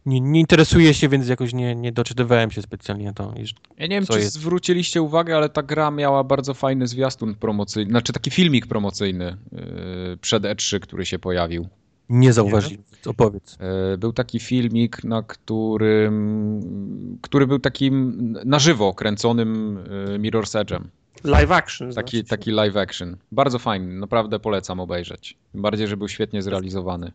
nie, 0.05 0.21
nie 0.21 0.39
interesuję 0.39 0.93
się, 0.93 1.09
więc 1.09 1.27
jakoś 1.27 1.53
nie, 1.53 1.75
nie 1.75 1.91
doczytywałem 1.91 2.51
się 2.51 2.61
specjalnie 2.61 3.05
na 3.05 3.13
to. 3.13 3.33
Ja 3.77 3.87
nie 3.87 3.95
wiem, 3.95 4.05
czy 4.05 4.19
jest? 4.19 4.33
zwróciliście 4.33 5.01
uwagę, 5.01 5.37
ale 5.37 5.49
ta 5.49 5.63
gra 5.63 5.91
miała 5.91 6.23
bardzo 6.23 6.53
fajny 6.53 6.87
zwiastun 6.87 7.35
promocyjny, 7.35 7.91
znaczy 7.91 8.13
taki 8.13 8.31
filmik 8.31 8.67
promocyjny 8.67 9.37
yy, 9.51 10.17
przed 10.21 10.43
E3, 10.43 10.79
który 10.79 11.05
się 11.05 11.19
pojawił. 11.19 11.67
Nie 12.09 12.33
zauważyłem, 12.33 12.83
więc 12.93 13.07
opowiedz. 13.07 13.57
Yy, 13.91 13.97
Był 13.97 14.13
taki 14.13 14.39
filmik, 14.39 15.03
na 15.03 15.23
którym, 15.23 17.19
który 17.21 17.47
był 17.47 17.59
takim 17.59 18.17
na 18.45 18.59
żywo 18.59 18.93
kręconym 18.93 19.79
yy, 20.11 20.19
Mirror's 20.19 20.63
Edge'em. 20.65 20.83
Live 21.23 21.51
action. 21.51 21.93
Taki, 21.93 22.17
znaczy 22.17 22.29
taki 22.29 22.51
live 22.51 22.77
action. 22.77 23.17
Bardzo 23.31 23.59
fajny, 23.59 23.99
naprawdę 23.99 24.39
polecam 24.39 24.79
obejrzeć. 24.79 25.37
Tym 25.51 25.61
bardziej, 25.61 25.87
że 25.87 25.97
był 25.97 26.07
świetnie 26.07 26.41
zrealizowany. 26.41 27.11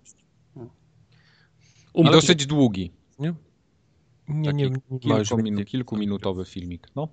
I 1.95 2.03
Um- 2.03 2.13
dosyć 2.13 2.47
długi. 2.47 2.93
Nie, 3.19 3.35
nie, 4.29 4.53
nie, 4.53 4.71
nie 4.91 4.99
kilkuminu, 5.01 5.45
więcej. 5.45 5.65
kilkuminutowy 5.67 6.45
filmik. 6.45 6.89
No, 6.97 7.09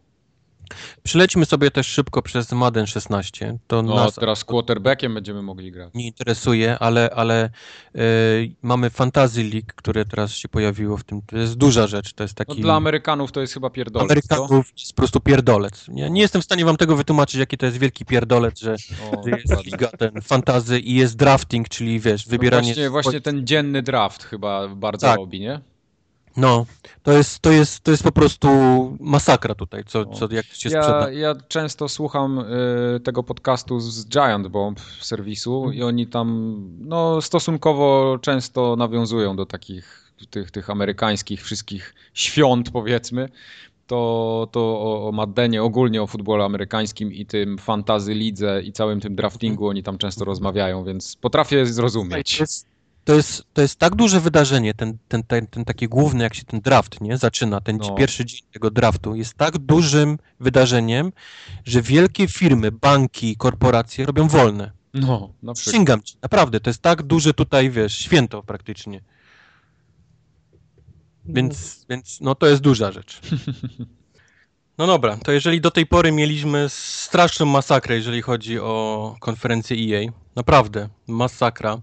Przylećmy 1.03 1.45
sobie 1.45 1.71
też 1.71 1.87
szybko 1.87 2.21
przez 2.21 2.51
Madden 2.51 2.87
16. 2.87 3.57
To 3.67 3.81
no 3.83 3.95
nas 3.95 4.15
teraz 4.15 4.45
quarterbackiem 4.45 5.13
będziemy 5.13 5.41
mogli 5.41 5.71
grać. 5.71 5.93
nie 5.93 6.05
interesuje, 6.07 6.79
ale, 6.79 7.09
ale 7.15 7.43
e, 7.95 7.99
mamy 8.61 8.89
Fantasy 8.89 9.43
League, 9.43 9.67
które 9.75 10.05
teraz 10.05 10.31
się 10.31 10.49
pojawiło 10.49 10.97
w 10.97 11.03
tym. 11.03 11.21
To 11.21 11.37
jest 11.37 11.53
duża 11.55 11.87
rzecz. 11.87 12.13
To 12.13 12.23
jest 12.23 12.39
No, 12.39 12.45
taki. 12.45 12.61
dla 12.61 12.75
Amerykanów 12.75 13.31
to 13.31 13.41
jest 13.41 13.53
chyba 13.53 13.69
pierdolec? 13.69 14.05
Amerykanów 14.11 14.71
jest 14.77 14.93
po 14.93 14.95
prostu 14.97 15.19
pierdolec. 15.19 15.87
Nie, 15.87 16.09
nie 16.09 16.21
jestem 16.21 16.41
w 16.41 16.45
stanie 16.45 16.65
wam 16.65 16.77
tego 16.77 16.95
wytłumaczyć, 16.95 17.35
jaki 17.39 17.57
to 17.57 17.65
jest 17.65 17.77
wielki 17.77 18.05
pierdolec, 18.05 18.59
że 18.59 18.75
O, 19.11 19.27
jest 19.27 19.65
liga 19.65 19.87
ten 19.87 20.21
fantazy 20.21 20.79
i 20.79 20.95
jest 20.95 21.15
drafting, 21.15 21.69
czyli 21.69 21.99
wiesz, 21.99 22.25
No 22.27 22.31
wybieranie. 22.31 22.67
właśnie, 22.67 22.89
właśnie 22.89 23.21
ten 23.21 23.47
dzienny 23.47 23.81
draft 23.81 24.23
chyba 24.23 24.67
bardzo 24.67 25.07
Tak. 25.07 25.17
robi, 25.17 25.39
nie? 25.39 25.59
No, 26.37 26.65
to 27.03 27.11
jest, 27.11 27.39
to 27.39 27.51
jest, 27.51 27.79
to 27.83 27.91
jest 27.91 28.03
po 28.03 28.11
prostu 28.11 28.47
masakra 28.99 29.55
tutaj, 29.55 29.83
co, 29.85 29.99
No. 30.03 30.13
co 30.13 30.27
jak 30.31 30.45
się 30.45 30.69
sprzeda. 30.69 31.11
Ja, 31.11 31.35
często 31.47 31.89
słucham 31.89 32.39
y, 32.39 32.99
tego 32.99 33.23
podcastu 33.23 33.79
z 33.79 34.05
Giant 34.07 34.47
Bomb 34.47 34.79
serwisu 35.01 35.55
Mhm. 35.57 35.73
i 35.75 35.83
oni 35.83 36.07
tam 36.07 36.55
no, 36.79 37.21
stosunkowo 37.21 38.17
często 38.21 38.75
nawiązują 38.75 39.35
do 39.35 39.45
takich 39.45 40.11
tych, 40.29 40.51
tych 40.51 40.69
amerykańskich 40.69 41.43
wszystkich 41.43 41.95
świąt 42.13 42.71
powiedzmy. 42.71 43.29
To, 43.87 44.47
to 44.51 44.59
o, 44.61 45.07
o 45.07 45.11
Maddenie, 45.11 45.63
ogólnie 45.63 46.01
o 46.03 46.07
futbolu 46.07 46.43
amerykańskim 46.43 47.13
i 47.13 47.25
tym 47.25 47.57
fantazy 47.57 48.13
lidze 48.13 48.61
i 48.63 48.71
całym 48.71 48.99
tym 48.99 49.15
draftingu 49.15 49.67
oni 49.67 49.83
tam 49.83 49.97
często 49.97 50.25
rozmawiają, 50.25 50.83
więc 50.83 51.15
potrafię 51.15 51.65
zrozumieć. 51.65 52.39
jest, 52.39 52.68
to, 53.09 53.15
jest, 53.15 53.43
to 53.53 53.61
jest 53.61 53.79
tak 53.79 53.95
duże 53.95 54.19
wydarzenie, 54.19 54.73
ten, 54.73 54.97
ten, 55.07 55.23
ten, 55.23 55.47
ten 55.47 55.65
taki 55.65 55.87
główny, 55.87 56.23
jak 56.23 56.33
się 56.35 56.43
ten 56.43 56.61
draft 56.61 57.01
nie 57.01 57.17
zaczyna, 57.17 57.61
ten 57.61 57.77
No. 57.77 57.95
pierwszy 57.95 58.25
dzień 58.25 58.39
tego 58.51 58.71
draftu, 58.71 59.15
jest 59.15 59.33
tak 59.33 59.57
dużym 59.57 60.17
wydarzeniem, 60.39 61.11
że 61.65 61.81
wielkie 61.81 62.27
firmy, 62.27 62.71
banki, 62.71 63.37
korporacje 63.37 64.05
robią 64.05 64.27
wolne. 64.27 64.71
No, 64.93 65.19
na 65.19 65.53
przykład. 65.53 65.57
Przysięgam 65.57 66.03
ci, 66.03 66.15
naprawdę, 66.21 66.59
to 66.59 66.69
jest 66.69 66.81
tak 66.81 67.03
duże 67.03 67.33
tutaj, 67.33 67.69
wiesz, 67.69 67.95
święto 67.95 68.43
praktycznie. 68.43 69.01
Więc, 71.25 71.85
więc 71.89 72.21
no 72.21 72.35
to 72.35 72.47
jest 72.47 72.61
duża 72.61 72.91
rzecz. 72.91 73.19
No 74.77 74.87
dobra, 74.87 75.17
to 75.17 75.31
jeżeli 75.31 75.61
do 75.61 75.71
tej 75.71 75.85
pory 75.85 76.11
mieliśmy 76.11 76.65
straszną 76.69 77.45
masakrę, 77.45 77.95
jeżeli 77.95 78.21
chodzi 78.21 78.59
o 78.59 79.15
konferencję 79.19 79.97
EA, 79.97 80.11
naprawdę 80.35 80.89
masakra, 81.07 81.81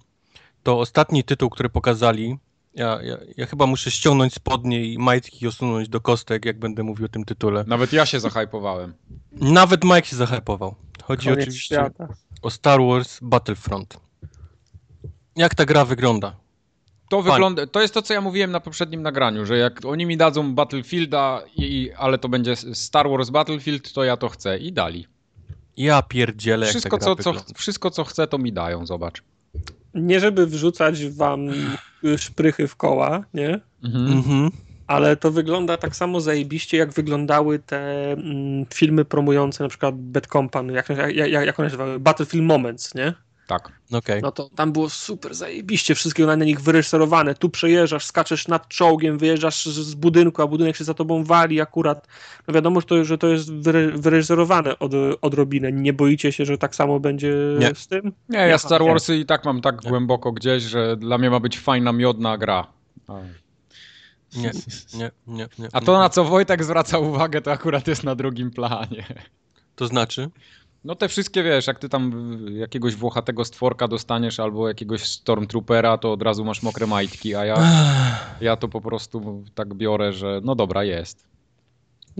to 0.66 0.80
ostatni 0.80 1.24
tytuł, 1.24 1.50
który 1.50 1.68
pokazali, 1.68 2.38
ja, 2.74 3.02
ja, 3.02 3.18
ja 3.36 3.46
chyba 3.46 3.66
muszę 3.66 3.90
ściągnąć 3.90 4.34
spodnie 4.34 4.84
i 4.84 4.98
majtki 4.98 5.44
i 5.44 5.48
osunąć 5.48 5.88
do 5.88 6.00
kostek, 6.00 6.44
jak 6.44 6.58
będę 6.58 6.82
mówił 6.82 7.06
o 7.06 7.08
tym 7.08 7.24
tytule. 7.24 7.64
Nawet 7.66 7.92
ja 7.92 8.06
się 8.06 8.20
zahypowałem. 8.20 8.94
Nawet 9.32 9.84
Mike 9.84 10.04
się 10.04 10.16
zahypował. 10.16 10.74
Chodzi 11.02 11.24
Koniec 11.28 11.40
oczywiście 11.42 11.74
świata. 11.74 12.08
o 12.42 12.50
Star 12.50 12.80
Wars 12.80 13.18
Battlefront. 13.22 14.00
Jak 15.36 15.54
ta 15.54 15.64
gra 15.64 15.84
wygląda? 15.84 16.36
To 17.10 17.22
wygląda, 17.22 17.66
to 17.66 17.80
jest 17.80 17.94
to, 17.94 18.02
co 18.02 18.14
ja 18.14 18.20
mówiłem 18.20 18.50
na 18.50 18.60
poprzednim 18.60 19.02
nagraniu, 19.02 19.46
że 19.46 19.58
jak 19.58 19.84
oni 19.84 20.06
mi 20.06 20.16
dadzą 20.16 20.54
Battlefielda, 20.54 21.42
i, 21.56 21.90
ale 21.96 22.18
to 22.18 22.28
będzie 22.28 22.56
Star 22.56 23.10
Wars 23.10 23.30
Battlefield, 23.30 23.92
to 23.92 24.04
ja 24.04 24.16
to 24.16 24.28
chcę. 24.28 24.58
I 24.58 24.72
dali. 24.72 25.06
Ja 25.76 26.02
pierdzielę, 26.02 26.66
jak 26.66 26.70
Wszystko 26.70 26.98
co, 26.98 27.16
co, 27.16 27.32
wszystko, 27.54 27.90
co 27.90 28.04
chcę, 28.04 28.26
to 28.26 28.38
mi 28.38 28.52
dają, 28.52 28.86
zobacz. 28.86 29.22
Nie 29.94 30.20
żeby 30.20 30.46
wrzucać 30.46 31.06
wam 31.06 31.48
szprychy 32.16 32.68
w 32.68 32.76
koła, 32.76 33.24
nie? 33.34 33.60
Mhm. 33.84 34.12
Mhm. 34.12 34.50
Ale 34.86 35.16
to 35.16 35.30
wygląda 35.30 35.76
tak 35.76 35.96
samo 35.96 36.20
zajebiście, 36.20 36.76
jak 36.76 36.92
wyglądały 36.92 37.58
te 37.58 38.12
mm, 38.12 38.66
filmy 38.74 39.04
promujące 39.04 39.64
na 39.64 39.68
przykład 39.68 39.94
Bad 39.98 40.26
Company, 40.26 40.72
jak, 40.72 40.88
jak, 40.88 41.16
jak, 41.16 41.46
jak 41.46 41.60
one 41.60 41.70
się 41.70 41.76
nazywały? 41.76 42.00
Battlefield 42.00 42.46
Moments, 42.46 42.94
nie? 42.94 43.14
Tak. 43.46 43.72
Okej. 43.92 44.22
No 44.22 44.32
to 44.32 44.48
tam 44.48 44.72
było 44.72 44.90
super 44.90 45.34
zajebiście, 45.34 45.94
wszystkie 45.94 46.26
na 46.26 46.34
nich 46.34 46.60
wyreżyserowane. 46.60 47.34
Tu 47.34 47.48
przejeżdżasz, 47.48 48.06
skaczesz 48.06 48.48
nad 48.48 48.68
czołgiem, 48.68 49.18
wyjeżdżasz 49.18 49.66
z, 49.66 49.94
budynku, 49.94 50.42
a 50.42 50.46
budynek 50.46 50.76
się 50.76 50.84
za 50.84 50.94
tobą 50.94 51.24
wali 51.24 51.60
akurat. 51.60 52.08
No 52.48 52.54
wiadomo, 52.54 52.80
że 52.80 52.86
to, 52.86 53.04
że 53.04 53.18
to 53.18 53.26
jest 53.26 53.52
wyre, 53.52 53.90
wyreżyserowane 53.90 54.78
od, 54.78 54.92
odrobinę. 55.22 55.72
Nie 55.72 55.92
boicie 55.92 56.32
się, 56.32 56.44
że 56.44 56.58
tak 56.58 56.74
samo 56.74 57.00
będzie 57.00 57.34
Nie. 57.58 57.74
z 57.74 57.86
tym? 57.86 58.12
Nie, 58.28 58.38
ja 58.38 58.48
Nie, 58.48 58.58
Star 58.58 58.80
nie. 58.80 58.88
Warsy 58.88 59.16
i 59.16 59.26
tak 59.26 59.44
mam 59.44 59.60
tak 59.60 59.76
głęboko 59.76 60.32
gdzieś, 60.32 60.62
że 60.62 60.96
dla 60.96 61.18
mnie 61.18 61.30
ma 61.30 61.40
być 61.40 61.58
fajna, 61.58 61.92
miodna 61.92 62.38
gra. 62.38 62.66
Nie, 64.36 64.50
nie, 64.94 65.10
nie, 65.26 65.48
nie. 65.58 65.68
A 65.72 65.80
to, 65.80 65.98
na 65.98 66.08
co 66.08 66.24
Wojtek 66.24 66.64
zwraca 66.64 66.98
uwagę, 66.98 67.40
to 67.42 67.52
akurat 67.52 67.86
jest 67.86 68.04
na 68.04 68.14
drugim 68.14 68.50
planie. 68.50 69.04
To 69.76 69.86
znaczy? 69.86 70.30
No 70.86 70.94
te 70.94 71.08
wszystkie, 71.08 71.42
wiesz, 71.42 71.66
jak 71.66 71.78
ty 71.78 71.88
tam 71.88 72.36
jakiegoś 72.50 72.94
włochatego 72.94 73.44
stworka 73.44 73.88
dostaniesz 73.88 74.40
albo 74.40 74.68
jakiegoś 74.68 75.04
Stormtroopera, 75.04 75.98
to 75.98 76.12
od 76.12 76.22
razu 76.22 76.44
masz 76.44 76.62
mokre 76.62 76.86
majtki, 76.86 77.34
a 77.34 77.44
ja, 77.44 77.56
ja 78.40 78.56
to 78.56 78.68
po 78.68 78.80
prostu 78.80 79.44
tak 79.54 79.74
biorę, 79.74 80.12
że 80.12 80.40
no 80.44 80.54
dobra, 80.54 80.84
jest. 80.84 81.24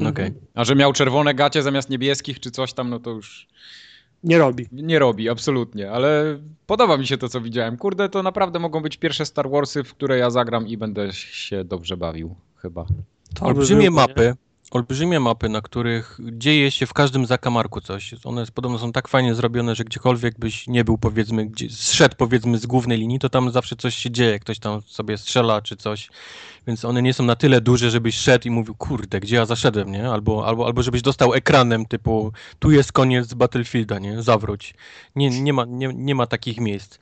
Okej. 0.09 0.35
A 0.55 0.65
że 0.65 0.75
miał 0.75 0.93
czerwone 0.93 1.35
gacie 1.35 1.63
zamiast 1.63 1.91
niebieskich 1.91 2.41
czy 2.41 2.51
coś 2.51 2.73
tam, 2.73 2.91
no 2.91 3.01
to 3.01 3.11
już 3.11 3.49
Nie 4.25 4.39
robi. 4.39 4.67
nie 4.73 4.99
robi, 4.99 5.29
absolutnie. 5.29 5.91
Ale 5.91 6.39
podoba 6.67 6.97
mi 6.97 7.07
się 7.07 7.19
to, 7.19 7.29
co 7.29 7.41
widziałem. 7.41 7.77
Kurde, 7.77 8.09
to 8.09 8.23
naprawdę 8.23 8.59
mogą 8.59 8.81
być 8.81 8.97
pierwsze 8.97 9.27
Star 9.27 9.51
Warsy, 9.51 9.85
w 9.85 9.95
które 9.95 10.19
ja 10.19 10.31
zagram 10.31 10.69
i 10.69 10.77
będę 10.77 11.13
się 11.13 11.65
dobrze 11.65 11.97
bawił, 11.97 12.35
chyba. 12.57 12.85
To 13.35 13.41
by 13.41 13.47
Olbrzymie 13.47 13.91
mapy, 13.91 14.35
olbrzymie 14.71 15.21
mapy, 15.21 15.49
na 15.49 15.61
których 15.61 16.19
dzieje 16.21 16.71
się 16.71 16.87
w 16.87 16.93
każdym 16.93 17.27
zakamarku 17.27 17.81
coś. 17.81 18.15
One 18.25 18.47
podobno 18.55 18.79
są 18.79 18.93
tak 18.93 19.09
fajnie 19.09 19.35
zrobione, 19.35 19.75
że 19.75 19.85
gdziekolwiek 19.85 20.39
byś 20.39 20.67
nie 20.67 20.85
był, 20.85 20.99
powiedzmy, 20.99 21.47
gdzie, 21.47 21.71
zszedł 21.71 22.15
powiedzmy 22.19 22.59
z 22.59 22.67
głównej 22.67 22.99
linii, 22.99 23.19
to 23.19 23.29
tam 23.29 23.51
zawsze 23.51 23.77
coś 23.77 23.95
się 23.95 24.11
dzieje, 24.11 24.39
ktoś 24.39 24.59
tam 24.59 24.83
sobie 24.83 25.19
strzela 25.19 25.63
czy 25.63 25.77
coś. 25.77 26.09
Więc 26.67 26.85
one 26.85 27.03
nie 27.03 27.15
są 27.15 27.25
na 27.25 27.37
tyle 27.37 27.61
duże, 27.61 27.91
żebyś 27.91 28.17
szedł 28.17 28.49
i 28.49 28.51
mówił, 28.51 28.75
kurde, 28.75 29.21
gdzie 29.21 29.37
ja 29.37 29.47
zaszedłem, 29.47 29.93
nie? 29.93 30.11
Albo, 30.11 30.47
albo, 30.47 30.67
albo 30.67 30.83
żebyś 30.83 31.03
dostał 31.03 31.35
ekranem 31.35 31.87
typu, 31.87 32.33
tu 32.59 32.71
jest 32.71 32.93
koniec 32.93 33.35
Battlefielda, 33.35 33.99
nie? 33.99 34.23
Zawróć. 34.23 34.75
Nie, 35.17 35.31
nie, 35.31 35.53
ma, 35.53 35.65
nie, 35.65 35.93
nie 35.95 36.15
ma 36.15 36.27
takich 36.27 36.61
miejsc. 36.61 36.99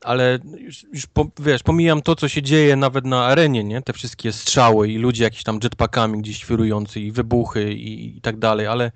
Ale 0.00 0.38
już, 0.58 0.86
już 0.92 1.06
po, 1.06 1.26
wiesz, 1.40 1.62
pomijam 1.62 2.02
to, 2.02 2.16
co 2.16 2.28
się 2.28 2.42
dzieje 2.42 2.76
nawet 2.76 3.04
na 3.04 3.24
arenie, 3.24 3.64
nie? 3.64 3.82
Te 3.82 3.92
wszystkie 3.92 4.32
strzały 4.32 4.88
i 4.88 4.98
ludzie 4.98 5.24
jakieś 5.24 5.42
tam 5.42 5.58
jetpackami 5.62 6.18
gdzieś 6.18 6.36
świrujący 6.36 7.00
i 7.00 7.12
wybuchy 7.12 7.74
i, 7.74 8.16
i 8.16 8.20
tak 8.20 8.38
dalej, 8.38 8.66
ale 8.66 8.92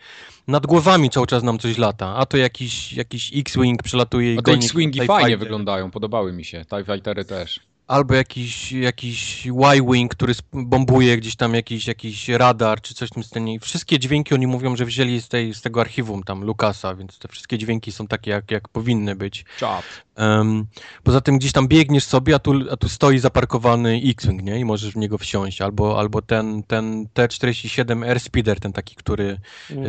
nad 0.48 0.66
głowami 0.66 1.10
cały 1.10 1.26
czas 1.26 1.42
nam 1.42 1.58
coś 1.58 1.78
lata. 1.78 2.14
A 2.16 2.26
to 2.26 2.36
jakiś, 2.36 2.92
jakiś 2.92 3.32
X-Wing 3.36 3.82
przelatuje 3.82 4.34
i 4.34 4.38
A 4.38 4.42
te 4.42 4.52
X-Wingi 4.52 5.06
fajnie 5.06 5.36
wyglądają, 5.36 5.90
podobały 5.90 6.32
mi 6.32 6.44
się. 6.44 6.64
TIE 6.64 6.84
Fightery 6.84 7.24
też. 7.24 7.71
Albo 7.86 8.14
jakiś, 8.14 8.72
jakiś 8.72 9.46
Y-Wing, 9.46 10.14
który 10.14 10.34
bombuje 10.52 11.16
gdzieś 11.16 11.36
tam 11.36 11.54
jakiś, 11.54 11.86
jakiś 11.86 12.28
radar 12.28 12.80
czy 12.80 12.94
coś 12.94 13.08
w 13.08 13.12
tym 13.12 13.22
stylu. 13.22 13.46
Wszystkie 13.60 13.98
dźwięki 13.98 14.34
oni 14.34 14.46
mówią, 14.46 14.76
że 14.76 14.84
wzięli 14.84 15.20
z, 15.20 15.28
tej, 15.28 15.54
z 15.54 15.62
tego 15.62 15.80
archiwum 15.80 16.22
tam 16.22 16.44
Lucasa, 16.44 16.94
więc 16.94 17.18
te 17.18 17.28
wszystkie 17.28 17.58
dźwięki 17.58 17.92
są 17.92 18.06
takie, 18.06 18.30
jak, 18.30 18.50
jak 18.50 18.68
powinny 18.68 19.16
być. 19.16 19.44
Em, 20.16 20.66
poza 21.02 21.20
tym 21.20 21.38
gdzieś 21.38 21.52
tam 21.52 21.68
biegniesz 21.68 22.04
sobie, 22.04 22.34
a 22.34 22.38
tu, 22.38 22.52
a 22.70 22.76
tu 22.76 22.88
stoi 22.88 23.18
zaparkowany 23.18 24.00
X-Wing, 24.04 24.42
nie? 24.42 24.58
I 24.58 24.64
możesz 24.64 24.92
w 24.92 24.96
niego 24.96 25.18
wsiąść. 25.18 25.60
Albo, 25.60 25.98
albo 25.98 26.22
ten, 26.22 26.62
ten 26.62 27.06
T-47 27.14 28.04
Airspeeder, 28.08 28.60
ten 28.60 28.72
taki, 28.72 28.94
który 28.94 29.38
Mhm. 29.70 29.86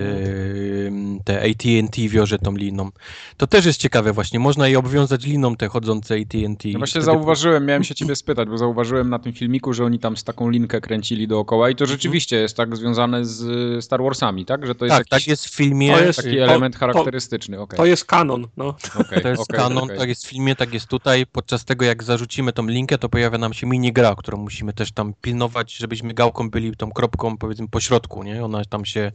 em, 0.88 1.20
te 1.24 1.42
AT&T 1.42 2.10
wiąże 2.10 2.40
tą 2.40 2.56
liną. 2.56 2.90
To 3.38 3.48
też 3.48 3.66
jest 3.66 3.80
ciekawe 3.80 4.14
właśnie. 4.14 4.40
Można 4.40 4.68
je 4.68 4.80
obwiązać 4.80 5.26
liną 5.26 5.56
te 5.56 5.68
chodzące 5.68 6.16
AT&T. 6.16 6.70
No 6.74 6.80
właśnie 6.80 7.02
zauważyłem, 7.02 7.66
miałem 7.66 7.83
się 7.84 7.96
ciebie 7.96 8.16
spytać, 8.16 8.50
bo 8.50 8.58
zauważyłem 8.58 9.10
na 9.10 9.20
tym 9.20 9.34
filmiku, 9.34 9.74
że 9.74 9.86
oni 9.86 10.00
tam 10.00 10.18
z 10.18 10.24
taką 10.24 10.50
linkę 10.50 10.82
kręcili 10.82 11.28
dookoła 11.28 11.70
i 11.70 11.76
to 11.76 11.86
rzeczywiście 11.86 12.36
jest 12.36 12.58
tak 12.58 12.76
związane 12.78 13.26
z 13.26 13.42
y, 13.78 13.82
Star 13.82 14.04
Warsami, 14.04 14.46
tak? 14.46 14.66
Że 14.68 14.76
to 14.76 14.86
jest 14.86 14.92
Tak, 14.94 15.00
jakiś 15.00 15.10
tak 15.10 15.28
jest 15.28 15.46
w 15.48 15.56
filmie. 15.56 15.92
To 15.94 16.00
jest- 16.04 16.18
taki 16.24 16.38
to- 16.38 16.44
element 16.44 16.76
charakterystyczny. 16.76 17.60
okej. 17.60 17.78
To 17.78 17.86
jest 17.86 18.06
kanon, 18.06 18.48
no. 18.58 18.76
Okej, 19.00 19.22
To 19.22 19.28
jest 19.30 19.42
okej, 19.42 19.60
kanon, 19.60 19.88
tak 19.98 20.10
jest 20.10 20.26
w 20.26 20.30
filmie, 20.30 20.56
tak 20.56 20.74
jest 20.74 20.88
tutaj. 20.88 21.26
Podczas 21.26 21.66
tego, 21.66 21.86
jak 21.86 22.04
zarzucimy 22.04 22.54
tą 22.54 22.68
linkę, 22.68 22.98
to 22.98 23.10
pojawia 23.10 23.38
nam 23.38 23.54
się 23.54 23.68
minigra, 23.68 24.16
którą 24.18 24.38
musimy 24.38 24.74
też 24.74 24.92
tam 24.92 25.14
pilnować, 25.22 25.74
żebyśmy 25.76 26.14
gałką 26.14 26.50
byli 26.50 26.76
tą 26.78 26.92
kropką, 26.92 27.38
powiedzmy, 27.38 27.68
po 27.68 27.80
środku, 27.80 28.24
nie? 28.24 28.46
Ona 28.46 28.66
tam 28.66 28.86
się, 28.86 29.12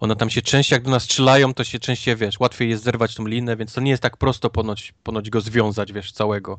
ona 0.00 0.14
tam 0.14 0.30
się 0.30 0.42
częściej, 0.42 0.76
jak 0.76 0.82
do 0.84 0.90
nas 0.90 1.02
strzelają, 1.02 1.54
to 1.54 1.64
się 1.64 1.78
częściej, 1.78 2.16
wiesz, 2.16 2.40
łatwiej 2.40 2.68
jest 2.70 2.84
zerwać 2.84 3.14
tą 3.14 3.26
linę, 3.26 3.56
więc 3.56 3.72
to 3.72 3.80
nie 3.80 3.90
jest 3.90 4.02
tak 4.02 4.16
prosto 4.16 4.50
ponoć, 4.50 4.94
ponoć 5.02 5.30
go 5.30 5.40
związać, 5.40 5.92
wiesz, 5.92 6.12
całego. 6.12 6.58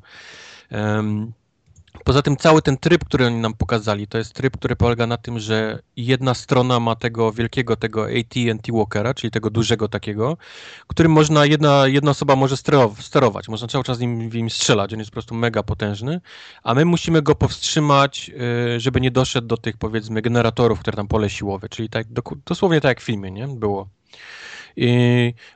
Poza 2.04 2.22
tym 2.22 2.38
cały 2.38 2.62
ten 2.62 2.78
tryb, 2.78 3.06
który 3.06 3.26
oni 3.26 3.36
nam 3.36 3.54
pokazali, 3.54 4.08
to 4.08 4.18
jest 4.18 4.34
tryb, 4.34 4.58
który 4.58 4.76
polega 4.76 5.08
na 5.08 5.18
tym, 5.18 5.40
że 5.40 5.80
jedna 5.98 6.34
strona 6.34 6.80
ma 6.80 6.96
tego 6.96 7.32
wielkiego, 7.32 7.76
tego 7.76 8.06
AT&T 8.06 8.72
Walkera, 8.74 9.14
czyli 9.14 9.32
tego 9.32 9.50
dużego 9.50 9.88
takiego, 9.88 10.38
którym 10.88 11.12
można, 11.12 11.46
jedna, 11.46 11.88
jedna 11.88 12.12
osoba 12.12 12.36
może 12.36 12.56
sterow- 12.56 13.02
sterować, 13.02 13.48
można 13.48 13.68
cały 13.68 13.84
czas 13.84 14.00
nim, 14.00 14.30
nim 14.30 14.50
strzelać, 14.50 14.94
on 14.94 15.00
jest 15.00 15.12
po 15.12 15.14
prostu 15.14 15.36
mega 15.36 15.64
potężny, 15.64 16.22
a 16.64 16.74
my 16.74 16.86
musimy 16.86 17.22
go 17.22 17.36
powstrzymać, 17.36 18.32
y, 18.76 18.80
żeby 18.80 19.02
nie 19.02 19.12
doszedł 19.12 19.48
do 19.48 19.58
tych, 19.58 19.78
powiedzmy, 19.78 20.22
generatorów, 20.22 20.80
które 20.80 20.98
tam 20.98 21.08
pole 21.08 21.30
siłowe, 21.30 21.70
czyli 21.70 21.90
tak, 21.90 22.08
dosłownie 22.46 22.82
tak 22.82 22.90
jak 22.90 23.02
w 23.02 23.04
filmie, 23.04 23.32
nie, 23.32 23.48
było. 23.48 23.90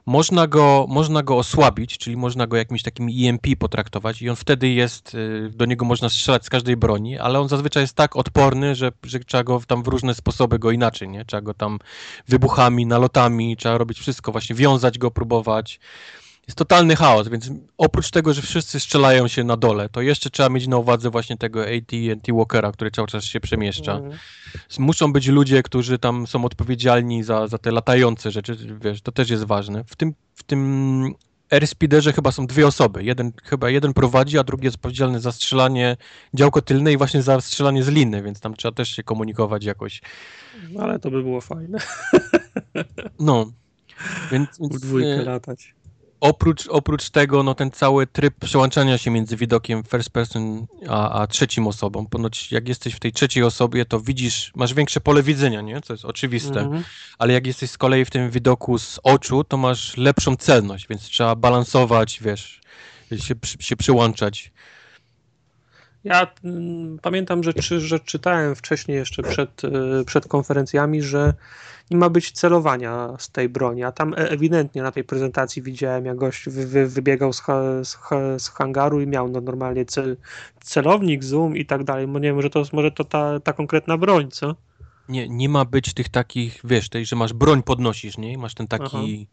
Można 0.05 0.47
go, 0.47 0.85
można 0.89 1.23
go 1.23 1.37
osłabić, 1.37 1.97
czyli 1.97 2.17
można 2.17 2.47
go 2.47 2.57
jakimś 2.57 2.83
takim 2.83 3.07
EMP 3.19 3.47
potraktować 3.59 4.21
i 4.21 4.29
on 4.29 4.35
wtedy 4.35 4.69
jest, 4.69 5.15
y, 5.15 5.49
do 5.55 5.65
niego 5.65 5.85
można 5.85 6.09
strzelać 6.09 6.45
z 6.45 6.49
każdej 6.49 6.77
broni, 6.77 7.19
ale 7.19 7.39
on 7.39 7.49
zazwyczaj 7.49 7.83
jest 7.83 7.95
tak 7.95 8.15
odporny, 8.15 8.75
że, 8.75 8.91
że 9.03 9.19
trzeba 9.19 9.43
go 9.43 9.61
tam 9.67 9.83
w 9.83 9.87
różne 9.87 10.13
sposoby 10.13 10.59
go 10.59 10.71
inaczej, 10.71 11.09
nie? 11.09 11.25
Trzeba 11.25 11.41
go 11.41 11.53
tam 11.53 11.79
wybuchami, 12.27 12.85
nalotami, 12.85 13.57
trzeba 13.57 13.77
robić 13.77 13.99
wszystko, 13.99 14.31
właśnie 14.31 14.55
wiązać 14.55 14.97
go, 14.97 15.11
próbować. 15.11 15.79
Jest 16.47 16.57
totalny 16.57 16.95
chaos, 16.95 17.27
więc 17.27 17.49
oprócz 17.77 18.11
tego, 18.11 18.33
że 18.33 18.41
wszyscy 18.41 18.79
strzelają 18.79 19.27
się 19.27 19.43
na 19.43 19.57
dole, 19.57 19.89
to 19.89 20.01
jeszcze 20.01 20.29
trzeba 20.29 20.49
mieć 20.49 20.67
na 20.67 20.77
uwadze 20.77 21.09
właśnie 21.09 21.37
tego 21.37 21.61
AT&T 21.63 22.33
Walkera, 22.33 22.71
który 22.71 22.91
cały 22.91 23.07
czas 23.07 23.23
się 23.23 23.39
przemieszcza 23.39 23.93
Mhm. 23.93 24.17
muszą 24.79 25.13
być 25.13 25.27
ludzie, 25.27 25.63
którzy 25.63 25.99
tam 25.99 26.27
są 26.27 26.45
odpowiedzialni 26.45 27.23
za, 27.23 27.47
za 27.47 27.57
te 27.57 27.71
latające 27.71 28.31
rzeczy, 28.31 28.57
wiesz, 28.81 29.01
to 29.01 29.11
też 29.11 29.29
jest 29.29 29.43
ważne. 29.43 29.83
W 29.83 29.95
tym, 29.95 30.13
w 30.35 30.43
tym 30.43 31.13
Airspeederze 31.51 32.13
chyba 32.13 32.31
są 32.31 32.47
dwie 32.47 32.67
osoby. 32.67 33.03
Jeden, 33.03 33.31
chyba 33.43 33.69
jeden 33.69 33.93
prowadzi, 33.93 34.37
a 34.37 34.43
drugi 34.43 34.65
jest 34.65 34.75
odpowiedzialny 34.75 35.19
za 35.19 35.31
strzelanie 35.31 35.97
działko 36.33 36.61
tylne 36.61 36.93
i 36.93 36.97
właśnie 36.97 37.21
za 37.21 37.41
strzelanie 37.41 37.83
z 37.83 37.87
liny, 37.87 38.21
więc 38.21 38.39
tam 38.39 38.55
trzeba 38.55 38.71
też 38.71 38.89
się 38.89 39.03
komunikować 39.03 39.63
jakoś. 39.63 40.01
Ale 40.79 40.99
to 40.99 41.11
by 41.11 41.23
było 41.23 41.41
fajne. 41.41 41.79
No. 43.19 43.45
Więc, 44.31 44.49
W 44.49 44.59
więc 44.59 44.81
dwójkę 44.81 45.13
e, 45.13 45.23
latać. 45.23 45.73
Oprócz, 46.23 46.67
oprócz 46.67 47.09
tego, 47.09 47.43
no 47.43 47.55
ten 47.55 47.71
cały 47.71 48.07
tryb 48.07 48.35
przełączania 48.39 48.97
się 48.97 49.11
między 49.11 49.37
widokiem 49.37 49.83
first 49.83 50.09
person 50.09 50.65
a, 50.87 51.21
a 51.21 51.27
trzecim 51.27 51.67
osobą. 51.67 52.05
Ponoć 52.05 52.51
jak 52.51 52.67
jesteś 52.67 52.93
w 52.93 52.99
tej 52.99 53.11
trzeciej 53.11 53.43
osobie, 53.43 53.85
to 53.85 53.99
widzisz, 53.99 54.51
masz 54.55 54.73
większe 54.73 55.01
pole 55.01 55.23
widzenia, 55.23 55.61
nie? 55.61 55.81
Co 55.81 55.93
jest 55.93 56.05
oczywiste. 56.05 56.59
Mhm. 56.59 56.83
ale 57.17 57.33
jak 57.33 57.47
jesteś 57.47 57.69
z 57.69 57.77
kolei 57.77 58.05
w 58.05 58.09
tym 58.09 58.29
widoku 58.31 58.77
z 58.77 58.99
oczu, 59.03 59.43
to 59.43 59.57
masz 59.57 59.97
lepszą 59.97 60.35
celność, 60.35 60.87
więc 60.87 61.01
trzeba 61.01 61.35
balansować, 61.35 62.19
wiesz, 62.21 62.61
się, 63.17 63.35
się 63.59 63.75
przyłączać. 63.75 64.51
Ja 66.03 66.27
mm, 66.43 66.99
pamiętam, 67.01 67.43
że, 67.43 67.53
czy, 67.53 67.79
że 67.79 67.99
czytałem 67.99 68.55
wcześniej 68.55 68.97
jeszcze 68.97 69.23
przed, 69.23 69.63
y, 69.63 69.69
przed 70.05 70.27
konferencjami, 70.27 71.01
że 71.01 71.33
nie 71.91 71.97
ma 71.97 72.09
być 72.09 72.31
celowania 72.31 73.15
z 73.19 73.29
tej 73.29 73.49
broni, 73.49 73.83
a 73.83 73.91
tam 73.91 74.13
e- 74.13 74.17
ewidentnie 74.17 74.81
na 74.81 74.91
tej 74.91 75.03
prezentacji 75.03 75.61
widziałem, 75.61 76.05
jak 76.05 76.17
gość 76.17 76.49
wy, 76.49 76.67
wy, 76.67 76.87
wybiegał 76.87 77.33
z, 77.33 77.39
ha, 77.39 77.83
z, 77.83 77.95
ha, 77.95 78.39
z 78.39 78.49
hangaru 78.49 79.01
i 79.01 79.07
miał 79.07 79.29
no, 79.29 79.41
normalnie 79.41 79.85
cel, 79.85 80.17
celownik, 80.61 81.23
zoom 81.23 81.57
i 81.57 81.65
tak 81.65 81.83
dalej. 81.83 82.07
Bo 82.07 82.19
nie 82.19 82.27
wiem, 82.27 82.35
może 82.35 82.49
to, 82.49 82.63
może 82.73 82.91
to 82.91 83.03
ta, 83.03 83.39
ta 83.39 83.53
konkretna 83.53 83.97
broń, 83.97 84.31
co? 84.31 84.55
Nie, 85.09 85.29
nie 85.29 85.49
ma 85.49 85.65
być 85.65 85.93
tych 85.93 86.09
takich, 86.09 86.59
wiesz, 86.63 86.89
tej, 86.89 87.05
że 87.05 87.15
masz 87.15 87.33
broń 87.33 87.63
podnosisz, 87.63 88.17
nie? 88.17 88.37
Masz 88.37 88.53
ten 88.53 88.67
taki, 88.67 89.27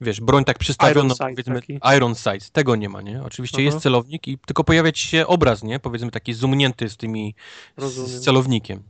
wiesz, 0.00 0.20
broń 0.20 0.44
tak 0.44 0.58
przystawioną, 0.58 1.14
Iron 1.14 1.30
powiedzmy, 1.30 1.54
taki. 1.54 1.78
Iron 1.96 2.14
sight, 2.14 2.50
tego 2.50 2.76
nie 2.76 2.88
ma, 2.88 3.02
nie? 3.02 3.22
Oczywiście 3.22 3.58
Aha. 3.58 3.64
jest 3.64 3.78
celownik 3.78 4.28
i 4.28 4.38
tylko 4.38 4.64
pojawia 4.64 4.90
się 4.94 5.26
obraz, 5.26 5.62
nie? 5.62 5.80
Powiedzmy 5.80 6.10
taki 6.10 6.34
zoomnięty 6.34 6.88
z 6.88 6.96
tymi, 6.96 7.34
Rozumiem. 7.76 8.10
z 8.10 8.20
celownikiem. 8.20 8.82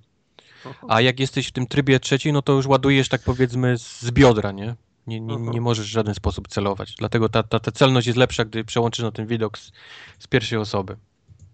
A 0.89 1.01
jak 1.01 1.21
jesteś 1.21 1.47
w 1.49 1.53
tym 1.53 1.67
trybie 1.67 2.01
trzeci, 2.01 2.33
no 2.33 2.43
to 2.43 2.53
już 2.53 2.67
ładujesz 2.67 3.09
tak 3.09 3.23
powiedzmy 3.23 3.79
z 3.79 4.11
biodra, 4.11 4.53
nie? 4.53 4.75
Nie, 5.07 5.21
nie, 5.21 5.35
Aha. 5.35 5.51
nie 5.53 5.61
możesz 5.61 5.87
w 5.87 5.91
żaden 5.91 6.15
sposób 6.15 6.49
celować. 6.49 6.95
Dlatego 6.99 7.29
ta, 7.29 7.43
ta, 7.43 7.61
ta 7.61 7.73
celność 7.73 8.07
jest 8.07 8.19
lepsza, 8.19 8.45
gdy 8.45 8.65
przełączysz 8.65 9.03
na 9.03 9.13
ten 9.13 9.27
widok 9.27 9.59
z, 9.59 9.73
z 10.19 10.27
pierwszej 10.27 10.59
osoby. 10.59 10.97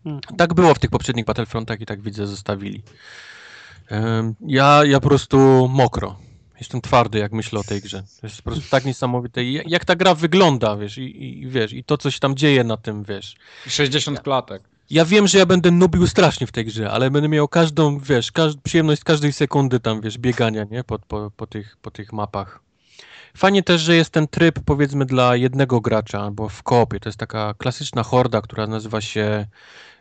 Mhm. 0.05 0.37
Tak 0.37 0.55
było 0.55 0.75
w 0.75 0.79
tych 0.79 0.91
poprzednich 0.91 1.25
Battlefrontach 1.25 1.81
i 1.81 1.87
tak 1.87 2.01
widzę, 2.01 2.27
zostawili. 2.27 2.83
Ja, 4.47 4.85
ja 4.85 5.01
po 5.01 5.09
prostu 5.09 5.69
mokro. 5.69 6.17
Jestem 6.59 6.81
twardy, 6.81 7.19
jak 7.19 7.33
myślę 7.33 7.61
o 7.61 7.65
tej 7.65 7.81
grze. 7.81 8.03
To 8.21 8.27
jest 8.27 8.43
po 8.43 8.51
prostu 8.51 8.71
tak 8.71 8.85
niesamowite. 8.85 9.45
I 9.45 9.61
Jak 9.67 9.85
ta 9.85 9.97
gra 9.97 10.15
wygląda, 10.15 10.77
wiesz, 10.77 10.99
i, 10.99 11.41
i 11.43 11.47
wiesz, 11.47 11.73
i 11.73 11.85
to, 11.85 11.99
co 11.99 12.11
się 12.11 12.21
tam 12.21 12.37
dzieje 12.37 12.65
na 12.65 12.77
tym, 12.77 13.05
wiesz. 13.05 13.37
60 13.67 14.21
klatek. 14.21 14.63
Ja 14.93 15.05
wiem, 15.05 15.27
że 15.27 15.39
ja 15.39 15.47
będę 15.47 15.71
nubił 15.71 16.07
strasznie 16.07 16.47
w 16.47 16.53
tej 16.53 16.65
grze, 16.65 16.91
ale 16.91 17.11
będę 17.11 17.29
miał 17.29 17.49
każdą, 17.49 17.99
wiesz, 17.99 18.33
każ 18.33 18.53
przyjemność 18.63 19.05
każdej 19.05 19.33
sekundy 19.33 19.81
tam, 19.81 20.01
wiesz, 20.01 20.19
biegania, 20.19 20.65
nie, 20.65 20.85
po, 20.85 20.99
po, 20.99 21.31
po, 21.37 21.47
tych, 21.47 21.77
po 21.83 21.91
tych 21.91 22.13
mapach. 22.13 22.61
Fajnie 23.37 23.63
też, 23.63 23.81
że 23.81 23.97
jest 23.97 24.11
ten 24.11 24.29
tryb, 24.29 24.59
powiedzmy, 24.65 25.05
dla 25.05 25.37
jednego 25.37 25.81
gracza, 25.81 26.21
albo 26.21 26.49
w 26.49 26.63
koopie. 26.63 27.01
To 27.01 27.09
jest 27.09 27.19
taka 27.19 27.55
klasyczna 27.59 28.03
horda, 28.03 28.41
która 28.41 28.67
nazywa 28.67 29.01
się 29.01 29.47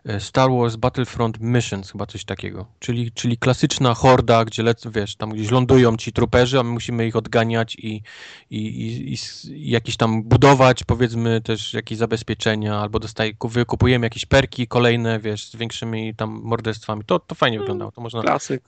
e, 0.06 0.20
Star 0.20 0.52
Wars 0.52 0.76
Battlefront 0.76 1.40
Missions, 1.40 1.92
chyba 1.92 2.06
coś 2.06 2.26
takiego. 2.26 2.66
Czyli, 2.80 3.12
czyli 3.12 3.38
klasyczna 3.38 3.94
horda, 3.94 4.46
gdzie 4.46 4.64
lecą, 4.64 4.92
wiesz, 4.92 5.16
tam 5.16 5.30
gdzieś 5.30 5.52
lądują 5.52 5.98
ci 5.98 6.14
truperzy, 6.14 6.60
a 6.60 6.64
my 6.64 6.70
musimy 6.70 7.08
ich 7.08 7.16
odganiać 7.16 7.76
i, 7.76 8.02
i, 8.50 8.58
i, 8.58 9.14
i, 9.14 9.72
jakieś 9.72 9.98
tam 9.98 10.24
budować, 10.24 10.84
powiedzmy, 10.84 11.42
też 11.42 11.74
jakieś 11.74 11.98
zabezpieczenia, 11.98 12.80
albo 12.80 13.00
dostaje, 13.00 13.34
ku- 13.34 13.50
wykupujemy 13.50 14.06
jakieś 14.06 14.26
perki 14.26 14.68
kolejne, 14.68 15.20
wiesz, 15.20 15.50
z 15.50 15.56
większymi 15.56 16.16
tam 16.16 16.42
morderstwami. 16.44 17.04
To, 17.06 17.20
to 17.20 17.36
fajnie 17.36 17.60
wyglądało, 17.60 17.92
to 17.92 18.02
można 18.02 18.22
Klasyk. 18.22 18.64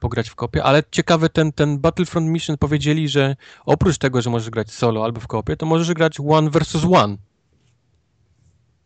Pograć 0.00 0.28
w 0.28 0.34
kopie, 0.34 0.64
ale 0.64 0.82
ciekawy 0.90 1.28
ten, 1.30 1.52
ten 1.52 1.78
Battlefront 1.78 2.28
Mission 2.28 2.56
powiedzieli, 2.58 3.08
że 3.08 3.36
oprócz 3.66 3.98
tego, 3.98 4.22
że 4.22 4.30
możesz 4.30 4.50
grać 4.50 4.72
solo 4.72 5.04
albo 5.04 5.20
w 5.20 5.26
kopie, 5.26 5.56
to 5.56 5.66
możesz 5.66 5.92
grać 5.94 6.16
one 6.28 6.50
versus 6.50 6.84
one, 6.92 7.16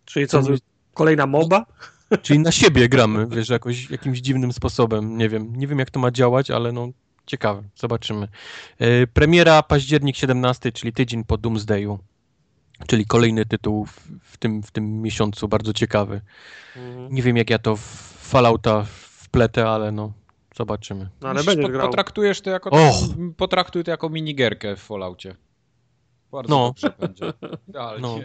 Czyli 0.05 0.27
co, 0.27 0.43
To- 0.43 0.49
kolejna 0.95 1.27
moba? 1.27 1.67
czyli 2.23 2.39
na 2.39 2.53
siebie 2.61 2.89
gramy, 2.89 3.27
wiesz, 3.27 3.49
jakoś, 3.49 3.91
jakimś 3.91 4.19
dziwnym 4.19 4.53
sposobem, 4.53 5.17
nie 5.19 5.29
wiem, 5.29 5.57
nie 5.57 5.67
wiem 5.67 5.79
jak 5.79 5.91
to 5.91 6.01
ma 6.01 6.11
działać, 6.11 6.51
ale 6.51 6.73
no 6.73 6.89
ciekawe, 7.27 7.63
zobaczymy. 7.77 8.29
E, 8.79 9.07
Premiera 9.07 9.63
październik 9.63 10.17
17, 10.17 10.73
czyli 10.73 10.93
tydzień 10.93 11.25
po 11.25 11.39
Doomsdayu, 11.39 11.99
czyli 12.87 13.07
kolejny 13.07 13.47
tytuł 13.47 13.87
w, 13.87 14.01
w, 14.23 14.37
tym, 14.37 14.63
w 14.63 14.71
tym 14.71 15.03
miesiącu, 15.03 15.49
bardzo 15.49 15.73
ciekawy. 15.73 16.21
Mhm. 16.77 17.15
Nie 17.15 17.23
wiem 17.23 17.37
jak 17.37 17.51
ja 17.51 17.59
to 17.59 17.77
w 17.77 17.81
Fallouta 18.23 18.87
wpletę, 19.19 19.69
ale 19.69 19.93
no 19.93 20.13
zobaczymy. 20.57 21.09
No 21.21 21.29
ale 21.29 21.35
Musisz 21.41 21.47
będziesz 21.47 21.71
grał. 21.71 21.87
Potraktujesz 21.89 22.41
to 22.41 22.51
jako, 22.51 22.71
Och. 22.71 22.95
potraktuj 23.37 23.85
to 23.85 23.91
jako 23.91 24.09
minigierkę 24.09 24.77
w 24.77 24.81
Falloutie. 24.81 25.37
Bardzo 26.33 26.49
No. 26.59 26.67
dobrze 26.69 26.93
będzie. 27.01 27.33
No. 28.01 28.19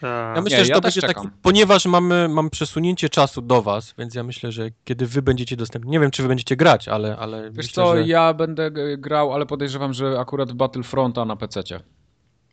Tak. 0.00 0.36
Ja 0.36 0.42
myślę, 0.42 0.58
Nie, 0.58 0.64
że 0.64 0.68
ja 0.68 0.74
to 0.74 0.80
będzie 0.80 1.00
czekam. 1.00 1.24
taki, 1.24 1.36
ponieważ 1.42 1.86
mamy, 1.86 2.28
mam 2.28 2.50
przesunięcie 2.50 3.08
czasu 3.08 3.42
do 3.42 3.62
was, 3.62 3.94
więc 3.98 4.14
ja 4.14 4.22
myślę, 4.24 4.52
że 4.52 4.70
kiedy 4.84 5.06
wy 5.06 5.22
będziecie 5.22 5.56
dostępni, 5.56 5.90
nie 5.90 6.00
wiem 6.00 6.10
czy 6.10 6.22
wy 6.22 6.28
będziecie 6.28 6.56
grać, 6.56 6.88
ale, 6.88 7.16
ale 7.16 7.42
Wiesz 7.42 7.56
myślę, 7.56 7.72
co, 7.84 7.96
że... 7.96 8.02
ja 8.02 8.34
będę 8.34 8.70
grał, 8.98 9.32
ale 9.32 9.46
podejrzewam, 9.46 9.92
że 9.92 10.20
akurat 10.20 10.52
Battlefronta 10.52 11.24
na 11.24 11.36
PC-cie. 11.36 11.80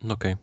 No 0.04 0.14
Okej. 0.14 0.36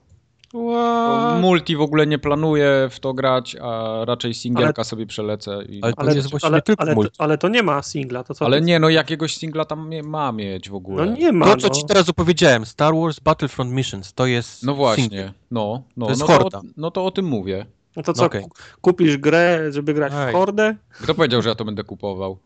What? 0.55 1.41
Multi 1.41 1.77
w 1.77 1.81
ogóle 1.81 2.07
nie 2.07 2.19
planuję 2.19 2.89
w 2.91 3.01
to 3.01 3.15
grać, 3.15 3.57
a 3.63 3.99
raczej 4.05 4.35
singielka 4.35 4.85
sobie 4.85 5.07
przelecę. 5.07 5.63
I... 5.69 5.83
Ale 5.83 5.93
to 5.93 6.01
Ale, 6.01 6.15
jest 6.15 6.31
właściwie 6.31 6.53
ale, 6.53 6.63
tylko 6.63 6.83
ale, 6.83 6.95
multi. 6.95 7.17
ale 7.19 7.39
to 7.39 7.49
nie 7.49 7.63
ma 7.63 7.83
singla, 7.83 8.25
to 8.25 8.35
co? 8.35 8.45
Ale 8.45 8.61
nie, 8.61 8.79
no 8.79 8.89
jakiegoś 8.89 9.37
singla 9.37 9.65
tam 9.65 9.91
nie 9.91 10.03
ma 10.03 10.33
mieć 10.33 10.71
w 10.71 10.75
ogóle. 10.75 11.07
No 11.07 11.17
nie 11.17 11.33
ma. 11.33 11.47
To, 11.47 11.57
co 11.57 11.69
no. 11.69 11.75
ci 11.75 11.85
teraz 11.87 12.09
opowiedziałem, 12.09 12.67
Star 12.67 12.95
Wars 12.95 13.21
Battlefront 13.21 13.73
Missions, 13.73 14.13
to 14.13 14.27
jest 14.27 14.63
No 14.63 14.75
właśnie, 14.75 15.33
no, 15.51 15.83
no, 15.97 16.07
To 16.07 16.11
jest 16.13 16.21
no, 16.21 16.27
horda. 16.27 16.59
o, 16.59 16.63
no 16.77 16.91
to 16.91 17.05
o 17.07 17.11
tym 17.11 17.25
mówię. 17.25 17.67
No 17.97 18.03
to 18.03 18.13
co, 18.13 18.31
ku- 18.31 18.51
kupisz 18.81 19.17
grę, 19.17 19.73
żeby 19.73 19.95
grać 19.95 20.13
Ej. 20.17 20.33
w 20.33 20.37
hordę? 20.37 20.77
Kto 21.03 21.15
powiedział, 21.15 21.43
że 21.43 21.49
ja 21.49 21.55
to 21.55 21.65
będę 21.65 21.85
kupował? 21.85 22.39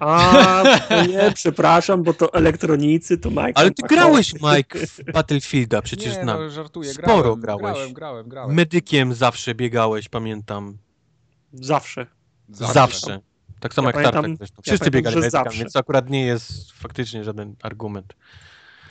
A, 0.00 0.62
a 0.62 0.78
to 0.78 1.06
nie, 1.06 1.32
przepraszam, 1.34 2.02
bo 2.02 2.14
to 2.14 2.32
elektronicy, 2.34 3.18
to 3.18 3.30
Mike. 3.30 3.52
Ale 3.54 3.70
ty 3.70 3.82
grałeś, 3.88 4.34
Mike, 4.34 4.86
w 4.86 5.12
Battlefielda, 5.12 5.82
przecież 5.82 6.16
nie, 6.16 6.22
znam. 6.22 6.38
no 6.40 6.50
żartuję, 6.50 6.94
Sporo 6.94 7.36
grałem, 7.36 7.40
grałeś. 7.40 7.62
Grałem, 7.76 7.92
grałem, 7.92 8.28
grałem. 8.28 8.54
Medykiem 8.56 9.14
zawsze 9.14 9.54
biegałeś, 9.54 10.08
pamiętam. 10.08 10.78
Zawsze. 11.52 12.06
Zawsze. 12.48 13.20
Tak 13.60 13.74
samo 13.74 13.88
Ja 13.88 13.88
jak 13.88 13.94
pamiętam- 13.94 14.22
Tartak 14.22 14.38
zresztą. 14.38 14.56
ja 14.58 14.62
Wszyscy 14.62 14.78
pamiętam, 14.90 14.98
biegali 15.00 15.16
medykami, 15.16 15.44
zawsze. 15.44 15.58
więc 15.58 15.72
to 15.72 15.78
akurat 15.78 16.10
nie 16.10 16.26
jest 16.26 16.72
faktycznie 16.72 17.24
żaden 17.24 17.54
argument. 17.62 18.14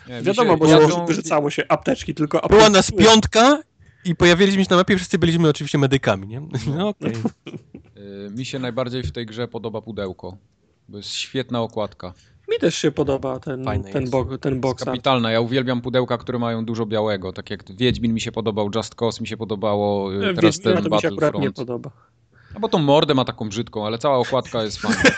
Nie, 0.09 0.21
Wiadomo, 0.21 0.67
się- 0.67 0.87
bo 0.89 1.05
wyrzucało 1.05 1.49
się 1.49 1.63
apteczki, 1.69 2.13
tylko 2.15 2.37
apteczki. 2.37 2.57
Była 2.57 2.69
nas 2.69 2.91
piątka 2.91 3.61
i 4.05 4.15
pojawiliśmy 4.15 4.63
się 4.63 4.67
na 4.69 4.75
mapie, 4.75 4.95
wszyscy 4.97 5.17
byliśmy 5.19 5.49
oczywiście 5.49 5.77
medykami, 5.77 6.27
nie? 6.27 6.41
No 6.77 6.87
okej. 6.89 7.13
y, 7.97 8.29
Mi 8.31 8.45
się 8.45 8.59
najbardziej 8.59 9.03
w 9.03 9.11
tej 9.11 9.25
grze 9.25 9.47
podoba 9.47 9.81
pudełko. 9.81 10.37
Bo 10.91 10.97
jest 10.97 11.09
świetna 11.09 11.61
okładka. 11.61 12.13
Mi 12.49 12.57
też 12.59 12.75
się 12.75 12.91
podoba 12.91 13.39
ten, 13.39 13.65
ten, 13.93 14.09
bo, 14.09 14.37
ten 14.37 14.59
box 14.61 14.83
kapitalna. 14.83 15.31
Ja 15.31 15.41
uwielbiam 15.41 15.81
pudełka, 15.81 16.17
które 16.17 16.39
mają 16.39 16.65
dużo 16.65 16.85
białego. 16.85 17.33
Tak 17.33 17.49
jak 17.49 17.71
Wiedźmin 17.75 18.13
mi 18.13 18.21
się 18.21 18.31
podobał, 18.31 18.69
Just 18.75 18.95
Cause 18.95 19.21
mi 19.21 19.27
się 19.27 19.37
podobało, 19.37 20.13
y, 20.15 20.33
teraz 20.35 20.57
Wiedźmina 20.57 20.81
ten 20.81 20.89
to 20.89 20.95
mi 20.95 21.01
się 21.01 21.07
akurat 21.07 21.33
nie 21.33 21.39
Battlefront. 21.39 21.55
podoba. 21.55 21.91
No 22.53 22.59
bo 22.59 22.69
tą 22.69 22.79
mordę 22.79 23.13
ma 23.13 23.25
taką 23.25 23.49
brzydką, 23.49 23.85
ale 23.85 23.97
cała 23.97 24.17
okładka 24.17 24.63
jest 24.63 24.77
fajna. 24.77 25.01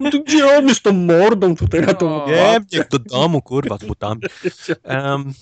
No 0.00 0.10
to 0.10 0.18
gdzie 0.20 0.58
on 0.58 0.68
jest 0.68 0.82
tą 0.82 0.92
mordą 0.92 1.56
tutaj 1.56 1.80
na 1.80 1.94
tą 1.94 2.08
No. 2.10 2.26
Nie, 2.26 2.60
niech 2.72 2.88
do 2.88 2.98
domu, 2.98 3.42
kurwa, 3.42 3.78
z 3.78 3.84
butami. 3.84 4.20
Um, 4.84 5.32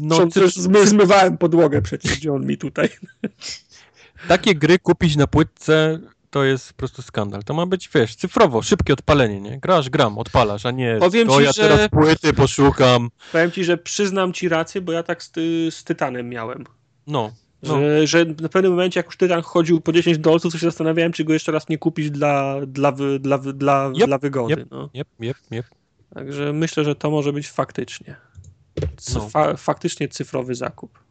no, 0.00 0.18
No, 0.18 0.26
ty, 0.26 0.48
zmywałem 0.86 1.38
podłogę 1.38 1.82
przecież, 1.82 2.16
gdzie 2.16 2.32
on 2.32 2.46
mi 2.46 2.58
tutaj. 2.58 2.88
takie 4.28 4.54
gry 4.54 4.78
kupić 4.78 5.16
na 5.16 5.26
płytce 5.26 6.00
to 6.34 6.44
jest 6.44 6.72
po 6.72 6.76
prostu 6.78 7.02
skandal. 7.02 7.42
To 7.42 7.54
ma 7.54 7.66
być, 7.66 7.90
wiesz, 7.94 8.16
cyfrowo, 8.16 8.62
szybkie 8.62 8.92
odpalenie, 8.92 9.40
nie? 9.40 9.58
Grasz, 9.60 9.90
gram, 9.90 10.18
odpalasz, 10.18 10.66
a 10.66 10.70
nie 10.70 10.96
Powiem 11.00 11.28
to 11.28 11.38
ci, 11.38 11.44
ja 11.44 11.52
że- 11.52 11.62
teraz 11.62 11.88
płyty 11.88 12.32
poszukam. 12.32 13.10
Powiem 13.32 13.50
ci, 13.50 13.64
że 13.64 13.78
przyznam 13.78 14.32
ci 14.32 14.48
rację, 14.48 14.80
bo 14.80 14.92
ja 14.92 15.02
tak 15.02 15.22
z, 15.22 15.32
z 15.74 15.84
Tytanem 15.84 16.28
miałem. 16.28 16.64
No, 17.06 17.32
no. 17.62 17.74
Że, 17.78 18.06
że 18.06 18.24
na 18.24 18.48
pewnym 18.48 18.72
momencie, 18.72 19.00
jak 19.00 19.06
już 19.06 19.16
Tytan 19.16 19.42
chodził 19.42 19.80
po 19.80 19.92
10 19.92 20.18
dolców, 20.18 20.52
to 20.52 20.58
się 20.58 20.66
zastanawiałem, 20.66 21.12
czy 21.12 21.24
go 21.24 21.32
jeszcze 21.32 21.52
raz 21.52 21.68
nie 21.68 21.78
kupić 21.78 22.10
dla, 22.10 22.56
dla, 22.66 22.92
wy, 22.92 23.18
dla, 23.18 23.38
dla, 23.38 23.90
Jep, 23.94 24.06
dla 24.06 24.18
wygody. 24.18 24.54
jep. 24.54 24.70
No. 24.70 24.90
Jep, 24.94 25.08
jep, 25.20 25.36
jep. 25.50 25.66
Także 26.14 26.52
myślę, 26.52 26.84
że 26.84 26.94
to 26.94 27.10
może 27.10 27.32
być 27.32 27.50
faktycznie. 27.50 28.16
C- 28.96 29.18
No. 29.18 29.28
fa, 29.28 29.56
faktycznie 29.56 30.08
cyfrowy 30.08 30.54
zakup. 30.54 31.03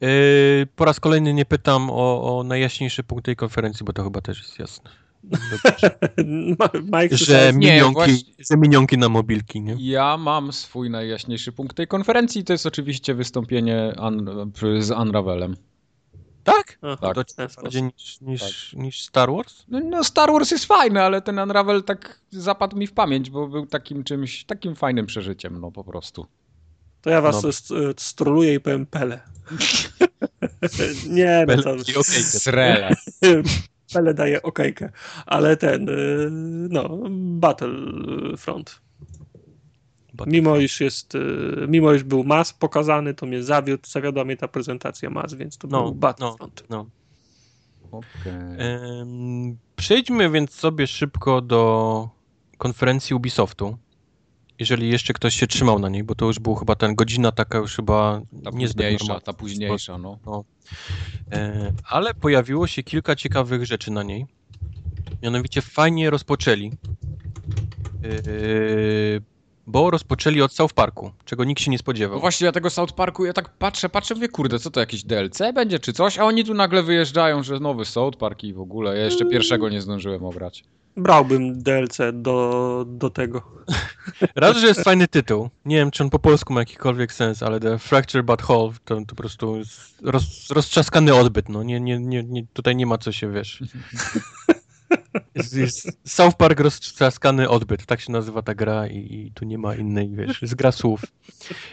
Yy, 0.00 0.66
po 0.76 0.84
raz 0.84 1.00
kolejny 1.00 1.34
nie 1.34 1.44
pytam 1.44 1.90
o, 1.90 2.38
o 2.38 2.44
najjaśniejszy 2.44 3.04
punkt 3.04 3.24
tej 3.24 3.36
konferencji, 3.36 3.86
bo 3.86 3.92
to 3.92 4.04
chyba 4.04 4.20
też 4.20 4.38
jest 4.38 4.58
jasne. 4.58 4.90
Mike, 6.92 7.16
że, 7.16 7.52
minionki, 7.54 7.94
właśnie- 7.94 8.34
że 8.50 8.56
minionki 8.56 8.98
na 8.98 9.08
mobilki, 9.08 9.60
nie? 9.60 9.76
Ja 9.78 10.16
mam 10.16 10.52
swój 10.52 10.90
najjaśniejszy 10.90 11.52
punkt 11.52 11.76
tej 11.76 11.86
konferencji, 11.86 12.44
to 12.44 12.52
jest 12.52 12.66
oczywiście 12.66 13.14
wystąpienie 13.14 13.94
Un 14.06 14.50
z 14.80 14.90
Unravelem. 14.90 15.56
Tak? 16.44 16.78
Aha, 16.82 17.14
tak. 17.14 17.26
To 17.32 17.62
bardziej 17.62 17.82
niż, 17.82 18.20
niż, 18.20 18.72
niż 18.72 19.02
Star 19.02 19.30
Wars? 19.32 19.64
No, 19.68 19.80
no 19.80 20.04
Star 20.04 20.32
Wars 20.32 20.50
jest 20.50 20.64
fajny, 20.64 21.02
ale 21.02 21.22
ten 21.22 21.38
Unravel 21.38 21.82
tak 21.82 22.20
zapadł 22.30 22.76
mi 22.76 22.86
w 22.86 22.92
pamięć, 22.92 23.30
bo 23.30 23.48
był 23.48 23.66
takim 23.66 24.04
czymś, 24.04 24.44
takim 24.44 24.76
fajnym 24.76 25.06
przeżyciem, 25.06 25.60
no 25.60 25.70
po 25.70 25.84
prostu. 25.84 26.26
To 27.02 27.10
ja 27.10 27.20
was 27.20 27.42
No. 27.42 27.52
st- 27.52 28.00
stroluję 28.00 28.54
i 28.54 28.60
powiem 28.60 28.86
Pele. 28.86 29.20
nie, 31.08 31.44
no 31.48 31.62
to... 31.62 32.04
Srele. 32.22 32.94
Pele 33.94 34.14
daje 34.14 34.42
okejkę. 34.42 34.90
Ale 35.26 35.56
ten, 35.56 35.88
y, 35.88 36.28
no, 36.70 36.98
Battlefront. 37.10 38.80
Mimo 40.26 40.56
iż 40.56 40.80
jest, 40.80 41.14
y, 41.14 41.18
mimo 41.68 41.92
iż 41.92 42.02
był 42.02 42.24
mas 42.24 42.52
pokazany, 42.52 43.14
to 43.14 43.26
mnie 43.26 43.42
zawiódł, 43.42 43.88
zawiodła 43.88 44.24
mnie 44.24 44.36
ta 44.36 44.48
prezentacja 44.48 45.10
mas, 45.10 45.34
więc 45.34 45.58
to 45.58 45.68
No, 45.68 45.82
był 45.82 45.94
Battlefront. 45.94 46.64
No. 46.70 46.86
Okej. 47.90 48.32
Em, 48.58 49.56
Przejdźmy 49.76 50.30
więc 50.30 50.52
sobie 50.54 50.86
szybko 50.86 51.40
do 51.40 52.08
konferencji 52.58 53.16
Ubisoftu. 53.16 53.78
Jeżeli 54.58 54.88
jeszcze 54.88 55.12
ktoś 55.12 55.34
się 55.34 55.46
trzymał 55.46 55.78
na 55.78 55.88
niej, 55.88 56.04
bo 56.04 56.14
to 56.14 56.26
już 56.26 56.38
był 56.38 56.54
chyba 56.54 56.74
ten 56.74 56.94
godzina 56.94 57.32
taka 57.32 57.58
już 57.58 57.76
chyba 57.76 58.20
Ta 58.44 58.50
późniejsza, 58.50 59.20
ta 59.20 59.32
późniejsza, 59.32 59.98
no. 59.98 60.18
E, 61.32 61.72
Ale 61.84 62.14
pojawiło 62.14 62.66
się 62.66 62.82
kilka 62.82 63.16
ciekawych 63.16 63.66
rzeczy 63.66 63.90
na 63.90 64.02
niej. 64.02 64.26
Mianowicie 65.22 65.62
fajnie 65.62 66.10
rozpoczęli. 66.10 66.72
E, 68.04 68.08
Bo 69.66 69.90
rozpoczęli 69.90 70.42
od 70.42 70.52
South 70.52 70.74
Parku, 70.74 71.10
czego 71.24 71.44
nikt 71.44 71.60
się 71.62 71.70
nie 71.70 71.76
No 71.76 71.78
spodziewał. 71.78 72.20
właśnie 72.20 72.44
ja 72.44 72.52
tego 72.52 72.70
South 72.70 72.92
Parku, 72.92 73.24
ja 73.24 73.32
tak 73.32 73.48
patrzę, 73.58 73.88
patrzę, 73.88 74.14
mówię, 74.14 74.28
kurde, 74.28 74.58
co 74.58 74.70
to 74.70 74.80
jakieś 74.80 75.04
DLC 75.04 75.38
będzie 75.54 75.78
czy 75.78 75.92
coś, 75.92 76.18
a 76.18 76.24
oni 76.24 76.44
tu 76.44 76.54
nagle 76.54 76.82
wyjeżdżają, 76.82 77.42
że 77.42 77.60
nowy 77.60 77.84
South 77.84 78.16
Park 78.18 78.44
i 78.44 78.52
w 78.52 78.60
ogóle, 78.60 78.98
ja 78.98 79.04
jeszcze 79.04 79.24
pierwszego 79.26 79.68
nie 79.68 79.80
zdążyłem 79.80 80.24
obrać. 80.24 80.64
Brałbym 80.98 81.62
DLC 81.62 81.98
do, 82.12 82.84
do 82.88 83.10
tego. 83.10 83.42
Raz, 84.36 84.56
że 84.56 84.66
jest 84.66 84.80
fajny 84.80 85.08
tytuł. 85.08 85.50
Nie 85.64 85.76
wiem, 85.76 85.90
czy 85.90 86.02
on 86.02 86.10
po 86.10 86.18
polsku 86.18 86.52
ma 86.52 86.60
jakikolwiek 86.60 87.12
sens, 87.12 87.42
ale 87.42 87.60
The 87.60 87.78
Fracture 87.78 88.24
But 88.24 88.42
Whole 88.48 88.72
to, 88.84 88.96
to 88.96 89.06
po 89.06 89.14
prostu 89.14 89.56
roz, 90.02 90.50
roztrzaskany 90.50 91.14
odbyt. 91.14 91.48
No. 91.48 91.62
Nie, 91.62 91.80
nie, 91.80 91.98
nie, 91.98 92.22
nie, 92.22 92.46
tutaj 92.52 92.76
nie 92.76 92.86
ma 92.86 92.98
co 92.98 93.12
się, 93.12 93.32
wiesz. 93.32 93.62
Jest, 95.38 95.56
jest 95.56 95.88
South 96.04 96.36
Park 96.36 96.60
roztrzaskany 96.60 97.48
odbyt, 97.48 97.86
tak 97.86 98.00
się 98.00 98.12
nazywa 98.12 98.42
ta 98.42 98.54
gra 98.54 98.86
i, 98.86 98.96
i 98.96 99.32
tu 99.34 99.44
nie 99.44 99.58
ma 99.58 99.74
innej, 99.74 100.10
wiesz, 100.12 100.38
z 100.42 100.54
gra 100.54 100.72
słów. 100.72 101.02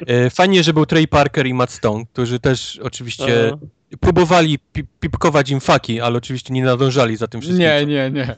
E, 0.08 0.30
Fajnie, 0.30 0.64
że 0.64 0.74
był 0.74 0.85
Trey 0.85 1.08
Parker 1.08 1.48
i 1.48 1.53
Matt 1.53 1.72
Stone, 1.72 2.06
którzy 2.14 2.40
też 2.40 2.80
oczywiście 2.84 3.50
E, 3.50 3.58
próbowali 4.00 4.60
pi 4.60 4.84
pipkować 5.00 5.50
im 5.50 5.60
faki, 5.60 6.02
ale 6.02 6.18
oczywiście 6.18 6.53
nie 6.53 6.64
nadążali 6.64 7.18
za 7.18 7.27
tym 7.27 7.42
wszystkim. 7.42 7.61
Nie, 7.61 7.80
co- 7.82 7.88
nie, 7.88 8.11
nie. 8.11 8.35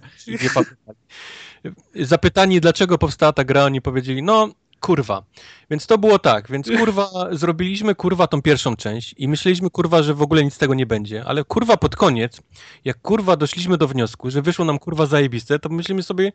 Zapytani, 2.05 2.61
dlaczego 2.61 2.97
powstała 2.97 3.33
ta 3.33 3.43
gra, 3.43 3.63
oni 3.65 3.81
powiedzieli, 3.81 4.23
no 4.23 4.49
kurwa. 4.79 5.23
Więc 5.69 5.87
to 5.87 5.97
było 5.97 6.19
tak, 6.19 6.51
więc 6.51 6.67
kurwa, 6.79 7.09
zrobiliśmy 7.31 7.95
kurwa 7.95 8.27
tą 8.27 8.41
pierwszą 8.41 8.75
część 8.75 9.15
i 9.17 9.27
myśleliśmy 9.27 9.69
kurwa, 9.69 10.03
że 10.03 10.13
w 10.13 10.21
ogóle 10.21 10.43
nic 10.43 10.53
z 10.53 10.57
tego 10.57 10.73
nie 10.73 10.85
będzie, 10.85 11.25
ale 11.25 11.43
kurwa 11.43 11.77
pod 11.77 11.95
koniec, 11.95 12.41
jak 12.85 13.01
kurwa 13.01 13.37
doszliśmy 13.37 13.77
do 13.77 13.87
wniosku, 13.87 14.31
że 14.31 14.41
wyszło 14.41 14.65
nam 14.65 14.79
kurwa 14.79 15.05
zajebiste, 15.05 15.59
to 15.59 15.69
myślimy 15.69 16.03
sobie, 16.03 16.31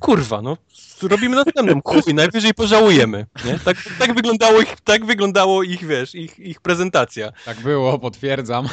kurwa, 0.00 0.42
no 0.42 0.56
robimy 1.02 1.36
następną, 1.36 1.80
chuj, 2.02 2.14
najwyżej 2.14 2.54
pożałujemy, 2.54 3.26
nie? 3.44 3.58
Tak, 3.58 3.76
tak, 3.98 4.14
wyglądało 4.14 4.60
ich, 4.60 4.80
tak 4.80 5.04
wyglądało 5.04 5.62
ich, 5.62 5.86
wiesz, 5.86 6.14
ich, 6.14 6.38
ich 6.38 6.60
prezentacja. 6.60 7.32
Tak 7.44 7.60
było, 7.60 7.98
potwierdzam. 7.98 8.68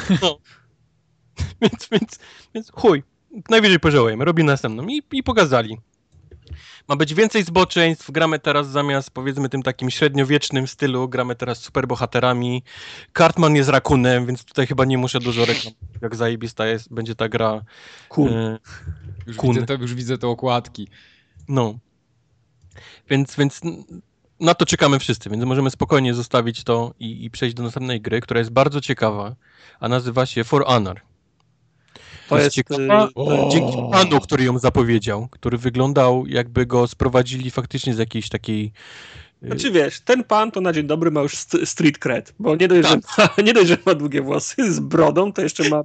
Więc, 1.62 1.88
więc, 1.92 2.18
więc 2.54 2.70
chuj, 2.72 3.02
najwyżej 3.48 3.80
pożałujemy, 3.80 4.24
robimy 4.24 4.52
następną 4.52 4.86
i, 4.86 5.02
i 5.12 5.22
pokazali. 5.22 5.78
Ma 6.88 6.96
być 6.96 7.14
więcej 7.14 7.42
zboczeństw, 7.44 8.10
gramy 8.10 8.38
teraz 8.38 8.68
zamiast 8.68 9.10
powiedzmy 9.10 9.48
tym 9.48 9.62
takim 9.62 9.90
średniowiecznym 9.90 10.66
stylu, 10.66 11.08
gramy 11.08 11.34
teraz 11.34 11.58
superbohaterami. 11.58 12.62
Cartman 13.18 13.56
jest 13.56 13.70
rakunem, 13.70 14.26
więc 14.26 14.44
tutaj 14.44 14.66
chyba 14.66 14.84
nie 14.84 14.98
muszę 14.98 15.20
dużo 15.20 15.44
reklamować, 15.44 15.74
jak 16.02 16.16
zajebista 16.16 16.66
jest, 16.66 16.92
będzie 16.94 17.14
ta 17.14 17.28
gra. 17.28 17.64
Cool. 18.08 18.28
E, 18.32 18.58
Już 19.26 19.36
Kun. 19.36 19.54
widzę, 19.54 19.66
te, 19.66 19.74
już 19.74 19.94
widzę 19.94 20.18
te 20.18 20.28
okładki. 20.28 20.88
no. 21.48 21.78
Więc, 23.10 23.36
więc 23.36 23.60
na 24.40 24.54
to 24.54 24.66
czekamy 24.66 24.98
wszyscy, 24.98 25.30
więc 25.30 25.44
możemy 25.44 25.70
spokojnie 25.70 26.14
zostawić 26.14 26.64
to 26.64 26.94
i, 26.98 27.24
i 27.24 27.30
przejść 27.30 27.56
do 27.56 27.62
następnej 27.62 28.00
gry, 28.00 28.20
która 28.20 28.38
jest 28.38 28.50
bardzo 28.50 28.80
ciekawa, 28.80 29.36
a 29.80 29.88
nazywa 29.88 30.26
się 30.26 30.44
For 30.44 30.64
Honor. 30.64 31.00
To 32.28 32.38
jest, 32.38 32.58
y, 32.58 32.64
to- 32.64 33.48
dzięki 33.52 33.76
panu, 33.92 34.20
który 34.20 34.44
ją 34.44 34.58
zapowiedział, 34.58 35.28
który 35.30 35.58
wyglądał 35.58 36.26
jakby 36.26 36.66
go 36.66 36.86
sprowadzili 36.86 37.50
faktycznie 37.50 37.94
z 37.94 37.98
jakiejś 37.98 38.28
takiej 38.28 38.72
Znaczy 39.46 39.70
wiesz, 39.70 40.00
ten 40.00 40.24
pan 40.24 40.50
to 40.50 40.60
na 40.60 40.72
dzień 40.72 40.86
dobry 40.86 41.10
ma 41.10 41.20
już 41.20 41.36
st- 41.36 41.66
street 41.68 41.98
cred, 41.98 42.34
bo 42.38 42.56
nie 42.56 42.68
dość, 42.68 42.88
że 42.88 42.96
ma, 43.18 43.28
nie 43.44 43.52
dość, 43.52 43.68
że 43.68 43.76
ma 43.86 43.94
długie 43.94 44.22
włosy 44.22 44.72
z 44.72 44.80
brodą, 44.80 45.32
to 45.32 45.42
jeszcze 45.42 45.68
ma, 45.68 45.82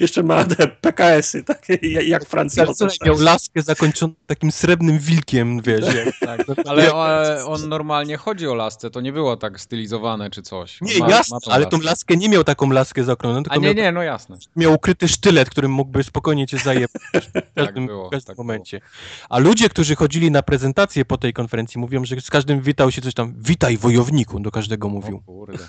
jeszcze 0.00 0.22
ma 0.22 0.44
te 0.44 0.68
PKS-y, 0.68 1.44
takie 1.44 1.78
jak 2.02 2.24
Francjozy. 2.26 2.86
Miał 3.06 3.18
laskę 3.18 3.62
zakończoną 3.62 4.12
takim 4.26 4.52
srebrnym 4.52 4.98
wilkiem, 4.98 5.60
wiesz. 5.62 5.94
Jak, 5.94 6.08
Tak, 6.28 6.46
ale 6.66 6.94
o, 6.94 7.06
on 7.46 7.68
normalnie 7.68 8.16
chodzi 8.16 8.48
o 8.48 8.54
lasce, 8.54 8.90
to 8.90 9.00
nie 9.00 9.12
było 9.12 9.36
tak 9.36 9.60
stylizowane 9.60 10.30
czy 10.30 10.42
coś. 10.42 10.80
nie, 10.80 10.98
Ma- 10.98 11.10
jasne, 11.10 11.34
ma 11.36 11.40
tą 11.40 11.50
ale 11.52 11.66
tą 11.66 11.80
laskę 11.80 12.16
nie 12.16 12.28
miał 12.28 12.44
taką 12.44 12.70
laskę 12.70 13.04
zaokrągloną, 13.04 13.42
tylko 13.44 13.54
A 13.54 13.58
nie, 13.58 13.66
miał, 13.66 13.74
nie, 13.74 13.92
no 13.92 14.02
jasne. 14.02 14.36
miał 14.56 14.74
ukryty 14.74 15.08
sztylet, 15.08 15.50
którym 15.50 15.70
mógłby 15.72 16.02
spokojnie 16.04 16.46
cię 16.46 16.58
zajebać 16.58 17.02
w 17.34 17.54
każdym, 17.54 17.86
było, 17.86 18.08
w 18.08 18.10
każdym 18.10 18.26
tak 18.26 18.38
momencie. 18.38 18.80
A 19.28 19.38
ludzie, 19.38 19.68
którzy 19.68 19.94
chodzili 19.96 20.30
na 20.30 20.42
prezentację 20.42 21.04
po 21.04 21.18
tej 21.18 21.32
konferencji, 21.32 21.80
mówią, 21.80 22.04
że 22.04 22.20
z 22.20 22.30
każdym 22.30 22.60
witał 22.60 22.90
się 22.90 22.97
coś 23.02 23.14
tam, 23.14 23.34
witaj 23.38 23.76
wojowniku, 23.76 24.40
do 24.40 24.50
każdego 24.50 24.88
mówił. 24.88 25.22
kurde. 25.26 25.58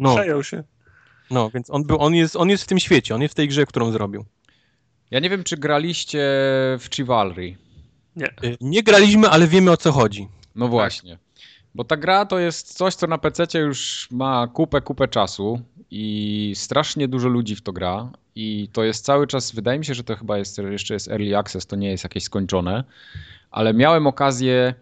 No. 0.00 0.14
Przejął 0.14 0.44
się. 0.44 0.64
No, 1.30 1.50
więc 1.50 1.70
on, 1.70 1.84
był, 1.84 2.00
on, 2.00 2.14
jest, 2.14 2.36
on 2.36 2.50
jest 2.50 2.64
w 2.64 2.66
tym 2.66 2.78
świecie, 2.80 3.14
on 3.14 3.22
jest 3.22 3.32
w 3.32 3.36
tej 3.36 3.48
grze, 3.48 3.66
którą 3.66 3.92
zrobił. 3.92 4.24
Ja 5.10 5.20
nie 5.20 5.30
wiem, 5.30 5.44
czy 5.44 5.56
graliście 5.56 6.18
w 6.80 6.86
Chivalry. 6.94 7.56
Nie. 8.16 8.26
Y, 8.26 8.56
Nie 8.60 8.82
graliśmy, 8.82 9.28
ale 9.28 9.46
wiemy 9.46 9.70
o 9.70 9.76
co 9.76 9.92
chodzi. 9.92 10.28
No 10.54 10.68
właśnie. 10.68 11.18
Bo 11.74 11.84
ta 11.84 11.96
gra 11.96 12.26
to 12.26 12.38
jest 12.38 12.74
coś, 12.74 12.94
co 12.94 13.06
na 13.06 13.18
PC 13.18 13.58
już 13.58 14.08
ma 14.10 14.46
kupę, 14.46 14.80
kupę 14.80 15.08
czasu 15.08 15.60
i 15.90 16.52
strasznie 16.56 17.08
dużo 17.08 17.28
ludzi 17.28 17.56
w 17.56 17.62
to 17.62 17.72
gra. 17.72 18.10
I 18.34 18.68
to 18.72 18.84
jest 18.84 19.04
cały 19.04 19.26
czas, 19.26 19.52
wydaje 19.52 19.78
mi 19.78 19.84
się, 19.84 19.94
że 19.94 20.04
to 20.04 20.16
chyba 20.16 20.38
jest, 20.38 20.58
jeszcze 20.58 20.94
jest 20.94 21.08
early 21.08 21.36
access, 21.38 21.66
to 21.66 21.76
nie 21.76 21.90
jest 21.90 22.04
jakieś 22.04 22.24
skończone, 22.24 22.84
ale 23.50 23.74
miałem 23.74 24.06
okazję 24.06 24.74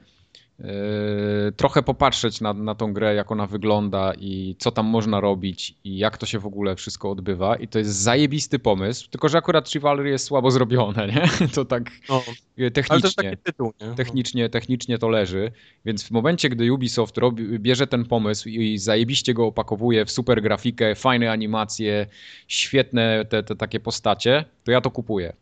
trochę 1.56 1.82
popatrzeć 1.82 2.40
na, 2.40 2.52
na 2.54 2.74
tą 2.74 2.92
grę, 2.92 3.14
jak 3.14 3.32
ona 3.32 3.46
wygląda 3.46 4.12
i 4.14 4.56
co 4.58 4.70
tam 4.70 4.86
można 4.86 5.20
robić 5.20 5.74
i 5.84 5.98
jak 5.98 6.18
to 6.18 6.26
się 6.26 6.38
w 6.38 6.46
ogóle 6.46 6.76
wszystko 6.76 7.10
odbywa. 7.10 7.56
I 7.56 7.68
to 7.68 7.78
jest 7.78 7.90
zajebisty 7.90 8.58
pomysł, 8.58 9.10
tylko 9.10 9.28
że 9.28 9.38
akurat 9.38 9.68
Chivalry 9.68 10.10
jest 10.10 10.24
słabo 10.24 10.50
zrobione, 10.50 11.06
nie? 11.06 11.48
To 11.54 11.64
tak 11.64 11.90
No, 12.08 12.22
e, 12.58 12.70
technicznie 12.70 13.36
to 13.36 13.42
tytuł, 13.42 13.72
nie? 13.80 13.94
technicznie, 13.94 14.48
technicznie 14.48 14.98
to 14.98 15.08
leży, 15.08 15.52
więc 15.84 16.02
w 16.02 16.10
momencie, 16.10 16.48
gdy 16.48 16.72
Ubisoft 16.72 17.18
robi, 17.18 17.58
bierze 17.58 17.86
ten 17.86 18.04
pomysł 18.04 18.48
i 18.48 18.78
zajebiście 18.78 19.34
go 19.34 19.46
opakowuje 19.46 20.04
w 20.04 20.10
super 20.10 20.42
grafikę, 20.42 20.94
fajne 20.94 21.30
animacje, 21.30 22.06
świetne 22.48 23.24
te, 23.24 23.42
te 23.42 23.56
takie 23.56 23.80
postacie, 23.80 24.44
to 24.64 24.72
ja 24.72 24.80
to 24.80 24.90
kupuję. 24.90 25.32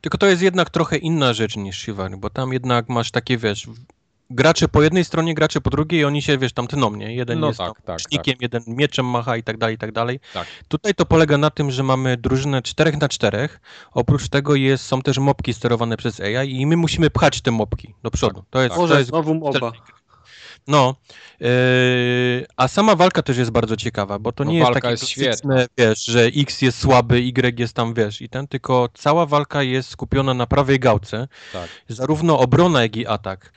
Tylko 0.00 0.18
to 0.18 0.26
jest 0.26 0.42
jednak 0.42 0.70
trochę 0.70 0.96
inna 0.96 1.32
rzecz 1.32 1.56
niż 1.56 1.80
Shivary, 1.80 2.16
bo 2.16 2.30
tam 2.30 2.52
jednak 2.52 2.88
masz 2.88 3.10
takie, 3.10 3.38
wiesz, 3.38 3.68
gracze 4.30 4.68
po 4.68 4.82
jednej 4.82 5.04
stronie, 5.04 5.34
gracze 5.34 5.60
po 5.60 5.70
drugiej 5.70 6.00
i 6.00 6.04
oni 6.04 6.22
się, 6.22 6.38
wiesz, 6.38 6.52
tam 6.52 6.66
tną, 6.66 6.96
nie? 6.96 7.14
Jeden 7.14 7.40
No 7.40 7.46
jest 7.46 7.58
tak, 7.58 7.82
tak, 7.82 8.00
sznikiem, 8.00 8.34
jeden 8.40 8.62
mieczem 8.66 9.06
macha 9.06 9.36
i 9.36 9.42
tak 9.42 9.58
dalej, 9.58 9.74
i 9.74 9.78
tak 9.78 9.92
dalej. 9.92 10.20
Tak. 10.34 10.46
Tutaj 10.68 10.94
to 10.94 11.06
polega 11.06 11.38
na 11.38 11.50
tym, 11.50 11.70
że 11.70 11.82
mamy 11.82 12.16
drużynę 12.16 12.62
4 12.62 12.96
na 12.96 13.08
4 13.08 13.48
Oprócz 13.92 14.28
tego 14.28 14.54
jest, 14.54 14.86
są 14.86 15.02
też 15.02 15.18
mopki 15.18 15.54
sterowane 15.54 15.96
przez 15.96 16.20
AI 16.20 16.60
i 16.60 16.66
my 16.66 16.76
musimy 16.76 17.10
pchać 17.10 17.40
te 17.40 17.50
mopki 17.50 17.94
do 18.02 18.10
przodu. 18.10 18.44
To 18.50 18.60
jest, 18.60 18.68
tak. 18.68 18.76
to 18.76 18.82
Może 18.82 18.98
jest 18.98 19.08
znowu 19.10 19.34
MOBA. 19.34 19.72
no, 20.66 20.94
yy, 21.40 21.48
a 22.56 22.68
sama 22.68 22.96
walka 22.96 23.22
też 23.22 23.36
jest 23.36 23.50
bardzo 23.50 23.76
ciekawa, 23.76 24.18
bo 24.18 24.32
to 24.32 24.44
No, 24.44 24.50
nie 24.50 24.58
jest 24.58 24.72
takie 24.72 24.88
jest 24.88 25.14
klasyczne, 25.14 25.66
wiesz, 25.78 26.04
że 26.04 26.24
X 26.24 26.62
jest 26.62 26.78
słaby, 26.78 27.18
Y 27.18 27.60
jest 27.60 27.74
tam, 27.74 27.94
wiesz, 27.94 28.22
i 28.22 28.28
ten, 28.28 28.48
tylko 28.48 28.88
cała 28.94 29.26
walka 29.26 29.62
jest 29.62 29.88
skupiona 29.90 30.34
na 30.34 30.46
prawej 30.46 30.78
gałce, 30.80 31.28
Tak. 31.52 31.68
zarówno 31.88 32.38
obrona, 32.38 32.82
jak 32.82 32.96
i 32.96 33.06
atak. 33.06 33.52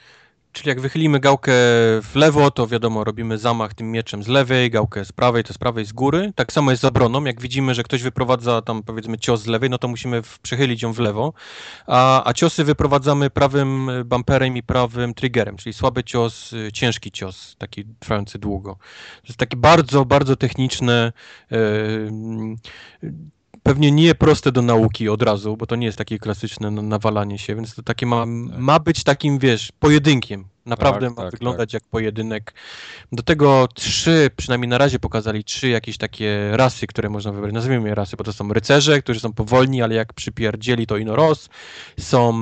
Czyli 0.54 0.70
jak 0.70 0.82
wychylimy 0.82 1.20
gałkę 1.20 1.52
w 2.02 2.12
lewo, 2.16 2.52
to 2.52 2.68
wiadomo, 2.68 3.04
robimy 3.04 3.38
zamach 3.38 3.74
tym 3.74 3.92
mieczem 3.92 4.24
z 4.24 4.28
lewej, 4.28 4.70
gałkę 4.70 5.06
z 5.06 5.12
prawej, 5.12 5.44
to 5.44 5.54
z 5.54 5.58
prawej 5.58 5.86
z 5.86 5.94
góry. 5.94 6.34
Tak 6.36 6.54
samo 6.54 6.72
jest 6.72 6.82
z 6.82 6.86
obroną. 6.86 7.24
Jak 7.24 7.42
widzimy, 7.42 7.74
że 7.76 7.84
ktoś 7.84 8.02
wyprowadza 8.02 8.62
tam 8.62 8.84
powiedzmy 8.84 9.18
cios 9.18 9.42
z 9.42 9.48
lewej, 9.48 9.70
no 9.70 9.78
to 9.78 9.88
musimy 9.88 10.22
przechylić 10.42 10.82
ją 10.82 10.94
w 10.94 11.00
lewo. 11.00 11.34
A, 11.88 12.30
a 12.30 12.34
ciosy 12.34 12.64
wyprowadzamy 12.64 13.30
prawym 13.30 13.92
bumperem 14.06 14.58
i 14.58 14.64
prawym 14.64 15.14
triggerem, 15.14 15.58
czyli 15.58 15.74
słaby 15.74 16.04
cios, 16.04 16.54
y, 16.54 16.72
ciężki 16.72 17.12
cios, 17.12 17.56
taki 17.58 17.86
trwający 18.00 18.40
długo. 18.40 18.76
To 19.22 19.28
jest 19.28 19.40
takie 19.40 19.58
bardzo, 19.58 20.06
bardzo 20.06 20.36
techniczne. 20.36 21.14
Yy, 21.52 22.58
Pewnie 23.64 23.92
nie 23.92 24.16
proste 24.16 24.52
do 24.52 24.62
nauki 24.62 25.10
od 25.10 25.22
razu, 25.22 25.58
bo 25.58 25.66
to 25.66 25.76
nie 25.76 25.86
jest 25.86 25.98
takie 25.98 26.20
klasyczne 26.20 26.72
na- 26.72 26.82
nawalanie 26.82 27.38
się, 27.40 27.56
więc 27.56 27.76
to 27.76 27.84
takie 27.84 28.06
ma, 28.06 28.26
ma 28.58 28.80
być 28.80 29.04
takim, 29.04 29.40
wiesz, 29.40 29.72
pojedynkiem. 29.80 30.46
Naprawdę 30.66 31.08
Tak, 31.08 31.18
ma 31.18 31.24
tak, 31.24 31.32
wyglądać 31.32 31.74
jak 31.74 31.84
pojedynek. 31.84 32.54
Do 33.12 33.24
tego 33.24 33.68
trzy, 33.74 34.30
przynajmniej 34.36 34.70
na 34.70 34.78
razie 34.78 35.00
pokazali 35.00 35.44
trzy 35.44 35.70
jakieś 35.70 35.98
takie 35.98 36.50
rasy, 36.52 36.88
które 36.88 37.10
można 37.10 37.32
wybrać. 37.32 37.54
Nazwijmy 37.54 37.90
je 37.90 37.96
rasy, 37.96 38.18
bo 38.18 38.24
to 38.24 38.34
są 38.34 38.54
rycerze, 38.54 39.02
którzy 39.02 39.20
są 39.20 39.34
powolni, 39.34 39.82
ale 39.82 39.96
jak 39.96 40.14
przypierdzieli 40.14 40.88
to 40.88 40.98
ino 40.98 41.16
roz. 41.16 41.50
Są 42.00 42.34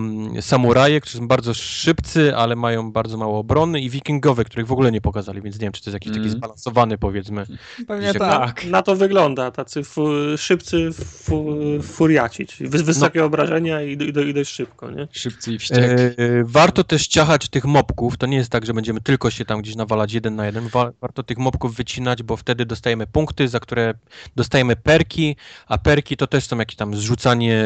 samuraje, 0.41 1.01
którzy 1.01 1.17
są 1.17 1.27
bardzo 1.27 1.53
szybcy, 1.53 2.35
ale 2.35 2.55
mają 2.55 2.91
bardzo 2.91 3.17
mało 3.17 3.39
obrony 3.39 3.81
i 3.81 3.89
wikingowe, 3.89 4.45
których 4.45 4.67
w 4.67 4.71
ogóle 4.71 4.91
nie 4.91 5.01
pokazali, 5.01 5.41
więc 5.41 5.55
nie 5.55 5.65
wiem, 5.65 5.73
czy 5.73 5.83
to 5.83 5.89
jest 5.89 5.93
jakiś 5.93 6.11
taki 6.11 6.19
Mm. 6.19 6.31
zbalansowany, 6.31 6.97
powiedzmy. 6.97 7.45
Pewnie 7.87 8.09
Gdzieś 8.09 8.19
tak. 8.19 8.65
Na 8.65 8.81
to 8.81 8.95
wygląda, 8.95 9.51
tacy 9.51 9.83
fu, 9.83 10.07
szybcy 10.37 10.89
fu, 10.93 11.45
furiaci, 11.83 12.47
czyli 12.47 12.69
wys, 12.69 12.81
wysokie 12.81 13.25
obrażenia 13.25 13.81
i, 13.81 13.91
i, 13.93 14.29
i 14.29 14.33
dość 14.33 14.51
szybko, 14.51 14.91
nie? 14.91 15.07
Szybcy 15.11 15.53
i 15.53 15.59
wściekli. 15.59 16.05
E, 16.05 16.13
warto 16.43 16.83
też 16.83 17.07
ciachać 17.07 17.49
tych 17.49 17.65
mopków. 18.11 18.17
To 18.17 18.25
nie 18.27 18.37
jest 18.37 18.51
tak, 18.51 18.65
że 18.65 18.73
będziemy 18.73 19.01
tylko 19.01 19.31
się 19.31 19.45
tam 19.45 19.61
gdzieś 19.61 19.75
nawalać 19.75 20.13
jeden 20.13 20.35
na 20.35 20.45
jeden. 20.45 20.67
Wa- 20.67 20.91
warto 21.01 21.23
tych 21.23 21.37
mopków 21.37 21.75
wycinać, 21.75 22.23
bo 22.23 22.37
wtedy 22.37 22.65
dostajemy 22.65 23.07
punkty, 23.07 23.47
za 23.47 23.59
które 23.59 23.93
dostajemy 24.35 24.75
perki, 24.75 25.35
a 25.67 25.77
perki 25.77 26.17
to 26.17 26.27
też 26.27 26.45
są 26.45 26.57
jakieś 26.57 26.75
tam 26.75 26.95
zrzucanie 26.95 27.65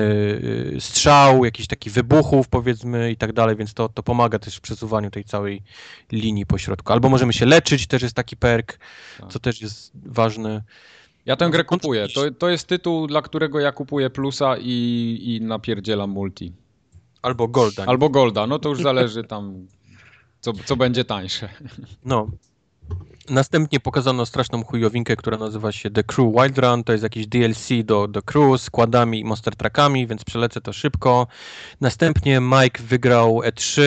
e, 0.76 0.82
strzał, 0.82 1.46
jakichś 1.46 1.68
takich 1.68 1.94
wybuchów 1.94 2.48
powiedzmy 2.48 3.12
i 3.12 3.18
tak 3.18 3.34
dalej, 3.34 3.56
więc 3.56 3.74
to, 3.74 3.90
to 3.90 4.04
pomaga 4.04 4.40
też 4.40 4.56
w 4.56 4.62
przesuwaniu 4.62 5.12
tej 5.12 5.24
całej 5.24 5.62
linii 6.12 6.46
po 6.46 6.58
środku. 6.58 6.94
Albo 6.94 7.10
możemy 7.10 7.34
się 7.34 7.46
leczyć, 7.46 7.88
też 7.88 8.02
jest 8.02 8.16
taki 8.16 8.38
perk, 8.38 8.80
Tak. 9.20 9.32
co 9.32 9.40
też 9.40 9.62
jest 9.62 9.92
ważne. 10.06 10.64
Ja 11.26 11.36
tę 11.36 11.46
no, 11.46 11.52
grę 11.52 11.64
wątpisz. 11.64 11.82
kupuję. 11.82 12.08
To, 12.08 12.32
to 12.32 12.50
jest 12.50 12.68
tytuł, 12.68 13.08
dla 13.08 13.22
którego 13.22 13.60
ja 13.60 13.72
kupuję 13.72 14.10
plusa 14.10 14.56
i, 14.58 15.20
i 15.24 15.42
napierdzielam 15.42 16.10
multi. 16.10 16.54
Albo 17.22 17.48
Golda. 17.48 17.86
Albo 17.86 18.10
golda, 18.10 18.48
no 18.48 18.60
to 18.60 18.70
już 18.70 18.82
zależy 18.82 19.24
tam, 19.24 19.68
co, 20.46 20.54
co 20.66 20.76
będzie 20.76 21.06
tańsze. 21.06 21.50
No. 22.06 22.28
Następnie 23.30 23.80
pokazano 23.80 24.26
straszną 24.26 24.64
chujowinkę, 24.64 25.16
która 25.16 25.38
nazywa 25.38 25.72
się 25.72 25.92
The 25.92 26.04
Crew 26.04 26.28
Wild 26.34 26.58
Run. 26.58 26.84
To 26.84 26.92
jest 26.92 27.04
jakiś 27.04 27.28
DLC 27.28 27.70
do 27.84 28.08
The 28.08 28.22
Crew 28.22 28.62
z 28.62 28.70
kładami 28.70 29.20
i 29.20 29.24
monster 29.24 29.56
truckami, 29.56 30.08
więc 30.08 30.24
przelecę 30.24 30.62
to 30.62 30.74
szybko. 30.74 31.28
Następnie 31.82 32.40
Mike 32.42 32.84
wygrał 32.84 33.40
E3. 33.40 33.82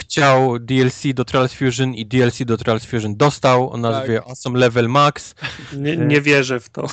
Chciał 0.00 0.58
DLC 0.58 1.02
do 1.14 1.24
Trials 1.24 1.52
Fusion 1.52 1.94
i 1.94 2.06
DLC 2.06 2.38
do 2.44 2.56
Trials 2.56 2.84
Fusion 2.84 3.16
dostał 3.16 3.70
o 3.70 3.76
nazwie 3.76 4.22
Awesome 4.22 4.58
Level 4.58 4.88
Max. 4.88 5.34
Nie, 5.72 5.96
nie 5.96 6.20
wierzę 6.20 6.60
w 6.60 6.68
to. 6.68 6.86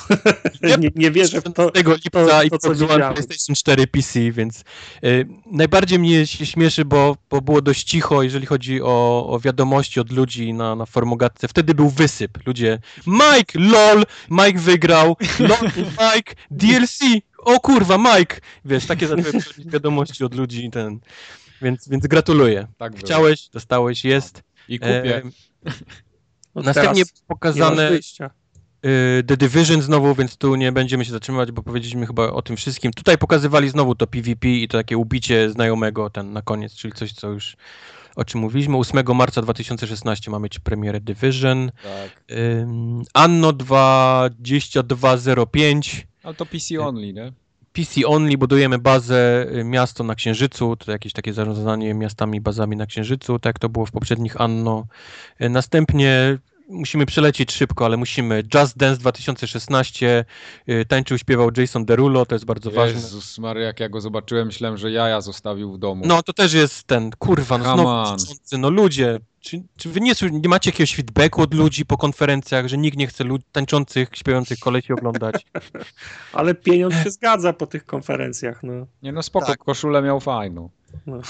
nie, 0.62 0.90
nie 1.02 1.10
wierzę 1.10 1.40
w 1.40 1.44
to. 1.44 1.70
15 1.70 1.94
lipca 2.04 2.26
to, 2.26 2.42
i 2.42 2.50
to, 2.50 2.58
co. 2.58 2.74
PlayStation 3.14 3.56
4 3.56 3.86
PC, 3.86 4.32
więc 4.32 4.64
y, 5.04 5.26
najbardziej 5.46 5.98
mnie 5.98 6.26
się 6.26 6.46
śmieszy, 6.46 6.84
bo, 6.84 7.16
bo 7.30 7.40
było 7.40 7.62
dość 7.62 7.84
cicho, 7.84 8.22
jeżeli 8.22 8.46
chodzi 8.46 8.82
o, 8.82 9.26
o 9.28 9.40
wiadomości 9.40 10.00
od 10.00 10.12
ludzi 10.12 10.52
na, 10.52 10.76
na 10.76 10.86
formogatce. 10.86 11.48
Wtedy 11.48 11.74
był 11.74 11.88
wysyp. 11.88 12.46
Ludzie, 12.46 12.78
Mike, 13.06 13.58
lol, 13.58 14.04
Mike 14.30 14.58
wygrał, 14.58 15.16
lol, 15.38 15.70
Mike, 15.76 16.34
DLC, 16.50 16.98
o 17.38 17.60
kurwa, 17.60 17.98
Mike. 17.98 18.40
Wiesz, 18.64 18.86
takie 18.86 19.08
wiadomości 19.58 20.24
od 20.24 20.34
ludzi 20.34 20.70
ten. 20.70 21.00
Więc, 21.62 21.88
więc 21.88 22.06
gratuluję. 22.06 22.66
Tak 22.78 22.92
było. 22.92 23.04
Chciałeś, 23.04 23.48
dostałeś, 23.48 24.04
jest. 24.04 24.42
I 24.68 24.78
kupię. 24.78 25.16
E, 25.16 25.22
No 26.54 26.62
następnie 26.62 27.02
pokazane 27.26 27.92
y, 27.92 28.00
The 29.26 29.36
Division 29.36 29.82
znowu, 29.82 30.14
więc 30.14 30.36
tu 30.36 30.54
nie 30.54 30.72
będziemy 30.72 31.04
się 31.04 31.12
zatrzymywać, 31.12 31.52
bo 31.52 31.62
powiedzieliśmy 31.62 32.06
chyba 32.06 32.30
o 32.30 32.42
tym 32.42 32.56
wszystkim. 32.56 32.92
Tutaj 32.92 33.18
pokazywali 33.18 33.68
znowu 33.68 33.94
to 33.94 34.06
PvP 34.06 34.48
i 34.48 34.68
to 34.68 34.78
takie 34.78 34.98
ubicie 34.98 35.50
znajomego 35.50 36.10
ten 36.10 36.32
na 36.32 36.42
koniec, 36.42 36.74
czyli 36.74 36.94
coś, 36.94 37.12
co 37.12 37.28
już 37.28 37.56
o 38.16 38.24
czym 38.24 38.40
mówiliśmy. 38.40 38.76
8 38.76 39.04
marca 39.14 39.42
2016 39.42 40.30
mamy 40.30 40.50
ci 40.50 40.60
premierę 40.60 41.00
Division. 41.00 41.70
Tak. 41.82 42.24
Anno 43.14 43.52
2205. 43.52 46.06
Ale 46.22 46.34
to 46.34 46.46
PC 46.46 46.80
only, 46.80 47.12
nie? 47.12 47.32
PC 47.78 48.06
only, 48.06 48.38
budujemy 48.38 48.78
bazę, 48.78 49.46
y, 49.52 49.64
miasto 49.64 50.04
na 50.04 50.14
Księżycu, 50.14 50.76
to 50.76 50.92
jakieś 50.92 51.12
takie 51.12 51.32
zarządzanie 51.32 51.94
miastami, 51.94 52.40
bazami 52.40 52.76
na 52.76 52.86
Księżycu, 52.86 53.38
tak 53.38 53.58
to 53.58 53.68
było 53.68 53.86
w 53.86 53.90
poprzednich 53.90 54.40
Anno. 54.40 54.86
Y, 55.40 55.48
Następnie 55.48 56.38
musimy 56.68 57.06
przelecieć 57.06 57.52
szybko, 57.52 57.84
ale 57.84 57.96
musimy. 57.96 58.42
Just 58.54 58.76
Dance 58.76 59.00
2016, 59.00 60.24
y, 60.68 60.84
tańczył, 60.88 61.18
śpiewał 61.18 61.50
Jason 61.56 61.84
Derulo, 61.84 62.26
to 62.26 62.34
jest 62.34 62.44
bardzo 62.44 62.70
ważne. 62.70 63.00
Jezus 63.00 63.38
Maria, 63.38 63.66
jak 63.66 63.80
ja 63.80 63.88
go 63.88 64.00
zobaczyłem, 64.00 64.46
myślałem, 64.46 64.76
że 64.78 64.90
jaja 64.90 65.20
zostawił 65.20 65.72
w 65.72 65.78
domu. 65.78 66.04
No 66.06 66.22
to 66.22 66.32
też 66.32 66.52
jest 66.52 66.84
ten, 66.84 67.10
kurwa, 67.18 67.58
no 67.58 67.64
znowu 67.64 68.16
no 68.58 68.70
ludzie, 68.70 69.20
czy, 69.40 69.62
czy 69.76 69.88
wy 69.88 70.00
nie, 70.00 70.12
nie 70.32 70.48
macie 70.48 70.70
jakiegoś 70.70 70.96
feedbacku 70.96 71.42
od 71.42 71.54
ludzi 71.54 71.86
po 71.86 71.96
konferencjach, 71.96 72.68
że 72.68 72.78
nikt 72.78 72.98
nie 72.98 73.06
chce 73.06 73.24
lud- 73.24 73.42
tańczących, 73.52 74.08
śpiewających 74.12 74.58
kolesi 74.58 74.92
oglądać? 74.92 75.46
Ale 76.32 76.54
pieniądz 76.54 76.94
się 77.04 77.10
zgadza 77.10 77.52
po 77.52 77.66
tych 77.66 77.86
konferencjach, 77.86 78.62
no. 78.62 78.86
Nie 79.02 79.12
no 79.12 79.22
spoko, 79.22 79.46
Tak. 79.46 79.58
koszulę 79.58 80.02
miał 80.02 80.20
fajną. 80.20 80.70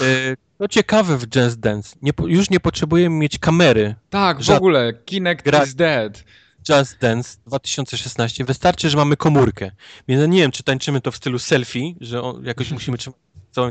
Y, 0.01 0.37
To 0.57 0.67
ciekawe 0.67 1.17
w 1.17 1.35
Just 1.35 1.59
Dance, 1.59 1.95
nie, 2.01 2.11
już 2.25 2.49
nie 2.49 2.59
potrzebujemy 2.59 3.15
mieć 3.15 3.37
kamery, 3.39 3.95
Tak, 4.09 4.37
w 4.39 4.41
Żad- 4.41 4.57
ogóle, 4.57 4.93
Kinect 5.05 5.45
Gra- 5.45 5.63
is 5.67 5.75
dead. 5.75 6.23
Just 6.69 6.97
Dance 6.99 7.37
2016, 7.47 8.45
wystarczy, 8.45 8.89
że 8.89 8.97
mamy 8.97 9.17
komórkę. 9.17 9.71
Więc 10.07 10.21
ja 10.21 10.27
nie 10.27 10.39
wiem, 10.41 10.51
czy 10.51 10.63
tańczymy 10.63 11.01
to 11.01 11.11
w 11.11 11.15
stylu 11.15 11.39
selfie, 11.39 11.93
że 12.01 12.21
on, 12.21 12.45
jakoś 12.45 12.71
musimy 12.77 12.97
trzymać. 12.97 13.19
Co, 13.51 13.69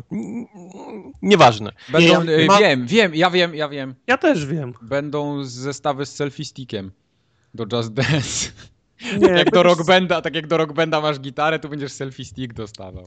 nieważne. 1.22 1.72
Będą, 1.88 2.24
ja 2.24 2.32
y, 2.38 2.46
mam- 2.46 2.60
wiem, 2.60 2.86
wiem, 2.86 3.14
ja 3.14 3.30
wiem, 3.30 3.54
ja 3.54 3.68
wiem. 3.68 3.94
Ja 4.06 4.18
też 4.18 4.46
wiem. 4.46 4.74
Będą 4.82 5.44
zestawy 5.44 6.06
z 6.06 6.14
selfie 6.14 6.44
stickiem 6.44 6.92
do 7.54 7.76
Just 7.76 7.92
Dance. 7.92 8.50
Nie, 9.04 9.10
tak 9.28 9.36
jak 9.36 9.50
do 9.50 9.50
będziesz- 9.50 9.62
Rock 9.78 9.86
Banda, 9.86 10.20
tak 10.22 10.34
jak 10.34 10.46
do 10.46 10.56
Rock 10.56 10.72
Banda 10.72 11.00
masz 11.00 11.20
gitarę, 11.20 11.58
to 11.58 11.68
będziesz 11.68 11.92
selfie 11.92 12.24
stick 12.24 12.52
dostawał. 12.54 13.04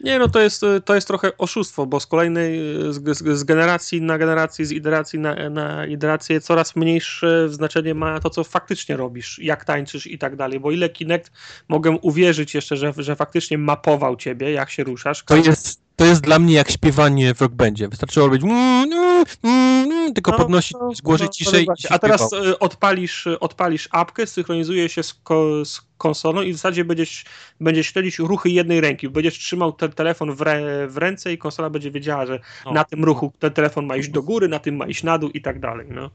Nie, 0.00 0.18
no 0.18 0.28
to 0.28 0.40
jest, 0.40 0.62
to 0.84 0.94
jest 0.94 1.06
trochę 1.06 1.36
oszustwo, 1.38 1.86
bo 1.86 2.00
z 2.00 2.06
kolejnej, 2.06 2.58
z, 2.90 3.18
z, 3.18 3.38
z 3.38 3.44
generacji 3.44 4.02
na 4.02 4.18
generację, 4.18 4.66
z 4.66 4.72
iteracji 4.72 5.18
na, 5.18 5.50
na 5.50 5.86
iterację 5.86 6.40
coraz 6.40 6.76
mniejsze 6.76 7.48
znaczenie 7.48 7.94
ma 7.94 8.20
to, 8.20 8.30
co 8.30 8.44
faktycznie 8.44 8.96
robisz, 8.96 9.38
jak 9.38 9.64
tańczysz 9.64 10.06
i 10.06 10.18
tak 10.18 10.36
dalej, 10.36 10.60
bo 10.60 10.70
ile 10.70 10.88
Kinect 10.88 11.32
mogę 11.68 11.90
uwierzyć 11.90 12.54
jeszcze, 12.54 12.76
że, 12.76 12.92
że 12.96 13.16
faktycznie 13.16 13.58
mapował 13.58 14.16
ciebie, 14.16 14.52
jak 14.52 14.70
się 14.70 14.84
ruszasz. 14.84 15.22
To 15.24 15.36
jest, 15.36 15.83
to 15.96 16.04
jest 16.04 16.20
dla 16.20 16.38
mnie 16.38 16.54
jak 16.54 16.70
śpiewanie 16.70 17.34
w 17.34 17.40
rock 17.40 17.52
bandzie. 17.54 17.88
Wystarczyło 17.88 18.26
robić 18.26 18.42
mm, 18.42 18.92
mm, 18.92 19.24
mm, 19.44 20.14
tylko 20.14 20.30
No, 20.30 20.36
podnosić 20.38 20.72
no, 20.72 20.90
no, 21.20 21.28
ciszej 21.28 21.66
się 21.78 21.88
A 21.90 21.98
teraz 21.98 22.26
śpiewał. 22.26 22.46
y, 22.48 22.58
odpalisz, 22.58 23.26
y, 23.26 23.40
odpalisz 23.40 23.88
apkę, 23.92 24.26
synchronizuje 24.26 24.88
się 24.88 25.02
z, 25.02 25.14
ko, 25.14 25.64
z 25.64 25.80
konsolą 25.98 26.42
i 26.42 26.52
w 26.52 26.56
zasadzie 26.56 26.84
będziesz, 26.84 27.24
będziesz 27.60 27.86
śledzić 27.86 28.18
ruchy 28.18 28.50
jednej 28.50 28.80
ręki. 28.80 29.08
Będziesz 29.08 29.38
trzymał 29.38 29.72
ten 29.72 29.92
telefon 29.92 30.34
w, 30.34 30.40
rę, 30.40 30.86
w 30.88 30.96
ręce 30.96 31.32
i 31.32 31.38
konsola 31.38 31.70
będzie 31.70 31.90
wiedziała, 31.90 32.26
że 32.26 32.40
No. 32.64 32.72
na 32.72 32.84
tym 32.84 33.04
ruchu 33.04 33.32
ten 33.38 33.50
telefon 33.52 33.86
ma 33.86 33.96
iść 33.96 34.08
do 34.08 34.22
góry, 34.22 34.48
na 34.48 34.58
tym 34.58 34.76
ma 34.76 34.86
iść 34.86 35.02
na 35.02 35.18
dół 35.18 35.30
i 35.30 35.42
tak 35.42 35.60
dalej. 35.60 35.86
No. 35.90 36.10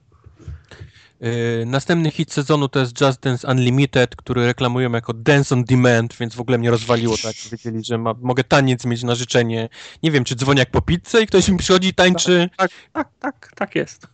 Yy, 1.22 1.66
następny 1.66 2.12
hit 2.12 2.34
sezonu 2.34 2.70
to 2.70 2.80
jest 2.80 3.02
Just 3.02 3.20
Dance 3.20 3.48
Unlimited, 3.48 4.16
który 4.16 4.46
reklamują 4.46 4.92
jako 4.92 5.14
Dance 5.14 5.56
on 5.56 5.64
Demand, 5.64 6.18
więc 6.18 6.36
w 6.36 6.40
ogóle 6.40 6.58
mnie 6.58 6.72
rozwaliło 6.72 7.18
tak. 7.18 7.36
Wiedzieli, 7.52 7.84
że 7.84 7.98
ma, 7.98 8.16
mogę 8.22 8.44
taniec 8.44 8.86
mieć 8.86 9.04
na 9.04 9.16
życzenie. 9.16 9.70
Nie 10.04 10.12
wiem, 10.12 10.24
czy 10.24 10.36
dzwonię 10.36 10.60
jak 10.60 10.72
po 10.72 10.82
pizzę 10.82 11.22
i 11.22 11.28
ktoś 11.28 11.50
mi 11.50 11.58
przychodzi 11.58 11.88
i 11.88 11.94
tańczy. 11.94 12.50
Tak, 12.58 12.72
tak, 12.94 13.08
tak, 13.20 13.52
tak 13.56 13.76
jest. 13.76 14.08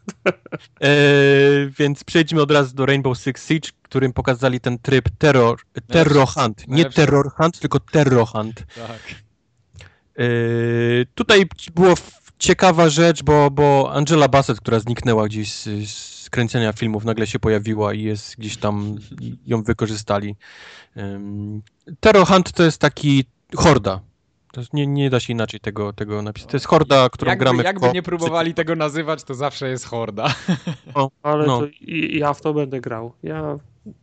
Yy, 0.81 1.71
więc 1.79 2.03
przejdźmy 2.03 2.41
od 2.41 2.51
razu 2.51 2.75
do 2.75 2.85
Rainbow 2.85 3.17
Six 3.17 3.47
Siege, 3.47 3.69
którym 3.81 4.13
pokazali 4.13 4.59
ten 4.59 4.79
tryb 4.79 5.09
Terror, 5.17 5.59
terror 5.87 6.27
Hunt. 6.27 6.67
Nie. 6.67 6.85
Terror 6.85 7.31
Hunt, 7.37 7.59
tylko 7.59 7.79
Terror 7.79 8.27
Hunt. 8.27 8.63
Tak. 8.75 8.99
Yy, 10.17 11.05
tutaj 11.15 11.45
było 11.75 11.95
ciekawa 12.39 12.89
rzecz, 12.89 13.23
bo, 13.23 13.51
bo 13.51 13.91
Angela 13.93 14.27
Bassett, 14.27 14.59
która 14.59 14.79
zniknęła 14.79 15.25
gdzieś 15.27 15.53
z, 15.53 15.89
z 15.89 16.29
kręcenia 16.29 16.73
filmów, 16.73 17.05
nagle 17.05 17.27
się 17.27 17.39
pojawiła 17.39 17.93
i 17.93 18.03
jest 18.03 18.35
gdzieś 18.37 18.57
tam, 18.57 18.95
ją 19.47 19.63
wykorzystali. 19.63 20.35
Ym, 20.97 21.61
Terror 21.99 22.27
Hunt 22.27 22.51
to 22.51 22.63
jest 22.63 22.81
taki 22.81 23.25
horda. 23.55 23.99
To 24.51 24.61
jest, 24.61 24.73
nie, 24.73 24.87
nie 24.87 25.09
da 25.09 25.19
się 25.19 25.33
inaczej 25.33 25.59
tego, 25.59 25.93
tego 25.93 26.21
napisać. 26.21 26.49
To 26.49 26.55
jest 26.55 26.65
horda, 26.67 27.09
którą 27.09 27.29
Jakby, 27.29 27.43
gramy 27.45 27.61
w 27.63 27.65
jakby 27.65 27.87
ko- 27.87 27.93
nie 27.93 28.03
próbowali 28.03 28.53
tego 28.53 28.75
nazywać, 28.75 29.23
to 29.23 29.35
zawsze 29.35 29.69
jest 29.69 29.85
horda. 29.85 30.35
Ale 31.23 31.45
No. 31.47 31.59
to 31.59 31.65
i, 31.81 32.19
ja 32.19 32.33
w 32.33 32.41
to 32.41 32.53
będę 32.53 32.81
grał. 32.81 33.11
Ja 33.23 33.57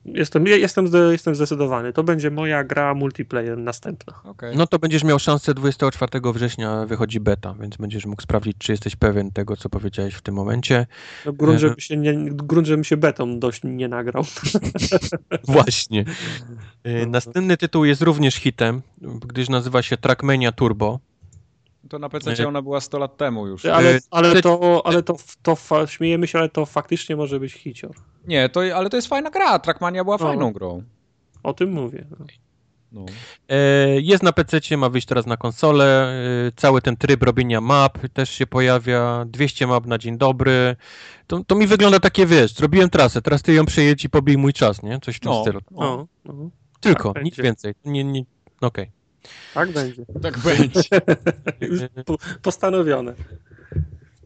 jestem, 0.04 0.46
jestem, 0.46 0.86
jestem 1.12 1.34
zdecydowany. 1.34 1.92
To 1.92 2.04
będzie 2.04 2.30
moja 2.30 2.64
gra 2.64 2.94
multiplayer 2.94 3.58
następna. 3.58 4.14
Okej. 4.24 4.56
No 4.56 4.66
to 4.66 4.78
będziesz 4.78 5.04
miał 5.04 5.18
szansę 5.18 5.54
24 5.54 6.32
września 6.32 6.86
wychodzi 6.86 7.20
beta, 7.20 7.54
więc 7.60 7.76
będziesz 7.76 8.06
mógł 8.06 8.22
sprawdzić, 8.22 8.56
czy 8.58 8.72
jesteś 8.72 8.96
pewien 8.96 9.30
tego, 9.30 9.56
co 9.56 9.68
powiedziałeś 9.68 10.14
w 10.14 10.22
tym 10.22 10.34
momencie. 10.34 10.86
No, 11.26 11.32
grunt, 11.32 11.54
Mhm. 11.54 11.58
żeby 11.70 11.80
się 11.80 11.96
nie, 11.96 12.14
grunt, 12.30 12.66
żebym 12.66 12.84
się 12.84 12.96
betą 12.96 13.38
dość 13.38 13.60
nie 13.64 13.88
nagrał. 13.88 14.24
Właśnie. 15.48 16.04
Yy, 16.84 17.06
Następny 17.06 17.56
tytuł 17.56 17.84
jest 17.84 18.02
również 18.02 18.34
hitem, 18.34 18.82
gdyż 19.26 19.48
nazywa 19.48 19.82
się 19.82 19.96
Trackmania 19.96 20.52
Turbo. 20.52 21.00
To 21.88 21.98
na 21.98 22.08
PC 22.08 22.48
ona 22.48 22.62
była 22.62 22.80
100 22.80 22.98
lat 22.98 23.16
temu 23.16 23.46
już. 23.46 23.64
Ale, 23.64 23.98
ale, 24.10 24.42
to, 24.42 24.82
ale 24.84 25.02
to, 25.02 25.16
to 25.42 25.56
fa, 25.56 25.86
śmiejemy 25.86 26.26
się, 26.26 26.38
ale 26.38 26.48
to 26.48 26.66
faktycznie 26.66 27.16
może 27.16 27.40
być 27.40 27.52
hicior. 27.52 27.94
Nie, 28.26 28.48
to, 28.48 28.60
ale 28.74 28.90
to 28.90 28.96
jest 28.96 29.08
fajna 29.08 29.30
gra. 29.30 29.58
Trackmania 29.58 30.04
była 30.04 30.16
No. 30.20 30.26
fajną 30.26 30.52
grą. 30.52 30.82
O 31.42 31.52
tym 31.52 31.72
mówię. 31.72 32.06
No. 32.10 32.16
No. 32.92 33.04
E, 33.48 33.56
Jest 34.00 34.22
na 34.22 34.32
PC, 34.32 34.76
ma 34.76 34.88
wyjść 34.88 35.06
teraz 35.06 35.26
na 35.26 35.36
konsolę. 35.36 36.12
e, 36.48 36.52
Cały 36.56 36.82
ten 36.82 36.96
tryb 36.96 37.22
robienia 37.22 37.60
map 37.60 37.98
też 38.12 38.30
się 38.30 38.46
pojawia. 38.46 39.24
200 39.28 39.66
map 39.66 39.86
na 39.86 39.98
dzień 39.98 40.18
dobry. 40.18 40.76
To, 41.26 41.44
to 41.46 41.54
mi 41.54 41.66
wygląda 41.66 42.00
takie, 42.00 42.26
wiesz, 42.26 42.52
zrobiłem 42.54 42.90
trasę, 42.90 43.22
teraz 43.22 43.42
ty 43.42 43.52
ją 43.54 43.66
przejedź 43.66 44.04
i 44.04 44.10
pobij 44.10 44.38
mój 44.38 44.52
czas, 44.52 44.82
nie? 44.82 44.98
Coś 45.00 45.16
w 45.16 45.20
tym 45.20 45.32
No, 45.32 45.42
stylu. 45.42 45.60
No, 45.70 46.06
no, 46.24 46.34
Tylko, 46.80 47.12
tak 47.12 47.24
nic 47.24 47.36
będzie. 47.36 47.42
więcej. 47.42 47.74
Nie, 47.84 48.04
nie, 48.04 48.24
okej. 48.60 48.90
Tak 49.54 49.72
będzie. 49.72 50.04
Tak 50.22 50.38
będzie. 50.38 50.82
Postanowione. 52.42 53.14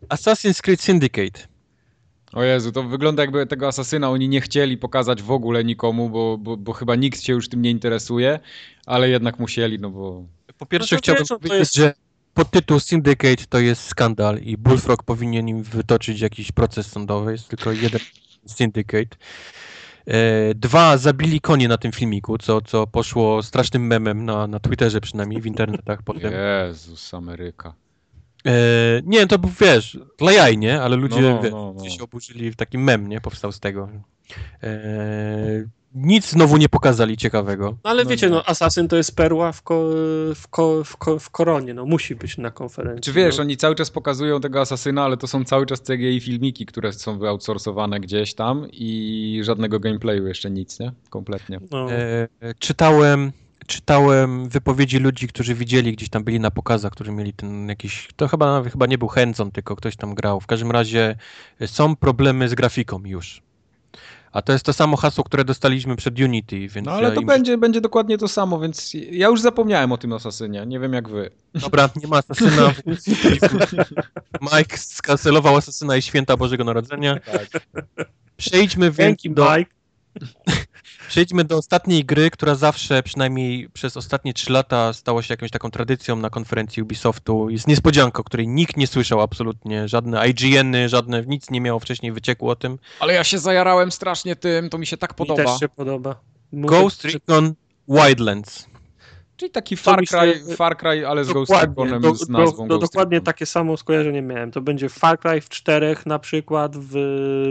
Assassin's 0.09 0.61
Creed 0.61 0.81
Syndicate. 0.81 1.47
O 2.33 2.43
Jezu, 2.43 2.73
to 2.73 2.83
wygląda 2.83 3.23
jakby 3.23 3.47
tego 3.47 3.69
asasyna 3.69 4.11
oni 4.11 4.29
nie 4.29 4.41
chcieli 4.41 4.79
pokazać 4.79 5.23
w 5.23 5.31
ogóle 5.31 5.65
nikomu, 5.65 6.11
bo, 6.11 6.39
bo, 6.39 6.57
bo 6.57 6.73
chyba 6.73 6.95
nikt 6.97 7.21
się 7.23 7.33
już 7.33 7.49
tym 7.49 7.63
nie 7.63 7.71
interesuje, 7.71 8.41
ale 8.87 9.09
jednak 9.09 9.39
musieli, 9.39 9.79
no 9.79 9.91
bo... 9.91 10.25
Po 10.59 10.67
pierwsze 10.67 10.97
No 10.97 10.99
chciałbym 10.99 11.23
wiesz, 11.23 11.29
powiedzieć, 11.29 11.59
jest- 11.59 11.75
że 11.75 11.95
podtytuł 12.35 12.81
Syndicate 12.81 13.45
to 13.49 13.59
jest 13.59 13.83
skandal 13.83 14.39
i 14.39 14.57
Bullfrog 14.57 15.03
powinien 15.03 15.49
im 15.49 15.63
wytoczyć 15.63 16.21
jakiś 16.21 16.53
proces 16.53 16.87
sądowy. 16.87 17.33
Jest 17.33 17.49
tylko 17.49 17.73
jeden 17.73 18.01
Syndicate. 18.47 19.17
E, 20.07 20.55
Dwa, 20.55 20.97
zabili 20.99 21.41
konie 21.41 21.69
na 21.69 21.79
tym 21.79 21.93
filmiku, 21.93 22.39
co, 22.39 22.61
co 22.61 22.87
poszło 22.87 23.43
strasznym 23.43 23.87
memem 23.87 24.25
na, 24.25 24.47
na 24.47 24.61
Twitterze 24.61 25.01
przynajmniej, 25.01 25.41
w 25.41 25.47
internetach 25.47 26.03
potem. 26.03 26.33
Jezus, 26.33 27.15
Ameryka. 27.15 27.75
E, 28.47 28.51
nie, 29.05 29.27
to 29.27 29.37
wiesz, 29.61 29.99
dla 30.19 30.33
jaj, 30.33 30.59
nie? 30.59 30.83
Ale 30.83 30.97
ludzie, 30.97 31.21
No, 31.21 31.41
no, 31.51 31.75
no. 31.77 31.91
się 31.91 32.03
oburzyli, 32.05 32.55
taki 32.55 32.79
mem, 32.79 33.09
nie? 33.09 33.21
Powstał 33.21 33.53
z 33.53 33.61
tego. 33.61 33.89
E, 34.63 34.69
nic 35.97 36.31
znowu 36.31 36.57
nie 36.57 36.69
pokazali 36.69 37.17
ciekawego. 37.17 37.77
No 37.85 37.91
ale 37.91 38.05
No 38.05 38.11
wiecie, 38.11 38.27
nie. 38.27 38.33
no 38.33 38.45
Assassin 38.45 38.89
to 38.89 38.97
jest 38.97 39.17
perła 39.17 39.53
w, 39.53 39.63
ko, 39.63 39.89
w, 40.35 40.49
ko, 40.49 40.85
w, 40.85 40.97
ko, 40.97 41.19
w 41.19 41.31
koronie, 41.31 41.75
no 41.75 41.87
musi 41.87 42.15
być 42.17 42.39
na 42.39 42.51
konferencji. 42.51 43.03
Czy 43.03 43.13
wiesz, 43.13 43.37
no. 43.37 43.43
oni 43.43 43.57
cały 43.57 43.75
czas 43.75 43.91
pokazują 43.91 44.41
tego 44.41 44.61
asasyna, 44.61 45.05
ale 45.05 45.17
to 45.17 45.27
są 45.27 45.45
cały 45.45 45.67
czas 45.67 45.81
CGI 45.81 46.21
filmiki, 46.21 46.67
które 46.67 46.93
są 46.93 47.19
wyoutsourcowane 47.19 48.01
gdzieś 48.01 48.35
tam 48.35 48.67
i 48.73 49.41
żadnego 49.45 49.81
gameplayu 49.81 50.27
jeszcze 50.27 50.51
nic, 50.51 50.81
nie? 50.81 50.93
Kompletnie. 51.11 51.61
no. 51.71 51.93
E, 51.93 52.29
czytałem, 52.59 53.33
czytałem 53.67 54.49
wypowiedzi 54.49 54.99
ludzi, 54.99 55.29
którzy 55.29 55.55
widzieli, 55.55 55.93
gdzieś 55.93 56.09
tam 56.09 56.25
byli 56.25 56.41
na 56.41 56.51
pokazach, 56.51 56.93
którzy 56.93 57.13
mieli 57.13 57.33
ten 57.33 57.69
jakiś, 57.69 58.09
to 58.17 58.29
chyba, 58.29 58.63
chyba 58.63 58.87
nie 58.87 58.99
był 58.99 59.09
Handzon, 59.09 59.51
tylko 59.51 59.77
ktoś 59.77 59.97
tam 59.97 60.15
grał. 60.15 60.41
W 60.41 60.47
każdym 60.47 60.71
razie 60.71 61.17
są 61.67 61.97
problemy 61.97 62.49
z 62.49 62.55
grafiką 62.55 63.03
już. 63.05 63.46
A 64.37 64.43
to 64.43 64.53
jest 64.53 64.65
to 64.65 64.73
samo 64.73 64.97
hasło, 64.97 65.25
które 65.25 65.45
dostaliśmy 65.45 65.97
przed 65.97 66.21
Unity, 66.21 66.69
więc 66.69 66.87
No 66.87 66.93
ale 66.93 67.09
ja 67.09 67.15
to 67.15 67.21
im- 67.21 67.27
będzie, 67.27 67.59
będzie 67.59 67.81
dokładnie 67.81 68.19
to 68.19 68.29
samo, 68.29 68.61
więc 68.61 68.93
ja 69.11 69.29
już 69.29 69.41
zapomniałem 69.41 69.93
o 69.93 69.99
tym 69.99 70.13
asasynie, 70.13 70.67
nie 70.67 70.81
wiem 70.81 70.93
jak 70.93 71.09
wy. 71.09 71.31
Dobra, 71.55 71.89
nie 72.03 72.09
ma 72.09 72.17
asasyna. 72.17 72.73
Mike 74.57 74.79
skancelował 74.79 75.57
asasyna 75.57 75.97
i 75.97 76.03
święta 76.03 76.37
Bożego 76.37 76.65
Narodzenia. 76.65 77.21
Tak. 77.21 77.49
Przejdźmy 78.37 78.93
Dzięki, 78.93 79.29
więc 79.29 79.37
do, 79.37 79.57
Mike. 79.57 79.71
Przejdźmy 81.09 81.45
do 81.45 81.57
ostatniej 81.57 82.05
gry, 82.05 82.31
która 82.31 82.55
zawsze, 82.55 83.03
przynajmniej 83.03 83.69
przez 83.73 83.97
ostatnie 83.97 84.35
3 84.35 84.53
lata, 84.53 84.93
stała 84.93 85.23
się 85.23 85.33
jakąś 85.33 85.51
taką 85.51 85.71
tradycją 85.71 86.17
na 86.17 86.31
konferencji 86.31 86.83
Ubisoftu. 86.83 87.51
Jest 87.51 87.67
niespodzianka, 87.67 88.21
o 88.21 88.25
której 88.25 88.49
nikt 88.49 88.77
nie 88.77 88.87
słyszał 88.87 89.21
absolutnie. 89.21 89.89
Żadne 89.89 90.29
IGN-y, 90.29 90.89
żadne, 90.89 91.23
nic 91.27 91.51
nie 91.51 91.61
miało 91.61 91.81
wcześniej 91.81 92.13
wyciekło 92.13 92.51
o 92.53 92.57
tym. 92.57 92.79
Ale 93.01 93.15
ja 93.15 93.25
się 93.25 93.39
zajarałem 93.39 93.93
strasznie 93.93 94.37
tym, 94.37 94.71
to 94.71 94.79
mi 94.79 94.87
się 94.87 94.97
tak 94.97 95.11
Mi 95.11 95.17
podoba. 95.17 95.45
też 95.45 95.61
się 95.61 95.69
podoba. 95.69 96.21
Mówię, 96.53 96.69
Ghost 96.69 97.05
Recon 97.05 97.55
Wildlands. 97.89 98.67
Czyli 99.37 99.51
taki 99.51 99.77
Far 99.77 100.07
się- 100.07 100.19
Cry, 100.19 100.57
Far 100.57 100.77
Cry 100.77 101.07
ale 101.07 101.25
z 101.25 101.33
Ghost 101.33 101.53
Reconem 101.53 102.03
do, 102.03 102.15
z 102.15 102.27
do, 102.29 102.39
nazwą 102.39 102.69
do, 102.69 102.79
Ghost 102.79 102.93
dokładnie 102.93 103.17
Recon. 103.17 103.25
takie 103.25 103.47
samo 103.47 103.77
skojarzenie 103.77 104.23
miałem. 104.23 104.51
To 104.51 104.61
będzie 104.61 104.89
Far 104.89 105.19
Cry 105.21 105.41
w 105.41 105.49
czterech 105.49 106.07
na 106.07 106.19
przykład 106.19 106.77
w, 106.77 106.91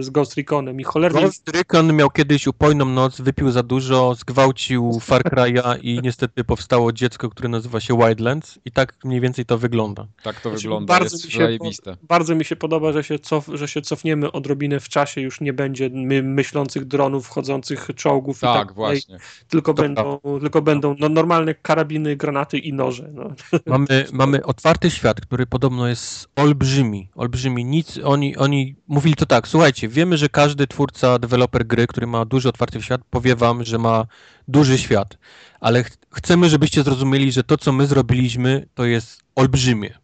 z 0.01 0.09
Ghost 0.09 0.35
Reconem 0.37 0.79
i 0.79 0.83
cholernie 0.83 1.21
Ghost 1.21 1.49
Recon 1.49 1.93
miał 1.95 2.09
kiedyś 2.09 2.47
upojną 2.47 2.85
noc, 2.85 3.21
wypił 3.21 3.51
za 3.51 3.63
dużo, 3.63 4.15
zgwałcił 4.15 4.99
Far 4.99 5.23
Cry'a 5.23 5.77
i 5.81 5.99
niestety 6.03 6.43
powstało 6.43 6.91
dziecko, 6.91 7.29
które 7.29 7.49
nazywa 7.49 7.79
się 7.79 7.97
Wildlands 7.97 8.59
i 8.65 8.71
tak 8.71 8.93
mniej 9.03 9.21
więcej 9.21 9.45
to 9.45 9.57
wygląda. 9.57 10.07
Tak 10.23 10.41
to 10.41 10.49
Znaczy, 10.49 10.63
wygląda, 10.63 10.93
bardzo 10.93 11.15
jest 11.15 11.25
mi 11.25 11.31
się 11.31 11.39
zajebiste. 11.39 11.97
Bardzo 12.03 12.35
mi 12.35 12.45
się 12.45 12.55
podoba, 12.55 12.91
że 12.91 13.03
się, 13.03 13.19
cof, 13.19 13.49
że 13.53 13.67
się 13.67 13.81
cofniemy 13.81 14.31
odrobinę 14.31 14.79
w 14.79 14.89
czasie, 14.89 15.21
już 15.21 15.41
nie 15.41 15.53
będzie 15.53 15.89
my, 15.93 16.23
myślących 16.23 16.85
dronów, 16.85 17.25
wchodzących 17.27 17.87
czołgów 17.95 18.37
i 18.37 18.41
Tak, 18.41 18.67
tak 18.67 18.73
właśnie. 18.73 19.17
tylko 19.49 19.73
To 19.73 19.81
będą, 19.81 20.19
tylko 20.39 20.61
będą 20.61 20.95
no, 20.99 21.09
normalne 21.09 21.55
karabiny, 21.75 22.15
granaty 22.15 22.57
i 22.57 22.73
noże. 22.73 23.09
No. 23.13 23.35
Mamy, 23.65 24.05
mamy 24.13 24.43
otwarty 24.43 24.91
świat, 24.91 25.21
który 25.21 25.45
podobno 25.45 25.87
jest 25.87 26.27
olbrzymi, 26.35 27.09
olbrzymi, 27.15 27.65
nic, 27.65 27.99
oni, 28.03 28.37
oni 28.37 28.75
mówili 28.87 29.15
to 29.15 29.25
tak, 29.25 29.47
słuchajcie, 29.47 29.87
wiemy, 29.87 30.17
że 30.17 30.29
każdy 30.29 30.67
twórca, 30.67 31.19
deweloper 31.19 31.67
gry, 31.67 31.87
który 31.87 32.07
ma 32.07 32.25
duży 32.25 32.49
otwarty 32.49 32.81
świat, 32.81 33.01
powie 33.09 33.35
wam, 33.35 33.63
że 33.63 33.77
ma 33.77 34.05
duży 34.47 34.77
świat, 34.77 35.17
ale 35.59 35.83
ch 35.83 35.89
chcemy, 36.11 36.49
żebyście 36.49 36.83
zrozumieli, 36.83 37.31
że 37.31 37.43
to, 37.43 37.57
co 37.57 37.71
my 37.71 37.87
zrobiliśmy, 37.87 38.67
to 38.73 38.85
jest 38.85 39.23
olbrzymie, 39.35 39.97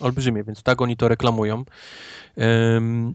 olbrzymie, 0.00 0.44
więc 0.44 0.62
tak 0.62 0.82
oni 0.82 0.96
to 0.96 1.08
reklamują. 1.08 1.64
Ym, 2.76 3.14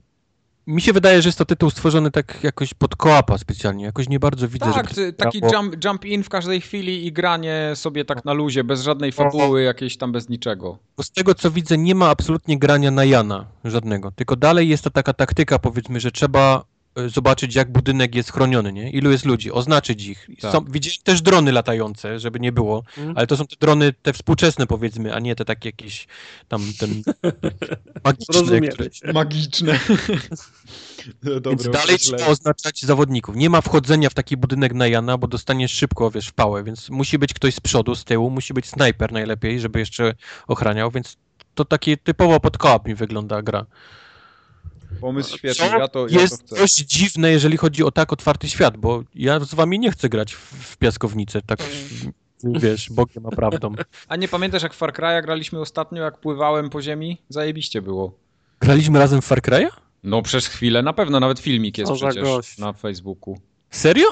mi 0.67 0.81
się 0.81 0.93
wydaje, 0.93 1.21
że 1.21 1.29
jest 1.29 1.37
to 1.37 1.45
tytuł 1.45 1.69
stworzony 1.69 2.11
tak 2.11 2.43
jakoś 2.43 2.73
pod 2.73 2.95
koapa 2.95 3.37
specjalnie, 3.37 3.85
jakoś 3.85 4.09
nie 4.09 4.19
bardzo 4.19 4.47
widzę, 4.47 4.73
Tak, 4.73 4.89
żeby 4.89 5.13
taki 5.13 5.39
grało. 5.39 5.55
jump, 5.55 5.85
jump 5.85 6.05
in 6.05 6.23
w 6.23 6.29
każdej 6.29 6.61
chwili 6.61 7.05
i 7.07 7.11
granie 7.13 7.71
sobie 7.75 8.05
tak 8.05 8.25
na 8.25 8.33
luzie, 8.33 8.63
bez 8.63 8.81
żadnej 8.81 9.11
fabuły, 9.11 9.61
jakiejś 9.63 9.97
tam 9.97 10.11
bez 10.11 10.29
niczego. 10.29 10.77
Bo 10.97 11.03
z 11.03 11.11
tego 11.11 11.35
co 11.35 11.51
widzę, 11.51 11.77
nie 11.77 11.95
ma 11.95 12.09
absolutnie 12.09 12.59
grania 12.59 12.91
na 12.91 13.05
Jana 13.05 13.45
żadnego. 13.65 14.11
Tylko 14.11 14.35
dalej 14.35 14.69
jest 14.69 14.83
to 14.83 14.89
taka 14.89 15.13
taktyka, 15.13 15.59
powiedzmy, 15.59 15.99
że 15.99 16.11
trzeba 16.11 16.63
zobaczyć, 17.07 17.55
jak 17.55 17.71
budynek 17.71 18.15
jest 18.15 18.31
chroniony, 18.31 18.73
nie? 18.73 18.91
Ilu 18.91 19.11
jest 19.11 19.25
ludzi, 19.25 19.51
oznaczyć 19.51 20.05
ich. 20.05 20.27
Tak. 20.41 20.51
Są, 20.51 20.65
widziałem 20.65 20.97
też 21.03 21.21
drony 21.21 21.51
latające, 21.51 22.19
żeby 22.19 22.39
nie 22.39 22.51
było, 22.51 22.83
Mm. 22.97 23.13
ale 23.17 23.27
to 23.27 23.37
są 23.37 23.47
te 23.47 23.55
drony 23.59 23.93
te 24.01 24.13
współczesne, 24.13 24.67
powiedzmy, 24.67 25.15
a 25.15 25.19
nie 25.19 25.35
te 25.35 25.45
takie 25.45 25.69
jakieś 25.69 26.07
tam 26.47 26.61
ten 26.79 26.89
magiczne, 28.05 28.39
Rozumiemy 28.39 28.67
które... 28.67 28.93
się. 28.93 29.13
Magiczne. 29.13 29.79
Więc 31.45 31.69
dalej 31.69 31.97
trzeba 31.97 32.25
oznaczać 32.25 32.81
zawodników. 32.81 33.35
Nie 33.35 33.49
ma 33.49 33.61
wchodzenia 33.61 34.09
w 34.09 34.13
taki 34.13 34.37
budynek 34.37 34.73
na 34.73 34.87
Jana, 34.87 35.17
bo 35.17 35.27
dostaniesz 35.27 35.71
szybko, 35.71 36.11
wiesz, 36.11 36.27
w 36.27 36.33
pałę, 36.33 36.63
więc 36.63 36.89
musi 36.89 37.19
być 37.19 37.33
ktoś 37.33 37.55
z 37.55 37.59
przodu, 37.59 37.95
z 37.95 38.03
tyłu, 38.03 38.29
musi 38.29 38.53
być 38.53 38.69
snajper 38.69 39.11
najlepiej, 39.11 39.59
żeby 39.59 39.79
jeszcze 39.79 40.13
ochraniał, 40.47 40.91
więc 40.91 41.17
to 41.55 41.65
takie 41.65 41.97
typowo 41.97 42.39
pod 42.39 42.85
mi 42.85 42.95
wygląda 42.95 43.41
gra. 43.41 43.65
Pomysł 45.01 45.37
świetny, 45.37 45.65
ja 45.65 45.69
to, 45.71 45.77
ja 45.77 45.87
to 45.87 46.07
jest 46.07 46.43
chcę. 46.45 46.55
dość 46.55 46.75
dziwne, 46.75 47.31
jeżeli 47.31 47.57
chodzi 47.57 47.83
o 47.83 47.91
tak 47.91 48.13
otwarty 48.13 48.49
świat, 48.49 48.77
bo 48.77 49.03
ja 49.15 49.39
z 49.39 49.53
wami 49.53 49.79
nie 49.79 49.91
chcę 49.91 50.09
grać 50.09 50.33
w, 50.33 50.39
w 50.39 50.77
piaskownicę, 50.77 51.41
tak 51.41 51.59
wiesz, 52.43 52.89
Bogiem 52.89 53.25
a 53.25 53.29
prawdą. 53.29 53.73
A 54.07 54.15
nie 54.15 54.27
pamiętasz 54.27 54.63
jak 54.63 54.73
w 54.73 54.77
Far 54.77 54.93
Cry'a 54.93 55.21
graliśmy 55.21 55.59
ostatnio, 55.59 56.01
jak 56.03 56.17
pływałem 56.17 56.69
po 56.69 56.81
ziemi? 56.81 57.17
Zajebiście 57.29 57.81
było. 57.81 58.13
Graliśmy 58.59 58.99
razem 58.99 59.21
w 59.21 59.25
Far 59.25 59.41
Cry'a? 59.41 59.67
No 60.03 60.21
przez 60.21 60.47
chwilę, 60.47 60.81
na 60.81 60.93
pewno 60.93 61.19
nawet 61.19 61.39
filmik 61.39 61.77
jest 61.77 61.91
Co 61.91 61.95
przecież 61.95 62.23
gość. 62.23 62.57
na 62.57 62.73
Facebooku. 62.73 63.37
Serio? 63.69 64.07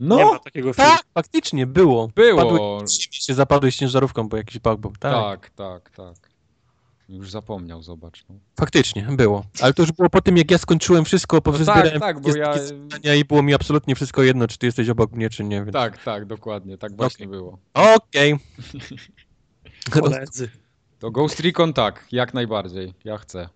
No, 0.00 0.16
Nie 0.16 0.24
ma 0.24 0.38
takiego 0.38 0.72
filmu. 0.72 0.90
Tak, 0.90 1.02
faktycznie, 1.14 1.66
było. 1.66 2.08
było. 2.14 2.42
Padłeś, 2.42 3.08
się 3.10 3.34
zapadłeś 3.34 3.76
ciężarówką, 3.76 4.28
bo 4.28 4.36
jakiś 4.36 4.58
bug 4.58 4.80
był. 4.80 4.92
Tak, 5.00 5.12
Tak, 5.12 5.50
tak, 5.50 5.90
tak. 5.90 6.33
Już 7.08 7.30
zapomniał, 7.30 7.82
zobacz. 7.82 8.24
No. 8.28 8.34
faktycznie, 8.56 9.06
było. 9.10 9.44
Ale 9.60 9.74
to 9.74 9.82
już 9.82 9.92
było 9.92 10.10
po 10.10 10.20
tym, 10.20 10.36
jak 10.36 10.50
ja 10.50 10.58
skończyłem 10.58 11.04
wszystko, 11.04 11.36
No 11.36 11.42
powyzbierałem 11.42 11.90
tak, 11.92 12.00
tak, 12.00 12.20
bo 12.20 12.28
wszystkie 12.28 12.42
ja... 12.42 12.58
zadania 12.58 13.14
i 13.14 13.24
było 13.24 13.42
mi 13.42 13.54
absolutnie 13.54 13.94
wszystko 13.94 14.22
jedno, 14.22 14.48
czy 14.48 14.58
ty 14.58 14.66
jesteś 14.66 14.88
obok 14.88 15.12
mnie, 15.12 15.30
czy 15.30 15.44
nie. 15.44 15.56
Więc... 15.64 15.72
Tak, 15.72 16.02
tak, 16.02 16.24
dokładnie, 16.24 16.78
tak 16.78 16.96
właśnie 16.96 17.26
było. 17.26 17.58
Okej. 17.74 18.38
Koledzy. 19.90 20.48
To 20.98 21.10
Ghost 21.10 21.40
Recon 21.40 21.72
tak, 21.72 22.06
jak 22.12 22.34
najbardziej, 22.34 22.94
ja 23.04 23.18
chcę. 23.18 23.48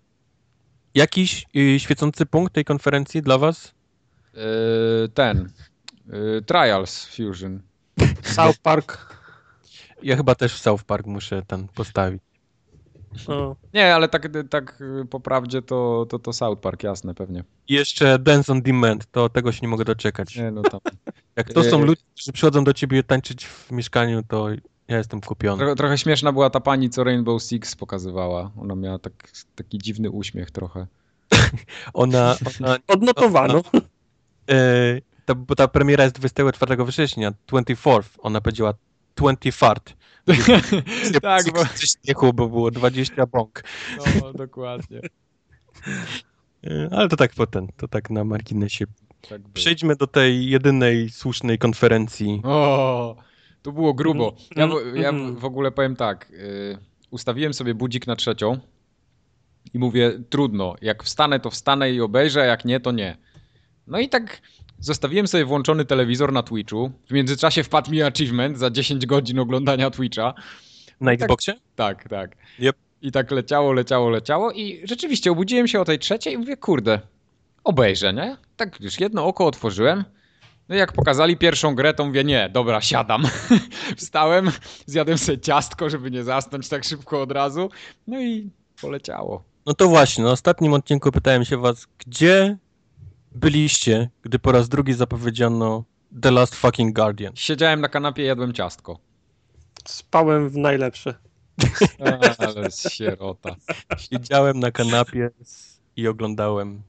Jakiś 0.94 1.47
y, 1.57 1.81
świecący 1.81 2.27
punkt 2.27 2.55
tej 2.55 2.65
konferencji 2.65 3.23
dla 3.23 3.39
was? 3.39 3.75
Yy, 4.35 5.09
ten, 5.15 5.52
yy, 6.07 6.43
Trials 6.47 7.05
Fusion. 7.07 7.62
South 8.23 8.59
Park. 8.59 9.18
Ja 10.02 10.17
chyba 10.17 10.35
też 10.35 10.55
w 10.55 10.59
South 10.59 10.85
Park 10.85 11.07
muszę 11.07 11.43
ten 11.47 11.68
postawić. 11.68 12.27
No. 13.28 13.56
Nie, 13.74 13.94
ale 13.94 14.08
tak, 14.08 14.28
tak 14.50 14.76
yy, 14.80 15.04
po 15.04 15.20
prawdzie 15.20 15.62
to, 15.62 16.06
to, 16.08 16.18
to 16.18 16.32
South 16.32 16.60
Park, 16.60 16.82
jasne, 16.82 17.14
pewnie. 17.14 17.44
I 17.68 17.74
jeszcze 17.74 18.18
Dance 18.18 18.52
on 18.52 18.62
Demand, 18.62 19.10
to 19.10 19.28
tego 19.28 19.52
się 19.52 19.58
nie 19.62 19.68
mogę 19.68 19.84
doczekać. 19.84 20.36
Nie, 20.36 20.50
no 20.50 20.62
tam. 20.62 20.80
Jak 21.36 21.52
to 21.52 21.64
są 21.64 21.82
E- 21.82 21.84
ludzie, 21.84 22.02
którzy 22.14 22.32
przychodzą 22.32 22.64
do 22.64 22.72
ciebie 22.72 23.02
tańczyć 23.02 23.46
w 23.46 23.70
mieszkaniu, 23.70 24.22
to 24.28 24.48
ja 24.88 24.96
jestem 24.98 25.20
kupiony. 25.20 25.58
Trochę, 25.58 25.74
trochę 25.74 25.98
śmieszna 25.98 26.32
była 26.32 26.50
ta 26.50 26.60
pani, 26.60 26.90
co 26.90 27.04
Rainbow 27.04 27.42
Six 27.42 27.76
pokazywała. 27.76 28.50
Ona 28.60 28.74
miała 28.74 28.98
tak, 28.98 29.12
taki 29.54 29.78
dziwny 29.78 30.10
uśmiech 30.10 30.50
trochę. 30.50 30.86
Ona, 31.94 32.36
ona 32.60 32.76
Odnotowano. 32.86 33.62
e, 34.50 35.00
ta, 35.24 35.34
bo 35.34 35.54
ta 35.54 35.68
premiera 35.68 36.04
jest 36.04 36.16
24 36.16 36.84
września, 36.84 37.32
24th, 37.52 38.04
ona 38.18 38.40
powiedziała 38.40 38.74
20 39.16 39.52
fart. 39.52 39.94
Tak, 41.23 41.52
bo... 41.52 41.60
Śmiechu, 42.05 42.32
bo 42.32 42.48
było 42.48 42.70
20 42.70 43.26
bąk. 43.26 43.62
No, 44.23 44.32
dokładnie. 44.32 45.00
E, 46.66 46.89
Ale 46.92 47.08
to 47.08 47.16
tak 47.16 47.32
potem, 47.34 47.68
to 47.76 47.89
tak 47.89 48.10
na 48.10 48.24
marginesie. 48.24 48.84
Tak. 49.28 49.42
Przejdźmy 49.55 49.97
do 49.97 50.07
tej 50.07 50.50
jedynej 50.50 51.10
słusznej 51.10 51.58
konferencji. 51.58 52.40
O, 52.44 53.16
tu 53.62 53.73
było 53.73 53.94
grubo. 53.94 54.36
Ja, 54.57 54.66
w- 54.66 54.97
ja 54.97 55.08
Mhm. 55.08 55.36
w- 55.36 55.44
ogóle 55.44 55.70
powiem 55.70 55.97
tak. 55.97 56.31
y, 56.31 56.78
Ustawiłem 57.10 57.55
sobie 57.55 57.74
budzik 57.74 58.07
na 58.07 58.16
trzecią 58.16 58.58
i 59.74 59.78
mówię, 59.78 60.20
trudno. 60.31 60.74
Jak 60.82 61.02
wstanę, 61.05 61.40
to 61.40 61.50
wstanę 61.50 61.92
i 61.92 62.00
obejrzę, 62.00 62.47
jak 62.47 62.65
nie, 62.65 62.81
to 62.81 62.92
nie. 62.92 63.16
No 63.86 63.98
i 63.98 64.08
tak 64.08 64.40
zostawiłem 64.81 65.28
sobie 65.28 65.44
włączony 65.44 65.84
telewizor 65.84 66.32
na 66.32 66.42
Twitchu. 66.42 66.92
W 67.08 67.12
międzyczasie 67.12 67.65
wpadł 67.65 67.90
mi 67.90 68.02
achievement 68.02 68.58
za 68.58 68.70
10 68.70 69.07
godzin 69.07 69.39
oglądania 69.39 69.90
Twitcha. 69.90 70.34
Na 71.00 71.10
tak- 71.10 71.23
Xboxie? 71.23 71.55
Tak, 71.76 72.08
tak. 72.08 72.36
Yep. 72.60 72.76
I 73.02 73.12
tak 73.12 73.31
leciało, 73.31 73.73
leciało, 73.73 74.10
leciało 74.10 74.52
i 74.52 74.81
rzeczywiście 74.84 75.32
obudziłem 75.32 75.68
się 75.68 75.81
o 75.81 75.84
tej 75.84 75.98
trzeciej 75.98 76.34
i 76.34 76.39
mówię, 76.39 76.57
kurde, 76.57 77.00
obejrzę, 77.65 78.15
nie? 78.15 78.36
Tak 78.57 78.81
już 78.81 79.00
jedno 79.00 79.26
oko 79.26 79.47
otworzyłem. 79.47 80.05
No 80.68 80.74
i 80.74 80.78
jak 80.78 80.92
pokazali 80.92 81.36
pierwszą 81.36 81.74
grę, 81.74 81.94
to 81.94 82.07
mówię, 82.07 82.24
nie, 82.24 82.50
dobra, 82.52 82.81
siadam. 82.81 83.24
Wstałem, 83.97 84.50
zjadłem 84.86 85.18
sobie 85.18 85.39
ciastko, 85.39 85.90
żeby 85.90 86.10
nie 86.10 86.24
zasnąć 86.24 86.68
tak 86.68 86.84
szybko 86.84 87.23
od 87.23 87.32
razu. 87.32 87.70
No 88.07 88.20
i 88.20 88.50
poleciało. 88.81 89.44
No 89.66 89.74
to 89.74 89.89
właśnie, 89.89 90.24
na 90.24 90.31
ostatnim 90.31 90.73
odcinku 90.73 91.12
pytałem 91.12 91.44
się 91.44 91.57
was, 91.57 91.86
gdzie 91.98 92.57
byliście, 93.39 94.10
gdy 94.23 94.39
po 94.39 94.52
raz 94.52 94.68
drugi 94.68 94.94
zapowiedziano 94.94 95.84
The 96.23 96.31
Last 96.31 96.55
Fucking 96.55 96.97
Guardian? 96.97 97.33
Siedziałem 97.36 97.81
na 97.81 97.89
kanapie, 97.89 98.23
jadłem 98.23 98.52
ciastko. 98.52 98.99
Spałem 99.84 100.49
w 100.49 100.57
najlepsze. 100.57 101.15
Ale 102.39 102.70
sierota. 102.70 103.57
Siedziałem 103.99 104.60
na 104.60 104.70
kanapie 104.70 105.31
i 105.97 106.08
oglądałem 106.08 106.83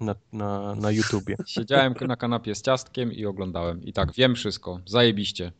na, 0.00 0.14
na, 0.32 0.74
na 0.74 0.90
YouTubie. 0.90 1.36
Siedziałem 1.46 1.94
na 2.06 2.16
kanapie 2.16 2.54
z 2.54 2.62
ciastkiem 2.62 3.12
i 3.12 3.26
oglądałem. 3.26 3.82
I 3.82 3.92
tak, 3.92 4.12
wiem 4.12 4.34
wszystko. 4.34 4.80
Zajebiście. 4.86 5.52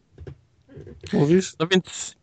Mówisz? 1.12 1.54
No 1.58 1.66
więc 1.66 2.14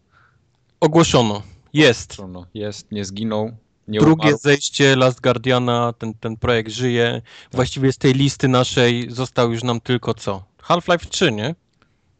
ogłoszono, 0.80 1.44
jest. 1.74 2.18
No, 2.30 2.46
jest, 2.54 2.92
nie 2.92 3.06
zginął. 3.06 3.52
Nie 3.92 4.00
Drugie 4.00 4.28
umarł. 4.28 4.38
zejście 4.42 4.96
Last 4.96 5.22
Guardiana, 5.22 5.94
ten, 5.98 6.14
ten 6.14 6.38
projekt 6.38 6.72
żyje. 6.72 7.22
Właściwie 7.52 7.92
z 7.92 7.98
tej 7.98 8.14
listy 8.14 8.48
naszej 8.48 9.12
został 9.12 9.52
już 9.52 9.64
nam 9.64 9.82
tylko 9.82 10.14
co? 10.14 10.44
Half-Life 10.64 11.06
3, 11.10 11.32
nie? 11.32 11.56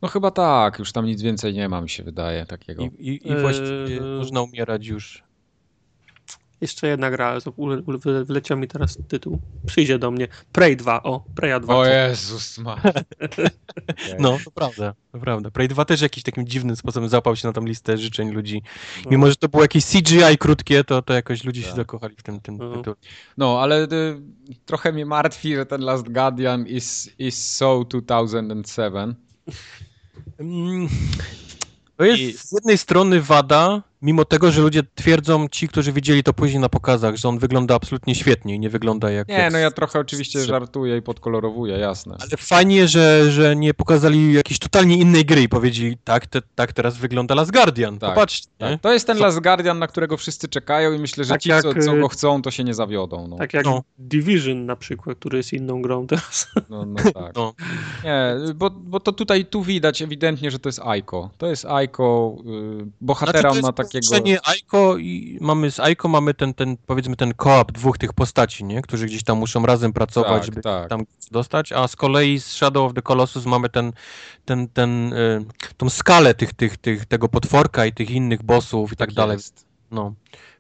No 0.02 0.08
chyba 0.08 0.32
tak, 0.32 0.80
już 0.80 0.92
tam 0.92 1.06
nic 1.06 1.22
więcej 1.22 1.54
nie 1.54 1.70
ma, 1.70 1.82
mi 1.82 1.90
się 1.90 2.04
wydaje 2.04 2.46
takiego. 2.46 2.84
I, 2.84 2.88
i, 2.88 3.32
i 3.32 3.36
właściwie 3.36 4.02
można 4.02 4.42
umierać 4.42 4.88
już. 4.88 5.24
Jeszcze 6.62 6.88
jedna 6.88 7.12
gra, 7.12 7.38
wyleciał 8.26 8.58
mi 8.58 8.68
teraz 8.68 8.98
tytuł. 9.08 9.40
Przyjdzie 9.66 10.00
do 10.00 10.12
mnie. 10.12 10.28
Prey 10.52 10.76
2, 10.78 11.04
o, 11.04 11.24
Preya 11.36 11.60
2. 11.62 11.76
O 11.78 11.86
Jezus 11.86 12.58
ma. 12.58 12.82
No, 14.20 14.38
to 14.46 14.52
prawda, 14.52 14.94
to 15.12 15.20
prawda. 15.20 15.52
Prey 15.52 15.68
2 15.68 15.86
też 15.86 16.02
jakimś 16.02 16.24
takim 16.24 16.48
dziwnym 16.48 16.76
sposobem 16.76 17.10
zapał 17.10 17.36
się 17.36 17.48
na 17.48 17.54
tą 17.54 17.66
listę 17.66 17.98
życzeń 17.98 18.32
ludzi. 18.32 18.62
Mimo, 19.12 19.30
że 19.30 19.36
to 19.36 19.50
było 19.50 19.64
jakieś 19.64 19.86
CGI 19.86 20.38
krótkie, 20.40 20.84
to, 20.84 21.02
to 21.02 21.14
jakoś 21.14 21.44
ludzie 21.44 21.62
się 21.62 21.68
Tak. 21.68 21.76
zakochali 21.76 22.16
w 22.16 22.24
tym, 22.24 22.40
tym 22.40 22.56
Mhm. 22.56 22.74
tytule. 22.74 22.96
No, 23.38 23.60
ale 23.62 23.84
y, 23.84 23.88
trochę 24.66 24.92
mnie 24.92 25.06
martwi, 25.06 25.56
że 25.56 25.66
ten 25.66 25.82
Last 25.82 26.10
Guardian 26.10 26.68
is, 26.68 27.10
is 27.20 27.56
so 27.58 27.84
2007. 27.90 29.16
Mm, 30.40 30.90
To 31.98 32.04
jest 32.06 32.22
I- 32.22 32.34
z 32.38 32.52
jednej 32.52 32.78
strony 32.78 33.22
wada, 33.22 33.84
mimo 34.02 34.26
tego, 34.26 34.52
że 34.52 34.62
ludzie 34.62 34.84
twierdzą, 34.96 35.48
ci, 35.48 35.68
którzy 35.68 35.92
widzieli 35.92 36.24
to 36.24 36.34
później 36.34 36.60
na 36.60 36.70
pokazach, 36.70 37.16
że 37.16 37.30
on 37.30 37.40
wygląda 37.40 37.76
absolutnie 37.76 38.16
świetnie 38.16 38.56
i 38.56 38.60
nie 38.60 38.70
wygląda 38.70 39.12
jak... 39.12 39.28
Nie, 39.28 39.34
jak 39.36 39.54
no 39.54 39.60
ja 39.60 39.72
trochę 39.72 40.00
oczywiście 40.00 40.42
żartuję 40.46 40.98
i 40.98 41.02
podkolorowuję, 41.02 41.78
jasne. 41.78 42.16
Ale 42.20 42.30
fajnie, 42.38 42.88
że, 42.88 43.32
że 43.32 43.56
nie 43.56 43.74
pokazali 43.74 44.34
jakiejś 44.34 44.60
totalnie 44.60 44.98
innej 44.98 45.26
gry 45.26 45.42
i 45.42 45.50
powiedzieli, 45.50 45.98
tak, 46.04 46.28
te, 46.28 46.42
tak 46.56 46.74
teraz 46.74 46.98
wygląda 46.98 47.36
Last 47.36 47.52
Guardian. 47.52 48.00
Tak, 48.00 48.10
Popatrzcie? 48.10 48.50
Tak. 48.58 48.82
To 48.82 48.94
jest 48.94 49.08
ten 49.08 49.18
Co- 49.18 49.24
Last 49.24 49.40
Guardian, 49.40 49.80
na 49.80 49.88
którego 49.88 50.18
wszyscy 50.18 50.48
czekają 50.48 50.94
i 50.94 51.00
myślę, 51.00 51.24
że 51.24 51.30
Tak 51.30 51.42
ci, 51.42 51.50
jak, 51.50 51.62
co, 51.62 51.74
co 51.74 51.96
y, 51.96 52.00
go 52.00 52.08
chcą, 52.08 52.42
to 52.42 52.52
się 52.52 52.64
nie 52.64 52.74
zawiodą. 52.74 53.28
No, 53.28 53.38
Tak 53.38 53.54
jak 53.54 53.66
No. 53.66 53.84
Division 53.98 54.66
na 54.66 54.76
przykład, 54.76 55.18
który 55.18 55.38
jest 55.38 55.54
inną 55.54 55.82
grą 55.82 56.08
teraz. 56.08 56.48
no, 56.70 56.86
no 56.86 57.12
tak. 57.14 57.36
No. 57.36 57.54
Nie, 58.04 58.36
bo, 58.56 58.70
bo 58.70 59.00
to 59.00 59.12
tutaj 59.12 59.46
tu 59.46 59.64
widać 59.64 60.02
ewidentnie, 60.02 60.52
że 60.52 60.60
to 60.60 60.70
jest 60.70 60.80
Aiko. 60.80 61.30
To 61.38 61.48
jest 61.48 61.66
Aiko, 61.66 62.36
y, 62.82 62.86
bohatera 63.02 63.42
Znaczy, 63.42 63.62
ma 63.62 63.74
takiego... 63.92 64.40
Aiko 64.44 64.98
i 64.98 65.38
mamy 65.42 65.72
z 65.72 65.80
Aiko 65.80 66.08
mamy 66.08 66.34
ten, 66.34 66.54
ten 66.54 66.78
powiedzmy 66.86 67.16
ten 67.16 67.34
koop 67.34 67.72
dwóch 67.72 67.98
tych 67.98 68.14
postaci, 68.14 68.64
nie? 68.64 68.82
Którzy 68.82 69.06
gdzieś 69.06 69.24
tam 69.24 69.38
muszą 69.38 69.66
razem 69.66 69.94
pracować, 69.94 70.32
Tak, 70.32 70.46
żeby 70.46 70.62
tak. 70.62 70.90
tam 70.90 71.04
dostać, 71.32 71.72
a 71.72 71.88
z 71.88 71.96
kolei 71.96 72.40
z 72.40 72.46
Shadow 72.46 72.86
of 72.86 72.94
the 72.94 73.02
Colossus 73.02 73.46
mamy 73.46 73.70
ten, 73.70 73.94
ten, 74.46 74.68
ten, 74.68 75.14
y, 75.14 75.46
tą 75.78 75.90
skalę 75.90 76.34
tych, 76.34 76.54
tych, 76.54 76.78
tych, 76.78 77.06
tego 77.06 77.30
potworka 77.30 77.86
i 77.86 77.94
tych 77.94 78.10
innych 78.12 78.44
bossów 78.44 78.94
i 78.94 78.96
tak, 78.96 79.14
dalej. 79.14 79.36
jest. 79.38 79.66
No. 79.92 80.14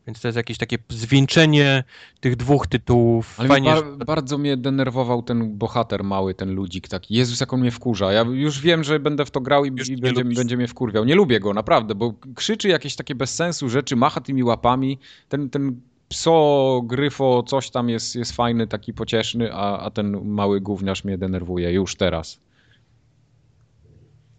Więc 0.08 0.22
to 0.22 0.28
jest 0.28 0.36
jakieś 0.36 0.58
takie 0.58 0.78
zwieńczenie 0.90 1.84
tych 2.20 2.36
dwóch 2.36 2.68
tytułów. 2.68 3.40
Ale 3.40 3.50
Fajnie, 3.50 3.70
bar- 3.70 3.86
że... 4.00 4.06
bardzo 4.06 4.38
mnie 4.38 4.58
denerwował 4.58 5.24
ten 5.24 5.58
bohater 5.58 6.04
mały, 6.04 6.34
ten 6.34 6.56
ludzik 6.56 6.88
taki. 6.88 7.16
Jezus, 7.16 7.40
jak 7.40 7.54
on 7.54 7.60
mnie 7.60 7.72
wkurza. 7.72 8.12
Ja 8.12 8.22
już 8.22 8.62
wiem, 8.62 8.84
że 8.84 9.00
będę 9.00 9.26
w 9.26 9.32
to 9.32 9.42
grał 9.42 9.66
i, 9.66 9.68
i 9.68 9.72
będzie, 9.72 10.22
lubisz. 10.24 10.38
będzie 10.38 10.58
mnie 10.58 10.68
wkurwiał. 10.68 11.06
Nie 11.06 11.16
lubię 11.16 11.40
go, 11.40 11.54
naprawdę, 11.54 11.96
bo 11.96 12.14
krzyczy 12.36 12.68
jakieś 12.68 12.96
takie 12.96 13.16
bez 13.16 13.36
sensu 13.36 13.70
rzeczy, 13.70 13.96
macha 13.96 14.22
tymi 14.22 14.44
łapami. 14.44 15.00
Ten, 15.30 15.50
ten 15.50 15.82
pso, 16.10 16.82
gryfo, 16.86 17.44
coś 17.44 17.70
tam 17.70 17.90
jest, 17.90 18.16
jest 18.16 18.32
fajny, 18.32 18.68
taki 18.68 18.94
pocieszny, 18.94 19.54
a, 19.54 19.80
a 19.80 19.92
ten 19.92 20.26
mały 20.26 20.62
gówniarz 20.62 21.04
mnie 21.04 21.18
denerwuje 21.18 21.72
już 21.72 21.96
teraz. 21.96 22.40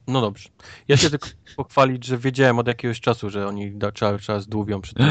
No 0.07 0.21
dobrze. 0.21 0.49
Ja 0.89 0.97
się 0.97 1.11
tylko 1.11 1.29
pochwalić, 1.57 2.05
że 2.07 2.19
wiedziałem 2.19 2.59
od 2.59 2.67
jakiegoś 2.67 3.01
czasu, 3.01 3.31
że 3.31 3.47
oni 3.49 3.73
da- 3.73 3.93
cały 3.93 4.19
czas 4.19 4.47
dłubią 4.47 4.81
przy 4.81 4.95
tym. 4.95 5.07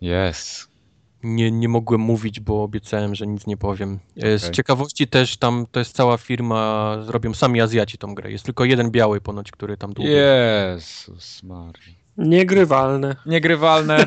Jest. 0.00 0.68
nie, 1.22 1.50
nie 1.50 1.68
mogłem 1.68 2.00
mówić, 2.00 2.40
bo 2.40 2.62
obiecałem, 2.62 3.14
że 3.14 3.26
nic 3.26 3.46
nie 3.46 3.56
powiem. 3.56 3.98
E, 4.22 4.38
Z 4.38 4.50
ciekawości 4.50 5.06
też 5.08 5.36
tam, 5.36 5.66
to 5.70 5.78
jest 5.80 5.96
cała 5.96 6.16
firma, 6.18 6.96
zrobią 7.02 7.34
sami 7.34 7.60
Azjaci 7.60 7.98
tą 7.98 8.14
grę. 8.14 8.30
Jest 8.32 8.44
tylko 8.44 8.64
jeden 8.64 8.90
biały 8.90 9.20
ponoć, 9.20 9.50
który 9.50 9.76
tam 9.76 9.92
długo. 9.92 10.10
Jezus 10.10 11.42
Maria. 11.42 11.94
Niegrywalne. 12.16 13.16
Niegrywalne. 13.26 14.06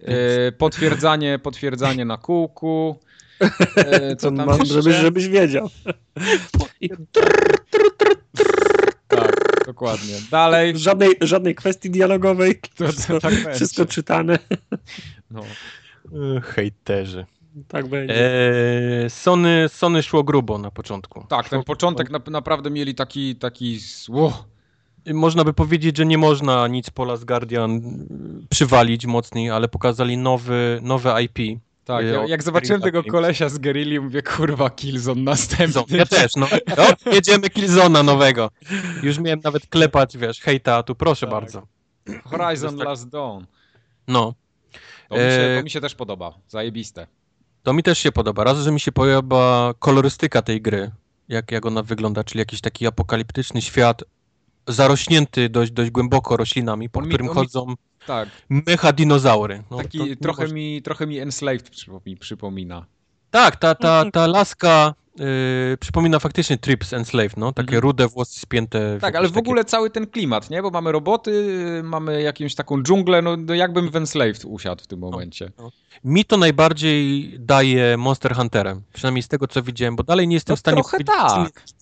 E, 0.00 0.52
potwierdzanie, 0.52 1.38
potwierdzanie 1.38 2.04
na 2.04 2.16
kółku. 2.18 2.98
E, 3.76 4.16
co 4.16 4.30
To 4.30 4.36
tam 4.36 4.46
mam, 4.46 4.58
jeszcze? 4.60 4.74
żebyś, 4.82 4.96
żebyś 4.96 5.28
wiedział. 5.28 5.68
I 6.80 6.90
dokładnie. 9.72 10.14
Dalej. 10.30 10.78
żadnej, 10.78 11.10
żadnej 11.20 11.54
kwestii 11.54 11.90
dialogowej. 11.90 12.60
To- 12.60 12.84
to 12.84 12.92
Wszystko, 12.92 13.20
tak 13.20 13.34
będzie. 13.34 13.52
wszystko 13.52 13.86
czytane. 13.86 14.38
No. 15.30 15.40
E, 16.36 16.40
Hejterzy. 16.40 17.26
Tak 17.68 17.88
będzie. 17.88 18.14
E, 19.04 19.10
Sony, 19.10 19.68
Sony 19.68 20.02
szło 20.02 20.24
grubo 20.24 20.58
na 20.58 20.70
początku. 20.70 21.26
Tak, 21.28 21.48
ten 21.48 21.58
Szło 21.58 21.64
początek 21.64 22.10
na, 22.10 22.20
naprawdę 22.30 22.70
mieli 22.70 22.94
taki, 22.94 23.36
taki 23.36 23.78
Można 25.06 25.44
by 25.44 25.52
powiedzieć, 25.52 25.96
że 25.96 26.06
nie 26.06 26.18
można 26.18 26.68
nic 26.68 26.90
po 26.90 27.04
Last 27.04 27.24
Guardian 27.24 27.80
przywalić 28.50 29.06
mocniej, 29.06 29.50
ale 29.50 29.68
pokazali 29.68 30.16
nowy, 30.18 30.78
nowe 30.82 31.22
IP. 31.22 31.60
Tak, 31.90 32.06
ja, 32.06 32.26
jak 32.26 32.42
zobaczyłem 32.42 32.82
tego 32.82 33.04
kolesia 33.04 33.48
z 33.48 33.58
Guerrilli, 33.58 34.00
mówię, 34.00 34.22
kurwa, 34.22 34.70
Killzone 34.70 35.22
następny. 35.22 35.98
Ja 35.98 36.06
też, 36.06 36.36
no. 36.36 36.46
O, 37.06 37.10
jedziemy 37.12 37.50
Killzona 37.50 38.02
nowego. 38.02 38.50
Już 39.02 39.18
miałem 39.18 39.40
nawet 39.44 39.66
klepać, 39.66 40.16
wiesz, 40.16 40.40
hejta, 40.40 40.82
tu 40.82 40.94
proszę 40.94 41.26
Tak. 41.26 41.30
bardzo. 41.30 41.66
Horizon 42.24 42.78
tak- 42.78 42.86
Last 42.88 43.08
Dawn. 43.08 43.44
No, 44.08 44.34
To 45.08 45.14
mi, 45.14 45.20
się, 45.20 45.26
E, 45.26 45.56
to 45.58 45.64
mi 45.64 45.70
się 45.70 45.80
też 45.80 45.94
podoba, 45.94 46.34
zajebiste. 46.48 47.06
to 47.62 47.72
mi 47.72 47.82
też 47.82 47.98
się 47.98 48.12
podoba. 48.12 48.44
Raz, 48.44 48.58
że 48.58 48.72
mi 48.72 48.80
się 48.80 48.92
podoba 48.92 49.74
kolorystyka 49.78 50.42
tej 50.42 50.62
gry, 50.62 50.90
jak, 51.28 51.50
jak 51.52 51.66
ona 51.66 51.82
wygląda, 51.82 52.24
czyli 52.24 52.38
jakiś 52.38 52.60
taki 52.60 52.86
apokaliptyczny 52.86 53.62
świat, 53.62 54.02
zarośnięty 54.68 55.48
dość, 55.48 55.72
dość 55.72 55.90
głęboko 55.90 56.36
roślinami, 56.36 56.90
po 56.90 56.98
On 56.98 57.04
mi- 57.04 57.08
którym 57.10 57.26
mi- 57.26 57.34
chodzą 57.34 57.74
Tak, 58.06 58.28
mecha 58.48 58.92
dinozaury. 58.92 59.62
No, 59.70 59.76
taki 59.76 59.98
to 60.16 60.22
trochę, 60.22 60.42
można- 60.42 60.54
mi, 60.54 60.82
trochę 60.82 61.06
mi 61.06 61.18
Enslaved 61.18 61.70
przypomi- 61.70 62.18
przypomina. 62.18 62.86
Tak, 63.30 63.56
ta, 63.56 63.74
ta, 63.74 64.04
ta 64.12 64.26
laska 64.26 64.94
y, 65.72 65.76
przypomina 65.80 66.18
faktycznie 66.18 66.58
Trips 66.58 66.92
Enslaved, 66.92 67.36
no, 67.36 67.52
takie 67.52 67.68
Mhm. 67.68 67.82
rude 67.82 68.08
włosy 68.08 68.40
spięte. 68.40 68.98
Tak, 69.00 69.14
ale 69.16 69.28
w 69.28 69.32
takie- 69.32 69.40
ogóle 69.40 69.64
cały 69.64 69.90
ten 69.90 70.06
klimat, 70.06 70.50
nie? 70.50 70.62
Bo 70.62 70.70
mamy 70.70 70.92
roboty, 70.92 71.32
mamy 71.84 72.22
jakąś 72.22 72.54
taką 72.54 72.82
dżunglę, 72.82 73.22
no, 73.22 73.36
no 73.36 73.54
jakbym 73.54 73.90
w 73.90 73.96
Enslaved 73.96 74.44
usiadł 74.44 74.82
w 74.84 74.86
tym 74.86 74.98
momencie. 75.00 75.52
Mi 76.04 76.24
to 76.24 76.36
najbardziej 76.36 77.34
daje 77.38 77.96
Monster 77.96 78.34
Hunterem, 78.36 78.82
przynajmniej 78.92 79.22
z 79.22 79.28
tego 79.28 79.46
co 79.48 79.62
widziałem, 79.62 79.96
bo 79.96 80.02
dalej 80.02 80.28
nie 80.28 80.34
jestem 80.36 80.52
No 80.52 80.56
w 80.56 80.60
stanie 80.60 80.74
trochę 80.82 80.98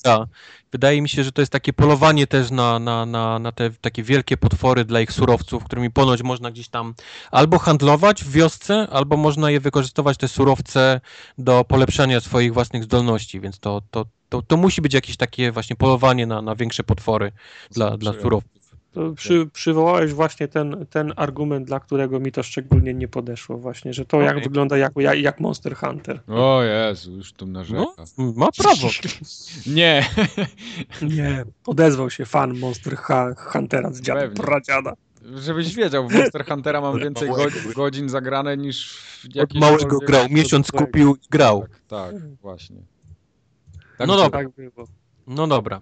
tak. 0.03 0.31
Wydaje 0.73 1.03
mi 1.03 1.09
się, 1.09 1.25
że 1.25 1.33
to 1.33 1.43
jest 1.43 1.53
takie 1.53 1.73
polowanie 1.73 2.27
też 2.27 2.51
na, 2.51 2.79
na, 2.79 3.07
na, 3.07 3.39
na 3.39 3.53
te 3.53 3.71
takie 3.71 4.03
wielkie 4.03 4.37
potwory 4.37 4.85
dla 4.85 5.01
ich 5.01 5.13
surowców, 5.13 5.65
którymi 5.65 5.91
ponoć 5.91 6.23
można 6.23 6.51
gdzieś 6.51 6.69
tam 6.69 6.95
albo 7.31 7.59
handlować 7.59 8.25
w 8.25 8.33
wiosce, 8.33 8.89
albo 8.91 9.17
można 9.17 9.51
je 9.51 9.61
wykorzystywać 9.61 10.17
te 10.17 10.29
surowce 10.29 11.01
do 11.39 11.65
polepszania 11.65 12.21
swoich 12.21 12.55
własnych 12.55 12.85
zdolności, 12.85 13.41
więc 13.41 13.59
to, 13.59 13.83
to, 13.91 14.07
to, 14.29 14.43
to 14.43 14.57
musi 14.57 14.83
być 14.83 14.95
jakieś 14.95 15.17
takie 15.17 15.53
właśnie 15.53 15.77
polowanie 15.77 16.27
na, 16.27 16.43
na 16.43 16.55
większe 16.55 16.85
potwory 16.85 17.33
dla, 17.71 17.97
dla 17.97 18.13
surowców. 18.13 18.58
To 18.99 19.12
przy, 19.12 19.47
przywołałeś 19.52 20.12
właśnie 20.12 20.49
ten, 20.49 20.86
ten 20.91 21.12
argument, 21.17 21.67
dla 21.67 21.81
którego 21.81 22.20
mi 22.20 22.33
to 22.33 22.43
szczególnie 22.43 22.94
nie 22.94 23.09
podeszło 23.09 23.59
właśnie, 23.59 23.93
że 23.93 24.05
to 24.05 24.20
jak 24.20 24.43
wygląda 24.43 24.78
jak, 24.78 24.93
jak, 24.97 25.18
jak 25.18 25.41
Monster 25.41 25.77
Hunter. 25.77 26.20
O 26.28 26.62
Jezu, 26.62 27.12
już 27.12 27.33
tu 27.33 27.47
narzeka. 27.47 27.85
No, 28.18 28.33
ma 28.36 28.49
prawo. 28.52 28.89
Nie, 29.77 30.07
Nie, 31.02 31.44
odezwał 31.67 32.10
się 32.10 32.25
fan 32.27 32.59
Monster 32.59 32.97
ha 32.97 33.35
Huntera 33.36 33.93
z 33.93 34.01
dziada, 34.01 34.20
Pewnie. 34.20 34.36
pradziada. 34.44 34.93
żebyś 35.35 35.75
wiedział, 35.75 36.09
w 36.09 36.12
Monster 36.15 36.44
Huntera 36.47 36.81
mam 36.81 36.99
więcej 36.99 37.28
go 37.28 37.36
małego. 37.36 37.57
godzin 37.77 38.09
zagrane 38.09 38.57
niż 38.57 38.93
w 39.35 39.39
Od 39.43 39.55
małego 39.55 39.99
grał, 39.99 40.27
miesiąc 40.31 40.67
tak. 40.73 40.81
kupił 40.85 41.15
i 41.17 41.28
grał. 41.31 41.60
Tak, 41.89 42.12
tak, 42.12 42.15
właśnie. 42.43 42.77
No 42.77 44.07
Także- 44.07 44.17
dobra. 44.17 44.39
Tak 44.41 44.49
było. 44.51 44.86
No 45.27 45.47
dobra. 45.47 45.81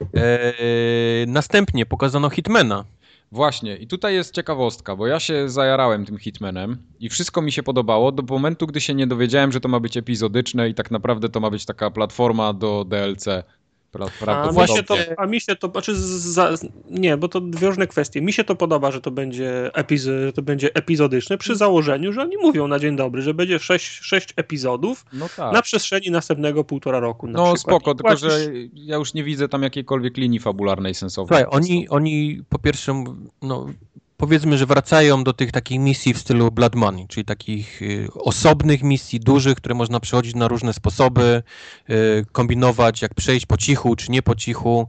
Eee, 0.00 1.26
następnie 1.26 1.86
pokazano 1.86 2.30
Hitmana. 2.30 2.84
Właśnie, 3.32 3.76
i 3.76 3.86
tutaj 3.86 4.14
jest 4.14 4.34
ciekawostka, 4.34 4.96
bo 4.96 5.06
ja 5.06 5.20
się 5.20 5.48
zajarałem 5.48 6.06
tym 6.06 6.18
Hitmanem 6.18 6.78
i 7.00 7.08
wszystko 7.08 7.42
mi 7.42 7.52
się 7.52 7.62
podobało 7.62 8.12
do 8.12 8.22
momentu, 8.22 8.66
gdy 8.66 8.80
się 8.80 8.94
nie 8.94 9.06
dowiedziałem, 9.06 9.52
że 9.52 9.60
to 9.60 9.68
ma 9.68 9.80
być 9.80 9.96
epizodyczne 9.96 10.68
i 10.68 10.74
tak 10.74 10.90
naprawdę 10.90 11.28
to 11.28 11.40
ma 11.40 11.50
być 11.50 11.64
taka 11.64 11.90
platforma 11.90 12.52
do 12.52 12.84
DLC. 12.84 13.24
Pra, 13.92 14.52
właśnie 14.52 14.82
to, 14.82 14.94
a 15.16 15.26
mi 15.26 15.40
się 15.40 15.56
to, 15.56 15.68
znaczy 15.70 15.96
za, 15.96 16.50
nie, 16.90 17.16
bo 17.16 17.28
to 17.28 17.40
dwie 17.40 17.68
różne 17.68 17.86
kwestie. 17.86 18.20
Mi 18.22 18.32
się 18.32 18.44
to 18.44 18.56
podoba, 18.56 18.90
że 18.92 19.00
to 19.00 19.10
będzie, 19.10 19.70
epiz, 19.74 20.02
że 20.02 20.32
to 20.32 20.42
będzie 20.42 20.74
epizodyczne 20.74 21.38
przy 21.38 21.56
założeniu, 21.56 22.12
że 22.12 22.22
oni 22.22 22.36
mówią 22.36 22.68
na 22.68 22.78
dzień 22.78 22.96
dobry, 22.96 23.22
że 23.22 23.34
będzie 23.34 23.58
sześć, 23.58 23.86
sześć 24.02 24.32
epizodów 24.36 25.04
No 25.12 25.28
tak. 25.36 25.52
na 25.52 25.62
przestrzeni 25.62 26.10
następnego 26.10 26.64
półtora 26.64 27.00
roku. 27.00 27.26
Na 27.26 27.32
No 27.38 27.54
przykład. 27.54 27.60
spoko, 27.60 27.90
I 27.92 27.94
tylko 27.96 28.08
płacisz- 28.08 28.18
że 28.30 28.50
ja 28.74 28.96
już 28.96 29.14
nie 29.14 29.24
widzę 29.24 29.48
tam 29.48 29.62
jakiejkolwiek 29.62 30.16
linii 30.16 30.40
fabularnej 30.40 30.94
sensownej. 30.94 31.42
Słuchaj, 31.42 31.60
oni, 31.60 31.88
oni 31.88 32.42
po 32.48 32.58
pierwsze, 32.58 33.04
no, 33.42 33.66
powiedzmy, 34.16 34.58
że 34.58 34.66
wracają 34.66 35.24
do 35.24 35.32
tych 35.32 35.52
takich 35.52 35.80
misji 35.80 36.14
w 36.14 36.18
stylu 36.18 36.50
Blood 36.50 36.74
Money, 36.74 37.06
czyli 37.08 37.24
takich 37.24 37.82
y, 37.82 38.08
osobnych 38.14 38.82
misji, 38.82 39.20
dużych, 39.20 39.56
które 39.56 39.74
można 39.74 40.00
przechodzić 40.00 40.34
na 40.34 40.48
różne 40.48 40.72
sposoby, 40.72 41.42
y, 41.90 42.24
kombinować, 42.32 43.02
jak 43.02 43.14
przejść 43.14 43.46
po 43.46 43.56
cichu, 43.56 43.96
czy 43.96 44.12
nie 44.12 44.22
po 44.22 44.34
cichu. 44.34 44.88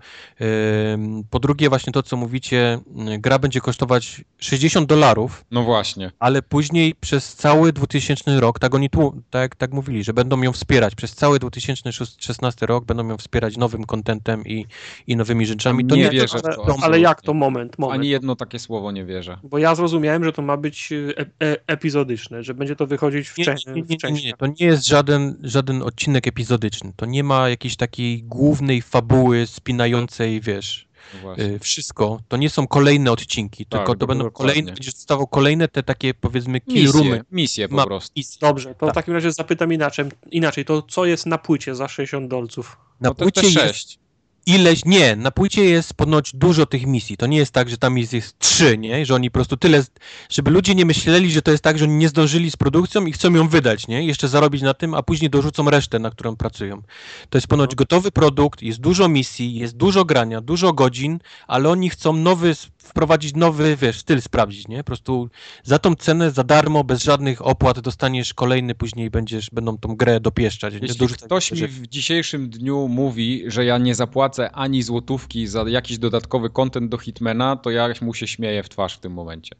Po 1.29 1.39
drugie, 1.39 1.69
właśnie 1.69 1.93
to, 1.93 2.03
co 2.03 2.17
mówicie, 2.17 2.79
y, 3.15 3.17
gra 3.19 3.39
będzie 3.39 3.61
kosztować 3.61 4.21
60 4.37 4.89
dolarów, 4.89 5.45
No 5.51 5.63
właśnie. 5.63 6.11
ale 6.19 6.41
później 6.41 6.95
przez 6.99 7.35
cały 7.35 7.73
2000 7.73 8.39
rok, 8.39 8.59
tak 8.59 8.75
oni 8.75 8.89
tu, 8.89 9.21
tak, 9.29 9.55
tak 9.55 9.71
mówili, 9.71 10.03
że 10.03 10.13
będą 10.13 10.41
ją 10.41 10.51
wspierać, 10.51 10.95
przez 10.95 11.15
cały 11.15 11.39
2016 11.39 12.65
rok 12.65 12.85
będą 12.85 13.07
ją 13.07 13.17
wspierać 13.17 13.57
nowym 13.57 13.83
kontentem 13.85 14.45
i, 14.45 14.65
i 15.07 15.15
nowymi 15.15 15.45
rzeczami. 15.45 15.85
To 15.85 15.95
Nie 15.95 16.03
nie, 16.03 16.09
wierzę 16.09 16.39
w 16.39 16.45
ale, 16.45 16.55
to, 16.55 16.61
ale 16.61 16.73
absolutnie. 16.73 16.99
jak 17.01 17.21
to 17.21 17.33
moment, 17.33 17.79
moment. 17.79 17.99
Ani 17.99 18.09
jedno 18.09 18.35
takie 18.35 18.59
słowo 18.59 18.91
nie 18.91 19.05
wierzę. 19.05 19.16
Bo 19.43 19.57
ja 19.57 19.75
zrozumiałem, 19.75 20.23
że 20.23 20.33
to 20.33 20.41
ma 20.41 20.57
być 20.57 20.89
e, 20.91 21.21
e, 21.47 21.57
epizodyczne, 21.67 22.43
że 22.43 22.53
będzie 22.53 22.75
to 22.75 22.87
wychodzić 22.87 23.29
w, 23.29 23.37
Nie, 23.37 23.45
nie, 23.67 23.73
nie, 23.81 24.11
nie, 24.11 24.23
nie, 24.23 24.33
to 24.37 24.47
nie 24.47 24.65
jest 24.65 24.87
żaden, 24.87 25.37
żaden 25.43 25.81
odcinek 25.81 26.27
epizodyczny. 26.27 26.93
To 26.95 27.05
nie 27.05 27.23
ma 27.23 27.49
jakiejś 27.49 27.75
takiej 27.75 28.23
głównej 28.23 28.81
fabuły 28.81 29.47
spinającej, 29.47 30.41
wiesz. 30.41 30.87
No 31.23 31.37
y, 31.37 31.59
wszystko, 31.59 32.19
to 32.27 32.37
nie 32.37 32.49
są 32.49 32.67
kolejne 32.67 33.11
odcinki, 33.11 33.65
Tak, 33.65 33.79
tylko 33.79 33.93
to 33.93 33.99
do- 33.99 34.07
będą 34.07 34.31
kolejne, 34.31 34.71
będziesz 34.71 34.93
dostawał 34.93 35.27
kolejne 35.27 35.67
te 35.67 35.83
takie 35.83 36.13
powiedzmy 36.13 36.61
kill 36.61 36.83
Misje, 36.85 37.21
misje 37.31 37.69
po 37.69 37.75
Ma- 37.75 37.85
prostu. 37.85 38.21
Dobrze, 38.41 38.75
to 38.75 38.85
Tak. 38.85 38.91
w 38.91 38.95
takim 38.95 39.13
razie 39.13 39.31
zapytam 39.31 39.73
inaczej. 39.73 40.05
inaczej. 40.31 40.65
To 40.65 40.81
co 40.81 41.05
jest 41.05 41.25
na 41.25 41.37
płycie 41.37 41.75
za 41.75 41.87
60 41.87 42.27
dolców? 42.27 42.77
Na 43.01 43.09
No 43.09 43.15
płycie 43.15 43.41
jest 43.41 43.53
sześć. 43.53 43.99
Ileś, 44.47 44.85
nie, 44.85 45.15
na 45.15 45.31
płycie 45.31 45.65
jest 45.65 45.93
ponoć 45.93 46.31
dużo 46.35 46.65
tych 46.65 46.85
misji. 46.85 47.17
To 47.17 47.27
nie 47.27 47.37
jest 47.37 47.51
tak, 47.51 47.69
że 47.69 47.77
tam 47.77 47.97
jest, 47.97 48.13
jest 48.13 48.39
trzy, 48.39 48.77
nie? 48.77 49.05
Że 49.05 49.15
oni 49.15 49.31
po 49.31 49.33
prostu 49.33 49.57
tyle, 49.57 49.83
żeby 50.29 50.51
ludzie 50.51 50.75
nie 50.75 50.85
myśleli, 50.85 51.31
że 51.31 51.41
to 51.41 51.51
jest 51.51 51.63
tak, 51.63 51.77
że 51.77 51.85
oni 51.85 51.93
nie 51.95 52.09
zdążyli 52.09 52.51
z 52.51 52.55
produkcją 52.55 53.05
i 53.05 53.11
chcą 53.11 53.33
ją 53.33 53.47
wydać, 53.47 53.87
nie? 53.87 54.03
Jeszcze 54.03 54.27
zarobić 54.27 54.61
na 54.61 54.73
tym, 54.73 54.93
a 54.93 55.03
później 55.03 55.29
dorzucą 55.29 55.69
resztę, 55.69 55.99
na 55.99 56.11
którą 56.11 56.35
pracują. 56.35 56.81
To 57.29 57.37
jest 57.37 57.47
ponoć 57.47 57.71
No. 57.71 57.75
gotowy 57.75 58.11
produkt, 58.11 58.61
jest 58.61 58.79
dużo 58.79 59.09
misji, 59.09 59.55
jest 59.55 59.77
dużo 59.77 60.05
grania, 60.05 60.41
dużo 60.41 60.73
godzin, 60.73 61.19
ale 61.47 61.69
oni 61.69 61.89
chcą 61.89 62.13
nowy, 62.13 62.55
wprowadzić 62.77 63.35
nowy, 63.35 63.75
wiesz, 63.81 63.99
styl 63.99 64.21
sprawdzić, 64.21 64.67
nie? 64.67 64.77
Po 64.77 64.83
prostu 64.83 65.29
za 65.63 65.79
tą 65.79 65.95
cenę, 65.95 66.31
za 66.31 66.43
darmo, 66.43 66.83
bez 66.83 67.03
żadnych 67.03 67.45
opłat 67.45 67.79
dostaniesz 67.79 68.33
kolejny, 68.33 68.75
później 68.75 69.09
będziesz, 69.09 69.49
będą 69.49 69.77
tą 69.77 69.95
grę 69.95 70.19
dopieszczać. 70.19 70.73
Jeśli 70.81 71.07
ktoś 71.07 71.51
mi 71.51 71.67
w 71.67 71.87
dzisiejszym 71.87 72.49
dniu 72.49 72.87
mówi, 72.87 73.43
że 73.47 73.65
ja 73.65 73.77
nie 73.77 73.95
zapłacę 73.95 74.36
ani 74.39 74.83
złotówki 74.83 75.47
za 75.47 75.65
jakiś 75.67 75.97
dodatkowy 75.97 76.49
content 76.49 76.91
do 76.91 76.97
Hitmana, 76.97 77.55
to 77.55 77.69
ja 77.69 77.89
mu 78.01 78.13
się 78.13 78.27
śmieję 78.27 78.63
w 78.63 78.69
twarz 78.69 78.93
w 78.93 78.99
tym 78.99 79.13
momencie. 79.13 79.55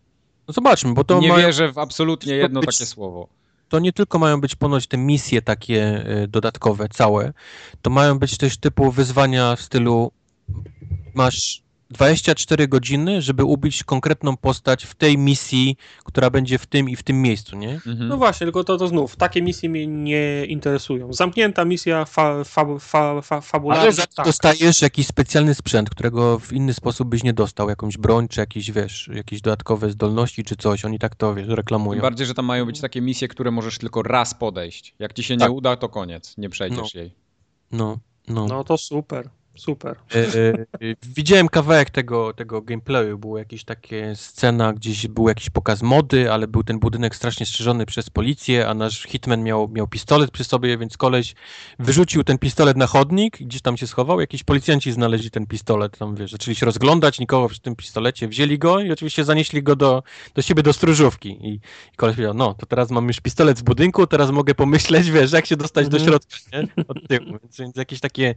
No 0.48 0.54
zobaczmy, 0.54 0.94
bo 0.94 1.04
to 1.04 1.20
nie 1.20 1.30
mają... 1.30 1.48
wierzę 1.48 1.72
w 1.72 1.78
absolutnie 1.78 2.34
jedno 2.36 2.60
być- 2.60 2.78
takie 2.78 2.86
słowo. 2.86 3.28
to 3.70 3.80
nie 3.80 3.94
tylko 3.94 4.20
mają 4.20 4.42
być 4.42 4.56
ponoć 4.56 4.88
te 4.88 4.98
misje 4.98 5.42
takie 5.42 6.06
y, 6.24 6.28
dodatkowe, 6.28 6.90
całe, 6.90 7.34
to 7.82 7.90
mają 7.90 8.20
być 8.20 8.38
też 8.38 8.58
typu 8.58 8.92
wyzwania 8.92 9.56
w 9.56 9.62
stylu 9.62 10.12
masz 11.14 11.62
24 11.90 12.68
godziny, 12.68 13.22
żeby 13.22 13.44
ubić 13.44 13.84
konkretną 13.84 14.38
postać 14.38 14.84
w 14.86 14.96
tej 14.96 15.18
misji, 15.18 15.78
która 16.04 16.30
będzie 16.30 16.58
w 16.58 16.66
tym 16.66 16.90
i 16.90 16.96
w 16.96 17.04
tym 17.04 17.22
miejscu, 17.22 17.56
nie? 17.58 17.74
Mhm. 17.74 18.08
No 18.08 18.18
właśnie, 18.18 18.46
tylko 18.48 18.64
to, 18.64 18.78
to 18.78 18.88
znów, 18.88 19.16
takie 19.16 19.42
misje 19.42 19.70
mnie 19.70 19.88
nie 19.88 20.46
interesują. 20.46 21.14
Zamknięta 21.14 21.66
misja 21.66 22.06
fa, 22.06 22.44
fa, 22.44 22.66
fa, 22.80 23.22
fa, 23.22 23.42
fabularna, 23.42 23.84
Ale 23.84 23.94
tak. 24.16 24.26
dostajesz 24.26 24.82
jakiś 24.82 25.08
specjalny 25.08 25.56
sprzęt, 25.56 25.90
którego 25.90 26.40
w 26.40 26.54
inny 26.54 26.74
sposób 26.74 27.08
byś 27.08 27.24
nie 27.24 27.34
dostał, 27.34 27.70
jakąś 27.70 27.98
broń, 27.98 28.28
czy 28.28 28.40
jakieś, 28.40 28.72
wiesz, 28.72 29.10
jakieś 29.14 29.42
dodatkowe 29.42 29.90
zdolności, 29.92 30.44
czy 30.44 30.56
coś, 30.56 30.86
oni 30.86 31.00
tak 31.00 31.16
to, 31.16 31.36
wiesz, 31.36 31.48
Tym 31.48 31.56
reklamują. 31.56 32.02
bardziej, 32.02 32.28
że 32.28 32.34
tam 32.34 32.46
mają 32.46 32.66
być 32.66 32.82
takie 32.82 33.02
misje, 33.02 33.28
które 33.28 33.52
możesz 33.52 33.78
tylko 33.78 34.04
raz 34.04 34.34
podejść. 34.34 34.94
Jak 35.00 35.14
ci 35.14 35.24
się 35.24 35.34
nie 35.34 35.40
Tak. 35.40 35.52
uda, 35.52 35.76
to 35.76 35.90
koniec, 35.90 36.38
nie 36.38 36.50
przejdziesz 36.50 36.96
jej. 36.96 37.14
No, 37.72 38.00
no. 38.28 38.46
No 38.48 38.64
to 38.64 38.78
super, 38.78 39.30
super. 39.58 39.96
E, 40.16 40.20
e, 40.20 40.96
Widziałem 41.16 41.50
kawałek 41.50 41.90
tego, 41.90 42.34
tego 42.34 42.62
gameplayu, 42.62 43.18
była 43.18 43.40
jakaś 43.40 43.64
takie 43.64 44.16
scena, 44.16 44.74
gdzieś 44.74 45.08
był 45.08 45.28
jakiś 45.28 45.50
pokaz 45.50 45.82
mody, 45.82 46.32
ale 46.32 46.48
był 46.48 46.64
ten 46.64 46.80
budynek 46.80 47.16
strasznie 47.16 47.46
strzeżony 47.46 47.86
przez 47.86 48.10
policję, 48.10 48.68
a 48.68 48.74
nasz 48.74 49.04
hitman 49.04 49.44
miał, 49.44 49.68
miał 49.70 49.88
pistolet 49.88 50.32
przy 50.32 50.44
sobie, 50.44 50.78
więc 50.78 50.98
koleś 50.98 51.36
wyrzucił 51.80 52.24
ten 52.24 52.38
pistolet 52.38 52.78
na 52.78 52.88
chodnik, 52.88 53.38
gdzieś 53.42 53.62
tam 53.62 53.78
się 53.78 53.88
schował, 53.88 54.20
jakiś 54.20 54.44
policjanci 54.44 54.92
znaleźli 54.92 55.32
ten 55.32 55.48
pistolet, 55.48 55.98
tam 55.98 56.16
wiesz, 56.16 56.32
zaczęli 56.32 56.56
się 56.56 56.66
rozglądać, 56.66 57.20
nikogo 57.20 57.50
przy 57.50 57.60
tym 57.60 57.76
pistolecie, 57.76 58.28
wzięli 58.28 58.58
go 58.60 58.80
i 58.80 58.92
oczywiście 58.92 59.24
zanieśli 59.24 59.64
go 59.64 59.76
do, 59.76 60.04
do 60.36 60.42
siebie 60.42 60.64
do 60.64 60.74
stróżówki 60.74 61.30
i, 61.30 61.54
i 61.54 61.60
koleś 61.96 62.16
powiedział, 62.16 62.34
no, 62.34 62.54
to 62.54 62.66
teraz 62.66 62.92
mam 62.92 63.08
już 63.08 63.20
pistolet 63.20 63.60
w 63.60 63.64
budynku, 63.64 64.08
teraz 64.08 64.32
mogę 64.32 64.56
pomyśleć, 64.56 65.12
wiesz, 65.12 65.32
jak 65.32 65.46
się 65.46 65.58
dostać 65.58 65.88
do 65.88 65.98
Mhm. 65.98 66.10
środka, 66.12 66.38
nie? 66.54 66.84
Od 66.88 67.08
tyłu, 67.08 67.38
więc, 67.42 67.58
więc 67.58 67.76
jakieś 67.76 68.00
takie 68.00 68.36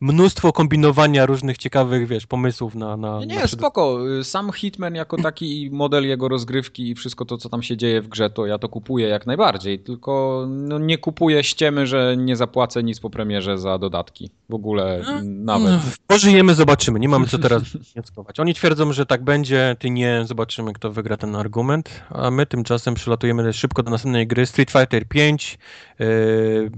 mnóstwo 0.00 0.52
kombinowania 0.62 1.26
różnych 1.26 1.58
ciekawych, 1.58 2.06
wiesz, 2.06 2.26
pomysłów 2.26 2.74
na... 2.74 2.96
na, 2.96 3.20
Nie, 3.20 3.26
na 3.26 3.34
nie, 3.34 3.40
przed- 3.40 3.58
spoko. 3.60 3.98
Sam 4.22 4.52
Hitman 4.52 4.94
jako 4.94 5.16
taki 5.16 5.68
model 5.72 6.08
jego 6.08 6.28
rozgrywki 6.28 6.90
i 6.90 6.94
wszystko 6.94 7.24
to, 7.24 7.38
co 7.38 7.48
tam 7.48 7.62
się 7.62 7.76
dzieje 7.76 8.02
w 8.02 8.08
grze, 8.08 8.30
to 8.30 8.46
ja 8.46 8.58
to 8.58 8.68
kupuję 8.68 9.08
jak 9.08 9.26
najbardziej. 9.26 9.78
Tylko 9.78 10.44
no, 10.48 10.78
nie 10.78 10.98
kupuję 10.98 11.44
ściemy, 11.44 11.86
że 11.86 12.16
nie 12.18 12.36
zapłacę 12.36 12.82
nic 12.82 13.00
po 13.00 13.10
premierze 13.10 13.58
za 13.58 13.78
dodatki. 13.78 14.30
W 14.48 14.54
ogóle 14.54 15.02
No, 15.06 15.20
nawet. 15.24 15.72
No, 15.72 15.78
Pożyjemy, 16.06 16.54
zobaczymy. 16.54 17.00
Nie 17.00 17.08
mamy 17.08 17.26
co 17.26 17.38
teraz 17.48 17.62
wnioskować. 17.62 18.40
Oni 18.40 18.54
twierdzą, 18.54 18.92
że 18.92 19.06
tak 19.06 19.24
będzie, 19.24 19.76
ty 19.78 19.90
nie. 19.90 20.22
Zobaczymy, 20.24 20.72
kto 20.72 20.92
wygra 20.92 21.16
ten 21.16 21.36
argument. 21.36 21.90
A 22.10 22.30
my 22.30 22.46
tymczasem 22.46 22.94
przelatujemy 22.94 23.52
szybko 23.52 23.82
do 23.82 23.90
następnej 23.90 24.26
gry. 24.26 24.46
Street 24.46 24.70
Fighter 24.70 25.08
5. 25.08 25.58
Yy, 25.98 26.70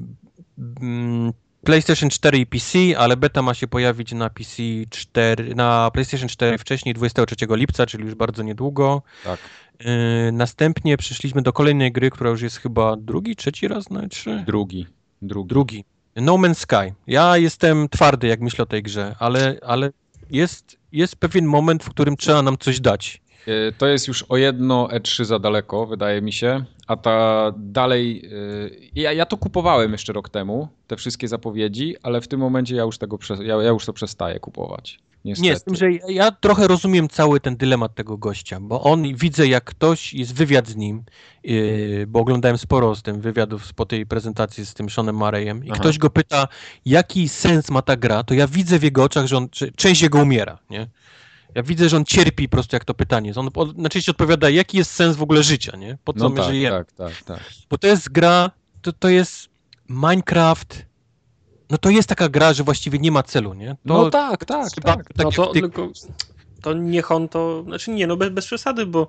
mm, 0.81 1.33
PlayStation 1.65 2.11
4 2.11 2.39
i 2.39 2.47
PC, 2.47 2.79
ale 2.99 3.17
beta 3.17 3.43
ma 3.43 3.55
się 3.55 3.67
pojawić 3.69 4.13
na 4.13 4.31
PC 4.31 4.63
4, 4.91 5.55
na 5.55 5.91
PlayStation 5.93 6.29
4 6.29 6.59
wcześniej, 6.59 6.95
23 6.95 7.47
lipca, 7.51 7.87
czyli 7.87 8.05
już 8.05 8.15
bardzo 8.15 8.43
niedługo. 8.43 9.03
Tak. 9.25 9.39
Yy, 9.81 9.87
następnie 10.33 10.97
przyszliśmy 10.97 11.43
do 11.43 11.53
kolejnej 11.53 11.93
gry, 11.93 12.11
która 12.11 12.31
już 12.31 12.43
jest 12.43 12.57
chyba 12.57 12.97
drugi, 12.97 13.37
trzeci 13.37 13.69
raz 13.69 13.91
na 13.91 14.09
3. 14.09 14.43
Drugi. 14.47 14.87
Drugi. 15.23 15.49
Drugi. 15.49 15.85
No 16.17 16.35
Man's 16.35 16.55
Sky. 16.55 16.95
Ja 17.07 17.37
jestem 17.37 17.89
twardy, 17.89 18.27
jak 18.27 18.41
myślę 18.41 18.63
o 18.63 18.67
tej 18.67 18.83
grze, 18.83 19.17
ale, 19.19 19.57
ale 19.67 19.91
jest, 20.31 20.77
jest 20.93 21.17
pewien 21.17 21.47
moment, 21.47 21.85
w 21.85 21.91
którym 21.91 22.17
trzeba 22.17 22.43
nam 22.43 22.59
coś 22.59 22.81
dać. 22.81 23.23
E, 23.47 23.73
To 23.73 23.87
jest 23.87 24.09
już 24.09 24.23
o 24.23 24.37
jedno 24.37 24.89
E3 24.93 25.25
za 25.25 25.39
daleko, 25.39 25.87
wydaje 25.87 26.23
mi 26.23 26.33
się. 26.33 26.65
A 26.87 26.97
ta 26.97 27.53
dalej. 27.57 28.23
e, 28.27 28.91
Ja, 28.95 29.13
ja 29.13 29.27
to 29.27 29.37
kupowałem 29.37 29.93
jeszcze 29.93 30.13
rok 30.13 30.29
temu, 30.29 30.69
te 30.87 30.97
wszystkie 30.97 31.29
zapowiedzi, 31.29 31.97
ale 32.03 32.21
w 32.21 32.29
tym 32.29 32.41
momencie 32.41 32.77
ja 32.77 32.83
już 32.83 32.99
tego 32.99 33.19
ja, 33.43 33.63
ja 33.63 33.69
już 33.69 33.87
to 33.87 33.93
przestaję 33.93 34.41
kupować. 34.41 34.99
Niestety. 35.25 35.49
Nie, 35.49 35.57
z 35.57 35.65
tym, 35.65 35.75
że 35.75 35.93
ja, 35.93 36.01
ja 36.09 36.31
trochę 36.31 36.69
rozumiem 36.69 37.09
cały 37.09 37.41
ten 37.41 37.57
dylemat 37.57 37.95
tego 37.95 38.17
gościa, 38.17 38.59
bo 38.61 38.83
on 38.83 39.15
widzę, 39.15 39.47
jak 39.47 39.65
ktoś, 39.65 40.15
jest 40.15 40.35
wywiad 40.35 40.69
z 40.69 40.77
nim, 40.77 41.03
yy, 41.45 42.05
bo 42.09 42.21
oglądałem 42.21 42.59
sporo 42.59 42.95
z 42.95 43.03
tym 43.03 43.21
wywiadów 43.21 43.75
po 43.75 43.87
tej 43.87 44.07
prezentacji 44.07 44.67
z 44.67 44.75
tym 44.75 44.91
Seanem 44.91 45.17
Marejem 45.17 45.65
i 45.65 45.71
Aha. 45.71 45.81
ktoś 45.81 45.99
go 45.99 46.11
pyta, 46.11 46.49
jaki 46.87 47.29
sens 47.29 47.71
ma 47.71 47.83
ta 47.83 47.97
gra, 47.97 48.23
to 48.25 48.35
ja 48.35 48.47
widzę 48.47 48.79
w 48.79 48.83
jego 48.83 49.05
oczach, 49.05 49.27
że 49.27 49.37
on, 49.37 49.49
że 49.53 49.71
część 49.73 50.03
jego 50.03 50.23
umiera, 50.23 50.59
nie? 50.71 50.87
Ja 51.55 51.63
widzę, 51.63 51.89
że 51.89 51.97
on 51.97 52.05
cierpi 52.05 52.49
po 52.49 52.53
prostu 52.53 52.77
jak 52.77 52.85
to 52.85 52.95
pytanie. 52.95 53.33
On 53.37 53.49
od- 53.55 53.79
najczęściej 53.79 54.13
odpowiada, 54.13 54.51
jaki 54.51 54.79
jest 54.79 54.91
sens 54.91 55.17
w 55.17 55.23
ogóle 55.23 55.43
życia, 55.43 55.77
nie? 55.77 55.99
Po 56.05 56.13
co 56.13 56.19
No 56.19 56.29
my 56.29 56.37
tak, 56.37 56.47
żyjemy? 56.47 56.77
tak, 56.77 56.93
tak, 56.93 57.23
tak. 57.23 57.41
Bo 57.71 57.79
to 57.79 57.87
jest 57.87 58.09
gra, 58.09 58.51
to, 58.83 58.93
to 58.93 59.09
jest 59.09 59.49
Minecraft. 59.89 60.87
No 61.71 61.79
to 61.79 61.91
jest 61.91 62.09
taka 62.09 62.29
gra, 62.29 62.53
że 62.53 62.65
właściwie 62.65 62.99
nie 62.99 63.13
ma 63.13 63.23
celu, 63.23 63.55
nie? 63.55 63.69
To, 63.69 63.77
No 63.85 64.11
tak, 64.11 64.45
tak, 64.45 64.75
chyba 64.75 64.97
tak. 64.97 65.09
No 65.17 65.25
tak 65.25 65.35
to 65.35 65.47
ty- 65.47 65.61
tylko, 65.61 65.89
to 66.63 66.73
niech 66.75 67.11
on 67.11 67.29
to, 67.29 67.63
znaczy 67.67 67.91
nie, 67.91 68.07
no 68.07 68.17
bez, 68.17 68.31
bez 68.31 68.47
przesady, 68.47 68.87
bo 68.87 69.09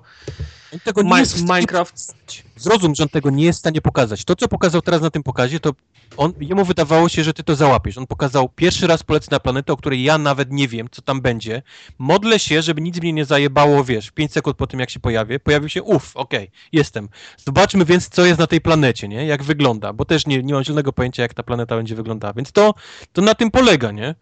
on 0.74 0.80
tego 0.80 1.02
nie 1.02 1.10
Mi- 1.12 1.18
jest 1.18 1.40
Minecraft, 1.40 2.14
Zrozum, 2.56 2.94
że 2.94 3.02
on 3.02 3.08
tego 3.08 3.30
nie 3.30 3.44
jest 3.44 3.58
w 3.58 3.60
stanie 3.60 3.80
pokazać. 3.80 4.24
To, 4.24 4.36
co 4.36 4.48
pokazał 4.48 4.82
teraz 4.82 5.00
na 5.02 5.10
tym 5.10 5.22
pokazie, 5.22 5.60
to 5.60 5.72
on, 6.16 6.32
jemu 6.40 6.64
wydawało 6.64 7.08
się, 7.08 7.24
że 7.24 7.34
ty 7.34 7.42
to 7.42 7.56
załapiesz. 7.56 7.98
On 7.98 8.06
pokazał 8.06 8.48
pierwszy 8.48 8.86
raz 8.86 9.02
polecę 9.02 9.28
na 9.30 9.40
planetę, 9.40 9.72
o 9.72 9.76
której 9.76 10.02
ja 10.02 10.18
nawet 10.18 10.52
nie 10.52 10.68
wiem, 10.68 10.88
co 10.90 11.02
tam 11.02 11.20
będzie. 11.20 11.62
Modlę 11.98 12.38
się, 12.38 12.62
żeby 12.62 12.80
nic 12.80 13.00
mnie 13.00 13.12
nie 13.12 13.24
zajebało, 13.24 13.84
wiesz, 13.84 14.10
5 14.10 14.32
sekund 14.32 14.56
po 14.56 14.66
tym, 14.66 14.80
jak 14.80 14.90
się 14.90 15.00
pojawię. 15.00 15.40
Pojawił 15.40 15.68
się, 15.68 15.82
uff, 15.82 16.16
okej, 16.16 16.50
jestem. 16.72 17.08
Zobaczmy 17.36 17.84
więc, 17.84 18.08
co 18.08 18.26
jest 18.26 18.38
na 18.38 18.46
tej 18.46 18.60
planecie, 18.60 19.08
nie? 19.08 19.26
Jak 19.26 19.42
wygląda, 19.42 19.92
bo 19.92 20.04
też 20.04 20.26
nie, 20.26 20.42
nie 20.42 20.54
mam 20.54 20.64
zielonego 20.64 20.92
pojęcia, 20.92 21.22
jak 21.22 21.34
ta 21.34 21.42
planeta 21.42 21.76
będzie 21.76 21.94
wyglądała. 21.94 22.32
Więc 22.32 22.52
to, 22.52 22.74
to 23.12 23.22
na 23.22 23.34
tym 23.34 23.50
polega, 23.50 23.90
nie? 23.92 24.14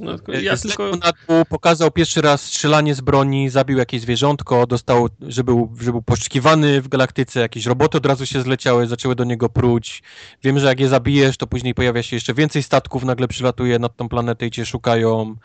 No, 0.00 0.12
ja 0.42 0.56
Z 0.56 0.62
tylko, 0.62 0.82
lekko 0.82 1.06
na 1.06 1.12
dół 1.28 1.44
pokazał 1.44 1.90
pierwszy 1.90 2.20
raz 2.22 2.42
strzelanie 2.42 2.94
z 2.94 3.00
broni, 3.00 3.48
zabił 3.48 3.78
jakieś 3.78 4.00
zwierzątko, 4.00 4.66
dostał, 4.66 5.08
że 5.20 5.44
był, 5.44 5.72
że 5.80 5.90
był 5.90 6.02
poszukiwany 6.02 6.82
w 6.82 6.88
galaktyce, 6.88 7.40
jakieś 7.40 7.66
roboty 7.66 7.98
od 7.98 8.06
razu 8.06 8.26
się 8.26 8.42
zleciały, 8.42 8.86
zaczęły 8.86 9.14
do 9.14 9.24
niego 9.24 9.48
pruć. 9.48 10.02
Wiem, 10.42 10.58
że 10.58 10.66
jak 10.66 10.80
je 10.80 10.88
zabijesz, 10.88 11.36
to 11.36 11.46
później 11.46 11.74
pojawia 11.74 12.02
się 12.02 12.16
jeszcze 12.16 12.34
więcej 12.34 12.62
statków, 12.62 13.04
nagle 13.04 13.28
przylatuje 13.28 13.78
nad 13.78 13.96
tą 13.96 14.08
planetę 14.08 14.46
i 14.46 14.50
cię 14.50 14.66
szukają. 14.66 15.36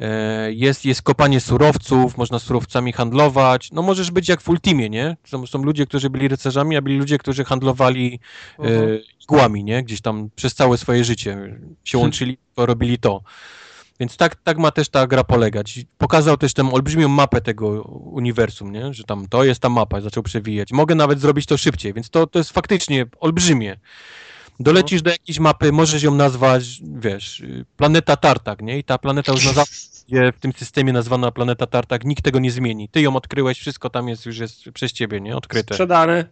E, 0.00 0.52
Jest, 0.52 0.84
jest 0.84 1.02
kopanie 1.02 1.40
surowców, 1.40 2.18
można 2.18 2.38
surowcami 2.38 2.92
handlować. 2.92 3.72
No 3.72 3.82
możesz 3.82 4.10
być 4.10 4.28
jak 4.28 4.40
w 4.40 4.48
Ultimie, 4.48 4.90
nie? 4.90 5.16
Są, 5.24 5.46
są 5.46 5.62
ludzie, 5.62 5.86
którzy 5.86 6.10
byli 6.10 6.28
rycerzami, 6.28 6.76
a 6.76 6.82
byli 6.82 6.98
ludzie, 6.98 7.18
którzy 7.18 7.44
handlowali 7.44 8.20
e, 8.58 8.62
Mhm. 8.62 8.98
igłami, 9.22 9.64
nie? 9.64 9.82
Gdzieś 9.82 10.00
tam 10.00 10.30
przez 10.36 10.54
całe 10.54 10.78
swoje 10.78 11.04
życie 11.04 11.58
się 11.84 11.98
łączyli, 12.02 12.38
robili 12.56 12.98
to. 12.98 13.20
Więc 14.00 14.16
tak, 14.16 14.34
tak 14.34 14.58
ma 14.58 14.70
też 14.70 14.88
ta 14.88 15.06
gra 15.06 15.24
polegać. 15.24 15.80
Pokazał 15.98 16.36
też 16.36 16.54
tę 16.54 16.72
olbrzymią 16.72 17.08
mapę 17.08 17.40
tego 17.40 17.82
uniwersum, 17.82 18.72
nie? 18.72 18.94
że 18.94 19.04
tam 19.04 19.28
to 19.28 19.44
jest 19.44 19.60
ta 19.60 19.68
mapa, 19.68 20.00
zaczął 20.00 20.22
przewijać. 20.22 20.72
Mogę 20.72 20.94
nawet 20.94 21.20
zrobić 21.20 21.46
to 21.46 21.56
szybciej, 21.56 21.92
więc 21.92 22.10
to, 22.10 22.26
to 22.26 22.38
jest 22.38 22.50
faktycznie 22.50 23.06
olbrzymie. 23.20 23.76
Dolecisz 24.60 25.02
do 25.02 25.10
jakiejś 25.10 25.38
mapy, 25.38 25.72
możesz 25.72 26.02
ją 26.02 26.14
nazwać, 26.14 26.80
wiesz, 26.82 27.42
planeta 27.76 28.16
Tartak, 28.16 28.62
nie? 28.62 28.78
I 28.78 28.84
ta 28.84 28.98
planeta 28.98 29.32
już 29.32 29.44
na 29.44 29.52
zawsze 29.52 29.96
w 30.08 30.40
tym 30.40 30.52
systemie 30.52 30.92
nazwana 30.92 31.30
planeta 31.30 31.66
Tartak, 31.66 32.04
nikt 32.04 32.24
tego 32.24 32.38
nie 32.38 32.50
zmieni. 32.50 32.88
Ty 32.88 33.00
ją 33.00 33.16
odkryłeś, 33.16 33.58
wszystko 33.58 33.90
tam 33.90 34.08
jest 34.08 34.26
już 34.26 34.38
jest 34.38 34.70
przez 34.74 34.92
ciebie, 34.92 35.20
nie? 35.20 35.36
Odkryte. 35.36 35.74
sprzedane. 35.74 36.24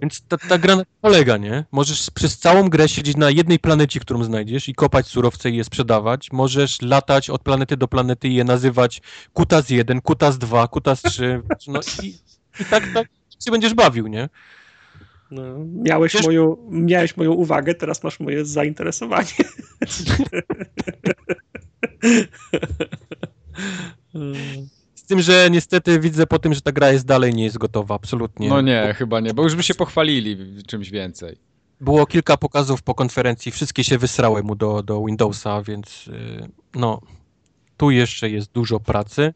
Więc 0.00 0.22
ta, 0.28 0.38
ta 0.38 0.58
gra 0.58 0.76
polega, 1.00 1.36
nie? 1.36 1.64
Możesz 1.72 2.10
przez 2.10 2.38
całą 2.38 2.68
grę 2.68 2.88
siedzieć 2.88 3.16
na 3.16 3.30
jednej 3.30 3.58
planecie, 3.58 4.00
którą 4.00 4.24
znajdziesz 4.24 4.68
i 4.68 4.74
kopać 4.74 5.06
surowce 5.06 5.50
i 5.50 5.56
je 5.56 5.64
sprzedawać. 5.64 6.32
Możesz 6.32 6.82
latać 6.82 7.30
od 7.30 7.42
planety 7.42 7.76
do 7.76 7.88
planety 7.88 8.28
i 8.28 8.34
je 8.34 8.44
nazywać 8.44 9.02
Kutas 9.32 9.70
1, 9.70 10.00
Kutas 10.00 10.38
2, 10.38 10.68
Kutas 10.68 11.02
3. 11.02 11.42
No 11.68 11.80
i, 12.02 12.06
i 12.60 12.64
tak, 12.70 12.84
tak 12.94 13.08
się 13.44 13.50
będziesz 13.50 13.74
bawił, 13.74 14.06
nie? 14.06 14.28
No, 15.30 15.42
miałeś, 15.82 16.14
Wiesz- 16.14 16.26
moją, 16.26 16.56
miałeś 16.70 17.16
moją 17.16 17.32
uwagę, 17.32 17.74
teraz 17.74 18.02
masz 18.02 18.20
moje 18.20 18.44
zainteresowanie. 18.44 19.28
Z 25.10 25.12
tym, 25.12 25.22
że 25.22 25.48
niestety 25.50 26.00
widzę 26.00 26.26
po 26.26 26.38
tym, 26.38 26.54
że 26.54 26.60
ta 26.60 26.72
gra 26.72 26.92
jest 26.92 27.06
dalej 27.06 27.34
nie 27.34 27.44
jest 27.44 27.58
gotowa, 27.58 27.94
absolutnie. 27.94 28.48
No 28.48 28.60
nie, 28.60 28.94
chyba 28.98 29.20
nie, 29.20 29.34
bo 29.34 29.42
już 29.42 29.54
by 29.54 29.62
się 29.62 29.74
pochwalili 29.74 30.36
czymś 30.66 30.90
więcej. 30.90 31.36
Było 31.80 32.06
kilka 32.06 32.36
pokazów 32.36 32.82
po 32.82 32.94
konferencji, 32.94 33.52
wszystkie 33.52 33.84
się 33.84 33.98
wysrały 33.98 34.42
mu 34.42 34.54
do, 34.54 34.82
do 34.82 35.04
Windowsa, 35.04 35.62
więc 35.62 36.06
y, 36.08 36.48
no, 36.74 37.00
tu 37.76 37.90
jeszcze 37.90 38.30
jest 38.30 38.52
dużo 38.52 38.80
pracy. 38.80 39.34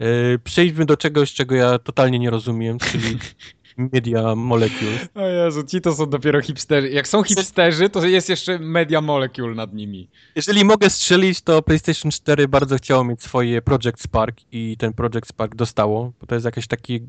Y, 0.00 0.38
Przejdźmy 0.44 0.86
do 0.86 0.96
czegoś, 0.96 1.34
czego 1.34 1.54
ja 1.54 1.78
totalnie 1.78 2.18
nie 2.18 2.30
rozumiem, 2.30 2.78
czyli 2.78 3.18
Media 3.76 4.34
Molecules. 4.34 5.08
O 5.14 5.26
Jezu, 5.26 5.64
ci 5.64 5.80
to 5.80 5.94
są 5.94 6.06
dopiero 6.06 6.42
hipsterzy. 6.42 6.88
Jak 6.88 7.08
są 7.08 7.22
hipsterzy, 7.22 7.88
to 7.88 8.06
jest 8.06 8.28
jeszcze 8.28 8.58
Media 8.58 9.00
Molecule 9.00 9.54
nad 9.54 9.74
nimi. 9.74 10.08
Jeżeli 10.36 10.64
mogę 10.64 10.90
strzelić, 10.90 11.40
to 11.40 11.62
PlayStation 11.62 12.10
4 12.10 12.48
bardzo 12.48 12.76
chciało 12.76 13.04
mieć 13.04 13.22
swoje 13.22 13.62
Project 13.62 14.02
Spark 14.02 14.36
i 14.52 14.76
ten 14.78 14.92
Project 14.92 15.28
Spark 15.28 15.54
dostało, 15.54 16.12
bo 16.20 16.26
to 16.26 16.34
jest 16.34 16.44
jakaś 16.44 16.66
taki 16.66 17.00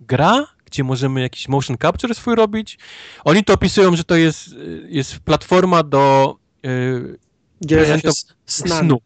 gra, 0.00 0.46
gdzie 0.64 0.84
możemy 0.84 1.20
jakiś 1.20 1.48
motion 1.48 1.76
capture 1.78 2.14
swój 2.14 2.34
robić. 2.34 2.78
Oni 3.24 3.44
to 3.44 3.54
opisują, 3.54 3.96
że 3.96 4.04
to 4.04 4.16
jest, 4.16 4.54
jest 4.88 5.18
platforma 5.18 5.82
do 5.82 6.36
y, 6.66 7.18
Dzielenia 7.60 7.98
się 7.98 8.10
snu. 8.46 9.00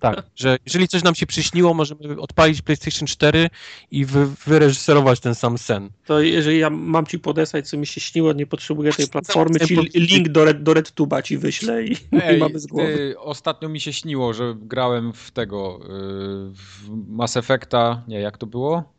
Tak, 0.00 0.22
że 0.36 0.58
jeżeli 0.66 0.88
coś 0.88 1.02
nam 1.02 1.14
się 1.14 1.26
przyśniło, 1.26 1.74
możemy 1.74 2.20
odpalić 2.20 2.62
PlayStation 2.62 3.06
4 3.06 3.50
i 3.90 4.04
wy, 4.04 4.26
wyreżyserować 4.46 5.20
ten 5.20 5.34
sam 5.34 5.58
sen. 5.58 5.90
To 6.06 6.20
jeżeli 6.20 6.58
ja 6.58 6.70
mam 6.70 7.06
ci 7.06 7.18
podesłać, 7.18 7.68
co 7.68 7.76
mi 7.76 7.86
się 7.86 8.00
śniło, 8.00 8.32
nie 8.32 8.46
potrzebuję 8.46 8.92
tej 8.92 9.08
platformy, 9.08 9.60
ci 9.60 9.76
link 9.94 10.28
do, 10.28 10.44
Red, 10.44 10.62
do 10.62 11.22
ci 11.22 11.38
wyślę 11.38 11.84
i, 11.84 11.92
i 11.92 11.98
Ej, 12.22 12.38
mamy 12.38 12.58
z 12.58 12.66
głowy. 12.66 12.96
ty, 12.96 13.18
ostatnio 13.18 13.68
mi 13.68 13.80
się 13.80 13.92
śniło, 13.92 14.34
że 14.34 14.54
grałem 14.62 15.12
w 15.12 15.30
tego, 15.30 15.80
y, 15.82 15.88
w 16.54 16.88
Mass 17.08 17.36
Effecta, 17.36 18.02
nie, 18.08 18.20
jak 18.20 18.38
to 18.38 18.46
było? 18.46 18.98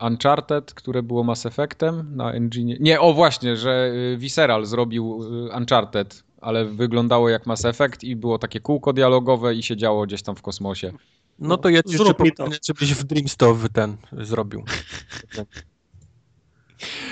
Uncharted, 0.00 0.74
które 0.74 1.02
było 1.02 1.24
Mass 1.24 1.46
Effectem 1.46 2.16
na 2.16 2.32
engine. 2.32 2.76
Nie, 2.80 3.00
o 3.00 3.14
właśnie, 3.14 3.56
że 3.56 3.92
y, 4.14 4.16
Visceral 4.16 4.66
zrobił 4.66 5.20
y, 5.48 5.56
Uncharted, 5.56 6.24
ale 6.40 6.64
wyglądało 6.64 7.28
jak 7.28 7.46
Mass 7.46 7.64
Effect 7.64 8.04
i 8.04 8.16
było 8.16 8.38
takie 8.38 8.60
kółko 8.60 8.92
dialogowe 8.92 9.54
i 9.54 9.62
się 9.62 9.76
działo 9.76 10.06
gdzieś 10.06 10.22
tam 10.22 10.36
w 10.36 10.42
kosmosie. 10.42 10.92
No 11.38 11.56
to 11.56 11.68
ja 11.68 11.82
ci 11.82 11.98
to. 11.98 12.14
powodzenia, 12.14 12.56
żebyś 12.66 12.94
w 12.94 13.04
Dreams 13.04 13.36
to 13.36 13.54
w 13.54 13.68
ten 13.68 13.96
zrobił. 14.12 14.64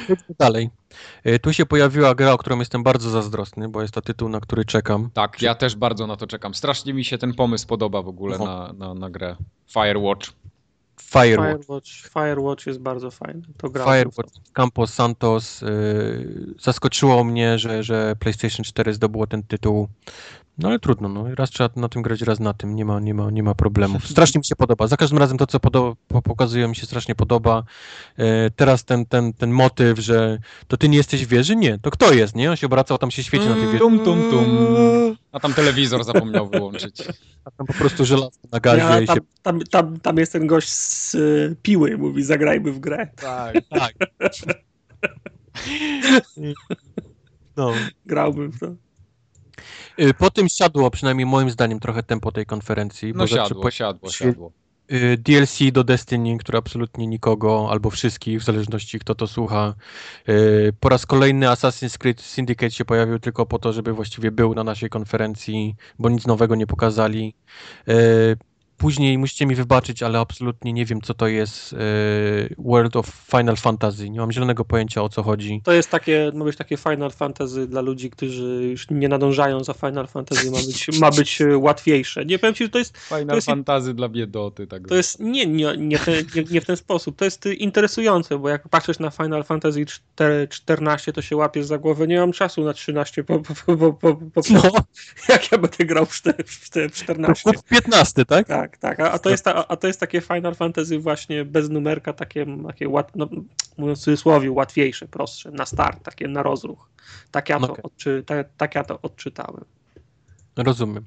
Idźmy 0.08 0.34
dalej. 0.38 0.70
Y, 1.26 1.38
Tu 1.38 1.52
się 1.52 1.66
pojawiła 1.66 2.14
gra, 2.14 2.32
o 2.32 2.38
którą 2.38 2.58
jestem 2.58 2.82
bardzo 2.82 3.10
zazdrosny, 3.10 3.68
bo 3.68 3.82
jest 3.82 3.94
to 3.94 4.00
tytuł, 4.02 4.28
na 4.28 4.40
który 4.40 4.64
czekam. 4.64 5.10
Tak, 5.14 5.42
ja 5.42 5.54
też 5.54 5.76
bardzo 5.76 6.06
na 6.06 6.16
to 6.16 6.26
czekam. 6.26 6.54
Strasznie 6.54 6.94
mi 6.94 7.04
się 7.04 7.18
ten 7.18 7.34
pomysł 7.34 7.66
podoba 7.66 8.02
w 8.02 8.08
ogóle 8.08 8.38
No. 8.38 8.44
na, 8.44 8.72
na, 8.72 8.94
na 8.94 9.10
grę. 9.10 9.36
Firewatch. 9.72 10.30
Firewatch. 11.06 11.64
Firewatch, 11.64 11.88
Firewatch 11.88 12.66
jest 12.66 12.78
bardzo 12.78 13.10
fajny. 13.10 13.42
To 13.56 13.70
gra. 13.70 13.84
Firewatch, 13.84 14.32
Campos 14.52 14.94
Santos. 14.94 15.62
y, 15.62 16.54
zaskoczyło 16.60 17.24
mnie, 17.24 17.58
że, 17.58 17.82
że 17.82 18.16
PlayStation 18.18 18.64
4 18.64 18.94
zdobyło 18.94 19.26
ten 19.26 19.42
tytuł. 19.42 19.88
No 20.58 20.68
ale 20.68 20.78
trudno, 20.78 21.08
no. 21.08 21.34
raz 21.34 21.50
trzeba 21.50 21.70
na 21.76 21.88
tym 21.88 22.02
grać, 22.02 22.20
raz 22.22 22.40
na 22.40 22.54
tym. 22.54 22.74
Nie 22.74 22.84
ma, 22.84 23.00
nie 23.00 23.14
ma, 23.14 23.30
nie 23.30 23.42
ma 23.42 23.54
problemów. 23.54 24.08
Strasznie 24.10 24.38
mi 24.38 24.44
się 24.44 24.56
podoba. 24.56 24.86
Za 24.86 24.96
każdym 24.96 25.18
razem 25.18 25.38
to, 25.38 25.46
co 25.46 25.58
podo- 25.58 25.94
po- 26.08 26.22
pokazują, 26.22 26.68
mi 26.68 26.76
się 26.76 26.86
strasznie 26.86 27.14
podoba. 27.14 27.64
E, 28.16 28.50
teraz 28.50 28.84
ten, 28.84 29.06
ten, 29.06 29.32
ten 29.32 29.50
motyw, 29.50 29.98
że 29.98 30.38
to 30.68 30.76
ty 30.76 30.88
nie 30.88 30.96
jesteś 30.96 31.26
w 31.26 31.28
wieży? 31.28 31.56
Nie. 31.56 31.78
To 31.78 31.90
kto 31.90 32.12
jest, 32.12 32.36
nie? 32.36 32.50
On 32.50 32.56
się 32.56 32.66
obracał, 32.66 32.98
tam 32.98 33.10
się 33.10 33.22
świeci 33.22 33.48
na 33.48 33.54
tej 33.54 33.64
wieży. 33.64 33.78
Tum, 33.78 33.98
tum, 33.98 34.30
tum. 34.30 34.46
A 35.32 35.40
tam 35.40 35.54
telewizor 35.54 36.04
zapomniał 36.04 36.48
wyłączyć. 36.48 37.02
A 37.44 37.50
tam 37.50 37.66
po 37.66 37.72
prostu 37.72 38.04
żelazko 38.04 38.48
na 38.52 38.60
gazie 38.60 38.78
Ja, 38.82 39.00
i 39.00 39.06
tam, 39.06 39.16
się... 39.16 39.22
tam, 39.42 39.60
tam, 39.60 40.00
tam 40.00 40.16
jest 40.18 40.32
ten 40.32 40.46
gość 40.46 40.68
z 40.68 41.14
y, 41.14 41.56
piły, 41.62 41.98
mówi 41.98 42.22
zagrajmy 42.22 42.72
w 42.72 42.80
grę. 42.80 43.08
Tak. 43.16 43.56
Tak. 43.70 43.94
No. 47.56 47.72
Grałbym 48.06 48.52
w 48.52 48.60
to. 48.60 48.85
Y, 50.00 50.14
Po 50.14 50.30
tym 50.30 50.48
siadło, 50.48 50.90
przynajmniej 50.90 51.26
moim 51.26 51.50
zdaniem, 51.50 51.80
trochę 51.80 52.02
tempo 52.02 52.32
tej 52.32 52.46
konferencji. 52.46 53.12
No 53.14 53.24
zaczę- 53.26 53.48
siadło, 53.48 53.70
siadło, 53.70 54.08
świe- 54.10 54.24
siadło. 54.24 54.52
y, 54.92 55.16
DLC 55.18 55.72
do 55.72 55.84
Destiny, 55.84 56.38
które 56.38 56.58
absolutnie 56.58 57.06
nikogo, 57.06 57.68
albo 57.70 57.90
wszystkich, 57.90 58.40
w 58.40 58.44
zależności 58.44 58.98
kto 58.98 59.14
to 59.14 59.26
słucha. 59.26 59.74
Y, 60.28 60.72
Po 60.80 60.88
raz 60.88 61.06
kolejny 61.06 61.46
Assassin's 61.46 61.98
Creed 61.98 62.20
Syndicate 62.20 62.70
się 62.70 62.84
pojawił 62.84 63.18
tylko 63.18 63.46
po 63.46 63.58
to, 63.58 63.72
żeby 63.72 63.92
właściwie 63.92 64.30
był 64.30 64.54
na 64.54 64.64
naszej 64.64 64.88
konferencji, 64.88 65.74
bo 65.98 66.08
nic 66.10 66.26
nowego 66.26 66.54
nie 66.56 66.66
pokazali. 66.66 67.34
Y, 68.76 68.86
Później 68.86 69.18
musicie 69.18 69.46
mi 69.46 69.54
wybaczyć, 69.54 70.02
ale 70.02 70.18
absolutnie 70.18 70.72
nie 70.72 70.84
wiem, 70.84 71.00
co 71.00 71.14
to 71.14 71.26
jest 71.26 71.72
y, 71.72 71.76
World 72.58 72.96
of 72.96 73.06
Final 73.30 73.56
Fantasy. 73.56 74.10
Nie 74.10 74.20
mam 74.20 74.32
zielonego 74.32 74.64
pojęcia, 74.64 75.02
o 75.02 75.08
co 75.08 75.22
chodzi. 75.22 75.60
To 75.64 75.72
jest 75.72 75.90
takie, 75.90 76.32
ma 76.34 76.44
być 76.44 76.56
takie 76.56 76.76
Final 76.76 77.10
Fantasy 77.10 77.66
dla 77.66 77.80
ludzi, 77.80 78.10
którzy 78.10 78.68
już 78.70 78.90
nie 78.90 79.08
nadążają 79.08 79.64
za 79.64 79.72
Final 79.72 80.06
Fantasy, 80.06 80.50
ma 80.50 80.56
być, 80.56 81.00
ma 81.00 81.10
być 81.10 81.40
y, 81.40 81.56
łatwiejsze. 81.58 82.24
Nie 82.24 82.38
powiem 82.38 82.54
ci, 82.54 82.64
że 82.64 82.70
to 82.70 82.78
jest, 82.78 82.98
Final 82.98 83.26
to 83.26 83.34
jest- 83.34 83.46
fantazy 83.46 83.94
dla 83.94 84.08
biedoty. 84.08 84.66
Tak 84.66 84.88
to 84.88 84.94
jest 84.94 85.20
nie, 85.20 85.46
nie, 85.46 85.76
nie, 85.76 85.98
nie, 86.34 86.44
nie 86.50 86.60
w 86.60 86.64
ten 86.64 86.76
sposób. 86.76 87.16
To 87.16 87.24
jest 87.24 87.46
y, 87.46 87.54
interesujące, 87.54 88.38
bo 88.38 88.48
jak 88.48 88.68
patrzysz 88.68 88.98
na 88.98 89.10
Final 89.10 89.44
Fantasy 89.44 89.86
4, 89.86 90.48
14, 90.48 91.12
to 91.12 91.22
się 91.22 91.36
łapiesz 91.36 91.66
za 91.66 91.78
głowę. 91.78 92.06
Nie 92.06 92.20
mam 92.20 92.32
czasu 92.32 92.64
na 92.64 92.72
13, 92.72 93.24
po, 93.24 93.38
po, 93.38 93.54
po, 93.54 93.76
po, 93.76 93.92
po, 93.92 94.14
po, 94.14 94.40
No, 94.50 94.62
jak 95.28 95.52
ja 95.52 95.58
będę 95.58 95.84
grał 95.84 96.06
w, 96.06 96.10
czter- 96.12 96.44
w, 96.46 96.70
czter- 96.70 96.88
w 96.90 96.94
14. 96.94 97.52
kup 97.52 97.64
15, 97.68 98.24
tak? 98.24 98.46
Tak, 98.46 98.65
tak. 98.78 99.00
A, 99.00 99.12
a, 99.12 99.18
to 99.18 99.30
jest 99.30 99.44
ta, 99.44 99.68
a 99.68 99.76
to 99.76 99.86
jest 99.86 100.00
takie 100.00 100.20
Final 100.20 100.54
Fantasy 100.54 100.98
właśnie 100.98 101.44
bez 101.44 101.70
numerka, 101.70 102.12
takie, 102.12 102.46
takie 102.66 102.88
łat, 102.88 103.12
no, 103.16 103.28
mówiąc 103.78 104.00
w 104.00 104.02
cudzysłowie, 104.02 104.50
łatwiejsze, 104.50 105.08
prostsze, 105.08 105.50
na 105.50 105.66
start, 105.66 106.02
takie 106.02 106.28
na 106.28 106.42
rozruch. 106.42 106.90
Tak 107.30 107.48
ja 107.48 107.60
to, 107.60 107.72
Okej. 107.72 107.82
odczy, 107.82 108.22
tak, 108.26 108.48
tak 108.56 108.74
ja 108.74 108.84
to 108.84 108.98
odczytałem. 109.02 109.64
Rozumiem. 110.56 111.04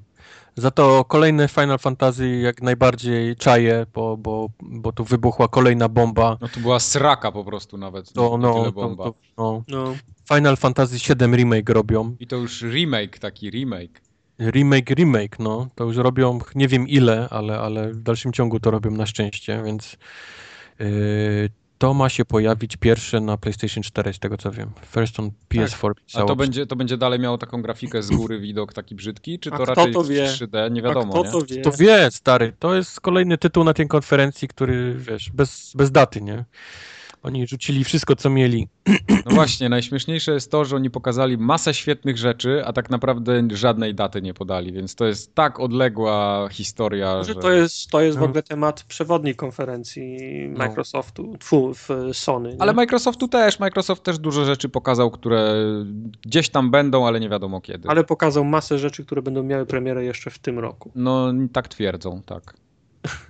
Za 0.56 0.70
to 0.70 1.04
kolejne 1.04 1.48
Final 1.48 1.78
Fantasy 1.78 2.28
jak 2.28 2.62
najbardziej 2.62 3.36
czaję, 3.36 3.86
bo, 3.94 4.16
bo, 4.16 4.48
bo 4.60 4.92
tu 4.92 5.04
wybuchła 5.04 5.48
kolejna 5.48 5.88
bomba. 5.88 6.38
No 6.40 6.48
to 6.48 6.60
była 6.60 6.80
sraka 6.80 7.32
po 7.32 7.44
prostu 7.44 7.78
nawet. 7.78 8.12
To, 8.12 8.30
nie 8.30 8.38
no, 8.38 8.54
tyle 8.54 8.64
to, 8.64 8.72
bomba. 8.72 9.04
to, 9.04 9.14
no. 9.38 9.62
No, 9.68 9.94
Final 10.34 10.56
Fantasy 10.56 10.96
VII 10.96 11.36
Remake 11.36 11.70
robią. 11.70 12.16
I 12.20 12.26
to 12.26 12.36
już 12.36 12.62
remake, 12.62 13.18
taki 13.18 13.50
remake. 13.50 14.00
Remake, 14.40 14.90
remake, 14.90 15.38
no. 15.38 15.68
To 15.74 15.84
już 15.84 15.96
robią 15.96 16.38
nie 16.54 16.68
wiem 16.68 16.88
ile, 16.88 17.28
ale, 17.30 17.58
ale 17.58 17.92
w 17.92 18.02
dalszym 18.02 18.32
ciągu 18.32 18.60
to 18.60 18.70
robią 18.70 18.90
na 18.90 19.06
szczęście, 19.06 19.62
więc 19.64 19.96
yy, 20.78 20.86
to 21.78 21.94
ma 21.94 22.08
się 22.08 22.24
pojawić 22.24 22.76
pierwsze 22.76 23.20
na 23.20 23.36
PlayStation 23.36 23.82
4, 23.82 24.12
z 24.12 24.18
tego 24.18 24.36
co 24.36 24.50
wiem. 24.50 24.70
First 24.86 25.20
on 25.20 25.30
PS4 25.50 25.90
A 25.90 25.94
pisało. 26.06 26.28
to 26.28 26.36
będzie, 26.36 26.66
to 26.66 26.76
będzie 26.76 26.96
dalej 26.96 27.20
miało 27.20 27.38
taką 27.38 27.62
grafikę 27.62 28.02
z 28.02 28.10
góry, 28.10 28.40
widok 28.40 28.72
taki 28.72 28.94
brzydki, 28.94 29.38
czy 29.38 29.50
A 29.52 29.58
to 29.58 29.62
kto 29.62 29.74
raczej 29.74 29.92
to 29.92 30.04
wie? 30.04 30.24
3D? 30.24 30.70
Nie 30.70 30.80
a 30.80 30.84
wiadomo, 30.84 31.12
kto 31.12 31.24
nie? 31.24 31.30
to 31.30 31.42
wie? 31.42 31.62
To 31.62 31.72
wie, 31.72 32.10
stary, 32.10 32.52
to 32.58 32.74
jest 32.74 33.00
kolejny 33.00 33.38
tytuł 33.38 33.64
na 33.64 33.74
tej 33.74 33.88
konferencji, 33.88 34.48
który, 34.48 34.94
wiesz, 34.98 35.30
bez, 35.30 35.72
bez 35.74 35.90
daty, 35.90 36.20
nie? 36.20 36.44
Oni 37.22 37.46
rzucili 37.46 37.84
wszystko, 37.84 38.16
co 38.16 38.30
mieli. 38.30 38.68
No 39.26 39.34
właśnie, 39.34 39.68
najśmieszniejsze 39.68 40.32
jest 40.32 40.50
to, 40.50 40.64
że 40.64 40.76
oni 40.76 40.90
pokazali 40.90 41.38
masę 41.38 41.74
świetnych 41.74 42.18
rzeczy, 42.18 42.62
a 42.66 42.72
tak 42.72 42.90
naprawdę 42.90 43.42
żadnej 43.52 43.94
daty 43.94 44.22
nie 44.22 44.34
podali, 44.34 44.72
więc 44.72 44.94
to 44.94 45.06
jest 45.06 45.34
tak 45.34 45.60
odległa 45.60 46.48
historia, 46.50 47.14
Może 47.14 47.34
że... 47.34 47.40
to 47.40 47.50
jest, 47.50 47.90
to 47.90 48.00
jest 48.00 48.18
w 48.18 48.20
No. 48.20 48.26
ogóle 48.26 48.42
temat 48.42 48.82
przewodniej 48.82 49.34
konferencji 49.36 50.18
Microsoftu, 50.56 51.36
tfu, 51.38 51.74
w 51.74 51.88
Sony. 52.12 52.48
Nie? 52.54 52.62
Ale 52.62 52.72
Microsoftu 52.72 53.28
też, 53.28 53.58
Microsoft 53.58 54.02
też 54.02 54.18
dużo 54.18 54.44
rzeczy 54.44 54.68
pokazał, 54.68 55.10
które 55.10 55.54
gdzieś 56.26 56.48
tam 56.48 56.70
będą, 56.70 57.06
ale 57.06 57.20
nie 57.20 57.28
wiadomo 57.28 57.60
kiedy. 57.60 57.88
Ale 57.88 58.04
pokazał 58.04 58.44
masę 58.44 58.78
rzeczy, 58.78 59.04
które 59.04 59.22
będą 59.22 59.42
miały 59.42 59.66
premierę 59.66 60.04
jeszcze 60.04 60.30
w 60.30 60.38
tym 60.38 60.58
roku. 60.58 60.90
No 60.94 61.32
tak 61.52 61.68
twierdzą, 61.68 62.22
tak. 62.26 62.54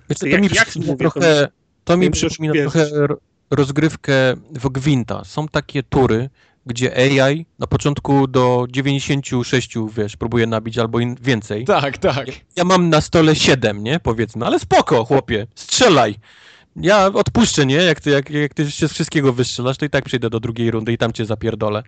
Wiesz, 0.09 0.17
co, 0.17 0.25
to 0.25 0.27
jak- 0.27 0.41
mi 0.41 0.47
jak 0.55 0.75
mówię, 0.75 0.87
to 0.91 0.95
trochę, 1.11 1.47
to 1.83 1.97
mi 1.97 2.11
przypomina 2.11 2.53
trochę 2.53 2.89
ro- 3.07 3.17
rozgrywkę 3.51 4.13
w 4.51 4.69
Gwinta. 4.69 5.23
Są 5.23 5.47
takie 5.47 5.83
tury, 5.83 6.29
gdzie 6.65 6.95
AI 6.97 7.45
na 7.59 7.67
początku 7.67 8.27
do 8.27 8.65
96, 8.69 9.73
wiesz, 9.97 10.17
próbuje 10.17 10.47
nabić 10.47 10.77
albo 10.77 10.99
więcej. 11.21 11.65
Tak, 11.65 11.97
tak. 11.97 12.27
Ja 12.55 12.63
mam 12.63 12.89
na 12.89 13.01
stole 13.01 13.35
7, 13.35 13.83
nie? 13.83 13.99
Powiedzmy, 13.99 14.45
ale 14.45 14.59
spoko, 14.59 15.05
chłopie, 15.05 15.47
strzelaj. 15.55 16.15
Ja 16.75 17.05
odpuszczę, 17.05 17.65
nie? 17.65 17.75
Jak 17.75 18.01
ty, 18.01 18.09
jak, 18.09 18.29
jak 18.29 18.53
ty 18.53 18.71
się 18.71 18.87
z 18.87 18.93
wszystkiego 18.93 19.33
wystrzelasz, 19.33 19.77
to 19.77 19.85
i 19.85 19.89
tak 19.89 20.05
przyjdę 20.05 20.29
do 20.29 20.39
drugiej 20.39 20.71
rundy 20.71 20.93
i 20.93 20.97
tam 20.97 21.13
cię 21.13 21.25
zapierdolę. 21.25 21.83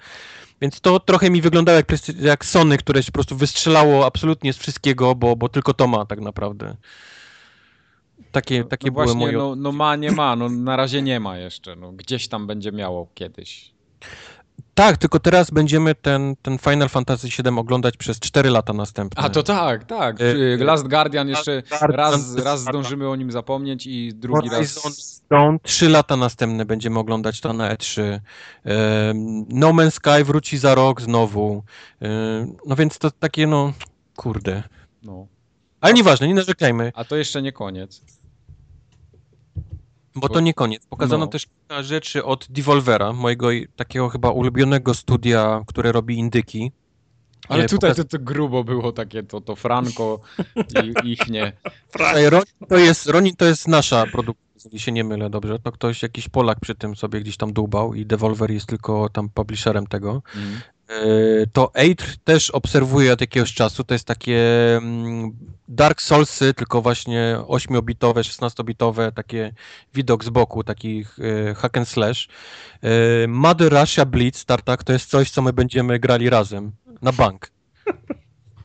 Więc 0.62 0.82
to 0.82 1.00
trochę 1.00 1.30
mi 1.30 1.42
wyglądało 1.42 1.76
jak, 1.76 1.88
jak 2.22 2.46
Sony, 2.46 2.78
które 2.78 3.04
się 3.04 3.12
po 3.12 3.14
prostu 3.14 3.36
wystrzelało 3.36 4.06
absolutnie 4.06 4.54
z 4.54 4.58
wszystkiego, 4.58 5.16
bo, 5.16 5.36
bo 5.36 5.50
tylko 5.50 5.74
to 5.74 5.88
ma 5.88 6.06
tak 6.06 6.22
naprawdę. 6.22 6.76
Takie, 8.32 8.64
takie 8.64 8.88
no 8.88 8.94
były 8.94 9.06
właśnie, 9.06 9.26
moje... 9.26 9.38
no, 9.38 9.56
no 9.56 9.72
ma, 9.72 9.96
nie 9.96 10.12
ma, 10.12 10.36
no 10.36 10.50
na 10.50 10.76
razie 10.76 11.02
nie 11.02 11.20
ma 11.20 11.38
jeszcze, 11.38 11.76
no 11.76 11.92
gdzieś 11.92 12.28
tam 12.28 12.48
będzie 12.48 12.72
miało 12.72 13.08
kiedyś. 13.14 13.74
Tak, 14.74 14.98
tylko 14.98 15.20
teraz 15.20 15.52
będziemy 15.52 15.96
ten, 15.96 16.36
ten 16.42 16.58
Final 16.58 16.90
Fantasy 16.90 17.28
VII 17.28 17.60
oglądać 17.60 17.98
przez 17.98 18.20
4 18.20 18.50
lata 18.50 18.74
następne. 18.74 19.24
A 19.24 19.30
to 19.30 19.44
tak, 19.44 19.84
tak. 19.84 20.22
Y, 20.22 20.58
Last 20.60 20.88
Guardian 20.88 21.28
jeszcze 21.30 21.64
raz, 21.82 22.36
raz 22.36 22.62
zdążymy 22.62 23.10
o 23.10 23.16
nim 23.16 23.32
zapomnieć 23.32 23.88
i 23.88 24.14
drugi 24.14 24.50
Horizon 24.50 24.84
raz... 24.86 25.22
Dawn, 25.30 25.58
3 25.64 25.90
lata 25.90 26.18
następne 26.18 26.66
będziemy 26.66 27.00
oglądać 27.00 27.42
to 27.42 27.54
na 27.54 27.76
E3. 27.76 28.02
Em, 28.02 29.46
No 29.50 29.70
Man's 29.70 29.92
Sky 29.92 30.24
wróci 30.24 30.58
za 30.58 30.76
rok 30.76 31.02
znowu. 31.02 31.64
No 32.66 32.76
więc 32.76 32.98
to 32.98 33.12
takie 33.12 33.48
no, 33.48 33.74
kurde. 34.16 34.64
No. 35.04 35.28
Ale 35.84 35.94
nieważne, 35.94 36.28
nie 36.28 36.34
narzekajmy, 36.34 36.92
A 36.96 37.04
to 37.04 37.16
jeszcze 37.16 37.42
nie 37.42 37.52
koniec. 37.52 38.02
bo 40.16 40.30
to 40.30 40.40
nie 40.40 40.54
koniec. 40.54 40.86
Pokazano 40.86 41.26
No. 41.26 41.32
też 41.32 41.46
kilka 41.46 41.84
rzeczy 41.84 42.24
od 42.26 42.48
Devolvera, 42.50 43.14
mojego 43.14 43.48
takiego 43.76 44.10
chyba 44.10 44.30
ulubionego 44.32 44.94
studia, 44.94 45.62
które 45.68 45.92
robi 45.92 46.16
indyki. 46.18 46.72
Ale 47.50 47.66
tutaj 47.66 47.92
pokaz- 47.92 47.96
to, 47.96 48.04
to 48.04 48.20
grubo 48.20 48.64
było 48.64 48.92
takie, 48.92 49.24
to, 49.24 49.42
to 49.42 49.56
Franco 49.56 50.20
i 51.04 51.10
ich 51.12 51.30
nie. 51.30 51.52
Ronin 52.30 52.46
to 52.70 52.78
jest, 52.78 53.06
Ronin 53.10 53.36
to 53.36 53.46
jest 53.46 53.68
nasza 53.68 54.06
produkcja, 54.08 54.44
jeżeli 54.56 54.80
się 54.80 54.92
nie 54.92 55.04
mylę 55.04 55.30
dobrze. 55.30 55.60
To 55.60 55.72
ktoś, 55.72 56.04
jakiś 56.04 56.30
Polak 56.30 56.60
przy 56.60 56.76
tym 56.76 56.96
sobie 56.96 57.22
gdzieś 57.22 57.38
tam 57.38 57.54
dłubał 57.54 57.94
i 57.94 58.06
Devolver 58.06 58.52
jest 58.52 58.66
tylko 58.66 59.10
tam 59.10 59.30
publisherem 59.30 59.88
tego. 59.88 60.22
Mm. 60.36 60.62
E, 61.02 61.48
To 61.54 61.72
Eitr 61.74 62.18
też 62.24 62.50
obserwuję 62.50 63.14
od 63.14 63.22
jakiegoś 63.22 63.54
czasu. 63.54 63.84
To 63.84 63.94
jest 63.94 64.06
takie 64.06 64.40
mm, 64.78 65.32
Dark 65.68 66.02
Soulsy, 66.02 66.54
tylko 66.54 66.82
właśnie 66.82 67.38
8-bitowe, 67.48 68.20
16-bitowe, 68.20 69.12
takie 69.12 69.54
widok 69.94 70.24
z 70.24 70.30
boku, 70.30 70.64
takich 70.64 71.20
e, 71.20 71.54
hack 71.56 71.78
and 71.78 71.88
slash. 71.88 72.28
E, 72.82 73.28
Mother 73.28 73.74
Russia 73.74 74.06
Blitz 74.06 74.46
Tartak 74.46 74.84
to 74.84 74.94
jest 74.94 75.10
coś, 75.10 75.30
co 75.30 75.42
my 75.42 75.54
będziemy 75.54 76.00
grali 76.00 76.30
razem 76.30 76.72
na 77.02 77.12
bank. 77.12 77.52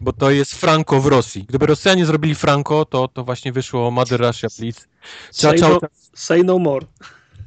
Bo 0.00 0.12
to 0.12 0.30
jest 0.30 0.54
Franco 0.54 1.00
w 1.00 1.06
Rosji. 1.06 1.44
Gdyby 1.48 1.66
Rosjanie 1.66 2.06
zrobili 2.06 2.34
Franco, 2.34 2.84
to, 2.84 3.08
to 3.08 3.24
właśnie 3.24 3.52
wyszło 3.52 3.90
Mother 3.90 4.20
Russia 4.20 4.48
Blitz. 4.58 4.88
Trzeba 5.32 5.52
Say 5.52 5.68
no, 5.68 5.80
say 6.14 6.44
no 6.44 6.58
more. 6.58 6.86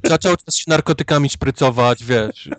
Cały 0.03 0.37
czas 0.37 0.55
się 0.55 0.63
narkotykami 0.67 1.29
szprycować, 1.29 2.03
wiesz. 2.03 2.49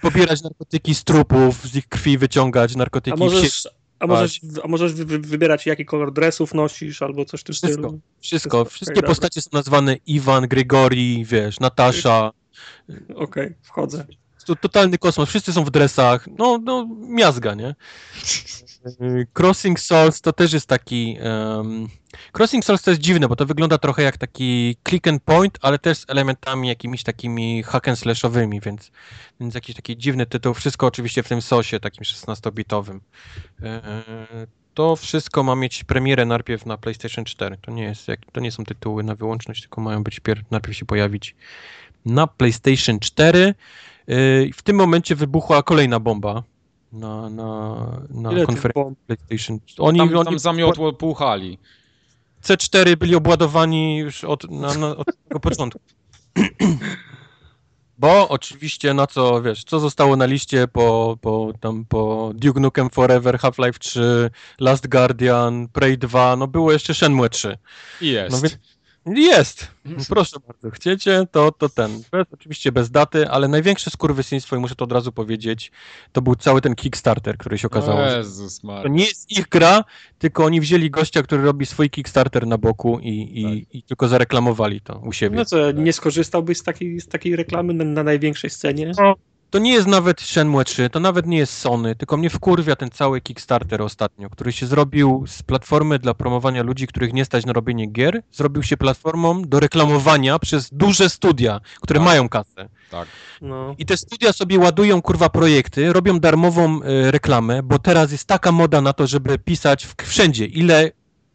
Pobierać 0.00 0.42
narkotyki 0.42 0.94
z 0.94 1.04
trupów, 1.04 1.68
z 1.68 1.76
ich 1.76 1.88
krwi 1.88 2.18
wyciągać 2.18 2.74
A 2.74 2.78
narkotyki. 2.78 3.16
wsie- 3.16 3.20
możesz, 3.24 3.68
a 3.98 4.06
możesz, 4.06 4.40
a 4.64 4.68
możesz 4.68 4.92
wy, 4.92 5.04
wy- 5.04 5.18
wybierać, 5.18 5.66
jaki 5.66 5.84
kolor 5.84 6.12
dresów 6.12 6.54
nosisz, 6.54 7.02
albo 7.02 7.24
coś 7.24 7.40
w 7.40 7.44
tym 7.44 7.52
Wszystko. 7.52 7.72
stylu. 7.72 8.00
Wszystko. 8.20 8.64
Wszystkie 8.64 8.94
dobra. 8.94 9.08
postacie 9.08 9.42
są 9.42 9.50
nazwane 9.52 9.96
Iwan, 10.06 10.48
Grigori, 10.48 11.24
wiesz, 11.24 11.60
Natasza. 11.60 12.30
Okej, 13.14 13.54
wchodzę. 13.62 14.06
To 14.50 14.56
totalny 14.56 14.98
kosmos. 14.98 15.28
Wszyscy 15.28 15.52
są 15.52 15.64
w 15.64 15.70
dresach. 15.70 16.26
No, 16.38 16.58
no, 16.64 16.88
miazga, 17.00 17.54
nie? 17.54 17.74
Crossing 19.38 19.80
Souls 19.80 20.20
to 20.20 20.32
też 20.32 20.52
jest 20.52 20.66
taki... 20.66 21.16
em, 21.20 21.88
Crossing 22.38 22.64
Souls 22.64 22.82
to 22.82 22.90
jest 22.90 23.00
dziwne, 23.00 23.28
bo 23.28 23.36
to 23.36 23.46
wygląda 23.46 23.78
trochę 23.78 24.02
jak 24.02 24.18
taki 24.18 24.76
click 24.88 25.06
and 25.08 25.22
point, 25.22 25.58
ale 25.62 25.78
też 25.78 25.98
z 25.98 26.04
elementami 26.08 26.68
jakimiś 26.68 27.02
takimi 27.02 27.62
hack 27.62 27.88
and 27.88 27.98
slashowymi, 27.98 28.60
więc, 28.60 28.90
więc 29.40 29.54
jakiś 29.54 29.76
taki 29.76 29.96
dziwny 29.96 30.26
tytuł. 30.26 30.54
Wszystko 30.54 30.86
oczywiście 30.86 31.22
w 31.22 31.28
tym 31.28 31.42
sosie 31.42 31.80
takim 31.80 32.04
16-bitowym. 32.04 33.00
E, 33.62 33.92
To 34.74 34.96
wszystko 34.96 35.42
ma 35.42 35.56
mieć 35.56 35.84
premierę 35.84 36.24
najpierw 36.24 36.66
na 36.66 36.76
PlayStation 36.78 37.24
4. 37.24 37.56
To 37.62 37.70
nie, 37.70 37.82
jest, 37.82 38.08
jak- 38.08 38.20
to 38.32 38.40
nie 38.40 38.52
są 38.52 38.64
tytuły 38.64 39.02
na 39.02 39.14
wyłączność, 39.14 39.60
tylko 39.60 39.80
mają 39.80 40.02
być 40.02 40.20
pier- 40.20 40.42
najpierw 40.50 40.76
się 40.76 40.84
pojawić 40.86 41.36
na 42.04 42.26
PlayStation 42.26 42.98
4. 43.00 43.54
Yy, 44.10 44.50
W 44.54 44.62
tym 44.62 44.76
momencie 44.76 45.16
wybuchła 45.16 45.62
kolejna 45.62 46.00
bomba 46.00 46.42
na, 46.92 47.30
na, 47.30 47.76
na 48.10 48.32
Ile 48.32 48.46
konferencji? 48.46 48.96
PlayStation. 49.06 49.58
Oni, 49.78 49.98
Tam, 49.98 50.16
oni 50.16 50.24
tam 50.24 50.38
zamiotło 50.38 50.92
pół 50.92 51.14
hali. 51.14 51.58
C4 52.44 52.96
byli 52.96 53.14
obładowani 53.14 53.98
już 53.98 54.24
od, 54.24 54.50
na, 54.50 54.74
na, 54.74 54.96
od 54.96 55.06
tego 55.28 55.40
początku. 55.50 55.80
Bo 57.98 58.28
oczywiście, 58.28 58.94
na 58.94 59.06
co, 59.06 59.42
wiesz, 59.42 59.64
co 59.64 59.80
zostało 59.80 60.16
na 60.16 60.26
liście 60.26 60.68
po, 60.68 61.18
po, 61.20 61.52
tam, 61.60 61.84
po 61.84 62.30
Duke 62.34 62.60
Nukem 62.60 62.90
Forever, 62.90 63.38
Half-Life 63.38 63.78
3, 63.78 64.30
Last 64.60 64.88
Guardian, 64.88 65.68
Prey 65.68 65.98
2, 65.98 66.36
no 66.36 66.46
było 66.46 66.72
jeszcze 66.72 66.94
Shenmue 66.94 67.28
3. 67.28 67.58
I 68.00 68.08
jest. 68.08 68.32
No 68.32 68.40
więc 68.40 68.58
jest. 69.18 69.68
Proszę 70.08 70.36
bardzo. 70.46 70.70
Chcecie, 70.70 71.26
to, 71.30 71.52
to 71.52 71.68
ten. 71.68 72.02
Bez, 72.12 72.26
oczywiście 72.32 72.72
bez 72.72 72.90
daty, 72.90 73.28
ale 73.28 73.48
największe 73.48 73.90
skurwysyństwo, 73.90 74.56
i 74.56 74.58
muszę 74.58 74.74
to 74.74 74.84
od 74.84 74.92
razu 74.92 75.12
powiedzieć, 75.12 75.72
to 76.12 76.22
był 76.22 76.34
cały 76.36 76.60
ten 76.60 76.74
Kickstarter, 76.74 77.38
który 77.38 77.58
się 77.58 77.66
okazało. 77.66 78.00
Jezus 78.00 78.60
To 78.60 78.66
Maria. 78.66 78.92
nie 78.92 79.04
jest 79.04 79.30
ich 79.30 79.48
gra, 79.48 79.84
tylko 80.18 80.44
oni 80.44 80.60
wzięli 80.60 80.90
gościa, 80.90 81.22
który 81.22 81.42
robi 81.42 81.66
swój 81.66 81.90
Kickstarter 81.90 82.46
na 82.46 82.58
boku 82.58 82.98
i, 83.02 83.08
i, 83.08 83.78
i 83.78 83.82
tylko 83.82 84.08
zareklamowali 84.08 84.80
to 84.80 84.98
u 84.98 85.12
siebie. 85.12 85.36
No 85.36 85.44
co, 85.44 85.72
nie 85.72 85.92
skorzystałbyś 85.92 86.58
z 86.58 86.62
takiej, 86.62 87.00
z 87.00 87.08
takiej 87.08 87.36
reklamy 87.36 87.74
na, 87.74 87.84
na 87.84 88.02
największej 88.02 88.50
scenie? 88.50 88.92
To 89.50 89.58
nie 89.58 89.72
jest 89.72 89.86
nawet 89.86 90.20
Shenmue 90.20 90.64
3, 90.64 90.90
to 90.90 91.00
nawet 91.00 91.26
nie 91.26 91.38
jest 91.38 91.58
Sony, 91.58 91.96
tylko 91.96 92.16
mnie 92.16 92.30
wkurwia 92.30 92.76
ten 92.76 92.90
cały 92.90 93.20
Kickstarter 93.20 93.82
ostatnio, 93.82 94.30
który 94.30 94.52
się 94.52 94.66
zrobił 94.66 95.24
z 95.26 95.42
platformy 95.42 95.98
dla 95.98 96.14
promowania 96.14 96.62
ludzi, 96.62 96.86
których 96.86 97.12
nie 97.12 97.24
stać 97.24 97.46
na 97.46 97.52
robienie 97.52 97.86
gier, 97.86 98.22
zrobił 98.32 98.62
się 98.62 98.76
platformą 98.76 99.42
do 99.42 99.60
reklamowania 99.60 100.38
przez 100.38 100.70
duże 100.72 101.08
studia, 101.10 101.60
które 101.80 102.00
Tak. 102.00 102.06
mają 102.06 102.28
kasę. 102.28 102.68
Tak. 102.90 103.08
No. 103.42 103.74
I 103.78 103.86
te 103.86 103.96
studia 103.96 104.32
sobie 104.32 104.58
ładują 104.58 105.02
kurwa 105.02 105.28
projekty, 105.28 105.92
robią 105.92 106.20
darmową 106.20 106.80
y, 106.82 107.10
reklamę, 107.10 107.62
bo 107.62 107.78
teraz 107.78 108.12
jest 108.12 108.24
taka 108.24 108.52
moda 108.52 108.80
na 108.80 108.92
to, 108.92 109.06
żeby 109.06 109.38
pisać 109.38 109.86
w, 109.86 109.94
wszędzie, 110.02 110.46
ile 110.46 110.90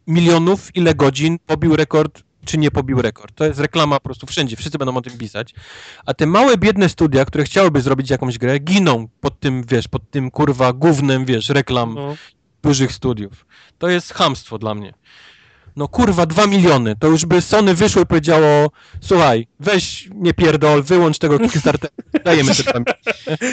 milionów, 0.06 0.76
ile 0.76 0.94
godzin 0.94 1.38
pobił 1.46 1.76
rekord, 1.76 2.22
czy 2.46 2.58
nie 2.58 2.70
pobił 2.70 3.02
rekord. 3.02 3.34
To 3.34 3.44
jest 3.44 3.60
reklama 3.60 3.96
po 3.96 4.04
prostu 4.04 4.26
wszędzie, 4.26 4.56
wszyscy 4.56 4.78
będą 4.78 4.96
o 4.96 5.02
tym 5.02 5.18
pisać. 5.18 5.54
A 6.06 6.14
te 6.14 6.26
małe, 6.26 6.56
biedne 6.58 6.88
studia, 6.88 7.24
które 7.24 7.44
chciałyby 7.44 7.80
zrobić 7.80 8.10
jakąś 8.10 8.38
grę, 8.38 8.58
giną 8.58 9.08
pod 9.20 9.40
tym, 9.40 9.64
wiesz, 9.64 9.88
pod 9.88 10.10
tym 10.10 10.30
kurwa 10.30 10.72
głównym, 10.72 11.24
wiesz, 11.24 11.48
reklam 11.48 11.94
No. 11.94 12.16
dużych 12.62 12.92
studiów. 12.92 13.46
To 13.78 13.88
jest 13.88 14.14
chamstwo 14.14 14.58
dla 14.58 14.74
mnie. 14.74 14.94
No 15.76 15.88
kurwa, 15.88 16.26
dwa 16.26 16.46
miliony. 16.46 16.96
To 16.96 17.06
już 17.08 17.26
by 17.26 17.40
Sony 17.40 17.74
wyszło 17.74 18.02
i 18.02 18.06
powiedziało, 18.06 18.70
słuchaj, 19.00 19.46
weź 19.60 20.08
nie 20.14 20.34
pierdol, 20.34 20.82
wyłącz 20.82 21.18
tego 21.18 21.38
Kickstartera, 21.38 21.92
dajemy 22.24 22.54
te 22.54 22.62
miliony. 22.62 22.84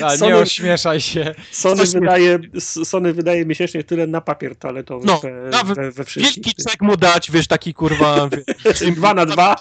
A, 0.04 0.12
nie 0.12 0.18
Sony- 0.18 0.36
ośmieszaj 0.36 1.02
się. 1.02 1.36
Sony, 1.52 1.86
wydaje, 1.86 2.40
Sony 2.84 3.14
wydaje 3.14 3.46
miesięcznie 3.46 3.84
tyle 3.84 4.08
na 4.08 4.22
papier 4.22 4.56
toaletowy 4.56 5.06
No, 5.08 5.20
we, 5.20 5.50
nawet 5.52 5.76
we, 5.78 5.92
we 5.92 6.04
wszystkich. 6.04 6.44
Wielki 6.46 6.64
czek 6.70 6.82
mu 6.82 6.98
dać, 6.98 7.32
wiesz, 7.32 7.48
taki 7.48 7.74
kurwa, 7.74 8.30
wiesz, 8.66 8.80
Dwa 8.96 9.14
na 9.14 9.26
dwa. 9.26 9.56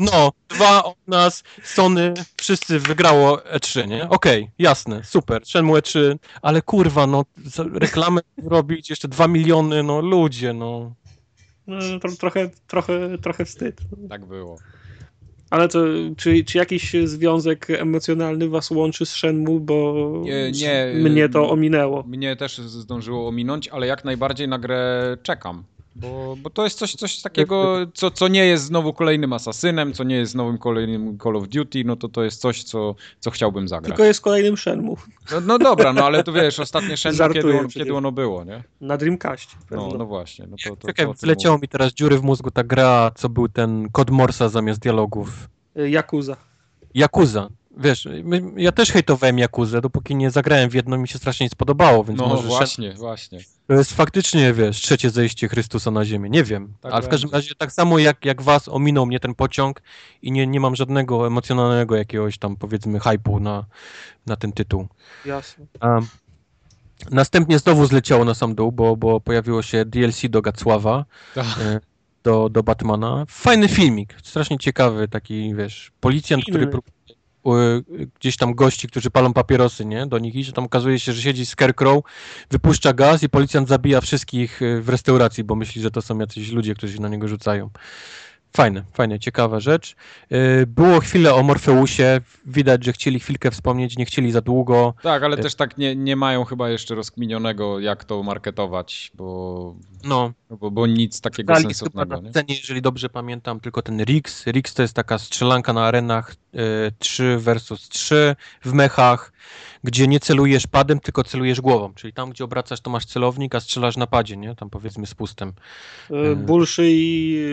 no, 0.00 0.32
dwa 0.48 0.84
od 0.84 0.96
nas, 1.06 1.42
Sony, 1.64 2.14
wszyscy 2.36 2.78
wygrało 2.78 3.36
E3, 3.36 3.88
nie? 3.88 4.08
Okej, 4.08 4.50
jasne, 4.58 5.04
super, 5.04 5.42
Shenmue 5.46 5.74
E3, 5.78 5.98
ale 6.42 6.62
kurwa, 6.62 7.06
no, 7.06 7.24
reklamę 7.74 8.20
robić, 8.46 8.90
jeszcze 8.90 9.08
dwa 9.08 9.28
miliony, 9.28 9.82
no, 9.82 10.00
ludzie, 10.00 10.52
no. 10.52 10.92
To, 12.02 12.08
trochę, 12.18 12.50
trochę, 12.66 13.18
trochę 13.18 13.44
wstyd. 13.44 13.80
Tak 14.08 14.24
było. 14.24 14.58
Ale 15.50 15.68
to, 15.68 15.84
czy, 16.16 16.44
czy 16.44 16.58
jakiś 16.58 16.92
związek 17.04 17.70
emocjonalny 17.70 18.48
was 18.48 18.70
łączy 18.70 19.06
z 19.06 19.10
Shenmue, 19.10 19.60
bo 19.60 19.94
Nie, 20.24 20.50
nie, 20.50 20.92
mnie 20.94 21.28
to 21.28 21.50
ominęło. 21.50 22.02
Mnie 22.02 22.36
też 22.36 22.58
zdążyło 22.58 23.28
ominąć, 23.28 23.68
ale 23.68 23.86
jak 23.86 24.04
najbardziej 24.04 24.48
na 24.48 24.58
grę 24.58 25.16
czekam. 25.22 25.64
Bo, 25.96 26.36
bo 26.42 26.50
to 26.50 26.64
jest 26.64 26.78
coś, 26.78 26.94
coś 26.94 27.22
takiego, 27.22 27.76
co, 27.94 28.10
co 28.10 28.28
nie 28.28 28.44
jest 28.46 28.64
znowu 28.64 28.92
kolejnym 28.92 29.32
Asasynem, 29.32 29.92
co 29.92 30.04
nie 30.04 30.16
jest 30.16 30.34
nowym 30.34 30.58
kolejnym 30.58 31.18
Call 31.18 31.36
of 31.36 31.48
Duty, 31.48 31.84
no 31.84 31.96
to 31.96 32.08
to 32.08 32.24
jest 32.24 32.40
coś, 32.40 32.62
co, 32.62 32.94
co 33.20 33.30
chciałbym 33.30 33.68
zagrać. 33.68 33.88
Tylko 33.88 34.04
jest 34.04 34.20
kolejnym 34.20 34.56
Shenmue 34.56 34.96
No, 35.32 35.40
no 35.40 35.58
dobra, 35.58 35.92
no 35.92 36.04
ale 36.04 36.24
tu 36.24 36.32
wiesz, 36.32 36.60
ostatnie 36.60 36.96
Shenmue, 36.96 37.34
kiedy, 37.34 37.58
on- 37.58 37.68
kiedy 37.68 37.94
ono 37.94 38.12
było, 38.12 38.44
nie? 38.44 38.62
na 38.80 38.96
Dreamcast. 38.96 39.56
No, 39.70 39.88
no 39.98 40.06
właśnie. 40.06 40.46
No 40.50 40.56
to, 40.64 40.76
to, 40.76 40.86
Czekaj, 40.88 41.06
wleciało 41.22 41.58
mi 41.58 41.68
teraz 41.68 41.92
dziury 41.92 42.18
w 42.18 42.22
mózgu 42.22 42.50
ta 42.50 42.64
gra, 42.64 43.10
co 43.14 43.28
był 43.28 43.48
ten 43.48 43.88
kod 43.92 44.10
Morsa 44.10 44.48
zamiast 44.48 44.80
dialogów. 44.80 45.48
Yakuza. 45.76 46.36
Yakuza. 46.94 47.48
Wiesz, 47.76 48.08
my, 48.24 48.42
ja 48.56 48.72
też 48.72 48.90
hejtowałem 48.92 49.38
Jakuzę, 49.38 49.80
dopóki 49.80 50.16
nie 50.16 50.30
zagrałem 50.30 50.70
w 50.70 50.74
jedno, 50.74 50.98
mi 50.98 51.08
się 51.08 51.18
strasznie 51.18 51.46
nie 51.46 51.50
spodobało, 51.50 52.04
więc 52.04 52.20
No 52.20 52.28
może 52.28 52.42
właśnie, 52.48 52.94
właśnie. 52.94 53.38
to 53.66 53.74
jest 53.74 53.92
faktycznie, 53.92 54.52
wiesz, 54.52 54.80
trzecie 54.80 55.10
zejście 55.10 55.48
Chrystusa 55.48 55.90
na 55.90 56.04
ziemię, 56.04 56.30
nie 56.30 56.44
wiem. 56.44 56.74
Tak 56.80 56.92
Ale 56.92 57.02
w 57.02 57.08
każdym 57.08 57.30
będzie. 57.30 57.46
razie 57.46 57.54
tak 57.54 57.72
samo 57.72 57.98
jak, 57.98 58.24
jak 58.24 58.42
was 58.42 58.68
ominął 58.68 59.06
mnie 59.06 59.20
ten 59.20 59.34
pociąg 59.34 59.82
i 60.22 60.32
nie, 60.32 60.46
nie 60.46 60.60
mam 60.60 60.76
żadnego 60.76 61.26
emocjonalnego 61.26 61.96
jakiegoś 61.96 62.38
tam 62.38 62.56
powiedzmy 62.56 63.00
hypu 63.00 63.40
na, 63.40 63.64
na 64.26 64.36
ten 64.36 64.52
tytuł. 64.52 64.88
Jasne. 65.26 65.66
A 65.80 66.00
następnie 67.10 67.58
znowu 67.58 67.86
zleciało 67.86 68.24
na 68.24 68.34
sam 68.34 68.54
dół, 68.54 68.72
bo, 68.72 68.96
bo 68.96 69.20
pojawiło 69.20 69.62
się 69.62 69.84
DLC 69.84 70.20
do 70.30 70.42
Gacława, 70.42 71.04
Tak. 71.34 71.46
e, 71.46 71.80
do, 72.24 72.48
do 72.48 72.62
Batmana. 72.62 73.24
Fajny 73.28 73.68
filmik, 73.68 74.14
strasznie 74.22 74.58
ciekawy, 74.58 75.08
taki 75.08 75.54
wiesz, 75.54 75.92
policjant, 76.00 76.44
który 76.44 76.64
Inny. 76.64 76.72
Gdzieś 78.20 78.36
tam 78.36 78.54
gości, 78.54 78.88
którzy 78.88 79.10
palą 79.10 79.32
papierosy, 79.32 79.84
nie, 79.84 80.06
do 80.06 80.18
nich 80.18 80.34
idzie, 80.34 80.52
tam 80.52 80.64
okazuje 80.64 80.98
się, 80.98 81.12
że 81.12 81.22
siedzi 81.22 81.46
Scarecrow, 81.46 82.04
wypuszcza 82.50 82.92
gaz 82.92 83.22
i 83.22 83.28
policjant 83.28 83.68
zabija 83.68 84.00
wszystkich 84.00 84.62
e, 84.62 84.80
w 84.80 84.88
restauracji, 84.88 85.44
bo 85.44 85.54
myśli, 85.54 85.82
że 85.82 85.90
to 85.90 86.02
są 86.02 86.18
jacyś 86.18 86.50
ludzie, 86.52 86.74
którzy 86.74 86.94
się 86.94 87.02
na 87.02 87.08
niego 87.08 87.28
rzucają. 87.28 87.70
Fajne, 88.56 88.84
fajne, 88.92 89.18
ciekawa 89.18 89.60
rzecz. 89.60 89.96
E, 90.30 90.66
Było 90.66 91.00
chwilę 91.00 91.34
o 91.34 91.42
Morfeusie, 91.42 92.20
widać, 92.46 92.84
że 92.84 92.92
chcieli 92.92 93.20
chwilkę 93.20 93.50
wspomnieć, 93.50 93.96
nie 93.96 94.04
chcieli 94.04 94.32
za 94.32 94.40
długo. 94.40 94.94
Tak, 95.02 95.22
ale 95.22 95.36
też 95.36 95.54
tak 95.54 95.78
nie, 95.78 95.96
nie 95.96 96.16
mają 96.16 96.44
chyba 96.44 96.70
jeszcze 96.70 96.94
rozkminionego, 96.94 97.80
jak 97.80 98.04
to 98.04 98.22
marketować, 98.22 99.10
bo, 99.14 99.74
No, 100.04 100.32
no 100.50 100.56
bo, 100.56 100.70
bo 100.70 100.86
nic 100.86 101.20
takiego 101.20 101.54
chyba 101.54 101.68
sensownego. 101.68 102.16
na 102.16 102.22
Nie? 102.22 102.30
scenie, 102.30 102.54
jeżeli 102.54 102.82
dobrze 102.82 103.08
pamiętam, 103.08 103.60
tylko 103.60 103.82
ten 103.82 104.02
Rix. 104.04 104.46
Rix 104.46 104.74
to 104.74 104.82
jest 104.82 104.94
taka 104.94 105.18
strzelanka 105.18 105.72
na 105.72 105.84
arenach 105.86 106.34
e, 106.54 106.58
3 106.98 107.36
versus 107.38 107.88
3 107.88 108.36
w 108.64 108.72
mechach, 108.72 109.32
gdzie 109.84 110.08
nie 110.08 110.20
celujesz 110.20 110.66
padem, 110.66 111.00
tylko 111.00 111.24
celujesz 111.24 111.60
głową. 111.60 111.94
Czyli 111.94 112.12
tam, 112.12 112.30
gdzie 112.30 112.44
obracasz, 112.44 112.80
to 112.80 112.90
masz 112.90 113.04
celownik, 113.06 113.54
a 113.54 113.60
strzelasz 113.60 113.96
na 113.96 114.06
padzie, 114.06 114.36
nie? 114.36 114.54
Tam 114.54 114.70
powiedzmy 114.70 115.06
z 115.06 115.14
pustem. 115.14 115.52
E, 116.10 116.36
Bullshy, 116.36 116.82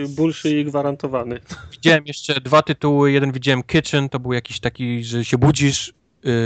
bullshy 0.08 0.64
gwarantowany. 0.64 1.40
Widziałem 1.72 2.06
jeszcze 2.06 2.40
dwa 2.40 2.62
tytuły. 2.62 3.12
Jeden 3.12 3.32
widziałem 3.32 3.62
Kitchen, 3.62 4.08
to 4.08 4.20
był 4.20 4.32
jakiś 4.32 4.60
taki, 4.60 5.04
że 5.04 5.24
się 5.24 5.38
budzisz 5.38 5.88
y, 5.88 5.92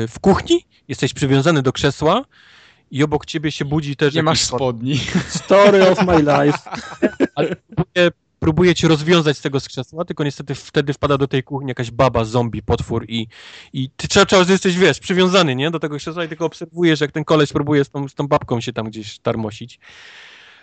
w 0.09 0.19
kuchni, 0.21 0.65
jesteś 0.89 1.15
przywiązany 1.15 1.63
do 1.63 1.73
krzesła 1.73 2.25
i 2.93 3.03
obok 3.03 3.27
ciebie 3.27 3.53
się 3.53 3.65
budzi 3.65 3.97
też 3.97 4.15
Nie 4.15 4.23
masz 4.23 4.43
spodni. 4.45 5.01
Story 5.45 5.89
of 5.89 6.07
my 6.07 6.19
life. 6.19 6.59
ale 7.35 7.57
próbuje, 7.57 8.11
próbuje 8.39 8.75
cię 8.75 8.89
rozwiązać 8.89 9.39
z 9.39 9.41
tego 9.41 9.61
z 9.61 9.69
krzesła, 9.69 10.05
tylko 10.05 10.25
niestety 10.25 10.55
wtedy 10.55 10.93
wpada 10.93 11.19
do 11.19 11.29
tej 11.29 11.43
kuchni 11.43 11.69
jakaś 11.69 11.91
baba, 11.91 12.25
zombie, 12.25 12.63
potwór 12.63 13.05
i, 13.09 13.27
i 13.73 13.91
ty 13.97 14.09
cały 14.09 14.27
czas 14.27 14.49
jesteś, 14.49 14.77
wiesz, 14.77 15.01
przywiązany, 15.01 15.57
nie, 15.57 15.71
do 15.71 15.79
tego 15.79 15.97
krzesła 15.97 16.25
i 16.25 16.29
tylko 16.29 16.45
obserwujesz, 16.45 17.01
jak 17.01 17.13
ten 17.13 17.25
koleś 17.25 17.53
próbuje 17.53 17.85
z 17.85 17.91
tą, 17.91 18.09
z 18.09 18.15
tą 18.15 18.29
babką 18.29 18.61
się 18.61 18.73
tam 18.73 18.87
gdzieś 18.87 19.19
tarmosić. 19.19 19.79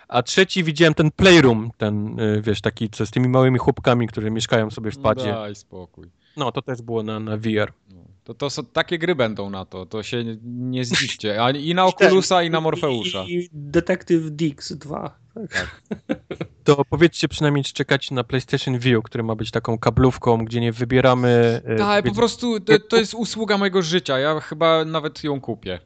A 0.08 0.22
trzeci 0.22 0.64
widziałem 0.64 0.94
ten 0.94 1.10
playroom, 1.10 1.70
ten, 1.76 2.20
y, 2.20 2.42
wiesz, 2.42 2.60
taki, 2.60 2.90
co 2.90 3.06
z 3.06 3.10
tymi 3.10 3.28
małymi 3.28 3.58
chłopkami, 3.58 4.08
które 4.08 4.30
mieszkają 4.30 4.70
sobie 4.70 4.90
w 4.90 4.98
padzie. 4.98 5.32
Daj 5.32 5.54
spokój. 5.54 6.10
No, 6.36 6.52
to 6.52 6.62
też 6.62 6.82
było 6.82 7.02
na, 7.02 7.20
na 7.20 7.36
VR. 7.36 7.72
No. 7.88 8.00
To, 8.24 8.34
to 8.34 8.50
są, 8.50 8.64
takie 8.64 8.98
gry 8.98 9.14
będą 9.14 9.50
na 9.50 9.64
to, 9.64 9.86
to 9.86 10.02
się 10.02 10.24
nie, 10.44 10.84
zdziwcie. 10.84 11.44
A 11.44 11.50
I 11.50 11.74
na 11.74 11.86
Oculusa, 11.90 12.42
i 12.42 12.50
na 12.50 12.60
Morfeusza. 12.60 13.24
I 13.28 13.48
Detective 13.52 14.30
Dix 14.30 14.72
2. 14.72 15.18
Tak. 15.34 15.80
To 16.64 16.84
powiedzcie 16.84 17.28
przynajmniej, 17.28 17.64
czy 17.64 17.72
czekacie 17.72 18.14
na 18.14 18.24
PlayStation 18.24 18.78
View, 18.78 19.04
który 19.04 19.24
ma 19.24 19.34
być 19.34 19.50
taką 19.50 19.78
kablówką, 19.78 20.44
gdzie 20.44 20.60
nie 20.60 20.72
wybieramy... 20.72 21.62
y, 21.74 21.76
Tak, 21.76 22.04
po 22.04 22.14
prostu 22.14 22.60
to, 22.60 22.78
to 22.78 22.96
jest 22.96 23.14
usługa 23.14 23.58
mojego 23.58 23.82
życia. 23.82 24.18
Ja 24.18 24.40
chyba 24.40 24.84
nawet 24.84 25.24
ją 25.24 25.40
kupię. 25.40 25.78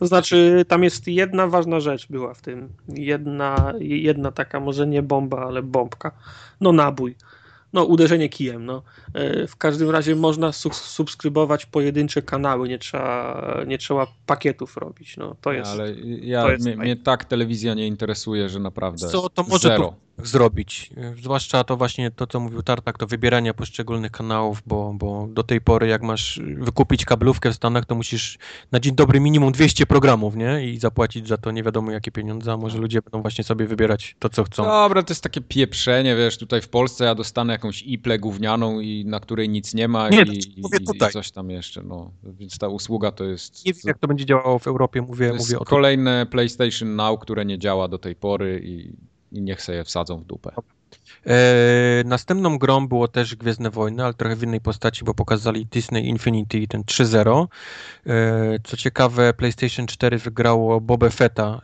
To 0.00 0.06
znaczy, 0.06 0.64
tam 0.68 0.84
jest 0.84 1.06
jedna 1.08 1.46
ważna 1.46 1.80
rzecz 1.80 2.06
była 2.08 2.34
w 2.34 2.42
tym. 2.42 2.68
Jedna, 2.88 3.72
jedna 3.78 4.32
taka, 4.32 4.60
może 4.60 4.86
nie 4.86 5.02
bomba, 5.02 5.46
ale 5.46 5.62
bombka. 5.62 6.12
No 6.60 6.72
nabój. 6.72 7.14
No 7.72 7.84
uderzenie 7.84 8.28
kijem. 8.28 8.66
No. 8.66 8.82
E, 9.14 9.46
W 9.46 9.56
każdym 9.56 9.90
razie 9.90 10.16
można 10.16 10.52
su- 10.52 10.72
subskrybować 10.72 11.66
pojedyncze 11.66 12.22
kanały, 12.22 12.68
nie 12.68 12.78
trzeba, 12.78 13.44
nie 13.66 13.78
trzeba 13.78 14.06
pakietów 14.26 14.76
robić. 14.76 15.16
No, 15.16 15.36
to 15.40 15.52
jest. 15.52 15.70
Ale 15.70 15.94
ja, 16.20 16.42
to 16.42 16.50
jest 16.50 16.64
mnie, 16.66 16.76
mnie 16.76 16.96
tak 16.96 17.24
telewizja 17.24 17.74
nie 17.74 17.86
interesuje, 17.86 18.48
że 18.48 18.58
naprawdę 18.58 19.08
Co 19.08 19.28
to 19.28 19.42
może 19.42 19.68
zero. 19.68 19.84
tu 19.88 19.94
zrobić? 20.26 20.90
Zwłaszcza 21.22 21.64
to 21.64 21.76
właśnie 21.76 22.10
to, 22.10 22.26
co 22.26 22.40
mówił 22.40 22.62
Tartak, 22.62 22.98
to 22.98 23.06
wybieranie 23.06 23.54
poszczególnych 23.54 24.10
kanałów, 24.10 24.62
bo, 24.66 24.94
bo 24.94 25.26
do 25.30 25.42
tej 25.42 25.60
pory 25.60 25.86
jak 25.88 26.02
masz 26.02 26.40
wykupić 26.56 27.04
kablówkę 27.04 27.50
w 27.50 27.54
Stanach, 27.54 27.84
to 27.86 27.94
musisz 27.94 28.38
na 28.72 28.80
dzień 28.80 28.94
dobry 28.94 29.20
minimum 29.20 29.52
200 29.52 29.86
programów, 29.86 30.36
nie? 30.36 30.68
I 30.68 30.78
zapłacić 30.78 31.28
za 31.28 31.36
to 31.36 31.50
nie 31.50 31.62
wiadomo 31.62 31.90
jakie 31.90 32.12
pieniądze, 32.12 32.52
a 32.52 32.56
może 32.56 32.78
ludzie 32.78 33.02
będą 33.02 33.22
właśnie 33.22 33.44
sobie 33.44 33.66
wybierać 33.66 34.16
to, 34.18 34.28
co 34.28 34.44
chcą. 34.44 34.64
Dobra, 34.64 35.02
to 35.02 35.12
jest 35.12 35.22
takie 35.22 35.40
pieprzenie, 35.40 36.16
wiesz, 36.16 36.38
tutaj 36.38 36.60
w 36.62 36.68
Polsce 36.68 37.04
ja 37.04 37.14
dostanę 37.14 37.52
jakąś 37.52 37.82
iplę 37.82 38.18
gównianą 38.18 38.80
i 38.80 39.04
na 39.06 39.20
której 39.20 39.48
nic 39.48 39.74
nie 39.74 39.88
ma 39.88 40.08
Nie, 40.08 40.22
i, 40.22 40.58
i, 40.58 40.62
mówię 40.62 40.78
i 40.80 40.84
tutaj. 40.86 41.12
coś 41.12 41.30
tam 41.30 41.50
jeszcze, 41.50 41.82
no. 41.82 42.10
Więc 42.22 42.58
ta 42.58 42.68
usługa 42.68 43.12
to 43.12 43.24
jest, 43.24 43.66
Nie 43.66 43.72
wiem, 43.72 43.82
jak 43.84 43.98
to 43.98 44.08
będzie 44.08 44.26
działało 44.26 44.58
w 44.58 44.66
Europie, 44.66 45.02
mówię, 45.02 45.28
to 45.28 45.34
jest 45.34 45.46
mówię 45.48 45.58
o 45.58 45.64
tym. 45.64 45.70
kolejne 45.70 46.26
PlayStation 46.30 46.96
Now, 46.96 47.20
które 47.20 47.44
nie 47.44 47.58
działa 47.58 47.88
do 47.88 47.98
tej 47.98 48.14
pory 48.16 48.60
i, 48.64 48.92
i 49.32 49.42
niech 49.42 49.62
sobie 49.62 49.78
je 49.78 49.84
wsadzą 49.84 50.20
w 50.20 50.24
dupę. 50.24 50.52
E, 51.26 52.02
następną 52.04 52.58
grą 52.58 52.88
było 52.88 53.08
też 53.08 53.36
Gwiezdne 53.36 53.70
Wojny, 53.70 54.04
ale 54.04 54.14
trochę 54.14 54.36
w 54.36 54.42
innej 54.42 54.60
postaci, 54.60 55.04
bo 55.04 55.14
pokazali 55.14 55.66
Disney 55.66 56.08
Infinity, 56.08 56.66
ten 56.68 56.82
3.0. 56.82 57.46
E, 58.06 58.58
co 58.64 58.76
ciekawe, 58.76 59.34
PlayStation 59.34 59.86
4 59.86 60.18
wygrało 60.18 60.80
Boba 60.80 61.10
Fetta 61.10 61.60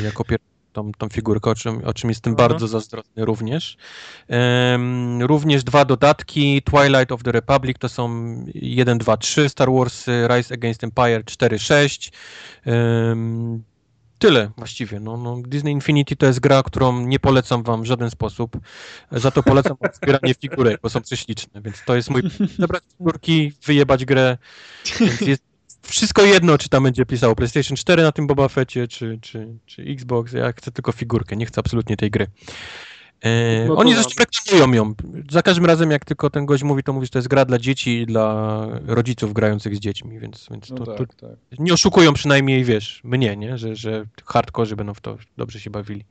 e, 0.00 0.04
jako 0.04 0.24
pierwszą 0.24 0.56
tą, 0.76 0.92
tą 0.92 1.08
figurkę, 1.08 1.50
o 1.50 1.54
czym, 1.54 1.84
o 1.84 1.94
czym 1.94 2.10
jestem 2.10 2.34
Aha. 2.38 2.48
bardzo 2.48 2.68
zazdrosny 2.68 3.24
również. 3.24 3.76
Em, 4.28 5.22
również 5.22 5.64
dwa 5.64 5.84
dodatki, 5.84 6.62
Twilight 6.62 7.12
of 7.12 7.22
the 7.22 7.32
Republic 7.32 7.78
to 7.78 7.88
są 7.88 8.36
1, 8.54 8.98
2, 8.98 9.16
3 9.16 9.48
Star 9.48 9.72
Wars, 9.72 10.06
Rise 10.06 10.54
Against 10.54 10.84
Empire 10.84 11.24
4, 11.24 11.58
6. 11.58 12.12
Em, 12.64 13.62
Tyle 14.18 14.50
właściwie. 14.56 15.00
No, 15.00 15.16
no, 15.16 15.42
Disney 15.46 15.72
Infinity 15.72 16.16
to 16.16 16.26
jest 16.26 16.40
gra, 16.40 16.62
którą 16.62 17.00
nie 17.00 17.18
polecam 17.18 17.62
wam 17.62 17.82
w 17.82 17.86
żaden 17.86 18.10
sposób. 18.10 18.56
Za 19.12 19.30
to 19.30 19.42
polecam 19.42 19.76
zbieranie 20.02 20.34
figurek, 20.34 20.80
bo 20.82 20.88
są 20.88 21.02
prześliczne. 21.02 21.62
Więc 21.62 21.84
to 21.86 21.96
jest 21.96 22.10
mój. 22.10 22.22
Zebrać 22.58 22.82
figurki, 22.98 23.52
wyjebać 23.66 24.04
grę. 24.04 24.38
Jest 25.20 25.42
wszystko 25.82 26.22
jedno, 26.22 26.58
czy 26.58 26.68
tam 26.68 26.82
będzie 26.82 27.06
pisało 27.06 27.34
PlayStation 27.34 27.76
4 27.76 28.02
na 28.02 28.12
tym 28.12 28.26
Boba 28.26 28.48
Fetcie, 28.48 28.88
czy, 28.88 29.18
czy, 29.22 29.48
czy 29.66 29.82
Xbox. 29.82 30.32
Ja 30.32 30.52
chcę 30.52 30.72
tylko 30.72 30.92
figurkę, 30.92 31.36
nie 31.36 31.46
chcę 31.46 31.60
absolutnie 31.60 31.96
tej 31.96 32.10
gry. 32.10 32.26
E, 33.20 33.66
No 33.68 33.76
oni 33.76 33.94
zresztą 33.94 34.12
reklamują 34.18 34.72
ją. 34.72 34.94
Za 35.30 35.42
każdym 35.42 35.66
razem, 35.66 35.90
jak 35.90 36.04
tylko 36.04 36.30
ten 36.30 36.46
gość 36.46 36.62
mówi, 36.62 36.82
to 36.82 36.92
mówi, 36.92 37.06
że 37.06 37.10
to 37.10 37.18
jest 37.18 37.28
gra 37.28 37.44
dla 37.44 37.58
dzieci 37.58 38.00
i 38.00 38.06
dla 38.06 38.66
rodziców 38.86 39.32
grających 39.32 39.76
z 39.76 39.78
dziećmi, 39.78 40.18
więc, 40.18 40.46
więc 40.50 40.70
No 40.70 40.76
to, 40.76 40.96
tak, 40.96 41.14
to, 41.14 41.28
tak. 41.28 41.58
nie 41.58 41.72
oszukują 41.72 42.12
przynajmniej, 42.12 42.64
wiesz, 42.64 43.00
mnie, 43.04 43.36
nie? 43.36 43.58
Że, 43.58 43.76
że 43.76 44.04
hardkorzy 44.24 44.76
będą 44.76 44.94
w 44.94 45.00
to 45.00 45.16
dobrze 45.36 45.60
się 45.60 45.70
bawili. 45.70 46.04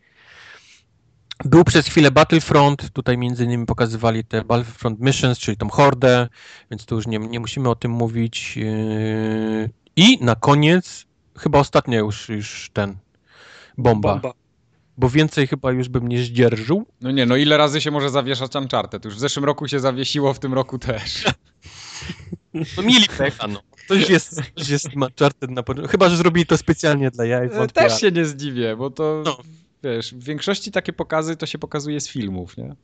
Był 1.46 1.64
przez 1.64 1.88
chwilę 1.88 2.12
Battlefront, 2.12 2.90
tutaj 2.90 3.18
między 3.18 3.44
innymi 3.44 3.66
pokazywali 3.66 4.24
te 4.24 4.44
Battlefront 4.44 5.00
Missions, 5.00 5.40
czyli 5.40 5.58
tą 5.58 5.70
hordę, 5.70 6.28
więc 6.72 6.86
tu 6.86 6.96
już 6.96 7.08
nie, 7.08 7.20
nie 7.20 7.40
musimy 7.40 7.70
o 7.70 7.76
tym 7.76 7.92
mówić. 7.92 8.58
Yy, 8.58 9.70
I 9.96 10.18
na 10.22 10.36
koniec, 10.36 11.06
chyba 11.38 11.60
ostatnia 11.60 12.00
już, 12.00 12.30
już 12.30 12.70
ten, 12.74 12.98
bomba, 13.78 14.12
Bomba. 14.12 14.45
Bo 14.98 15.10
więcej 15.10 15.48
chyba 15.48 15.72
już 15.72 15.90
bym 15.90 16.08
nie 16.08 16.24
zdzierżył. 16.24 16.86
No 17.02 17.12
nie, 17.12 17.26
no 17.26 17.36
ile 17.36 17.58
razy 17.58 17.82
się 17.82 17.92
może 17.92 18.10
zawieszać 18.10 18.56
Uncharted? 18.56 19.06
Już 19.06 19.16
w 19.16 19.20
zeszłym 19.20 19.46
roku 19.46 19.68
się 19.68 19.80
zawiesiło, 19.80 20.34
w 20.34 20.40
tym 20.40 20.54
roku 20.54 20.80
też. 20.80 21.24
No 22.78 22.84
mieli 22.84 23.08
pecha, 23.18 23.48
no. 23.48 23.62
Coś 23.88 24.10
jest, 24.10 24.42
coś 24.56 24.70
jest 24.70 24.88
Uncharted 24.96 25.52
na 25.52 25.64
początku. 25.64 25.92
Chyba, 25.92 26.10
że 26.10 26.18
zrobili 26.18 26.46
to 26.46 26.58
specjalnie 26.58 27.12
dla 27.12 27.26
jaj. 27.26 27.50
wątpię, 27.50 27.82
Też 27.82 28.02
się 28.02 28.12
nie 28.12 28.26
zdziwię, 28.26 28.76
bo 28.76 28.90
to, 28.90 29.22
No. 29.26 29.38
wiesz, 29.84 30.14
w 30.14 30.24
większości 30.24 30.72
takie 30.72 30.94
pokazy 30.94 31.36
to 31.38 31.46
się 31.46 31.58
pokazuje 31.58 32.02
z 32.02 32.10
filmów, 32.10 32.58
nie? 32.58 32.76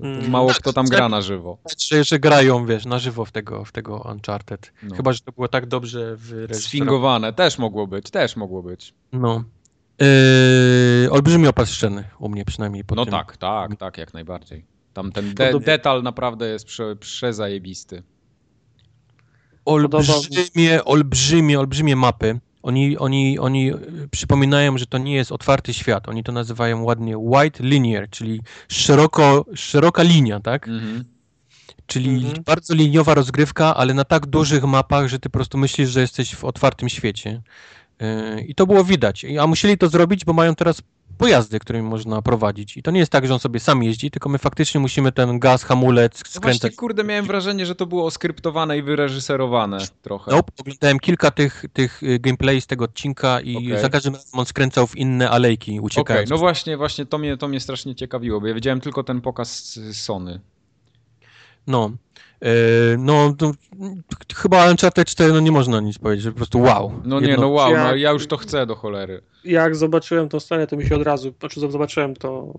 Mm. 0.00 0.30
mało 0.30 0.48
Tak, 0.48 0.58
kto 0.58 0.72
tam 0.72 0.86
tak. 0.86 0.96
gra 0.96 1.08
na 1.08 1.22
żywo. 1.22 1.58
że, 1.88 2.04
że 2.04 2.18
grają, 2.18 2.66
wiesz, 2.66 2.86
na 2.86 2.98
żywo 2.98 3.24
w 3.24 3.32
tego, 3.32 3.64
w 3.64 3.72
tego 3.72 4.06
Uncharted. 4.12 4.72
No. 4.82 4.96
Chyba, 4.96 5.12
że 5.12 5.20
to 5.20 5.32
było 5.32 5.48
tak 5.48 5.66
dobrze 5.66 6.16
wyreżyserowane. 6.16 6.60
Sfingowane, 6.68 7.32
też 7.32 7.58
mogło 7.58 7.86
być, 7.86 8.10
też 8.10 8.36
mogło 8.36 8.62
być. 8.62 8.94
No. 9.12 9.44
Yy, 10.00 11.10
olbrzymi 11.10 11.46
opas 11.46 11.80
u 12.18 12.28
mnie 12.28 12.44
przynajmniej. 12.44 12.84
Po 12.84 12.94
No 12.94 13.04
tym. 13.04 13.12
tak, 13.12 13.36
tak, 13.36 13.76
tak, 13.76 13.98
jak 13.98 14.14
najbardziej. 14.14 14.64
Tam 14.92 15.12
ten 15.12 15.34
de 15.34 15.46
Podobnie. 15.46 15.66
detal 15.66 16.02
naprawdę 16.02 16.48
jest 16.48 16.64
prze 16.64 16.96
przezajebisty. 16.96 18.02
Olbrzymie, 19.64 20.84
olbrzymie, 20.84 21.60
olbrzymie 21.60 21.96
mapy. 21.96 22.40
Oni, 22.62 22.98
oni, 22.98 23.38
oni 23.38 23.72
y, 23.74 24.08
przypominają, 24.10 24.78
że 24.78 24.86
to 24.86 24.98
nie 24.98 25.14
jest 25.14 25.32
otwarty 25.32 25.74
świat. 25.74 26.08
Oni 26.08 26.24
to 26.24 26.32
nazywają 26.32 26.82
ładnie 26.82 27.18
white 27.18 27.64
linear, 27.64 28.10
czyli 28.10 28.40
szeroko, 28.68 29.44
szeroka 29.54 30.02
linia, 30.02 30.40
tak? 30.40 30.68
Mhm. 30.68 31.04
Czyli 31.86 32.10
Mhm. 32.24 32.42
bardzo 32.44 32.74
liniowa 32.74 33.14
rozgrywka, 33.14 33.76
ale 33.76 33.94
na 33.94 34.04
tak 34.04 34.26
dużych 34.26 34.64
mapach, 34.64 35.08
że 35.08 35.18
ty 35.18 35.28
po 35.28 35.32
prostu 35.38 35.58
myślisz, 35.58 35.90
że 35.90 36.00
jesteś 36.00 36.34
w 36.34 36.44
otwartym 36.44 36.88
świecie. 36.88 37.42
Yy, 38.00 38.40
I 38.40 38.54
to 38.54 38.66
było 38.66 38.84
widać. 38.84 39.26
A 39.40 39.46
musieli 39.46 39.78
to 39.78 39.88
zrobić, 39.88 40.24
bo 40.24 40.32
mają 40.32 40.54
teraz 40.54 40.82
pojazdy, 41.18 41.58
którymi 41.58 41.88
można 41.88 42.22
prowadzić. 42.22 42.76
I 42.76 42.82
to 42.82 42.90
nie 42.90 43.00
jest 43.00 43.12
tak, 43.12 43.26
że 43.26 43.34
on 43.34 43.40
sobie 43.40 43.60
sam 43.60 43.82
jeździ, 43.82 44.10
tylko 44.10 44.28
my 44.28 44.38
faktycznie 44.38 44.80
musimy 44.80 45.12
ten 45.12 45.38
gaz, 45.38 45.64
hamulec 45.64 46.12
No 46.12 46.40
właśnie, 46.40 46.58
skręcać. 46.58 46.76
kurde, 46.76 47.04
miałem 47.04 47.24
wrażenie, 47.24 47.66
że 47.66 47.74
to 47.74 47.86
było 47.86 48.06
oskryptowane 48.06 48.78
i 48.78 48.82
wyreżyserowane 48.82 49.78
trochę. 50.02 50.30
Nope, 50.30 50.52
oglądałem 50.60 50.98
kilka 50.98 51.30
tych, 51.30 51.64
tych 51.72 52.02
y, 52.02 52.18
gameplay 52.18 52.60
z 52.60 52.66
tego 52.66 52.84
odcinka 52.84 53.40
i 53.40 53.56
Okej. 53.56 53.80
za 53.80 53.88
każdym 53.88 54.14
razem 54.14 54.30
on 54.32 54.46
skręcał 54.46 54.86
w 54.86 54.96
inne 54.96 55.30
alejki, 55.30 55.80
uciekając. 55.80 56.30
no 56.30 56.38
właśnie, 56.38 56.76
właśnie 56.76 57.06
to 57.06 57.18
mnie, 57.18 57.36
to 57.36 57.48
mnie 57.48 57.60
strasznie 57.60 57.94
ciekawiło, 57.94 58.40
bo 58.40 58.46
ja 58.46 58.54
widziałem 58.54 58.80
tylko 58.80 59.04
ten 59.04 59.20
pokaz 59.20 59.74
z 59.74 59.96
Sony. 59.96 60.40
No, 61.66 61.90
no 62.98 63.34
to, 63.38 63.52
chyba 64.36 64.70
Uncharted 64.70 65.08
4 65.08 65.32
no 65.32 65.40
nie 65.40 65.52
można 65.52 65.80
nic 65.80 65.98
powiedzieć, 65.98 66.24
że 66.24 66.30
po 66.30 66.36
prostu 66.36 66.60
wow. 66.60 66.92
No 67.04 67.20
nie, 67.20 67.28
Jedno- 67.28 67.42
no 67.42 67.48
wow, 67.48 67.72
Ja- 67.72 67.84
no 67.84 67.94
ja 67.94 68.10
już 68.10 68.26
to 68.26 68.36
chcę 68.36 68.66
do 68.66 68.74
cholery. 68.76 69.22
Jak 69.44 69.76
zobaczyłem 69.76 70.28
tą 70.28 70.40
scenę, 70.40 70.66
to 70.66 70.76
mi 70.76 70.86
się 70.86 70.96
od 70.96 71.02
razu, 71.02 71.34
znaczy 71.40 71.60
zobaczyłem 71.60 72.16
to, 72.16 72.54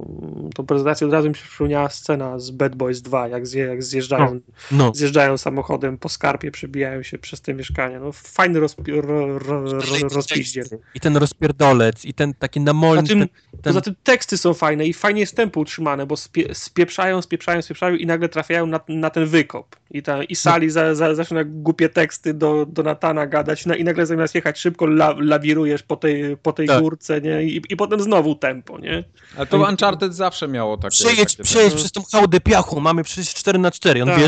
tą 0.55 0.65
prezentację, 0.65 1.07
od 1.07 1.13
razu 1.13 1.29
mi 1.29 1.35
się 1.35 1.43
przypomniała 1.43 1.89
scena 1.89 2.39
z 2.39 2.51
Bad 2.51 2.75
Boys 2.75 3.01
2, 3.01 3.27
jak, 3.27 3.47
zje, 3.47 3.63
jak 3.65 3.83
zjeżdżają, 3.83 4.39
No, 4.71 4.91
zjeżdżają 4.95 5.37
samochodem 5.37 5.97
po 5.97 6.09
skarpie, 6.09 6.51
przebijają 6.51 7.03
się 7.03 7.17
przez 7.17 7.41
te 7.41 7.53
mieszkania. 7.53 7.99
No 7.99 8.11
fajny 8.11 8.59
rozpi- 8.59 9.01
ro, 9.01 9.39
ro, 9.39 9.61
ro, 9.61 9.79
rozpiździel. 10.11 10.65
I 10.95 10.99
ten 10.99 11.17
rozpierdolec, 11.17 12.05
i 12.05 12.13
ten 12.13 12.33
taki 12.33 12.59
namolny, 12.61 13.01
Poza 13.01 13.07
tym, 13.13 13.19
ten, 13.19 13.27
ten, 13.51 13.61
poza 13.63 13.81
tym 13.81 13.95
teksty 14.03 14.37
są 14.37 14.53
fajne 14.53 14.85
i 14.85 14.93
fajnie 14.93 15.21
jest 15.21 15.35
tempo 15.35 15.59
utrzymane, 15.59 16.05
bo 16.05 16.17
spie, 16.17 16.55
spieprzają, 16.55 17.21
spieprzają, 17.21 17.61
spieprzają 17.61 17.95
i 17.95 18.05
nagle 18.05 18.29
trafiają 18.29 18.65
na, 18.65 18.79
na 18.87 19.09
ten 19.09 19.25
wykop. 19.25 19.80
I, 19.93 20.01
ta, 20.03 20.23
i 20.23 20.35
Sali 20.35 20.69
za, 20.69 20.95
za, 20.95 21.15
zaczyna 21.15 21.43
głupie 21.43 21.89
teksty 21.89 22.33
do, 22.33 22.65
do 22.65 22.83
Natana 22.83 23.27
gadać 23.27 23.65
na, 23.65 23.75
i 23.75 23.83
nagle 23.83 24.05
zamiast 24.05 24.35
jechać 24.35 24.59
szybko 24.59 24.85
la, 24.85 25.15
lawirujesz 25.19 25.83
po 25.83 25.95
tej, 25.95 26.37
po 26.37 26.53
tej 26.53 26.67
Tak. 26.67 26.81
górce, 26.81 27.21
nie? 27.21 27.43
I, 27.43 27.61
I 27.69 27.75
potem 27.75 27.99
znowu 28.01 28.35
tempo, 28.35 28.79
nie? 28.79 29.03
Ale 29.37 29.45
to 29.47 29.57
Uncharted 29.69 30.15
zawsze 30.15 30.47
miało 30.47 30.77
takie... 30.77 30.89
Przejedź, 30.95 31.31
takie 31.35 31.43
przejedź 31.43 31.69
tak. 31.69 31.77
przez 31.77 31.91
tą 31.91 32.01
hałdę 32.11 32.39
piachu, 32.39 32.81
mamy 32.81 33.03
przecież 33.03 33.33
4 33.33 33.59
na 33.59 33.71
4 33.71 34.03
on 34.03 34.09
Tak. 34.09 34.19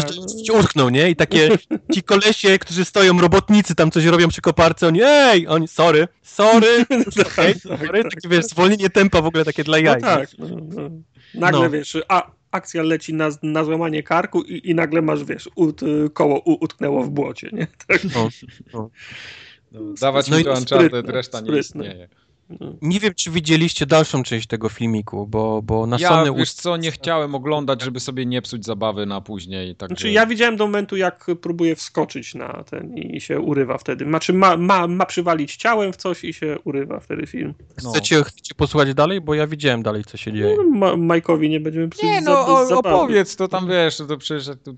się 0.47 0.53
utknął, 0.53 0.89
nie? 0.89 1.09
I 1.09 1.15
takie 1.15 1.49
ci 1.93 2.03
kolesie, 2.03 2.59
którzy 2.59 2.85
stoją, 2.85 3.21
robotnicy 3.21 3.75
tam 3.75 3.91
coś 3.91 4.05
robią 4.05 4.27
przy 4.27 4.41
koparce, 4.41 4.87
oni 4.87 4.99
ej, 5.03 5.47
oni, 5.47 5.67
sorry, 5.67 6.07
sorry, 6.21 6.85
okay, 7.31 7.55
sorry, 7.59 8.03
takie 8.03 8.29
wiesz, 8.29 8.45
zwolnienie 8.45 8.89
tempa 8.89 9.21
w 9.21 9.25
ogóle 9.25 9.45
takie 9.45 9.63
dla 9.63 9.77
No 9.77 9.83
jaj. 9.83 10.01
tak. 10.01 10.29
No, 10.37 10.47
no. 10.61 10.89
Nagle 11.35 11.59
No. 11.61 11.69
wiesz, 11.69 11.97
a 12.07 12.31
akcja 12.55 12.83
leci 12.83 13.13
na, 13.13 13.29
na 13.43 13.63
złamanie 13.63 14.03
karku 14.03 14.41
i, 14.41 14.69
i 14.69 14.75
nagle 14.75 15.01
masz, 15.01 15.23
wiesz, 15.23 15.49
ut, 15.55 15.81
koło 16.13 16.39
u, 16.39 16.63
utknęło 16.63 17.03
w 17.03 17.09
błocie, 17.09 17.49
nie? 17.53 17.67
Tak. 17.87 18.01
No. 18.73 18.89
No, 19.71 19.93
dawać 20.01 20.27
No 20.29 20.37
mi 20.37 20.43
to 20.43 20.53
Uncharted, 20.53 21.09
reszta 21.09 21.39
nie 21.39 21.45
sprytne. 21.45 21.59
istnieje. 21.59 22.09
No. 22.49 22.73
Nie 22.81 22.99
wiem, 22.99 23.13
czy 23.15 23.31
widzieliście 23.31 23.85
dalszą 23.85 24.23
część 24.23 24.47
tego 24.47 24.69
filmiku, 24.69 25.27
bo, 25.27 25.61
bo 25.61 25.87
na 25.87 25.97
Ja, 25.99 26.09
Sony... 26.09 26.33
wiesz 26.37 26.53
co, 26.53 26.77
nie 26.77 26.91
chciałem 26.91 27.35
oglądać, 27.35 27.81
żeby 27.81 27.99
sobie 27.99 28.25
nie 28.25 28.41
psuć 28.41 28.65
zabawy 28.65 29.05
na 29.05 29.21
później. 29.21 29.75
Tak 29.75 29.89
Znaczy, 29.89 30.11
ja 30.11 30.25
widziałem 30.25 30.55
do 30.57 30.65
momentu, 30.65 30.95
jak 30.97 31.25
próbuje 31.41 31.75
wskoczyć 31.75 32.35
na 32.35 32.63
ten 32.71 32.97
i 32.97 33.21
się 33.21 33.39
urywa 33.39 33.77
wtedy. 33.77 34.05
Znaczy, 34.05 34.33
ma, 34.33 34.57
ma, 34.57 34.87
ma 34.87 35.05
przywalić 35.05 35.55
ciałem 35.55 35.93
w 35.93 35.95
coś 35.97 36.23
i 36.23 36.33
się 36.33 36.57
urywa 36.63 36.99
wtedy 36.99 37.27
film. 37.27 37.53
no. 37.83 37.91
Chcecie, 37.91 38.23
chcecie 38.23 38.55
posłuchać 38.55 38.93
dalej? 38.93 39.21
Bo 39.21 39.33
ja 39.33 39.47
widziałem 39.47 39.83
dalej, 39.83 40.03
co 40.03 40.17
się 40.17 40.33
dzieje. 40.33 40.55
No, 40.57 40.63
Ma, 40.77 40.97
Majkowi 40.97 41.49
nie 41.49 41.59
będziemy 41.59 41.89
psuć 41.89 42.03
Nie 42.03 42.21
za- 42.21 42.29
no, 42.31 42.47
o, 42.59 42.65
zabawy. 42.65 42.95
opowiedz, 42.95 43.35
to 43.35 43.47
tam 43.47 43.67
wiesz, 43.67 43.97
to 43.97 44.17
przecież... 44.17 44.45
To, 44.63 44.73